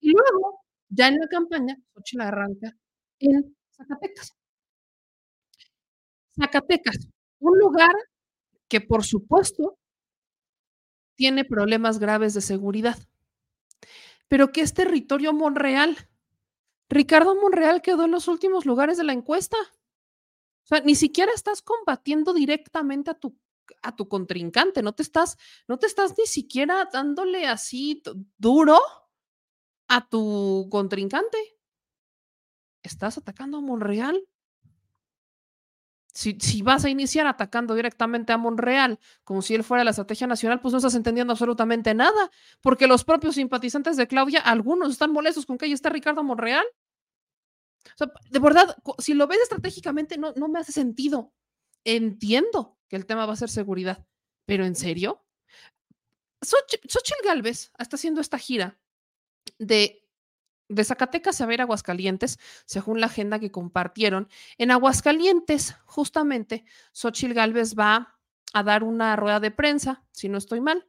Y 0.00 0.12
luego, 0.12 0.60
ya 0.88 1.08
en 1.08 1.18
la 1.18 1.28
campaña, 1.28 1.76
Xochitl 1.94 2.22
arranca 2.22 2.72
en 3.20 3.56
Zacatecas. 3.70 4.32
Zacatecas, 6.38 7.08
un 7.40 7.58
lugar 7.58 7.92
que 8.68 8.80
por 8.80 9.04
supuesto 9.04 9.78
tiene 11.16 11.44
problemas 11.44 11.98
graves 11.98 12.34
de 12.34 12.40
seguridad, 12.42 12.98
pero 14.28 14.52
que 14.52 14.60
es 14.60 14.74
territorio 14.74 15.32
Monreal. 15.32 15.96
Ricardo 16.88 17.34
Monreal 17.34 17.82
quedó 17.82 18.04
en 18.04 18.12
los 18.12 18.28
últimos 18.28 18.66
lugares 18.66 18.96
de 18.96 19.04
la 19.04 19.12
encuesta. 19.12 19.56
O 20.64 20.68
sea, 20.68 20.80
ni 20.80 20.94
siquiera 20.94 21.32
estás 21.34 21.62
combatiendo 21.62 22.34
directamente 22.34 23.10
a 23.10 23.14
tu, 23.14 23.36
a 23.82 23.94
tu 23.94 24.08
contrincante, 24.08 24.82
no 24.82 24.94
te 24.94 25.02
estás, 25.02 25.36
no 25.68 25.78
te 25.78 25.86
estás 25.86 26.14
ni 26.18 26.26
siquiera 26.26 26.88
dándole 26.92 27.46
así 27.46 28.02
duro 28.36 28.78
a 29.88 30.08
tu 30.08 30.68
contrincante. 30.70 31.38
Estás 32.82 33.18
atacando 33.18 33.58
a 33.58 33.60
Monreal. 33.60 34.22
Si, 36.16 36.38
si 36.40 36.62
vas 36.62 36.82
a 36.86 36.88
iniciar 36.88 37.26
atacando 37.26 37.74
directamente 37.74 38.32
a 38.32 38.38
Monreal 38.38 38.98
como 39.22 39.42
si 39.42 39.54
él 39.54 39.62
fuera 39.62 39.84
la 39.84 39.90
estrategia 39.90 40.26
nacional, 40.26 40.60
pues 40.62 40.72
no 40.72 40.78
estás 40.78 40.94
entendiendo 40.94 41.34
absolutamente 41.34 41.92
nada, 41.92 42.30
porque 42.62 42.86
los 42.86 43.04
propios 43.04 43.34
simpatizantes 43.34 43.98
de 43.98 44.06
Claudia, 44.06 44.40
algunos 44.40 44.92
están 44.92 45.12
molestos 45.12 45.44
con 45.44 45.58
que 45.58 45.66
ahí 45.66 45.72
está 45.72 45.90
Ricardo 45.90 46.24
Monreal. 46.24 46.64
De 48.30 48.38
verdad, 48.38 48.74
si 48.98 49.12
lo 49.12 49.26
ves 49.26 49.40
estratégicamente, 49.42 50.16
no, 50.16 50.32
no 50.36 50.48
me 50.48 50.58
hace 50.58 50.72
sentido. 50.72 51.34
Entiendo 51.84 52.78
que 52.88 52.96
el 52.96 53.04
tema 53.04 53.26
va 53.26 53.34
a 53.34 53.36
ser 53.36 53.50
seguridad, 53.50 54.06
pero 54.46 54.64
¿en 54.64 54.74
serio? 54.74 55.22
Xochitl 56.40 57.24
Galvez 57.24 57.72
está 57.78 57.96
haciendo 57.96 58.22
esta 58.22 58.38
gira 58.38 58.78
de, 59.58 60.05
de 60.68 60.84
Zacatecas 60.84 61.40
a 61.40 61.46
ver 61.46 61.60
Aguascalientes, 61.60 62.38
según 62.64 63.00
la 63.00 63.06
agenda 63.06 63.38
que 63.38 63.50
compartieron. 63.50 64.28
En 64.58 64.70
Aguascalientes, 64.70 65.76
justamente, 65.86 66.64
Xochitl 66.92 67.34
Galvez 67.34 67.74
va 67.78 68.18
a 68.52 68.62
dar 68.62 68.84
una 68.84 69.16
rueda 69.16 69.40
de 69.40 69.50
prensa, 69.50 70.04
si 70.12 70.28
no 70.28 70.38
estoy 70.38 70.60
mal, 70.60 70.88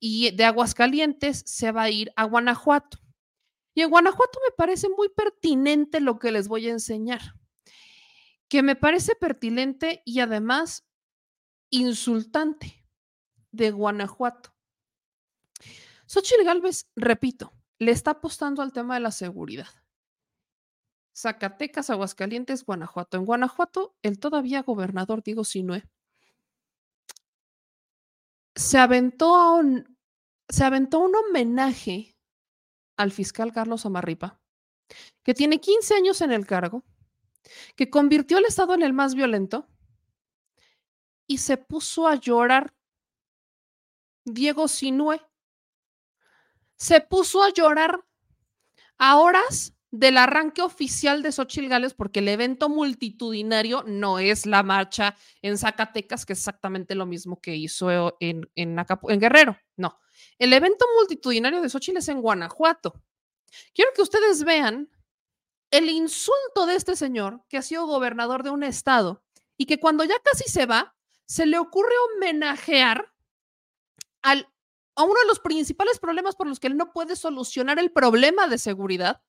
y 0.00 0.30
de 0.32 0.44
Aguascalientes 0.44 1.42
se 1.46 1.72
va 1.72 1.82
a 1.82 1.90
ir 1.90 2.12
a 2.16 2.24
Guanajuato. 2.24 2.98
Y 3.74 3.82
en 3.82 3.90
Guanajuato 3.90 4.40
me 4.46 4.54
parece 4.56 4.88
muy 4.88 5.08
pertinente 5.08 6.00
lo 6.00 6.18
que 6.18 6.32
les 6.32 6.48
voy 6.48 6.66
a 6.66 6.72
enseñar, 6.72 7.34
que 8.48 8.62
me 8.62 8.76
parece 8.76 9.14
pertinente 9.14 10.02
y 10.04 10.20
además 10.20 10.86
insultante 11.70 12.84
de 13.52 13.70
Guanajuato. 13.70 14.54
Xochitl 16.06 16.44
Galvez, 16.44 16.90
repito, 16.96 17.52
le 17.78 17.92
está 17.92 18.12
apostando 18.12 18.62
al 18.62 18.72
tema 18.72 18.94
de 18.94 19.00
la 19.00 19.10
seguridad. 19.10 19.68
Zacatecas, 21.16 21.90
Aguascalientes, 21.90 22.64
Guanajuato. 22.64 23.16
En 23.16 23.24
Guanajuato, 23.24 23.96
el 24.02 24.18
todavía 24.18 24.62
gobernador 24.62 25.22
Diego 25.22 25.44
Sinue 25.44 25.84
se 28.54 28.78
aventó 28.78 29.54
un, 29.54 29.96
se 30.48 30.64
aventó 30.64 30.98
un 30.98 31.14
homenaje 31.14 32.16
al 32.96 33.12
fiscal 33.12 33.52
Carlos 33.52 33.86
Amarripa, 33.86 34.40
que 35.22 35.34
tiene 35.34 35.60
15 35.60 35.94
años 35.94 36.20
en 36.20 36.32
el 36.32 36.46
cargo, 36.46 36.84
que 37.76 37.88
convirtió 37.88 38.38
al 38.38 38.44
Estado 38.44 38.74
en 38.74 38.82
el 38.82 38.92
más 38.92 39.14
violento 39.14 39.68
y 41.28 41.38
se 41.38 41.56
puso 41.56 42.08
a 42.08 42.16
llorar. 42.16 42.74
Diego 44.24 44.68
Sinue 44.68 45.20
se 46.78 47.00
puso 47.00 47.42
a 47.42 47.52
llorar 47.52 48.00
a 48.96 49.18
horas 49.18 49.74
del 49.90 50.18
arranque 50.18 50.62
oficial 50.62 51.22
de 51.22 51.32
Xochitl 51.32 51.68
Gales, 51.68 51.94
porque 51.94 52.20
el 52.20 52.28
evento 52.28 52.68
multitudinario 52.68 53.84
no 53.86 54.18
es 54.18 54.44
la 54.46 54.62
marcha 54.62 55.16
en 55.40 55.56
Zacatecas, 55.56 56.26
que 56.26 56.34
es 56.34 56.38
exactamente 56.40 56.94
lo 56.94 57.06
mismo 57.06 57.40
que 57.40 57.56
hizo 57.56 58.16
en, 58.20 58.48
en, 58.54 58.76
en 58.78 59.20
Guerrero. 59.20 59.58
No, 59.76 59.98
el 60.38 60.52
evento 60.52 60.84
multitudinario 60.98 61.60
de 61.60 61.68
Xochitl 61.68 61.98
es 61.98 62.08
en 62.08 62.20
Guanajuato. 62.20 63.02
Quiero 63.74 63.92
que 63.94 64.02
ustedes 64.02 64.44
vean 64.44 64.90
el 65.70 65.88
insulto 65.88 66.66
de 66.66 66.74
este 66.74 66.96
señor 66.96 67.42
que 67.48 67.58
ha 67.58 67.62
sido 67.62 67.86
gobernador 67.86 68.42
de 68.42 68.50
un 68.50 68.62
estado 68.62 69.22
y 69.56 69.66
que 69.66 69.80
cuando 69.80 70.04
ya 70.04 70.18
casi 70.22 70.50
se 70.50 70.66
va, 70.66 70.94
se 71.26 71.46
le 71.46 71.58
ocurre 71.58 71.92
homenajear 72.16 73.12
al, 74.22 74.48
a 74.98 75.04
uno 75.04 75.14
de 75.20 75.28
los 75.28 75.38
principales 75.38 76.00
problemas 76.00 76.34
por 76.34 76.48
los 76.48 76.58
que 76.58 76.66
él 76.66 76.76
no 76.76 76.92
puede 76.92 77.14
solucionar 77.14 77.78
el 77.78 77.92
problema 77.92 78.48
de 78.48 78.58
seguridad, 78.58 79.22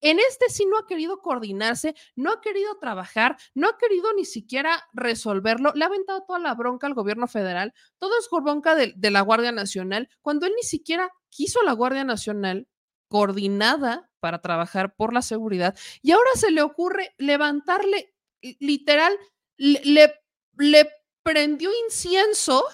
en 0.00 0.18
este 0.18 0.48
sí 0.48 0.64
no 0.64 0.78
ha 0.78 0.86
querido 0.86 1.20
coordinarse, 1.20 1.94
no 2.16 2.32
ha 2.32 2.40
querido 2.40 2.78
trabajar, 2.78 3.36
no 3.54 3.68
ha 3.68 3.76
querido 3.76 4.14
ni 4.14 4.24
siquiera 4.24 4.88
resolverlo, 4.94 5.72
le 5.74 5.84
ha 5.84 5.88
aventado 5.88 6.24
toda 6.26 6.38
la 6.38 6.54
bronca 6.54 6.86
al 6.86 6.94
gobierno 6.94 7.28
federal, 7.28 7.74
todo 7.98 8.18
es 8.18 8.26
bronca 8.30 8.74
de, 8.74 9.10
la 9.10 9.20
Guardia 9.20 9.52
Nacional, 9.52 10.08
cuando 10.22 10.46
él 10.46 10.54
ni 10.56 10.62
siquiera 10.62 11.12
quiso 11.28 11.62
la 11.62 11.72
Guardia 11.72 12.04
Nacional 12.04 12.66
coordinada 13.08 14.10
para 14.18 14.40
trabajar 14.40 14.96
por 14.96 15.12
la 15.12 15.20
seguridad 15.20 15.76
y 16.00 16.12
ahora 16.12 16.30
se 16.36 16.50
le 16.50 16.62
ocurre 16.62 17.14
levantarle, 17.18 18.14
literal, 18.40 19.12
le 19.58 20.88
prendió 21.22 21.70
incienso, 21.84 22.64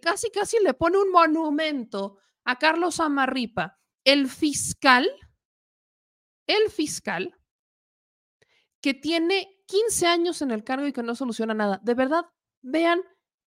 casi 0.00 0.30
casi 0.30 0.58
le 0.62 0.74
pone 0.74 0.98
un 0.98 1.10
monumento 1.10 2.18
a 2.44 2.58
Carlos 2.58 3.00
Amarripa, 3.00 3.78
el 4.04 4.28
fiscal 4.28 5.08
el 6.46 6.70
fiscal 6.70 7.34
que 8.80 8.94
tiene 8.94 9.48
15 9.66 10.06
años 10.06 10.42
en 10.42 10.50
el 10.50 10.64
cargo 10.64 10.86
y 10.86 10.92
que 10.92 11.02
no 11.02 11.14
soluciona 11.14 11.54
nada. 11.54 11.80
De 11.82 11.94
verdad, 11.94 12.26
vean 12.62 13.00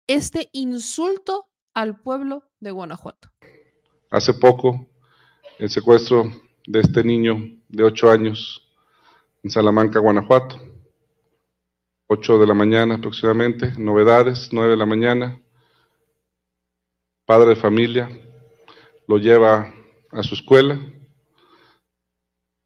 este 0.08 0.50
insulto 0.52 1.48
al 1.74 2.02
pueblo 2.02 2.44
de 2.60 2.72
Guanajuato. 2.72 3.30
Hace 4.12 4.34
poco, 4.34 4.90
el 5.60 5.70
secuestro 5.70 6.32
de 6.68 6.80
este 6.82 7.04
niño 7.04 7.38
de 7.70 7.84
8 7.84 8.12
años 8.12 8.62
en 9.44 9.50
Salamanca, 9.50 10.00
Guanajuato. 10.00 10.62
8 12.08 12.38
de 12.38 12.48
la 12.48 12.54
mañana 12.54 12.96
aproximadamente, 12.96 13.74
novedades, 13.78 14.50
9 14.52 14.72
de 14.72 14.78
la 14.78 14.86
mañana. 14.86 15.42
Padre 17.26 17.50
de 17.50 17.56
familia 17.56 18.10
lo 19.08 19.18
lleva 19.18 19.74
a 20.12 20.24
su 20.24 20.36
escuela, 20.36 20.80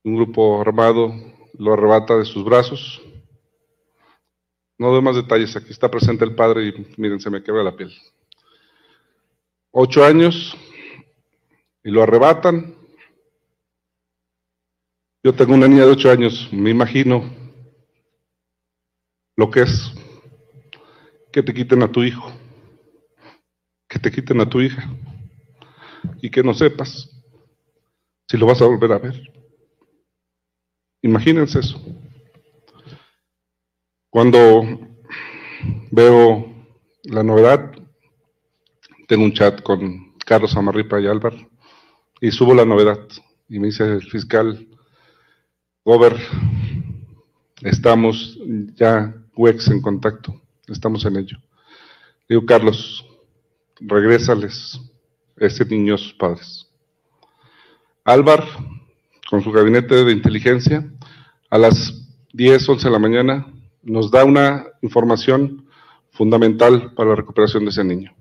un 0.03 0.15
grupo 0.15 0.61
armado 0.61 1.13
lo 1.57 1.73
arrebata 1.73 2.17
de 2.17 2.25
sus 2.25 2.43
brazos. 2.43 3.01
No 4.77 4.91
doy 4.91 5.01
más 5.01 5.15
detalles, 5.15 5.55
aquí 5.55 5.71
está 5.71 5.89
presente 5.89 6.23
el 6.23 6.35
padre 6.35 6.67
y 6.67 6.93
miren, 6.97 7.19
se 7.19 7.29
me 7.29 7.43
quebra 7.43 7.63
la 7.63 7.75
piel. 7.75 7.93
Ocho 9.71 10.03
años 10.03 10.55
y 11.83 11.89
lo 11.89 12.03
arrebatan. 12.03 12.75
Yo 15.23 15.33
tengo 15.33 15.55
una 15.55 15.67
niña 15.67 15.85
de 15.85 15.91
ocho 15.91 16.09
años, 16.09 16.47
me 16.51 16.69
imagino 16.69 17.29
lo 19.35 19.51
que 19.51 19.61
es 19.61 19.93
que 21.31 21.43
te 21.43 21.53
quiten 21.53 21.83
a 21.83 21.91
tu 21.91 22.03
hijo, 22.03 22.31
que 23.87 23.99
te 23.99 24.11
quiten 24.11 24.41
a 24.41 24.49
tu 24.49 24.61
hija 24.61 24.89
y 26.21 26.29
que 26.29 26.43
no 26.43 26.53
sepas 26.53 27.09
si 28.27 28.37
lo 28.37 28.45
vas 28.45 28.61
a 28.61 28.65
volver 28.65 28.91
a 28.91 28.99
ver. 28.99 29.33
Imagínense 31.01 31.59
eso. 31.59 31.81
Cuando 34.09 34.63
veo 35.91 36.53
la 37.03 37.23
novedad, 37.23 37.71
tengo 39.07 39.23
un 39.23 39.33
chat 39.33 39.61
con 39.61 40.17
Carlos 40.25 40.55
Amarripa 40.57 40.99
y 40.99 41.07
Álvaro 41.07 41.37
y 42.19 42.31
subo 42.31 42.53
la 42.53 42.65
novedad 42.65 42.99
y 43.47 43.59
me 43.59 43.67
dice 43.67 43.83
el 43.85 44.03
fiscal, 44.03 44.67
Gober, 45.85 46.17
estamos 47.61 48.37
ya 48.75 49.13
en 49.37 49.81
contacto, 49.81 50.41
estamos 50.67 51.05
en 51.05 51.17
ello. 51.17 51.37
Digo, 52.27 52.45
Carlos, 52.45 53.06
regrésales 53.79 54.79
ese 55.37 55.65
niño 55.65 55.95
a 55.95 55.97
sus 55.97 56.13
padres. 56.13 56.67
Álvaro 58.03 58.45
con 59.29 59.43
su 59.43 59.51
gabinete 59.51 60.05
de 60.05 60.11
inteligencia, 60.11 60.89
a 61.49 61.57
las 61.57 61.93
10, 62.33 62.69
11 62.69 62.87
de 62.87 62.91
la 62.91 62.99
mañana, 62.99 63.53
nos 63.83 64.09
da 64.09 64.23
una 64.23 64.65
información 64.81 65.67
fundamental 66.11 66.93
para 66.93 67.09
la 67.09 67.15
recuperación 67.15 67.63
de 67.65 67.71
ese 67.71 67.83
niño. 67.83 68.15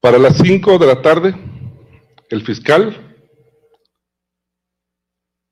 Para 0.00 0.18
las 0.18 0.36
5 0.38 0.78
de 0.78 0.86
la 0.86 1.02
tarde, 1.02 1.34
el 2.30 2.42
fiscal 2.42 3.16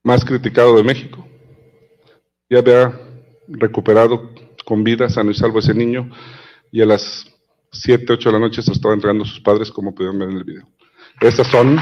más 0.05 0.25
criticado 0.25 0.77
de 0.77 0.85
México 0.85 1.27
ya 2.49 2.59
había 2.59 3.01
recuperado 3.49 4.31
con 4.65 4.85
vida, 4.85 5.09
sano 5.09 5.31
y 5.31 5.35
salvo 5.35 5.59
ese 5.59 5.75
niño, 5.75 6.11
y 6.71 6.83
a 6.83 6.87
las 6.87 7.34
7, 7.75 8.13
8 8.13 8.29
de 8.29 8.33
la 8.33 8.39
noche 8.39 8.63
se 8.63 8.73
estaba 8.73 8.95
entregando 8.95 9.25
a 9.25 9.27
sus 9.27 9.41
padres, 9.41 9.71
como 9.71 9.95
pudieron 9.95 10.19
ver 10.19 10.31
en 10.31 10.37
el 10.37 10.45
video. 10.45 10.69
Estas 11.21 11.47
son 11.49 11.79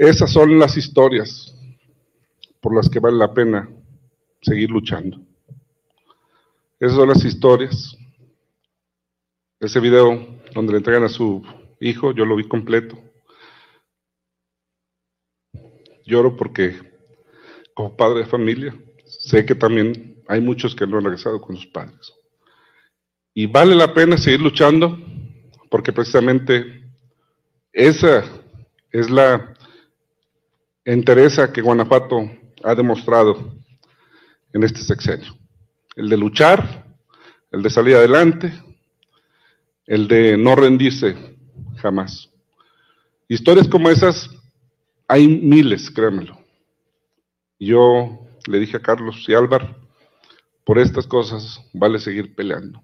Esas 0.00 0.32
son 0.32 0.58
las 0.58 0.78
historias 0.78 1.54
por 2.58 2.74
las 2.74 2.88
que 2.88 3.00
vale 3.00 3.18
la 3.18 3.34
pena 3.34 3.68
seguir 4.40 4.70
luchando. 4.70 5.20
Esas 6.78 6.96
son 6.96 7.08
las 7.10 7.22
historias. 7.22 7.98
Ese 9.60 9.78
video 9.78 10.40
donde 10.54 10.72
le 10.72 10.78
entregan 10.78 11.04
a 11.04 11.10
su 11.10 11.44
hijo, 11.80 12.12
yo 12.12 12.24
lo 12.24 12.34
vi 12.34 12.48
completo. 12.48 12.98
Lloro 16.06 16.34
porque 16.34 16.80
como 17.74 17.94
padre 17.94 18.20
de 18.20 18.26
familia 18.26 18.74
sé 19.04 19.44
que 19.44 19.54
también 19.54 20.22
hay 20.28 20.40
muchos 20.40 20.74
que 20.74 20.86
no 20.86 20.96
han 20.96 21.04
regresado 21.04 21.42
con 21.42 21.56
sus 21.56 21.66
padres. 21.66 22.10
Y 23.34 23.46
vale 23.46 23.74
la 23.74 23.92
pena 23.92 24.16
seguir 24.16 24.40
luchando 24.40 24.98
porque 25.68 25.92
precisamente 25.92 26.82
esa 27.70 28.24
es 28.90 29.10
la 29.10 29.54
interesa 30.86 31.52
que 31.52 31.60
Guanajuato 31.60 32.30
ha 32.64 32.74
demostrado 32.74 33.58
en 34.54 34.62
este 34.62 34.80
sexenio. 34.80 35.36
El 35.96 36.08
de 36.08 36.16
luchar, 36.16 36.96
el 37.52 37.62
de 37.62 37.68
salir 37.68 37.96
adelante, 37.96 38.52
el 39.90 40.06
de 40.06 40.36
no 40.36 40.54
rendirse 40.54 41.16
jamás. 41.78 42.30
Historias 43.26 43.66
como 43.66 43.90
esas 43.90 44.30
hay 45.08 45.26
miles, 45.26 45.90
créanmelo. 45.90 46.38
Yo 47.58 48.20
le 48.46 48.60
dije 48.60 48.76
a 48.76 48.82
Carlos 48.82 49.24
y 49.26 49.34
Álvaro, 49.34 49.74
por 50.64 50.78
estas 50.78 51.08
cosas 51.08 51.60
vale 51.72 51.98
seguir 51.98 52.36
peleando. 52.36 52.80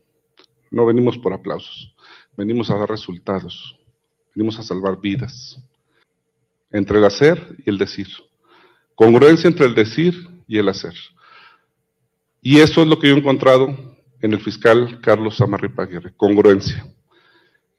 No 0.72 0.84
venimos 0.84 1.16
por 1.16 1.32
aplausos, 1.32 1.94
venimos 2.36 2.70
a 2.70 2.76
dar 2.76 2.90
resultados, 2.90 3.78
venimos 4.34 4.58
a 4.58 4.64
salvar 4.64 5.00
vidas. 5.00 5.62
Entre 6.72 6.98
el 6.98 7.04
hacer 7.04 7.56
y 7.64 7.70
el 7.70 7.78
decir. 7.78 8.08
Congruencia 8.96 9.46
entre 9.46 9.66
el 9.66 9.76
decir 9.76 10.28
y 10.48 10.58
el 10.58 10.68
hacer. 10.68 10.94
Y 12.42 12.58
eso 12.58 12.82
es 12.82 12.88
lo 12.88 12.98
que 12.98 13.08
yo 13.08 13.14
he 13.14 13.18
encontrado 13.18 13.68
en 14.20 14.32
el 14.32 14.40
fiscal 14.40 15.00
Carlos 15.00 15.40
Amarripa 15.40 15.84
Aguirre, 15.84 16.12
congruencia 16.16 16.84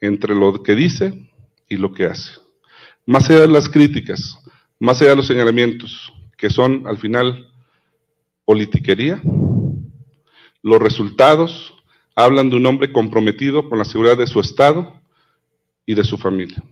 entre 0.00 0.34
lo 0.34 0.62
que 0.62 0.74
dice 0.74 1.30
y 1.68 1.76
lo 1.76 1.92
que 1.92 2.06
hace. 2.06 2.32
Más 3.06 3.28
allá 3.28 3.40
de 3.40 3.48
las 3.48 3.68
críticas, 3.68 4.38
más 4.78 5.00
allá 5.00 5.10
de 5.10 5.16
los 5.16 5.26
señalamientos, 5.26 6.12
que 6.36 6.50
son 6.50 6.86
al 6.86 6.98
final 6.98 7.50
politiquería, 8.44 9.20
los 10.62 10.80
resultados 10.80 11.74
hablan 12.14 12.50
de 12.50 12.56
un 12.56 12.66
hombre 12.66 12.92
comprometido 12.92 13.68
con 13.68 13.78
la 13.78 13.84
seguridad 13.84 14.16
de 14.16 14.26
su 14.26 14.40
Estado 14.40 15.00
y 15.86 15.94
de 15.94 16.04
su 16.04 16.18
familia. 16.18 16.62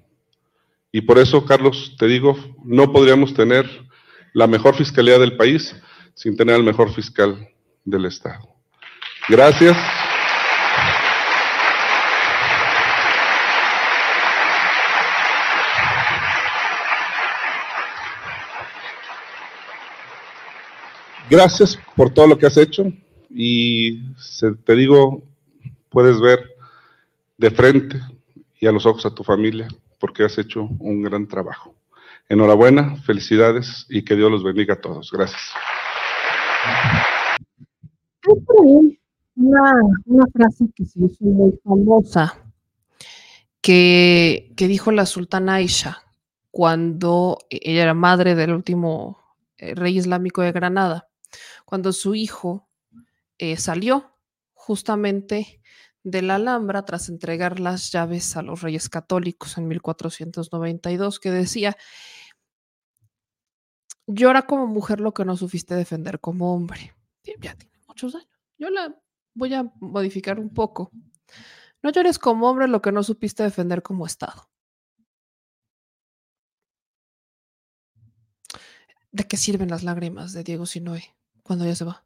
Y 0.92 1.02
por 1.02 1.18
eso, 1.18 1.44
Carlos, 1.44 1.94
te 1.98 2.06
digo, 2.06 2.36
no 2.64 2.92
podríamos 2.92 3.34
tener 3.34 3.68
la 4.32 4.46
mejor 4.46 4.74
fiscalía 4.74 5.18
del 5.18 5.36
país 5.36 5.74
sin 6.14 6.36
tener 6.36 6.56
al 6.56 6.64
mejor 6.64 6.92
fiscal 6.92 7.48
del 7.84 8.06
Estado. 8.06 8.48
Gracias. 9.28 9.76
Gracias 21.28 21.78
por 21.96 22.10
todo 22.10 22.28
lo 22.28 22.38
que 22.38 22.46
has 22.46 22.56
hecho 22.56 22.92
y 23.30 24.12
te 24.64 24.74
digo, 24.76 25.22
puedes 25.88 26.20
ver 26.20 26.56
de 27.36 27.50
frente 27.50 28.00
y 28.60 28.66
a 28.66 28.72
los 28.72 28.86
ojos 28.86 29.04
a 29.06 29.14
tu 29.14 29.24
familia 29.24 29.68
porque 29.98 30.24
has 30.24 30.38
hecho 30.38 30.68
un 30.78 31.02
gran 31.02 31.26
trabajo. 31.26 31.74
Enhorabuena, 32.28 32.96
felicidades 33.02 33.86
y 33.88 34.02
que 34.02 34.16
Dios 34.16 34.30
los 34.30 34.44
bendiga 34.44 34.74
a 34.74 34.80
todos. 34.80 35.10
Gracias. 35.12 35.42
Hay 38.22 38.40
por 38.40 38.56
ahí 38.64 38.98
una, 39.36 40.26
frase 40.32 40.64
que 40.74 40.84
se 40.84 41.00
hizo 41.00 41.24
muy 41.24 41.58
famosa 41.62 42.38
que, 43.60 44.52
que 44.56 44.68
dijo 44.68 44.92
la 44.92 45.06
sultana 45.06 45.56
Aisha 45.56 46.02
cuando 46.50 47.38
ella 47.50 47.82
era 47.82 47.94
madre 47.94 48.34
del 48.34 48.52
último 48.52 49.18
eh, 49.58 49.74
rey 49.74 49.96
islámico 49.96 50.42
de 50.42 50.52
Granada, 50.52 51.08
cuando 51.66 51.92
su 51.92 52.14
hijo 52.14 52.70
eh, 53.38 53.58
salió 53.58 54.16
justamente 54.54 55.60
de 56.04 56.22
la 56.22 56.36
Alhambra 56.36 56.84
tras 56.84 57.08
entregar 57.08 57.58
las 57.58 57.90
llaves 57.90 58.36
a 58.36 58.42
los 58.42 58.62
reyes 58.62 58.88
católicos 58.88 59.58
en 59.58 59.66
1492, 59.66 61.18
que 61.18 61.30
decía, 61.32 61.76
llora 64.06 64.46
como 64.46 64.68
mujer 64.68 65.00
lo 65.00 65.12
que 65.12 65.24
no 65.24 65.36
supiste 65.36 65.74
defender 65.74 66.20
como 66.20 66.54
hombre. 66.54 66.94
Ya 67.24 67.56
tiene 67.56 67.80
muchos 67.88 68.14
años. 68.14 68.28
Yo 68.56 68.70
la 68.70 68.96
voy 69.34 69.52
a 69.52 69.64
modificar 69.80 70.38
un 70.38 70.54
poco. 70.54 70.92
No 71.82 71.90
llores 71.90 72.20
como 72.20 72.48
hombre 72.48 72.68
lo 72.68 72.80
que 72.80 72.92
no 72.92 73.02
supiste 73.02 73.42
defender 73.42 73.82
como 73.82 74.06
Estado. 74.06 74.48
¿De 79.10 79.24
qué 79.24 79.36
sirven 79.36 79.70
las 79.70 79.82
lágrimas 79.82 80.32
de 80.32 80.44
Diego 80.44 80.66
Sinoe 80.66 81.16
cuando 81.46 81.64
ya 81.64 81.74
se 81.74 81.84
va? 81.84 82.04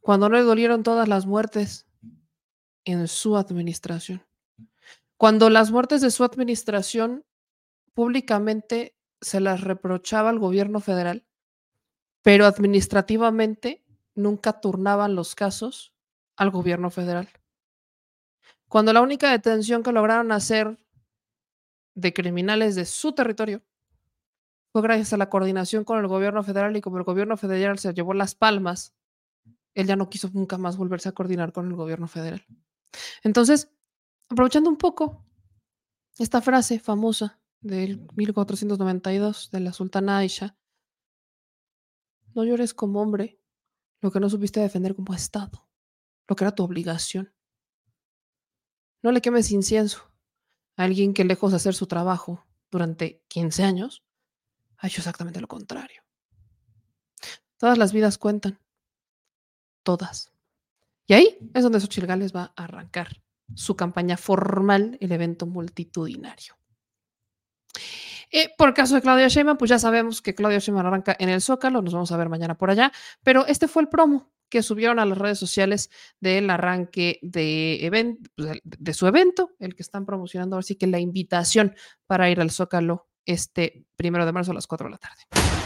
Cuando 0.00 0.28
no 0.28 0.36
le 0.36 0.42
dolieron 0.42 0.82
todas 0.82 1.08
las 1.08 1.26
muertes 1.26 1.86
en 2.84 3.08
su 3.08 3.36
administración. 3.36 4.24
Cuando 5.16 5.48
las 5.48 5.70
muertes 5.70 6.02
de 6.02 6.10
su 6.10 6.22
administración 6.24 7.24
públicamente 7.94 8.94
se 9.20 9.40
las 9.40 9.62
reprochaba 9.62 10.28
al 10.28 10.38
gobierno 10.38 10.80
federal, 10.80 11.24
pero 12.22 12.46
administrativamente 12.46 13.82
nunca 14.14 14.60
turnaban 14.60 15.14
los 15.14 15.34
casos 15.34 15.94
al 16.36 16.50
gobierno 16.50 16.90
federal. 16.90 17.28
Cuando 18.68 18.92
la 18.92 19.00
única 19.00 19.30
detención 19.30 19.82
que 19.82 19.92
lograron 19.92 20.32
hacer 20.32 20.78
de 21.94 22.12
criminales 22.12 22.74
de 22.74 22.84
su 22.84 23.12
territorio 23.12 23.62
fue 24.74 24.82
gracias 24.82 25.12
a 25.12 25.16
la 25.16 25.30
coordinación 25.30 25.84
con 25.84 26.00
el 26.00 26.08
gobierno 26.08 26.42
federal 26.42 26.76
y 26.76 26.80
como 26.80 26.98
el 26.98 27.04
gobierno 27.04 27.36
federal 27.36 27.78
se 27.78 27.94
llevó 27.94 28.12
las 28.12 28.34
palmas, 28.34 28.92
él 29.72 29.86
ya 29.86 29.94
no 29.94 30.10
quiso 30.10 30.28
nunca 30.32 30.58
más 30.58 30.76
volverse 30.76 31.08
a 31.08 31.12
coordinar 31.12 31.52
con 31.52 31.68
el 31.68 31.76
gobierno 31.76 32.08
federal. 32.08 32.44
Entonces, 33.22 33.70
aprovechando 34.28 34.68
un 34.68 34.76
poco 34.76 35.24
esta 36.18 36.42
frase 36.42 36.80
famosa 36.80 37.40
del 37.60 38.04
1492 38.16 39.52
de 39.52 39.60
la 39.60 39.72
sultana 39.72 40.18
Aisha, 40.18 40.58
no 42.34 42.42
llores 42.42 42.74
como 42.74 43.00
hombre 43.00 43.40
lo 44.00 44.10
que 44.10 44.18
no 44.18 44.28
supiste 44.28 44.58
defender 44.58 44.96
como 44.96 45.14
Estado, 45.14 45.68
lo 46.26 46.34
que 46.34 46.42
era 46.42 46.52
tu 46.52 46.64
obligación. 46.64 47.32
No 49.04 49.12
le 49.12 49.22
quemes 49.22 49.52
incienso 49.52 50.02
a 50.76 50.82
alguien 50.82 51.14
que 51.14 51.22
lejos 51.22 51.52
de 51.52 51.58
hacer 51.58 51.74
su 51.74 51.86
trabajo 51.86 52.44
durante 52.72 53.22
15 53.28 53.62
años, 53.62 54.04
ha 54.84 54.86
hecho 54.86 55.00
exactamente 55.00 55.40
lo 55.40 55.48
contrario. 55.48 56.02
Todas 57.56 57.78
las 57.78 57.94
vidas 57.94 58.18
cuentan. 58.18 58.58
Todas. 59.82 60.30
Y 61.06 61.14
ahí 61.14 61.38
es 61.54 61.62
donde 61.62 61.80
Xochitl 61.80 62.06
Gales 62.06 62.36
va 62.36 62.52
a 62.54 62.64
arrancar 62.64 63.22
su 63.54 63.76
campaña 63.76 64.18
formal, 64.18 64.98
el 65.00 65.10
evento 65.10 65.46
multitudinario. 65.46 66.58
Eh, 68.30 68.50
por 68.58 68.68
el 68.68 68.74
caso 68.74 68.94
de 68.94 69.00
Claudia 69.00 69.28
Sheinbaum, 69.28 69.56
pues 69.56 69.70
ya 69.70 69.78
sabemos 69.78 70.20
que 70.20 70.34
Claudia 70.34 70.58
Sheinbaum 70.58 70.86
arranca 70.86 71.16
en 71.18 71.30
el 71.30 71.40
Zócalo, 71.40 71.80
nos 71.80 71.94
vamos 71.94 72.12
a 72.12 72.18
ver 72.18 72.28
mañana 72.28 72.58
por 72.58 72.68
allá, 72.68 72.92
pero 73.22 73.46
este 73.46 73.68
fue 73.68 73.80
el 73.82 73.88
promo 73.88 74.34
que 74.50 74.62
subieron 74.62 74.98
a 74.98 75.06
las 75.06 75.16
redes 75.16 75.38
sociales 75.38 75.90
del 76.20 76.50
arranque 76.50 77.20
de, 77.22 78.20
pues, 78.36 78.60
de 78.62 78.94
su 78.94 79.06
evento, 79.06 79.52
el 79.60 79.74
que 79.74 79.82
están 79.82 80.04
promocionando, 80.04 80.58
así 80.58 80.76
que 80.76 80.86
la 80.86 81.00
invitación 81.00 81.74
para 82.06 82.28
ir 82.28 82.38
al 82.42 82.50
Zócalo 82.50 83.08
este 83.26 83.84
primero 83.96 84.26
de 84.26 84.32
marzo 84.32 84.50
a 84.50 84.54
las 84.54 84.66
4 84.66 84.86
de 84.86 84.90
la 84.90 84.98
tarde. 84.98 85.63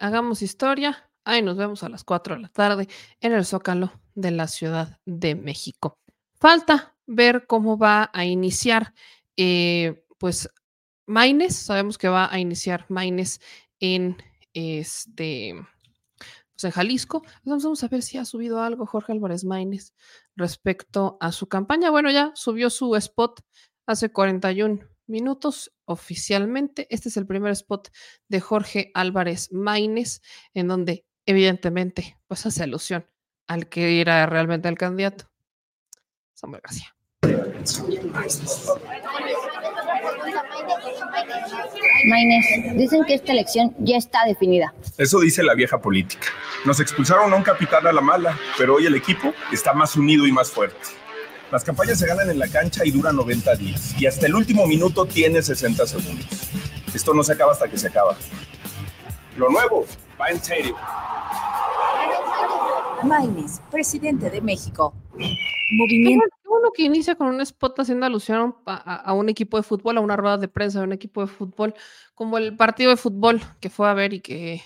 Hagamos 0.00 0.42
historia. 0.42 1.08
Ahí 1.24 1.40
nos 1.40 1.56
vemos 1.56 1.84
a 1.84 1.88
las 1.88 2.02
4 2.02 2.34
de 2.34 2.40
la 2.42 2.48
tarde 2.48 2.88
en 3.20 3.32
el 3.32 3.44
Zócalo 3.44 3.92
de 4.14 4.32
la 4.32 4.48
Ciudad 4.48 4.98
de 5.04 5.36
México. 5.36 6.00
Falta 6.34 6.96
ver 7.06 7.46
cómo 7.46 7.78
va 7.78 8.10
a 8.12 8.24
iniciar, 8.24 8.92
eh, 9.36 10.04
pues, 10.18 10.48
Maines. 11.06 11.54
Sabemos 11.54 11.96
que 11.96 12.08
va 12.08 12.32
a 12.32 12.40
iniciar 12.40 12.86
Maines 12.88 13.40
en 13.78 14.16
este, 14.52 15.54
pues 16.52 16.64
en 16.64 16.70
Jalisco. 16.72 17.22
Vamos 17.44 17.84
a 17.84 17.88
ver 17.88 18.02
si 18.02 18.18
ha 18.18 18.24
subido 18.24 18.60
algo 18.60 18.86
Jorge 18.86 19.12
Álvarez 19.12 19.44
Maines 19.44 19.94
respecto 20.34 21.18
a 21.20 21.30
su 21.30 21.46
campaña. 21.46 21.90
Bueno, 21.90 22.10
ya 22.10 22.32
subió 22.34 22.68
su 22.68 22.96
spot 22.96 23.40
hace 23.86 24.10
41 24.10 24.91
minutos 25.06 25.72
oficialmente. 25.84 26.86
Este 26.90 27.08
es 27.08 27.16
el 27.16 27.26
primer 27.26 27.52
spot 27.52 27.88
de 28.28 28.40
Jorge 28.40 28.90
Álvarez 28.94 29.52
Maínez, 29.52 30.22
en 30.54 30.68
donde 30.68 31.04
evidentemente 31.26 32.18
pues 32.26 32.46
hace 32.46 32.62
alusión 32.62 33.06
al 33.46 33.68
que 33.68 34.00
era 34.00 34.26
realmente 34.26 34.68
el 34.68 34.78
candidato. 34.78 35.30
Samuel 36.34 36.62
García. 36.62 36.94
Maínez, 42.08 42.44
dicen 42.76 43.04
que 43.04 43.14
esta 43.14 43.32
elección 43.32 43.74
ya 43.78 43.96
está 43.96 44.24
definida. 44.26 44.74
Eso 44.98 45.20
dice 45.20 45.42
la 45.42 45.54
vieja 45.54 45.80
política. 45.80 46.28
Nos 46.64 46.80
expulsaron 46.80 47.32
a 47.32 47.36
un 47.36 47.42
capitán 47.42 47.86
a 47.86 47.92
la 47.92 48.00
mala, 48.00 48.38
pero 48.58 48.74
hoy 48.74 48.86
el 48.86 48.94
equipo 48.94 49.32
está 49.52 49.72
más 49.72 49.96
unido 49.96 50.26
y 50.26 50.32
más 50.32 50.50
fuerte. 50.50 51.01
Las 51.52 51.62
campañas 51.64 51.98
se 51.98 52.06
ganan 52.06 52.30
en 52.30 52.38
la 52.38 52.48
cancha 52.48 52.82
y 52.84 52.90
duran 52.90 53.14
90 53.14 53.54
días. 53.56 53.94
Y 54.00 54.06
hasta 54.06 54.26
el 54.26 54.34
último 54.34 54.66
minuto 54.66 55.04
tiene 55.04 55.42
60 55.42 55.86
segundos. 55.86 56.26
Esto 56.94 57.12
no 57.14 57.22
se 57.22 57.34
acaba 57.34 57.52
hasta 57.52 57.68
que 57.68 57.76
se 57.78 57.88
acaba. 57.88 58.16
Lo 59.36 59.50
nuevo 59.50 59.84
va 60.20 60.28
en 60.30 60.42
serio. 60.42 60.74
Maines, 63.04 63.60
presidente 63.70 64.30
de 64.30 64.40
México. 64.40 64.94
Qué 65.18 65.26
Movimiento. 65.76 66.24
bueno 66.44 66.68
que 66.74 66.82
inicia 66.84 67.14
con 67.16 67.26
un 67.28 67.40
spot 67.40 67.80
haciendo 67.80 68.06
alusión 68.06 68.56
a, 68.66 68.74
a- 68.74 68.96
a 68.96 69.12
un 69.14 69.28
equipo 69.28 69.56
de 69.56 69.62
fútbol, 69.62 69.98
a 69.98 70.00
una 70.00 70.16
rueda 70.16 70.38
de 70.38 70.48
prensa 70.48 70.78
de 70.78 70.84
un 70.86 70.92
equipo 70.92 71.20
de 71.22 71.26
fútbol, 71.26 71.74
como 72.14 72.38
el 72.38 72.56
partido 72.56 72.90
de 72.90 72.96
fútbol 72.96 73.40
que 73.60 73.70
fue 73.70 73.88
a 73.88 73.94
ver 73.94 74.12
y 74.14 74.20
que 74.20 74.62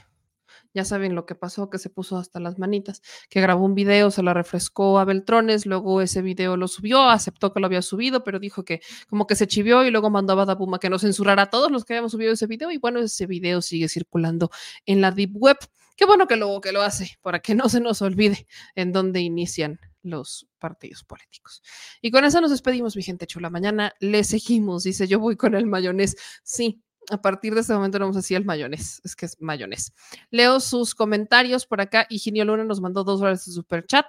ya 0.76 0.84
saben 0.84 1.14
lo 1.14 1.24
que 1.24 1.34
pasó, 1.34 1.70
que 1.70 1.78
se 1.78 1.88
puso 1.88 2.18
hasta 2.18 2.38
las 2.38 2.58
manitas, 2.58 3.00
que 3.30 3.40
grabó 3.40 3.64
un 3.64 3.74
video, 3.74 4.10
se 4.10 4.22
lo 4.22 4.34
refrescó 4.34 4.98
a 4.98 5.06
Beltrones, 5.06 5.64
luego 5.64 6.02
ese 6.02 6.20
video 6.20 6.58
lo 6.58 6.68
subió, 6.68 7.08
aceptó 7.08 7.52
que 7.52 7.60
lo 7.60 7.66
había 7.66 7.80
subido, 7.80 8.22
pero 8.22 8.38
dijo 8.38 8.64
que 8.64 8.82
como 9.08 9.26
que 9.26 9.36
se 9.36 9.46
chivió 9.46 9.84
y 9.84 9.90
luego 9.90 10.10
mandó 10.10 10.34
a 10.34 10.36
Badabuma 10.36 10.78
que 10.78 10.90
no 10.90 10.98
censurara 10.98 11.42
a 11.42 11.50
todos 11.50 11.70
los 11.70 11.86
que 11.86 11.94
habíamos 11.94 12.12
subido 12.12 12.32
ese 12.32 12.46
video 12.46 12.70
y 12.70 12.76
bueno, 12.76 13.00
ese 13.00 13.26
video 13.26 13.62
sigue 13.62 13.88
circulando 13.88 14.50
en 14.84 15.00
la 15.00 15.10
Deep 15.10 15.30
Web. 15.34 15.56
Qué 15.96 16.04
bueno 16.04 16.26
que 16.26 16.36
lo, 16.36 16.60
que 16.60 16.72
lo 16.72 16.82
hace, 16.82 17.18
para 17.22 17.40
que 17.40 17.54
no 17.56 17.70
se 17.70 17.80
nos 17.80 18.02
olvide 18.02 18.46
en 18.74 18.92
dónde 18.92 19.20
inician 19.20 19.80
los 20.02 20.46
partidos 20.58 21.04
políticos. 21.04 21.62
Y 22.02 22.10
con 22.10 22.24
eso 22.24 22.40
nos 22.40 22.50
despedimos, 22.50 22.96
mi 22.96 23.02
gente 23.02 23.26
chula. 23.26 23.50
Mañana 23.50 23.94
le 23.98 24.22
seguimos. 24.24 24.84
Dice, 24.84 25.08
yo 25.08 25.18
voy 25.18 25.36
con 25.36 25.54
el 25.54 25.66
mayonés. 25.66 26.16
Sí, 26.44 26.82
a 27.10 27.20
partir 27.20 27.54
de 27.54 27.60
este 27.60 27.74
momento 27.74 27.98
no 27.98 28.06
vamos 28.06 28.16
así 28.16 28.34
el 28.34 28.44
mayonés. 28.44 29.00
Es 29.04 29.16
que 29.16 29.26
es 29.26 29.40
mayonés. 29.40 29.92
Leo 30.30 30.60
sus 30.60 30.94
comentarios 30.94 31.66
por 31.66 31.80
acá. 31.80 32.06
Higinio 32.08 32.44
Luna 32.44 32.64
nos 32.64 32.80
mandó 32.80 33.04
dos 33.04 33.20
dólares 33.20 33.44
de 33.46 33.52
super 33.52 33.86
chat. 33.86 34.06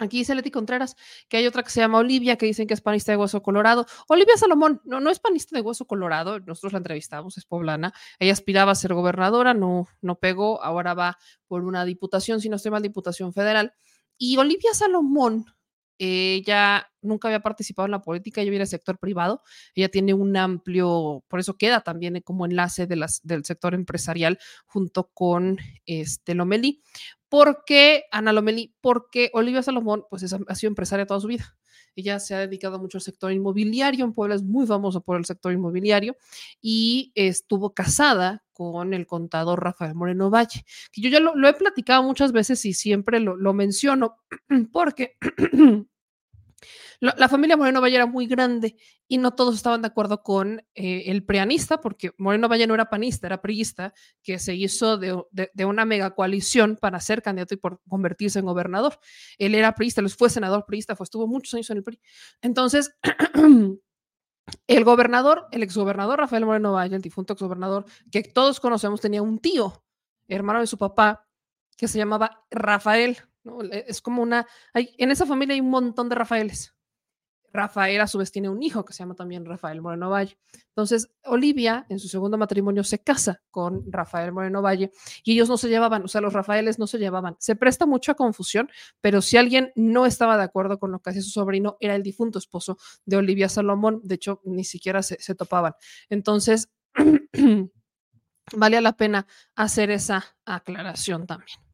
Aquí 0.00 0.18
dice 0.18 0.34
Leti 0.34 0.52
Contreras 0.52 0.96
que 1.28 1.38
hay 1.38 1.46
otra 1.46 1.64
que 1.64 1.70
se 1.70 1.80
llama 1.80 1.98
Olivia, 1.98 2.36
que 2.36 2.46
dicen 2.46 2.68
que 2.68 2.74
es 2.74 2.80
panista 2.80 3.10
de 3.10 3.18
hueso 3.18 3.42
colorado. 3.42 3.84
Olivia 4.06 4.36
Salomón, 4.36 4.80
no, 4.84 5.00
no 5.00 5.10
es 5.10 5.18
panista 5.18 5.56
de 5.56 5.62
hueso 5.62 5.86
colorado, 5.86 6.38
nosotros 6.40 6.72
la 6.72 6.78
entrevistamos, 6.78 7.36
es 7.36 7.44
poblana. 7.44 7.92
Ella 8.20 8.32
aspiraba 8.32 8.72
a 8.72 8.76
ser 8.76 8.94
gobernadora, 8.94 9.54
no, 9.54 9.88
no 10.00 10.14
pegó, 10.20 10.62
ahora 10.62 10.94
va 10.94 11.18
por 11.48 11.64
una 11.64 11.84
diputación, 11.84 12.40
si 12.40 12.48
no 12.48 12.56
estoy 12.56 12.70
mal, 12.70 12.82
diputación 12.82 13.32
federal. 13.32 13.74
Y 14.16 14.36
Olivia 14.36 14.72
Salomón, 14.72 15.46
ella 15.98 16.90
nunca 17.02 17.28
había 17.28 17.40
participado 17.40 17.86
en 17.86 17.92
la 17.92 18.02
política, 18.02 18.40
ella 18.40 18.50
viene 18.50 18.62
del 18.62 18.68
sector 18.68 18.98
privado, 18.98 19.42
ella 19.74 19.88
tiene 19.88 20.14
un 20.14 20.36
amplio, 20.36 21.24
por 21.28 21.40
eso 21.40 21.56
queda 21.56 21.80
también 21.80 22.20
como 22.22 22.46
enlace 22.46 22.86
de 22.86 22.96
las, 22.96 23.20
del 23.24 23.44
sector 23.44 23.74
empresarial 23.74 24.38
junto 24.66 25.10
con 25.12 25.58
este 25.86 26.34
Lomeli. 26.34 26.82
¿Por 27.28 27.64
qué 27.66 28.04
Ana 28.10 28.32
Lomeli? 28.32 28.74
Porque 28.80 29.30
Olivia 29.34 29.62
Salomón 29.62 30.04
pues 30.10 30.22
es- 30.22 30.32
ha 30.46 30.54
sido 30.54 30.68
empresaria 30.70 31.06
toda 31.06 31.20
su 31.20 31.26
vida. 31.28 31.56
Ella 31.98 32.20
se 32.20 32.32
ha 32.32 32.38
dedicado 32.38 32.78
mucho 32.78 32.98
al 32.98 33.02
sector 33.02 33.32
inmobiliario, 33.32 34.04
en 34.04 34.12
Puebla 34.12 34.36
es 34.36 34.44
muy 34.44 34.68
famosa 34.68 35.00
por 35.00 35.16
el 35.16 35.24
sector 35.24 35.52
inmobiliario 35.52 36.16
y 36.60 37.10
estuvo 37.16 37.74
casada 37.74 38.44
con 38.52 38.94
el 38.94 39.04
contador 39.04 39.64
Rafael 39.64 39.96
Moreno 39.96 40.30
Valle, 40.30 40.64
que 40.92 41.00
yo 41.00 41.10
ya 41.10 41.18
lo, 41.18 41.34
he 41.48 41.54
platicado 41.54 42.04
muchas 42.04 42.30
veces 42.30 42.64
y 42.66 42.72
siempre 42.72 43.18
lo 43.18 43.52
menciono 43.52 44.18
porque 44.72 45.16
la 47.00 47.28
familia 47.28 47.56
Moreno 47.56 47.80
Valle 47.80 47.96
era 47.96 48.06
muy 48.06 48.26
grande 48.26 48.76
y 49.06 49.18
no 49.18 49.32
todos 49.34 49.54
estaban 49.54 49.82
de 49.82 49.88
acuerdo 49.88 50.22
con 50.22 50.60
eh, 50.74 51.04
el 51.06 51.24
preanista, 51.24 51.80
porque 51.80 52.10
Moreno 52.18 52.48
Valle 52.48 52.66
no 52.66 52.74
era 52.74 52.90
panista, 52.90 53.26
era 53.28 53.40
priista, 53.40 53.94
que 54.22 54.38
se 54.38 54.54
hizo 54.54 54.98
de, 54.98 55.14
una 55.64 55.84
mega 55.84 56.14
coalición 56.14 56.76
para 56.80 56.98
ser 57.00 57.22
candidato 57.22 57.54
y 57.54 57.58
por 57.58 57.80
convertirse 57.88 58.40
en 58.40 58.46
gobernador. 58.46 58.98
Él 59.38 59.54
era 59.54 59.74
priista, 59.74 60.00
él 60.00 60.10
fue 60.10 60.28
senador 60.30 60.64
priista, 60.66 60.96
fue, 60.96 61.04
estuvo 61.04 61.26
muchos 61.28 61.54
años 61.54 61.70
en 61.70 61.76
el 61.78 61.84
PRI. 61.84 62.00
Entonces, 62.42 62.92
el 64.66 64.84
gobernador, 64.84 65.46
el 65.52 65.62
exgobernador 65.62 66.18
Rafael 66.18 66.46
Moreno 66.46 66.72
Valle, 66.72 66.96
el 66.96 67.02
difunto 67.02 67.34
exgobernador, 67.34 67.84
que 68.10 68.22
todos 68.22 68.60
conocemos, 68.60 69.00
tenía 69.00 69.22
un 69.22 69.38
tío, 69.38 69.84
hermano 70.26 70.60
de 70.60 70.66
su 70.66 70.78
papá, 70.78 71.26
que 71.76 71.88
se 71.88 71.98
llamaba 71.98 72.44
Rafael. 72.50 73.18
E- 73.72 73.84
Es 73.88 74.00
como 74.02 74.22
una, 74.22 74.46
hay, 74.74 74.94
en 74.98 75.10
esa 75.10 75.26
familia 75.26 75.54
hay 75.54 75.60
un 75.60 75.70
montón 75.70 76.08
de 76.08 76.14
Rafaeles. 76.16 76.74
Rafael 77.52 78.00
a 78.00 78.06
su 78.06 78.18
vez 78.18 78.30
tiene 78.30 78.48
un 78.48 78.62
hijo 78.62 78.84
que 78.84 78.92
se 78.92 79.00
llama 79.00 79.14
también 79.14 79.44
Rafael 79.44 79.80
Moreno 79.80 80.10
Valle. 80.10 80.38
Entonces, 80.68 81.08
Olivia 81.24 81.86
en 81.88 81.98
su 81.98 82.08
segundo 82.08 82.38
matrimonio 82.38 82.84
se 82.84 83.00
casa 83.00 83.42
con 83.50 83.90
Rafael 83.90 84.32
Moreno 84.32 84.62
Valle 84.62 84.92
y 85.24 85.32
ellos 85.32 85.48
no 85.48 85.56
se 85.56 85.68
llevaban, 85.68 86.04
o 86.04 86.08
sea, 86.08 86.20
los 86.20 86.32
Rafaeles 86.32 86.78
no 86.78 86.86
se 86.86 86.98
llevaban. 86.98 87.36
Se 87.38 87.56
presta 87.56 87.86
mucho 87.86 88.12
a 88.12 88.14
confusión, 88.14 88.70
pero 89.00 89.22
si 89.22 89.36
alguien 89.36 89.72
no 89.74 90.06
estaba 90.06 90.36
de 90.36 90.44
acuerdo 90.44 90.78
con 90.78 90.92
lo 90.92 91.00
que 91.00 91.10
hacía 91.10 91.22
su 91.22 91.30
sobrino, 91.30 91.76
era 91.80 91.94
el 91.94 92.02
difunto 92.02 92.38
esposo 92.38 92.78
de 93.04 93.16
Olivia 93.16 93.48
Salomón. 93.48 94.00
De 94.04 94.14
hecho, 94.16 94.40
ni 94.44 94.64
siquiera 94.64 95.02
se, 95.02 95.20
se 95.20 95.34
topaban. 95.34 95.74
Entonces, 96.08 96.70
valía 98.56 98.80
la 98.80 98.96
pena 98.96 99.26
hacer 99.54 99.90
esa 99.90 100.36
aclaración 100.44 101.26
también. 101.26 101.67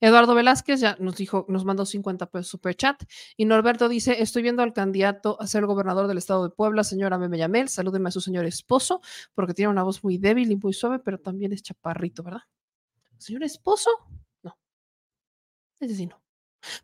Eduardo 0.00 0.34
Velázquez 0.34 0.80
ya 0.80 0.96
nos 1.00 1.16
dijo, 1.16 1.46
nos 1.48 1.64
mandó 1.64 1.86
50 1.86 2.26
pesos 2.26 2.48
super 2.48 2.74
chat. 2.74 3.02
Y 3.36 3.44
Norberto 3.44 3.88
dice: 3.88 4.20
Estoy 4.22 4.42
viendo 4.42 4.62
al 4.62 4.72
candidato 4.72 5.40
a 5.40 5.46
ser 5.46 5.66
gobernador 5.66 6.06
del 6.08 6.18
estado 6.18 6.44
de 6.44 6.50
Puebla, 6.50 6.84
señora 6.84 7.18
Meme 7.18 7.38
Yamel. 7.38 7.68
Salúdeme 7.68 8.08
a 8.08 8.12
su 8.12 8.20
señor 8.20 8.44
esposo, 8.44 9.00
porque 9.34 9.54
tiene 9.54 9.70
una 9.70 9.82
voz 9.82 10.04
muy 10.04 10.18
débil 10.18 10.50
y 10.50 10.56
muy 10.56 10.72
suave, 10.72 10.98
pero 10.98 11.18
también 11.18 11.52
es 11.52 11.62
chaparrito, 11.62 12.22
¿verdad? 12.22 12.42
¿Señor 13.18 13.42
esposo? 13.44 13.90
No. 14.42 14.58
Ese 15.80 15.94
sí 15.94 16.06
no. 16.06 16.22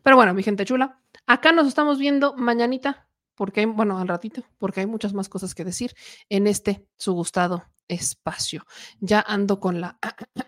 Pero 0.03 0.17
bueno, 0.17 0.35
mi 0.35 0.43
gente 0.43 0.65
chula, 0.65 1.01
acá 1.27 1.53
nos 1.53 1.67
estamos 1.67 1.99
viendo 1.99 2.35
mañanita, 2.37 3.09
porque 3.41 3.61
hay, 3.61 3.67
bueno, 3.67 3.99
al 3.99 4.07
ratito, 4.07 4.43
porque 4.59 4.81
hay 4.81 4.87
muchas 4.87 5.15
más 5.15 5.31
cosas 5.31 5.55
que 5.55 5.65
decir 5.65 5.95
en 6.29 6.47
este 6.47 6.87
su 6.99 7.15
gustado 7.15 7.65
espacio. 7.89 8.67
Ya 9.01 9.25
ando 9.27 9.61
con 9.61 9.81
la 9.81 9.99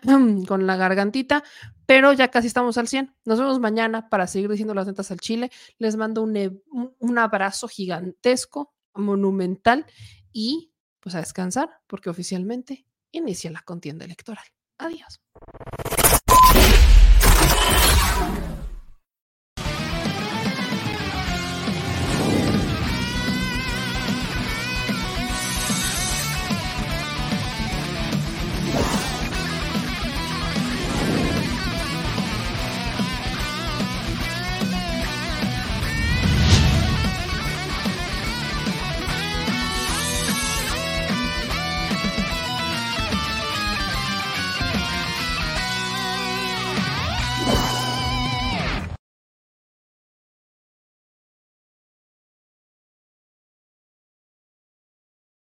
con 0.47 0.67
la 0.67 0.75
gargantita, 0.75 1.43
pero 1.87 2.13
ya 2.13 2.29
casi 2.29 2.45
estamos 2.45 2.77
al 2.77 2.87
100. 2.87 3.15
Nos 3.25 3.39
vemos 3.39 3.59
mañana 3.59 4.09
para 4.09 4.27
seguir 4.27 4.51
diciendo 4.51 4.75
las 4.75 4.85
netas 4.85 5.09
al 5.09 5.19
chile. 5.19 5.49
Les 5.79 5.95
mando 5.95 6.21
e- 6.35 6.51
un 6.69 6.95
un 6.99 7.17
abrazo 7.17 7.67
gigantesco, 7.67 8.75
monumental 8.93 9.87
y 10.31 10.71
pues 10.99 11.15
a 11.15 11.19
descansar 11.19 11.71
porque 11.87 12.11
oficialmente 12.11 12.85
inicia 13.11 13.49
la 13.49 13.63
contienda 13.63 14.05
electoral. 14.05 14.45
Adiós. 14.77 15.19